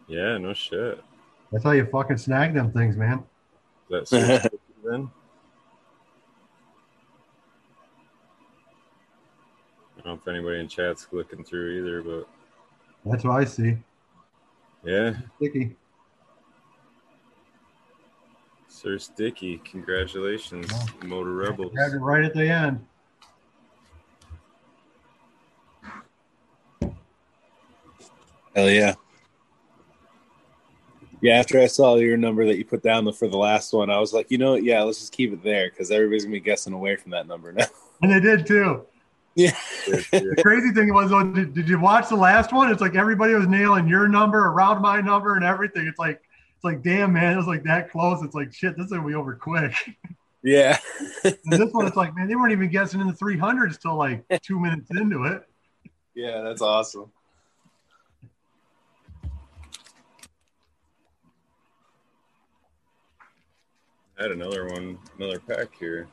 Yeah, 0.07 0.37
no 0.37 0.53
shit. 0.53 1.03
That's 1.51 1.65
how 1.65 1.71
you 1.71 1.85
fucking 1.85 2.17
snag 2.17 2.53
them 2.53 2.71
things, 2.71 2.95
man. 2.95 3.25
Is 3.89 4.09
that 4.09 4.51
then? 4.85 5.09
I 9.97 10.01
don't 10.01 10.05
know 10.05 10.13
if 10.13 10.27
anybody 10.29 10.61
in 10.61 10.69
chat's 10.69 11.07
looking 11.11 11.43
through 11.43 11.79
either, 11.79 12.01
but 12.01 12.29
That's 13.05 13.23
what 13.23 13.39
I 13.39 13.45
see. 13.45 13.77
yeah, 14.83 15.13
Sticky. 15.37 15.75
Sir 18.67 18.97
Sticky, 18.97 19.61
congratulations, 19.63 20.71
Motor 21.03 21.33
Rebels. 21.33 21.71
Grabbed 21.73 21.95
it 21.95 21.99
right 21.99 22.25
at 22.25 22.33
the 22.33 22.49
end. 22.49 22.85
Hell 28.55 28.69
yeah. 28.69 28.95
Yeah, 31.21 31.39
after 31.39 31.59
I 31.59 31.67
saw 31.67 31.95
your 31.95 32.17
number 32.17 32.45
that 32.45 32.57
you 32.57 32.65
put 32.65 32.83
down 32.83 33.11
for 33.13 33.27
the 33.27 33.37
last 33.37 33.73
one, 33.73 33.89
I 33.89 33.99
was 33.99 34.13
like, 34.13 34.29
you 34.29 34.37
know, 34.37 34.51
what? 34.51 34.63
yeah, 34.63 34.83
let's 34.83 34.99
just 34.99 35.11
keep 35.11 35.33
it 35.33 35.43
there 35.43 35.69
because 35.69 35.89
everybody's 35.91 36.23
gonna 36.23 36.33
be 36.33 36.39
guessing 36.39 36.73
away 36.73 36.95
from 36.95 37.11
that 37.11 37.27
number 37.27 37.51
now. 37.51 37.65
And 38.01 38.11
they 38.11 38.19
did 38.19 38.45
too. 38.45 38.85
Yeah. 39.35 39.57
The 39.85 40.41
crazy 40.41 40.71
thing 40.71 40.93
was, 40.93 41.09
though, 41.09 41.23
did, 41.23 41.53
did 41.53 41.69
you 41.69 41.79
watch 41.79 42.09
the 42.09 42.15
last 42.15 42.53
one? 42.53 42.71
It's 42.71 42.81
like 42.81 42.95
everybody 42.95 43.33
was 43.33 43.47
nailing 43.47 43.87
your 43.87 44.07
number 44.07 44.47
around 44.47 44.81
my 44.81 45.01
number 45.01 45.35
and 45.35 45.43
everything. 45.43 45.87
It's 45.87 45.99
like, 45.99 46.21
it's 46.55 46.63
like, 46.63 46.81
damn, 46.81 47.13
man, 47.13 47.33
it 47.33 47.37
was 47.37 47.47
like 47.47 47.63
that 47.63 47.91
close. 47.91 48.23
It's 48.23 48.33
like, 48.33 48.53
shit, 48.53 48.77
this 48.77 48.85
is 48.85 48.91
gonna 48.91 49.05
be 49.05 49.13
over 49.13 49.35
quick. 49.35 49.73
Yeah. 50.41 50.77
and 51.23 51.35
this 51.47 51.73
one, 51.73 51.87
it's 51.87 51.97
like, 51.97 52.15
man, 52.15 52.27
they 52.27 52.35
weren't 52.35 52.51
even 52.51 52.69
guessing 52.69 53.01
in 53.01 53.07
the 53.07 53.13
300s 53.13 53.79
till 53.81 53.95
like 53.95 54.23
two 54.43 54.59
minutes 54.59 54.91
into 54.91 55.23
it. 55.23 55.43
Yeah, 56.13 56.41
that's 56.41 56.61
awesome. 56.61 57.11
I 64.17 64.21
had 64.21 64.31
another 64.31 64.67
one, 64.67 64.99
another 65.17 65.39
pack 65.39 65.75
here. 65.77 66.07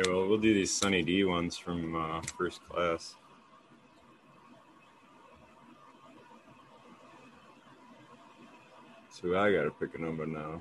Yeah, 0.00 0.12
well, 0.12 0.28
we'll 0.28 0.38
do 0.38 0.54
these 0.54 0.72
Sunny 0.72 1.02
D 1.02 1.24
ones 1.24 1.58
from 1.58 1.94
uh, 1.94 2.22
first 2.38 2.66
class. 2.66 3.16
So 9.10 9.38
I 9.38 9.52
got 9.52 9.64
to 9.64 9.70
pick 9.70 9.94
a 9.94 10.00
number 10.00 10.24
now, 10.24 10.58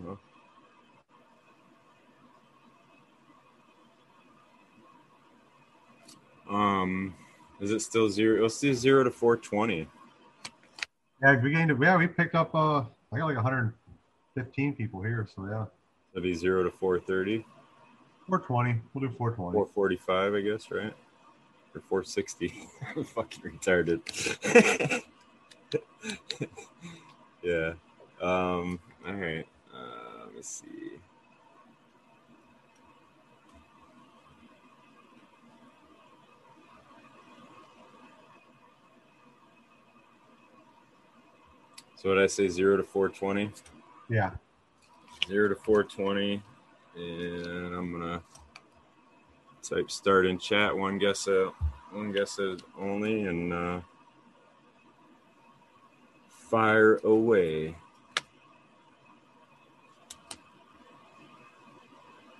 huh? 6.50 6.54
Um, 6.54 7.16
is 7.62 7.72
it 7.72 7.82
still 7.82 8.10
zero? 8.10 8.42
Let's 8.42 8.60
do 8.60 8.74
zero 8.74 9.06
to 9.06 9.12
four 9.12 9.38
twenty. 9.38 9.88
Yeah, 11.22 11.40
we 11.40 11.52
gained. 11.52 11.72
Yeah, 11.82 11.96
we 11.96 12.08
picked 12.08 12.36
up. 12.36 12.54
Uh, 12.54 12.84
I 13.14 13.20
got 13.20 13.28
like 13.28 13.36
115 13.36 14.76
people 14.76 15.02
here, 15.02 15.26
so 15.34 15.46
yeah. 15.46 15.66
That'd 16.14 16.24
be 16.24 16.34
zero 16.34 16.64
to 16.64 16.72
four 16.72 17.00
thirty. 17.00 17.46
420. 18.30 18.80
We'll 18.94 19.10
do 19.10 19.16
420. 19.18 19.54
Four 19.54 19.66
forty-five, 19.74 20.36
I 20.36 20.42
guess, 20.42 20.70
right? 20.72 20.94
Or 21.74 21.82
four 21.90 22.04
sixty. 22.04 22.68
I'm 22.96 23.04
fucking 23.04 23.42
retarded. 23.44 24.02
yeah. 27.42 27.74
Um. 28.22 28.80
All 29.08 29.14
right. 29.14 29.46
Uh, 29.74 30.26
let 30.26 30.36
me 30.36 30.42
see. 30.42 31.00
So 41.96 42.10
what 42.10 42.20
I 42.20 42.28
say, 42.28 42.48
zero 42.48 42.78
to 42.78 42.84
four 42.84 43.10
twenty. 43.10 43.52
Yeah. 44.08 44.32
Zero 45.28 45.50
to 45.50 45.56
four 45.56 45.84
twenty, 45.84 46.42
and 47.00 47.76
I'm 47.76 47.92
gonna 47.92 48.22
type 49.62 49.90
start 49.90 50.26
in 50.26 50.38
chat. 50.38 50.76
One 50.76 50.98
guess 50.98 51.28
out, 51.28 51.56
one 51.92 52.12
guess 52.12 52.40
out 52.40 52.62
only, 52.78 53.24
and 53.26 53.54
uh, 53.54 53.80
fire 56.28 56.98
away. 57.04 57.76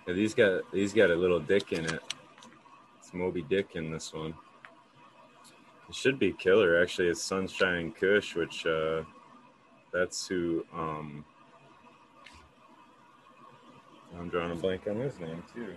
Yeah, 0.08 0.14
these 0.14 0.34
got 0.34 0.72
these 0.72 0.94
got 0.94 1.12
a 1.12 1.16
little 1.16 1.40
dick 1.40 1.72
in 1.72 1.86
it. 1.86 2.02
It's 3.00 3.14
Moby 3.14 3.42
Dick 3.44 3.72
in 3.76 3.92
this 3.92 4.14
one. 4.14 4.34
It 5.88 5.96
should 5.96 6.20
be 6.20 6.34
killer. 6.34 6.82
Actually, 6.82 7.08
it's 7.08 7.24
Sunshine 7.24 7.92
Kush, 7.92 8.36
which 8.36 8.66
uh, 8.66 9.04
that's 9.94 10.28
who. 10.28 10.66
Um, 10.74 11.26
I'm 14.18 14.30
drawing 14.30 14.52
a 14.52 14.56
blank 14.56 14.88
on 14.88 14.98
his 14.98 15.20
name 15.20 15.44
too. 15.54 15.74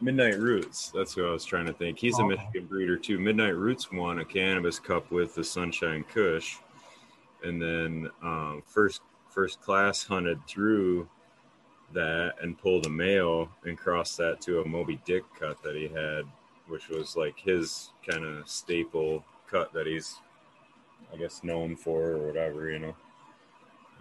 Midnight 0.00 0.38
Roots. 0.38 0.90
That's 0.94 1.12
who 1.14 1.26
I 1.26 1.32
was 1.32 1.44
trying 1.44 1.66
to 1.66 1.72
think. 1.72 1.98
He's 1.98 2.18
a 2.18 2.22
Oh. 2.22 2.28
Michigan 2.28 2.66
breeder 2.66 2.96
too. 2.96 3.18
Midnight 3.18 3.56
Roots 3.56 3.92
won 3.92 4.20
a 4.20 4.24
cannabis 4.24 4.78
cup 4.78 5.10
with 5.10 5.34
the 5.34 5.44
Sunshine 5.44 6.02
Kush, 6.04 6.56
and 7.44 7.60
then 7.60 8.10
um, 8.22 8.62
first 8.66 9.02
first 9.28 9.60
class 9.60 10.02
hunted 10.02 10.38
through 10.46 11.06
that 11.92 12.36
and 12.40 12.56
pulled 12.58 12.86
a 12.86 12.90
male 12.90 13.50
and 13.64 13.76
crossed 13.76 14.16
that 14.16 14.40
to 14.40 14.60
a 14.60 14.64
Moby 14.68 14.98
Dick 15.04 15.24
cut 15.38 15.62
that 15.62 15.76
he 15.76 15.88
had, 15.88 16.24
which 16.68 16.88
was 16.88 17.14
like 17.16 17.38
his 17.38 17.90
kind 18.08 18.24
of 18.24 18.48
staple 18.48 19.22
cut 19.46 19.72
that 19.74 19.86
he's, 19.86 20.16
I 21.12 21.16
guess, 21.18 21.44
known 21.44 21.76
for 21.76 22.12
or 22.12 22.26
whatever. 22.26 22.70
You 22.70 22.78
know, 22.78 22.96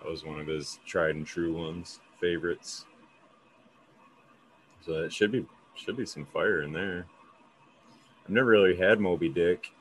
that 0.06 0.12
was 0.12 0.24
one 0.24 0.40
of 0.40 0.46
his 0.46 0.80
tried 0.86 1.16
and 1.16 1.26
true 1.26 1.52
ones, 1.58 2.00
favorites. 2.22 2.86
So 4.86 5.04
it 5.04 5.12
should 5.12 5.32
be 5.32 5.48
should 5.74 5.98
be 5.98 6.06
some 6.06 6.28
fire 6.28 6.62
in 6.62 6.72
there. 6.72 7.08
I've 8.24 8.30
never 8.30 8.46
really 8.50 8.76
had 8.76 9.00
Moby 9.00 9.30
Dick, 9.30 9.72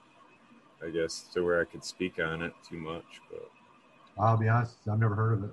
I 0.83 0.89
guess, 0.89 1.29
to 1.35 1.45
where 1.45 1.61
I 1.61 1.65
could 1.65 1.85
speak 1.85 2.19
on 2.19 2.41
it 2.43 2.55
too 2.67 2.79
much, 2.79 3.21
but 3.31 3.51
I'll 4.19 4.39
be 4.39 4.49
honest, 4.49 4.77
I've 4.91 4.99
never 4.99 5.15
heard 5.15 5.33
of 5.35 5.45
it. 5.45 5.51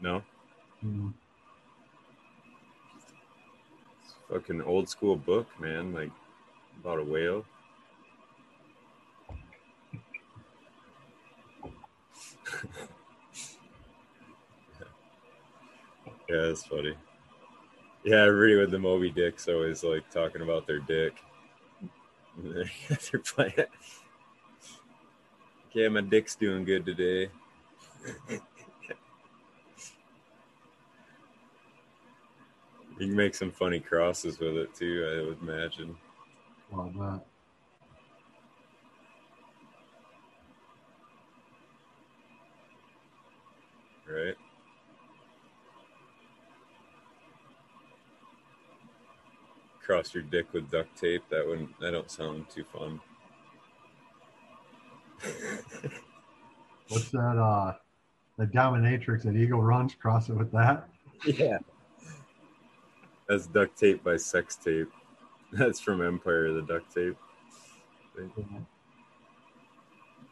no, 0.00 0.22
Mm. 0.84 1.14
it's 4.04 4.14
a 4.30 4.34
fucking 4.34 4.60
old 4.60 4.86
school 4.90 5.16
book, 5.16 5.48
man, 5.58 5.94
like 5.94 6.10
about 6.80 6.98
a 6.98 7.04
whale. 7.04 7.46
yeah, 16.28 16.42
that's 16.46 16.64
funny. 16.64 16.94
Yeah, 18.04 18.24
everybody 18.24 18.56
with 18.56 18.70
the 18.70 18.78
Moby 18.78 19.10
Dick's 19.10 19.48
always 19.48 19.82
like 19.82 20.10
talking 20.10 20.42
about 20.42 20.66
their 20.66 20.80
dick. 20.80 21.14
They're 22.42 23.20
playing. 23.20 23.52
Yeah, 25.72 25.88
my 25.88 26.02
dick's 26.02 26.36
doing 26.36 26.64
good 26.64 26.84
today. 26.86 27.30
You 32.98 33.08
can 33.08 33.16
make 33.16 33.34
some 33.34 33.50
funny 33.50 33.80
crosses 33.80 34.38
with 34.38 34.56
it 34.56 34.72
too, 34.72 35.04
I 35.04 35.26
would 35.26 35.42
imagine. 35.42 35.96
Well, 36.70 36.92
that. 36.96 37.24
Right? 44.08 44.36
Cross 49.84 50.14
your 50.14 50.22
dick 50.22 50.46
with 50.52 50.70
duct 50.70 50.96
tape. 50.98 51.22
That 51.30 51.46
wouldn't. 51.46 51.78
That 51.80 51.90
don't 51.90 52.10
sound 52.10 52.46
too 52.48 52.64
fun. 52.64 53.00
What's 56.88 57.10
that? 57.10 57.38
Uh, 57.38 57.74
the 58.38 58.46
dominatrix 58.46 59.24
that 59.24 59.36
Eagle 59.36 59.62
Runs. 59.62 59.94
Cross 59.94 60.30
it 60.30 60.34
with 60.36 60.50
that. 60.52 60.88
Yeah. 61.26 61.58
That's 63.28 63.46
duct 63.46 63.78
tape 63.78 64.02
by 64.04 64.16
sex 64.16 64.56
tape. 64.56 64.90
That's 65.52 65.80
from 65.80 66.04
Empire. 66.04 66.52
The 66.52 66.62
duct 66.62 66.94
tape. 66.94 67.16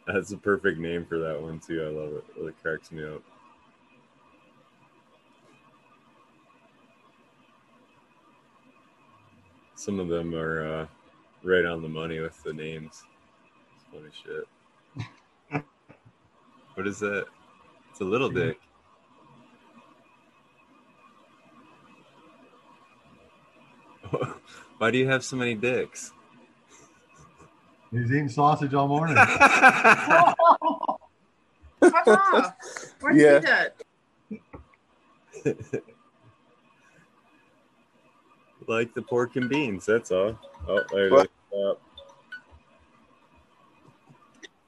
That's 0.07 0.33
a 0.33 0.37
perfect 0.37 0.79
name 0.79 1.07
for 1.07 1.19
that 1.19 1.41
one 1.41 1.61
too. 1.61 1.83
I 1.83 1.89
love 1.89 2.13
it. 2.13 2.25
It 2.37 2.55
cracks 2.63 2.91
me 2.91 3.05
up. 3.05 3.23
Some 9.83 9.99
of 9.99 10.07
them 10.07 10.33
are 10.33 10.65
uh, 10.65 10.87
right 11.43 11.65
on 11.65 11.83
the 11.83 11.89
money 11.89 12.21
with 12.21 12.41
the 12.45 12.53
names. 12.53 13.03
It's 13.75 13.85
funny 13.91 14.11
shit. 14.23 14.47
what 16.75 16.87
is 16.87 17.01
that? 17.01 17.27
It's 17.91 17.99
a 18.01 18.05
little 18.05 18.31
dick. 18.31 18.61
Why 24.79 24.93
do 24.93 24.99
you 24.99 25.09
have 25.09 25.25
so 25.25 25.35
many 25.35 25.57
dicks? 25.57 26.13
He's 27.91 28.05
eating 28.05 28.29
sausage 28.29 28.75
all 28.75 28.87
morning. 28.87 29.17
Papa, 31.81 32.55
where'd 33.01 33.17
you 33.17 33.43
Yeah. 33.43 33.69
like 38.69 38.95
the 38.95 39.03
pork 39.03 39.37
and 39.37 39.49
beans. 39.49 39.87
That's 39.87 40.11
all. 40.11 40.39
Oh, 40.69 40.83
there 40.93 41.09
it 41.09 41.13
is. 41.13 41.77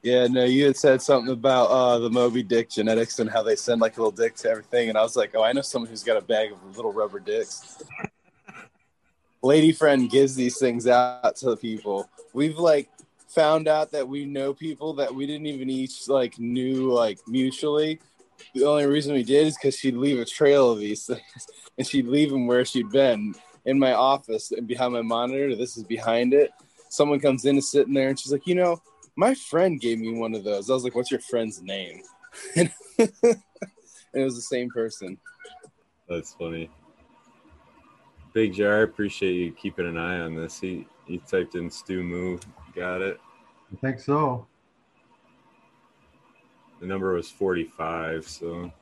Yeah, 0.04 0.26
no, 0.26 0.44
you 0.44 0.66
had 0.66 0.76
said 0.76 1.00
something 1.00 1.32
about 1.32 1.70
uh, 1.70 1.98
the 1.98 2.10
Moby 2.10 2.42
Dick 2.42 2.68
genetics 2.68 3.20
and 3.20 3.30
how 3.30 3.42
they 3.42 3.56
send 3.56 3.80
like 3.80 3.96
a 3.96 4.02
little 4.02 4.12
dick 4.12 4.34
to 4.36 4.50
everything, 4.50 4.90
and 4.90 4.98
I 4.98 5.02
was 5.02 5.16
like, 5.16 5.34
oh, 5.34 5.42
I 5.42 5.52
know 5.52 5.62
someone 5.62 5.88
who's 5.88 6.02
got 6.02 6.18
a 6.18 6.20
bag 6.20 6.52
of 6.52 6.76
little 6.76 6.92
rubber 6.92 7.18
dicks. 7.18 7.82
lady 9.42 9.72
friend 9.72 10.10
gives 10.10 10.34
these 10.34 10.58
things 10.58 10.86
out 10.86 11.36
to 11.36 11.46
the 11.46 11.56
people. 11.56 12.06
We've 12.34 12.58
like 12.58 12.90
found 13.28 13.66
out 13.66 13.92
that 13.92 14.06
we 14.06 14.26
know 14.26 14.52
people 14.52 14.92
that 14.94 15.14
we 15.14 15.26
didn't 15.26 15.46
even 15.46 15.70
each 15.70 16.06
like 16.06 16.38
knew 16.38 16.92
like 16.92 17.20
mutually. 17.26 17.98
The 18.54 18.66
only 18.66 18.84
reason 18.84 19.14
we 19.14 19.24
did 19.24 19.46
is 19.46 19.56
because 19.56 19.78
she'd 19.78 19.96
leave 19.96 20.20
a 20.20 20.26
trail 20.26 20.70
of 20.70 20.80
these 20.80 21.06
things, 21.06 21.46
and 21.78 21.86
she'd 21.86 22.08
leave 22.08 22.30
them 22.30 22.46
where 22.46 22.66
she'd 22.66 22.90
been 22.90 23.34
in 23.66 23.78
my 23.78 23.92
office 23.92 24.52
and 24.52 24.66
behind 24.66 24.92
my 24.92 25.02
monitor. 25.02 25.54
This 25.56 25.76
is 25.76 25.84
behind 25.84 26.34
it. 26.34 26.50
Someone 26.88 27.20
comes 27.20 27.44
in 27.44 27.56
and 27.56 27.64
sitting 27.64 27.94
there, 27.94 28.08
and 28.08 28.18
she's 28.18 28.32
like, 28.32 28.46
you 28.46 28.54
know, 28.54 28.80
my 29.16 29.34
friend 29.34 29.80
gave 29.80 29.98
me 29.98 30.12
one 30.12 30.34
of 30.34 30.44
those. 30.44 30.70
I 30.70 30.74
was 30.74 30.84
like, 30.84 30.94
what's 30.94 31.10
your 31.10 31.20
friend's 31.20 31.62
name? 31.62 32.02
and 32.56 32.70
it 32.98 33.38
was 34.14 34.36
the 34.36 34.42
same 34.42 34.68
person. 34.70 35.18
That's 36.08 36.34
funny. 36.34 36.70
Big 38.32 38.52
Jar, 38.52 38.80
I 38.80 38.82
appreciate 38.82 39.34
you 39.34 39.52
keeping 39.52 39.86
an 39.86 39.96
eye 39.96 40.18
on 40.20 40.34
this. 40.34 40.58
He 40.58 40.86
he 41.06 41.18
typed 41.18 41.54
in 41.54 41.70
Stu 41.70 42.02
Moo. 42.02 42.38
Got 42.74 43.02
it. 43.02 43.20
I 43.72 43.76
think 43.76 44.00
so. 44.00 44.46
The 46.80 46.86
number 46.86 47.12
was 47.12 47.30
45, 47.30 48.26
so 48.28 48.72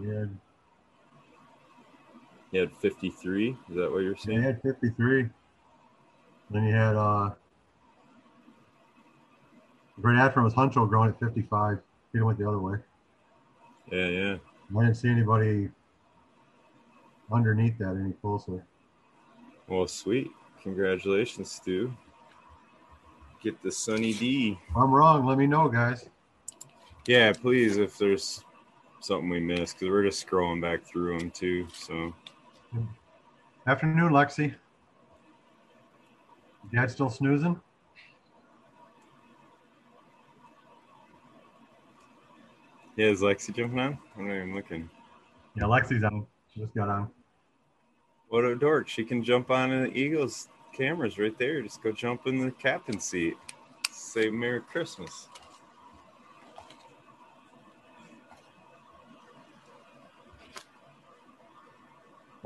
He 0.00 0.06
had, 0.06 0.36
he 2.50 2.58
had 2.58 2.70
53. 2.80 3.50
Is 3.50 3.76
that 3.76 3.90
what 3.90 3.98
you're 3.98 4.16
saying? 4.16 4.38
he 4.38 4.44
had 4.44 4.62
53. 4.62 5.28
Then 6.50 6.64
you 6.64 6.74
had 6.74 6.96
uh, 6.96 7.30
right 9.98 10.18
after 10.18 10.40
him 10.40 10.44
was 10.44 10.54
Huncho 10.54 10.88
growing 10.88 11.10
at 11.10 11.20
55. 11.20 11.78
He 12.12 12.20
went 12.20 12.38
the 12.38 12.48
other 12.48 12.58
way. 12.58 12.78
Yeah, 13.92 14.06
yeah. 14.06 14.36
I 14.76 14.84
didn't 14.84 14.96
see 14.96 15.08
anybody 15.08 15.68
underneath 17.30 17.78
that 17.78 17.96
any 17.96 18.12
closer. 18.12 18.64
Well, 19.68 19.86
sweet. 19.86 20.30
Congratulations, 20.62 21.50
Stu. 21.50 21.94
Get 23.42 23.62
the 23.62 23.70
Sunny 23.70 24.12
D. 24.14 24.58
If 24.68 24.76
I'm 24.76 24.90
wrong, 24.90 25.24
let 25.24 25.38
me 25.38 25.46
know, 25.46 25.68
guys. 25.68 26.08
Yeah, 27.06 27.32
please, 27.32 27.76
if 27.76 27.96
there's 27.96 28.44
something 29.00 29.30
we 29.30 29.40
missed, 29.40 29.78
because 29.78 29.90
we're 29.90 30.04
just 30.04 30.26
scrolling 30.26 30.60
back 30.60 30.84
through 30.84 31.18
them 31.18 31.30
too. 31.30 31.68
So, 31.72 32.12
Afternoon, 33.66 34.12
Lexi. 34.12 34.54
Dad 36.72 36.90
still 36.90 37.10
snoozing? 37.10 37.60
yeah, 42.98 43.06
is 43.06 43.20
Lexi 43.20 43.54
jumping 43.54 43.78
on? 43.78 43.96
I'm 44.16 44.26
not 44.26 44.34
even 44.34 44.54
looking. 44.54 44.90
Yeah, 45.54 45.64
Lexi's 45.64 46.02
on. 46.02 46.26
She 46.52 46.60
just 46.60 46.74
got 46.74 46.88
on. 46.88 47.08
What 48.28 48.44
a 48.44 48.56
dork. 48.56 48.88
She 48.88 49.04
can 49.04 49.22
jump 49.22 49.52
on 49.52 49.70
the 49.70 49.96
Eagles 49.96 50.48
cameras 50.76 51.16
right 51.16 51.38
there. 51.38 51.62
Just 51.62 51.80
go 51.80 51.92
jump 51.92 52.26
in 52.26 52.40
the 52.40 52.50
captain 52.50 52.98
seat. 52.98 53.36
Say 53.92 54.30
Merry 54.30 54.60
Christmas. 54.60 55.28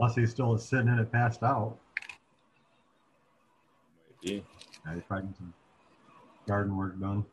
Lexi's 0.03 0.31
still 0.33 0.59
sitting 0.59 0.89
in 0.89 0.99
it, 0.99 1.13
passed 1.13 1.45
out. 1.45 1.77
Yeah. 4.21 4.41
Yeah, 4.85 4.95
he's 4.95 5.05
probably 5.05 5.29
some 5.39 5.55
garden 6.49 6.77
work 6.77 6.99
done. 6.99 7.25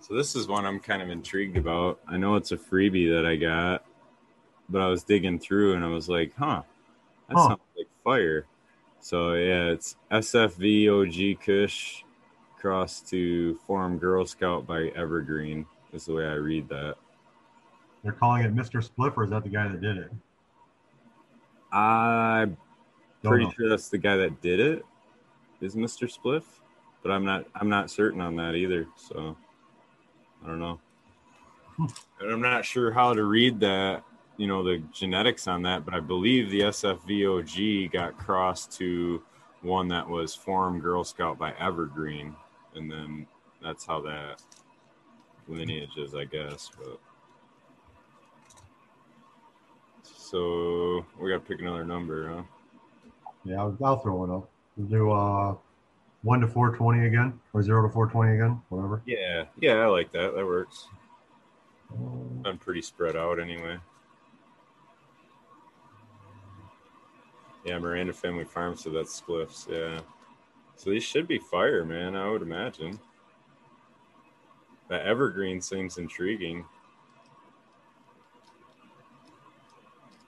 So 0.00 0.14
this 0.14 0.34
is 0.36 0.48
one 0.48 0.64
I'm 0.64 0.80
kind 0.80 1.02
of 1.02 1.10
intrigued 1.10 1.58
about. 1.58 2.00
I 2.08 2.16
know 2.16 2.36
it's 2.36 2.52
a 2.52 2.56
freebie 2.56 3.14
that 3.14 3.26
I 3.26 3.36
got, 3.36 3.84
but 4.70 4.80
I 4.80 4.86
was 4.86 5.02
digging 5.02 5.38
through 5.38 5.74
and 5.74 5.84
I 5.84 5.88
was 5.88 6.08
like, 6.08 6.32
huh, 6.36 6.62
that 7.28 7.36
Huh. 7.36 7.48
sounds 7.48 7.60
like 7.76 7.88
fire. 8.02 8.46
So 9.00 9.34
yeah, 9.34 9.66
it's 9.66 9.96
SFVOG 10.10 11.40
Kush 11.40 12.04
cross 12.58 13.00
to 13.02 13.56
Forum 13.66 13.98
Girl 13.98 14.24
Scout 14.24 14.66
by 14.66 14.84
Evergreen 14.96 15.66
is 15.92 16.06
the 16.06 16.14
way 16.14 16.26
I 16.26 16.34
read 16.34 16.68
that. 16.70 16.96
They're 18.04 18.12
calling 18.12 18.42
it 18.42 18.54
Mr. 18.54 18.86
Spliff, 18.86 19.16
or 19.16 19.24
is 19.24 19.30
that 19.30 19.42
the 19.42 19.48
guy 19.48 19.66
that 19.66 19.80
did 19.80 19.96
it? 19.96 20.10
I'm 21.72 22.56
Don't 23.22 23.30
pretty 23.32 23.44
know. 23.46 23.52
sure 23.52 23.68
that's 23.70 23.88
the 23.88 23.98
guy 23.98 24.16
that 24.16 24.42
did 24.42 24.60
it 24.60 24.84
is 25.62 25.74
Mr. 25.74 26.06
Spliff, 26.06 26.44
but 27.02 27.10
I'm 27.10 27.24
not 27.24 27.46
I'm 27.54 27.68
not 27.68 27.90
certain 27.90 28.20
on 28.20 28.36
that 28.36 28.54
either. 28.54 28.86
So 28.96 29.36
I 30.44 30.46
don't 30.46 30.60
know. 30.60 30.78
Hmm. 31.76 31.86
And 32.20 32.30
I'm 32.30 32.42
not 32.42 32.64
sure 32.64 32.92
how 32.92 33.14
to 33.14 33.24
read 33.24 33.58
that, 33.60 34.04
you 34.36 34.46
know, 34.46 34.62
the 34.62 34.82
genetics 34.92 35.48
on 35.48 35.62
that, 35.62 35.84
but 35.84 35.94
I 35.94 36.00
believe 36.00 36.50
the 36.50 36.60
SFVOG 36.60 37.90
got 37.90 38.18
crossed 38.18 38.70
to 38.78 39.22
one 39.62 39.88
that 39.88 40.06
was 40.08 40.34
Forum 40.34 40.78
Girl 40.78 41.02
Scout 41.02 41.38
by 41.38 41.52
Evergreen, 41.58 42.36
and 42.74 42.90
then 42.90 43.26
that's 43.62 43.86
how 43.86 44.02
that 44.02 44.42
lineage 45.48 45.96
is, 45.96 46.14
I 46.14 46.26
guess. 46.26 46.70
But 46.78 47.00
so 50.24 51.04
we 51.20 51.30
got 51.30 51.44
to 51.44 51.48
pick 51.48 51.60
another 51.60 51.84
number, 51.84 52.28
huh? 52.28 52.42
Yeah, 53.44 53.60
I'll, 53.60 53.76
I'll 53.84 53.98
throw 53.98 54.16
one 54.16 54.30
up. 54.30 54.48
We'll 54.76 54.88
do 54.88 55.12
uh, 55.12 55.54
1 56.22 56.40
to 56.40 56.48
420 56.48 57.06
again, 57.06 57.38
or 57.52 57.62
0 57.62 57.86
to 57.86 57.92
420 57.92 58.34
again, 58.34 58.62
whatever. 58.70 59.02
Yeah, 59.06 59.44
yeah, 59.60 59.74
I 59.74 59.86
like 59.86 60.10
that. 60.12 60.34
That 60.34 60.46
works. 60.46 60.86
I'm 62.44 62.58
pretty 62.58 62.82
spread 62.82 63.16
out 63.16 63.38
anyway. 63.38 63.76
Yeah, 67.64 67.78
Miranda 67.78 68.12
Family 68.12 68.44
Farm, 68.44 68.76
so 68.76 68.90
that's 68.90 69.20
spliffs. 69.20 69.68
Yeah, 69.70 70.00
so 70.76 70.90
these 70.90 71.04
should 71.04 71.28
be 71.28 71.38
fire, 71.38 71.84
man. 71.84 72.16
I 72.16 72.28
would 72.30 72.42
imagine. 72.42 72.98
That 74.88 75.06
evergreen 75.06 75.60
seems 75.60 75.98
intriguing. 75.98 76.64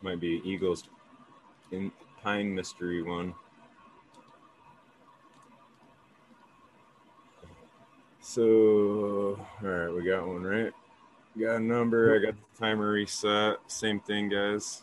Might 0.06 0.20
be 0.20 0.40
Eagles 0.44 0.84
in 1.72 1.90
Pine 2.22 2.54
Mystery 2.54 3.02
one. 3.02 3.34
So, 8.20 9.36
all 9.64 9.68
right, 9.68 9.88
we 9.88 10.04
got 10.08 10.24
one, 10.28 10.44
right? 10.44 10.72
Got 11.36 11.56
a 11.56 11.58
number. 11.58 12.14
I 12.14 12.24
got 12.24 12.36
the 12.36 12.56
timer 12.56 12.92
reset. 12.92 13.56
Same 13.66 13.98
thing, 13.98 14.28
guys. 14.28 14.82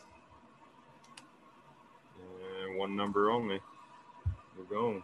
And 2.65 2.77
one 2.77 2.93
number 2.97 3.31
only. 3.31 3.61
We're 4.57 4.65
going. 4.65 5.01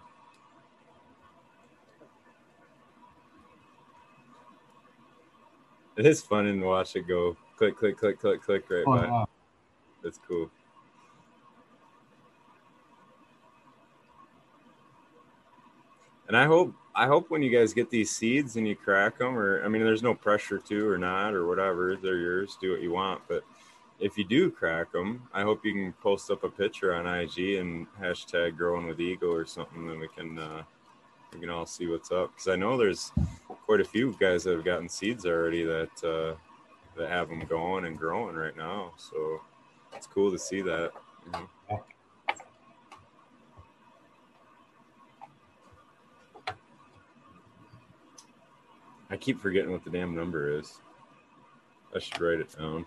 It 5.96 6.06
is 6.06 6.22
fun 6.22 6.44
to 6.44 6.66
watch 6.66 6.98
it 6.98 7.08
go 7.08 7.38
click, 7.56 7.78
click, 7.78 7.98
click, 7.98 8.20
click, 8.20 8.44
click 8.44 8.70
right 8.70 8.84
Oh, 8.86 8.98
by. 8.98 9.26
That's 10.04 10.20
cool. 10.28 10.50
And 16.28 16.38
I 16.38 16.46
hope 16.46 16.74
I 16.96 17.08
hope 17.08 17.32
when 17.32 17.42
you 17.42 17.50
guys 17.50 17.74
get 17.74 17.90
these 17.90 18.12
seeds 18.12 18.56
and 18.56 18.68
you 18.68 18.76
crack 18.76 19.18
them, 19.18 19.38
or 19.38 19.64
I 19.64 19.68
mean, 19.68 19.84
there's 19.84 20.04
no 20.04 20.14
pressure 20.14 20.60
to 20.60 20.88
or 20.88 20.98
not 20.98 21.34
or 21.34 21.48
whatever. 21.48 21.96
They're 21.96 22.18
yours. 22.18 22.58
Do 22.62 22.72
what 22.72 22.82
you 22.82 22.92
want. 22.92 23.22
But 23.28 23.44
if 24.00 24.18
you 24.18 24.24
do 24.24 24.52
crack 24.52 24.92
them, 24.92 25.28
I 25.34 25.42
hope 25.42 25.66
you 25.66 25.74
can 25.74 25.94
post 26.04 26.30
up 26.30 26.44
a 26.44 26.50
picture 26.50 26.94
on 26.94 27.08
IG 27.08 27.56
and 27.60 27.88
hashtag 28.00 28.58
Growing 28.58 28.88
with 28.88 29.02
Eagle 29.02 29.34
or 29.34 29.46
something. 29.46 29.90
and 29.90 30.00
we 30.00 30.08
can 30.10 30.38
uh, 30.38 30.64
we 31.34 31.40
can 31.40 31.50
all 31.50 31.66
see 31.66 31.88
what's 31.88 32.12
up. 32.12 32.32
Because 32.36 32.48
I 32.48 32.56
know 32.56 32.78
there's 32.78 33.12
quite 33.66 33.82
a 33.82 33.86
few 33.86 34.16
guys 34.20 34.44
that 34.44 34.54
have 34.54 34.66
gotten 34.66 34.88
seeds 34.88 35.26
already 35.26 35.64
that 35.64 36.04
uh, 36.04 36.36
that 36.96 37.10
have 37.10 37.30
them 37.30 37.40
going 37.50 37.86
and 37.86 37.98
growing 37.98 38.36
right 38.36 38.56
now. 38.56 38.92
So 38.98 39.42
it's 39.94 40.08
cool 40.08 40.32
to 40.32 40.40
see 40.40 40.62
that. 40.62 40.92
you 41.26 41.32
know. 41.32 41.50
I 49.12 49.18
keep 49.18 49.40
forgetting 49.40 49.72
what 49.72 49.84
the 49.84 49.90
damn 49.90 50.16
number 50.16 50.60
is. 50.60 50.82
I 51.96 52.00
should 52.00 52.22
write 52.22 52.40
it 52.40 52.56
down. 52.58 52.86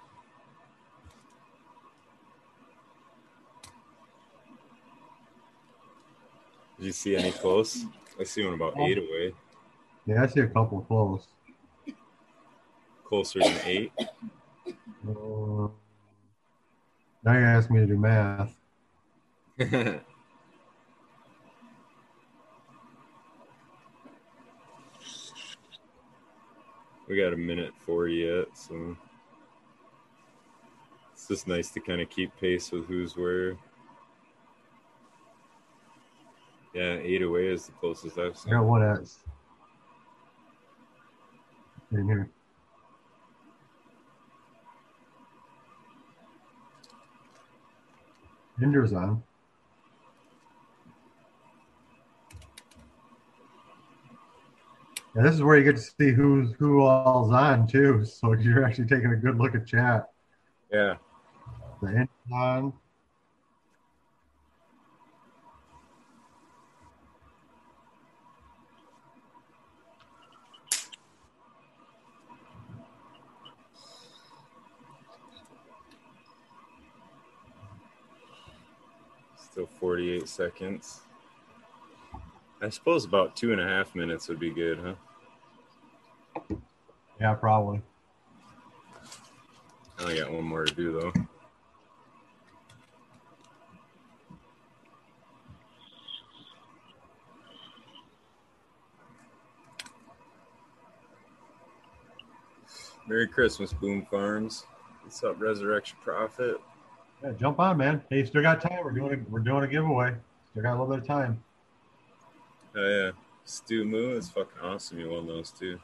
Did 6.78 6.86
you 6.86 6.92
see 6.92 7.16
any 7.16 7.32
close? 7.32 7.84
I 8.18 8.24
see 8.24 8.44
one 8.44 8.54
about 8.54 8.78
eight 8.80 8.98
away. 8.98 9.34
Yeah, 10.06 10.22
I 10.22 10.26
see 10.26 10.40
a 10.40 10.46
couple 10.48 10.80
close. 10.82 11.26
Closer 13.04 13.40
than 13.40 13.58
eight. 13.64 13.92
Uh, 15.08 15.68
now 17.24 17.32
you 17.38 17.44
ask 17.44 17.70
me 17.70 17.80
to 17.80 17.86
do 17.86 17.96
math. 17.98 18.54
we 27.08 27.16
got 27.16 27.32
a 27.32 27.36
minute 27.36 27.72
for 27.84 28.08
you 28.08 28.36
yet, 28.38 28.46
so 28.56 28.96
It's 31.12 31.28
just 31.28 31.46
nice 31.46 31.70
to 31.70 31.80
kind 31.80 32.00
of 32.00 32.10
keep 32.10 32.34
pace 32.40 32.72
with 32.72 32.86
who's 32.86 33.16
where. 33.16 33.56
Yeah, 36.74 36.96
eight 37.02 37.22
away 37.22 37.48
is 37.48 37.66
the 37.66 37.72
closest 37.72 38.18
I've 38.18 38.32
I 38.32 38.34
seen. 38.34 38.52
got 38.54 38.64
one 38.64 38.82
X. 38.82 39.18
In 41.92 42.06
here. 42.06 42.30
Hinder's 48.62 48.92
on. 48.92 49.22
Yeah, 55.16 55.22
this 55.22 55.34
is 55.34 55.42
where 55.42 55.56
you 55.58 55.64
get 55.64 55.76
to 55.76 55.82
see 55.82 56.12
who's 56.12 56.52
who 56.58 56.80
all's 56.80 57.32
on 57.32 57.66
too. 57.66 58.04
So 58.06 58.32
you're 58.34 58.64
actually 58.64 58.86
taking 58.86 59.10
a 59.10 59.16
good 59.16 59.36
look 59.36 59.56
at 59.56 59.66
chat. 59.66 60.06
Yeah. 60.72 60.94
The 61.82 62.08
on. 62.32 62.72
Still 79.52 79.68
48 79.80 80.26
seconds. 80.26 81.02
I 82.62 82.70
suppose 82.70 83.04
about 83.04 83.36
two 83.36 83.52
and 83.52 83.60
a 83.60 83.68
half 83.68 83.94
minutes 83.94 84.26
would 84.28 84.40
be 84.40 84.48
good, 84.48 84.78
huh? 84.78 86.56
Yeah, 87.20 87.34
probably. 87.34 87.82
I 89.98 90.02
only 90.04 90.18
got 90.18 90.32
one 90.32 90.44
more 90.44 90.64
to 90.64 90.74
do 90.74 90.98
though. 90.98 91.12
Merry 103.06 103.28
Christmas, 103.28 103.74
Boom 103.74 104.06
Farms. 104.10 104.64
What's 105.02 105.22
up, 105.22 105.38
Resurrection 105.38 105.98
Prophet? 106.02 106.58
Yeah, 107.22 107.32
jump 107.38 107.60
on, 107.60 107.76
man. 107.76 108.02
Hey, 108.10 108.18
you 108.18 108.26
still 108.26 108.42
got 108.42 108.60
time. 108.60 108.80
We're 108.84 108.90
doing 108.90 109.12
a, 109.14 109.30
we're 109.30 109.40
doing 109.40 109.62
a 109.62 109.68
giveaway. 109.68 110.14
Still 110.50 110.62
got 110.62 110.72
a 110.72 110.78
little 110.82 110.88
bit 110.88 110.98
of 111.00 111.06
time. 111.06 111.42
Oh 112.74 112.88
yeah, 112.88 113.10
Stu 113.44 113.84
Moo 113.84 114.16
is 114.16 114.28
fucking 114.30 114.60
awesome. 114.62 114.98
You 114.98 115.10
won 115.10 115.26
those 115.26 115.50
too. 115.50 115.78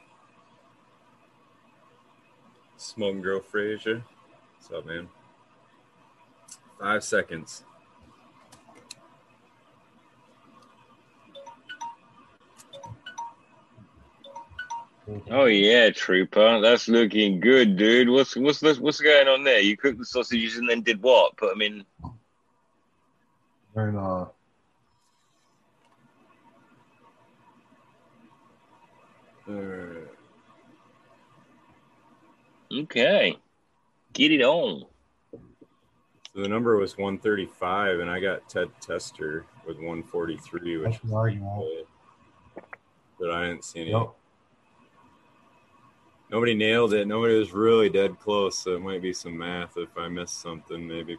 Smoke 2.76 3.14
and 3.14 3.22
Grow 3.22 3.40
Frazier. 3.40 4.02
What's 4.56 4.72
up, 4.72 4.86
man? 4.86 5.08
Five 6.80 7.04
seconds. 7.04 7.64
Oh 15.30 15.46
yeah, 15.46 15.90
Trooper, 15.90 16.60
that's 16.60 16.88
looking 16.88 17.40
good, 17.40 17.76
dude. 17.76 18.08
What's 18.08 18.36
what's 18.36 18.60
this, 18.60 18.78
what's 18.78 19.00
going 19.00 19.28
on 19.28 19.42
there? 19.44 19.60
You 19.60 19.76
cooked 19.76 19.98
the 19.98 20.04
sausages 20.04 20.56
and 20.56 20.68
then 20.68 20.82
did 20.82 21.02
what? 21.02 21.36
Put 21.36 21.50
them 21.50 21.62
in. 21.62 21.84
And 23.74 23.96
uh, 23.96 24.26
Alright. 29.48 30.08
Okay, 32.70 33.36
get 34.12 34.32
it 34.32 34.42
on. 34.42 34.84
So 35.32 36.42
the 36.42 36.48
number 36.48 36.76
was 36.76 36.98
135, 36.98 38.00
and 38.00 38.10
I 38.10 38.20
got 38.20 38.46
Ted 38.50 38.68
Tester 38.82 39.46
with 39.66 39.76
143, 39.76 40.76
which 40.76 40.90
that's 40.90 41.02
the 41.02 41.16
argument. 41.16 41.86
but 43.18 43.30
I 43.30 43.46
didn't 43.46 43.64
see 43.64 43.80
any. 43.80 43.90
Yep. 43.92 44.10
Nobody 46.30 46.54
nailed 46.54 46.92
it. 46.92 47.06
Nobody 47.06 47.38
was 47.38 47.52
really 47.52 47.88
dead 47.88 48.18
close, 48.20 48.58
so 48.58 48.74
it 48.76 48.80
might 48.80 49.00
be 49.00 49.14
some 49.14 49.36
math. 49.36 49.76
If 49.76 49.96
I 49.96 50.08
missed 50.08 50.42
something, 50.42 50.86
maybe 50.86 51.16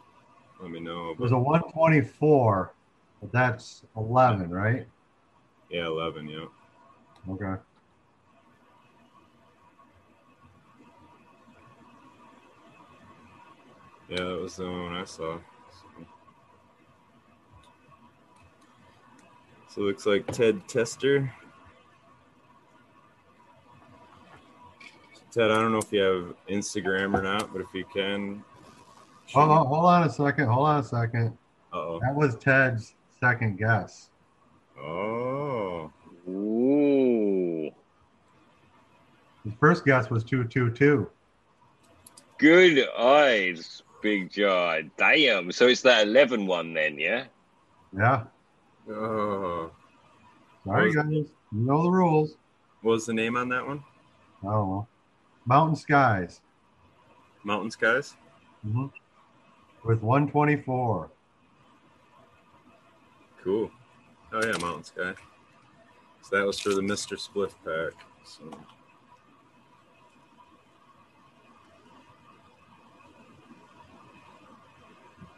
let 0.60 0.70
me 0.70 0.78
know. 0.78 1.10
It 1.10 1.18
was 1.18 1.32
a 1.32 1.38
124, 1.38 2.72
but 3.20 3.32
that's 3.32 3.82
11, 3.96 4.50
right? 4.50 4.86
Yeah, 5.68 5.86
11. 5.86 6.28
Yeah. 6.28 6.46
Okay. 7.28 7.60
Yeah, 14.08 14.24
that 14.24 14.40
was 14.40 14.56
the 14.56 14.64
one 14.64 14.92
I 14.92 15.04
saw. 15.04 15.38
So, 15.38 16.06
so 19.68 19.82
it 19.82 19.84
looks 19.84 20.06
like 20.06 20.26
Ted 20.28 20.66
Tester. 20.68 21.32
Ted, 25.32 25.50
I 25.50 25.56
don't 25.56 25.72
know 25.72 25.78
if 25.78 25.92
you 25.92 26.00
have 26.00 26.34
Instagram 26.48 27.16
or 27.16 27.22
not, 27.22 27.52
but 27.52 27.60
if 27.62 27.68
you 27.72 27.84
can. 27.92 28.42
Hold 29.32 29.50
on, 29.50 29.66
hold 29.66 29.84
on 29.86 30.02
a 30.04 30.10
second. 30.10 30.48
Hold 30.48 30.66
on 30.66 30.80
a 30.80 30.84
second. 30.84 31.36
Uh 31.72 31.98
That 32.00 32.14
was 32.14 32.36
Ted's 32.36 32.94
second 33.20 33.58
guess. 33.58 34.10
oh. 34.78 35.90
Oh. 36.28 36.30
Ooh, 36.32 37.70
His 39.44 39.52
first 39.58 39.84
guess 39.84 40.10
was 40.10 40.22
222. 40.24 41.08
good 42.38 42.86
eyes, 42.96 43.82
Big 44.02 44.30
Jaw. 44.30 44.80
Damn. 44.96 45.50
So 45.52 45.66
it's 45.68 45.82
that 45.82 46.06
11 46.06 46.46
one 46.46 46.74
then, 46.74 46.98
yeah. 46.98 47.24
Yeah. 47.96 48.24
Oh. 48.90 49.70
Sorry, 50.66 50.92
guys. 50.92 51.06
You 51.12 51.26
know 51.52 51.82
the 51.82 51.90
rules. 51.90 52.36
What 52.82 52.92
was 52.92 53.06
the 53.06 53.14
name 53.14 53.36
on 53.36 53.48
that 53.48 53.66
one? 53.66 53.82
I 54.42 54.46
don't 54.52 54.68
know. 54.70 54.86
Mountain 55.50 55.74
Skies 55.74 56.40
Mountain 57.42 57.72
Skies? 57.72 58.14
hmm 58.62 58.86
with 59.84 60.02
124. 60.02 61.10
Cool. 63.42 63.70
Oh 64.32 64.40
yeah, 64.44 64.58
Mountain 64.58 64.84
Sky. 64.84 65.14
So 66.22 66.36
that 66.36 66.46
was 66.46 66.60
for 66.60 66.70
the 66.70 66.82
Mr. 66.82 67.16
Spliff 67.16 67.54
pack. 67.64 67.94
So 68.24 68.44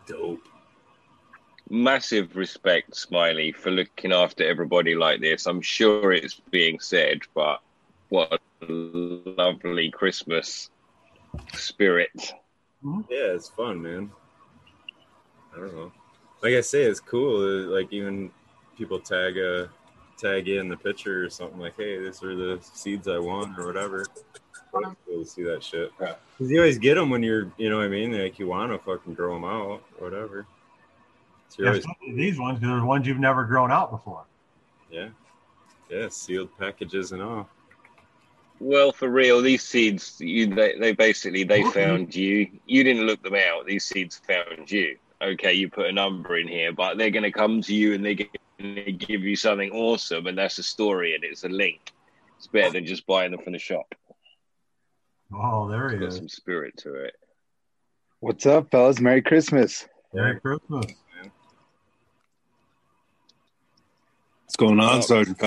dope. 0.07 0.47
Massive 1.71 2.37
respect, 2.37 2.95
Smiley, 2.95 3.53
for 3.53 3.71
looking 3.71 4.13
after 4.13 4.47
everybody 4.47 4.95
like 4.95 5.21
this. 5.23 5.47
I'm 5.47 5.63
sure 5.63 6.13
it's 6.13 6.39
being 6.51 6.81
said, 6.81 7.21
but 7.35 7.61
what 8.13 8.41
a 8.61 8.67
lovely 8.69 9.91
Christmas 9.91 10.69
spirit. 11.55 12.13
Mm-hmm. 12.85 13.01
Yeah, 13.09 13.33
it's 13.33 13.49
fun, 13.49 13.81
man. 13.81 14.11
I 15.55 15.61
don't 15.61 15.75
know. 15.75 15.93
Like 16.43 16.53
I 16.53 16.61
say, 16.61 16.83
it's 16.83 17.01
cool. 17.01 17.41
uh, 17.41 17.71
Like 17.75 17.91
even 17.91 18.31
people 18.77 19.01
tag 19.01 19.39
a 19.39 19.71
tag 20.19 20.49
in 20.49 20.69
the 20.69 20.77
picture 20.77 21.25
or 21.25 21.31
something 21.31 21.59
like, 21.59 21.75
"Hey, 21.77 21.99
these 21.99 22.23
are 22.23 22.37
the 22.37 22.59
seeds 22.61 23.09
I 23.09 23.19
want" 23.19 23.59
or 23.59 23.65
whatever. 23.67 24.03
Uh-huh. 24.03 24.91
It's 24.91 25.01
cool 25.07 25.25
to 25.25 25.31
see 25.31 25.43
that 25.45 25.63
shit. 25.63 25.91
Because 25.99 26.51
you 26.51 26.59
always 26.59 26.79
get 26.79 26.97
them 26.97 27.09
when 27.09 27.23
you're, 27.23 27.51
you 27.57 27.71
know 27.71 27.79
what 27.79 27.87
I 27.87 27.89
mean? 27.89 28.13
Like 28.13 28.39
you 28.39 28.47
want 28.47 28.73
to 28.73 28.79
fucking 28.79 29.15
grow 29.15 29.35
them 29.35 29.45
out, 29.45 29.83
whatever. 29.99 30.47
So 31.49 31.63
Yeah, 31.63 31.69
always, 31.69 31.87
these 32.15 32.39
ones 32.39 32.59
because 32.59 32.75
they're 32.77 32.85
ones 32.85 33.07
you've 33.07 33.19
never 33.19 33.45
grown 33.45 33.73
out 33.73 33.91
before. 33.91 34.25
yeah, 34.91 35.09
yeah, 35.91 36.09
sealed 36.11 36.51
packages 36.59 37.13
and 37.13 37.23
all. 37.23 37.49
Well, 38.65 38.93
for 38.93 39.09
real, 39.09 39.43
these 39.43 39.65
seeds, 39.65 40.21
you, 40.21 40.47
they, 40.47 40.77
they 40.79 40.93
basically 40.93 41.43
they 41.43 41.65
found 41.65 42.15
you. 42.15 42.47
You 42.65 42.85
didn't 42.85 43.07
look 43.07 43.21
them 43.21 43.35
out. 43.35 43.67
These 43.67 43.87
seeds 43.87 44.23
found 44.25 44.71
you. 44.71 44.99
Okay, 45.21 45.53
you 45.55 45.69
put 45.69 45.87
a 45.87 45.93
number 45.93 46.37
in 46.39 46.47
here, 46.47 46.73
but 46.73 46.97
they're 46.97 47.11
going 47.11 47.25
to 47.25 47.33
come 47.33 47.61
to 47.63 47.75
you 47.75 47.95
and 47.95 48.05
they're 48.05 48.15
going 48.15 48.77
to 48.85 48.93
give 48.93 49.23
you 49.23 49.35
something 49.35 49.73
awesome, 49.73 50.29
and 50.29 50.39
that's 50.39 50.59
a 50.59 50.63
story 50.63 51.17
and 51.17 51.25
it's 51.25 51.43
a 51.43 51.49
link. 51.49 51.93
It's 52.39 52.47
better 52.47 52.71
than 52.71 52.87
just 52.87 53.05
buying 53.05 53.33
them 53.33 53.41
from 53.43 53.53
the 53.53 53.59
shop. 53.59 53.97
Oh, 55.35 55.69
there 55.69 55.89
he 55.89 55.97
It's 55.97 56.01
got 56.01 56.09
is. 56.11 56.17
some 56.19 56.29
spirit 56.29 56.77
to 56.79 56.95
it. 56.95 57.15
What's 58.21 58.47
up, 58.47 58.71
fellas? 58.71 59.01
Merry 59.01 59.23
Christmas. 59.23 59.89
Merry 60.15 60.39
Christmas. 60.39 60.87
What's 64.45 64.57
going 64.57 64.79
on, 64.79 65.03
Sergeant? 65.03 65.43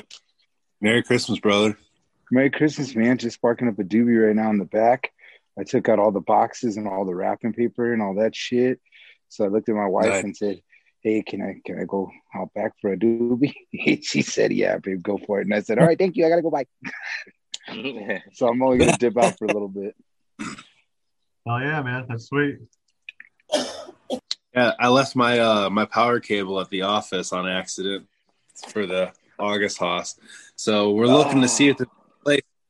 Merry 0.82 1.02
Christmas, 1.02 1.40
brother. 1.40 1.78
Merry 2.32 2.50
Christmas, 2.50 2.96
man. 2.96 3.18
Just 3.18 3.36
sparking 3.36 3.68
up 3.68 3.80
a 3.80 3.84
doobie 3.84 4.26
right 4.26 4.36
now 4.36 4.50
in 4.50 4.58
the 4.58 4.66
back. 4.66 5.12
I 5.58 5.64
took 5.64 5.88
out 5.88 6.00
all 6.00 6.12
the 6.12 6.20
boxes 6.20 6.78
and 6.78 6.88
all 6.88 7.06
the 7.06 7.16
wrapping 7.16 7.54
paper 7.54 7.94
and 7.94 8.02
all 8.02 8.16
that 8.16 8.36
shit. 8.36 8.82
So 9.30 9.46
I 9.46 9.48
looked 9.48 9.70
at 9.70 9.76
my 9.76 9.88
wife 9.88 10.10
Nice. 10.10 10.24
and 10.24 10.36
said, 10.36 10.62
Hey, 11.02 11.22
can 11.22 11.42
I 11.42 11.62
can 11.66 11.80
I 11.80 11.84
go 11.86 12.10
out 12.36 12.54
back 12.54 12.74
for 12.82 12.92
a 12.92 12.98
doobie? 12.98 13.54
she 14.04 14.22
said, 14.22 14.52
Yeah, 14.52 14.78
babe, 14.78 15.04
go 15.04 15.18
for 15.18 15.40
it. 15.40 15.46
And 15.46 15.54
I 15.54 15.62
said, 15.62 15.78
All 15.80 15.86
right, 15.86 15.98
thank 15.98 16.16
you. 16.16 16.26
I 16.26 16.30
gotta 16.30 16.42
go 16.42 16.52
bye. 16.52 16.66
So 18.34 18.48
I'm 18.48 18.62
only 18.62 18.78
gonna 18.78 18.98
dip 18.98 19.18
out 19.18 19.38
for 19.40 19.46
a 19.46 19.52
little 19.52 19.68
bit. 19.68 19.96
Oh 21.48 21.58
yeah, 21.58 21.82
man, 21.82 22.06
that's 22.08 22.28
sweet. 22.28 22.60
Yeah, 24.54 24.74
I 24.80 24.88
left 24.90 25.16
my 25.16 25.40
uh 25.40 25.70
my 25.70 25.86
power 25.86 26.20
cable 26.20 26.60
at 26.60 26.70
the 26.70 26.84
office 26.84 27.34
on 27.34 27.48
accident 27.48 28.08
for 28.70 28.86
the 28.86 29.12
August 29.40 29.78
Haas. 29.80 30.20
So 30.56 30.92
we're 30.92 31.08
looking 31.08 31.42
to 31.42 31.48
see 31.48 31.70
if 31.70 31.78
the 31.78 31.86
place. 31.88 32.05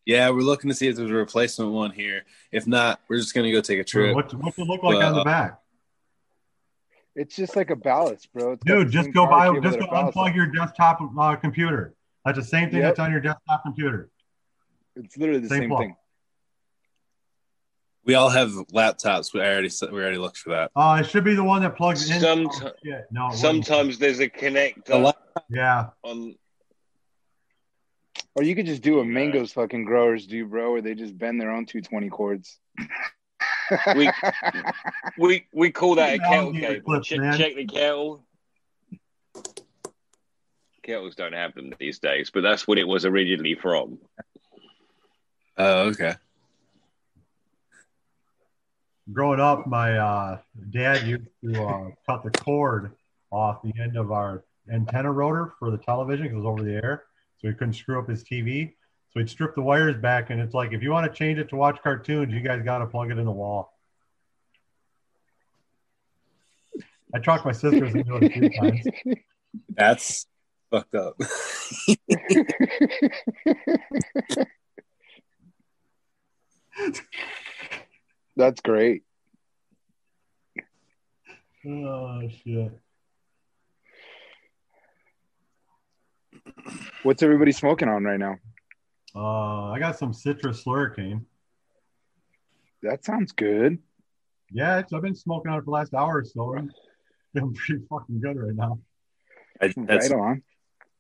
Yeah, 0.06 0.30
we're 0.30 0.42
looking 0.42 0.70
to 0.70 0.76
see 0.76 0.88
if 0.88 0.96
there's 0.96 1.10
a 1.10 1.14
replacement 1.14 1.72
one 1.72 1.92
here. 1.92 2.26
If 2.52 2.68
not, 2.68 3.00
we're 3.10 3.18
just 3.18 3.34
gonna 3.34 3.52
go 3.52 3.62
take 3.62 3.80
a 3.80 3.84
trip. 3.84 4.16
What's 4.16 4.34
what's 4.36 4.58
it 4.58 4.68
look 4.68 4.84
like 4.84 5.04
on 5.04 5.16
the 5.16 5.24
back? 5.24 5.60
It's 7.16 7.36
just 7.36 7.56
like 7.56 7.70
a 7.72 7.76
ballast, 7.76 8.32
bro. 8.34 8.52
It's 8.54 8.66
Dude, 8.66 8.92
just 8.92 9.12
go 9.14 9.26
power 9.26 9.54
buy, 9.60 9.68
just 9.68 9.80
go 9.80 9.86
a 9.86 9.90
ballast 9.90 10.18
unplug 10.18 10.36
your 10.36 10.48
desktop 10.48 11.00
uh, 11.18 11.36
computer. 11.38 11.96
That's 12.24 12.38
the 12.38 12.44
same 12.44 12.70
thing 12.70 12.80
Yep. 12.80 12.90
that's 12.90 13.00
on 13.00 13.12
your 13.12 13.22
desktop 13.22 13.64
computer. 13.64 14.10
It's 14.96 15.18
literally 15.18 15.40
the 15.42 15.50
Same 15.50 15.70
same, 15.70 15.78
thing. 15.78 15.96
We 18.04 18.14
all 18.16 18.30
have 18.30 18.50
laptops. 18.74 19.34
We 19.34 19.40
already 19.40 19.70
we 19.92 20.02
already 20.02 20.18
looked 20.18 20.38
for 20.38 20.50
that. 20.52 20.72
Uh, 20.76 21.02
it 21.04 21.10
should 21.10 21.24
be 21.24 21.34
the 21.36 21.44
one 21.44 21.62
that 21.64 21.76
plugs 21.76 22.10
in. 22.10 22.22
Somet- 22.22 22.74
oh. 22.86 23.02
No. 23.12 23.32
Sometimes 23.32 23.98
there's 23.98 24.20
a 24.20 24.30
connector 24.30 25.12
Yeah. 25.50 25.88
on. 26.04 26.36
Or 28.36 28.44
you 28.44 28.54
could 28.54 28.66
just 28.66 28.82
do 28.82 28.98
what 28.98 29.08
Mango's 29.08 29.54
fucking 29.54 29.86
growers 29.86 30.28
do, 30.28 30.46
bro, 30.46 30.74
where 30.74 30.82
they 30.82 30.94
just 30.94 31.18
bend 31.18 31.40
their 31.40 31.52
own 31.52 31.66
220 31.66 32.10
cords. 32.10 32.60
We 33.96 34.12
we 35.18 35.48
we 35.54 35.72
call 35.72 35.96
that 35.96 36.16
a 36.16 36.20
kettle 36.20 36.52
cable. 36.52 36.82
clips, 36.82 37.08
check, 37.08 37.38
check 37.38 37.56
the 37.56 37.66
kettle. 37.66 38.26
Kettles 40.84 41.16
don't 41.16 41.34
have 41.34 41.56
them 41.56 41.74
these 41.80 42.00
days, 42.00 42.30
but 42.32 42.42
that's 42.42 42.68
what 42.68 42.78
it 42.78 42.88
was 42.88 43.06
originally 43.06 43.56
from. 43.56 43.98
Oh, 45.58 45.88
okay. 45.88 46.14
Growing 49.12 49.40
up, 49.40 49.66
my 49.66 49.98
uh, 49.98 50.38
dad 50.72 51.08
used 51.08 51.28
to 51.44 51.64
uh, 51.64 51.90
cut 52.06 52.24
the 52.24 52.32
cord 52.32 52.92
off 53.32 53.62
the 53.64 53.74
end 53.82 53.98
of 53.98 54.12
our 54.12 54.44
antenna 54.72 55.12
rotor 55.12 55.54
for 55.60 55.72
the 55.72 55.78
television 55.78 56.24
because 56.24 56.36
it 56.36 56.38
was 56.38 56.46
over 56.46 56.64
the 56.64 56.74
air, 56.74 57.04
so 57.38 57.48
he 57.48 57.54
couldn't 57.54 57.74
screw 57.74 58.00
up 58.00 58.10
his 58.10 58.24
TV. 58.24 58.74
So 59.12 59.20
he'd 59.20 59.30
strip 59.30 59.56
the 59.56 59.62
wires 59.62 59.96
back, 59.98 60.30
and 60.30 60.42
it's 60.42 60.54
like 60.54 60.74
if 60.74 60.84
you 60.84 60.92
want 60.92 61.12
to 61.12 61.18
change 61.18 61.40
it 61.40 61.50
to 61.50 61.56
watch 61.56 61.80
cartoons, 61.82 62.34
you 62.34 62.42
guys 62.42 62.62
got 62.64 62.80
to 62.80 62.86
plug 62.86 63.12
it 63.12 63.18
in 63.18 63.26
the 63.26 63.32
wall. 63.32 63.72
I 67.14 67.20
talked 67.20 67.46
my 67.46 67.54
sisters 67.54 67.96
into 67.96 68.16
it 68.18 68.24
a 68.24 68.30
few 68.30 68.50
times. 68.50 68.86
That's 69.70 70.26
fucked 70.70 70.96
up. 70.96 71.16
That's 78.36 78.60
great. 78.60 79.04
Oh 81.66 82.22
shit! 82.44 82.78
What's 87.04 87.24
everybody 87.24 87.52
smoking 87.52 87.88
on 87.88 88.04
right 88.04 88.20
now? 88.20 88.38
Uh, 89.16 89.72
I 89.72 89.80
got 89.80 89.98
some 89.98 90.14
citrus 90.14 90.64
slurricane. 90.64 91.26
That 92.84 93.06
sounds 93.06 93.32
good. 93.32 93.80
Yeah, 94.52 94.80
it's, 94.80 94.94
I've 94.94 95.02
been 95.02 95.16
smoking 95.16 95.52
on 95.52 95.58
it 95.58 95.62
for 95.62 95.66
the 95.66 95.72
last 95.72 95.94
hour 95.94 96.18
or 96.18 96.26
so. 96.26 96.56
I'm 96.56 96.72
feeling 97.34 97.54
pretty 97.54 97.84
fucking 97.90 98.22
good 98.22 98.38
right 98.38 98.56
now. 98.56 98.80
I 99.62 99.68
just, 99.68 99.78
had 99.80 99.90
Right 99.90 100.04
some, 100.04 100.20
on. 100.20 100.44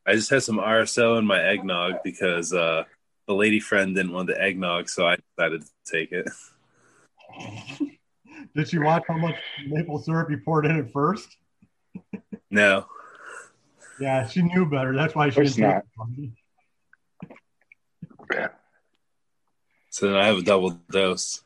I 0.06 0.14
just 0.14 0.30
had 0.30 0.44
some 0.44 0.58
RSO 0.58 1.20
in 1.20 1.26
my 1.26 1.42
eggnog 1.44 1.96
because 2.04 2.54
uh, 2.54 2.84
the 3.28 3.34
lady 3.34 3.60
friend 3.60 3.96
didn't 3.96 4.14
want 4.14 4.28
the 4.28 4.42
eggnog, 4.42 4.90
so 4.90 5.06
I 5.06 5.18
decided 5.38 5.62
to 5.62 5.68
take 5.92 6.12
it. 6.12 6.30
Did 8.56 8.70
she 8.70 8.80
watch 8.80 9.04
how 9.08 9.18
much 9.18 9.36
maple 9.68 10.00
syrup 10.00 10.30
you 10.32 10.38
poured 10.38 10.66
in 10.66 10.78
at 10.80 10.92
first? 10.92 11.36
No, 12.50 12.86
Yeah, 14.00 14.28
she 14.28 14.42
knew 14.42 14.66
better. 14.66 14.94
That's 14.96 15.16
why 15.16 15.30
she 15.30 15.36
course 15.36 15.56
didn't 15.56 15.84
take 16.10 16.30
it 16.30 16.32
so 19.90 20.08
then 20.08 20.16
I 20.18 20.26
have 20.26 20.38
a 20.38 20.42
double 20.42 20.72
dose. 20.92 21.42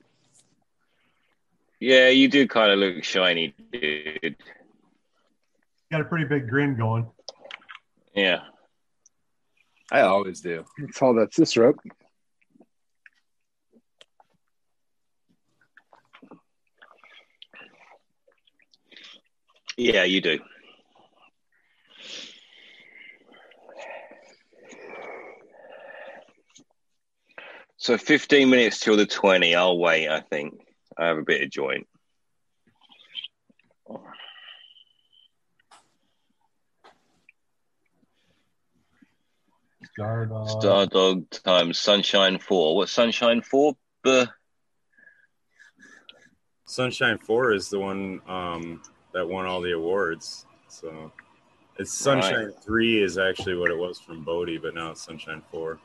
Yeah, 1.80 2.10
you 2.10 2.28
do 2.28 2.48
kind 2.48 2.72
of 2.72 2.80
look 2.80 3.04
shiny, 3.04 3.54
dude. 3.72 4.36
Got 5.92 6.02
a 6.02 6.06
pretty 6.06 6.26
big 6.26 6.50
grin 6.50 6.76
going. 6.76 7.08
Yeah. 8.16 8.40
I 9.92 10.02
always 10.02 10.42
do. 10.42 10.66
It's 10.80 11.02
all 11.02 11.14
that 11.16 11.34
syrup. 11.34 11.78
Yeah, 19.78 20.04
you 20.04 20.22
do. 20.22 20.40
So 27.80 27.98
15 27.98 28.50
minutes 28.50 28.82
till 28.82 28.98
the 28.98 29.06
20. 29.06 29.56
I'll 29.56 29.80
wait, 29.80 30.10
I 30.10 30.20
think. 30.20 30.60
I 30.98 31.06
have 31.08 31.18
a 31.18 31.24
bit 31.24 31.44
of 31.44 31.50
joint. 31.50 31.88
Stardog. 39.98 40.62
Stardog 40.62 41.44
times 41.44 41.80
Sunshine 41.80 42.38
4. 42.38 42.76
What 42.76 42.90
Sunshine 42.90 43.42
4? 43.42 43.74
Buh. 44.04 44.26
Sunshine 46.66 47.18
4 47.18 47.54
is 47.54 47.70
the 47.70 47.80
one 47.80 48.20
um, 48.28 48.82
that 49.14 49.28
won 49.28 49.46
all 49.46 49.62
the 49.62 49.72
awards. 49.72 50.46
So 50.68 51.14
it's 51.78 51.94
Sunshine 51.94 52.48
right. 52.48 52.64
3 52.64 53.04
is 53.04 53.18
actually 53.18 53.56
what 53.56 53.72
it 53.72 53.78
was 53.78 54.02
from 54.02 54.26
Bodhi, 54.26 54.58
but 54.58 54.76
now 54.76 54.92
it's 54.92 55.02
Sunshine 55.02 55.42
4 55.50 55.80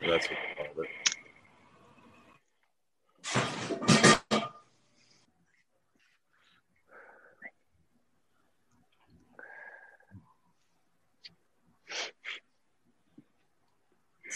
that's 0.00 0.28
what 0.28 0.38
they 0.58 0.64
called 0.64 0.78
it. 0.78 0.90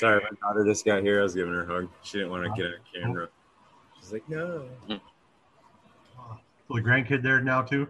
Sorry, 0.00 0.18
my 0.22 0.30
daughter 0.48 0.64
just 0.64 0.86
got 0.86 1.02
here. 1.02 1.20
I 1.20 1.24
was 1.24 1.34
giving 1.34 1.52
her 1.52 1.64
a 1.64 1.66
hug. 1.66 1.90
She 2.02 2.16
didn't 2.16 2.30
want 2.30 2.44
to 2.44 2.62
get 2.62 2.70
on 2.70 3.02
camera. 3.02 3.28
She's 4.00 4.12
like, 4.12 4.26
no. 4.30 4.66
so 4.89 4.98
the 6.70 6.80
grandkid 6.80 7.22
there 7.22 7.42
now 7.42 7.60
too. 7.60 7.86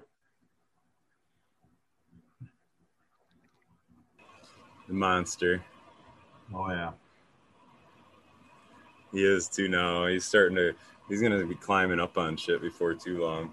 The 4.89 4.95
monster. 4.95 5.63
Oh 6.53 6.69
yeah. 6.69 6.91
He 9.13 9.25
is 9.25 9.49
too 9.49 9.69
now. 9.69 10.07
He's 10.07 10.25
starting 10.25 10.57
to. 10.57 10.75
He's 11.09 11.21
gonna 11.21 11.45
be 11.45 11.57
climbing 11.57 12.01
up 12.01 12.17
on 12.17 12.37
shit 12.37 12.61
before 12.61 12.95
too 12.95 13.23
long. 13.23 13.51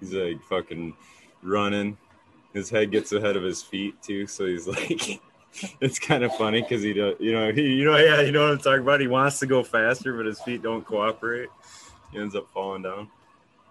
He's 0.00 0.12
like 0.12 0.42
fucking 0.44 0.94
running. 1.42 1.96
His 2.52 2.68
head 2.68 2.90
gets 2.90 3.12
ahead 3.12 3.36
of 3.36 3.42
his 3.42 3.62
feet 3.62 4.00
too, 4.02 4.26
so 4.26 4.46
he's 4.46 4.66
like, 4.66 5.20
it's 5.80 5.98
kind 5.98 6.24
of 6.24 6.34
funny 6.36 6.62
because 6.62 6.82
he 6.82 6.92
does, 6.92 7.14
you 7.20 7.32
know, 7.32 7.52
he, 7.52 7.62
you 7.62 7.84
know, 7.84 7.96
yeah, 7.96 8.20
you 8.20 8.32
know 8.32 8.44
what 8.44 8.52
I'm 8.52 8.58
talking 8.58 8.82
about. 8.82 9.00
He 9.00 9.06
wants 9.06 9.38
to 9.40 9.46
go 9.46 9.62
faster, 9.62 10.16
but 10.16 10.26
his 10.26 10.40
feet 10.40 10.62
don't 10.62 10.84
cooperate. 10.84 11.48
He 12.12 12.18
ends 12.18 12.34
up 12.34 12.48
falling 12.52 12.82
down. 12.82 13.08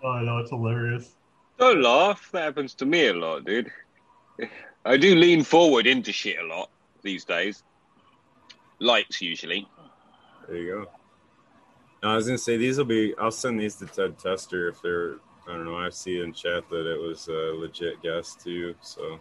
Oh, 0.04 0.12
I 0.12 0.24
know 0.24 0.38
it's 0.38 0.50
hilarious. 0.50 1.14
Don't 1.58 1.82
laugh. 1.82 2.30
That 2.32 2.44
happens 2.44 2.74
to 2.76 2.86
me 2.86 3.08
a 3.08 3.14
lot, 3.14 3.44
dude. 3.44 3.70
I 4.86 4.96
do 4.96 5.16
lean 5.16 5.44
forward 5.44 5.88
into 5.88 6.14
shit 6.14 6.40
a 6.40 6.46
lot 6.46 6.70
these 7.02 7.26
days. 7.26 7.64
Lights, 8.80 9.22
usually. 9.22 9.68
There 10.50 10.58
you 10.58 10.74
go. 10.74 10.92
No, 12.02 12.10
I 12.10 12.16
was 12.16 12.26
gonna 12.26 12.40
say 12.40 12.58
these 12.58 12.80
will 12.80 12.86
be. 12.86 13.14
I'll 13.20 13.30
send 13.30 13.60
these 13.60 13.76
to 13.76 13.86
Ted 13.86 14.18
Tester 14.18 14.68
if 14.70 14.82
they're. 14.82 15.18
I 15.48 15.54
don't 15.54 15.66
know. 15.66 15.78
I 15.78 15.90
see 15.90 16.22
in 16.22 16.34
chat 16.34 16.68
that 16.70 16.92
it 16.92 17.00
was 17.00 17.28
a 17.28 17.54
legit 17.56 18.02
guess 18.02 18.36
too. 18.36 18.74
So, 18.82 19.20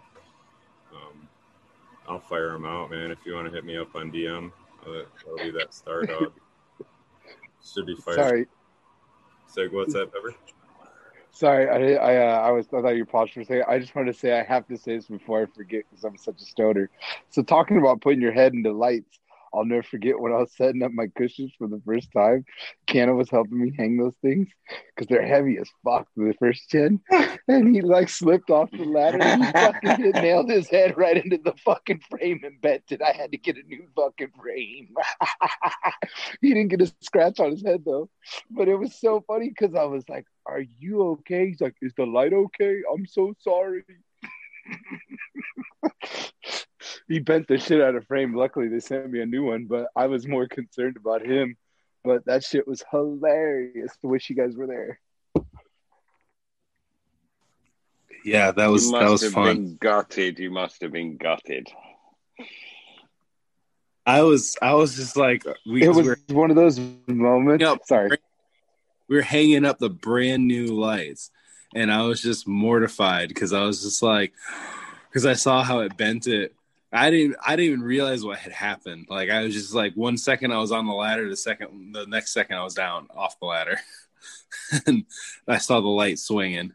um, 0.93 1.29
I'll 2.09 2.21
fire 2.21 2.53
them 2.53 2.65
out, 2.65 2.91
man. 2.91 3.11
If 3.11 3.19
you 3.27 3.35
want 3.35 3.47
to 3.47 3.53
hit 3.53 3.65
me 3.65 3.77
up 3.77 3.95
on 3.95 4.11
DM, 4.11 4.51
I'll, 4.87 5.05
I'll 5.29 5.37
be 5.37 5.51
that 5.51 5.75
star 5.75 6.07
dog. 6.07 6.33
Should 7.75 7.87
be 7.87 7.97
fired. 7.97 8.15
Sorry. 8.15 8.47
So 9.49 9.67
what's 9.69 9.93
that, 9.93 10.13
Pepper? 10.13 10.35
Sorry, 11.31 11.69
I 11.69 11.95
I 11.95 12.17
uh, 12.27 12.41
I 12.41 12.51
was 12.53 12.67
I 12.73 12.81
thought 12.81 12.97
you 12.97 13.05
paused 13.05 13.35
for 13.35 13.41
a 13.41 13.45
second. 13.45 13.65
I 13.69 13.79
just 13.79 13.95
wanted 13.95 14.13
to 14.15 14.19
say 14.19 14.39
I 14.39 14.45
have 14.45 14.67
to 14.69 14.79
say 14.79 14.97
this 14.97 15.07
before 15.07 15.43
I 15.43 15.47
forget 15.47 15.85
because 15.91 16.05
I'm 16.05 16.17
such 16.17 16.41
a 16.41 16.45
stoner. 16.45 16.91
So 17.29 17.43
talking 17.43 17.77
about 17.77 18.01
putting 18.01 18.23
your 18.23 18.33
head 18.33 18.55
into 18.55 18.73
lights, 18.73 19.19
I'll 19.53 19.65
never 19.65 19.83
forget 19.83 20.19
when 20.19 20.33
I 20.33 20.39
was 20.39 20.55
setting 20.57 20.83
up 20.83 20.93
my 20.93 21.07
cushions 21.17 21.53
for 21.59 21.69
the 21.69 21.81
first 21.85 22.09
time. 22.13 22.45
Canna 22.87 23.15
was 23.15 23.31
helping 23.31 23.61
me 23.61 23.73
hang 23.77 23.97
those 23.97 24.15
things 24.23 24.49
because 24.95 25.09
they're 25.09 25.27
heavy 25.27 25.59
as 25.59 25.69
fuck 25.85 26.07
for 26.15 26.27
the 26.27 26.35
first 26.35 26.71
gen, 26.71 27.01
and 27.49 27.75
he 27.75 27.81
like 27.81 28.09
slipped 28.09 28.51
off 28.51 28.71
the 28.73 28.85
ladder 28.85 29.27
and 29.27 29.39
he 29.39 29.53
fucking 29.53 29.97
hit, 29.97 30.17
nailed 30.17 30.51
his 30.51 30.69
head 30.69 30.97
right 30.97 31.23
into 31.23 31.39
the 31.43 31.55
fucking 31.65 32.01
frame 32.11 32.41
and 32.45 32.61
bent 32.61 32.85
it. 32.91 33.03
I 33.03 33.13
had 33.13 33.33
to 33.33 33.39
get 33.39 33.57
a 33.57 33.63
new 33.63 33.87
fucking 33.97 34.33
frame. 34.41 34.95
he 36.41 36.55
didn't 36.55 36.69
get 36.69 36.83
a 36.83 36.93
scratch 37.01 37.41
on 37.41 37.53
his 37.53 37.65
head 37.65 37.83
though, 37.85 38.09
but 38.51 38.69
it 38.69 38.77
was 38.77 38.95
so 38.95 39.25
funny 39.27 39.49
because 39.49 39.75
I 39.75 39.85
was 39.85 40.09
like, 40.09 40.27
"Are 40.47 40.63
you 40.79 41.03
okay?" 41.13 41.49
He's 41.49 41.61
like, 41.61 41.75
"Is 41.83 41.95
the 41.97 42.07
light 42.07 42.33
okay?" 42.33 42.81
I'm 42.93 43.07
so 43.07 43.35
sorry. 43.41 43.83
he 47.09 47.19
bent 47.19 47.49
the 47.49 47.59
shit 47.59 47.81
out 47.81 47.95
of 47.95 48.07
frame. 48.07 48.35
Luckily, 48.35 48.69
they 48.69 48.81
sent 48.81 49.11
me 49.11 49.21
a 49.21 49.27
new 49.27 49.45
one, 49.45 49.67
but 49.67 49.89
I 49.97 50.07
was 50.07 50.27
more 50.27 50.47
concerned 50.47 50.97
about 50.97 51.25
him. 51.25 51.57
But 52.05 52.25
that 52.27 52.45
shit 52.45 52.67
was 52.67 52.83
hilarious. 52.91 53.93
I 54.03 54.07
wish 54.07 54.31
you 54.31 54.37
guys 54.37 54.57
were 54.57 54.67
there. 54.67 55.01
Yeah, 58.25 58.51
that 58.53 58.67
was 58.67 58.91
that 58.91 59.09
was 59.09 59.33
fun. 59.33 59.45
been 59.57 59.77
gutted. 59.77 60.39
You 60.39 60.51
must 60.51 60.83
have 60.83 60.93
been 60.93 61.17
gutted. 61.17 61.69
I 64.05 64.23
was 64.23 64.57
I 64.63 64.75
was 64.75 64.97
just 64.97 65.17
like 65.17 65.45
we, 65.67 65.83
It 65.83 65.91
we 65.91 65.97
was 65.97 66.07
were 66.07 66.19
one 66.29 66.51
of 66.51 66.57
those 66.57 66.81
moments. 67.07 67.63
Yep. 67.63 67.79
Sorry. 67.87 68.11
we 69.09 69.17
were 69.17 69.23
hanging 69.23 69.65
up 69.65 69.79
the 69.79 69.91
brand 69.91 70.47
new 70.47 70.67
lights, 70.67 71.31
and 71.75 71.93
I 71.93 72.03
was 72.03 72.23
just 72.23 72.49
mortified 72.49 73.29
because 73.29 73.53
I 73.53 73.63
was 73.63 73.83
just 73.83 74.03
like 74.03 74.33
because 75.09 75.27
I 75.27 75.35
saw 75.35 75.63
how 75.63 75.81
it 75.81 75.97
bent 75.97 76.27
it. 76.27 76.55
I 76.93 77.11
didn't 77.11 77.37
I 77.45 77.57
didn't 77.57 77.73
even 77.73 77.83
realize 77.83 78.25
what 78.25 78.39
had 78.39 78.53
happened. 78.53 79.07
Like 79.11 79.31
I 79.31 79.43
was 79.43 79.53
just 79.53 79.75
like 79.75 79.95
one 79.95 80.17
second 80.17 80.53
I 80.53 80.59
was 80.59 80.73
on 80.73 80.87
the 80.87 80.93
ladder, 80.93 81.29
the 81.29 81.37
second 81.37 81.95
the 81.95 82.07
next 82.07 82.33
second 82.33 82.57
I 82.57 82.65
was 82.65 82.75
down 82.75 83.09
off 83.15 83.39
the 83.41 83.47
ladder, 83.47 83.79
and 84.87 85.05
I 85.47 85.59
saw 85.59 85.81
the 85.81 85.89
light 85.89 86.19
swinging. 86.19 86.73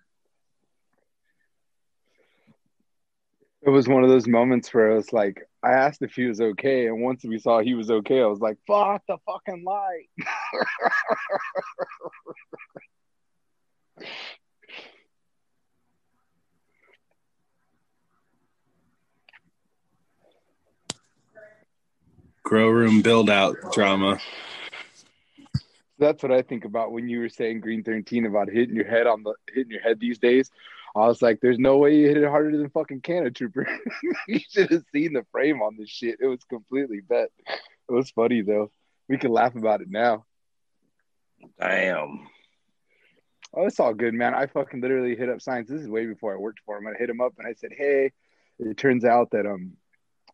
It 3.66 3.70
was 3.70 3.88
one 3.88 4.04
of 4.04 4.10
those 4.10 4.28
moments 4.28 4.74
where 4.74 4.92
I 4.92 4.96
was 4.96 5.14
like, 5.14 5.48
I 5.64 5.72
asked 5.72 6.02
if 6.02 6.14
he 6.14 6.26
was 6.26 6.42
okay, 6.42 6.88
and 6.88 7.02
once 7.02 7.24
we 7.24 7.40
saw 7.40 7.62
he 7.62 7.74
was 7.74 7.90
okay, 7.90 8.22
I 8.22 8.26
was 8.26 8.42
like, 8.42 8.58
"Fuck 8.68 9.04
the 9.08 9.18
fucking 9.26 9.64
light!" 9.64 10.10
Grow 22.54 22.70
room 22.70 23.02
build 23.02 23.32
out 23.32 23.58
drama. 23.72 24.20
That's 25.98 26.22
what 26.22 26.32
I 26.32 26.44
think 26.44 26.66
about 26.66 26.92
when 26.92 27.10
you 27.10 27.18
were 27.22 27.30
saying 27.30 27.62
Green 27.62 27.84
Thirteen 27.84 28.28
about 28.28 28.48
hitting 28.48 28.76
your 28.76 28.86
head 28.86 29.08
on 29.08 29.24
the 29.24 29.34
hitting 29.52 29.72
your 29.72 29.82
head 29.82 30.00
these 30.00 30.20
days. 30.20 30.52
I 30.96 31.08
was 31.08 31.20
like, 31.20 31.40
"There's 31.42 31.58
no 31.58 31.80
way 31.80 31.96
you 31.96 32.10
hit 32.10 32.18
it 32.18 32.30
harder 32.30 32.56
than 32.56 32.70
fucking 32.70 33.02
Canna 33.02 33.32
Trooper." 33.32 33.68
you 34.28 34.38
should 34.38 34.70
have 34.70 34.84
seen 34.94 35.14
the 35.14 35.26
frame 35.32 35.64
on 35.64 35.78
this 35.80 35.90
shit. 35.90 36.20
It 36.22 36.28
was 36.28 36.44
completely 36.44 37.02
bet. 37.02 37.32
It 37.48 37.92
was 37.92 38.12
funny 38.12 38.44
though. 38.44 38.70
We 39.10 39.18
can 39.18 39.32
laugh 39.32 39.56
about 39.56 39.82
it 39.82 39.90
now. 39.90 40.24
Damn. 41.60 42.28
Oh, 43.52 43.66
it's 43.66 43.80
all 43.80 43.96
good, 43.96 44.14
man. 44.14 44.36
I 44.36 44.46
fucking 44.46 44.80
literally 44.80 45.16
hit 45.16 45.30
up 45.30 45.40
Scynce. 45.40 45.70
This 45.70 45.82
is 45.82 45.90
way 45.90 46.06
before 46.06 46.36
I 46.36 46.38
worked 46.38 46.60
for 46.68 46.78
him. 46.78 46.86
I 46.86 46.94
hit 47.00 47.10
him 47.10 47.20
up 47.20 47.34
and 47.40 47.48
I 47.48 47.54
said, 47.54 47.72
"Hey, 47.76 48.12
it 48.60 48.78
turns 48.78 49.06
out 49.06 49.32
that 49.32 49.48
um, 49.48 49.74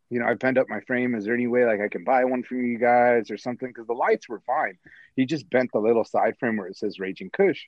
you 0.10 0.20
know, 0.20 0.26
I 0.26 0.34
bent 0.34 0.58
up 0.58 0.70
my 0.70 0.80
frame. 0.82 1.14
Is 1.14 1.26
there 1.26 1.36
any 1.36 1.48
way 1.48 1.66
like 1.66 1.82
I 1.82 1.88
can 1.88 2.04
buy 2.04 2.26
one 2.26 2.44
from 2.44 2.66
you 2.66 2.80
guys 2.80 3.30
or 3.30 3.38
something? 3.38 3.68
Because 3.68 3.88
the 3.88 3.94
lights 3.94 4.28
were 4.28 4.42
fine. 4.42 4.78
He 5.16 5.26
just 5.26 5.50
bent 5.50 5.72
the 5.72 5.80
little 5.80 6.04
side 6.04 6.38
frame 6.40 6.58
where 6.58 6.68
it 6.68 6.78
says 6.78 7.00
Raging 7.00 7.30
Kush, 7.30 7.66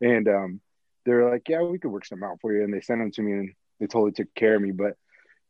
and 0.00 0.28
um, 0.28 0.60
they're 1.04 1.28
like, 1.28 1.48
"Yeah, 1.48 1.62
we 1.62 1.78
could 1.78 1.90
work 1.90 2.06
some 2.06 2.22
out 2.22 2.40
for 2.40 2.54
you." 2.54 2.62
And 2.62 2.72
they 2.72 2.80
sent 2.80 3.00
them 3.00 3.10
to 3.12 3.22
me 3.22 3.32
and 3.32 3.54
they 3.80 3.86
totally 3.86 4.12
took 4.12 4.32
care 4.34 4.54
of 4.54 4.62
me. 4.62 4.70
But 4.70 4.96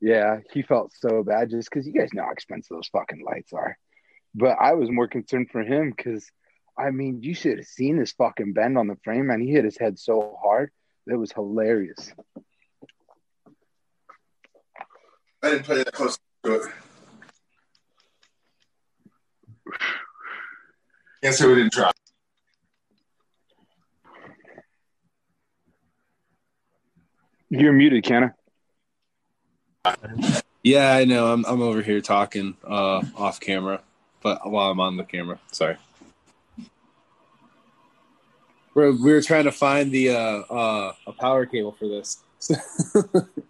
yeah, 0.00 0.38
he 0.52 0.62
felt 0.62 0.92
so 0.94 1.22
bad 1.22 1.50
just 1.50 1.68
because 1.68 1.86
you 1.86 1.92
guys 1.92 2.14
know 2.14 2.24
how 2.24 2.32
expensive 2.32 2.74
those 2.76 2.88
fucking 2.88 3.22
lights 3.24 3.52
are. 3.52 3.76
But 4.34 4.56
I 4.60 4.72
was 4.72 4.90
more 4.90 5.08
concerned 5.08 5.50
for 5.50 5.62
him 5.62 5.92
because. 5.96 6.26
I 6.78 6.92
mean, 6.92 7.22
you 7.22 7.34
should 7.34 7.58
have 7.58 7.66
seen 7.66 7.98
this 7.98 8.12
fucking 8.12 8.54
bend 8.54 8.78
on 8.78 8.86
the 8.86 8.96
frame, 9.04 9.26
man. 9.26 9.42
He 9.42 9.50
hit 9.50 9.66
his 9.66 9.76
head 9.76 9.98
so 9.98 10.38
hard. 10.42 10.70
It 11.06 11.16
was 11.16 11.30
hilarious. 11.30 12.10
I 15.42 15.50
didn't 15.50 15.66
pay 15.66 15.74
that 15.74 15.92
close 15.92 16.18
to 16.44 16.54
it. 16.54 16.62
Can't 21.22 21.34
say 21.34 21.46
we 21.46 21.54
didn't 21.54 21.72
try. 21.72 21.90
You're 27.50 27.72
muted, 27.72 28.04
Kenna. 28.04 28.34
Yeah, 30.62 30.92
I 30.94 31.04
know. 31.04 31.32
I'm 31.32 31.44
I'm 31.46 31.62
over 31.62 31.82
here 31.82 32.00
talking 32.00 32.56
uh, 32.64 33.02
off 33.16 33.40
camera, 33.40 33.82
but 34.22 34.48
while 34.48 34.70
I'm 34.70 34.80
on 34.80 34.96
the 34.96 35.04
camera, 35.04 35.40
sorry. 35.50 35.76
We're 38.74 38.92
we 38.92 39.12
were 39.12 39.22
trying 39.22 39.44
to 39.44 39.52
find 39.52 39.90
the 39.90 40.10
uh, 40.10 40.42
uh, 40.50 40.92
a 41.06 41.12
power 41.12 41.44
cable 41.44 41.72
for 41.72 41.88
this. 41.88 42.22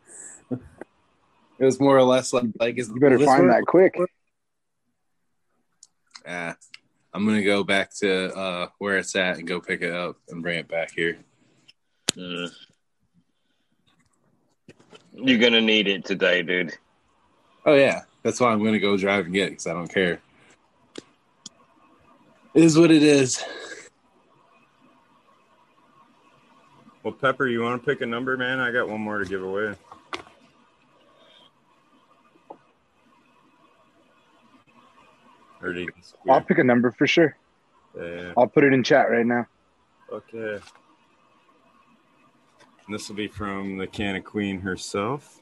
it 1.60 1.64
was 1.64 1.78
more 1.78 1.97
or 1.97 2.02
less 2.02 2.32
like 2.32 2.47
like 2.58 2.78
is 2.78 2.89
You 2.89 2.98
better 2.98 3.18
this 3.18 3.26
find 3.26 3.44
work? 3.44 3.52
that 3.52 3.66
quick. 3.66 3.97
Ah, 6.26 6.56
I'm 7.12 7.26
gonna 7.26 7.44
go 7.44 7.62
back 7.62 7.94
to 7.97 8.34
uh, 8.34 8.68
where 8.78 8.97
it's 8.98 9.14
at 9.14 9.39
and 9.39 9.47
go 9.47 9.60
pick 9.60 9.82
it 9.82 9.92
up 9.92 10.16
and 10.30 10.42
bring 10.42 10.58
it 10.58 10.68
back 10.68 10.90
here. 10.92 11.18
Mm. 12.12 12.50
You're 15.12 15.39
gonna 15.39 15.60
need 15.60 15.86
it 15.86 16.05
today, 16.05 16.42
dude. 16.42 16.72
Oh 17.66 17.74
yeah, 17.74 18.02
that's 18.22 18.40
why 18.40 18.50
I'm 18.50 18.64
gonna 18.64 18.78
go 18.78 18.97
drive 18.97 19.26
and 19.26 19.34
get 19.34 19.48
it 19.48 19.50
because 19.50 19.66
I 19.66 19.74
don't 19.74 19.92
care. 19.92 20.20
It 22.55 22.64
is 22.64 22.78
what 22.78 22.90
it 22.90 23.02
is. 23.02 23.44
Well, 27.02 27.14
Pepper, 27.14 27.47
you 27.47 27.62
want 27.62 27.82
to 27.82 27.86
pick 27.86 28.02
a 28.02 28.06
number, 28.06 28.36
man? 28.36 28.60
I 28.60 28.72
got 28.72 28.89
one 28.89 29.00
more 29.00 29.18
to 29.18 29.24
give 29.24 29.42
away. 29.42 29.62
Or 29.62 29.74
do 29.74 29.76
you 35.47 35.49
I'll 36.28 36.40
pick 36.40 36.58
a 36.58 36.64
number 36.64 36.90
for 36.90 37.06
sure. 37.06 37.36
Yeah. 37.98 38.32
I'll 38.36 38.47
put 38.47 38.64
it 38.64 38.72
in 38.72 38.82
chat 38.82 39.10
right 39.10 39.26
now. 39.26 39.47
Okay. 40.12 40.58
And 42.86 42.94
this 42.94 43.08
will 43.08 43.16
be 43.16 43.28
from 43.28 43.76
the 43.76 43.86
Canna 43.86 44.20
Queen 44.20 44.60
herself. 44.60 45.40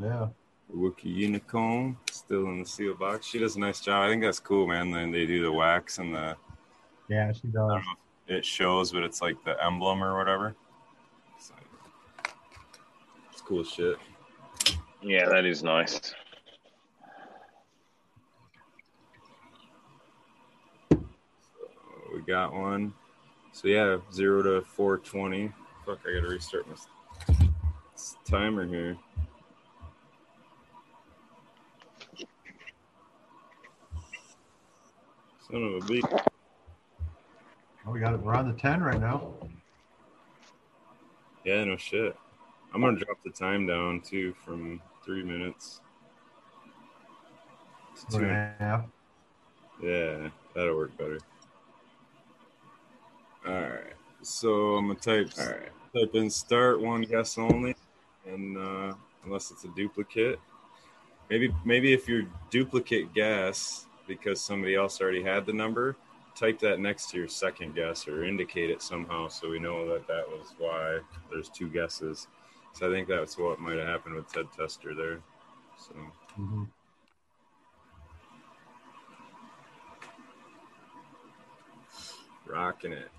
Yeah. 0.00 0.28
Wookie 0.74 1.04
Unicorn, 1.06 1.96
still 2.12 2.46
in 2.46 2.60
the 2.60 2.66
seal 2.66 2.94
box. 2.94 3.26
She 3.26 3.38
does 3.40 3.56
a 3.56 3.60
nice 3.60 3.80
job. 3.80 4.04
I 4.04 4.08
think 4.08 4.22
that's 4.22 4.38
cool, 4.38 4.68
man. 4.68 4.92
Then 4.92 5.10
they 5.10 5.26
do 5.26 5.42
the 5.42 5.50
wax 5.50 5.98
and 5.98 6.14
the 6.14 6.36
Yeah, 7.08 7.32
she 7.32 7.40
I 7.48 7.50
does. 7.50 7.52
don't 7.54 7.68
know 7.68 7.76
if 8.28 8.36
it 8.36 8.44
shows, 8.44 8.92
but 8.92 9.02
it's 9.02 9.20
like 9.20 9.42
the 9.44 9.62
emblem 9.64 10.02
or 10.02 10.16
whatever. 10.16 10.54
It's, 11.36 11.50
like, 11.50 12.32
it's 13.32 13.40
cool 13.42 13.64
shit. 13.64 13.96
Yeah, 15.02 15.28
that 15.28 15.44
is 15.44 15.64
nice. 15.64 16.14
We 22.12 22.20
got 22.22 22.52
one. 22.52 22.92
So 23.52 23.68
yeah, 23.68 23.98
zero 24.12 24.42
to 24.42 24.62
four 24.62 24.98
twenty. 24.98 25.52
Fuck, 25.86 26.00
I 26.06 26.14
gotta 26.14 26.28
restart 26.28 26.66
my 26.68 26.74
timer 28.24 28.66
here. 28.66 28.96
Son 35.50 35.62
of 35.62 35.82
a 35.82 35.86
beat. 35.86 36.04
Oh, 37.86 37.90
we 37.90 38.00
got 38.00 38.14
it. 38.14 38.20
We're 38.20 38.34
on 38.34 38.46
the 38.46 38.58
10 38.58 38.82
right 38.82 39.00
now. 39.00 39.32
Yeah, 41.44 41.64
no 41.64 41.76
shit. 41.76 42.16
I'm 42.72 42.80
gonna 42.82 42.98
drop 42.98 43.22
the 43.24 43.30
time 43.30 43.66
down 43.66 44.00
too 44.00 44.34
from 44.44 44.80
three 45.04 45.24
minutes. 45.24 45.80
to 48.10 48.18
Two 48.18 48.24
and 48.24 48.30
a 48.30 48.54
half. 48.58 48.84
Yeah, 49.82 50.28
that'll 50.54 50.76
work 50.76 50.96
better. 50.96 51.18
All 53.46 53.52
right. 53.52 53.94
So 54.22 54.76
I'm 54.76 54.88
gonna 54.88 54.98
type 54.98 55.30
All 55.38 55.46
right. 55.46 55.70
type 55.94 56.14
in 56.14 56.28
start 56.28 56.80
one 56.80 57.02
guess 57.02 57.38
only, 57.38 57.74
and 58.26 58.56
uh, 58.56 58.94
unless 59.24 59.50
it's 59.50 59.64
a 59.64 59.68
duplicate, 59.68 60.38
maybe 61.30 61.54
maybe 61.64 61.92
if 61.92 62.06
your 62.08 62.24
duplicate 62.50 63.14
guess 63.14 63.86
because 64.06 64.40
somebody 64.40 64.74
else 64.74 65.00
already 65.00 65.22
had 65.22 65.46
the 65.46 65.52
number, 65.52 65.96
type 66.34 66.58
that 66.58 66.80
next 66.80 67.10
to 67.10 67.16
your 67.16 67.28
second 67.28 67.74
guess 67.74 68.06
or 68.08 68.24
indicate 68.24 68.70
it 68.70 68.82
somehow 68.82 69.28
so 69.28 69.48
we 69.48 69.58
know 69.58 69.88
that 69.88 70.06
that 70.06 70.28
was 70.28 70.54
why 70.58 70.98
there's 71.30 71.48
two 71.48 71.68
guesses. 71.68 72.26
So 72.72 72.88
I 72.88 72.92
think 72.92 73.08
that's 73.08 73.38
what 73.38 73.58
might 73.60 73.78
have 73.78 73.86
happened 73.86 74.16
with 74.16 74.32
Ted 74.32 74.46
Tester 74.56 74.94
there. 74.94 75.20
So. 75.78 75.94
Mhm. 76.38 76.68
Rocking 82.46 82.92
it. 82.92 83.10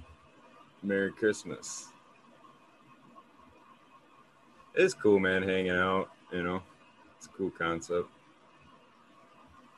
Merry 0.84 1.12
Christmas. 1.12 1.88
It's 4.74 4.94
cool, 4.94 5.20
man, 5.20 5.44
hanging 5.44 5.72
out. 5.72 6.10
You 6.32 6.44
know, 6.44 6.62
it's 7.18 7.28
a 7.28 7.30
cool 7.30 7.52
concept. 7.52 8.08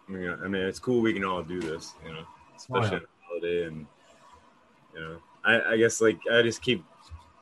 I 0.07 0.11
mean, 0.11 0.29
I 0.29 0.47
mean, 0.47 0.61
it's 0.61 0.79
cool 0.79 1.01
we 1.01 1.13
can 1.13 1.25
all 1.25 1.43
do 1.43 1.59
this. 1.59 1.93
You 2.05 2.13
know, 2.13 2.23
oh, 2.25 2.55
especially 2.55 2.89
yeah. 2.89 2.95
on 2.95 3.03
a 3.03 3.27
holiday, 3.27 3.67
and 3.67 3.87
you 4.93 4.99
know, 4.99 5.17
I, 5.43 5.73
I 5.73 5.77
guess 5.77 6.01
like 6.01 6.19
I 6.31 6.41
just 6.41 6.61
keep 6.61 6.83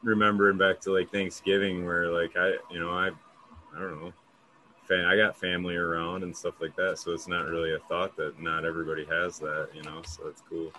remembering 0.04 0.58
back 0.58 0.80
to 0.82 0.94
like 0.94 1.12
Thanksgiving 1.12 1.86
where 1.86 2.08
like 2.08 2.36
I 2.36 2.54
you 2.72 2.80
know 2.80 2.90
I 2.90 3.10
I 3.76 3.80
don't 3.80 4.02
know 4.02 4.14
I 4.94 5.16
got 5.16 5.38
family 5.38 5.76
around 5.76 6.24
and 6.24 6.36
stuff 6.36 6.56
like 6.60 6.76
that 6.76 7.00
so 7.00 7.12
it's 7.12 7.28
not 7.28 7.48
really 7.48 7.74
a 7.74 7.80
thought 7.80 8.18
that 8.18 8.42
not 8.42 8.66
everybody 8.66 9.06
has 9.06 9.40
that 9.40 9.70
you 9.74 9.82
know 9.84 10.02
so 10.06 10.28
it's 10.28 10.44
cool 10.50 10.72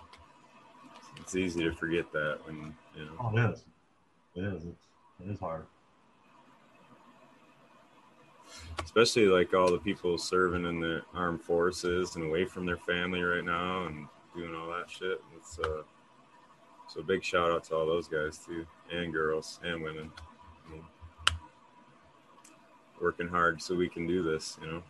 it's 1.19 1.35
easy 1.37 1.63
to 1.65 1.73
forget 1.73 2.11
that 2.13 2.39
when 2.45 2.75
you 2.97 3.05
know 3.05 3.13
Oh, 3.21 3.37
it 3.37 3.51
is. 3.53 3.65
It 4.35 4.45
is. 4.45 4.65
It's, 4.65 4.87
it 5.25 5.31
is 5.31 5.41
hard. 5.41 5.67
especially 8.85 9.27
like 9.27 9.55
all 9.55 9.71
the 9.71 9.79
people 9.79 10.19
serving 10.19 10.67
in 10.67 10.81
the 10.81 11.03
armed 11.15 11.41
forces 11.41 12.17
and 12.17 12.25
away 12.27 12.45
from 12.45 12.67
their 12.67 12.77
family 12.77 13.23
right 13.23 13.45
now 13.45 13.87
and 13.87 14.07
doing 14.37 14.55
all 14.55 14.69
that 14.69 14.91
shit. 14.91 15.23
It's 15.37 15.59
uh, 15.59 15.83
so 16.89 17.03
big 17.03 17.25
shout 17.25 17.51
out 17.51 17.65
to 17.65 17.75
all 17.77 17.87
those 17.87 18.09
guys 18.09 18.39
too, 18.39 18.67
and 18.91 19.13
girls 19.13 19.61
and 19.65 19.83
women. 19.83 20.11
I 20.69 20.73
mean, 20.73 20.85
working 23.01 23.29
hard 23.29 23.63
so 23.63 23.75
we 23.75 23.89
can 23.89 24.07
do 24.07 24.23
this, 24.23 24.59
you 24.61 24.67
know. 24.71 24.83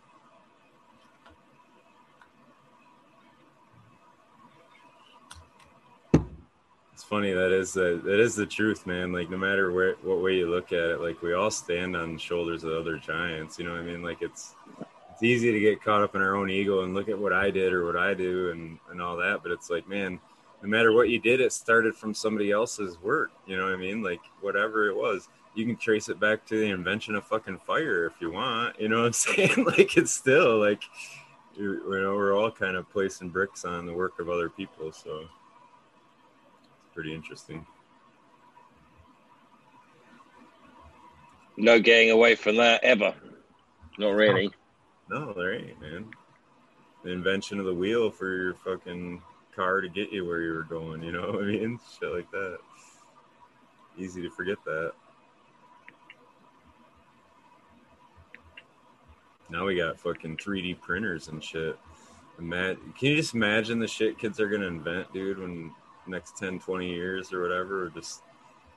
Funny 7.13 7.31
that 7.31 7.51
is 7.51 7.73
the 7.73 8.01
that 8.03 8.19
is 8.19 8.35
the 8.35 8.45
truth, 8.45 8.87
man. 8.87 9.13
Like 9.13 9.29
no 9.29 9.37
matter 9.37 9.71
where 9.71 9.93
what 10.01 10.23
way 10.23 10.37
you 10.37 10.49
look 10.49 10.71
at 10.71 10.89
it, 10.89 10.99
like 10.99 11.21
we 11.21 11.33
all 11.33 11.51
stand 11.51 11.95
on 11.95 12.13
the 12.13 12.19
shoulders 12.19 12.63
of 12.63 12.71
other 12.71 12.97
giants. 12.97 13.59
You 13.59 13.65
know 13.65 13.73
what 13.73 13.81
I 13.81 13.83
mean? 13.83 14.01
Like 14.01 14.23
it's 14.23 14.55
it's 15.11 15.21
easy 15.21 15.51
to 15.51 15.59
get 15.59 15.83
caught 15.83 16.01
up 16.01 16.15
in 16.15 16.21
our 16.23 16.35
own 16.35 16.49
ego 16.49 16.83
and 16.83 16.95
look 16.95 17.09
at 17.09 17.19
what 17.19 17.31
I 17.31 17.51
did 17.51 17.71
or 17.71 17.85
what 17.85 17.95
I 17.95 18.15
do 18.15 18.49
and 18.49 18.79
and 18.89 18.99
all 18.99 19.15
that. 19.17 19.43
But 19.43 19.51
it's 19.51 19.69
like, 19.69 19.87
man, 19.87 20.19
no 20.63 20.69
matter 20.69 20.91
what 20.91 21.09
you 21.09 21.19
did, 21.19 21.39
it 21.39 21.53
started 21.53 21.95
from 21.95 22.15
somebody 22.15 22.49
else's 22.49 22.99
work. 22.99 23.31
You 23.45 23.57
know 23.57 23.65
what 23.65 23.73
I 23.73 23.77
mean? 23.77 24.01
Like 24.01 24.21
whatever 24.41 24.87
it 24.87 24.95
was, 24.95 25.29
you 25.53 25.67
can 25.67 25.75
trace 25.75 26.09
it 26.09 26.19
back 26.19 26.47
to 26.47 26.59
the 26.59 26.71
invention 26.71 27.13
of 27.13 27.27
fucking 27.27 27.59
fire 27.59 28.07
if 28.07 28.13
you 28.21 28.31
want. 28.31 28.79
You 28.79 28.89
know 28.89 29.03
what 29.03 29.05
I'm 29.05 29.13
saying? 29.13 29.65
like 29.65 29.97
it's 29.97 30.13
still 30.13 30.57
like 30.57 30.81
you 31.55 31.79
know 31.91 32.15
we're 32.15 32.35
all 32.35 32.49
kind 32.49 32.75
of 32.75 32.89
placing 32.89 33.29
bricks 33.29 33.65
on 33.65 33.85
the 33.85 33.93
work 33.93 34.19
of 34.19 34.29
other 34.29 34.49
people. 34.49 34.91
So 34.91 35.27
pretty 36.93 37.13
interesting. 37.13 37.65
No 41.57 41.79
getting 41.79 42.11
away 42.11 42.35
from 42.35 42.57
that 42.57 42.83
ever. 42.83 43.13
Not 43.97 44.11
really. 44.11 44.51
No, 45.09 45.33
there 45.33 45.53
ain't, 45.53 45.79
man. 45.79 46.07
The 47.03 47.11
invention 47.11 47.59
of 47.59 47.65
the 47.65 47.73
wheel 47.73 48.09
for 48.09 48.35
your 48.35 48.53
fucking 48.55 49.21
car 49.55 49.81
to 49.81 49.89
get 49.89 50.11
you 50.11 50.25
where 50.25 50.41
you 50.41 50.53
were 50.53 50.63
going, 50.63 51.03
you 51.03 51.11
know 51.11 51.27
what 51.31 51.43
I 51.43 51.47
mean? 51.47 51.79
Shit 51.99 52.11
like 52.11 52.31
that. 52.31 52.57
Easy 53.97 54.21
to 54.23 54.29
forget 54.31 54.57
that. 54.65 54.93
Now 59.49 59.65
we 59.65 59.75
got 59.75 59.99
fucking 59.99 60.37
3D 60.37 60.81
printers 60.81 61.27
and 61.27 61.43
shit. 61.43 61.77
Ima- 62.39 62.75
Can 62.97 63.09
you 63.09 63.15
just 63.17 63.35
imagine 63.35 63.77
the 63.77 63.87
shit 63.87 64.17
kids 64.17 64.39
are 64.39 64.49
gonna 64.49 64.65
invent, 64.65 65.13
dude, 65.13 65.37
when 65.37 65.71
next 66.07 66.37
10, 66.37 66.59
20 66.59 66.89
years 66.89 67.33
or 67.33 67.41
whatever, 67.41 67.85
or 67.85 67.89
just 67.89 68.23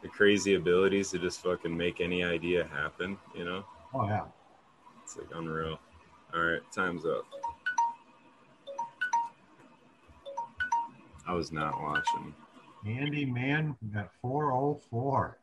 the 0.02 0.08
crazy 0.08 0.55
abilities 0.55 1.10
to 1.10 1.18
just 1.18 1.42
fucking 1.42 1.76
make 1.76 2.00
any 2.00 2.22
idea 2.22 2.64
happen, 2.72 3.16
you 3.34 3.44
know? 3.44 3.64
Oh 3.94 4.06
yeah. 4.06 4.24
It's 5.02 5.16
like 5.16 5.28
unreal. 5.34 5.78
All 6.34 6.40
right, 6.40 6.60
time's 6.72 7.05
up. 7.05 7.24
I 11.26 11.32
was 11.32 11.50
not 11.50 11.80
watching. 11.80 12.34
Andy 12.86 13.24
Man 13.24 13.76
got 13.92 14.10
404. 14.22 15.38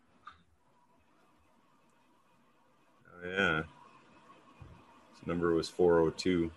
Oh, 3.07 3.27
yeah. 3.27 3.63
His 5.11 5.27
number 5.27 5.53
was 5.53 5.67
402. 5.67 6.49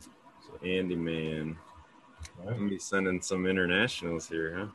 So 0.00 0.66
Andy 0.66 0.96
Man. 0.96 1.56
I'm 2.40 2.54
gonna 2.54 2.68
be 2.68 2.78
sending 2.78 3.20
some 3.20 3.46
internationals 3.46 4.28
here, 4.28 4.54
huh? 4.56 4.66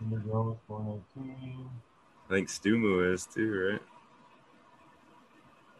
Undergo 0.00 0.58
419. 0.66 1.68
I 2.26 2.32
think 2.32 2.48
Stumu 2.48 3.12
is 3.12 3.26
too, 3.26 3.70
right? 3.72 3.82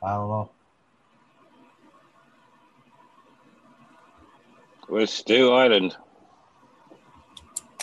I 0.03 0.15
don't 0.15 0.29
know. 0.29 0.51
Where's 4.89 5.13
Stu 5.13 5.53
Island? 5.53 5.97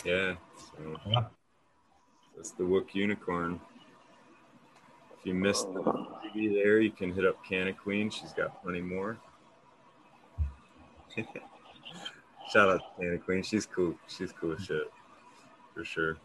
Yeah. 0.04 0.36
So 0.56 1.00
Yeah. 1.06 1.24
that's 2.36 2.52
the 2.52 2.62
Wook 2.64 2.94
Unicorn. 2.94 3.60
If 5.18 5.26
you 5.26 5.34
missed 5.34 5.72
the 5.74 5.80
preview 5.82 6.62
there, 6.62 6.80
you 6.80 6.90
can 6.90 7.12
hit 7.12 7.26
up 7.26 7.44
Canna 7.44 7.72
Queen. 7.72 8.10
She's 8.10 8.32
got 8.32 8.62
plenty 8.62 8.80
more. 8.80 9.18
Shout 12.52 12.68
out 12.68 12.80
to 12.80 13.02
Canna 13.02 13.18
Queen. 13.18 13.44
She's 13.44 13.64
cool. 13.64 13.94
She's 14.08 14.32
cool 14.32 14.52
as 14.52 14.64
shit. 14.64 14.90
For 15.72 15.84
sure. 15.84 16.16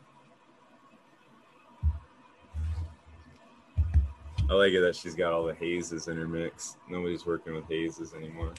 I 4.49 4.53
like 4.53 4.73
it 4.73 4.81
that 4.81 4.95
she's 4.95 5.13
got 5.13 5.33
all 5.33 5.45
the 5.45 5.53
hazes 5.53 6.07
in 6.07 6.17
her 6.17 6.27
mix. 6.27 6.77
Nobody's 6.89 7.27
working 7.27 7.53
with 7.53 7.65
hazes 7.69 8.15
anymore. 8.15 8.53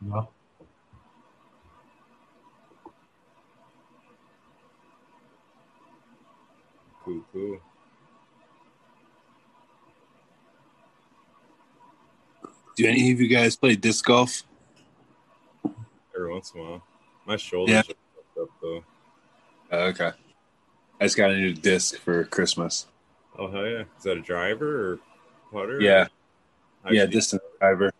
No. 0.00 0.28
Cool, 7.04 7.24
cool. 7.32 7.58
Do 12.76 12.86
any 12.86 13.10
of 13.10 13.20
you 13.20 13.26
guys 13.28 13.56
play 13.56 13.74
disc 13.74 14.04
golf? 14.04 14.44
Every 16.14 16.32
once 16.32 16.52
in 16.54 16.60
a 16.60 16.62
while. 16.62 16.82
My 17.26 17.36
shoulders 17.36 17.72
Yeah. 17.72 18.42
up 18.42 18.48
though. 18.60 18.84
Uh, 19.70 19.76
okay. 19.76 20.12
I 21.00 21.04
just 21.04 21.16
got 21.16 21.30
a 21.30 21.36
new 21.36 21.52
disc 21.52 21.96
for 21.98 22.24
Christmas. 22.24 22.86
Oh 23.38 23.50
hell 23.50 23.66
yeah! 23.66 23.84
Is 23.96 24.04
that 24.04 24.18
a 24.18 24.20
driver 24.20 24.92
or 24.92 24.98
putter? 25.50 25.80
Yeah. 25.80 26.08
How'd 26.84 26.94
yeah, 26.94 27.06
distance 27.06 27.42
driver. 27.60 27.92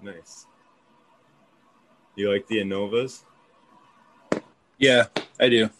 Nice. 0.00 0.46
You 2.16 2.30
like 2.30 2.46
the 2.46 2.58
Innovas? 2.58 3.24
Yeah, 4.78 5.06
I 5.40 5.48
do. 5.48 5.70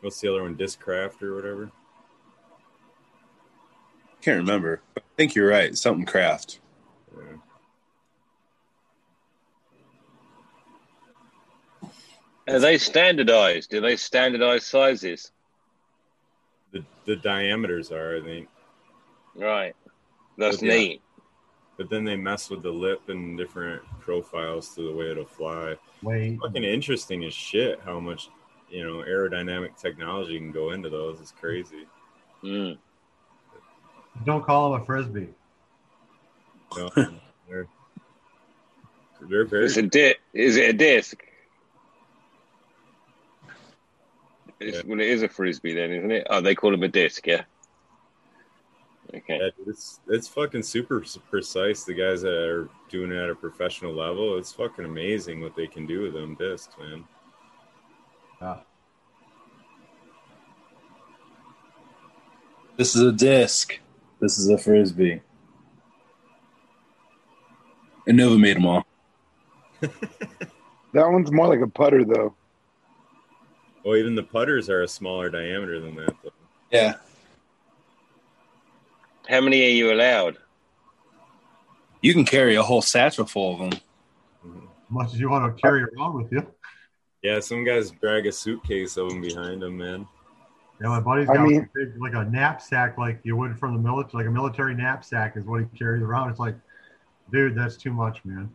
What's 0.00 0.20
the 0.20 0.28
other 0.28 0.42
one? 0.42 0.56
Discraft 0.56 1.22
or 1.22 1.34
whatever? 1.34 1.70
Can't 4.20 4.38
remember. 4.38 4.80
I 4.96 5.00
think 5.16 5.34
you're 5.34 5.48
right. 5.48 5.76
Something 5.76 6.04
craft. 6.04 6.60
Yeah. 7.16 7.36
Are 12.48 12.58
they 12.58 12.78
standardized? 12.78 13.70
Do 13.70 13.80
they 13.80 13.96
standardize 13.96 14.66
sizes? 14.66 15.30
The 16.72 16.84
the 17.06 17.16
diameters 17.16 17.90
are, 17.90 18.16
I 18.18 18.20
think. 18.22 18.48
Right. 19.34 19.74
That's 20.36 20.58
But 20.58 20.66
yeah. 20.66 20.74
neat. 20.74 21.02
But 21.76 21.90
then 21.90 22.04
they 22.04 22.16
mess 22.16 22.50
with 22.50 22.62
the 22.62 22.70
lip 22.70 23.08
and 23.08 23.36
different 23.36 23.82
profiles 24.00 24.74
to 24.74 24.82
the 24.82 24.92
way 24.94 25.10
it'll 25.10 25.24
fly. 25.24 25.76
Wait. 26.02 26.38
Fucking 26.40 26.62
interesting 26.62 27.24
as 27.24 27.34
shit 27.34 27.80
how 27.84 27.98
much 27.98 28.28
you 28.70 28.84
know 28.84 28.98
aerodynamic 28.98 29.76
technology 29.80 30.38
can 30.38 30.52
go 30.52 30.70
into 30.70 30.90
those. 30.90 31.20
It's 31.20 31.32
crazy. 31.32 31.86
Mm. 32.42 32.78
Don't 34.24 34.44
call 34.44 34.74
him 34.74 34.82
a 34.82 34.84
frisbee. 34.84 35.28
You 36.76 36.90
know, 36.96 37.18
they're, 37.48 37.66
they're 39.28 39.44
very 39.44 39.64
It's 39.66 39.76
a 39.76 39.82
di- 39.82 40.14
Is 40.32 40.56
it 40.56 40.70
a 40.70 40.72
disc? 40.72 41.22
It's, 44.53 44.53
Yeah. 44.64 44.82
Well, 44.86 45.00
it 45.00 45.08
is 45.08 45.22
a 45.22 45.28
frisbee 45.28 45.74
then, 45.74 45.92
isn't 45.92 46.10
it? 46.10 46.26
Oh, 46.30 46.40
they 46.40 46.54
call 46.54 46.70
them 46.70 46.82
a 46.82 46.88
disc, 46.88 47.26
yeah. 47.26 47.42
Okay. 49.14 49.38
Yeah, 49.40 49.50
it's 49.66 50.00
it's 50.08 50.28
fucking 50.28 50.62
super 50.62 51.04
precise. 51.30 51.84
The 51.84 51.94
guys 51.94 52.22
that 52.22 52.34
are 52.34 52.68
doing 52.90 53.12
it 53.12 53.16
at 53.16 53.30
a 53.30 53.34
professional 53.34 53.92
level, 53.92 54.38
it's 54.38 54.52
fucking 54.52 54.84
amazing 54.84 55.40
what 55.40 55.54
they 55.54 55.66
can 55.66 55.86
do 55.86 56.02
with 56.02 56.14
them 56.14 56.34
discs, 56.34 56.74
man. 56.78 57.04
Yeah. 58.40 58.56
This 62.76 62.96
is 62.96 63.02
a 63.02 63.12
disc. 63.12 63.78
This 64.20 64.38
is 64.38 64.48
a 64.48 64.58
frisbee. 64.58 65.20
Innova 68.08 68.38
made 68.38 68.56
them 68.56 68.66
all. 68.66 68.86
That 70.94 71.10
one's 71.10 71.32
more 71.32 71.48
like 71.48 71.60
a 71.60 71.66
putter, 71.66 72.04
though. 72.04 72.36
Well, 73.84 73.96
even 73.96 74.14
the 74.14 74.22
putters 74.22 74.70
are 74.70 74.82
a 74.82 74.88
smaller 74.88 75.28
diameter 75.28 75.78
than 75.80 75.94
that. 75.96 76.14
Though. 76.22 76.30
Yeah. 76.70 76.94
How 79.28 79.40
many 79.40 79.64
are 79.64 79.70
you 79.70 79.92
allowed? 79.92 80.38
You 82.00 82.12
can 82.12 82.24
carry 82.24 82.56
a 82.56 82.62
whole 82.62 82.82
satchel 82.82 83.26
full 83.26 83.54
of 83.54 83.58
them. 83.58 83.72
As 83.72 84.50
mm-hmm. 84.50 84.66
much 84.90 85.14
as 85.14 85.20
you 85.20 85.30
want 85.30 85.54
to 85.54 85.62
carry 85.62 85.82
around 85.82 86.14
with 86.14 86.32
you. 86.32 86.46
Yeah, 87.22 87.40
some 87.40 87.64
guys 87.64 87.90
drag 87.90 88.26
a 88.26 88.32
suitcase 88.32 88.96
of 88.96 89.08
them 89.08 89.22
behind 89.22 89.62
them, 89.62 89.78
man. 89.78 90.06
Yeah, 90.80 90.88
my 90.88 91.00
buddy's 91.00 91.26
got 91.26 91.46
mean- 91.46 91.68
big, 91.74 92.00
like 92.00 92.14
a 92.14 92.24
knapsack, 92.24 92.98
like 92.98 93.20
you 93.22 93.36
would 93.36 93.58
from 93.58 93.74
the 93.74 93.80
military, 93.80 94.24
like 94.24 94.28
a 94.28 94.34
military 94.34 94.74
knapsack 94.74 95.36
is 95.36 95.44
what 95.44 95.60
he 95.60 95.78
carries 95.78 96.02
around. 96.02 96.30
It's 96.30 96.38
like, 96.38 96.56
dude, 97.32 97.54
that's 97.54 97.76
too 97.76 97.92
much, 97.92 98.24
man. 98.24 98.50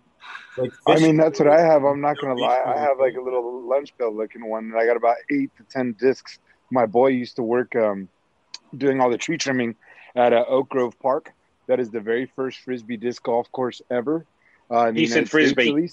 Like 0.57 0.72
I 0.88 0.99
mean, 0.99 1.17
that's 1.17 1.39
what 1.39 1.48
I 1.48 1.61
have. 1.61 1.83
I'm 1.83 2.01
not 2.01 2.17
gonna 2.19 2.35
lie. 2.35 2.61
I 2.65 2.80
have 2.80 2.99
like 2.99 3.15
a 3.15 3.22
little 3.22 3.61
lunch 3.67 3.95
bell 3.98 4.15
looking 4.15 4.48
one, 4.48 4.65
and 4.65 4.77
I 4.77 4.85
got 4.85 4.98
about 4.98 5.17
eight 5.31 5.51
to 5.57 5.64
ten 5.69 5.95
discs. 5.99 6.39
My 6.72 6.85
boy 6.85 7.07
used 7.07 7.38
to 7.38 7.43
work 7.43 7.75
um, 7.75 8.09
doing 8.75 8.99
all 8.99 9.09
the 9.09 9.17
tree 9.17 9.38
trimming 9.38 9.75
at 10.15 10.33
uh, 10.33 10.45
Oak 10.48 10.69
Grove 10.69 10.99
Park. 10.99 11.31
That 11.67 11.80
is 11.80 11.91
the 11.91 11.99
very 11.99 12.25
first 12.35 12.59
frisbee 12.59 12.98
disc 12.98 13.23
golf 13.23 13.51
course 13.51 13.81
ever. 13.89 14.25
Uh, 14.72 14.88
in 14.88 14.95
He 14.95 15.07
said 15.07 15.30
frisbee. 15.30 15.85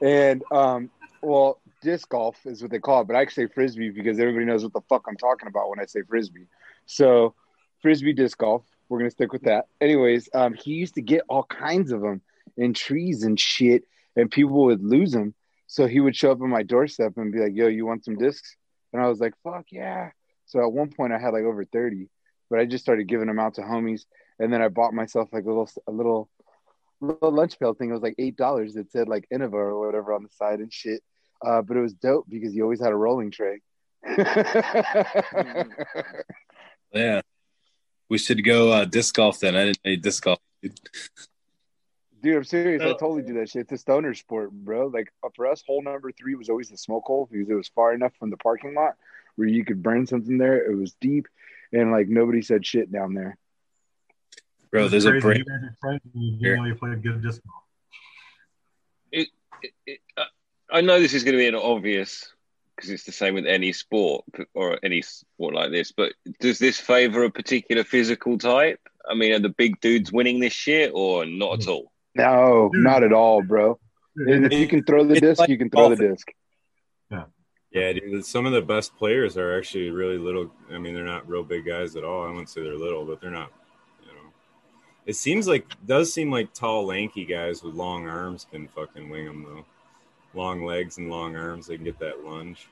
at. 0.00 0.06
And 0.06 0.44
um, 0.52 0.90
well, 1.22 1.58
disc 1.82 2.08
golf 2.08 2.36
is 2.44 2.62
what 2.62 2.70
they 2.70 2.78
call 2.78 3.02
it, 3.02 3.06
but 3.06 3.16
I 3.16 3.26
say 3.26 3.46
frisbee 3.46 3.90
because 3.90 4.18
everybody 4.18 4.44
knows 4.44 4.62
what 4.62 4.72
the 4.72 4.82
fuck 4.88 5.04
I'm 5.08 5.16
talking 5.16 5.48
about 5.48 5.70
when 5.70 5.80
I 5.80 5.86
say 5.86 6.02
frisbee. 6.02 6.46
So, 6.86 7.34
frisbee 7.82 8.12
disc 8.12 8.38
golf. 8.38 8.62
We're 8.88 8.98
gonna 8.98 9.10
stick 9.10 9.32
with 9.32 9.42
that. 9.42 9.66
Anyways, 9.80 10.28
um, 10.34 10.52
he 10.54 10.72
used 10.72 10.94
to 10.94 11.02
get 11.02 11.22
all 11.28 11.44
kinds 11.44 11.90
of 11.90 12.02
them 12.02 12.20
in 12.56 12.74
trees 12.74 13.24
and 13.24 13.38
shit, 13.38 13.84
and 14.16 14.30
people 14.30 14.64
would 14.66 14.82
lose 14.82 15.12
them. 15.12 15.34
So 15.66 15.86
he 15.86 16.00
would 16.00 16.16
show 16.16 16.30
up 16.30 16.40
on 16.40 16.50
my 16.50 16.62
doorstep 16.62 17.14
and 17.16 17.32
be 17.32 17.40
like, 17.40 17.54
"Yo, 17.54 17.68
you 17.68 17.86
want 17.86 18.04
some 18.04 18.16
discs?" 18.16 18.56
And 18.92 19.02
I 19.02 19.08
was 19.08 19.20
like, 19.20 19.34
"Fuck 19.42 19.66
yeah!" 19.70 20.10
So 20.46 20.60
at 20.60 20.72
one 20.72 20.90
point, 20.90 21.12
I 21.12 21.18
had 21.18 21.32
like 21.32 21.44
over 21.44 21.64
thirty, 21.64 22.08
but 22.50 22.58
I 22.58 22.66
just 22.66 22.84
started 22.84 23.08
giving 23.08 23.26
them 23.26 23.38
out 23.38 23.54
to 23.54 23.62
homies, 23.62 24.04
and 24.38 24.52
then 24.52 24.62
I 24.62 24.68
bought 24.68 24.94
myself 24.94 25.28
like 25.32 25.44
a 25.44 25.48
little 25.48 25.70
a 25.86 25.92
little 25.92 26.28
little 27.00 27.32
lunch 27.32 27.58
pail 27.58 27.74
thing. 27.74 27.90
It 27.90 27.94
was 27.94 28.02
like 28.02 28.16
eight 28.18 28.36
dollars. 28.36 28.76
It 28.76 28.92
said 28.92 29.08
like 29.08 29.26
Innova 29.32 29.54
or 29.54 29.86
whatever 29.86 30.12
on 30.12 30.22
the 30.22 30.30
side 30.30 30.60
and 30.60 30.72
shit. 30.72 31.02
Uh, 31.44 31.62
but 31.62 31.76
it 31.76 31.80
was 31.80 31.94
dope 31.94 32.26
because 32.28 32.54
you 32.54 32.62
always 32.62 32.80
had 32.80 32.92
a 32.92 32.96
rolling 32.96 33.30
tray. 33.30 33.60
Yeah. 36.94 37.22
We 38.08 38.18
should 38.18 38.44
go 38.44 38.70
uh, 38.70 38.84
disc 38.84 39.14
golf 39.14 39.40
then. 39.40 39.56
I 39.56 39.64
didn't 39.66 39.78
you 39.84 39.96
disc 39.96 40.22
golf. 40.22 40.38
dude. 42.24 42.32
Dude, 42.32 42.36
I'm 42.38 42.44
serious. 42.44 42.82
I 42.82 42.88
totally 42.92 43.22
do 43.22 43.34
that 43.34 43.50
shit. 43.50 43.62
It's 43.62 43.72
a 43.72 43.78
stoner 43.78 44.14
sport, 44.14 44.50
bro. 44.50 44.86
Like 44.88 45.12
uh, 45.22 45.28
for 45.36 45.46
us, 45.46 45.62
hole 45.66 45.82
number 45.82 46.10
three 46.12 46.34
was 46.34 46.48
always 46.48 46.70
the 46.70 46.76
smoke 46.76 47.04
hole 47.06 47.28
because 47.30 47.48
it 47.48 47.54
was 47.54 47.68
far 47.68 47.94
enough 47.94 48.12
from 48.18 48.30
the 48.30 48.36
parking 48.36 48.74
lot 48.74 48.94
where 49.36 49.48
you 49.48 49.64
could 49.64 49.82
burn 49.82 50.06
something 50.06 50.38
there. 50.38 50.70
It 50.70 50.74
was 50.76 50.94
deep, 51.00 51.26
and 51.72 51.90
like 51.92 52.08
nobody 52.08 52.42
said 52.42 52.64
shit 52.64 52.90
down 52.90 53.14
there. 53.14 53.36
Bro, 54.70 54.84
It's 54.84 54.90
there's 54.92 55.04
a 55.04 55.10
crazy. 55.10 55.22
break. 55.22 55.38
You 55.38 55.44
guys 55.44 55.62
are 55.62 55.76
friends 55.80 56.00
and 56.14 56.22
you 56.22 56.36
Here. 56.38 56.50
didn't 56.50 56.64
know 56.64 56.68
you 56.68 56.74
played 56.74 57.02
good 57.02 57.22
disc 57.22 57.40
golf. 57.46 57.62
it, 59.12 59.28
it, 59.62 59.70
it, 59.86 60.00
uh, 60.16 60.24
I 60.70 60.80
know 60.80 60.98
this 61.00 61.14
is 61.14 61.22
going 61.24 61.34
to 61.34 61.38
be 61.38 61.46
an 61.46 61.54
obvious 61.54 62.32
because 62.74 62.90
it's 62.90 63.04
the 63.04 63.12
same 63.12 63.34
with 63.34 63.46
any 63.46 63.72
sport 63.72 64.24
or 64.52 64.80
any 64.82 65.02
sport 65.02 65.54
like 65.54 65.70
this. 65.70 65.92
But 65.92 66.12
does 66.40 66.58
this 66.58 66.80
favor 66.80 67.22
a 67.24 67.30
particular 67.30 67.84
physical 67.84 68.36
type? 68.38 68.80
I 69.08 69.14
mean, 69.14 69.32
are 69.32 69.38
the 69.38 69.50
big 69.50 69.80
dudes 69.80 70.10
winning 70.10 70.40
this 70.40 70.52
shit 70.52 70.90
or 70.92 71.24
not 71.24 71.62
at 71.62 71.68
all? 71.68 71.92
No, 72.14 72.70
not 72.72 73.02
at 73.02 73.12
all, 73.12 73.42
bro. 73.42 73.78
Dude, 74.16 74.52
If 74.52 74.58
you 74.58 74.68
can 74.68 74.84
throw 74.84 75.04
the 75.04 75.14
it's 75.14 75.20
disc, 75.20 75.40
like 75.40 75.48
you 75.48 75.58
can 75.58 75.70
throw 75.70 75.88
the 75.88 75.96
disc. 75.96 76.28
Yeah, 77.10 77.24
Yeah, 77.72 77.92
dude. 77.92 78.24
Some 78.24 78.46
of 78.46 78.52
the 78.52 78.62
best 78.62 78.96
players 78.96 79.36
are 79.36 79.58
actually 79.58 79.90
really 79.90 80.18
little. 80.18 80.52
I 80.70 80.78
mean, 80.78 80.94
they're 80.94 81.04
not 81.04 81.28
real 81.28 81.42
big 81.42 81.66
guys 81.66 81.96
at 81.96 82.04
all. 82.04 82.24
I 82.24 82.28
wouldn't 82.28 82.48
say 82.48 82.62
they're 82.62 82.76
little, 82.76 83.04
but 83.04 83.20
they're 83.20 83.30
not. 83.30 83.50
You 84.02 84.12
know, 84.12 84.30
it 85.06 85.16
seems 85.16 85.48
like 85.48 85.66
does 85.86 86.12
seem 86.12 86.30
like 86.30 86.54
tall, 86.54 86.86
lanky 86.86 87.24
guys 87.24 87.62
with 87.62 87.74
long 87.74 88.08
arms 88.08 88.46
can 88.50 88.68
fucking 88.68 89.08
wing 89.08 89.26
them 89.26 89.42
though. 89.42 89.64
Long 90.38 90.64
legs 90.64 90.98
and 90.98 91.10
long 91.10 91.36
arms, 91.36 91.66
they 91.66 91.76
can 91.76 91.84
get 91.84 91.98
that 92.00 92.24
lunge. 92.24 92.68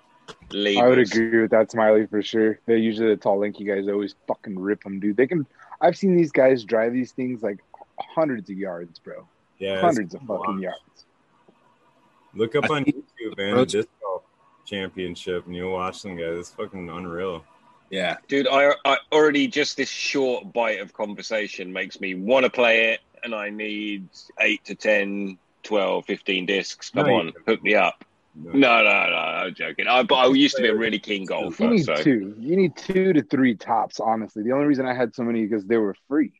I 0.55 0.89
would 0.89 0.99
agree 0.99 1.43
with 1.43 1.51
that, 1.51 1.71
Smiley, 1.71 2.07
for 2.07 2.23
sure. 2.23 2.59
They 2.67 2.77
usually 2.77 3.09
the 3.09 3.17
tall, 3.17 3.39
lanky 3.39 3.65
guys 3.65 3.89
always 3.89 4.15
fucking 4.27 4.59
rip 4.59 4.83
them, 4.85 5.01
dude. 5.01 5.17
They 5.17 5.27
can. 5.27 5.47
I've 5.81 5.97
seen 5.97 6.17
these 6.17 6.31
guys 6.31 6.65
drive 6.65 6.93
these 6.93 7.13
things 7.13 7.43
like 7.43 7.59
hundreds 8.15 8.51
of 8.51 8.57
yards, 8.57 8.99
bro. 8.99 9.27
Yeah, 9.59 9.81
hundreds 9.81 10.15
of 10.15 10.21
fucking 10.23 10.37
lot. 10.37 10.61
yards. 10.61 11.07
Look 12.35 12.55
up 12.57 12.65
I 12.71 12.77
on 12.77 12.85
YouTube, 12.85 13.37
man. 13.37 13.51
Approach- 13.51 13.73
Disc 13.73 13.89
golf 14.01 14.23
championship, 14.65 15.47
and 15.47 15.55
you'll 15.55 15.73
watch 15.73 16.03
them 16.03 16.17
guys. 16.17 16.39
It's 16.39 16.51
fucking 16.51 16.89
unreal. 16.89 17.45
Yeah. 17.91 18.17
Dude, 18.29 18.49
I, 18.49 18.73
I 18.85 18.97
already 19.13 19.47
just 19.49 19.77
this 19.77 19.91
short 19.91 20.53
bite 20.53 20.81
of 20.81 20.93
conversation 20.95 21.73
makes 21.73 22.01
me 22.01 22.15
want 22.15 22.45
to 22.45 22.51
play 22.51 22.93
it, 22.93 23.01
and 23.23 23.35
I 23.35 23.51
need 23.51 24.09
8 24.41 24.65
to 24.65 24.75
10, 24.75 25.37
12, 25.63 26.05
15 26.07 26.47
discs. 26.47 26.91
Come 26.91 27.07
No, 27.07 27.15
on, 27.17 27.25
don't. 27.27 27.37
hook 27.47 27.63
me 27.63 27.75
up. 27.75 28.05
No. 28.35 28.51
No, 28.53 28.79
no, 28.79 28.85
no, 28.85 29.17
I'm 29.17 29.55
joking. 29.55 29.87
I, 29.89 30.03
but 30.05 30.15
I 30.15 30.27
used 30.29 30.57
to 30.57 30.63
be 30.63 30.69
a 30.69 30.75
really 30.75 30.99
keen 30.99 31.27
golfer. 31.27 31.65
You 31.65 31.69
golfer. 31.69 31.75
need 31.75 31.85
So. 31.85 31.95
two. 31.97 32.35
You 32.39 32.57
need 32.57 32.75
two 32.77 33.13
to 33.13 33.23
three 33.23 33.55
tops. 33.57 34.01
Honestly, 34.01 34.43
the 34.43 34.53
only 34.53 34.65
reason 34.65 34.87
I 34.87 34.95
had 34.95 35.15
so 35.15 35.23
many 35.23 35.43
because 35.45 35.67
they 35.67 35.77
were 35.77 35.95
free. 36.09 36.33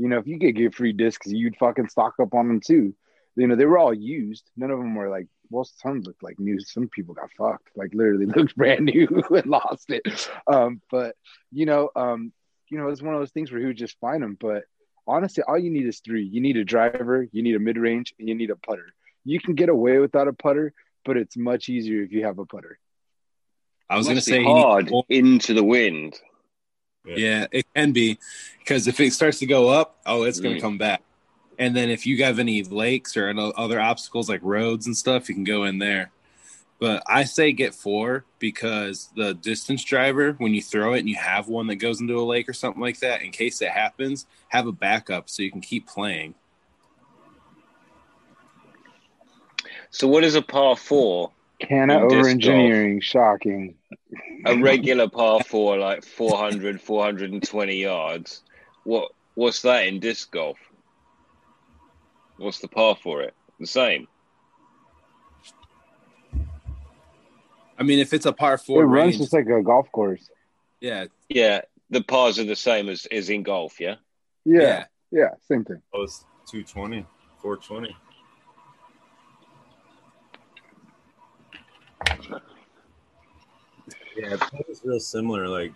You 0.00 0.08
know, 0.08 0.16
if 0.16 0.26
you 0.26 0.38
could 0.38 0.56
get 0.56 0.74
free 0.74 0.94
discs, 0.94 1.26
you'd 1.26 1.58
fucking 1.58 1.90
stock 1.90 2.14
up 2.22 2.32
on 2.32 2.48
them 2.48 2.60
too. 2.60 2.94
You 3.36 3.46
know, 3.46 3.54
they 3.54 3.66
were 3.66 3.76
all 3.76 3.92
used. 3.92 4.50
None 4.56 4.70
of 4.70 4.78
them 4.78 4.94
were 4.94 5.10
like. 5.10 5.26
Well, 5.50 5.68
some 5.82 6.00
looked 6.02 6.22
like 6.22 6.38
new. 6.38 6.58
Some 6.60 6.88
people 6.88 7.12
got 7.12 7.30
fucked. 7.36 7.68
Like 7.76 7.90
literally 7.92 8.24
looked 8.36 8.56
brand 8.56 8.86
new 8.86 9.08
and 9.30 9.46
lost 9.46 9.90
it. 9.90 10.30
Um, 10.46 10.80
but 10.90 11.16
you 11.52 11.66
know, 11.66 11.90
um, 11.94 12.32
you 12.70 12.78
know, 12.78 12.88
it's 12.88 13.02
one 13.02 13.14
of 13.14 13.20
those 13.20 13.32
things 13.32 13.52
where 13.52 13.60
he 13.60 13.66
would 13.66 13.76
just 13.76 13.98
find 14.00 14.22
them. 14.22 14.38
But 14.40 14.64
honestly, 15.06 15.42
all 15.46 15.58
you 15.58 15.70
need 15.70 15.86
is 15.86 16.00
three. 16.00 16.24
You 16.24 16.40
need 16.40 16.56
a 16.56 16.64
driver, 16.64 17.28
you 17.30 17.42
need 17.42 17.56
a 17.56 17.60
mid 17.60 17.76
range, 17.76 18.14
and 18.18 18.26
you 18.26 18.34
need 18.34 18.50
a 18.50 18.56
putter. 18.56 18.94
You 19.26 19.38
can 19.38 19.54
get 19.54 19.68
away 19.68 19.98
without 19.98 20.28
a 20.28 20.32
putter, 20.32 20.72
but 21.04 21.18
it's 21.18 21.36
much 21.36 21.68
easier 21.68 22.02
if 22.02 22.12
you 22.12 22.24
have 22.24 22.38
a 22.38 22.46
putter. 22.46 22.78
I 23.90 23.98
was 23.98 24.06
going 24.06 24.16
to 24.16 24.22
say, 24.22 24.38
you 24.38 24.46
need 24.46 24.62
hard 24.62 24.92
into 25.10 25.52
the 25.52 25.64
wind. 25.64 26.18
Yeah, 27.04 27.46
it 27.50 27.66
can 27.74 27.92
be 27.92 28.18
because 28.58 28.86
if 28.86 29.00
it 29.00 29.12
starts 29.12 29.38
to 29.40 29.46
go 29.46 29.68
up, 29.68 29.98
oh, 30.06 30.24
it's 30.24 30.40
going 30.40 30.54
to 30.54 30.58
Mm. 30.58 30.62
come 30.62 30.78
back. 30.78 31.02
And 31.58 31.76
then 31.76 31.90
if 31.90 32.06
you 32.06 32.22
have 32.24 32.38
any 32.38 32.62
lakes 32.62 33.16
or 33.16 33.28
other 33.56 33.80
obstacles 33.80 34.28
like 34.28 34.40
roads 34.42 34.86
and 34.86 34.96
stuff, 34.96 35.28
you 35.28 35.34
can 35.34 35.44
go 35.44 35.64
in 35.64 35.78
there. 35.78 36.10
But 36.78 37.02
I 37.06 37.24
say 37.24 37.52
get 37.52 37.74
four 37.74 38.24
because 38.38 39.10
the 39.14 39.34
distance 39.34 39.84
driver, 39.84 40.32
when 40.38 40.54
you 40.54 40.62
throw 40.62 40.94
it 40.94 41.00
and 41.00 41.08
you 41.08 41.16
have 41.16 41.48
one 41.48 41.66
that 41.66 41.76
goes 41.76 42.00
into 42.00 42.18
a 42.18 42.24
lake 42.24 42.48
or 42.48 42.54
something 42.54 42.80
like 42.80 43.00
that, 43.00 43.20
in 43.20 43.30
case 43.30 43.60
it 43.60 43.68
happens, 43.68 44.24
have 44.48 44.66
a 44.66 44.72
backup 44.72 45.28
so 45.28 45.42
you 45.42 45.50
can 45.50 45.60
keep 45.60 45.86
playing. 45.86 46.34
So, 49.90 50.08
what 50.08 50.24
is 50.24 50.34
a 50.34 50.42
par 50.42 50.76
four? 50.76 51.32
Canna 51.60 51.98
In 51.98 52.02
over 52.04 52.28
engineering, 52.28 53.00
shocking. 53.00 53.76
A 54.46 54.56
regular 54.62 55.08
par 55.08 55.40
four, 55.44 55.78
like 55.78 56.04
400, 56.04 56.80
420 56.80 57.76
yards. 57.76 58.42
What 58.84 59.12
What's 59.34 59.62
that 59.62 59.86
in 59.86 60.00
disc 60.00 60.30
golf? 60.30 60.58
What's 62.36 62.60
the 62.60 62.68
par 62.68 62.96
for 62.96 63.22
it? 63.22 63.34
The 63.58 63.66
same. 63.66 64.08
I 67.78 67.82
mean, 67.82 67.98
if 67.98 68.12
it's 68.12 68.26
a 68.26 68.32
par 68.32 68.58
four, 68.58 68.82
It 68.82 68.86
four 68.86 68.92
runs 68.94 69.12
range, 69.14 69.18
just 69.18 69.32
like 69.32 69.46
a 69.46 69.62
golf 69.62 69.90
course. 69.92 70.28
yeah, 70.80 71.06
Yeah, 71.28 71.62
the 71.88 72.02
pars 72.02 72.38
are 72.38 72.44
the 72.44 72.56
same 72.56 72.88
as, 72.88 73.06
as 73.06 73.30
in 73.30 73.42
golf, 73.42 73.80
yeah? 73.80 73.96
Yeah, 74.44 74.60
yeah. 74.60 74.84
yeah, 75.10 75.28
same 75.48 75.64
thing. 75.64 75.80
Oh, 75.94 76.02
it's 76.02 76.24
220, 76.50 77.06
420. 77.40 77.96
Yeah, 84.16 84.36
it's 84.68 84.84
real 84.84 85.00
similar, 85.00 85.48
like 85.48 85.72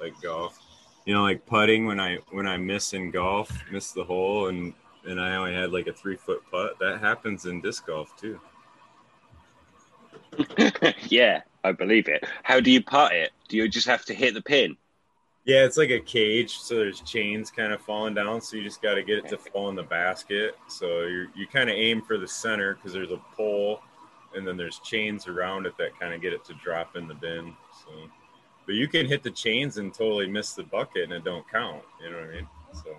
like 0.00 0.20
golf. 0.22 0.58
You 1.04 1.14
know, 1.14 1.22
like 1.22 1.44
putting 1.46 1.86
when 1.86 2.00
I 2.00 2.18
when 2.30 2.46
I 2.46 2.56
miss 2.56 2.92
in 2.92 3.10
golf, 3.10 3.52
miss 3.70 3.92
the 3.92 4.04
hole, 4.04 4.48
and 4.48 4.72
and 5.06 5.20
I 5.20 5.36
only 5.36 5.54
had 5.54 5.72
like 5.72 5.86
a 5.86 5.92
three 5.92 6.16
foot 6.16 6.42
putt. 6.50 6.78
That 6.80 7.00
happens 7.00 7.46
in 7.46 7.60
disc 7.60 7.86
golf 7.86 8.16
too. 8.16 8.40
yeah, 11.08 11.42
I 11.62 11.72
believe 11.72 12.08
it. 12.08 12.24
How 12.42 12.60
do 12.60 12.70
you 12.70 12.82
putt 12.82 13.12
it? 13.12 13.30
Do 13.48 13.56
you 13.56 13.68
just 13.68 13.86
have 13.86 14.04
to 14.06 14.14
hit 14.14 14.34
the 14.34 14.42
pin? 14.42 14.76
Yeah, 15.44 15.64
it's 15.64 15.76
like 15.76 15.90
a 15.90 16.00
cage, 16.00 16.56
so 16.56 16.76
there's 16.76 17.02
chains 17.02 17.50
kind 17.50 17.72
of 17.72 17.82
falling 17.82 18.14
down, 18.14 18.40
so 18.40 18.56
you 18.56 18.62
just 18.62 18.80
got 18.80 18.94
to 18.94 19.02
get 19.02 19.18
it 19.18 19.28
to 19.28 19.36
fall 19.36 19.68
in 19.68 19.74
the 19.74 19.82
basket. 19.82 20.56
So 20.68 21.02
you 21.02 21.28
you 21.36 21.46
kind 21.46 21.68
of 21.68 21.76
aim 21.76 22.00
for 22.00 22.16
the 22.16 22.26
center 22.26 22.74
because 22.74 22.94
there's 22.94 23.12
a 23.12 23.20
pole, 23.36 23.80
and 24.36 24.46
then 24.46 24.56
there's 24.56 24.78
chains 24.80 25.26
around 25.26 25.66
it 25.66 25.76
that 25.78 25.98
kind 25.98 26.12
of 26.14 26.20
get 26.20 26.32
it 26.32 26.44
to 26.46 26.54
drop 26.54 26.96
in 26.96 27.08
the 27.08 27.14
bin. 27.14 27.54
So, 27.84 27.90
but 28.66 28.74
you 28.74 28.88
can 28.88 29.06
hit 29.06 29.22
the 29.22 29.30
chains 29.30 29.78
and 29.78 29.92
totally 29.92 30.26
miss 30.26 30.52
the 30.54 30.62
bucket, 30.64 31.04
and 31.04 31.12
it 31.12 31.24
don't 31.24 31.48
count. 31.50 31.82
You 32.02 32.10
know 32.10 32.18
what 32.18 32.28
I 32.28 32.32
mean? 32.32 32.48
So. 32.82 32.96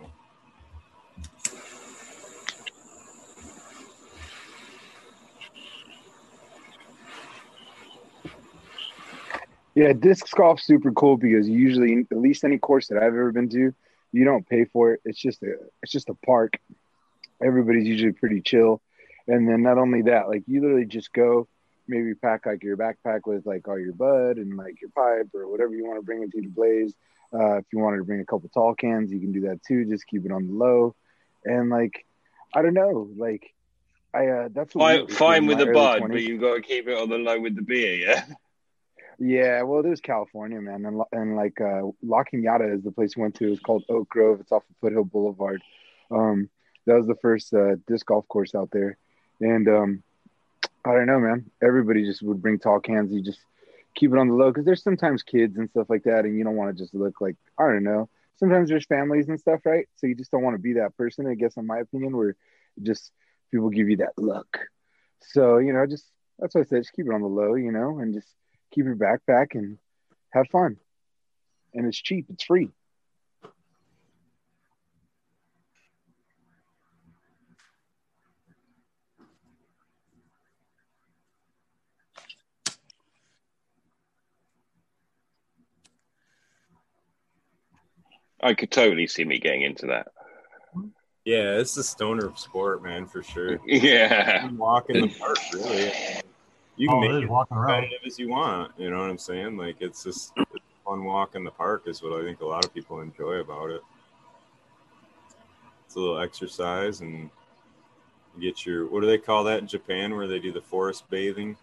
Yeah, 9.76 9.92
disc 9.92 10.34
golf 10.34 10.62
super 10.62 10.94
cool 10.94 11.18
because 11.18 11.50
usually, 11.50 12.06
at 12.10 12.18
least 12.18 12.46
any 12.46 12.58
course 12.58 12.88
that 12.88 12.98
I've 12.98 13.08
ever 13.08 13.34
been 13.34 13.50
to, 13.50 13.74
you 14.14 14.24
don't 14.24 14.48
pay 14.48 14.64
for 14.64 14.94
it. 14.94 15.02
It's 15.04 15.20
just 15.20 15.44
a 15.44 15.56
it's 15.84 15.92
just 15.92 16.08
a 16.08 16.14
park. 16.26 16.58
Everybody's 17.44 17.86
usually 17.86 18.14
pretty 18.14 18.40
chill, 18.40 18.82
and 19.28 19.48
then 19.48 19.64
not 19.64 19.78
only 19.78 20.04
that, 20.04 20.28
like 20.28 20.44
you 20.48 20.62
literally 20.62 20.86
just 20.86 21.12
go, 21.14 21.48
maybe 21.88 22.14
pack 22.16 22.46
like 22.46 22.64
your 22.64 22.78
backpack 22.78 23.22
with 23.26 23.46
like 23.46 23.68
all 23.68 23.80
your 23.80 23.94
bud 23.94 24.38
and 24.38 24.58
like 24.58 24.82
your 24.82 24.90
pipe 24.92 25.30
or 25.34 25.48
whatever 25.50 25.74
you 25.76 25.86
want 25.86 26.00
to 26.00 26.06
bring 26.06 26.24
into 26.24 26.42
the 26.42 26.48
blaze. 26.48 26.94
Uh, 27.34 27.58
if 27.58 27.66
you 27.74 27.80
wanted 27.80 27.98
to 27.98 28.04
bring 28.04 28.22
a 28.22 28.26
couple 28.26 28.50
tall 28.54 28.74
cans, 28.76 29.12
you 29.12 29.20
can 29.20 29.32
do 29.32 29.42
that 29.42 29.62
too. 29.64 29.86
Just 29.86 30.08
keep 30.08 30.26
it 30.26 30.32
on 30.32 30.48
the 30.48 30.54
low, 30.54 30.96
and 31.44 31.70
like 31.70 32.06
I 32.54 32.62
don't 32.62 32.74
know, 32.74 33.10
like 33.18 33.54
I 34.14 34.28
uh, 34.28 34.50
that's 34.54 34.74
Fine, 34.74 35.08
fine 35.08 35.46
with 35.46 35.58
the 35.58 35.66
bud, 35.68 36.02
20s. 36.04 36.08
but 36.10 36.22
you've 36.24 36.42
got 36.42 36.56
to 36.56 36.62
keep 36.62 36.88
it 36.88 36.98
on 36.98 37.10
the 37.10 37.18
low 37.18 37.40
with 37.40 37.56
the 37.56 37.62
beer, 37.62 37.96
yeah? 37.96 38.24
Yeah, 39.18 39.62
well, 39.64 39.82
there's 39.82 40.02
California, 40.02 40.60
man, 40.62 40.86
and, 40.86 41.02
and 41.14 41.36
like 41.36 41.60
uh, 41.62 41.82
La 42.04 42.24
Cañada 42.24 42.74
is 42.74 42.84
the 42.84 42.92
place 42.92 43.16
we 43.16 43.22
went 43.22 43.36
to. 43.36 43.52
It's 43.52 43.62
called 43.62 43.84
Oak 43.90 44.10
Grove. 44.10 44.40
It's 44.42 44.52
off 44.52 44.64
of 44.70 44.76
Foothill 44.82 45.06
Boulevard. 45.06 45.62
Um, 46.12 46.50
that 46.86 46.96
was 46.96 47.08
the 47.08 47.16
first 47.16 47.54
uh, 47.54 47.76
disc 47.88 48.06
golf 48.06 48.28
course 48.28 48.54
out 48.56 48.70
there, 48.72 48.98
and 49.42 49.68
um, 49.68 50.04
I 50.86 50.94
don't 50.94 51.08
know, 51.08 51.20
man. 51.20 51.50
Everybody 51.64 52.06
just 52.06 52.22
would 52.24 52.42
bring 52.42 52.60
tall 52.60 52.80
cans. 52.80 53.12
You 53.12 53.22
just 53.22 53.40
keep 53.96 54.12
it 54.12 54.18
on 54.18 54.28
the 54.28 54.34
low 54.34 54.52
because 54.52 54.66
there's 54.66 54.84
sometimes 54.84 55.24
kids 55.24 55.58
and 55.58 55.70
stuff 55.70 55.88
like 55.90 56.04
that, 56.04 56.26
and 56.26 56.38
you 56.38 56.44
don't 56.44 56.56
want 56.56 56.76
to 56.76 56.84
just 56.84 56.94
look 56.94 57.22
like 57.22 57.36
I 57.60 57.64
don't 57.64 57.84
know. 57.84 58.10
Sometimes 58.38 58.70
there's 58.70 58.86
families 58.86 59.30
and 59.30 59.40
stuff, 59.40 59.62
right? 59.66 59.88
So 59.96 60.08
you 60.08 60.16
just 60.16 60.32
don't 60.32 60.44
want 60.44 60.56
to 60.56 60.62
be 60.62 60.74
that 60.74 60.96
person. 60.98 61.28
I 61.28 61.36
guess, 61.36 61.58
in 61.58 61.66
my 61.66 61.80
opinion, 61.80 62.16
where 62.16 62.36
just 62.82 63.12
people 63.52 63.70
give 63.70 63.90
you 63.90 63.98
that 63.98 64.18
look. 64.18 64.60
So 65.22 65.58
you 65.58 65.74
know, 65.74 65.86
just 65.86 66.06
that's 66.40 66.56
what 66.56 66.62
I 66.62 66.66
said. 66.66 66.84
Just 66.84 66.94
keep 66.94 67.08
it 67.08 67.14
on 67.14 67.22
the 67.22 67.28
low, 67.28 67.56
you 67.56 67.72
know, 67.72 68.00
and 68.00 68.14
just 68.14 68.28
keep 68.72 68.86
your 68.86 68.96
backpack 68.96 69.56
and 69.56 69.78
have 70.32 70.48
fun. 70.50 70.78
And 71.74 71.86
it's 71.88 72.02
cheap. 72.02 72.28
It's 72.30 72.44
free. 72.44 72.70
I 88.46 88.54
could 88.54 88.70
totally 88.72 89.08
see 89.08 89.26
me 89.26 89.40
getting 89.40 89.64
into 89.64 89.88
that. 89.88 90.08
Yeah, 91.24 91.58
it's 91.58 91.74
the 91.74 91.84
stoner 91.84 92.32
sport, 92.36 92.84
man, 92.84 93.08
for 93.08 93.24
sure. 93.24 93.60
Yeah. 93.66 94.44
You 94.44 94.50
can 94.50 94.58
walk 94.60 94.90
in 94.90 95.02
the 95.02 95.08
park, 95.08 95.40
really. 95.52 95.92
You 96.78 96.88
can 96.90 96.98
Oh, 96.98 97.02
make 97.02 97.24
it 97.24 97.28
walking 97.28 97.58
around. 97.58 97.82
competitive 97.82 98.06
as 98.06 98.20
you 98.20 98.30
want. 98.30 98.72
You 98.78 98.92
know 98.92 99.00
what 99.00 99.10
I'm 99.10 99.18
saying? 99.18 99.58
Like 99.58 99.78
it's 99.80 100.04
just 100.04 100.34
it's 100.38 100.64
fun 100.86 101.04
walk 101.04 101.34
in 101.34 101.44
the 101.44 101.50
park 101.50 101.88
is 101.88 102.04
what 102.04 102.14
I 102.22 102.24
think 102.24 102.42
a 102.42 102.46
lot 102.46 102.64
of 102.64 102.72
people 102.72 103.02
enjoy 103.02 103.40
about 103.40 103.72
it. 103.72 103.82
It's 105.88 105.96
a 105.96 106.00
little 106.00 106.20
exercise 106.20 107.02
and 107.02 107.32
you 108.38 108.42
get 108.42 108.64
your 108.66 108.86
what 108.88 109.02
do 109.02 109.08
they 109.08 109.18
call 109.18 109.44
that 109.46 109.60
in 109.62 109.68
Japan 109.68 110.14
where 110.16 110.28
they 110.28 110.38
do 110.38 110.52
the 110.52 110.62
forest 110.62 111.10
bathing? 111.10 111.58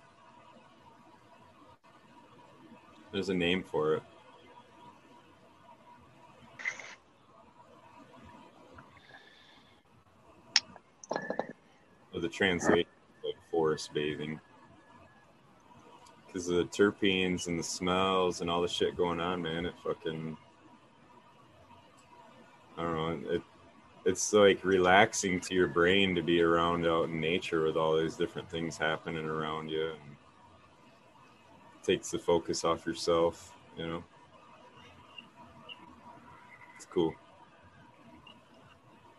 There's 3.12 3.28
a 3.28 3.34
name 3.34 3.62
for 3.62 3.94
it. 3.94 4.02
The 12.22 12.28
translation 12.28 12.86
of 13.24 13.34
forest 13.50 13.92
bathing. 13.92 14.40
Because 16.26 16.46
the 16.46 16.64
terpenes 16.64 17.46
and 17.46 17.58
the 17.58 17.64
smells 17.64 18.40
and 18.40 18.48
all 18.48 18.62
the 18.62 18.68
shit 18.68 18.96
going 18.96 19.20
on, 19.20 19.42
man, 19.42 19.66
it 19.66 19.74
fucking 19.84 20.36
I 22.78 22.82
don't 22.82 23.24
know, 23.24 23.30
it 23.30 23.42
it's 24.04 24.32
like 24.32 24.64
relaxing 24.64 25.38
to 25.40 25.54
your 25.54 25.68
brain 25.68 26.14
to 26.14 26.22
be 26.22 26.42
around 26.42 26.86
out 26.86 27.04
in 27.04 27.20
nature 27.20 27.62
with 27.64 27.76
all 27.76 27.96
these 27.96 28.16
different 28.16 28.50
things 28.50 28.76
happening 28.76 29.24
around 29.24 29.70
you 29.70 29.90
and 29.90 30.16
takes 31.84 32.10
the 32.10 32.18
focus 32.18 32.64
off 32.64 32.84
yourself, 32.84 33.54
you 33.76 33.86
know. 33.86 34.04
It's 36.76 36.86
cool. 36.86 37.14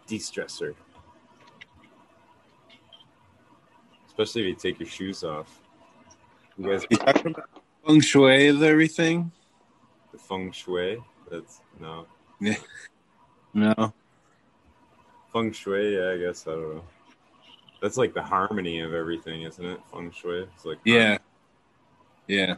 De-stressor. 0.05 0.75
Especially 4.13 4.41
if 4.43 4.47
you 4.47 4.55
take 4.55 4.79
your 4.79 4.89
shoes 4.89 5.23
off. 5.23 5.59
You 6.57 6.69
guys 6.69 6.85
You 6.89 6.97
talking 6.97 7.31
about 7.31 7.49
feng 7.85 7.99
shui 7.99 8.47
of 8.47 8.61
everything? 8.61 9.31
the 10.11 10.19
feng 10.19 10.51
shui. 10.51 11.03
That's 11.31 11.61
no. 11.79 12.05
Yeah. 12.39 12.55
No. 13.55 13.93
Feng 15.31 15.51
shui, 15.51 15.95
yeah, 15.95 16.09
I 16.13 16.17
guess 16.17 16.47
I 16.47 16.51
don't 16.51 16.75
know. 16.75 16.83
That's 17.83 17.97
like 17.97 18.15
the 18.15 18.23
harmony 18.23 18.79
of 18.79 18.95
everything, 18.95 19.43
isn't 19.43 19.63
it? 19.63 19.79
Feng 19.91 20.09
shui. 20.11 20.47
It's 20.55 20.65
like 20.65 20.79
Yeah. 20.85 21.19
Yeah. 22.27 22.55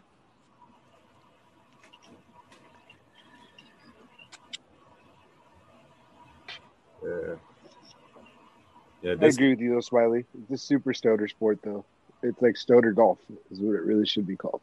Yeah. 7.03 7.35
Yeah, 9.05 9.15
I 9.21 9.27
agree 9.27 9.51
with 9.51 9.59
you 9.59 9.75
though, 9.75 9.81
Smiley. 9.81 10.25
It's 10.41 10.63
a 10.63 10.65
super 10.65 10.91
stoner 10.91 11.27
sport 11.27 11.59
though. 11.63 11.85
It's 12.23 12.41
like 12.41 12.57
stoner 12.57 12.91
golf 12.91 13.19
is 13.51 13.59
what 13.59 13.75
it 13.75 13.83
really 13.83 14.07
should 14.07 14.25
be 14.25 14.35
called. 14.35 14.61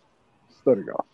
Stoner 0.63 0.83
golf. 0.83 1.07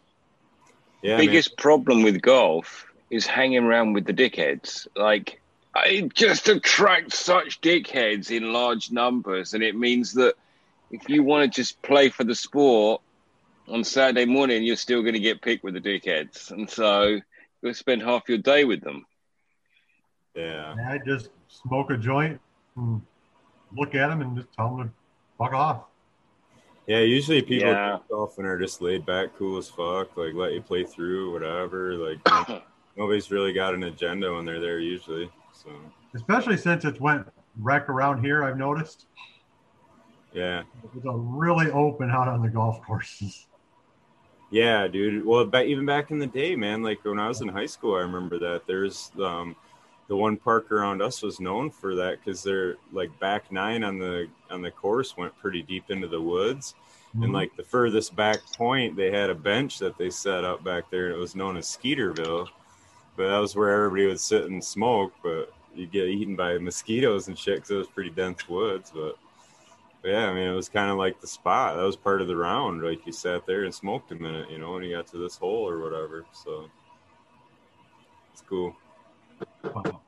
yeah, 1.03 1.19
biggest 1.19 1.59
problem 1.59 2.03
with 2.03 2.23
golf 2.23 2.87
is 3.11 3.27
hanging 3.27 3.65
around 3.65 3.93
with 3.93 4.07
the 4.07 4.15
dickheads. 4.15 4.87
Like, 4.97 5.43
it 5.77 6.15
just 6.15 6.49
attracts 6.49 7.19
such 7.19 7.61
dickheads 7.61 8.31
in 8.31 8.55
large 8.55 8.91
numbers, 8.91 9.53
and 9.53 9.63
it 9.63 9.77
means 9.77 10.15
that 10.15 10.35
if 10.91 11.07
you 11.11 11.23
want 11.23 11.53
to 11.53 11.55
just 11.55 11.83
play 11.83 12.09
for 12.09 12.25
the 12.25 12.35
sport 12.35 13.03
on 13.69 13.85
Saturday 13.85 14.25
morning, 14.25 14.63
you're 14.63 14.77
still 14.77 15.03
going 15.03 15.15
to 15.15 15.21
get 15.21 15.43
picked 15.43 15.65
with 15.65 15.75
the 15.75 15.81
dickheads, 15.81 16.51
and 16.51 16.69
so 16.69 17.21
you'll 17.61 17.75
spend 17.75 18.03
half 18.03 18.27
your 18.27 18.39
day 18.39 18.65
with 18.65 18.81
them. 18.81 19.05
Yeah. 20.35 20.73
And 20.73 20.81
I 20.81 20.99
just 20.99 21.29
smoke 21.49 21.91
a 21.91 21.99
joint 21.99 22.41
and 22.77 23.03
look 23.77 23.95
at 23.95 24.09
them 24.09 24.21
and 24.23 24.37
just 24.37 24.49
tell 24.57 24.77
them 24.77 24.89
to 24.89 24.95
fuck 25.39 25.53
off. 25.53 25.85
Yeah, 26.87 27.01
usually 27.01 27.43
people 27.43 27.69
Yeah. 27.69 27.99
often 28.11 28.47
are 28.47 28.59
just 28.59 28.81
laid 28.81 29.05
back, 29.05 29.37
cool 29.37 29.59
as 29.59 29.69
fuck, 29.69 30.17
like 30.17 30.33
let 30.35 30.53
you 30.55 30.63
play 30.63 30.85
through 30.85 31.33
whatever. 31.33 31.95
Like 31.95 32.19
nobody's 32.97 33.31
really 33.31 33.53
got 33.53 33.75
an 33.75 33.83
agenda 33.85 34.33
when 34.33 34.45
they're 34.47 34.61
there 34.61 34.79
usually. 34.79 35.31
So 35.53 35.71
Especially 36.15 36.57
since 36.57 36.85
it's 36.87 36.99
went 37.01 37.27
wreck 37.61 37.89
around 37.91 38.25
here, 38.25 38.43
I've 38.43 38.57
noticed. 38.57 39.07
yeah. 40.33 40.63
It's 40.97 41.05
a 41.05 41.13
really 41.13 41.71
open 41.71 42.11
out 42.11 42.29
on 42.29 42.43
the 42.43 42.49
golf 42.49 42.81
courses. 42.87 43.47
Yeah, 44.51 44.89
dude. 44.89 45.27
Well, 45.27 45.45
ba- 45.45 45.65
even 45.67 45.85
back 45.85 46.11
in 46.11 46.19
the 46.19 46.27
day, 46.27 46.57
man, 46.57 46.83
like 46.83 47.05
when 47.05 47.19
I 47.19 47.29
was 47.29 47.43
in 47.43 47.49
high 47.49 47.67
school, 47.67 47.97
I 47.97 48.01
remember 48.01 48.39
that 48.39 48.63
there's 48.67 49.11
um, 49.23 49.55
the 50.09 50.17
one 50.17 50.37
park 50.37 50.73
around 50.73 51.03
us 51.03 51.23
was 51.23 51.39
known 51.39 51.71
for 51.71 51.95
that 51.95 52.19
because 52.19 52.43
they're 52.43 52.77
like 52.93 53.17
back 53.21 53.53
nine 53.53 53.85
on 53.85 53.99
the 53.99 54.27
on 54.51 54.63
the 54.63 54.71
course 54.71 55.17
went 55.17 55.37
pretty 55.39 55.63
deep 55.63 55.91
into 55.91 56.09
the 56.09 56.21
woods, 56.21 56.75
Mhm. 57.15 57.25
and 57.25 57.33
like 57.33 57.55
the 57.57 57.63
furthest 57.63 58.17
back 58.17 58.39
point, 58.57 58.97
they 58.97 59.11
had 59.11 59.31
a 59.31 59.35
bench 59.35 59.79
that 59.79 59.97
they 59.99 60.11
set 60.11 60.45
up 60.45 60.65
back 60.65 60.91
there, 60.91 61.07
and 61.07 61.15
it 61.15 61.19
was 61.19 61.37
known 61.37 61.57
as 61.57 61.67
Skeeterville. 61.67 62.49
But 63.17 63.29
that 63.29 63.39
was 63.39 63.55
where 63.57 63.71
everybody 63.71 64.07
would 64.07 64.21
sit 64.21 64.45
and 64.45 64.65
smoke, 64.65 65.13
but 65.23 65.53
you 65.75 65.87
get 65.87 66.09
eaten 66.09 66.37
by 66.37 66.59
mosquitoes 66.59 67.29
and 67.29 67.39
shit 67.39 67.57
because 67.57 67.71
it 67.71 67.77
was 67.77 67.87
pretty 67.89 68.11
dense 68.11 68.49
woods, 68.49 68.91
but. 68.95 69.17
But 70.01 70.13
yeah, 70.13 70.31
I 70.31 70.33
mean, 70.33 70.49
it 70.49 70.55
was 70.55 70.69
kind 70.69 70.93
of 70.93 70.97
like 70.97 71.21
the 71.21 71.27
spot. 71.27 71.75
That 71.77 71.83
was 71.83 71.97
part 71.97 72.23
of 72.23 72.29
the 72.29 72.37
round. 72.37 72.85
Like 72.85 73.05
you 73.05 73.11
sat 73.11 73.47
there 73.47 73.65
and 73.65 73.75
smoked 73.75 74.13
a 74.13 74.15
minute, 74.15 74.49
you 74.49 74.59
know, 74.59 74.71
when 74.75 74.85
you 74.85 74.95
got 74.95 75.09
to 75.09 75.19
this 75.19 75.37
hole 75.37 75.69
or 75.69 75.81
whatever. 75.81 76.25
So 76.33 76.71
it's 78.33 78.43
cool. 78.49 78.77
Wow. 79.65 80.03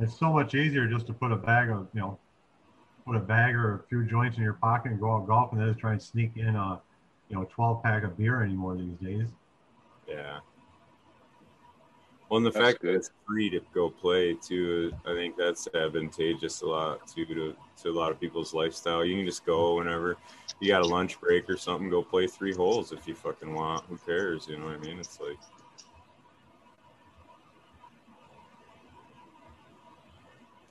It's 0.00 0.18
so 0.18 0.32
much 0.32 0.54
easier 0.54 0.86
just 0.86 1.06
to 1.06 1.12
put 1.12 1.32
a 1.32 1.36
bag 1.36 1.70
of, 1.70 1.88
you 1.94 2.00
know, 2.00 2.18
put 3.06 3.16
a 3.16 3.20
bag 3.20 3.54
or 3.54 3.76
a 3.76 3.82
few 3.88 4.04
joints 4.04 4.36
in 4.36 4.42
your 4.42 4.54
pocket 4.54 4.92
and 4.92 5.00
go 5.00 5.14
out 5.14 5.26
golfing 5.26 5.58
than 5.58 5.68
to 5.68 5.74
try 5.74 5.92
and 5.92 6.02
sneak 6.02 6.32
in 6.36 6.54
a, 6.54 6.80
you 7.28 7.36
know, 7.36 7.44
12 7.50 7.82
pack 7.82 8.04
of 8.04 8.18
beer 8.18 8.42
anymore 8.42 8.76
these 8.76 8.96
days. 8.98 9.28
Yeah. 10.08 10.40
Well, 12.28 12.38
and 12.38 12.46
the 12.46 12.50
That's 12.50 12.64
fact 12.64 12.82
good. 12.82 12.94
that 12.94 12.98
it's 12.98 13.10
free 13.26 13.48
to 13.50 13.60
go 13.72 13.88
play 13.88 14.34
too, 14.34 14.92
I 15.06 15.14
think 15.14 15.36
that's 15.36 15.68
advantageous 15.74 16.60
a 16.62 16.66
lot 16.66 17.06
too 17.06 17.24
to 17.26 17.54
to 17.82 17.88
a 17.88 17.92
lot 17.92 18.10
of 18.10 18.20
people's 18.20 18.52
lifestyle. 18.52 19.04
You 19.04 19.16
can 19.16 19.24
just 19.24 19.46
go 19.46 19.76
whenever 19.76 20.16
you 20.58 20.68
got 20.68 20.82
a 20.82 20.86
lunch 20.86 21.20
break 21.20 21.48
or 21.48 21.56
something, 21.56 21.88
go 21.88 22.02
play 22.02 22.26
three 22.26 22.52
holes 22.52 22.90
if 22.90 23.06
you 23.06 23.14
fucking 23.14 23.54
want. 23.54 23.84
Who 23.86 23.96
cares? 23.98 24.48
You 24.48 24.58
know 24.58 24.66
what 24.66 24.74
I 24.74 24.78
mean? 24.78 24.98
It's 24.98 25.20
like 25.20 25.38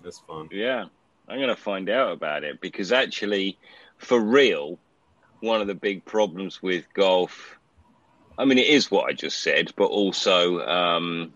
that's 0.05 0.19
fun. 0.19 0.47
Yeah, 0.51 0.85
I'm 1.27 1.37
going 1.37 1.49
to 1.49 1.55
find 1.55 1.89
out 1.89 2.13
about 2.13 2.43
it 2.45 2.61
because 2.61 2.93
actually, 2.93 3.57
for 3.97 4.19
real, 4.19 4.79
one 5.41 5.59
of 5.59 5.67
the 5.67 5.75
big 5.75 6.05
problems 6.05 6.61
with 6.61 6.85
golf, 6.93 7.57
I 8.37 8.45
mean, 8.45 8.59
it 8.59 8.67
is 8.67 8.89
what 8.89 9.09
I 9.09 9.13
just 9.13 9.41
said, 9.41 9.73
but 9.75 9.85
also 9.85 10.59
um, 10.65 11.33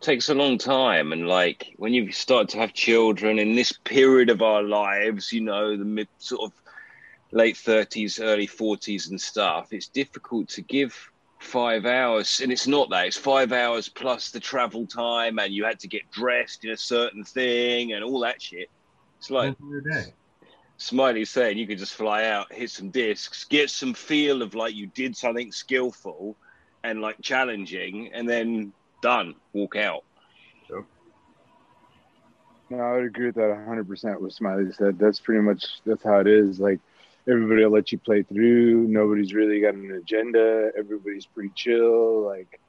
takes 0.00 0.28
a 0.28 0.34
long 0.34 0.58
time. 0.58 1.12
And 1.12 1.28
like 1.28 1.72
when 1.76 1.94
you 1.94 2.10
start 2.12 2.50
to 2.50 2.58
have 2.58 2.74
children 2.74 3.38
in 3.38 3.54
this 3.54 3.72
period 3.72 4.28
of 4.28 4.42
our 4.42 4.62
lives, 4.62 5.32
you 5.32 5.40
know, 5.40 5.76
the 5.76 5.84
mid 5.84 6.08
sort 6.18 6.42
of 6.42 6.52
late 7.30 7.56
30s, 7.56 8.20
early 8.20 8.48
40s 8.48 9.08
and 9.08 9.20
stuff, 9.20 9.68
it's 9.72 9.88
difficult 9.88 10.48
to 10.50 10.62
give 10.62 11.10
five 11.38 11.86
hours. 11.86 12.40
And 12.40 12.52
it's 12.52 12.66
not 12.66 12.90
that, 12.90 13.06
it's 13.06 13.16
five 13.16 13.52
hours 13.52 13.88
plus 13.88 14.30
the 14.30 14.40
travel 14.40 14.86
time, 14.86 15.38
and 15.38 15.52
you 15.52 15.64
had 15.64 15.80
to 15.80 15.88
get 15.88 16.10
dressed 16.10 16.64
in 16.64 16.70
a 16.70 16.76
certain 16.76 17.24
thing 17.24 17.92
and 17.92 18.04
all 18.04 18.20
that 18.20 18.40
shit. 18.42 18.70
It's 19.18 19.30
like 19.30 19.56
Your 19.60 19.80
day. 19.80 20.14
Smiley 20.76 21.24
saying 21.24 21.58
you 21.58 21.66
could 21.66 21.78
just 21.78 21.94
fly 21.94 22.26
out, 22.26 22.52
hit 22.52 22.70
some 22.70 22.90
discs, 22.90 23.44
get 23.44 23.68
some 23.68 23.94
feel 23.94 24.42
of 24.42 24.54
like 24.54 24.74
you 24.74 24.86
did 24.86 25.16
something 25.16 25.50
skillful 25.50 26.36
and 26.84 27.00
like 27.00 27.20
challenging, 27.20 28.10
and 28.12 28.28
then 28.28 28.72
done, 29.02 29.34
walk 29.52 29.74
out. 29.74 30.04
No, 32.70 32.80
I 32.80 32.92
would 32.92 33.04
agree 33.04 33.26
with 33.26 33.36
that 33.36 33.66
100% 33.66 34.20
what 34.20 34.32
Smiley 34.32 34.70
said. 34.72 34.98
That's 34.98 35.20
pretty 35.20 35.40
much 35.40 35.64
that's 35.86 36.04
how 36.04 36.18
it 36.18 36.26
is. 36.26 36.60
Like 36.60 36.80
everybody 37.28 37.64
will 37.64 37.72
let 37.72 37.92
you 37.92 37.98
play 37.98 38.22
through. 38.22 38.86
Nobody's 38.88 39.34
really 39.34 39.60
got 39.60 39.74
an 39.74 39.92
agenda. 39.92 40.70
Everybody's 40.76 41.26
pretty 41.26 41.52
chill. 41.54 42.24
Like 42.26 42.60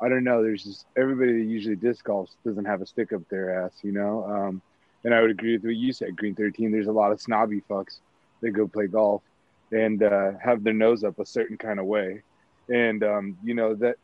I 0.00 0.08
don't 0.08 0.24
know. 0.24 0.42
There's 0.42 0.64
just 0.64 0.86
everybody 0.96 1.32
that 1.32 1.48
usually 1.50 1.76
disc 1.76 2.04
golfs 2.06 2.36
doesn't 2.44 2.64
have 2.64 2.80
a 2.82 2.86
stick 2.86 3.12
up 3.12 3.22
their 3.30 3.64
ass, 3.64 3.72
you 3.82 3.92
know. 3.92 4.24
Um, 4.24 4.62
and 5.04 5.14
I 5.14 5.20
would 5.20 5.30
agree 5.30 5.54
with 5.54 5.64
what 5.64 5.76
you 5.76 5.92
said, 5.92 6.16
Green 6.16 6.34
13. 6.34 6.70
There's 6.70 6.86
a 6.86 6.92
lot 6.92 7.12
of 7.12 7.20
snobby 7.20 7.62
fucks 7.68 8.00
that 8.40 8.50
go 8.50 8.68
play 8.68 8.86
golf 8.86 9.22
and 9.72 10.02
uh, 10.02 10.32
have 10.42 10.62
their 10.64 10.72
nose 10.72 11.04
up 11.04 11.18
a 11.18 11.26
certain 11.26 11.58
kind 11.58 11.78
of 11.78 11.86
way, 11.86 12.22
and 12.68 13.02
um, 13.04 13.36
you 13.44 13.54
know 13.54 13.74
that 13.74 13.96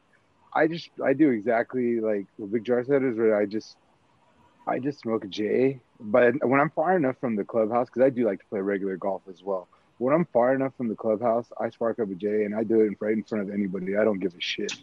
I 0.55 0.67
just 0.67 0.91
I 1.05 1.15
do 1.15 1.31
exactly 1.31 2.01
like 2.01 2.27
what 2.37 2.53
Big 2.53 2.65
Jar 2.65 2.85
said 2.85 3.03
is 3.03 3.17
where 3.17 3.37
I 3.37 3.47
just 3.47 3.77
I 4.67 4.79
just 4.79 5.01
smoke 5.01 5.25
a 5.25 5.29
J. 5.29 5.81
But 6.01 6.35
when 6.47 6.61
I'm 6.61 6.71
far 6.71 6.97
enough 6.97 7.17
from 7.21 7.37
the 7.37 7.45
clubhouse, 7.45 7.89
because 7.89 8.03
I 8.03 8.11
do 8.11 8.27
like 8.27 8.41
to 8.41 8.47
play 8.47 8.61
regular 8.61 8.97
golf 8.97 9.23
as 9.29 9.43
well. 9.43 9.69
When 9.99 10.13
I'm 10.13 10.25
far 10.27 10.55
enough 10.55 10.75
from 10.77 10.89
the 10.89 10.95
clubhouse, 10.97 11.47
I 11.61 11.71
spark 11.71 11.99
up 11.99 12.11
a 12.11 12.15
J 12.15 12.45
and 12.45 12.55
I 12.55 12.65
do 12.65 12.81
it 12.81 12.97
right 13.01 13.13
in 13.13 13.23
front 13.23 13.49
of 13.49 13.55
anybody. 13.55 13.97
I 13.97 14.05
don't 14.05 14.19
give 14.19 14.35
a 14.35 14.41
shit. 14.41 14.75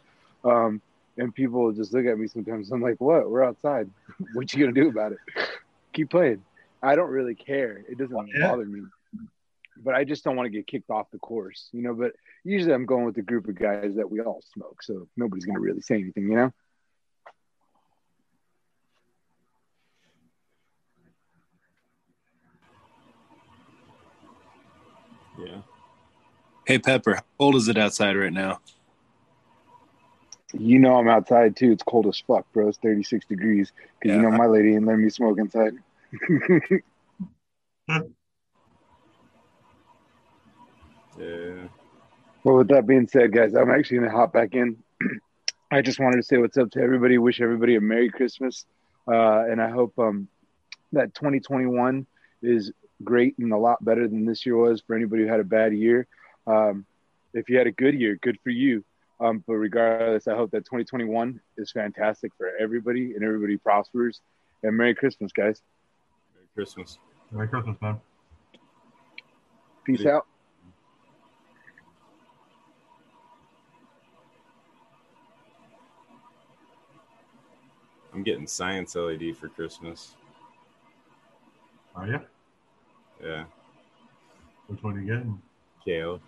Um, 0.44 0.82
and 1.18 1.36
people 1.36 1.72
just 1.74 1.94
look 1.94 2.06
at 2.06 2.18
me 2.18 2.28
sometimes. 2.28 2.72
I'm 2.72 2.82
like, 2.82 3.00
"What? 3.02 3.30
We're 3.30 3.44
outside. 3.44 3.90
what 4.34 4.54
you 4.54 4.62
gonna 4.62 4.74
do 4.74 4.88
about 4.90 5.12
it? 5.12 5.20
Keep 5.94 6.10
playing." 6.12 6.44
I 6.82 6.96
don't 6.96 7.10
really 7.12 7.36
care. 7.36 7.84
It 7.88 7.98
doesn't 7.98 8.28
Yeah. 8.28 8.48
bother 8.50 8.66
me. 8.66 8.82
But 9.84 9.94
I 9.94 10.04
just 10.04 10.24
don't 10.24 10.36
want 10.36 10.48
to 10.48 10.50
get 10.52 10.68
kicked 10.68 10.90
off 10.90 11.12
the 11.12 11.20
course, 11.20 11.70
you 11.74 11.82
know. 11.82 11.94
But 11.94 12.14
usually 12.44 12.74
I'm 12.74 12.86
going 12.86 13.06
with 13.06 13.18
a 13.18 13.22
group 13.22 13.48
of 13.48 13.56
guys 13.56 13.96
that 13.96 14.10
we 14.10 14.20
all 14.22 14.42
smoke, 14.54 14.82
so 14.82 15.08
nobody's 15.18 15.46
gonna 15.46 15.60
really 15.60 15.82
say 15.82 15.96
anything, 15.96 16.30
you 16.30 16.36
know. 16.36 16.54
Yeah. 25.38 25.62
Hey 26.66 26.78
Pepper, 26.78 27.16
how 27.16 27.24
cold 27.38 27.56
is 27.56 27.68
it 27.68 27.78
outside 27.78 28.16
right 28.16 28.32
now? 28.32 28.60
You 30.54 30.80
know 30.80 30.98
I'm 30.98 31.08
outside 31.08 31.56
too. 31.56 31.72
It's 31.72 31.84
cold 31.84 32.08
as 32.08 32.22
fuck, 32.28 32.46
bro. 32.54 32.68
It's 32.68 32.78
36 32.80 33.26
degrees. 33.26 33.72
Because 34.00 34.16
you 34.16 34.22
know 34.22 34.32
my 34.32 34.46
lady 34.46 34.76
ain't 34.76 34.86
letting 34.86 35.04
me 35.04 35.10
smoke 35.10 35.38
inside. 35.40 35.74
Yeah. 41.20 41.68
well, 42.44 42.56
with 42.56 42.70
that 42.70 42.88
being 42.88 43.08
said, 43.08 43.32
guys, 43.32 43.54
I'm 43.54 43.70
actually 43.70 44.00
gonna 44.00 44.12
hop 44.12 44.34
back 44.34 44.56
in. 44.56 44.78
I 45.72 45.82
just 45.82 46.00
wanted 46.00 46.18
to 46.18 46.24
say 46.24 46.38
what's 46.38 46.58
up 46.58 46.72
to 46.72 46.82
everybody. 46.82 47.18
Wish 47.18 47.42
everybody 47.42 47.76
a 47.76 47.82
Merry 47.82 48.10
Christmas, 48.10 48.66
uh, 49.08 49.44
and 49.44 49.62
I 49.62 49.70
hope 49.70 49.98
um, 50.00 50.28
that 50.94 51.14
2021 51.14 52.08
is 52.42 52.72
great 53.04 53.38
and 53.38 53.52
a 53.52 53.58
lot 53.58 53.84
better 53.84 54.08
than 54.08 54.26
this 54.26 54.46
year 54.46 54.56
was 54.56 54.82
for 54.82 54.96
anybody 54.96 55.24
who 55.24 55.30
had 55.30 55.40
a 55.40 55.46
bad 55.46 55.74
year. 55.74 56.08
Um, 56.48 56.86
if 57.34 57.50
you 57.50 57.58
had 57.58 57.68
a 57.68 57.72
good 57.72 57.94
year, 57.96 58.18
good 58.22 58.38
for 58.44 58.50
you. 58.50 58.84
Um, 59.20 59.44
but 59.46 59.54
regardless, 59.54 60.28
I 60.28 60.36
hope 60.36 60.52
that 60.52 60.66
2021 60.66 61.40
is 61.58 61.72
fantastic 61.72 62.32
for 62.38 62.50
everybody 62.60 63.14
and 63.14 63.24
everybody 63.24 63.58
prospers. 63.58 64.20
And 64.64 64.76
Merry 64.76 64.96
Christmas, 64.96 65.32
guys. 65.32 65.62
Merry 66.34 66.48
Christmas. 66.56 66.98
Merry 67.32 67.48
Christmas, 67.48 67.78
man. 67.82 68.00
Peace 69.86 70.02
Yeah. 70.02 70.18
out. 70.18 70.28
I'm 78.14 78.24
getting 78.24 78.46
Scynce 78.46 78.96
LED 78.96 79.34
for 79.38 79.48
Christmas. 79.48 80.16
Are 81.96 82.08
you? 82.08 82.20
Yeah. 83.24 83.46
Which 84.68 84.82
one 84.84 84.98
are 84.98 85.02
you 85.02 85.08
getting? 85.08 85.42
Kale. 85.84 86.20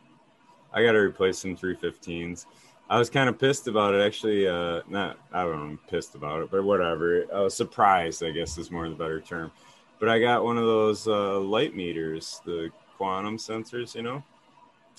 I 0.73 0.83
got 0.83 0.93
to 0.93 0.99
replace 0.99 1.39
some 1.39 1.55
315s. 1.55 2.45
I 2.89 2.97
was 2.97 3.09
kind 3.09 3.29
of 3.29 3.39
pissed 3.39 3.67
about 3.67 3.93
it, 3.93 4.05
actually. 4.05 4.47
Uh, 4.47 4.81
not, 4.89 5.17
I 5.31 5.43
don't 5.43 5.71
know, 5.71 5.79
pissed 5.89 6.15
about 6.15 6.41
it, 6.41 6.51
but 6.51 6.63
whatever. 6.63 7.25
I 7.33 7.39
was 7.41 7.55
surprised, 7.55 8.23
I 8.23 8.31
guess 8.31 8.57
is 8.57 8.71
more 8.71 8.89
the 8.89 8.95
better 8.95 9.21
term. 9.21 9.51
But 9.99 10.09
I 10.09 10.19
got 10.19 10.43
one 10.43 10.57
of 10.57 10.65
those 10.65 11.07
uh, 11.07 11.39
light 11.39 11.75
meters, 11.75 12.41
the 12.45 12.71
quantum 12.97 13.37
sensors, 13.37 13.95
you 13.95 14.01
know. 14.01 14.23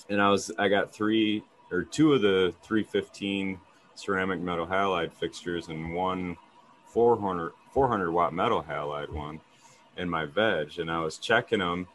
And 0.09 0.21
I 0.21 0.29
was, 0.29 0.51
I 0.57 0.67
got 0.67 0.93
three 0.93 1.43
or 1.71 1.83
two 1.83 2.13
of 2.13 2.21
the 2.21 2.53
315 2.63 3.59
ceramic 3.95 4.39
metal 4.39 4.67
halide 4.67 5.13
fixtures 5.13 5.69
and 5.69 5.93
one 5.93 6.37
400 6.87 7.53
400 7.71 8.11
watt 8.11 8.33
metal 8.33 8.63
halide 8.63 9.09
one 9.09 9.39
in 9.97 10.09
my 10.09 10.25
veg, 10.25 10.79
and 10.79 10.89
I 10.91 10.99
was 10.99 11.17
checking 11.17 11.59
them, 11.59 11.87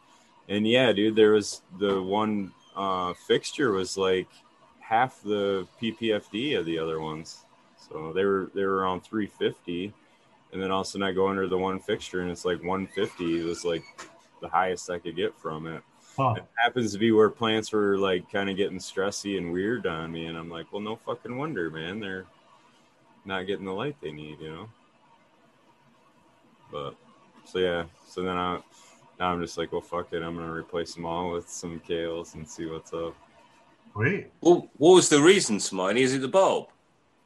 and 0.47 0.67
yeah, 0.67 0.91
dude, 0.91 1.15
there 1.15 1.31
was 1.31 1.61
the 1.79 2.01
one 2.01 2.51
uh, 2.75 3.13
fixture 3.13 3.71
was 3.71 3.97
like 3.97 4.27
half 4.79 5.21
the 5.23 5.67
PPFD 5.81 6.57
of 6.57 6.65
the 6.65 6.77
other 6.77 6.99
ones, 6.99 7.45
so 7.89 8.11
they 8.13 8.25
were 8.25 8.51
they 8.53 8.63
were 8.63 8.77
around 8.77 9.01
350, 9.01 9.93
and 10.51 10.61
then 10.61 10.71
all 10.71 10.81
of 10.81 10.87
a 10.87 10.89
sudden 10.89 11.03
I 11.03 11.11
go 11.11 11.27
under 11.27 11.47
the 11.47 11.57
one 11.57 11.79
fixture 11.79 12.21
and 12.21 12.31
it's 12.31 12.45
like 12.45 12.63
150. 12.63 13.39
It 13.39 13.43
was 13.43 13.63
like 13.63 13.83
the 14.41 14.49
highest 14.49 14.89
I 14.89 14.99
could 14.99 15.15
get 15.15 15.37
from 15.37 15.67
it. 15.67 15.81
Huh. 16.17 16.35
It 16.37 16.45
happens 16.55 16.91
to 16.91 16.99
be 16.99 17.11
where 17.11 17.29
plants 17.29 17.71
were 17.71 17.97
like 17.97 18.29
kind 18.31 18.49
of 18.49 18.57
getting 18.57 18.79
stressy 18.79 19.37
and 19.37 19.51
weird 19.51 19.87
on 19.87 20.11
me, 20.11 20.25
and 20.25 20.37
I'm 20.37 20.49
like, 20.49 20.71
well, 20.71 20.81
no 20.81 20.95
fucking 20.95 21.37
wonder, 21.37 21.69
man. 21.69 21.99
They're 21.99 22.25
not 23.25 23.47
getting 23.47 23.65
the 23.65 23.73
light 23.73 23.95
they 24.01 24.11
need, 24.11 24.39
you 24.39 24.49
know. 24.49 24.69
But 26.71 26.95
so 27.45 27.59
yeah, 27.59 27.85
so 28.07 28.23
then 28.23 28.37
I 28.37 28.59
now 29.21 29.31
I'm 29.31 29.39
just 29.39 29.55
like, 29.55 29.71
well, 29.71 29.81
fuck 29.81 30.11
it. 30.13 30.23
I'm 30.23 30.35
gonna 30.35 30.51
replace 30.51 30.95
them 30.95 31.05
all 31.05 31.31
with 31.31 31.47
some 31.47 31.79
kales 31.87 32.33
and 32.33 32.47
see 32.47 32.65
what's 32.65 32.91
up. 32.91 33.15
Wait. 33.95 34.31
Well, 34.41 34.67
what 34.77 34.95
was 34.95 35.09
the 35.09 35.21
reason, 35.21 35.59
Smiley? 35.59 36.01
Is 36.01 36.15
it 36.15 36.21
the 36.21 36.27
bulb? 36.27 36.69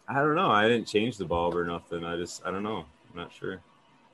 I 0.08 0.16
don't 0.16 0.36
know. 0.36 0.52
I 0.52 0.68
didn't 0.68 0.88
change 0.88 1.18
the 1.18 1.24
bulb 1.24 1.56
or 1.56 1.64
nothing. 1.64 2.04
I 2.04 2.18
just 2.18 2.46
I 2.46 2.52
don't 2.52 2.64
know. 2.64 2.80
I'm 3.10 3.16
not 3.18 3.32
sure. 3.32 3.62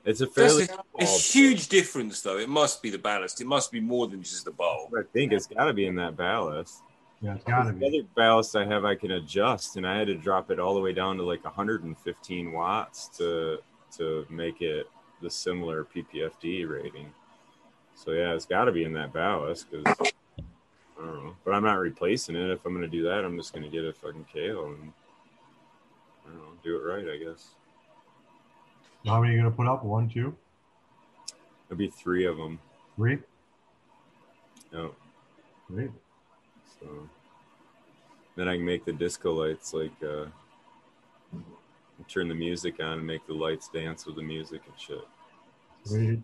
It's 0.04 0.20
a 0.20 0.28
fairly 0.28 0.68
a, 1.00 1.02
a 1.02 1.04
huge 1.04 1.68
difference, 1.68 2.22
though. 2.22 2.38
It 2.38 2.48
must 2.48 2.82
be 2.82 2.90
the 2.90 2.98
ballast. 2.98 3.40
It 3.40 3.46
must 3.48 3.72
be 3.72 3.80
more 3.80 4.06
than 4.06 4.22
just 4.22 4.44
the 4.44 4.52
bulb. 4.52 4.92
I 4.96 5.02
think 5.12 5.32
it's 5.32 5.46
got 5.48 5.64
to 5.64 5.72
be 5.72 5.86
in 5.86 5.96
that 5.96 6.16
ballast. 6.16 6.82
Yeah, 7.20 7.34
it's 7.34 7.44
gotta 7.44 7.72
The 7.72 7.78
be. 7.78 7.86
other 7.86 8.08
ballast 8.16 8.54
I 8.56 8.64
have, 8.64 8.84
I 8.84 8.94
can 8.96 9.12
adjust, 9.12 9.76
and 9.76 9.86
I 9.86 9.96
had 9.98 10.06
to 10.08 10.14
drop 10.14 10.50
it 10.52 10.58
all 10.60 10.74
the 10.74 10.80
way 10.80 10.92
down 10.92 11.16
to 11.16 11.24
like 11.24 11.44
115 11.44 12.52
watts 12.52 13.08
to 13.18 13.58
to 13.98 14.24
make 14.30 14.60
it 14.60 14.86
the 15.20 15.30
similar 15.30 15.84
PPFD 15.84 16.68
rating. 16.68 17.12
So 18.04 18.10
yeah, 18.12 18.34
it's 18.34 18.46
got 18.46 18.64
to 18.64 18.72
be 18.72 18.82
in 18.84 18.92
that 18.94 19.12
ballast 19.12 19.70
because 19.70 19.84
I 19.86 21.04
don't 21.04 21.24
know. 21.24 21.36
But 21.44 21.54
I'm 21.54 21.62
not 21.62 21.78
replacing 21.78 22.34
it. 22.34 22.50
If 22.50 22.64
I'm 22.66 22.74
gonna 22.74 22.88
do 22.88 23.04
that, 23.04 23.24
I'm 23.24 23.36
just 23.36 23.52
gonna 23.52 23.68
get 23.68 23.84
a 23.84 23.92
fucking 23.92 24.26
kale 24.32 24.66
and 24.66 24.92
I 26.26 26.30
don't 26.30 26.38
know, 26.38 26.44
do 26.64 26.76
it 26.76 26.80
right. 26.80 27.04
I 27.08 27.16
guess 27.24 27.54
How 29.06 29.20
many 29.20 29.34
are 29.34 29.36
you 29.36 29.42
gonna 29.42 29.54
put 29.54 29.66
up? 29.68 29.84
One, 29.84 30.08
two, 30.08 30.34
there'll 31.68 31.78
be 31.78 31.88
three 31.88 32.24
of 32.26 32.36
them. 32.36 32.58
three? 32.96 33.18
No, 34.72 34.94
Great. 35.68 35.90
so 36.80 37.08
then 38.36 38.48
I 38.48 38.56
can 38.56 38.64
make 38.64 38.84
the 38.84 38.92
disco 38.92 39.32
lights 39.32 39.74
like 39.74 39.92
uh, 40.02 40.24
turn 42.08 42.26
the 42.28 42.34
music 42.34 42.80
on 42.80 42.98
and 42.98 43.06
make 43.06 43.24
the 43.26 43.34
lights 43.34 43.68
dance 43.68 44.06
with 44.06 44.16
the 44.16 44.22
music 44.22 44.62
and 44.66 44.80
shit. 44.80 45.06
Sweet. 45.84 46.20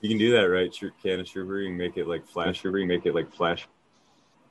You 0.00 0.08
can 0.08 0.18
do 0.18 0.32
that, 0.32 0.48
right? 0.48 0.72
Sure, 0.72 0.92
Canna 1.02 1.24
Trooper. 1.24 1.60
You 1.60 1.68
can 1.70 1.76
make 1.76 1.96
it 1.96 2.06
like 2.06 2.26
flash. 2.26 2.60
Trooper. 2.60 2.78
You 2.78 2.86
make 2.86 3.04
it 3.04 3.14
like 3.14 3.32
flash. 3.32 3.66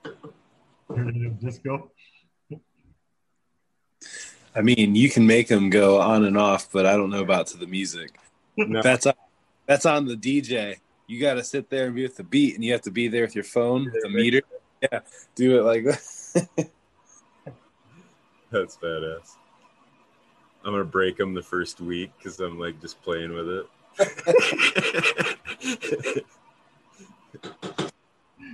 Turn 0.03 1.09
it 1.09 1.15
into 1.15 1.29
disco. 1.45 1.91
I 4.55 4.61
mean, 4.61 4.95
you 4.95 5.09
can 5.09 5.27
make 5.27 5.47
them 5.47 5.69
go 5.69 6.01
on 6.01 6.25
and 6.25 6.37
off, 6.37 6.71
but 6.71 6.85
I 6.85 6.97
don't 6.97 7.11
know 7.11 7.21
about 7.21 7.47
to 7.47 7.57
the 7.57 7.67
music. 7.67 8.17
No. 8.57 8.81
That's 8.81 9.05
on, 9.05 9.13
that's 9.67 9.85
on 9.85 10.05
the 10.05 10.15
DJ. 10.15 10.77
You 11.05 11.21
got 11.21 11.35
to 11.35 11.43
sit 11.43 11.69
there 11.69 11.85
and 11.85 11.95
be 11.95 12.03
with 12.03 12.17
the 12.17 12.23
beat, 12.23 12.55
and 12.55 12.63
you 12.63 12.71
have 12.73 12.81
to 12.81 12.91
be 12.91 13.07
there 13.07 13.21
with 13.21 13.35
your 13.35 13.43
phone, 13.43 13.85
with 13.85 14.01
the 14.01 14.09
meter. 14.09 14.41
Yeah, 14.81 14.99
do 15.35 15.59
it 15.59 15.63
like 15.63 15.85
that. 15.85 16.69
That's 18.51 18.77
badass. 18.77 19.35
I'm 20.67 20.73
gonna 20.73 20.83
break 20.83 21.15
them 21.15 21.33
the 21.33 21.41
first 21.41 21.79
week 21.79 22.11
because 22.17 22.41
I'm 22.41 22.59
like 22.59 22.81
just 22.81 23.01
playing 23.01 23.33
with 23.33 23.47
it. 23.49 23.65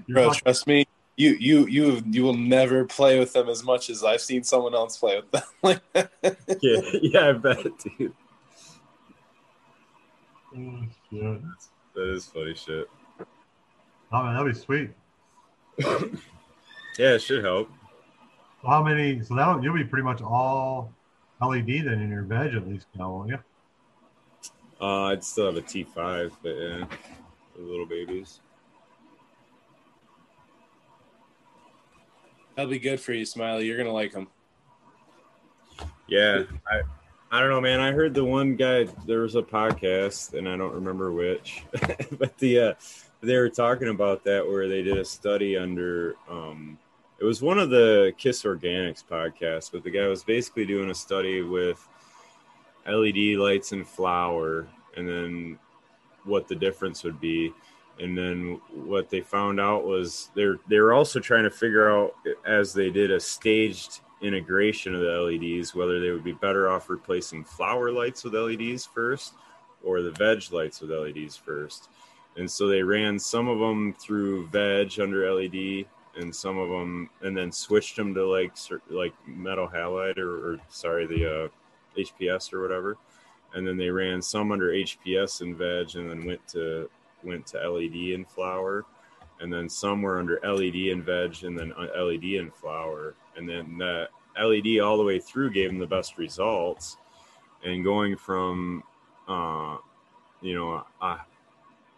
Bro, 0.07 0.33
trust 0.33 0.67
me, 0.67 0.85
you 1.17 1.31
you 1.31 1.65
you 1.65 2.03
you 2.05 2.21
will 2.21 2.37
never 2.37 2.85
play 2.85 3.17
with 3.17 3.33
them 3.33 3.49
as 3.49 3.63
much 3.63 3.89
as 3.89 4.03
I've 4.03 4.21
seen 4.21 4.43
someone 4.43 4.75
else 4.75 4.95
play 4.95 5.21
with 5.21 5.31
them. 5.31 5.41
yeah, 6.61 6.81
yeah, 7.01 7.29
I 7.29 7.31
bet, 7.31 7.65
dude. 7.97 8.13
Oh, 10.55 10.83
shit. 11.09 11.41
That 11.95 12.13
is 12.13 12.27
funny 12.27 12.53
shit. 12.53 12.87
Oh 14.11 14.23
man, 14.23 14.35
that'd 14.35 14.53
be 14.53 14.59
sweet. 14.59 14.91
Yeah, 16.99 17.15
it 17.15 17.23
should 17.23 17.43
help. 17.43 17.71
So 18.61 18.67
how 18.67 18.83
many? 18.83 19.19
So 19.23 19.33
that 19.33 19.63
you'll 19.63 19.73
be 19.73 19.83
pretty 19.83 20.03
much 20.03 20.21
all 20.21 20.93
LED 21.47 21.85
then 21.85 22.01
in 22.01 22.09
your 22.09 22.23
veg 22.23 22.53
at 22.53 22.67
least 22.67 22.87
now, 22.97 23.11
won't 23.11 23.29
you? 23.29 23.39
Uh, 24.81 25.03
I'd 25.05 25.23
still 25.23 25.45
have 25.45 25.57
a 25.57 25.61
T5, 25.61 26.31
but 26.41 26.49
yeah, 26.49 26.85
the 27.55 27.61
little 27.61 27.85
babies. 27.85 28.41
That'll 32.55 32.69
be 32.69 32.79
good 32.79 32.99
for 32.99 33.13
you, 33.13 33.25
Smiley. 33.25 33.65
You're 33.65 33.77
gonna 33.77 33.91
like 33.91 34.11
them. 34.11 34.27
Yeah, 36.07 36.43
I 36.67 36.81
I 37.31 37.39
don't 37.39 37.49
know, 37.49 37.61
man. 37.61 37.79
I 37.79 37.91
heard 37.91 38.13
the 38.13 38.23
one 38.23 38.55
guy 38.55 38.83
there 39.07 39.21
was 39.21 39.35
a 39.35 39.41
podcast, 39.41 40.37
and 40.37 40.47
I 40.47 40.55
don't 40.55 40.73
remember 40.73 41.11
which, 41.11 41.63
but 42.19 42.37
the 42.37 42.59
uh, 42.59 42.73
they 43.21 43.37
were 43.37 43.49
talking 43.49 43.87
about 43.87 44.23
that 44.25 44.45
where 44.45 44.67
they 44.67 44.83
did 44.83 44.97
a 44.97 45.05
study 45.05 45.57
under 45.57 46.15
um, 46.29 46.77
it 47.19 47.23
was 47.25 47.41
one 47.41 47.59
of 47.59 47.69
the 47.69 48.13
KIS 48.17 48.43
Organics 48.43 49.03
podcasts, 49.03 49.71
but 49.71 49.83
the 49.83 49.89
guy 49.89 50.07
was 50.07 50.23
basically 50.23 50.65
doing 50.65 50.89
a 50.89 50.95
study 50.95 51.41
with 51.41 51.87
LED 52.87 53.37
lights 53.37 53.71
and 53.71 53.87
flower, 53.87 54.67
and 54.97 55.07
then 55.07 55.59
what 56.25 56.47
the 56.47 56.55
difference 56.55 57.03
would 57.03 57.19
be. 57.19 57.53
And 57.99 58.17
then 58.17 58.59
what 58.73 59.09
they 59.09 59.21
found 59.21 59.59
out 59.59 59.85
was 59.85 60.31
they're 60.33 60.57
they're 60.67 60.93
also 60.93 61.19
trying 61.19 61.43
to 61.43 61.51
figure 61.51 61.91
out 61.91 62.15
as 62.45 62.73
they 62.73 62.89
did 62.89 63.11
a 63.11 63.19
staged 63.19 63.99
integration 64.21 64.95
of 64.95 65.01
the 65.01 65.07
LEDs 65.07 65.75
whether 65.75 65.99
they 65.99 66.09
would 66.09 66.23
be 66.23 66.31
better 66.31 66.69
off 66.69 66.89
replacing 66.89 67.43
flower 67.43 67.91
lights 67.91 68.23
with 68.23 68.33
LEDs 68.33 68.85
first 68.85 69.33
or 69.83 70.01
the 70.01 70.11
veg 70.11 70.51
lights 70.51 70.81
with 70.81 70.91
LEDs 70.91 71.35
first. 71.35 71.89
And 72.37 72.49
so 72.49 72.67
they 72.67 72.81
ran 72.81 73.19
some 73.19 73.47
of 73.47 73.59
them 73.59 73.93
through 73.93 74.47
veg 74.47 74.99
under 74.99 75.31
LED 75.31 75.85
and 76.17 76.33
some 76.33 76.57
of 76.57 76.69
them 76.69 77.09
and 77.21 77.35
then 77.35 77.51
switched 77.51 77.95
them 77.95 78.13
to 78.13 78.25
like 78.25 78.53
like 78.89 79.13
metal 79.27 79.67
halide 79.67 80.17
or, 80.17 80.53
or 80.53 80.57
sorry 80.69 81.07
the 81.07 81.45
uh, 81.45 81.47
HPS 81.97 82.53
or 82.53 82.61
whatever. 82.61 82.97
And 83.55 83.67
then 83.67 83.77
they 83.77 83.89
ran 83.89 84.21
some 84.21 84.51
under 84.51 84.69
HPS 84.69 85.41
and 85.41 85.55
veg 85.55 85.95
and 85.95 86.09
then 86.09 86.25
went 86.25 86.47
to 86.49 86.89
went 87.23 87.45
to 87.47 87.69
LED 87.69 88.15
and 88.15 88.27
flower, 88.27 88.85
and 89.39 89.51
then 89.51 89.69
some 89.69 90.01
were 90.01 90.19
under 90.19 90.39
LED 90.43 90.75
and 90.91 91.03
veg, 91.03 91.43
and 91.43 91.57
then 91.57 91.73
uh, 91.73 92.03
LED 92.03 92.23
and 92.39 92.53
flower, 92.53 93.15
and 93.37 93.47
then 93.47 93.77
that 93.77 94.09
LED 94.41 94.79
all 94.79 94.97
the 94.97 95.03
way 95.03 95.19
through 95.19 95.51
gave 95.51 95.69
them 95.69 95.79
the 95.79 95.87
best 95.87 96.17
results. 96.17 96.97
And 97.63 97.83
going 97.83 98.17
from, 98.17 98.83
uh, 99.27 99.77
you 100.41 100.53
know, 100.53 100.83
a 101.01 101.19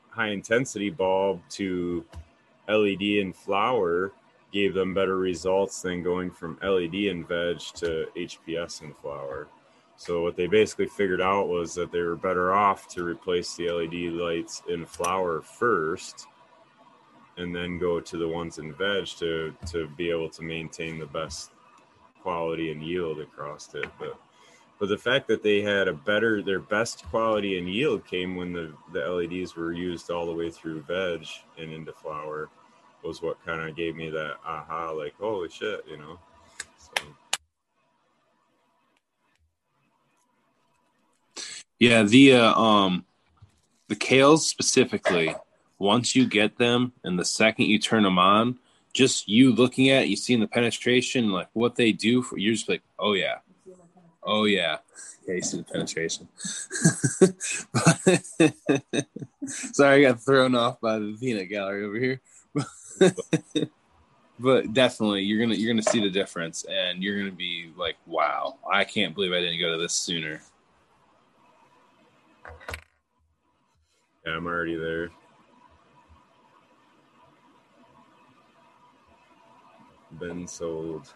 high 0.10 0.30
intensity 0.30 0.92
bulb 0.92 1.42
to 1.50 2.06
LED 2.68 3.02
and 3.22 3.36
flower 3.36 4.14
gave 4.52 4.74
them 4.74 4.94
better 4.94 5.18
results 5.18 5.82
than 5.82 6.02
going 6.02 6.32
from 6.32 6.60
LED 6.64 6.94
and 7.10 7.28
veg 7.28 7.60
to 7.76 8.08
HPS 8.16 8.82
and 8.82 8.96
flower. 8.98 9.48
So 9.98 10.24
what 10.24 10.36
they 10.36 10.48
basically 10.48 10.88
figured 10.88 11.22
out 11.22 11.48
was 11.48 11.74
that 11.76 11.92
they 11.92 12.02
were 12.02 12.16
better 12.16 12.54
off 12.54 12.88
to 12.90 13.04
replace 13.04 13.56
the 13.56 13.70
LED 13.70 14.14
lights 14.14 14.62
in 14.70 14.86
flower 14.86 15.42
first 15.42 16.28
and 17.38 17.54
then 17.56 17.78
go 17.78 18.00
to 18.00 18.18
the 18.18 18.28
ones 18.28 18.58
in 18.58 18.74
veg 18.74 19.08
to 19.20 19.54
to 19.68 19.88
be 19.98 20.10
able 20.10 20.30
to 20.30 20.42
maintain 20.42 21.00
the 21.00 21.06
best 21.06 21.52
quality 22.22 22.72
and 22.72 22.82
yield 22.82 23.20
across 23.20 23.74
it. 23.76 23.90
But 24.00 24.20
but 24.80 24.90
the 24.90 24.98
fact 24.98 25.28
that 25.28 25.44
they 25.44 25.62
had 25.62 25.88
a 25.88 25.94
better 25.94 26.42
their 26.42 26.60
best 26.60 27.06
quality 27.06 27.58
and 27.58 27.70
yield 27.70 28.06
came 28.06 28.36
when 28.36 28.52
the, 28.54 28.74
the 28.94 29.00
LEDs 29.00 29.56
were 29.56 29.72
used 29.72 30.12
all 30.12 30.26
the 30.26 30.34
way 30.34 30.50
through 30.50 30.82
veg 30.82 31.26
and 31.58 31.72
into 31.72 31.94
flower 31.94 32.50
was 33.04 33.22
what 33.22 33.44
kind 33.46 33.62
of 33.62 33.76
gave 33.76 33.96
me 33.96 34.10
that 34.10 34.36
aha 34.46 34.92
like 34.92 35.16
holy 35.18 35.50
shit, 35.50 35.86
you 35.90 35.98
know. 35.98 36.20
So 36.78 37.06
Yeah, 41.80 42.04
the 42.04 42.34
uh, 42.34 42.54
um 42.54 43.06
the 43.88 43.96
kales 43.96 44.40
specifically, 44.40 45.36
once 45.78 46.16
you 46.16 46.28
get 46.28 46.58
them 46.58 46.94
and 47.04 47.20
the 47.20 47.26
second 47.26 47.66
you 47.66 47.80
turn 47.80 48.04
them 48.04 48.18
on, 48.18 48.58
just 48.94 49.28
you 49.28 49.54
looking 49.54 49.90
at 49.90 50.04
it, 50.04 50.10
you 50.10 50.16
seeing 50.16 50.40
the 50.40 50.48
penetration, 50.48 51.32
like 51.32 51.50
what 51.54 51.76
they 51.76 51.92
do 51.92 52.22
for 52.22 52.38
you're 52.38 52.54
just 52.54 52.70
like, 52.70 52.82
oh 52.98 53.14
yeah. 53.14 53.36
Oh 54.26 54.46
yeah. 54.46 54.78
The 55.28 55.66
penetration. 55.72 56.28
Sorry, 59.48 60.06
I 60.06 60.10
got 60.10 60.22
thrown 60.22 60.56
off 60.56 60.80
by 60.80 61.00
the 61.00 61.18
peanut 61.20 61.50
gallery 61.50 61.84
over 61.84 62.00
here. 62.00 62.22
but 64.40 64.74
definitely 64.74 65.24
you're 65.24 65.40
gonna 65.40 65.56
you're 65.56 65.72
gonna 65.72 65.82
see 65.82 66.00
the 66.00 66.10
difference 66.10 66.64
and 66.66 67.04
you're 67.04 67.18
gonna 67.18 67.32
be 67.32 67.72
like, 67.76 67.96
wow, 68.06 68.58
I 68.72 68.84
can't 68.84 69.16
believe 69.16 69.32
I 69.32 69.40
didn't 69.40 69.60
go 69.60 69.72
to 69.72 69.82
this 69.82 69.94
sooner. 69.94 70.42
yeah, 74.26 74.34
I'm 74.34 74.46
already 74.46 74.76
there. 74.76 75.10
Been 80.20 80.48
sold. 80.48 81.14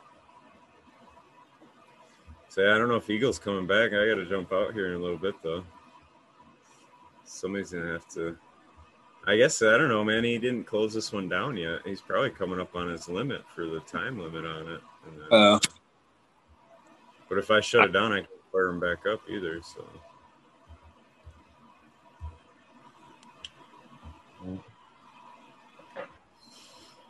Say, 2.50 2.68
I 2.68 2.78
don't 2.78 2.90
know 2.90 2.96
if 2.96 3.10
Eagle's 3.10 3.38
coming 3.40 3.68
back. 3.68 3.90
I 3.94 4.08
got 4.08 4.16
to 4.16 4.26
jump 4.28 4.52
out 4.52 4.74
here 4.74 4.88
in 4.88 4.96
a 4.96 5.00
little 5.00 5.18
bit, 5.18 5.36
though. 5.44 5.64
Somebody's 7.24 7.72
gonna 7.72 7.92
have 7.94 8.08
to. 8.16 8.36
I 9.28 9.38
guess 9.38 9.62
I 9.62 9.78
don't 9.78 9.90
know, 9.90 10.04
man. 10.04 10.24
He 10.24 10.40
didn't 10.40 10.64
close 10.64 10.96
this 10.96 11.14
one 11.14 11.30
down 11.30 11.56
yet. 11.58 11.82
He's 11.86 12.02
probably 12.02 12.32
coming 12.32 12.60
up 12.60 12.76
on 12.76 12.90
his 12.90 13.08
limit 13.08 13.44
for 13.54 13.68
the 13.68 13.80
time 13.82 14.18
limit 14.18 14.46
on 14.46 14.68
it. 14.68 14.82
Then- 15.06 15.28
Uh, 15.32 15.60
but 17.28 17.38
if 17.38 17.52
I 17.52 17.60
shut 17.60 17.86
it 17.86 17.92
down, 17.94 18.12
I 18.14 18.22
can't 18.22 18.30
fire 18.52 18.70
him 18.70 18.80
back 18.80 19.06
up 19.06 19.22
either. 19.30 19.62
So 19.62 19.86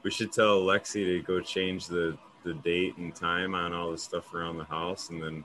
we 0.04 0.12
should 0.12 0.32
tell 0.32 0.62
Lexi 0.62 1.06
to 1.06 1.22
go 1.22 1.40
change 1.42 1.88
the 1.88 2.18
the 2.44 2.54
date 2.56 2.98
and 2.98 3.16
time 3.16 3.56
on 3.56 3.74
all 3.74 3.92
the 3.92 3.98
stuff 3.98 4.34
around 4.34 4.58
the 4.58 4.64
house, 4.64 5.10
and 5.10 5.22
then 5.22 5.44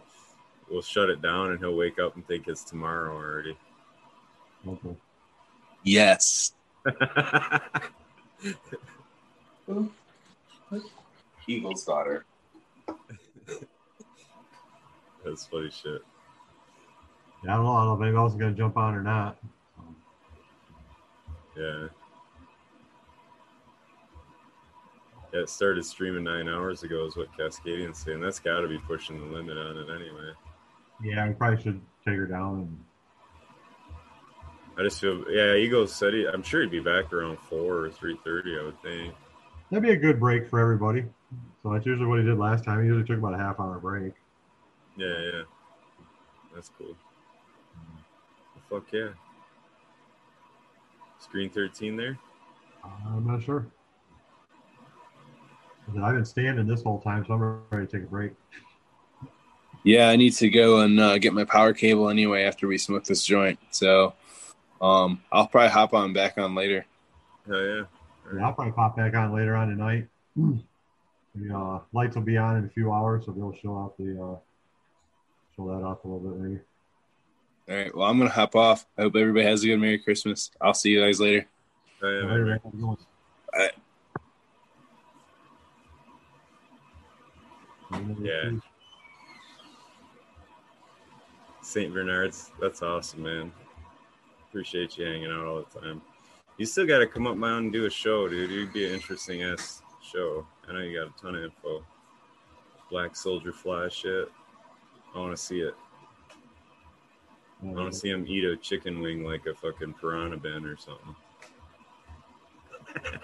we'll 0.71 0.83
shut 0.83 1.11
it 1.11 1.21
down, 1.23 1.51
and 1.51 1.59
he'll 1.59 1.77
wake 1.77 1.99
up 1.99 2.15
and 2.17 2.27
think 2.27 2.49
it's 2.49 2.65
tomorrow 2.65 3.15
already. 3.15 3.57
Okay. 4.67 4.97
yes. 5.83 6.53
Eagle's 11.47 11.85
daughter. 11.85 12.25
That's 15.25 15.47
funny 15.47 15.71
shit. 15.71 16.03
Yeah, 17.45 17.53
I 17.53 17.57
don't 17.57 17.65
know. 17.65 17.73
I 17.73 17.85
don't 17.85 17.87
know 17.87 17.95
if 17.95 18.03
anybody 18.03 18.23
else 18.23 18.33
is 18.33 18.39
gonna 18.39 18.55
jump 18.55 18.77
on 18.77 18.95
or 18.95 19.03
not. 19.03 19.39
Yeah. 21.57 21.89
Yeah, 25.17 25.24
it 25.35 25.51
started 25.51 25.85
streaming 25.85 26.25
nine 26.25 26.49
hours 26.49 26.83
ago, 26.85 27.05
is 27.05 27.17
what 27.17 27.29
Cascadian's 27.37 27.99
saying. 27.99 28.21
That's 28.21 28.39
got 28.39 28.61
to 28.61 28.69
be 28.69 28.79
pushing 28.79 29.19
the 29.19 29.27
limit 29.27 29.59
on 29.59 29.77
it 29.77 29.91
anyway. 29.91 30.33
Yeah, 31.03 31.29
we 31.29 31.35
probably 31.35 31.63
should 31.63 31.81
take 32.07 32.17
her 32.17 32.27
down. 32.27 32.61
And, 32.61 32.79
I 34.79 34.83
just 34.83 35.01
feel, 35.01 35.25
yeah, 35.31 35.55
Eagle 35.55 35.87
said 35.87 36.15
he, 36.15 36.27
I'm 36.27 36.43
sure 36.43 36.63
he'd 36.63 36.71
be 36.71 36.81
back 36.81 37.13
around 37.13 37.39
four 37.51 37.85
or 37.85 37.91
three 37.91 38.19
thirty. 38.25 38.59
I 38.59 38.63
would 38.63 38.81
think. 38.83 39.15
that'd 39.71 39.83
be 39.83 39.91
a 39.91 39.97
good 39.97 40.19
break 40.19 40.49
for 40.49 40.59
everybody. 40.61 41.05
So 41.63 41.73
that's 41.73 41.87
usually 41.87 42.07
what 42.07 42.21
he 42.21 42.25
did 42.25 42.39
last 42.39 42.65
time. 42.65 42.81
He 42.81 42.87
usually 42.87 43.07
took 43.07 43.19
about 43.19 43.35
a 43.35 43.39
half 43.39 43.61
hour 43.61 43.79
break. 43.79 44.15
Yeah, 44.97 45.19
yeah, 45.33 45.43
that's 46.55 46.71
cool. 46.79 46.97
Well, 48.71 48.81
fuck 48.81 48.93
yeah. 48.93 49.09
Green 51.33 51.51
thirteen 51.51 51.97
there. 51.97 52.17
I'm 52.85 53.27
not 53.27 53.43
sure. 53.43 53.67
I've 55.89 56.15
been 56.15 56.25
standing 56.25 56.67
this 56.67 56.83
whole 56.83 57.01
time, 57.01 57.25
so 57.27 57.35
I'm 57.35 57.63
ready 57.71 57.87
to 57.87 57.93
take 57.93 58.03
a 58.03 58.11
break. 58.11 58.33
Yeah, 59.83 60.09
I 60.09 60.17
need 60.17 60.33
to 60.35 60.49
go 60.49 60.81
and 60.81 60.99
uh, 60.99 61.19
get 61.19 61.35
my 61.35 61.45
power 61.45 61.75
cable 61.75 62.09
anyway 62.09 62.45
after 62.45 62.67
we 62.67 62.79
smoke 62.79 63.05
this 63.05 63.25
joint. 63.25 63.59
So 63.71 64.15
um, 64.81 65.23
I'll 65.31 65.47
probably 65.47 65.71
hop 65.71 65.93
on 65.93 66.13
back 66.13 66.39
on 66.39 66.55
later. 66.55 66.87
Oh 67.51 67.53
yeah. 67.61 67.85
Yeah, 68.35 68.47
I'll 68.47 68.55
probably 68.55 68.73
pop 68.73 68.97
back 68.97 69.15
on 69.15 69.35
later 69.35 69.55
on 69.57 69.69
tonight. 69.69 70.09
The 71.37 71.53
uh, 71.53 71.81
lights 71.93 72.15
will 72.15 72.23
be 72.23 72.37
on 72.37 72.59
in 72.59 72.65
a 72.65 72.69
few 72.69 72.93
hours, 72.93 73.25
so 73.27 73.33
they'll 73.33 73.57
show 73.61 73.73
off 73.73 73.97
the 73.99 74.13
uh, 74.13 74.37
show 75.57 75.67
that 75.67 75.85
off 75.85 76.05
a 76.05 76.07
little 76.07 76.21
bit 76.31 76.41
maybe. 76.41 76.61
All 77.69 77.77
right. 77.77 77.97
Well, 77.97 78.09
I'm 78.09 78.19
gonna 78.19 78.31
hop 78.31 78.55
off. 78.55 78.87
I 78.97 79.03
hope 79.03 79.17
everybody 79.17 79.45
has 79.45 79.65
a 79.65 79.67
good 79.67 79.79
Merry 79.79 79.99
Christmas. 79.99 80.53
I'll 80.61 80.75
see 80.75 80.91
you 80.91 81.01
guys 81.05 81.21
later. 81.21 81.45
Oh, 82.05 82.09
yeah, 82.09 82.21
Later, 82.21 82.45
man. 82.45 82.47
man. 82.47 82.61
Have 82.63 82.73
a 82.73 82.77
good 82.77 82.87
one. 82.87 82.97
Yeah. 88.21 88.51
St. 91.63 91.93
Bernard's, 91.93 92.51
that's 92.61 92.83
awesome, 92.83 93.23
man. 93.23 93.53
Appreciate 94.49 94.97
you 94.99 95.07
hanging 95.07 95.31
out 95.31 95.47
all 95.47 95.65
the 95.65 95.81
time. 95.81 96.03
You 96.59 96.67
still 96.67 96.87
got 96.87 96.99
to 96.99 97.07
come 97.07 97.27
up 97.27 97.37
mountain 97.37 97.65
and 97.65 97.73
do 97.73 97.87
a 97.87 97.91
show, 97.91 98.29
dude. 98.29 98.51
You'd 98.51 98.73
be 98.73 98.87
an 98.87 98.93
interesting 98.93 99.43
ass 99.43 99.83
show. 100.03 100.47
I 100.69 100.73
know 100.73 100.81
you 100.81 100.99
got 100.99 101.09
a 101.09 101.21
ton 101.21 101.35
of 101.35 101.45
info. 101.45 101.85
Black 102.91 103.17
Soldier 103.17 103.53
Fly 103.53 103.89
shit. 103.89 104.31
I 105.15 105.19
want 105.19 105.37
to 105.37 105.43
see 105.43 105.61
it. 105.61 105.75
I 107.63 107.67
want 107.67 107.93
to 107.93 107.99
see 107.99 108.11
him 108.11 108.27
eat 108.29 108.45
a 108.45 108.57
chicken 108.57 109.01
wing 109.01 109.25
like 109.25 109.47
a 109.47 109.55
fucking 109.55 109.95
piranha 109.95 110.37
bin 110.37 110.67
or 110.67 110.77
something. 110.77 111.17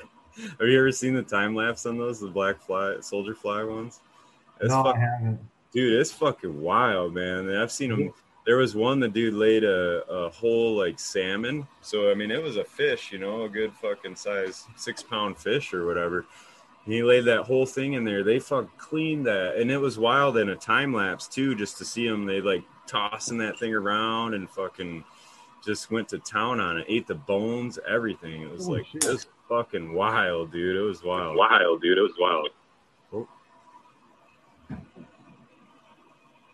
Have 0.58 0.68
you 0.68 0.78
ever 0.78 0.90
seen 0.92 1.14
the 1.14 1.22
time 1.22 1.54
lapse 1.54 1.84
on 1.86 1.98
those, 1.98 2.20
the 2.20 2.28
black 2.28 2.60
fly, 2.60 2.96
soldier 3.00 3.34
fly 3.34 3.62
ones? 3.62 4.00
It's 4.60 4.68
No, 4.68 4.84
I 4.84 4.98
haven't. 4.98 5.40
dude, 5.72 5.98
it's 6.00 6.12
fucking 6.12 6.60
wild, 6.60 7.14
man. 7.14 7.48
And 7.48 7.58
I've 7.58 7.72
seen 7.72 7.90
them. 7.90 8.12
There 8.46 8.56
was 8.56 8.74
one 8.74 9.00
the 9.00 9.08
dude 9.08 9.34
laid 9.34 9.64
a, 9.64 10.02
a 10.10 10.30
whole 10.30 10.76
like 10.76 10.98
salmon. 10.98 11.66
So 11.82 12.10
I 12.10 12.14
mean, 12.14 12.30
it 12.30 12.42
was 12.42 12.56
a 12.56 12.64
fish, 12.64 13.12
you 13.12 13.18
know, 13.18 13.42
a 13.44 13.48
good 13.48 13.72
fucking 13.74 14.16
size 14.16 14.66
six 14.76 15.02
pound 15.02 15.36
fish 15.38 15.72
or 15.74 15.86
whatever. 15.86 16.26
And 16.86 16.94
he 16.94 17.02
laid 17.02 17.26
that 17.26 17.42
whole 17.42 17.66
thing 17.66 17.92
in 17.92 18.04
there. 18.04 18.24
They 18.24 18.38
fuck 18.38 18.76
cleaned 18.78 19.26
that, 19.26 19.56
and 19.56 19.70
it 19.70 19.76
was 19.78 19.98
wild 19.98 20.38
in 20.38 20.48
a 20.48 20.56
time 20.56 20.94
lapse 20.94 21.28
too, 21.28 21.54
just 21.54 21.76
to 21.78 21.84
see 21.84 22.08
them. 22.08 22.24
They 22.24 22.40
like 22.40 22.64
tossing 22.86 23.38
that 23.38 23.58
thing 23.58 23.74
around 23.74 24.34
and 24.34 24.48
fucking 24.50 25.04
just 25.64 25.90
went 25.90 26.08
to 26.08 26.18
town 26.18 26.58
on 26.58 26.78
it. 26.78 26.86
Ate 26.88 27.06
the 27.06 27.14
bones, 27.14 27.78
everything. 27.86 28.40
It 28.42 28.50
was 28.50 28.64
Holy 28.64 28.78
like 28.78 28.86
shit. 28.88 29.04
it 29.04 29.10
was 29.12 29.26
fucking 29.48 29.92
wild, 29.92 30.50
dude. 30.50 30.74
It 30.76 30.80
was 30.80 31.04
wild. 31.04 31.36
Wild, 31.36 31.82
dude. 31.82 31.98
It 31.98 32.02
was 32.02 32.14
wild. 32.18 32.48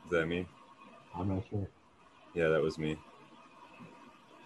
Is 0.06 0.10
that 0.12 0.26
me? 0.26 0.46
I'm 1.16 1.28
not 1.28 1.42
sure. 1.50 1.66
Yeah, 2.32 2.48
that 2.48 2.62
was 2.62 2.78
me. 2.78 2.96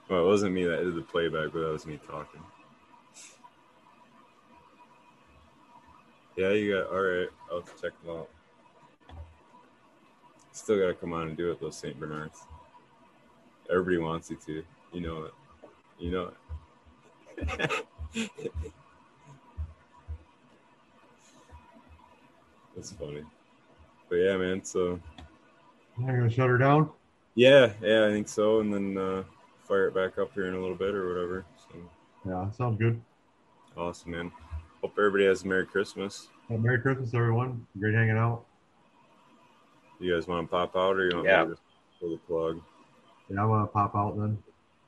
Well, 0.08 0.24
it 0.24 0.26
wasn't 0.26 0.54
me 0.54 0.64
that 0.64 0.82
did 0.82 0.94
the 0.94 1.02
playback, 1.02 1.52
but 1.52 1.60
that 1.60 1.70
was 1.70 1.84
me 1.84 2.00
talking. 2.06 2.40
Yeah, 6.34 6.52
you 6.52 6.72
got 6.72 6.86
all 6.90 7.02
right. 7.02 7.28
I'll 7.52 7.60
check 7.60 7.92
them 8.02 8.16
out. 8.16 8.30
Still 10.52 10.78
got 10.78 10.86
to 10.86 10.94
come 10.94 11.12
on 11.12 11.28
and 11.28 11.36
do 11.36 11.50
it, 11.50 11.60
those 11.60 11.76
St. 11.76 12.00
Bernards. 12.00 12.38
Everybody 13.70 13.98
wants 13.98 14.30
you 14.30 14.38
to. 14.46 14.64
You 14.94 15.00
know 15.02 15.24
it. 15.24 15.34
You 15.98 16.10
know 16.10 16.32
it. 17.36 17.84
That's 22.74 22.92
funny. 22.92 23.24
But 24.08 24.16
yeah, 24.16 24.38
man. 24.38 24.64
So 24.64 24.98
You're 26.06 26.16
gonna 26.18 26.30
shut 26.30 26.48
her 26.48 26.58
down. 26.58 26.90
yeah, 27.34 27.72
yeah, 27.82 28.06
I 28.06 28.10
think 28.10 28.28
so. 28.28 28.60
And 28.60 28.72
then 28.72 28.96
uh, 28.98 29.22
fire 29.66 29.88
it 29.88 29.94
back 29.94 30.18
up 30.18 30.32
here 30.34 30.46
in 30.46 30.54
a 30.54 30.60
little 30.60 30.76
bit 30.76 30.94
or 30.94 31.08
whatever. 31.08 31.44
So 31.56 31.76
Yeah, 32.28 32.50
sounds 32.50 32.78
good. 32.78 33.00
awesome, 33.76 34.12
man. 34.12 34.32
Hope 34.82 34.92
everybody 34.98 35.26
has 35.26 35.42
a 35.42 35.46
Merry 35.46 35.66
Christmas. 35.66 36.28
Uh, 36.50 36.54
Merry 36.56 36.80
Christmas, 36.80 37.12
everyone. 37.14 37.66
Great 37.78 37.94
hanging 37.94 38.16
out. 38.16 38.44
You 40.00 40.14
guys 40.14 40.26
want 40.26 40.46
to 40.46 40.50
pop 40.50 40.74
out 40.76 40.96
or 40.96 41.08
you 41.08 41.14
want 41.16 41.26
Yeah. 41.28 41.44
me 41.44 41.54
to 41.54 41.60
pull 42.00 42.10
the 42.10 42.16
plug? 42.26 42.60
Yeah, 43.28 43.42
I'm 43.42 43.48
gonna 43.48 43.66
pop 43.66 43.94
out 43.94 44.16
then. 44.18 44.42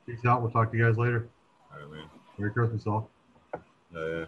Peace 0.06 0.24
out. 0.24 0.40
We'll 0.42 0.50
talk 0.50 0.72
to 0.72 0.76
you 0.78 0.86
guys 0.86 0.96
later. 0.96 1.28
All 1.72 1.78
right, 1.80 1.90
man. 1.90 2.06
Merry 2.38 2.50
Christmas, 2.52 2.86
all. 2.86 3.10
Uh, 3.54 3.58
yeah. 3.94 4.24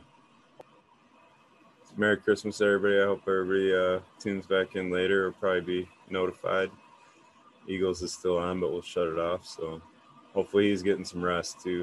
Merry 1.96 2.16
Christmas, 2.16 2.60
everybody. 2.60 3.00
I 3.00 3.04
hope 3.04 3.22
everybody 3.28 3.72
uh, 3.72 4.00
tunes 4.18 4.46
back 4.46 4.74
in 4.74 4.90
later. 4.90 5.26
Will 5.26 5.32
probably 5.34 5.60
be 5.60 5.88
notified. 6.10 6.68
Eagles 7.68 8.02
is 8.02 8.12
still 8.12 8.36
on, 8.36 8.58
but 8.58 8.72
we'll 8.72 8.82
shut 8.82 9.06
it 9.06 9.18
off. 9.18 9.46
So 9.46 9.80
hopefully 10.32 10.70
he's 10.70 10.82
getting 10.82 11.04
some 11.04 11.24
rest 11.24 11.60
too. 11.60 11.82